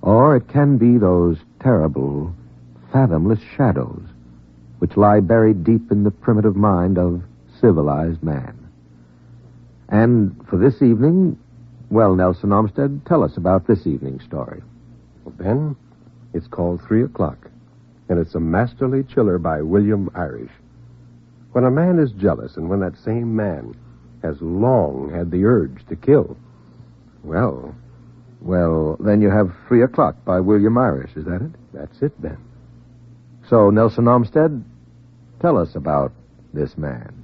Or 0.00 0.34
it 0.36 0.48
can 0.48 0.78
be 0.78 0.96
those 0.96 1.38
terrible, 1.60 2.34
fathomless 2.90 3.40
shadows 3.56 4.02
which 4.78 4.96
lie 4.96 5.20
buried 5.20 5.64
deep 5.64 5.90
in 5.90 6.04
the 6.04 6.10
primitive 6.10 6.56
mind 6.56 6.98
of 6.98 7.22
civilized 7.64 8.22
man. 8.22 8.58
And 9.88 10.36
for 10.50 10.58
this 10.58 10.82
evening, 10.82 11.38
well, 11.88 12.14
Nelson 12.14 12.52
Olmsted, 12.52 13.06
tell 13.06 13.22
us 13.22 13.38
about 13.38 13.66
this 13.66 13.86
evening's 13.86 14.24
story. 14.24 14.62
Well, 15.24 15.34
Ben, 15.38 15.76
it's 16.34 16.46
called 16.46 16.82
Three 16.86 17.02
O'Clock, 17.04 17.48
and 18.10 18.18
it's 18.18 18.34
a 18.34 18.40
masterly 18.40 19.02
chiller 19.02 19.38
by 19.38 19.62
William 19.62 20.10
Irish. 20.14 20.50
When 21.52 21.64
a 21.64 21.70
man 21.70 21.98
is 21.98 22.12
jealous, 22.12 22.56
and 22.58 22.68
when 22.68 22.80
that 22.80 22.98
same 22.98 23.34
man 23.34 23.74
has 24.22 24.36
long 24.42 25.10
had 25.14 25.30
the 25.30 25.44
urge 25.46 25.86
to 25.88 25.96
kill, 25.96 26.36
well, 27.22 27.74
Well, 28.42 28.98
then 29.00 29.22
you 29.22 29.30
have 29.30 29.54
Three 29.68 29.82
O'Clock 29.82 30.22
by 30.26 30.40
William 30.40 30.76
Irish, 30.76 31.16
is 31.16 31.24
that 31.24 31.40
it? 31.40 31.50
that's 31.72 32.02
it, 32.02 32.20
Ben. 32.20 32.36
So, 33.48 33.70
Nelson 33.70 34.06
Olmsted, 34.06 34.62
tell 35.40 35.56
us 35.56 35.74
about 35.74 36.12
this 36.52 36.76
man. 36.76 37.23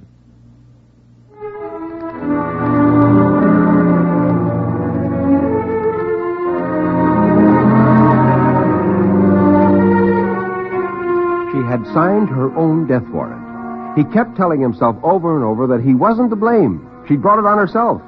Had 11.71 11.87
signed 11.93 12.27
her 12.27 12.53
own 12.57 12.85
death 12.85 13.07
warrant. 13.13 13.95
He 13.97 14.03
kept 14.13 14.35
telling 14.35 14.59
himself 14.59 14.97
over 15.03 15.37
and 15.37 15.45
over 15.45 15.67
that 15.67 15.81
he 15.81 15.95
wasn't 15.95 16.29
to 16.31 16.35
blame. 16.35 16.85
She'd 17.07 17.21
brought 17.21 17.39
it 17.39 17.45
on 17.45 17.57
herself. 17.57 18.01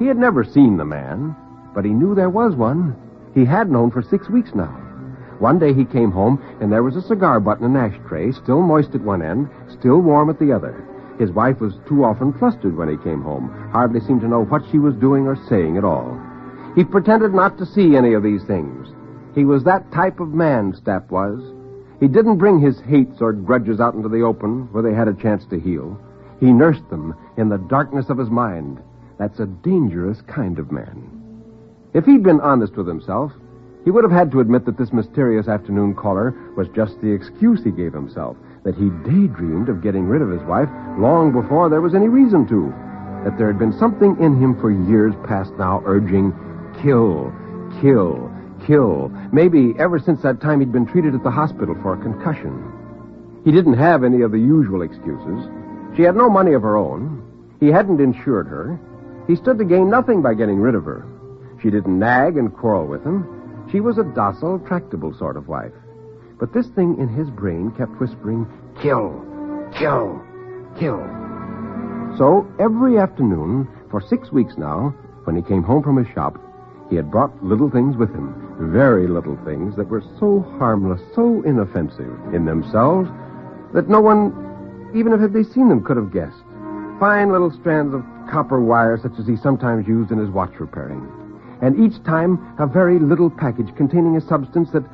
He 0.00 0.06
had 0.06 0.18
never 0.18 0.42
seen 0.42 0.76
the 0.76 0.84
man, 0.84 1.36
but 1.76 1.84
he 1.84 1.92
knew 1.92 2.12
there 2.12 2.28
was 2.28 2.56
one. 2.56 2.96
He 3.34 3.44
had 3.44 3.70
known 3.70 3.92
for 3.92 4.02
six 4.02 4.28
weeks 4.28 4.50
now. 4.52 4.74
One 5.38 5.60
day 5.60 5.72
he 5.72 5.84
came 5.84 6.10
home, 6.10 6.42
and 6.60 6.72
there 6.72 6.82
was 6.82 6.96
a 6.96 7.02
cigar 7.02 7.38
butt 7.38 7.60
in 7.60 7.66
an 7.66 7.76
ashtray, 7.76 8.32
still 8.32 8.62
moist 8.62 8.96
at 8.96 9.00
one 9.00 9.22
end, 9.22 9.48
still 9.68 10.00
warm 10.00 10.28
at 10.28 10.40
the 10.40 10.52
other. 10.52 10.84
His 11.20 11.30
wife 11.30 11.60
was 11.60 11.78
too 11.86 12.02
often 12.02 12.32
flustered 12.32 12.76
when 12.76 12.88
he 12.88 12.96
came 12.96 13.22
home, 13.22 13.48
hardly 13.70 14.00
seemed 14.00 14.22
to 14.22 14.28
know 14.28 14.42
what 14.42 14.62
she 14.72 14.80
was 14.80 14.96
doing 14.96 15.28
or 15.28 15.36
saying 15.48 15.76
at 15.76 15.84
all. 15.84 16.20
He 16.74 16.82
pretended 16.82 17.32
not 17.32 17.58
to 17.58 17.66
see 17.66 17.94
any 17.94 18.14
of 18.14 18.24
these 18.24 18.42
things. 18.42 18.88
He 19.36 19.44
was 19.44 19.62
that 19.62 19.92
type 19.92 20.18
of 20.18 20.34
man, 20.34 20.72
Stapp 20.72 21.10
was. 21.10 21.51
He 22.02 22.08
didn't 22.08 22.38
bring 22.38 22.58
his 22.58 22.80
hates 22.80 23.20
or 23.20 23.32
grudges 23.32 23.78
out 23.78 23.94
into 23.94 24.08
the 24.08 24.22
open 24.22 24.62
where 24.72 24.82
they 24.82 24.92
had 24.92 25.06
a 25.06 25.14
chance 25.14 25.44
to 25.46 25.60
heal. 25.60 25.96
He 26.40 26.52
nursed 26.52 26.90
them 26.90 27.14
in 27.36 27.48
the 27.48 27.58
darkness 27.58 28.10
of 28.10 28.18
his 28.18 28.28
mind. 28.28 28.82
That's 29.20 29.38
a 29.38 29.46
dangerous 29.46 30.20
kind 30.22 30.58
of 30.58 30.72
man. 30.72 31.44
If 31.94 32.04
he'd 32.04 32.24
been 32.24 32.40
honest 32.40 32.76
with 32.76 32.88
himself, 32.88 33.30
he 33.84 33.92
would 33.92 34.02
have 34.02 34.10
had 34.10 34.32
to 34.32 34.40
admit 34.40 34.64
that 34.64 34.76
this 34.76 34.92
mysterious 34.92 35.46
afternoon 35.46 35.94
caller 35.94 36.34
was 36.56 36.66
just 36.74 37.00
the 37.00 37.12
excuse 37.12 37.62
he 37.62 37.70
gave 37.70 37.92
himself, 37.92 38.36
that 38.64 38.74
he 38.74 38.90
daydreamed 39.08 39.68
of 39.68 39.80
getting 39.80 40.06
rid 40.06 40.22
of 40.22 40.30
his 40.30 40.42
wife 40.42 40.68
long 40.98 41.30
before 41.30 41.68
there 41.68 41.80
was 41.80 41.94
any 41.94 42.08
reason 42.08 42.48
to, 42.48 42.74
that 43.22 43.38
there 43.38 43.46
had 43.46 43.60
been 43.60 43.78
something 43.78 44.20
in 44.20 44.42
him 44.42 44.60
for 44.60 44.72
years 44.72 45.14
past 45.24 45.52
now 45.56 45.80
urging, 45.86 46.32
kill, 46.82 47.32
kill, 47.80 48.31
kill. 48.66 49.08
Maybe 49.32 49.74
ever 49.78 49.98
since 49.98 50.22
that 50.22 50.40
time 50.40 50.60
he'd 50.60 50.72
been 50.72 50.86
treated 50.86 51.14
at 51.14 51.22
the 51.22 51.30
hospital 51.30 51.74
for 51.82 51.94
a 51.94 52.02
concussion. 52.02 52.72
He 53.44 53.52
didn't 53.52 53.78
have 53.78 54.04
any 54.04 54.22
of 54.22 54.32
the 54.32 54.38
usual 54.38 54.82
excuses. 54.82 55.48
She 55.96 56.02
had 56.02 56.16
no 56.16 56.30
money 56.30 56.52
of 56.52 56.62
her 56.62 56.76
own. 56.76 57.22
He 57.60 57.68
hadn't 57.68 58.00
insured 58.00 58.46
her. 58.46 58.80
He 59.26 59.36
stood 59.36 59.58
to 59.58 59.64
gain 59.64 59.90
nothing 59.90 60.22
by 60.22 60.34
getting 60.34 60.58
rid 60.58 60.74
of 60.74 60.84
her. 60.84 61.06
She 61.62 61.70
didn't 61.70 61.98
nag 61.98 62.36
and 62.36 62.52
quarrel 62.52 62.86
with 62.86 63.04
him. 63.04 63.68
She 63.70 63.80
was 63.80 63.98
a 63.98 64.04
docile, 64.04 64.58
tractable 64.60 65.14
sort 65.16 65.36
of 65.36 65.48
wife. 65.48 65.72
But 66.38 66.52
this 66.52 66.66
thing 66.68 66.98
in 66.98 67.08
his 67.08 67.30
brain 67.30 67.70
kept 67.78 68.00
whispering, 68.00 68.46
kill, 68.80 69.24
kill, 69.78 70.20
kill. 70.78 70.98
So 72.18 72.46
every 72.58 72.98
afternoon, 72.98 73.68
for 73.90 74.00
six 74.00 74.32
weeks 74.32 74.54
now, 74.58 74.94
when 75.24 75.36
he 75.36 75.42
came 75.42 75.62
home 75.62 75.82
from 75.82 75.96
his 75.96 76.12
shop, 76.12 76.36
he 76.90 76.96
had 76.96 77.10
brought 77.10 77.44
little 77.44 77.70
things 77.70 77.96
with 77.96 78.12
him. 78.12 78.51
Very 78.70 79.08
little 79.08 79.36
things 79.44 79.76
that 79.76 79.88
were 79.88 80.02
so 80.18 80.40
harmless, 80.58 81.00
so 81.14 81.42
inoffensive 81.42 82.32
in 82.32 82.44
themselves, 82.44 83.10
that 83.74 83.88
no 83.88 84.00
one, 84.00 84.32
even 84.94 85.12
if 85.12 85.20
had 85.20 85.32
they 85.32 85.42
seen 85.42 85.68
them, 85.68 85.82
could 85.82 85.96
have 85.96 86.12
guessed. 86.12 86.44
Fine 87.00 87.32
little 87.32 87.50
strands 87.50 87.92
of 87.92 88.04
copper 88.30 88.60
wire, 88.60 88.96
such 88.96 89.18
as 89.18 89.26
he 89.26 89.36
sometimes 89.36 89.88
used 89.88 90.12
in 90.12 90.18
his 90.18 90.30
watch 90.30 90.58
repairing. 90.60 91.06
And 91.60 91.78
each 91.78 92.02
time, 92.04 92.54
a 92.58 92.66
very 92.66 92.98
little 92.98 93.28
package 93.28 93.74
containing 93.76 94.16
a 94.16 94.20
substance 94.20 94.70
that, 94.70 94.84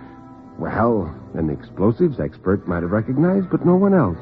well, 0.58 1.14
an 1.34 1.50
explosives 1.50 2.18
expert 2.18 2.66
might 2.66 2.82
have 2.82 2.90
recognized, 2.90 3.50
but 3.50 3.66
no 3.66 3.76
one 3.76 3.94
else. 3.94 4.18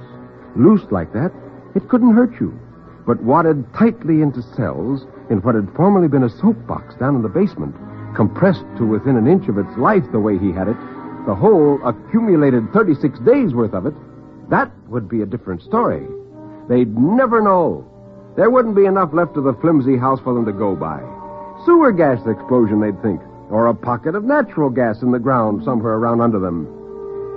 Loose 0.57 0.84
like 0.91 1.12
that, 1.12 1.33
it 1.75 1.89
couldn't 1.89 2.15
hurt 2.15 2.41
you. 2.41 2.58
But 3.07 3.23
wadded 3.23 3.65
tightly 3.75 4.23
into 4.23 4.42
cells 4.42 5.07
in 5.31 5.39
what 5.42 5.55
had 5.55 5.73
formerly 5.76 6.08
been 6.08 6.25
a 6.25 6.39
soapbox 6.41 6.97
down 6.97 7.15
in 7.15 7.23
the 7.23 7.28
basement, 7.28 7.75
compressed 8.16 8.64
to 8.78 8.86
within 8.86 9.16
an 9.16 9.28
inch 9.28 9.46
of 9.48 9.58
its 9.58 9.76
life 9.76 10.04
the 10.10 10.18
way 10.18 10.38
he 10.38 10.50
had 10.50 10.68
it, 10.68 10.76
the 11.26 11.34
whole 11.34 11.78
accumulated 11.84 12.72
36 12.72 13.18
days 13.20 13.52
worth 13.52 13.74
of 13.74 13.84
it, 13.84 13.94
that 14.48 14.72
would 14.88 15.08
be 15.08 15.20
a 15.20 15.26
different 15.26 15.62
story. 15.62 16.06
They'd 16.68 16.96
never 16.96 17.42
know. 17.42 17.84
There 18.36 18.50
wouldn't 18.50 18.74
be 18.76 18.86
enough 18.86 19.12
left 19.12 19.36
of 19.36 19.44
the 19.44 19.54
flimsy 19.60 19.96
house 19.96 20.20
for 20.20 20.34
them 20.34 20.46
to 20.46 20.52
go 20.52 20.74
by. 20.74 21.00
Sewer 21.64 21.92
gas 21.92 22.20
explosion, 22.26 22.80
they'd 22.80 23.00
think, 23.02 23.20
or 23.50 23.66
a 23.66 23.74
pocket 23.74 24.14
of 24.14 24.24
natural 24.24 24.70
gas 24.70 25.02
in 25.02 25.10
the 25.10 25.18
ground 25.18 25.62
somewhere 25.64 25.94
around 25.94 26.20
under 26.20 26.38
them. 26.38 26.66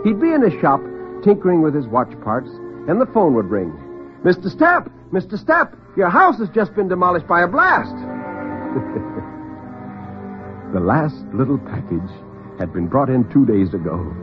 He'd 0.03 0.19
be 0.19 0.32
in 0.32 0.41
his 0.41 0.59
shop, 0.61 0.82
tinkering 1.24 1.61
with 1.61 1.75
his 1.75 1.88
watch 1.88 2.11
parts, 2.22 2.49
and 2.88 3.01
the 3.01 3.11
phone 3.14 3.33
would 3.35 3.49
ring. 3.49 3.72
Mr. 4.24 4.53
Stapp! 4.53 4.90
Mr. 5.11 5.38
Stapp! 5.38 5.75
Your 5.98 6.09
house 6.09 6.38
has 6.40 6.49
just 6.49 6.74
been 6.75 6.88
demolished 6.88 7.27
by 7.27 7.41
a 7.41 7.48
blast! 7.48 7.95
the 10.74 10.80
last 10.80 11.26
little 11.34 11.58
package 11.58 12.12
had 12.60 12.72
been 12.72 12.88
brought 12.88 13.10
in 13.10 13.30
two 13.32 13.46
days 13.46 13.74
ago. 13.74 14.16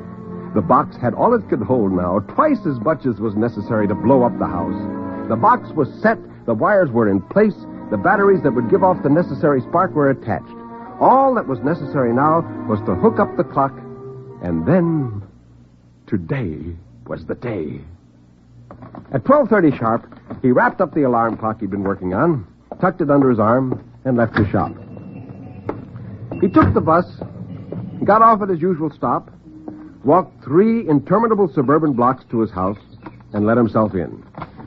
The 0.54 0.62
box 0.62 0.96
had 0.96 1.12
all 1.12 1.34
it 1.34 1.48
could 1.48 1.60
hold 1.60 1.92
now, 1.92 2.20
twice 2.20 2.64
as 2.66 2.78
much 2.80 3.04
as 3.04 3.20
was 3.20 3.34
necessary 3.34 3.88
to 3.88 3.94
blow 3.94 4.22
up 4.22 4.38
the 4.38 4.46
house. 4.46 5.28
The 5.28 5.36
box 5.36 5.70
was 5.70 5.92
set, 6.00 6.18
the 6.46 6.54
wires 6.54 6.90
were 6.90 7.08
in 7.08 7.20
place, 7.20 7.56
the 7.90 7.96
batteries 7.96 8.42
that 8.42 8.52
would 8.52 8.70
give 8.70 8.84
off 8.84 9.02
the 9.02 9.08
necessary 9.08 9.60
spark 9.60 9.92
were 9.92 10.10
attached. 10.10 10.54
All 11.00 11.34
that 11.34 11.48
was 11.48 11.58
necessary 11.60 12.12
now 12.12 12.40
was 12.68 12.80
to 12.86 12.94
hook 12.94 13.18
up 13.18 13.36
the 13.36 13.44
clock, 13.44 13.76
and 14.42 14.64
then 14.66 15.22
today 16.06 16.76
was 17.06 17.26
the 17.26 17.34
day. 17.34 17.80
At 19.12 19.24
12:30 19.24 19.76
sharp, 19.76 20.06
he 20.42 20.52
wrapped 20.52 20.80
up 20.80 20.94
the 20.94 21.02
alarm 21.02 21.36
clock 21.36 21.60
he'd 21.60 21.70
been 21.70 21.84
working 21.84 22.14
on, 22.14 22.46
tucked 22.80 23.00
it 23.00 23.10
under 23.10 23.30
his 23.30 23.40
arm, 23.40 23.82
and 24.04 24.16
left 24.16 24.34
the 24.34 24.48
shop. 24.48 24.72
He 26.40 26.48
took 26.48 26.74
the 26.74 26.82
bus, 26.82 27.06
got 28.04 28.20
off 28.20 28.42
at 28.42 28.50
his 28.50 28.60
usual 28.60 28.90
stop, 28.90 29.30
walked 30.04 30.44
three 30.44 30.86
interminable 30.88 31.48
suburban 31.52 31.94
blocks 31.94 32.24
to 32.30 32.40
his 32.40 32.50
house, 32.50 32.78
and 33.32 33.46
let 33.46 33.56
himself 33.56 33.94
in. 33.94 34.22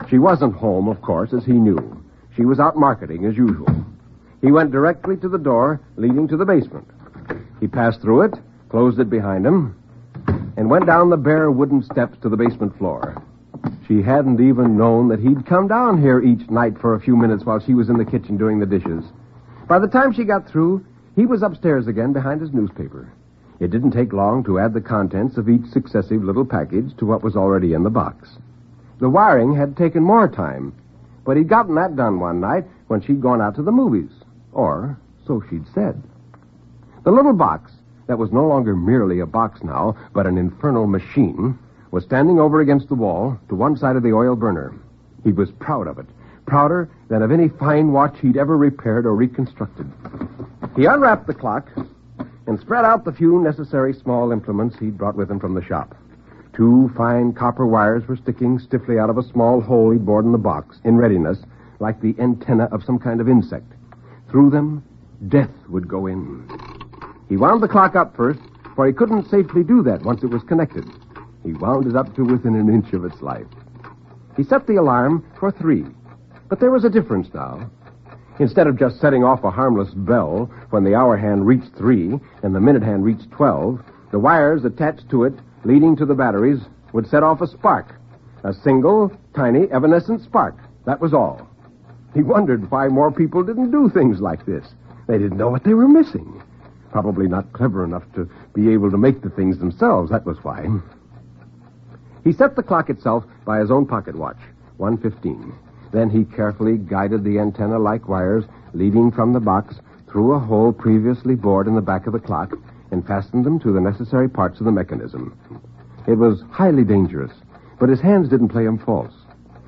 She 0.09 0.17
wasn't 0.17 0.55
home, 0.55 0.87
of 0.87 1.01
course, 1.01 1.31
as 1.31 1.45
he 1.45 1.53
knew. 1.53 2.03
She 2.35 2.43
was 2.43 2.59
out 2.59 2.75
marketing 2.75 3.25
as 3.25 3.37
usual. 3.37 3.67
He 4.41 4.51
went 4.51 4.71
directly 4.71 5.15
to 5.17 5.29
the 5.29 5.37
door 5.37 5.79
leading 5.95 6.27
to 6.29 6.37
the 6.37 6.45
basement. 6.45 6.87
He 7.59 7.67
passed 7.67 8.01
through 8.01 8.23
it, 8.23 8.33
closed 8.69 8.99
it 8.99 9.09
behind 9.09 9.45
him, 9.45 9.75
and 10.57 10.69
went 10.69 10.87
down 10.87 11.09
the 11.09 11.17
bare 11.17 11.51
wooden 11.51 11.83
steps 11.83 12.17
to 12.21 12.29
the 12.29 12.37
basement 12.37 12.77
floor. 12.77 13.21
She 13.87 14.01
hadn't 14.01 14.39
even 14.39 14.77
known 14.77 15.07
that 15.09 15.19
he'd 15.19 15.45
come 15.45 15.67
down 15.67 16.01
here 16.01 16.19
each 16.19 16.49
night 16.49 16.79
for 16.79 16.95
a 16.95 16.99
few 17.01 17.15
minutes 17.15 17.45
while 17.45 17.59
she 17.59 17.73
was 17.73 17.89
in 17.89 17.97
the 17.97 18.05
kitchen 18.05 18.37
doing 18.37 18.59
the 18.59 18.65
dishes. 18.65 19.03
By 19.67 19.79
the 19.79 19.87
time 19.87 20.13
she 20.13 20.23
got 20.23 20.49
through, 20.49 20.83
he 21.19 21.25
was 21.25 21.43
upstairs 21.43 21.85
again 21.85 22.13
behind 22.13 22.39
his 22.39 22.53
newspaper. 22.53 23.11
It 23.59 23.71
didn't 23.71 23.91
take 23.91 24.13
long 24.13 24.41
to 24.45 24.57
add 24.57 24.73
the 24.73 24.79
contents 24.79 25.35
of 25.35 25.49
each 25.49 25.65
successive 25.65 26.23
little 26.23 26.45
package 26.45 26.95
to 26.95 27.05
what 27.05 27.23
was 27.23 27.35
already 27.35 27.73
in 27.73 27.83
the 27.83 27.89
box. 27.89 28.37
The 29.01 29.09
wiring 29.09 29.53
had 29.53 29.75
taken 29.75 30.01
more 30.01 30.29
time, 30.29 30.73
but 31.25 31.35
he'd 31.35 31.49
gotten 31.49 31.75
that 31.75 31.97
done 31.97 32.21
one 32.21 32.39
night 32.39 32.63
when 32.87 33.01
she'd 33.01 33.19
gone 33.19 33.41
out 33.41 33.55
to 33.55 33.63
the 33.63 33.71
movies. 33.71 34.09
Or 34.53 34.97
so 35.27 35.43
she'd 35.49 35.67
said. 35.73 36.01
The 37.03 37.11
little 37.11 37.33
box, 37.33 37.73
that 38.07 38.17
was 38.17 38.31
no 38.31 38.47
longer 38.47 38.73
merely 38.73 39.19
a 39.19 39.25
box 39.25 39.61
now, 39.61 39.97
but 40.13 40.25
an 40.25 40.37
infernal 40.37 40.87
machine, 40.87 41.59
was 41.91 42.05
standing 42.05 42.39
over 42.39 42.61
against 42.61 42.87
the 42.87 42.95
wall 42.95 43.37
to 43.49 43.55
one 43.55 43.75
side 43.75 43.97
of 43.97 44.03
the 44.03 44.13
oil 44.13 44.37
burner. 44.37 44.73
He 45.25 45.33
was 45.33 45.51
proud 45.51 45.87
of 45.87 45.99
it, 45.99 46.07
prouder 46.45 46.89
than 47.09 47.21
of 47.21 47.31
any 47.33 47.49
fine 47.49 47.91
watch 47.91 48.17
he'd 48.21 48.37
ever 48.37 48.55
repaired 48.55 49.05
or 49.05 49.15
reconstructed. 49.15 49.91
He 50.75 50.85
unwrapped 50.85 51.27
the 51.27 51.33
clock 51.33 51.69
and 52.47 52.59
spread 52.59 52.85
out 52.85 53.03
the 53.03 53.11
few 53.11 53.41
necessary 53.41 53.93
small 53.93 54.31
implements 54.31 54.77
he'd 54.77 54.97
brought 54.97 55.15
with 55.15 55.29
him 55.29 55.39
from 55.39 55.53
the 55.53 55.63
shop. 55.63 55.95
Two 56.53 56.91
fine 56.95 57.33
copper 57.33 57.65
wires 57.65 58.07
were 58.07 58.15
sticking 58.15 58.59
stiffly 58.59 58.97
out 58.97 59.09
of 59.09 59.17
a 59.17 59.23
small 59.23 59.61
hole 59.61 59.91
he'd 59.91 60.05
bored 60.05 60.25
in 60.25 60.31
the 60.31 60.37
box, 60.37 60.79
in 60.83 60.97
readiness, 60.97 61.39
like 61.79 62.01
the 62.01 62.15
antenna 62.19 62.65
of 62.65 62.83
some 62.83 62.99
kind 62.99 63.21
of 63.21 63.29
insect. 63.29 63.71
Through 64.29 64.51
them, 64.51 64.83
death 65.27 65.51
would 65.69 65.87
go 65.87 66.07
in. 66.07 66.47
He 67.27 67.37
wound 67.37 67.61
the 67.61 67.67
clock 67.67 67.95
up 67.95 68.15
first, 68.15 68.39
for 68.75 68.87
he 68.87 68.93
couldn't 68.93 69.29
safely 69.29 69.63
do 69.63 69.83
that 69.83 70.03
once 70.03 70.23
it 70.23 70.29
was 70.29 70.43
connected. 70.43 70.85
He 71.43 71.53
wound 71.53 71.87
it 71.87 71.95
up 71.95 72.15
to 72.15 72.23
within 72.25 72.55
an 72.55 72.69
inch 72.69 72.93
of 72.93 73.05
its 73.05 73.21
life. 73.21 73.47
He 74.35 74.43
set 74.43 74.67
the 74.67 74.75
alarm 74.75 75.25
for 75.39 75.51
three. 75.51 75.85
But 76.47 76.59
there 76.59 76.71
was 76.71 76.83
a 76.83 76.89
difference 76.89 77.33
now. 77.33 77.69
Instead 78.39 78.67
of 78.67 78.79
just 78.79 78.99
setting 78.99 79.23
off 79.23 79.43
a 79.43 79.51
harmless 79.51 79.93
bell 79.93 80.49
when 80.69 80.83
the 80.85 80.95
hour 80.95 81.17
hand 81.17 81.45
reached 81.45 81.75
three 81.75 82.17
and 82.41 82.55
the 82.55 82.59
minute 82.59 82.81
hand 82.81 83.03
reached 83.03 83.29
twelve, 83.31 83.81
the 84.11 84.19
wires 84.19 84.63
attached 84.63 85.09
to 85.09 85.25
it, 85.25 85.33
leading 85.65 85.95
to 85.95 86.05
the 86.05 86.15
batteries, 86.15 86.61
would 86.93 87.05
set 87.07 87.21
off 87.21 87.41
a 87.41 87.47
spark. 87.47 87.95
A 88.43 88.53
single, 88.53 89.11
tiny, 89.35 89.69
evanescent 89.71 90.21
spark. 90.21 90.57
That 90.85 91.01
was 91.01 91.13
all. 91.13 91.47
He 92.13 92.23
wondered 92.23 92.71
why 92.71 92.87
more 92.87 93.11
people 93.11 93.43
didn't 93.43 93.71
do 93.71 93.89
things 93.89 94.21
like 94.21 94.45
this. 94.45 94.65
They 95.07 95.17
didn't 95.17 95.37
know 95.37 95.49
what 95.49 95.65
they 95.65 95.73
were 95.73 95.87
missing. 95.87 96.41
Probably 96.91 97.27
not 97.27 97.51
clever 97.51 97.83
enough 97.83 98.03
to 98.15 98.29
be 98.53 98.71
able 98.71 98.89
to 98.89 98.97
make 98.97 99.21
the 99.21 99.29
things 99.29 99.59
themselves. 99.59 100.09
That 100.09 100.25
was 100.25 100.37
why. 100.43 100.67
He 102.23 102.31
set 102.31 102.55
the 102.55 102.63
clock 102.63 102.89
itself 102.89 103.25
by 103.45 103.59
his 103.59 103.69
own 103.69 103.85
pocket 103.85 104.15
watch, 104.15 104.39
115. 104.77 105.53
Then 105.91 106.09
he 106.09 106.23
carefully 106.23 106.77
guided 106.77 107.23
the 107.23 107.39
antenna-like 107.39 108.07
wires 108.07 108.45
leading 108.73 109.11
from 109.11 109.33
the 109.33 109.39
box 109.39 109.75
through 110.07 110.33
a 110.33 110.39
hole 110.39 110.71
previously 110.71 111.35
bored 111.35 111.67
in 111.67 111.75
the 111.75 111.81
back 111.81 112.07
of 112.07 112.13
the 112.13 112.19
clock 112.19 112.53
and 112.91 113.05
fastened 113.05 113.45
them 113.45 113.59
to 113.59 113.71
the 113.71 113.81
necessary 113.81 114.29
parts 114.29 114.59
of 114.59 114.65
the 114.65 114.71
mechanism. 114.71 115.37
It 116.07 116.15
was 116.15 116.43
highly 116.51 116.83
dangerous, 116.83 117.31
but 117.79 117.89
his 117.89 118.01
hands 118.01 118.29
didn't 118.29 118.49
play 118.49 118.65
him 118.65 118.77
false. 118.77 119.13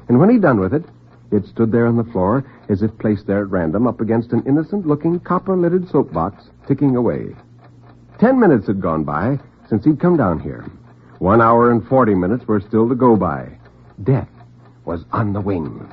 And 0.07 0.19
when 0.19 0.29
he'd 0.29 0.41
done 0.41 0.59
with 0.59 0.73
it, 0.73 0.85
it 1.31 1.45
stood 1.45 1.71
there 1.71 1.85
on 1.85 1.97
the 1.97 2.11
floor 2.11 2.43
as 2.69 2.81
if 2.81 2.97
placed 2.97 3.25
there 3.27 3.43
at 3.43 3.49
random 3.49 3.87
up 3.87 4.01
against 4.01 4.33
an 4.33 4.43
innocent-looking 4.45 5.21
copper-lidded 5.21 5.89
soapbox, 5.89 6.49
ticking 6.67 6.95
away. 6.95 7.35
Ten 8.19 8.39
minutes 8.39 8.67
had 8.67 8.81
gone 8.81 9.03
by 9.03 9.39
since 9.69 9.85
he'd 9.85 9.99
come 9.99 10.17
down 10.17 10.39
here. 10.39 10.65
One 11.19 11.41
hour 11.41 11.71
and 11.71 11.87
forty 11.87 12.15
minutes 12.15 12.47
were 12.47 12.59
still 12.59 12.89
to 12.89 12.95
go 12.95 13.15
by. 13.15 13.57
Death 14.03 14.29
was 14.83 15.05
on 15.11 15.33
the 15.33 15.41
wing. 15.41 15.91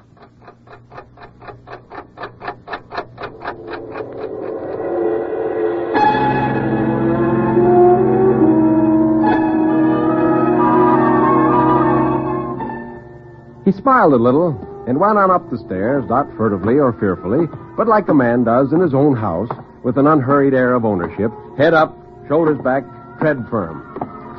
He 13.68 13.72
smiled 13.72 14.14
a 14.14 14.16
little 14.16 14.56
and 14.86 14.98
went 14.98 15.18
on 15.18 15.30
up 15.30 15.50
the 15.50 15.58
stairs, 15.58 16.08
not 16.08 16.34
furtively 16.38 16.78
or 16.78 16.94
fearfully, 16.94 17.48
but 17.76 17.86
like 17.86 18.08
a 18.08 18.14
man 18.14 18.42
does 18.42 18.72
in 18.72 18.80
his 18.80 18.94
own 18.94 19.14
house, 19.14 19.50
with 19.82 19.98
an 19.98 20.06
unhurried 20.06 20.54
air 20.54 20.72
of 20.72 20.86
ownership, 20.86 21.30
head 21.58 21.74
up, 21.74 21.94
shoulders 22.28 22.56
back, 22.62 22.82
tread 23.20 23.46
firm. 23.50 23.84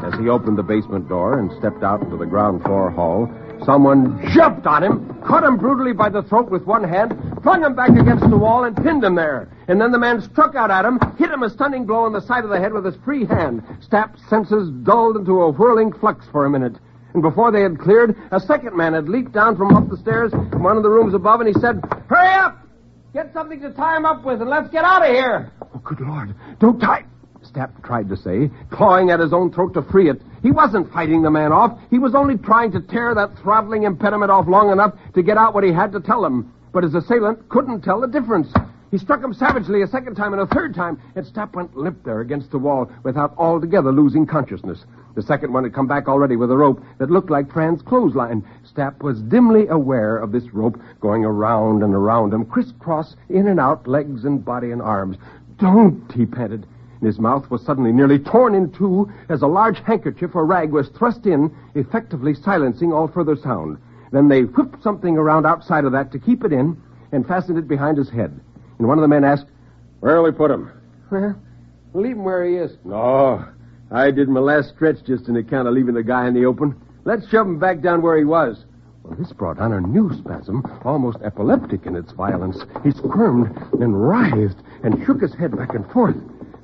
As 0.03 0.19
he 0.19 0.29
opened 0.29 0.57
the 0.57 0.63
basement 0.63 1.07
door 1.07 1.37
and 1.37 1.51
stepped 1.59 1.83
out 1.83 2.01
into 2.01 2.17
the 2.17 2.25
ground 2.25 2.63
floor 2.63 2.89
hall, 2.89 3.31
someone 3.63 4.19
jumped 4.33 4.65
on 4.65 4.83
him, 4.83 5.21
caught 5.23 5.43
him 5.43 5.57
brutally 5.57 5.93
by 5.93 6.09
the 6.09 6.23
throat 6.23 6.49
with 6.49 6.63
one 6.63 6.83
hand, 6.83 7.13
flung 7.43 7.63
him 7.63 7.75
back 7.75 7.91
against 7.91 8.27
the 8.31 8.37
wall, 8.37 8.63
and 8.63 8.75
pinned 8.77 9.03
him 9.03 9.13
there. 9.13 9.47
And 9.67 9.79
then 9.79 9.91
the 9.91 9.99
man 9.99 10.23
struck 10.23 10.55
out 10.55 10.71
at 10.71 10.85
him, 10.85 10.97
hit 11.19 11.29
him 11.29 11.43
a 11.43 11.51
stunning 11.51 11.85
blow 11.85 12.05
on 12.05 12.13
the 12.13 12.21
side 12.21 12.45
of 12.45 12.49
the 12.49 12.59
head 12.59 12.73
with 12.73 12.83
his 12.83 12.95
free 13.05 13.25
hand. 13.25 13.61
Stapp's 13.79 14.27
senses 14.27 14.71
dulled 14.81 15.17
into 15.17 15.39
a 15.43 15.51
whirling 15.51 15.93
flux 15.93 16.25
for 16.31 16.45
a 16.45 16.49
minute. 16.49 16.77
And 17.13 17.21
before 17.21 17.51
they 17.51 17.61
had 17.61 17.79
cleared, 17.79 18.15
a 18.31 18.39
second 18.39 18.75
man 18.75 18.93
had 18.93 19.09
leaped 19.09 19.31
down 19.31 19.57
from 19.57 19.75
up 19.75 19.89
the 19.89 19.97
stairs 19.97 20.31
from 20.31 20.63
one 20.63 20.77
of 20.77 20.83
the 20.83 20.89
rooms 20.89 21.13
above, 21.13 21.41
and 21.41 21.47
he 21.53 21.59
said, 21.59 21.81
Hurry 22.07 22.33
up! 22.35 22.59
Get 23.13 23.33
something 23.33 23.59
to 23.61 23.71
tie 23.71 23.97
him 23.97 24.05
up 24.05 24.23
with, 24.23 24.41
and 24.41 24.49
let's 24.49 24.69
get 24.69 24.83
out 24.85 25.01
of 25.01 25.13
here! 25.13 25.51
Oh, 25.61 25.79
good 25.83 26.01
Lord. 26.01 26.35
Don't 26.59 26.79
tie... 26.79 27.05
Stapp 27.43 27.83
tried 27.83 28.09
to 28.09 28.17
say, 28.17 28.51
clawing 28.69 29.09
at 29.09 29.19
his 29.19 29.33
own 29.33 29.51
throat 29.51 29.73
to 29.73 29.81
free 29.81 30.09
it. 30.09 30.21
He 30.43 30.51
wasn't 30.51 30.91
fighting 30.91 31.21
the 31.21 31.31
man 31.31 31.51
off. 31.51 31.79
He 31.89 31.97
was 31.97 32.13
only 32.13 32.37
trying 32.37 32.71
to 32.73 32.81
tear 32.81 33.15
that 33.15 33.37
throttling 33.39 33.83
impediment 33.83 34.29
off 34.29 34.47
long 34.47 34.71
enough 34.71 34.93
to 35.15 35.23
get 35.23 35.37
out 35.37 35.53
what 35.53 35.63
he 35.63 35.71
had 35.71 35.91
to 35.93 35.99
tell 36.01 36.23
him. 36.23 36.53
But 36.73 36.83
his 36.83 36.93
assailant 36.93 37.49
couldn't 37.49 37.81
tell 37.81 38.01
the 38.01 38.07
difference. 38.07 38.53
He 38.91 38.97
struck 38.97 39.23
him 39.23 39.33
savagely 39.33 39.81
a 39.81 39.87
second 39.87 40.15
time 40.15 40.33
and 40.33 40.41
a 40.41 40.47
third 40.47 40.75
time, 40.75 41.01
and 41.15 41.25
Stapp 41.25 41.53
went 41.55 41.75
limp 41.77 42.03
there 42.03 42.21
against 42.21 42.51
the 42.51 42.59
wall 42.59 42.91
without 43.03 43.33
altogether 43.37 43.91
losing 43.91 44.25
consciousness. 44.25 44.83
The 45.15 45.21
second 45.21 45.51
one 45.51 45.63
had 45.63 45.73
come 45.73 45.87
back 45.87 46.07
already 46.07 46.35
with 46.35 46.51
a 46.51 46.57
rope 46.57 46.83
that 46.97 47.09
looked 47.09 47.29
like 47.29 47.51
Fran's 47.51 47.81
clothesline. 47.81 48.43
Stapp 48.63 49.01
was 49.01 49.21
dimly 49.21 49.67
aware 49.67 50.17
of 50.17 50.31
this 50.31 50.53
rope 50.53 50.79
going 50.99 51.25
around 51.25 51.83
and 51.83 51.93
around 51.93 52.33
him, 52.33 52.45
crisscross, 52.45 53.15
in 53.29 53.47
and 53.47 53.59
out, 53.59 53.87
legs 53.87 54.25
and 54.25 54.45
body 54.45 54.71
and 54.71 54.81
arms. 54.81 55.17
Don't, 55.57 56.11
he 56.11 56.25
panted. 56.25 56.65
And 56.99 57.07
his 57.07 57.19
mouth 57.19 57.49
was 57.49 57.63
suddenly 57.63 57.91
nearly 57.91 58.19
torn 58.19 58.53
in 58.53 58.71
two 58.71 59.11
as 59.29 59.41
a 59.41 59.47
large 59.47 59.79
handkerchief 59.79 60.35
or 60.35 60.45
rag 60.45 60.71
was 60.71 60.89
thrust 60.89 61.25
in, 61.25 61.53
effectively 61.75 62.33
silencing 62.33 62.91
all 62.91 63.07
further 63.07 63.35
sound. 63.35 63.77
Then 64.11 64.27
they 64.27 64.43
whipped 64.43 64.83
something 64.83 65.17
around 65.17 65.45
outside 65.45 65.85
of 65.85 65.91
that 65.93 66.11
to 66.11 66.19
keep 66.19 66.43
it 66.43 66.53
in 66.53 66.81
and 67.11 67.27
fastened 67.27 67.57
it 67.57 67.67
behind 67.67 67.97
his 67.97 68.09
head. 68.09 68.39
And 68.77 68.87
one 68.87 68.97
of 68.97 69.01
the 69.01 69.07
men 69.07 69.23
asked, 69.23 69.47
Where'll 69.99 70.23
we 70.23 70.31
put 70.31 70.51
him? 70.51 70.71
Well, 71.09 71.35
leave 71.93 72.15
him 72.15 72.23
where 72.23 72.45
he 72.45 72.55
is. 72.55 72.77
No, 72.85 73.45
I 73.91 74.11
did 74.11 74.29
my 74.29 74.39
last 74.39 74.69
stretch 74.69 75.03
just 75.03 75.29
in 75.29 75.35
account 75.35 75.67
of 75.67 75.73
leaving 75.73 75.95
the 75.95 76.03
guy 76.03 76.27
in 76.27 76.35
the 76.35 76.45
open. 76.45 76.75
Let's 77.05 77.27
shove 77.29 77.47
him 77.47 77.57
back 77.57 77.81
down 77.81 78.03
where 78.03 78.17
he 78.17 78.23
was. 78.23 78.65
Well, 79.03 79.15
this 79.17 79.33
brought 79.33 79.57
on 79.57 79.73
a 79.73 79.81
new 79.81 80.13
spasm, 80.13 80.63
almost 80.85 81.17
epileptic 81.23 81.87
in 81.87 81.95
its 81.95 82.11
violence. 82.11 82.59
He 82.83 82.91
squirmed 82.91 83.55
and 83.81 84.07
writhed 84.07 84.61
and 84.83 85.03
shook 85.05 85.21
his 85.21 85.33
head 85.33 85.57
back 85.57 85.73
and 85.73 85.89
forth. 85.91 86.17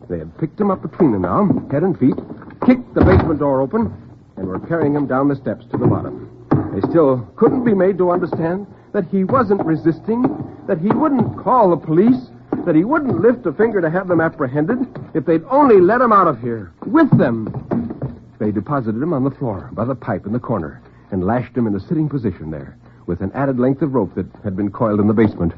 They 0.08 0.20
had 0.20 0.38
picked 0.38 0.62
him 0.62 0.70
up 0.70 0.84
between 0.84 1.14
them 1.14 1.24
now, 1.24 1.48
head 1.72 1.82
and 1.82 1.98
feet, 1.98 2.16
kicked 2.64 2.94
the 2.94 3.04
basement 3.04 3.40
door 3.40 3.62
open, 3.62 3.92
and 4.38 4.48
were 4.48 4.60
carrying 4.60 4.96
him 4.96 5.08
down 5.08 5.28
the 5.28 5.36
steps 5.36 5.66
to 5.72 5.78
the 5.78 5.88
bottom. 5.88 6.30
They 6.74 6.82
still 6.90 7.28
couldn't 7.38 7.64
be 7.64 7.74
made 7.74 7.98
to 7.98 8.12
understand 8.12 8.68
that 8.94 9.06
he 9.06 9.24
wasn't 9.24 9.66
resisting, 9.66 10.22
that 10.68 10.78
he 10.78 10.90
wouldn't 10.90 11.40
call 11.44 11.72
the 11.72 11.78
police, 11.78 12.30
that 12.66 12.76
he 12.76 12.84
wouldn't 12.84 13.22
lift 13.22 13.46
a 13.46 13.54
finger 13.54 13.82
to 13.82 13.90
have 13.90 14.08
them 14.08 14.22
apprehended 14.22 14.80
if 15.14 15.26
they'd 15.26 15.44
only 15.50 15.80
let 15.80 16.02
him 16.02 16.14
out 16.14 16.28
of 16.28 16.40
here, 16.42 16.72
with 16.86 17.10
them. 17.18 17.50
They 18.40 18.52
deposited 18.52 19.02
him 19.02 19.14
on 19.14 19.24
the 19.24 19.32
floor 19.32 19.70
by 19.74 19.86
the 19.86 19.96
pipe 19.96 20.26
in 20.26 20.34
the 20.34 20.40
corner 20.40 20.82
and 21.12 21.26
lashed 21.26 21.56
him 21.56 21.68
in 21.68 21.76
a 21.76 21.80
sitting 21.80 22.10
position 22.10 22.52
there 22.52 22.78
with 23.06 23.22
an 23.22 23.32
added 23.34 23.60
length 23.60 23.82
of 23.82 23.94
rope 23.94 24.16
that 24.16 24.28
had 24.44 24.56
been 24.56 24.72
coiled 24.72 25.00
in 25.00 25.08
the 25.08 25.14
basement. 25.14 25.54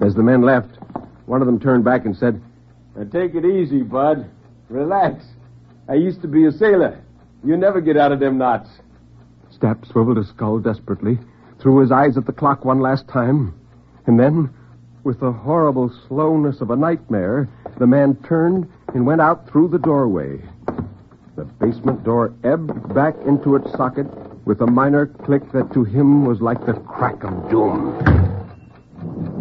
As 0.00 0.14
the 0.14 0.22
men 0.22 0.42
left, 0.42 0.78
one 1.26 1.40
of 1.42 1.46
them 1.46 1.60
turned 1.60 1.84
back 1.84 2.06
and 2.06 2.16
said, 2.16 2.40
now 2.96 3.04
take 3.04 3.34
it 3.34 3.44
easy, 3.44 3.82
Bud. 3.82 4.28
Relax. 4.68 5.24
I 5.88 5.94
used 5.94 6.20
to 6.22 6.28
be 6.28 6.46
a 6.46 6.52
sailor. 6.52 7.00
You 7.44 7.56
never 7.56 7.80
get 7.80 7.96
out 7.96 8.12
of 8.12 8.20
them 8.20 8.38
knots. 8.38 8.68
Stapp 9.56 9.86
swiveled 9.86 10.16
his 10.16 10.28
skull 10.28 10.58
desperately, 10.58 11.18
threw 11.60 11.78
his 11.78 11.92
eyes 11.92 12.16
at 12.16 12.26
the 12.26 12.32
clock 12.32 12.64
one 12.64 12.80
last 12.80 13.06
time, 13.08 13.54
and 14.06 14.18
then, 14.18 14.50
with 15.08 15.20
the 15.20 15.32
horrible 15.32 15.90
slowness 16.06 16.60
of 16.60 16.70
a 16.70 16.76
nightmare, 16.76 17.48
the 17.78 17.86
man 17.86 18.14
turned 18.16 18.70
and 18.92 19.06
went 19.06 19.22
out 19.22 19.48
through 19.48 19.66
the 19.66 19.78
doorway. 19.78 20.38
The 21.34 21.46
basement 21.46 22.04
door 22.04 22.34
ebbed 22.44 22.92
back 22.92 23.14
into 23.26 23.56
its 23.56 23.72
socket 23.72 24.06
with 24.44 24.60
a 24.60 24.66
minor 24.66 25.06
click 25.06 25.50
that 25.52 25.72
to 25.72 25.82
him 25.82 26.26
was 26.26 26.42
like 26.42 26.60
the 26.66 26.74
crack 26.74 27.24
of 27.24 27.48
doom. 27.48 29.37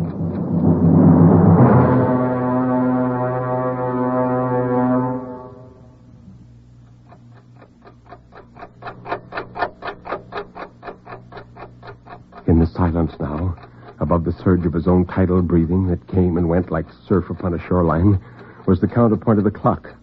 Breathing 15.42 15.88
that 15.88 16.08
came 16.08 16.38
and 16.38 16.50
went 16.50 16.72
like 16.72 16.86
surf 17.08 17.30
upon 17.30 17.54
a 17.54 17.68
shoreline, 17.68 18.20
was 18.66 18.82
the 18.82 18.88
counterpoint 18.88 19.38
of 19.38 19.44
the 19.44 19.52
clock. 19.52 19.94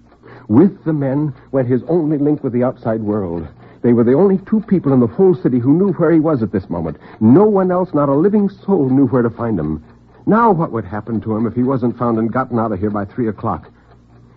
With 0.49 0.85
the 0.85 0.93
men 0.93 1.35
went 1.53 1.69
his 1.69 1.83
only 1.89 2.19
link 2.19 2.43
with 2.43 2.53
the 2.53 2.65
outside 2.65 3.03
world. 3.03 3.47
They 3.83 3.93
were 3.93 4.05
the 4.05 4.15
only 4.15 4.39
two 4.39 4.61
people 4.63 4.93
in 4.93 5.01
the 5.01 5.07
whole 5.07 5.35
city 5.35 5.59
who 5.59 5.77
knew 5.77 5.93
where 5.93 6.11
he 6.11 6.21
was 6.21 6.43
at 6.43 6.53
this 6.53 6.71
moment. 6.71 6.97
No 7.21 7.45
one 7.45 7.71
else, 7.71 7.93
not 7.93 8.09
a 8.09 8.15
living 8.15 8.49
soul, 8.49 8.89
knew 8.89 9.07
where 9.07 9.23
to 9.23 9.31
find 9.31 9.59
him. 9.59 9.85
Now, 10.27 10.53
what 10.53 10.73
would 10.73 10.87
happen 10.87 11.21
to 11.21 11.37
him 11.37 11.47
if 11.47 11.55
he 11.55 11.63
wasn't 11.63 11.99
found 11.99 12.19
and 12.19 12.33
gotten 12.33 12.59
out 12.59 12.73
of 12.73 12.81
here 12.81 12.91
by 12.91 13.05
three 13.05 13.29
o'clock? 13.29 13.71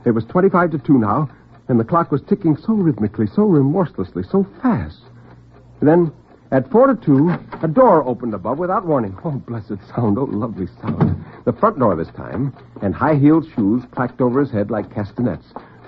It 0.06 0.12
was 0.12 0.26
25 0.26 0.72
to 0.72 0.80
2 0.80 0.98
now, 0.98 1.30
and 1.68 1.80
the 1.80 1.86
clock 1.86 2.12
was 2.12 2.22
ticking 2.22 2.58
so 2.58 2.74
rhythmically, 2.74 3.28
so 3.28 3.44
remorselessly, 3.44 4.24
so 4.24 4.46
fast. 4.62 5.02
Then, 5.82 6.12
at 6.52 6.72
four 6.72 6.88
to 6.88 6.96
two, 6.96 7.34
a 7.62 7.68
door 7.68 8.08
opened 8.08 8.34
above 8.34 8.58
without 8.58 8.86
warning. 8.86 9.18
Oh, 9.24 9.32
blessed 9.32 9.78
sound, 9.96 10.18
oh, 10.18 10.24
lovely 10.24 10.68
sound. 10.82 11.24
The 11.46 11.54
front 11.54 11.80
door 11.80 11.96
this 11.96 12.10
time, 12.16 12.54
and 12.82 12.94
high-heeled 12.94 13.48
shoes 13.56 13.84
clacked 13.92 14.22
over 14.22 14.40
his 14.40 14.52
head 14.52 14.72
like 14.72 14.94
castanets. 14.94 15.46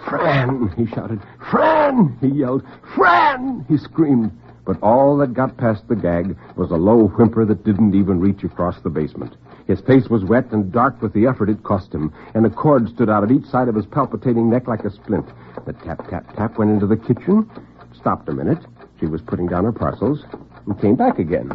Fran, 0.08 0.74
he 0.78 0.86
shouted. 0.86 1.22
Fran, 1.52 2.18
he 2.22 2.28
yelled. 2.28 2.64
Fran, 2.96 3.66
he 3.68 3.78
screamed. 3.78 4.32
But 4.66 4.82
all 4.84 5.18
that 5.18 5.34
got 5.34 5.58
past 5.58 5.88
the 5.88 5.96
gag 5.96 6.38
was 6.56 6.72
a 6.72 6.76
low 6.76 7.08
whimper 7.08 7.46
that 7.46 7.64
didn't 7.64 7.96
even 7.96 8.20
reach 8.20 8.44
across 8.44 8.80
the 8.82 8.90
basement. 8.90 9.36
His 9.68 9.82
face 9.82 10.10
was 10.10 10.24
wet 10.24 10.52
and 10.52 10.72
dark 10.72 11.02
with 11.02 11.14
the 11.14 11.28
effort 11.28 11.50
it 11.50 11.64
cost 11.64 11.94
him, 11.94 12.14
and 12.34 12.46
a 12.46 12.50
cord 12.50 12.90
stood 12.90 13.10
out 13.10 13.24
at 13.24 13.32
each 13.32 13.46
side 13.46 13.68
of 13.68 13.76
his 13.76 13.86
palpitating 13.86 14.50
neck 14.50 14.68
like 14.68 14.84
a 14.84 14.92
splint. 14.92 15.28
The 15.66 15.74
tap, 15.74 16.08
tap, 16.10 16.36
tap 16.36 16.58
went 16.58 16.72
into 16.72 16.88
the 16.88 16.98
kitchen, 16.98 17.50
stopped 17.94 18.30
a 18.30 18.34
minute. 18.34 18.66
She 19.00 19.06
was 19.06 19.22
putting 19.22 19.48
down 19.48 19.64
her 19.64 19.72
parcels, 19.72 20.26
and 20.66 20.80
came 20.80 20.96
back 20.96 21.20
again. 21.20 21.52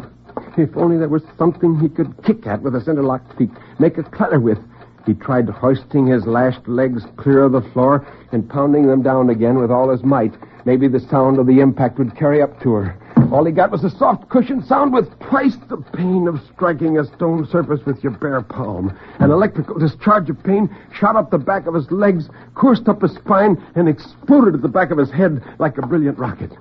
If 0.57 0.75
only 0.77 0.97
there 0.97 1.09
was 1.09 1.23
something 1.37 1.79
he 1.79 1.89
could 1.89 2.23
kick 2.23 2.47
at 2.47 2.61
with 2.61 2.73
his 2.73 2.87
interlocked 2.87 3.37
feet, 3.37 3.51
make 3.79 3.97
a 3.97 4.03
clatter 4.03 4.39
with. 4.39 4.59
He 5.05 5.13
tried 5.13 5.49
hoisting 5.49 6.07
his 6.07 6.25
lashed 6.25 6.67
legs 6.67 7.03
clear 7.17 7.43
of 7.43 7.51
the 7.51 7.61
floor 7.61 8.05
and 8.31 8.49
pounding 8.49 8.87
them 8.87 9.01
down 9.01 9.29
again 9.29 9.57
with 9.57 9.69
all 9.69 9.89
his 9.89 10.03
might. 10.03 10.33
Maybe 10.65 10.87
the 10.87 10.99
sound 10.99 11.37
of 11.37 11.45
the 11.45 11.59
impact 11.59 11.99
would 11.99 12.15
carry 12.15 12.41
up 12.41 12.59
to 12.61 12.73
her. 12.73 12.97
All 13.31 13.45
he 13.45 13.51
got 13.51 13.71
was 13.71 13.83
a 13.83 13.89
soft 13.89 14.29
cushioned 14.29 14.65
sound 14.65 14.93
with 14.93 15.19
twice 15.19 15.57
the 15.67 15.77
pain 15.77 16.27
of 16.27 16.41
striking 16.53 16.97
a 16.97 17.05
stone 17.05 17.47
surface 17.47 17.85
with 17.85 18.03
your 18.03 18.13
bare 18.13 18.41
palm. 18.41 18.97
An 19.19 19.31
electrical 19.31 19.77
discharge 19.77 20.29
of 20.29 20.41
pain 20.43 20.75
shot 20.93 21.15
up 21.15 21.31
the 21.31 21.37
back 21.37 21.65
of 21.65 21.73
his 21.73 21.89
legs, 21.91 22.29
coursed 22.53 22.87
up 22.87 23.01
his 23.01 23.13
spine, 23.13 23.61
and 23.75 23.89
exploded 23.89 24.55
at 24.55 24.61
the 24.61 24.67
back 24.67 24.91
of 24.91 24.97
his 24.97 25.11
head 25.11 25.43
like 25.59 25.77
a 25.77 25.85
brilliant 25.85 26.17
rocket. 26.17 26.51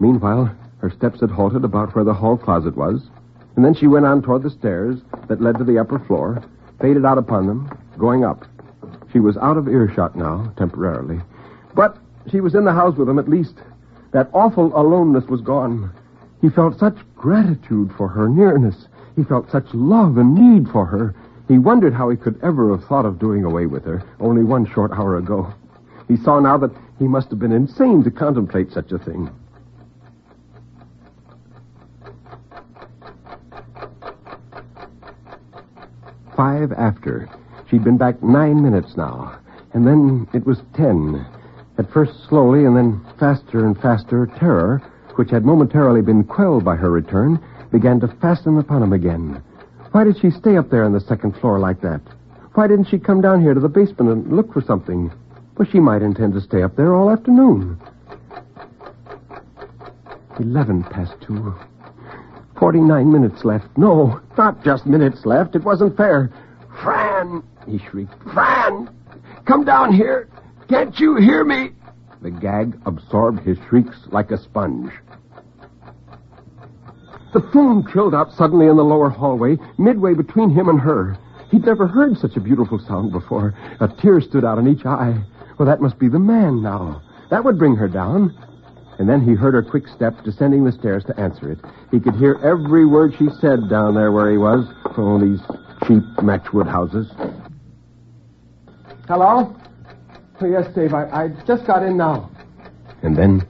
Meanwhile, 0.00 0.50
her 0.78 0.90
steps 0.90 1.20
had 1.20 1.30
halted 1.30 1.62
about 1.62 1.94
where 1.94 2.04
the 2.04 2.14
hall 2.14 2.38
closet 2.38 2.74
was, 2.74 3.08
and 3.54 3.64
then 3.64 3.74
she 3.74 3.86
went 3.86 4.06
on 4.06 4.22
toward 4.22 4.42
the 4.42 4.50
stairs 4.50 4.98
that 5.28 5.42
led 5.42 5.58
to 5.58 5.64
the 5.64 5.78
upper 5.78 5.98
floor, 5.98 6.42
faded 6.80 7.04
out 7.04 7.18
upon 7.18 7.46
them, 7.46 7.70
going 7.98 8.24
up. 8.24 8.46
She 9.12 9.20
was 9.20 9.36
out 9.36 9.58
of 9.58 9.68
earshot 9.68 10.16
now, 10.16 10.52
temporarily. 10.56 11.20
But 11.74 11.98
she 12.30 12.40
was 12.40 12.54
in 12.54 12.64
the 12.64 12.72
house 12.72 12.96
with 12.96 13.08
him 13.08 13.18
at 13.18 13.28
least. 13.28 13.56
That 14.12 14.30
awful 14.32 14.72
aloneness 14.74 15.28
was 15.28 15.42
gone. 15.42 15.92
He 16.40 16.48
felt 16.48 16.78
such 16.78 16.96
gratitude 17.14 17.92
for 17.96 18.08
her 18.08 18.28
nearness. 18.28 18.88
He 19.16 19.24
felt 19.24 19.50
such 19.50 19.66
love 19.74 20.16
and 20.16 20.34
need 20.34 20.70
for 20.70 20.86
her. 20.86 21.14
He 21.46 21.58
wondered 21.58 21.92
how 21.92 22.08
he 22.08 22.16
could 22.16 22.40
ever 22.42 22.70
have 22.70 22.84
thought 22.86 23.04
of 23.04 23.18
doing 23.18 23.44
away 23.44 23.66
with 23.66 23.84
her 23.84 24.02
only 24.18 24.44
one 24.44 24.64
short 24.64 24.92
hour 24.92 25.18
ago. 25.18 25.52
He 26.08 26.16
saw 26.16 26.40
now 26.40 26.56
that 26.56 26.72
he 26.98 27.04
must 27.06 27.28
have 27.30 27.38
been 27.38 27.52
insane 27.52 28.02
to 28.04 28.10
contemplate 28.10 28.72
such 28.72 28.92
a 28.92 28.98
thing. 28.98 29.30
Five 36.40 36.72
after. 36.72 37.28
She'd 37.68 37.84
been 37.84 37.98
back 37.98 38.22
nine 38.22 38.62
minutes 38.62 38.96
now. 38.96 39.38
And 39.74 39.86
then 39.86 40.26
it 40.32 40.46
was 40.46 40.62
ten. 40.74 41.26
At 41.76 41.92
first 41.92 42.12
slowly, 42.30 42.64
and 42.64 42.74
then 42.74 43.04
faster 43.18 43.66
and 43.66 43.78
faster, 43.78 44.24
terror, 44.38 44.78
which 45.16 45.28
had 45.28 45.44
momentarily 45.44 46.00
been 46.00 46.24
quelled 46.24 46.64
by 46.64 46.76
her 46.76 46.90
return, 46.90 47.38
began 47.70 48.00
to 48.00 48.08
fasten 48.22 48.56
upon 48.56 48.82
him 48.82 48.94
again. 48.94 49.42
Why 49.92 50.04
did 50.04 50.18
she 50.18 50.30
stay 50.30 50.56
up 50.56 50.70
there 50.70 50.84
on 50.84 50.94
the 50.94 51.00
second 51.00 51.36
floor 51.36 51.58
like 51.58 51.82
that? 51.82 52.00
Why 52.54 52.66
didn't 52.66 52.88
she 52.88 52.98
come 52.98 53.20
down 53.20 53.42
here 53.42 53.52
to 53.52 53.60
the 53.60 53.68
basement 53.68 54.10
and 54.10 54.32
look 54.34 54.50
for 54.50 54.62
something? 54.62 55.12
Well, 55.58 55.68
she 55.70 55.78
might 55.78 56.00
intend 56.00 56.32
to 56.32 56.40
stay 56.40 56.62
up 56.62 56.74
there 56.74 56.94
all 56.94 57.10
afternoon. 57.10 57.78
Eleven 60.38 60.84
past 60.84 61.16
two. 61.20 61.54
Forty-nine 62.60 63.10
minutes 63.10 63.44
left. 63.44 63.66
No, 63.78 64.20
not 64.36 64.62
just 64.62 64.84
minutes 64.84 65.24
left. 65.24 65.56
It 65.56 65.64
wasn't 65.64 65.96
fair. 65.96 66.30
Fran, 66.82 67.42
he 67.66 67.78
shrieked. 67.78 68.12
Fran, 68.34 68.90
come 69.46 69.64
down 69.64 69.94
here. 69.94 70.28
Can't 70.68 71.00
you 71.00 71.16
hear 71.16 71.42
me? 71.42 71.70
The 72.20 72.30
gag 72.30 72.78
absorbed 72.84 73.40
his 73.40 73.56
shrieks 73.68 73.96
like 74.12 74.30
a 74.30 74.36
sponge. 74.36 74.92
The 77.32 77.40
phone 77.52 77.86
trilled 77.86 78.14
out 78.14 78.32
suddenly 78.32 78.66
in 78.66 78.76
the 78.76 78.84
lower 78.84 79.08
hallway, 79.08 79.56
midway 79.78 80.12
between 80.12 80.50
him 80.50 80.68
and 80.68 80.80
her. 80.80 81.16
He'd 81.50 81.64
never 81.64 81.86
heard 81.86 82.18
such 82.18 82.36
a 82.36 82.40
beautiful 82.40 82.78
sound 82.78 83.10
before. 83.10 83.54
A 83.80 83.88
tear 83.88 84.20
stood 84.20 84.44
out 84.44 84.58
in 84.58 84.68
each 84.68 84.84
eye. 84.84 85.18
Well, 85.58 85.66
that 85.66 85.80
must 85.80 85.98
be 85.98 86.08
the 86.08 86.18
man 86.18 86.62
now. 86.62 87.00
That 87.30 87.42
would 87.44 87.58
bring 87.58 87.76
her 87.76 87.88
down. 87.88 88.36
And 89.00 89.08
then 89.08 89.22
he 89.22 89.32
heard 89.32 89.54
her 89.54 89.62
quick 89.62 89.88
step 89.88 90.22
descending 90.24 90.62
the 90.62 90.72
stairs 90.72 91.04
to 91.04 91.18
answer 91.18 91.50
it. 91.50 91.58
He 91.90 92.00
could 92.00 92.16
hear 92.16 92.38
every 92.44 92.84
word 92.84 93.14
she 93.18 93.28
said 93.40 93.70
down 93.70 93.94
there 93.94 94.12
where 94.12 94.30
he 94.30 94.36
was. 94.36 94.66
Oh, 94.94 95.18
these 95.18 95.40
cheap 95.88 96.04
matchwood 96.18 96.70
houses. 96.70 97.10
Hello? 99.08 99.56
Oh, 100.42 100.46
yes, 100.46 100.66
Dave. 100.74 100.92
I, 100.92 101.08
I 101.08 101.28
just 101.46 101.66
got 101.66 101.82
in 101.82 101.96
now. 101.96 102.30
And 103.02 103.16
then? 103.16 103.48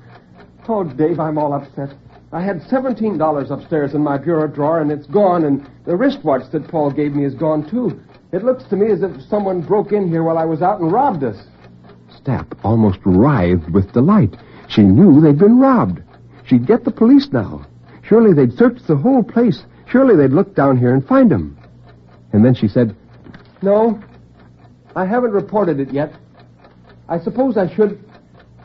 Oh, 0.69 0.85
Dave, 0.85 1.19
I'm 1.19 1.37
all 1.37 1.53
upset. 1.53 1.97
I 2.31 2.41
had 2.41 2.61
$17 2.61 3.51
upstairs 3.51 3.95
in 3.95 4.03
my 4.05 4.19
bureau 4.19 4.47
drawer, 4.47 4.81
and 4.81 4.93
it's 4.93 5.09
gone, 5.09 5.43
and 5.43 5.69
the 5.85 5.97
wristwatch 5.97 6.49
that 6.53 6.69
Paul 6.69 6.93
gave 6.93 7.15
me 7.15 7.25
is 7.25 7.35
gone, 7.35 7.69
too. 7.69 8.01
It 8.31 8.45
looks 8.45 8.62
to 8.69 8.77
me 8.77 8.93
as 8.93 9.03
if 9.03 9.20
someone 9.23 9.62
broke 9.62 9.91
in 9.91 10.07
here 10.07 10.23
while 10.23 10.39
I 10.39 10.45
was 10.45 10.62
out 10.62 10.81
and 10.81 10.93
robbed 10.93 11.25
us. 11.25 11.45
Stapp 12.23 12.57
almost 12.62 13.01
writhed 13.05 13.69
with 13.70 13.93
delight. 13.93 14.37
She 14.71 14.83
knew 14.83 15.21
they'd 15.21 15.39
been 15.39 15.59
robbed. 15.59 16.01
She'd 16.47 16.67
get 16.67 16.85
the 16.85 16.93
police 16.93 17.29
now. 17.33 17.67
Surely 18.03 18.33
they'd 18.33 18.57
search 18.57 18.79
the 18.87 18.97
whole 18.97 19.23
place. 19.23 19.65
Surely 19.89 20.17
they'd 20.17 20.33
look 20.35 20.55
down 20.55 20.79
here 20.79 20.95
and 20.95 21.07
find 21.07 21.31
him. 21.31 21.59
And 22.33 22.45
then 22.45 22.55
she 22.55 22.69
said, 22.69 22.97
No, 23.63 24.01
I 24.95 25.05
haven't 25.05 25.33
reported 25.33 25.81
it 25.81 25.93
yet. 25.93 26.13
I 27.09 27.19
suppose 27.19 27.57
I 27.57 27.73
should, 27.75 28.03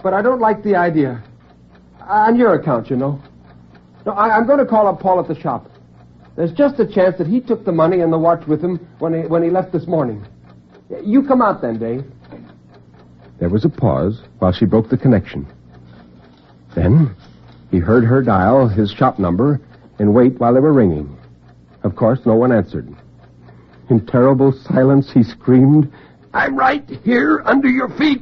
but 0.03 0.14
I 0.14 0.22
don't 0.22 0.40
like 0.40 0.64
the 0.64 0.75
idea. 0.75 1.24
On 2.01 2.35
your 2.35 2.53
account, 2.53 2.92
you 2.92 2.95
know. 2.95 3.19
No, 4.06 4.11
I, 4.11 4.38
am 4.38 4.45
going 4.45 4.59
to 4.59 4.66
call 4.66 4.88
up 4.88 5.00
Paul 5.00 5.19
at 5.19 5.27
the 5.27 5.40
shop. 5.40 5.72
There's 6.35 6.51
just 6.51 6.80
a 6.80 6.85
chance 6.85 7.17
that 7.17 7.25
he 7.25 7.42
took 7.42 7.66
the 7.66 7.72
money 7.72 8.01
and 8.01 8.14
the 8.14 8.19
watch 8.19 8.45
with 8.45 8.61
him 8.64 8.88
when 9.00 9.14
he, 9.14 9.27
when 9.27 9.42
he 9.42 9.50
left 9.50 9.72
this 9.72 9.88
morning. 9.88 10.24
You 11.03 11.24
come 11.24 11.42
out 11.42 11.64
then, 11.64 11.80
Dave. 11.80 12.03
There 13.40 13.50
was 13.50 13.66
a 13.66 13.69
pause 13.69 14.22
while 14.38 14.53
she 14.53 14.66
broke 14.66 14.90
the 14.90 14.98
connection. 14.98 15.48
Then 16.75 17.15
he 17.71 17.79
heard 17.79 18.03
her 18.03 18.21
dial 18.21 18.67
his 18.67 18.91
shop 18.91 19.17
number 19.17 19.61
and 19.97 20.13
wait 20.13 20.39
while 20.39 20.53
they 20.53 20.59
were 20.59 20.73
ringing. 20.73 21.17
Of 21.83 21.95
course, 21.95 22.19
no 22.25 22.35
one 22.35 22.51
answered. 22.51 22.93
In 23.89 24.05
terrible 24.05 24.51
silence, 24.51 25.11
he 25.11 25.23
screamed, 25.23 25.91
I'm 26.33 26.57
right 26.57 26.87
here 27.03 27.41
under 27.45 27.69
your 27.69 27.89
feet. 27.89 28.21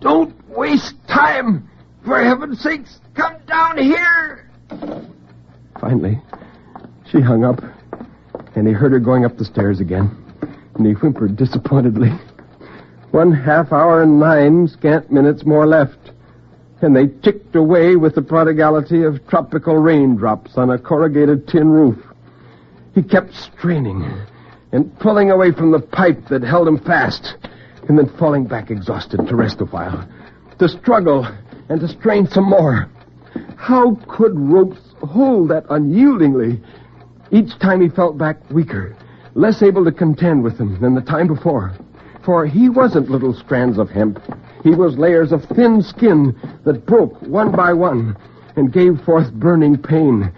Don't 0.00 0.34
waste 0.48 0.94
time. 1.08 1.68
For 2.04 2.22
heaven's 2.22 2.60
sakes, 2.60 3.00
come 3.14 3.36
down 3.46 3.78
here. 3.78 4.48
Finally, 5.80 6.20
she 7.10 7.20
hung 7.20 7.44
up, 7.44 7.62
and 8.54 8.66
he 8.66 8.72
heard 8.72 8.92
her 8.92 9.00
going 9.00 9.24
up 9.24 9.36
the 9.36 9.44
stairs 9.44 9.80
again, 9.80 10.10
and 10.74 10.86
he 10.86 10.92
whimpered 10.92 11.36
disappointedly. 11.36 12.10
One 13.10 13.32
half 13.32 13.72
hour 13.72 14.02
and 14.02 14.20
nine 14.20 14.68
scant 14.68 15.10
minutes 15.10 15.44
more 15.44 15.66
left 15.66 16.12
and 16.82 16.94
they 16.94 17.06
ticked 17.22 17.54
away 17.54 17.96
with 17.96 18.14
the 18.14 18.22
prodigality 18.22 19.02
of 19.02 19.26
tropical 19.28 19.76
raindrops 19.76 20.56
on 20.56 20.70
a 20.70 20.78
corrugated 20.78 21.46
tin 21.48 21.70
roof. 21.70 21.98
He 22.94 23.02
kept 23.02 23.34
straining 23.34 24.04
and 24.72 24.98
pulling 24.98 25.30
away 25.30 25.52
from 25.52 25.70
the 25.70 25.80
pipe 25.80 26.28
that 26.28 26.42
held 26.42 26.68
him 26.68 26.78
fast. 26.78 27.36
and 27.88 27.98
then 27.98 28.08
falling 28.16 28.44
back 28.44 28.70
exhausted 28.70 29.26
to 29.26 29.34
rest 29.34 29.60
a 29.60 29.64
while, 29.64 30.08
to 30.58 30.68
struggle 30.68 31.26
and 31.68 31.80
to 31.80 31.88
strain 31.88 32.28
some 32.28 32.48
more. 32.48 32.88
How 33.56 33.96
could 34.08 34.38
ropes 34.38 34.80
hold 35.00 35.48
that 35.50 35.64
unyieldingly? 35.68 36.62
Each 37.30 37.58
time 37.58 37.80
he 37.80 37.88
felt 37.88 38.18
back 38.18 38.36
weaker, 38.50 38.96
less 39.34 39.62
able 39.62 39.84
to 39.84 39.92
contend 39.92 40.44
with 40.44 40.58
them 40.58 40.80
than 40.80 40.94
the 40.94 41.00
time 41.00 41.26
before. 41.26 41.72
For 42.24 42.46
he 42.46 42.68
wasn't 42.68 43.10
little 43.10 43.34
strands 43.34 43.78
of 43.78 43.90
hemp. 43.90 44.20
He 44.62 44.70
was 44.70 44.96
layers 44.96 45.32
of 45.32 45.44
thin 45.44 45.82
skin 45.82 46.36
that 46.64 46.86
broke 46.86 47.20
one 47.22 47.50
by 47.50 47.72
one 47.72 48.16
and 48.54 48.72
gave 48.72 49.00
forth 49.02 49.32
burning 49.32 49.76
pain 49.76 50.32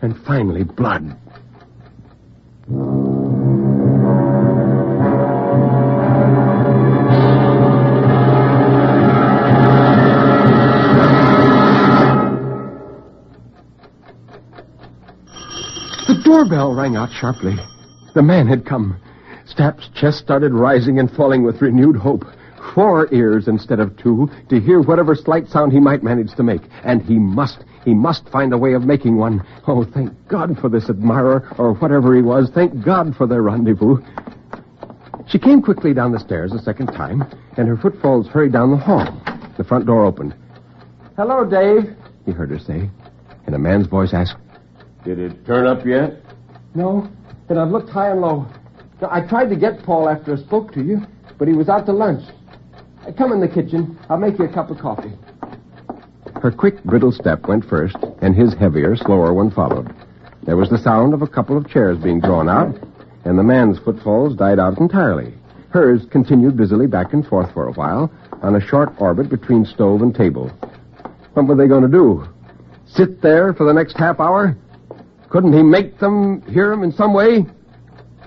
and 0.00 0.16
finally 0.24 0.62
blood. 0.62 1.16
The 16.06 16.20
doorbell 16.24 16.74
rang 16.74 16.96
out 16.96 17.10
sharply. 17.10 17.56
The 18.14 18.22
man 18.22 18.46
had 18.46 18.64
come. 18.64 19.00
Stapp's 19.46 19.88
chest 19.94 20.18
started 20.18 20.52
rising 20.52 21.00
and 21.00 21.10
falling 21.10 21.42
with 21.42 21.60
renewed 21.60 21.96
hope. 21.96 22.24
Four 22.72 23.12
ears 23.12 23.48
instead 23.48 23.80
of 23.80 23.96
two 23.96 24.28
to 24.48 24.60
hear 24.60 24.80
whatever 24.80 25.14
slight 25.14 25.48
sound 25.48 25.72
he 25.72 25.80
might 25.80 26.02
manage 26.02 26.34
to 26.36 26.42
make. 26.42 26.62
And 26.84 27.02
he 27.02 27.18
must, 27.18 27.64
he 27.84 27.94
must 27.94 28.28
find 28.30 28.52
a 28.52 28.58
way 28.58 28.72
of 28.72 28.84
making 28.84 29.16
one. 29.16 29.44
Oh, 29.66 29.84
thank 29.84 30.12
God 30.28 30.58
for 30.58 30.68
this 30.68 30.88
admirer, 30.88 31.52
or 31.58 31.74
whatever 31.74 32.14
he 32.14 32.22
was. 32.22 32.50
Thank 32.54 32.84
God 32.84 33.14
for 33.16 33.26
their 33.26 33.42
rendezvous. 33.42 33.98
She 35.28 35.38
came 35.38 35.62
quickly 35.62 35.94
down 35.94 36.12
the 36.12 36.18
stairs 36.20 36.52
a 36.52 36.58
second 36.58 36.88
time, 36.88 37.24
and 37.56 37.68
her 37.68 37.76
footfalls 37.76 38.28
hurried 38.28 38.52
down 38.52 38.70
the 38.70 38.76
hall. 38.76 39.20
The 39.56 39.64
front 39.64 39.86
door 39.86 40.04
opened. 40.04 40.34
Hello, 41.16 41.44
Dave, 41.44 41.96
he 42.26 42.32
heard 42.32 42.50
her 42.50 42.58
say. 42.58 42.90
And 43.46 43.54
a 43.54 43.58
man's 43.58 43.86
voice 43.86 44.12
asked, 44.12 44.36
Did 45.04 45.18
it 45.18 45.46
turn 45.46 45.66
up 45.66 45.86
yet? 45.86 46.20
No, 46.74 47.08
but 47.46 47.56
I've 47.56 47.70
looked 47.70 47.90
high 47.90 48.10
and 48.10 48.20
low. 48.20 48.46
I 49.08 49.20
tried 49.20 49.50
to 49.50 49.56
get 49.56 49.82
Paul 49.82 50.08
after 50.08 50.34
I 50.34 50.36
spoke 50.38 50.72
to 50.72 50.82
you, 50.82 51.02
but 51.38 51.46
he 51.46 51.54
was 51.54 51.68
out 51.68 51.86
to 51.86 51.92
lunch. 51.92 52.24
Uh, 53.06 53.12
Come 53.12 53.32
in 53.32 53.40
the 53.40 53.48
kitchen. 53.48 53.98
I'll 54.08 54.18
make 54.18 54.38
you 54.38 54.44
a 54.44 54.52
cup 54.52 54.70
of 54.70 54.78
coffee. 54.78 55.12
Her 56.40 56.50
quick, 56.50 56.82
brittle 56.84 57.12
step 57.12 57.46
went 57.46 57.64
first, 57.64 57.96
and 58.20 58.34
his 58.34 58.54
heavier, 58.54 58.96
slower 58.96 59.32
one 59.32 59.50
followed. 59.50 59.94
There 60.42 60.56
was 60.56 60.68
the 60.68 60.78
sound 60.78 61.14
of 61.14 61.22
a 61.22 61.26
couple 61.26 61.56
of 61.56 61.68
chairs 61.68 61.96
being 61.98 62.20
drawn 62.20 62.48
out, 62.48 62.76
and 63.24 63.38
the 63.38 63.42
man's 63.42 63.78
footfalls 63.78 64.36
died 64.36 64.58
out 64.58 64.78
entirely. 64.78 65.34
Hers 65.70 66.06
continued 66.10 66.56
busily 66.56 66.86
back 66.86 67.12
and 67.14 67.26
forth 67.26 67.52
for 67.52 67.66
a 67.66 67.72
while 67.72 68.10
on 68.42 68.54
a 68.56 68.60
short 68.60 68.92
orbit 68.98 69.28
between 69.28 69.64
stove 69.64 70.02
and 70.02 70.14
table. 70.14 70.48
What 71.32 71.46
were 71.46 71.56
they 71.56 71.66
going 71.66 71.82
to 71.82 71.88
do? 71.88 72.28
Sit 72.86 73.22
there 73.22 73.54
for 73.54 73.64
the 73.64 73.72
next 73.72 73.96
half 73.96 74.20
hour? 74.20 74.56
Couldn't 75.30 75.52
he 75.52 75.62
make 75.62 75.98
them 75.98 76.42
hear 76.42 76.72
him 76.72 76.82
in 76.82 76.92
some 76.92 77.12
way? 77.14 77.44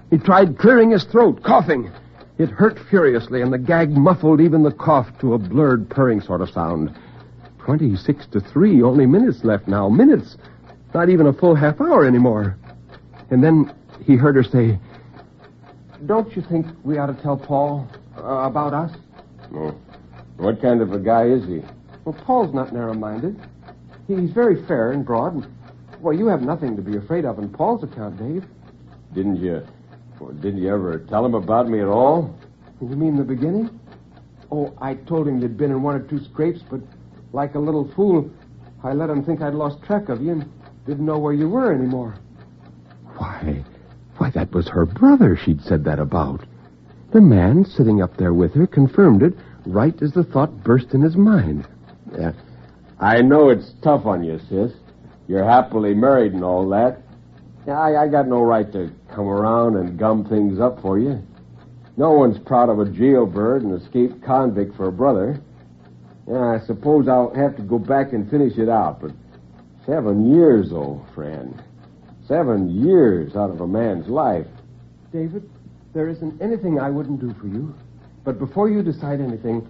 He 0.09 0.17
tried 0.17 0.57
clearing 0.57 0.91
his 0.91 1.05
throat, 1.05 1.41
coughing. 1.43 1.91
It 2.37 2.49
hurt 2.49 2.77
furiously, 2.89 3.41
and 3.41 3.51
the 3.51 3.57
gag 3.57 3.91
muffled 3.97 4.39
even 4.41 4.61
the 4.61 4.71
cough 4.71 5.07
to 5.19 5.33
a 5.33 5.37
blurred, 5.39 5.89
purring 5.89 6.21
sort 6.21 6.41
of 6.41 6.49
sound. 6.49 6.95
Twenty-six 7.57 8.27
to 8.27 8.39
three, 8.39 8.81
only 8.81 9.05
minutes 9.05 9.43
left 9.43 9.67
now. 9.67 9.89
Minutes. 9.89 10.37
Not 10.93 11.09
even 11.09 11.27
a 11.27 11.33
full 11.33 11.55
half 11.55 11.81
hour 11.81 12.05
anymore. 12.05 12.57
And 13.29 13.43
then 13.43 13.73
he 14.05 14.15
heard 14.15 14.35
her 14.35 14.43
say, 14.43 14.79
Don't 16.05 16.33
you 16.35 16.41
think 16.43 16.67
we 16.83 16.97
ought 16.97 17.07
to 17.07 17.21
tell 17.21 17.37
Paul 17.37 17.89
uh, 18.17 18.21
about 18.21 18.73
us? 18.73 18.95
No. 19.51 19.75
What 20.37 20.61
kind 20.61 20.81
of 20.81 20.93
a 20.93 20.99
guy 20.99 21.25
is 21.25 21.45
he? 21.45 21.61
Well, 22.05 22.15
Paul's 22.23 22.53
not 22.53 22.71
narrow-minded. 22.71 23.37
He's 24.07 24.29
very 24.29 24.65
fair 24.65 24.91
and 24.91 25.05
broad. 25.05 25.33
And, 25.33 25.47
well, 25.99 26.15
you 26.15 26.27
have 26.27 26.41
nothing 26.41 26.75
to 26.75 26.81
be 26.81 26.95
afraid 26.95 27.25
of 27.25 27.39
on 27.39 27.49
Paul's 27.49 27.83
account, 27.83 28.17
Dave. 28.17 28.45
Didn't 29.13 29.37
you? 29.37 29.65
Well, 30.19 30.31
didn't 30.31 30.61
you 30.61 30.73
ever 30.73 30.99
tell 30.99 31.25
him 31.25 31.35
about 31.35 31.69
me 31.69 31.79
at 31.79 31.87
all? 31.87 32.35
You 32.81 32.87
mean 32.87 33.17
the 33.17 33.23
beginning? 33.23 33.79
Oh, 34.51 34.73
I 34.81 34.95
told 34.95 35.27
him 35.27 35.41
you'd 35.41 35.57
been 35.57 35.71
in 35.71 35.81
one 35.81 35.95
or 35.95 35.99
two 35.99 36.23
scrapes, 36.23 36.61
but 36.69 36.79
like 37.33 37.55
a 37.55 37.59
little 37.59 37.91
fool, 37.95 38.29
I 38.83 38.93
let 38.93 39.09
him 39.09 39.23
think 39.23 39.41
I'd 39.41 39.53
lost 39.53 39.83
track 39.83 40.09
of 40.09 40.21
you 40.21 40.31
and 40.31 40.51
didn't 40.85 41.05
know 41.05 41.19
where 41.19 41.33
you 41.33 41.49
were 41.49 41.73
anymore. 41.73 42.15
Why, 43.17 43.63
why, 44.17 44.29
that 44.31 44.51
was 44.51 44.67
her 44.69 44.85
brother 44.85 45.35
she'd 45.35 45.61
said 45.61 45.83
that 45.85 45.99
about. 45.99 46.45
The 47.11 47.21
man 47.21 47.65
sitting 47.65 48.01
up 48.01 48.17
there 48.17 48.33
with 48.33 48.53
her 48.53 48.67
confirmed 48.67 49.23
it 49.23 49.33
right 49.65 49.99
as 50.01 50.13
the 50.13 50.23
thought 50.23 50.63
burst 50.63 50.93
in 50.93 51.01
his 51.01 51.15
mind. 51.15 51.67
Yeah. 52.17 52.33
I 52.99 53.21
know 53.21 53.49
it's 53.49 53.73
tough 53.83 54.05
on 54.05 54.23
you, 54.23 54.39
sis. 54.49 54.71
You're 55.27 55.43
happily 55.43 55.93
married 55.93 56.33
and 56.33 56.43
all 56.43 56.67
that. 56.69 57.01
Yeah, 57.67 57.79
I, 57.79 58.03
I 58.03 58.07
got 58.07 58.27
no 58.27 58.41
right 58.41 58.71
to 58.71 58.91
come 59.17 59.29
around 59.29 59.75
and 59.75 59.97
gum 59.97 60.23
things 60.29 60.59
up 60.59 60.79
for 60.79 60.99
you. 60.99 61.19
No 61.97 62.11
one's 62.11 62.37
proud 62.37 62.69
of 62.69 62.77
a 62.77 62.85
jailbird 62.85 63.63
and 63.63 63.81
escaped 63.81 64.23
convict 64.23 64.77
for 64.77 64.89
a 64.89 64.91
brother. 64.91 65.41
Yeah, 66.29 66.51
I 66.51 66.59
suppose 66.67 67.07
I'll 67.07 67.33
have 67.33 67.55
to 67.55 67.63
go 67.63 67.79
back 67.79 68.13
and 68.13 68.29
finish 68.29 68.59
it 68.59 68.69
out, 68.69 69.01
but 69.01 69.09
seven 69.87 70.31
years, 70.31 70.71
old 70.71 71.03
friend. 71.15 71.59
Seven 72.27 72.69
years 72.69 73.35
out 73.35 73.49
of 73.49 73.59
a 73.61 73.67
man's 73.67 74.07
life. 74.07 74.45
David, 75.11 75.49
there 75.95 76.09
isn't 76.09 76.39
anything 76.39 76.79
I 76.79 76.91
wouldn't 76.91 77.19
do 77.19 77.33
for 77.41 77.47
you. 77.47 77.73
But 78.23 78.37
before 78.37 78.69
you 78.69 78.83
decide 78.83 79.19
anything, 79.19 79.67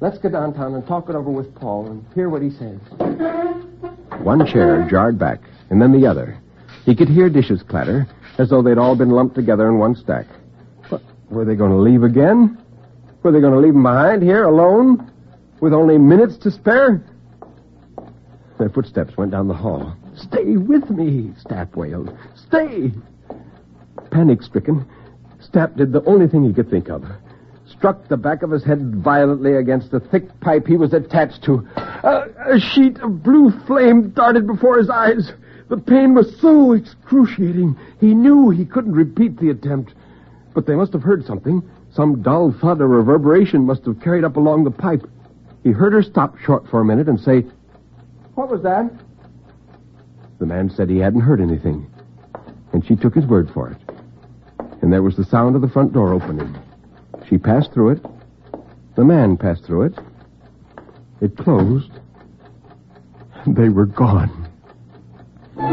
let's 0.00 0.18
go 0.18 0.28
downtown 0.28 0.74
and 0.74 0.86
talk 0.86 1.08
it 1.08 1.14
over 1.14 1.30
with 1.30 1.54
Paul 1.54 1.86
and 1.86 2.04
hear 2.14 2.28
what 2.28 2.42
he 2.42 2.50
says. 2.50 2.78
One 4.20 4.44
chair 4.46 4.86
jarred 4.90 5.18
back, 5.18 5.40
and 5.70 5.80
then 5.80 5.98
the 5.98 6.06
other. 6.06 6.38
He 6.84 6.94
could 6.94 7.08
hear 7.08 7.30
dishes 7.30 7.62
clatter, 7.62 8.06
as 8.40 8.48
though 8.48 8.62
they'd 8.62 8.78
all 8.78 8.96
been 8.96 9.10
lumped 9.10 9.34
together 9.34 9.68
in 9.68 9.78
one 9.78 9.94
stack. 9.94 10.26
What, 10.88 11.02
were 11.28 11.44
they 11.44 11.54
going 11.54 11.72
to 11.72 11.76
leave 11.76 12.02
again? 12.02 12.56
Were 13.22 13.32
they 13.32 13.40
going 13.40 13.52
to 13.52 13.60
leave 13.60 13.74
him 13.74 13.82
behind 13.82 14.22
here, 14.22 14.44
alone, 14.44 15.12
with 15.60 15.74
only 15.74 15.98
minutes 15.98 16.38
to 16.38 16.50
spare? 16.50 17.04
Their 18.58 18.70
footsteps 18.70 19.14
went 19.18 19.32
down 19.32 19.46
the 19.46 19.54
hall. 19.54 19.94
Stay 20.16 20.56
with 20.56 20.88
me, 20.88 21.34
Stapp 21.44 21.76
wailed. 21.76 22.16
Stay! 22.34 22.92
Panic 24.10 24.42
stricken, 24.42 24.86
Stapp 25.46 25.76
did 25.76 25.92
the 25.92 26.02
only 26.04 26.26
thing 26.26 26.42
he 26.42 26.54
could 26.54 26.70
think 26.70 26.88
of. 26.88 27.04
Struck 27.66 28.08
the 28.08 28.16
back 28.16 28.42
of 28.42 28.50
his 28.50 28.64
head 28.64 28.96
violently 28.96 29.56
against 29.56 29.90
the 29.90 30.00
thick 30.00 30.40
pipe 30.40 30.66
he 30.66 30.78
was 30.78 30.94
attached 30.94 31.44
to. 31.44 31.68
A, 31.76 32.54
a 32.54 32.58
sheet 32.58 32.98
of 33.00 33.22
blue 33.22 33.52
flame 33.66 34.10
darted 34.10 34.46
before 34.46 34.78
his 34.78 34.88
eyes. 34.88 35.32
The 35.70 35.78
pain 35.78 36.14
was 36.14 36.36
so 36.40 36.72
excruciating, 36.72 37.78
he 38.00 38.12
knew 38.12 38.50
he 38.50 38.64
couldn't 38.64 38.92
repeat 38.92 39.38
the 39.38 39.50
attempt. 39.50 39.94
But 40.52 40.66
they 40.66 40.74
must 40.74 40.92
have 40.92 41.04
heard 41.04 41.24
something. 41.24 41.62
Some 41.92 42.22
dull 42.22 42.50
thud 42.50 42.80
or 42.80 42.88
reverberation 42.88 43.64
must 43.64 43.84
have 43.84 44.00
carried 44.00 44.24
up 44.24 44.36
along 44.36 44.64
the 44.64 44.72
pipe. 44.72 45.08
He 45.62 45.70
heard 45.70 45.92
her 45.92 46.02
stop 46.02 46.36
short 46.38 46.68
for 46.68 46.80
a 46.80 46.84
minute 46.84 47.08
and 47.08 47.20
say, 47.20 47.44
What 48.34 48.50
was 48.50 48.64
that? 48.64 48.90
The 50.40 50.46
man 50.46 50.70
said 50.70 50.90
he 50.90 50.98
hadn't 50.98 51.20
heard 51.20 51.40
anything. 51.40 51.88
And 52.72 52.84
she 52.84 52.96
took 52.96 53.14
his 53.14 53.26
word 53.26 53.48
for 53.54 53.70
it. 53.70 53.78
And 54.82 54.92
there 54.92 55.04
was 55.04 55.16
the 55.16 55.24
sound 55.24 55.54
of 55.54 55.62
the 55.62 55.68
front 55.68 55.92
door 55.92 56.12
opening. 56.12 56.58
She 57.28 57.38
passed 57.38 57.72
through 57.72 57.90
it. 57.90 58.06
The 58.96 59.04
man 59.04 59.36
passed 59.36 59.64
through 59.66 59.82
it. 59.82 59.98
It 61.20 61.36
closed. 61.36 61.92
And 63.44 63.54
they 63.54 63.68
were 63.68 63.86
gone. 63.86 64.39
He 65.60 65.66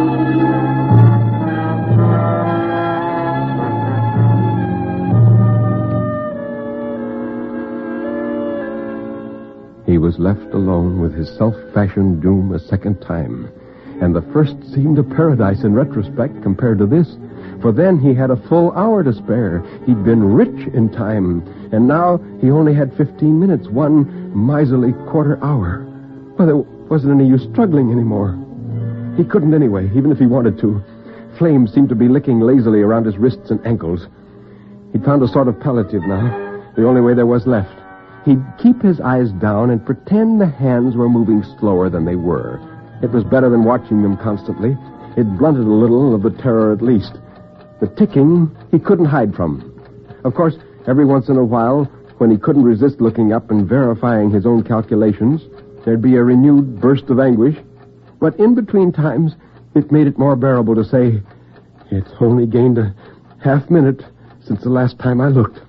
was 9.98 10.20
left 10.20 10.54
alone 10.54 11.00
with 11.00 11.16
his 11.16 11.30
self-fashioned 11.38 12.22
doom 12.22 12.54
a 12.54 12.60
second 12.60 13.00
time. 13.00 13.50
And 14.02 14.14
the 14.14 14.24
first 14.34 14.58
seemed 14.74 15.00
a 15.00 15.04
paradise 15.04 15.64
in 15.64 15.74
retrospect 15.74 16.44
compared 16.44 16.80
to 16.80 16.86
this. 16.86 17.16
For 17.62 17.72
then 17.72 17.98
he 17.98 18.14
had 18.14 18.30
a 18.30 18.48
full 18.50 18.74
hour 18.74 19.04
to 19.04 19.14
spare. 19.14 19.62
He'd 19.86 20.04
been 20.04 20.34
rich 20.34 20.68
in 20.74 20.92
time. 20.92 21.48
And 21.72 21.88
now 21.88 22.18
he 22.42 22.52
only 22.52 22.74
had 22.74 22.94
15 22.98 23.40
minutes, 23.40 23.70
one 23.70 24.36
miserly 24.36 24.92
quarter 25.10 25.42
hour. 25.42 25.86
Well, 26.38 26.48
there 26.48 26.58
wasn't 26.58 27.14
any 27.14 27.30
use 27.30 27.48
struggling 27.50 27.90
anymore. 27.92 28.38
He 29.18 29.24
couldn't 29.24 29.56
anyway, 29.56 29.90
even 29.96 30.12
if 30.12 30.20
he 30.20 30.28
wanted 30.28 30.60
to. 30.60 30.82
Flames 31.40 31.74
seemed 31.74 31.90
to 31.90 31.96
be 31.96 32.08
licking 32.08 32.40
lazily 32.40 32.82
around 32.82 33.06
his 33.06 33.18
wrists 33.18 33.50
and 33.50 33.66
ankles. 33.66 34.08
He'd 34.94 35.04
found 35.04 35.24
a 35.24 35.28
sort 35.28 35.48
of 35.48 35.60
palliative 35.60 36.04
now, 36.04 36.64
the 36.76 36.86
only 36.86 37.02
way 37.02 37.16
there 37.16 37.26
was 37.26 37.48
left. 37.48 37.76
He'd 38.26 38.44
keep 38.60 38.82
his 38.82 39.02
eyes 39.02 39.32
down 39.32 39.72
and 39.72 39.86
pretend 39.86 40.40
the 40.40 40.48
hands 40.48 40.96
were 40.96 41.10
moving 41.10 41.44
slower 41.60 41.90
than 41.90 42.06
they 42.06 42.16
were. 42.16 42.60
It 43.02 43.12
was 43.12 43.24
better 43.24 43.50
than 43.50 43.64
watching 43.64 44.04
them 44.04 44.18
constantly. 44.18 44.78
It 45.18 45.38
blunted 45.38 45.66
a 45.66 45.72
little 45.72 46.14
of 46.14 46.22
the 46.22 46.30
terror 46.30 46.72
at 46.72 46.82
least. 46.82 47.18
The 47.80 47.88
ticking 47.88 48.56
he 48.70 48.80
couldn't 48.80 49.06
hide 49.06 49.34
from. 49.34 49.74
Of 50.26 50.36
course, 50.36 50.58
every 50.88 51.06
once 51.06 51.30
in 51.30 51.38
a 51.38 51.44
while, 51.44 51.86
when 52.18 52.30
he 52.30 52.38
couldn't 52.38 52.64
resist 52.64 53.02
looking 53.02 53.34
up 53.34 53.50
and 53.50 53.68
verifying 53.68 54.30
his 54.30 54.46
own 54.46 54.64
calculations, 54.64 55.42
there'd 55.86 56.02
be 56.02 56.16
a 56.16 56.24
renewed 56.24 56.80
burst 56.80 57.10
of 57.10 57.20
anguish. 57.20 57.58
But 58.20 58.40
in 58.40 58.56
between 58.56 58.92
times, 58.92 59.36
it 59.76 59.92
made 59.92 60.08
it 60.08 60.18
more 60.18 60.36
bearable 60.36 60.76
to 60.76 60.84
say, 60.84 61.22
It's 61.92 62.12
only 62.20 62.46
gained 62.46 62.78
a 62.78 62.96
half 63.44 63.70
minute 63.70 64.04
since 64.42 64.62
the 64.64 64.70
last 64.70 64.98
time 65.00 65.22
I 65.22 65.28
looked. 65.28 65.60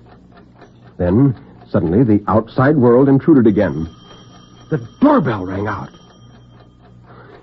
Then, 0.97 1.35
suddenly, 1.69 2.03
the 2.03 2.23
outside 2.27 2.77
world 2.77 3.07
intruded 3.07 3.47
again. 3.47 3.89
The 4.69 4.87
doorbell 4.99 5.45
rang 5.45 5.67
out. 5.67 5.89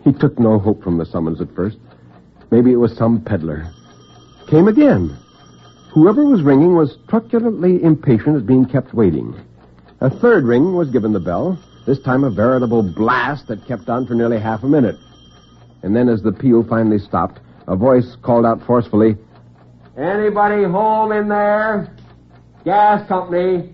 He 0.04 0.12
took 0.12 0.38
no 0.38 0.58
hope 0.58 0.82
from 0.82 0.98
the 0.98 1.06
summons 1.06 1.40
at 1.40 1.54
first. 1.54 1.78
Maybe 2.50 2.72
it 2.72 2.76
was 2.76 2.96
some 2.96 3.20
peddler. 3.20 3.66
Came 4.48 4.68
again. 4.68 5.16
Whoever 5.92 6.24
was 6.24 6.42
ringing 6.42 6.76
was 6.76 6.98
truculently 7.08 7.82
impatient 7.82 8.36
at 8.36 8.46
being 8.46 8.66
kept 8.66 8.94
waiting. 8.94 9.34
A 10.00 10.10
third 10.10 10.44
ring 10.44 10.74
was 10.74 10.90
given 10.90 11.12
the 11.12 11.20
bell, 11.20 11.58
this 11.86 12.00
time 12.00 12.24
a 12.24 12.30
veritable 12.30 12.82
blast 12.82 13.46
that 13.48 13.66
kept 13.66 13.88
on 13.88 14.06
for 14.06 14.14
nearly 14.14 14.38
half 14.38 14.62
a 14.64 14.68
minute. 14.68 14.96
And 15.82 15.94
then, 15.94 16.08
as 16.08 16.22
the 16.22 16.32
peal 16.32 16.64
finally 16.68 16.98
stopped, 16.98 17.40
a 17.68 17.76
voice 17.76 18.16
called 18.22 18.44
out 18.44 18.64
forcefully, 18.66 19.16
Anybody 19.96 20.64
home 20.64 21.12
in 21.12 21.28
there? 21.28 21.90
Gas 22.64 23.06
company. 23.08 23.72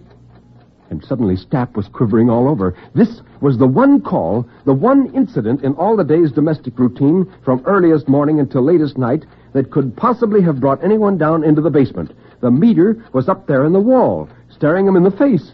And 0.91 1.03
suddenly 1.05 1.37
Stapp 1.37 1.75
was 1.75 1.89
quivering 1.89 2.31
all 2.31 2.49
over. 2.49 2.77
This 2.95 3.23
was 3.41 3.59
the 3.59 3.67
one 3.67 4.01
call, 4.01 4.47
the 4.65 4.75
one 4.75 5.13
incident 5.15 5.65
in 5.65 5.73
all 5.75 5.97
the 5.97 6.05
day's 6.05 6.31
domestic 6.31 6.79
routine 6.79 7.33
from 7.45 7.63
earliest 7.67 8.09
morning 8.09 8.39
until 8.39 8.63
latest 8.63 8.99
night 8.99 9.25
that 9.53 9.73
could 9.73 9.97
possibly 9.97 10.43
have 10.43 10.61
brought 10.61 10.85
anyone 10.85 11.19
down 11.19 11.43
into 11.43 11.61
the 11.61 11.71
basement. 11.71 12.13
The 12.41 12.51
meter 12.51 13.05
was 13.13 13.29
up 13.29 13.47
there 13.47 13.65
in 13.65 13.73
the 13.73 13.81
wall, 13.81 14.29
staring 14.51 14.87
him 14.87 14.97
in 14.97 15.03
the 15.03 15.11
face. 15.11 15.53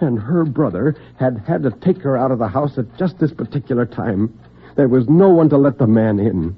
And 0.00 0.18
her 0.18 0.44
brother 0.44 0.96
had 1.18 1.38
had 1.46 1.62
to 1.62 1.70
take 1.70 1.98
her 2.02 2.16
out 2.16 2.30
of 2.30 2.38
the 2.38 2.48
house 2.48 2.78
at 2.78 2.96
just 2.96 3.18
this 3.18 3.32
particular 3.32 3.86
time. 3.86 4.38
There 4.76 4.88
was 4.88 5.08
no 5.08 5.28
one 5.28 5.48
to 5.50 5.56
let 5.56 5.78
the 5.78 5.86
man 5.86 6.18
in. 6.18 6.56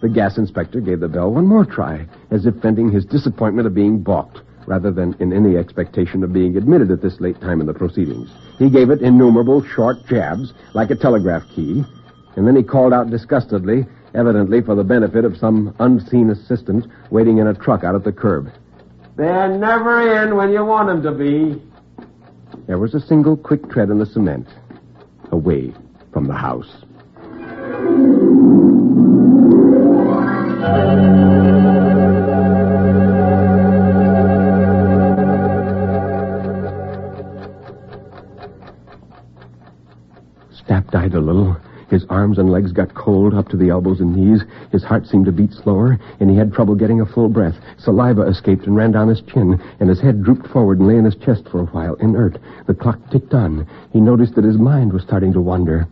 The 0.00 0.08
gas 0.08 0.38
inspector 0.38 0.80
gave 0.80 1.00
the 1.00 1.08
bell 1.08 1.32
one 1.32 1.46
more 1.46 1.64
try, 1.64 2.06
as 2.30 2.46
if 2.46 2.54
venting 2.54 2.90
his 2.90 3.04
disappointment 3.04 3.66
of 3.66 3.74
being 3.74 4.02
balked, 4.02 4.40
rather 4.66 4.90
than 4.90 5.14
in 5.20 5.32
any 5.32 5.56
expectation 5.56 6.22
of 6.22 6.32
being 6.32 6.56
admitted 6.56 6.90
at 6.90 7.02
this 7.02 7.20
late 7.20 7.40
time 7.40 7.60
in 7.60 7.66
the 7.66 7.74
proceedings. 7.74 8.30
He 8.58 8.70
gave 8.70 8.90
it 8.90 9.02
innumerable 9.02 9.62
short 9.62 10.04
jabs, 10.06 10.52
like 10.74 10.90
a 10.90 10.96
telegraph 10.96 11.44
key, 11.54 11.84
and 12.36 12.46
then 12.46 12.56
he 12.56 12.62
called 12.62 12.92
out 12.92 13.10
disgustedly, 13.10 13.86
evidently 14.14 14.60
for 14.62 14.74
the 14.74 14.84
benefit 14.84 15.24
of 15.24 15.36
some 15.36 15.74
unseen 15.80 16.30
assistant 16.30 16.86
waiting 17.10 17.38
in 17.38 17.46
a 17.46 17.54
truck 17.54 17.84
out 17.84 17.94
at 17.94 18.04
the 18.04 18.12
curb. 18.12 18.50
They're 19.16 19.48
never 19.56 20.22
in 20.22 20.36
when 20.36 20.50
you 20.52 20.64
want 20.64 20.88
them 20.88 21.02
to 21.02 21.12
be. 21.12 21.62
There 22.66 22.78
was 22.78 22.94
a 22.94 23.00
single 23.00 23.36
quick 23.36 23.68
tread 23.70 23.90
in 23.90 23.98
the 23.98 24.06
cement, 24.06 24.48
away 25.30 25.72
from 26.12 26.26
the 26.26 26.34
house. 26.34 26.84
Stapp 40.52 40.90
died 40.90 41.14
a 41.14 41.20
little. 41.20 41.56
His 41.88 42.04
arms 42.10 42.38
and 42.38 42.50
legs 42.50 42.72
got 42.72 42.94
cold 42.94 43.34
up 43.34 43.48
to 43.48 43.56
the 43.56 43.70
elbows 43.70 44.00
and 44.00 44.14
knees. 44.14 44.42
His 44.72 44.82
heart 44.82 45.06
seemed 45.06 45.26
to 45.26 45.32
beat 45.32 45.52
slower, 45.52 45.98
and 46.18 46.28
he 46.28 46.36
had 46.36 46.52
trouble 46.52 46.74
getting 46.74 47.00
a 47.00 47.06
full 47.06 47.28
breath. 47.28 47.54
Saliva 47.78 48.22
escaped 48.22 48.66
and 48.66 48.74
ran 48.74 48.90
down 48.90 49.08
his 49.08 49.20
chin, 49.20 49.60
and 49.78 49.88
his 49.88 50.00
head 50.00 50.22
drooped 50.22 50.48
forward 50.48 50.80
and 50.80 50.88
lay 50.88 50.96
in 50.96 51.04
his 51.04 51.14
chest 51.16 51.48
for 51.48 51.60
a 51.60 51.66
while, 51.66 51.94
inert. 51.94 52.38
The 52.66 52.74
clock 52.74 52.98
ticked 53.10 53.34
on. 53.34 53.68
He 53.92 54.00
noticed 54.00 54.34
that 54.34 54.44
his 54.44 54.58
mind 54.58 54.92
was 54.92 55.02
starting 55.02 55.32
to 55.34 55.40
wander. 55.40 55.86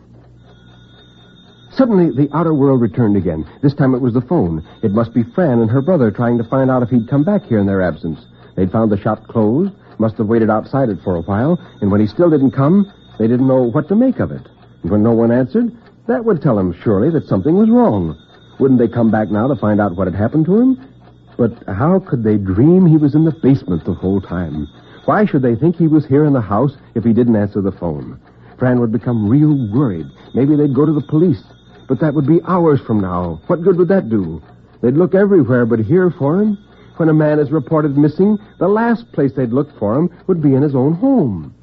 Suddenly, 1.71 2.11
the 2.11 2.35
outer 2.37 2.55
world 2.55 2.81
returned 2.81 3.17
again. 3.17 3.45
This 3.63 3.75
time 3.75 3.95
it 3.95 4.01
was 4.01 4.15
the 4.15 4.21
phone. 4.21 4.65
It 4.83 4.93
must 4.93 5.13
be 5.13 5.25
Fran 5.25 5.61
and 5.61 5.71
her 5.71 5.83
brother 5.83 6.11
trying 6.11 6.39
to 6.39 6.45
find 6.45 6.71
out 6.71 6.83
if 6.83 6.89
he'd 6.89 7.09
come 7.09 7.25
back 7.25 7.45
here 7.45 7.59
in 7.59 7.67
their 7.67 7.83
absence. 7.83 8.21
They'd 8.57 8.71
found 8.71 8.91
the 8.91 9.01
shop 9.01 9.27
closed, 9.27 9.73
must 9.99 10.19
have 10.19 10.29
waited 10.29 10.51
outside 10.51 10.89
it 10.89 10.99
for 11.03 11.17
a 11.17 11.23
while, 11.23 11.59
and 11.81 11.91
when 11.91 12.01
he 12.01 12.07
still 12.07 12.31
didn't 12.31 12.53
come, 12.53 12.93
they 13.19 13.27
didn't 13.27 13.49
know 13.49 13.63
what 13.63 13.89
to 13.89 13.97
make 13.97 14.21
of 14.21 14.31
it. 14.31 14.47
And 14.83 14.91
when 14.91 15.03
no 15.03 15.13
one 15.13 15.33
answered, 15.33 15.73
that 16.07 16.25
would 16.25 16.43
tell 16.43 16.57
them 16.57 16.75
surely 16.83 17.11
that 17.11 17.27
something 17.27 17.57
was 17.57 17.71
wrong. 17.71 18.17
Wouldn't 18.59 18.79
they 18.79 18.89
come 18.89 19.11
back 19.11 19.31
now 19.31 19.49
to 19.49 19.57
find 19.57 19.81
out 19.81 19.97
what 19.97 20.07
had 20.07 20.15
happened 20.15 20.47
to 20.47 20.57
him? 20.57 20.89
But 21.37 21.53
how 21.67 21.99
could 21.99 22.23
they 22.23 22.37
dream 22.37 22.87
he 22.87 22.97
was 22.97 23.15
in 23.15 23.25
the 23.25 23.33
basement 23.33 23.85
the 23.85 23.95
whole 23.95 24.21
time? 24.21 24.69
Why 25.07 25.25
should 25.25 25.43
they 25.43 25.57
think 25.57 25.77
he 25.77 25.89
was 25.89 26.07
here 26.07 26.25
in 26.25 26.33
the 26.33 26.41
house 26.41 26.77
if 26.95 27.05
he 27.05 27.13
didn't 27.13 27.37
answer 27.37 27.61
the 27.61 27.73
phone? 27.73 28.21
Fran 28.59 28.81
would 28.81 28.93
become 28.93 29.29
real 29.29 29.55
worried. 29.73 30.07
Maybe 30.35 30.57
they'd 30.57 30.75
go 30.75 30.87
to 30.87 30.93
the 30.93 31.07
police. 31.09 31.43
But 31.89 32.01
that 32.01 32.15
would 32.15 32.27
be 32.27 32.41
hours 32.47 32.81
from 32.81 33.01
now. 33.01 33.41
What 33.47 33.63
good 33.63 33.77
would 33.77 33.89
that 33.89 34.09
do? 34.09 34.43
They'd 34.81 34.95
look 34.95 35.15
everywhere 35.15 35.67
but 35.67 35.81
here 35.81 36.11
for 36.11 36.41
him. 36.41 36.59
When 36.97 37.09
a 37.09 37.15
man 37.15 37.39
is 37.41 37.51
reported 37.51 37.99
missing, 37.99 38.39
the 38.59 38.69
last 38.69 39.11
place 39.13 39.33
they'd 39.33 39.53
look 39.53 39.77
for 39.79 39.97
him 39.97 40.11
would 40.27 40.41
be 40.41 40.55
in 40.55 40.63
his 40.63 40.75
own 40.75 40.95
home. 40.95 41.55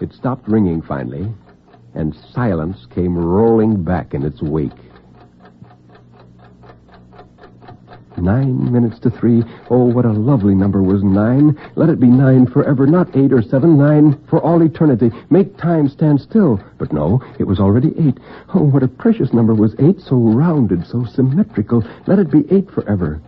It 0.00 0.12
stopped 0.12 0.48
ringing 0.48 0.82
finally, 0.82 1.32
and 1.96 2.14
silence 2.32 2.86
came 2.94 3.16
rolling 3.16 3.82
back 3.82 4.14
in 4.14 4.22
its 4.22 4.42
wake. 4.42 4.70
Nine 8.18 8.72
minutes 8.72 8.98
to 9.00 9.10
three. 9.10 9.44
Oh, 9.68 9.84
what 9.84 10.06
a 10.06 10.12
lovely 10.12 10.54
number 10.54 10.82
was 10.82 11.02
nine. 11.02 11.58
Let 11.74 11.90
it 11.90 12.00
be 12.00 12.06
nine 12.06 12.46
forever, 12.46 12.86
not 12.86 13.14
eight 13.14 13.30
or 13.30 13.42
seven. 13.42 13.76
Nine 13.76 14.18
for 14.28 14.40
all 14.40 14.62
eternity. 14.62 15.10
Make 15.28 15.58
time 15.58 15.88
stand 15.88 16.20
still. 16.22 16.58
But 16.78 16.94
no, 16.94 17.22
it 17.38 17.44
was 17.44 17.60
already 17.60 17.92
eight. 17.98 18.18
Oh, 18.54 18.62
what 18.62 18.82
a 18.82 18.88
precious 18.88 19.34
number 19.34 19.54
was 19.54 19.74
eight. 19.80 20.00
So 20.00 20.16
rounded, 20.16 20.86
so 20.86 21.04
symmetrical. 21.04 21.84
Let 22.06 22.18
it 22.18 22.30
be 22.30 22.44
eight 22.50 22.70
forever. 22.70 23.20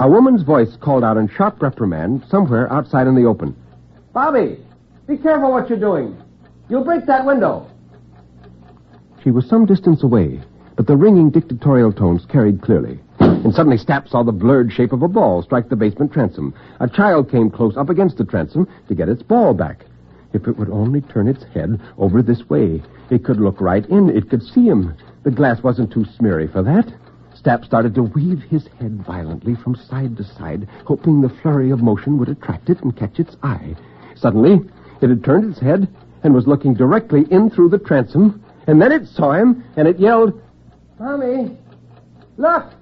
A 0.00 0.08
woman's 0.08 0.42
voice 0.42 0.76
called 0.80 1.04
out 1.04 1.16
in 1.16 1.28
sharp 1.28 1.62
reprimand 1.62 2.24
somewhere 2.28 2.70
outside 2.72 3.06
in 3.06 3.14
the 3.14 3.24
open. 3.24 3.54
Bobby, 4.12 4.58
be 5.06 5.16
careful 5.16 5.52
what 5.52 5.68
you're 5.68 5.78
doing. 5.78 6.20
You'll 6.68 6.84
break 6.84 7.06
that 7.06 7.24
window. 7.24 7.70
She 9.22 9.30
was 9.30 9.48
some 9.48 9.66
distance 9.66 10.02
away, 10.02 10.40
but 10.74 10.86
the 10.86 10.96
ringing 10.96 11.30
dictatorial 11.30 11.92
tones 11.92 12.26
carried 12.26 12.60
clearly. 12.60 12.98
And 13.20 13.54
suddenly 13.54 13.78
Stapp 13.78 14.08
saw 14.08 14.24
the 14.24 14.32
blurred 14.32 14.72
shape 14.72 14.92
of 14.92 15.02
a 15.02 15.08
ball 15.08 15.42
strike 15.42 15.68
the 15.68 15.76
basement 15.76 16.12
transom. 16.12 16.54
A 16.80 16.88
child 16.88 17.30
came 17.30 17.50
close 17.50 17.76
up 17.76 17.88
against 17.88 18.18
the 18.18 18.24
transom 18.24 18.68
to 18.88 18.94
get 18.94 19.08
its 19.08 19.22
ball 19.22 19.54
back. 19.54 19.86
If 20.32 20.48
it 20.48 20.58
would 20.58 20.70
only 20.70 21.00
turn 21.02 21.28
its 21.28 21.44
head 21.54 21.80
over 21.98 22.20
this 22.20 22.48
way, 22.48 22.82
it 23.10 23.24
could 23.24 23.40
look 23.40 23.60
right 23.60 23.86
in. 23.86 24.10
It 24.10 24.28
could 24.28 24.42
see 24.42 24.66
him. 24.66 24.94
The 25.22 25.30
glass 25.30 25.62
wasn't 25.62 25.92
too 25.92 26.04
smeary 26.16 26.48
for 26.48 26.62
that. 26.62 26.92
Stapp 27.34 27.64
started 27.64 27.94
to 27.94 28.02
weave 28.02 28.42
his 28.42 28.66
head 28.80 29.04
violently 29.04 29.54
from 29.54 29.76
side 29.76 30.16
to 30.16 30.24
side, 30.24 30.68
hoping 30.84 31.20
the 31.20 31.28
flurry 31.28 31.70
of 31.70 31.80
motion 31.82 32.18
would 32.18 32.28
attract 32.28 32.70
it 32.70 32.82
and 32.82 32.96
catch 32.96 33.20
its 33.20 33.36
eye. 33.42 33.76
Suddenly, 34.16 34.68
it 35.00 35.10
had 35.10 35.24
turned 35.24 35.52
its 35.52 35.60
head 35.60 35.88
and 36.26 36.34
was 36.34 36.46
looking 36.48 36.74
directly 36.74 37.24
in 37.30 37.48
through 37.48 37.68
the 37.68 37.78
transom, 37.78 38.44
and 38.66 38.82
then 38.82 38.90
it 38.90 39.06
saw 39.06 39.32
him, 39.32 39.64
and 39.76 39.86
it 39.86 39.98
yelled, 39.98 40.42
Mommy, 40.98 41.56
look! 42.36 42.72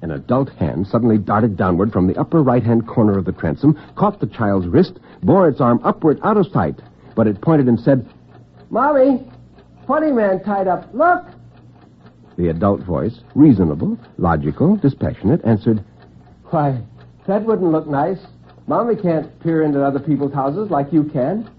An 0.00 0.10
adult 0.10 0.48
hand 0.54 0.86
suddenly 0.86 1.18
darted 1.18 1.56
downward 1.56 1.92
from 1.92 2.06
the 2.06 2.18
upper 2.18 2.42
right-hand 2.42 2.88
corner 2.88 3.18
of 3.18 3.26
the 3.26 3.32
transom, 3.32 3.78
caught 3.94 4.20
the 4.20 4.26
child's 4.26 4.66
wrist, 4.66 4.98
bore 5.22 5.48
its 5.48 5.60
arm 5.60 5.80
upward 5.84 6.18
out 6.24 6.38
of 6.38 6.50
sight. 6.50 6.80
But 7.14 7.26
it 7.26 7.42
pointed 7.42 7.68
and 7.68 7.78
said, 7.78 8.08
Mommy, 8.70 9.30
funny 9.86 10.10
man 10.10 10.42
tied 10.42 10.66
up. 10.66 10.88
Look! 10.94 11.26
The 12.38 12.48
adult 12.48 12.80
voice, 12.80 13.20
reasonable, 13.34 13.98
logical, 14.16 14.76
dispassionate, 14.76 15.44
answered, 15.44 15.84
Why, 16.44 16.80
that 17.26 17.44
wouldn't 17.44 17.70
look 17.70 17.86
nice. 17.86 18.18
Mommy 18.66 18.96
can't 18.96 19.38
peer 19.40 19.62
into 19.62 19.84
other 19.84 20.00
people's 20.00 20.32
houses 20.32 20.70
like 20.70 20.90
you 20.90 21.04
can. 21.04 21.50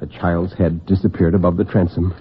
The 0.00 0.06
child's 0.06 0.52
head 0.52 0.84
disappeared 0.86 1.34
above 1.34 1.56
the 1.56 1.64
transom. 1.64 2.14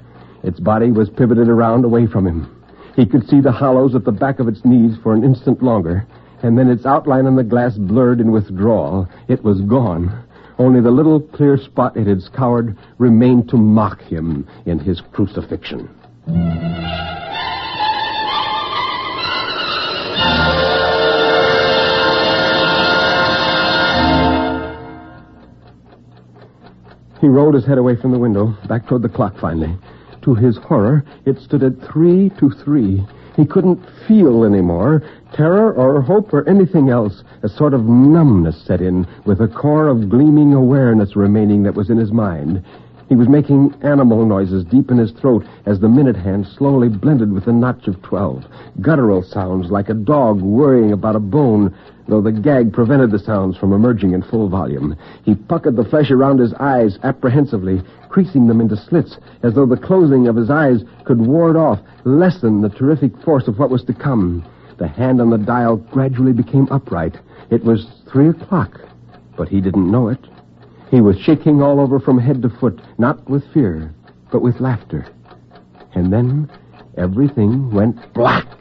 Its 0.44 0.60
body 0.60 0.92
was 0.92 1.10
pivoted 1.10 1.50
around 1.50 1.86
away 1.86 2.08
from 2.08 2.26
him. 2.26 2.64
He 2.95 3.06
could 3.06 3.28
see 3.28 3.42
the 3.42 3.52
hollows 3.52 3.95
at 3.95 4.06
the 4.06 4.12
back 4.12 4.40
of 4.40 4.48
its 4.48 4.64
knees 4.64 4.95
for 5.04 5.14
an 5.14 5.24
instant 5.24 5.62
longer, 5.62 6.06
and 6.44 6.58
then 6.58 6.70
its 6.70 6.86
outline 6.86 7.26
on 7.26 7.36
the 7.36 7.44
glass 7.44 7.78
blurred 7.78 8.22
in 8.22 8.32
withdrawal. 8.32 9.08
It 9.28 9.44
was 9.44 9.62
gone. 9.62 10.24
Only 10.58 10.80
the 10.80 10.92
little 10.92 11.20
clear 11.20 11.58
spot 11.58 11.98
it 11.98 12.08
had 12.08 12.22
scoured 12.22 12.78
remained 12.98 13.50
to 13.50 13.58
mock 13.58 14.02
him 14.02 14.48
in 14.66 14.80
his 14.80 15.02
crucifixion. 15.12 15.90
He 27.26 27.30
rolled 27.30 27.56
his 27.56 27.66
head 27.66 27.80
away 27.80 27.95
from 27.95 28.12
the 28.12 28.20
window, 28.20 28.56
back 28.68 28.86
toward 28.86 29.02
the 29.02 29.10
clock 29.10 29.36
finally. 29.40 29.76
To 30.22 30.36
his 30.36 30.58
horror, 30.58 31.04
it 31.26 31.40
stood 31.40 31.64
at 31.64 31.82
three 31.82 32.30
to 32.38 32.52
three. 32.52 33.04
He 33.36 33.48
couldn't 33.48 33.84
feel 34.08 34.44
anymore. 34.44 35.02
terror 35.34 35.74
or 35.74 36.02
hope 36.02 36.32
or 36.36 36.48
anything 36.48 36.92
else. 36.92 37.24
A 37.42 37.50
sort 37.50 37.74
of 37.74 37.86
numbness 37.86 38.62
set 38.62 38.80
in, 38.80 39.08
with 39.26 39.42
a 39.42 39.48
core 39.48 39.88
of 39.88 40.08
gleaming 40.08 40.54
awareness 40.54 41.16
remaining 41.16 41.64
that 41.64 41.74
was 41.74 41.90
in 41.90 41.98
his 41.98 42.12
mind. 42.12 42.64
He 43.10 43.16
was 43.16 43.28
making 43.28 43.74
animal 43.82 44.24
noises 44.24 44.64
deep 44.64 44.92
in 44.92 45.00
his 45.00 45.12
throat 45.12 45.48
as 45.66 45.80
the 45.80 45.90
minute 45.90 46.16
hand 46.16 46.45
slowly 46.45 46.90
blended 46.90 47.34
with 47.34 47.45
the 47.45 47.54
notch 47.54 47.88
of 47.88 48.00
twelve. 48.04 48.45
Guttural 48.82 49.24
sounds 49.24 49.72
like 49.72 49.90
a 49.90 49.95
dog 49.95 50.42
worrying 50.42 50.92
about 50.92 51.16
a 51.16 51.20
bone, 51.20 51.74
though 52.08 52.22
the 52.22 52.32
gag 52.32 52.72
prevented 52.72 53.11
the 53.11 53.19
sounds 53.19 53.58
from 53.58 53.74
emerging 53.74 54.14
in 54.14 54.22
full 54.22 54.48
volume. 54.48 54.95
He 55.24 55.35
puckered 55.35 55.75
the 55.75 55.85
flesh 55.85 56.11
around 56.11 56.40
his 56.40 56.53
eyes 56.56 57.00
apprehensively, 57.03 57.82
creasing 58.09 58.48
them 58.48 58.61
into 58.61 58.77
slits, 58.77 59.17
as 59.43 59.56
though 59.56 59.66
the 59.66 59.77
closing 59.77 60.27
of 60.27 60.35
his 60.35 60.50
eyes 60.50 60.84
could 61.06 61.19
ward 61.19 61.56
off, 61.56 61.80
lessen 62.03 62.61
the 62.61 62.69
terrific 62.69 63.17
force 63.24 63.48
of 63.48 63.58
what 63.58 63.69
was 63.69 63.84
to 63.85 63.93
come. 63.93 64.45
The 64.77 64.88
hand 64.88 65.22
on 65.22 65.30
the 65.30 65.38
dial 65.38 65.77
gradually 65.77 66.34
became 66.34 66.67
upright. 66.69 67.17
It 67.50 67.64
was 67.64 67.88
three 68.11 68.30
o'clock, 68.30 68.80
but 69.38 69.50
he 69.50 69.61
didn't 69.61 69.90
know 69.90 70.09
it. 70.09 70.19
He 70.92 71.01
was 71.01 71.19
shaking 71.19 71.61
all 71.61 71.80
over 71.80 72.00
from 72.00 72.19
head 72.19 72.42
to 72.43 72.50
foot, 72.50 72.80
not 72.98 73.27
with 73.30 73.43
fear, 73.53 73.93
but 74.32 74.42
with 74.42 74.59
laughter. 74.59 75.08
And 75.93 76.11
then 76.11 76.50
everything 76.98 77.72
went 77.72 78.14
black. 78.14 78.55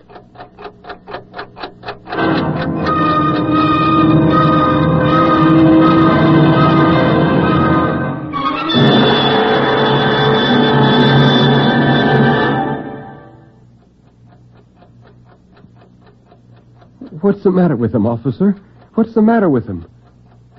What's 17.25 17.43
the 17.43 17.51
matter 17.51 17.75
with 17.75 17.95
him, 17.95 18.05
officer? 18.07 18.55
What's 18.97 19.15
the 19.15 19.23
matter 19.23 19.49
with 19.49 19.65
him? 19.65 19.87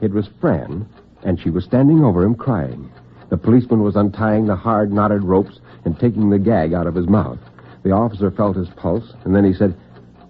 It 0.01 0.11
was 0.11 0.27
Fran, 0.41 0.89
and 1.21 1.39
she 1.39 1.51
was 1.51 1.63
standing 1.63 2.03
over 2.03 2.23
him 2.23 2.33
crying. 2.33 2.91
The 3.29 3.37
policeman 3.37 3.83
was 3.83 3.95
untying 3.95 4.47
the 4.47 4.55
hard 4.55 4.91
knotted 4.91 5.23
ropes 5.23 5.59
and 5.85 5.99
taking 5.99 6.31
the 6.31 6.39
gag 6.39 6.73
out 6.73 6.87
of 6.87 6.95
his 6.95 7.05
mouth. 7.05 7.37
The 7.83 7.91
officer 7.91 8.31
felt 8.31 8.55
his 8.55 8.67
pulse, 8.69 9.13
and 9.25 9.35
then 9.35 9.45
he 9.45 9.53
said, 9.53 9.77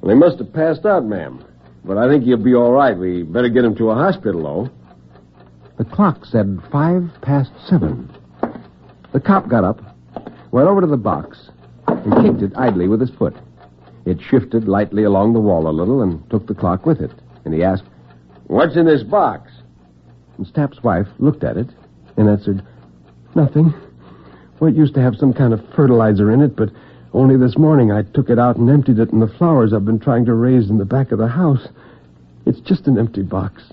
Well, 0.01 0.13
he 0.13 0.19
must 0.19 0.39
have 0.39 0.51
passed 0.51 0.85
out, 0.85 1.05
ma'am. 1.05 1.41
But 1.85 1.97
I 1.97 2.09
think 2.09 2.25
he'll 2.25 2.35
be 2.35 2.53
all 2.53 2.73
right. 2.73 2.97
We 2.97 3.23
better 3.23 3.47
get 3.47 3.63
him 3.63 3.75
to 3.77 3.91
a 3.91 3.95
hospital, 3.95 4.43
though. 4.43 4.69
The 5.77 5.89
clock 5.89 6.25
said 6.25 6.59
five 6.69 7.11
past 7.21 7.51
seven. 7.65 8.13
The 9.13 9.21
cop 9.21 9.47
got 9.47 9.63
up, 9.63 9.79
went 10.51 10.67
over 10.67 10.81
to 10.81 10.87
the 10.87 10.97
box, 10.97 11.49
and 11.87 12.13
kicked 12.25 12.41
it 12.41 12.57
idly 12.57 12.89
with 12.89 12.99
his 12.99 13.11
foot. 13.11 13.37
It 14.05 14.21
shifted 14.21 14.67
lightly 14.67 15.03
along 15.03 15.33
the 15.33 15.39
wall 15.39 15.67
a 15.67 15.71
little 15.71 16.01
and 16.01 16.29
took 16.29 16.47
the 16.47 16.55
clock 16.55 16.85
with 16.85 17.01
it. 17.01 17.11
And 17.43 17.53
he 17.53 17.63
asked, 17.63 17.83
What's 18.47 18.75
in 18.75 18.85
this 18.85 19.03
box? 19.03 19.51
And 20.37 20.45
Stapp's 20.45 20.83
wife 20.83 21.07
looked 21.17 21.43
at 21.43 21.57
it 21.57 21.69
and 22.17 22.29
answered, 22.29 22.63
Nothing. 23.33 23.73
Well, 24.59 24.71
it 24.71 24.77
used 24.77 24.93
to 24.93 25.01
have 25.01 25.15
some 25.15 25.33
kind 25.33 25.53
of 25.53 25.61
fertilizer 25.75 26.31
in 26.31 26.41
it, 26.41 26.55
but 26.55 26.69
only 27.13 27.37
this 27.37 27.57
morning 27.57 27.91
I 27.91 28.03
took 28.03 28.29
it 28.29 28.39
out 28.39 28.57
and 28.57 28.69
emptied 28.69 28.99
it 28.99 29.11
in 29.11 29.19
the 29.19 29.27
flowers 29.27 29.73
I've 29.73 29.85
been 29.85 29.99
trying 29.99 30.25
to 30.25 30.33
raise 30.33 30.69
in 30.69 30.77
the 30.77 30.85
back 30.85 31.11
of 31.11 31.17
the 31.17 31.27
house. 31.27 31.67
It's 32.45 32.59
just 32.59 32.87
an 32.87 32.97
empty 32.97 33.23
box. 33.23 33.63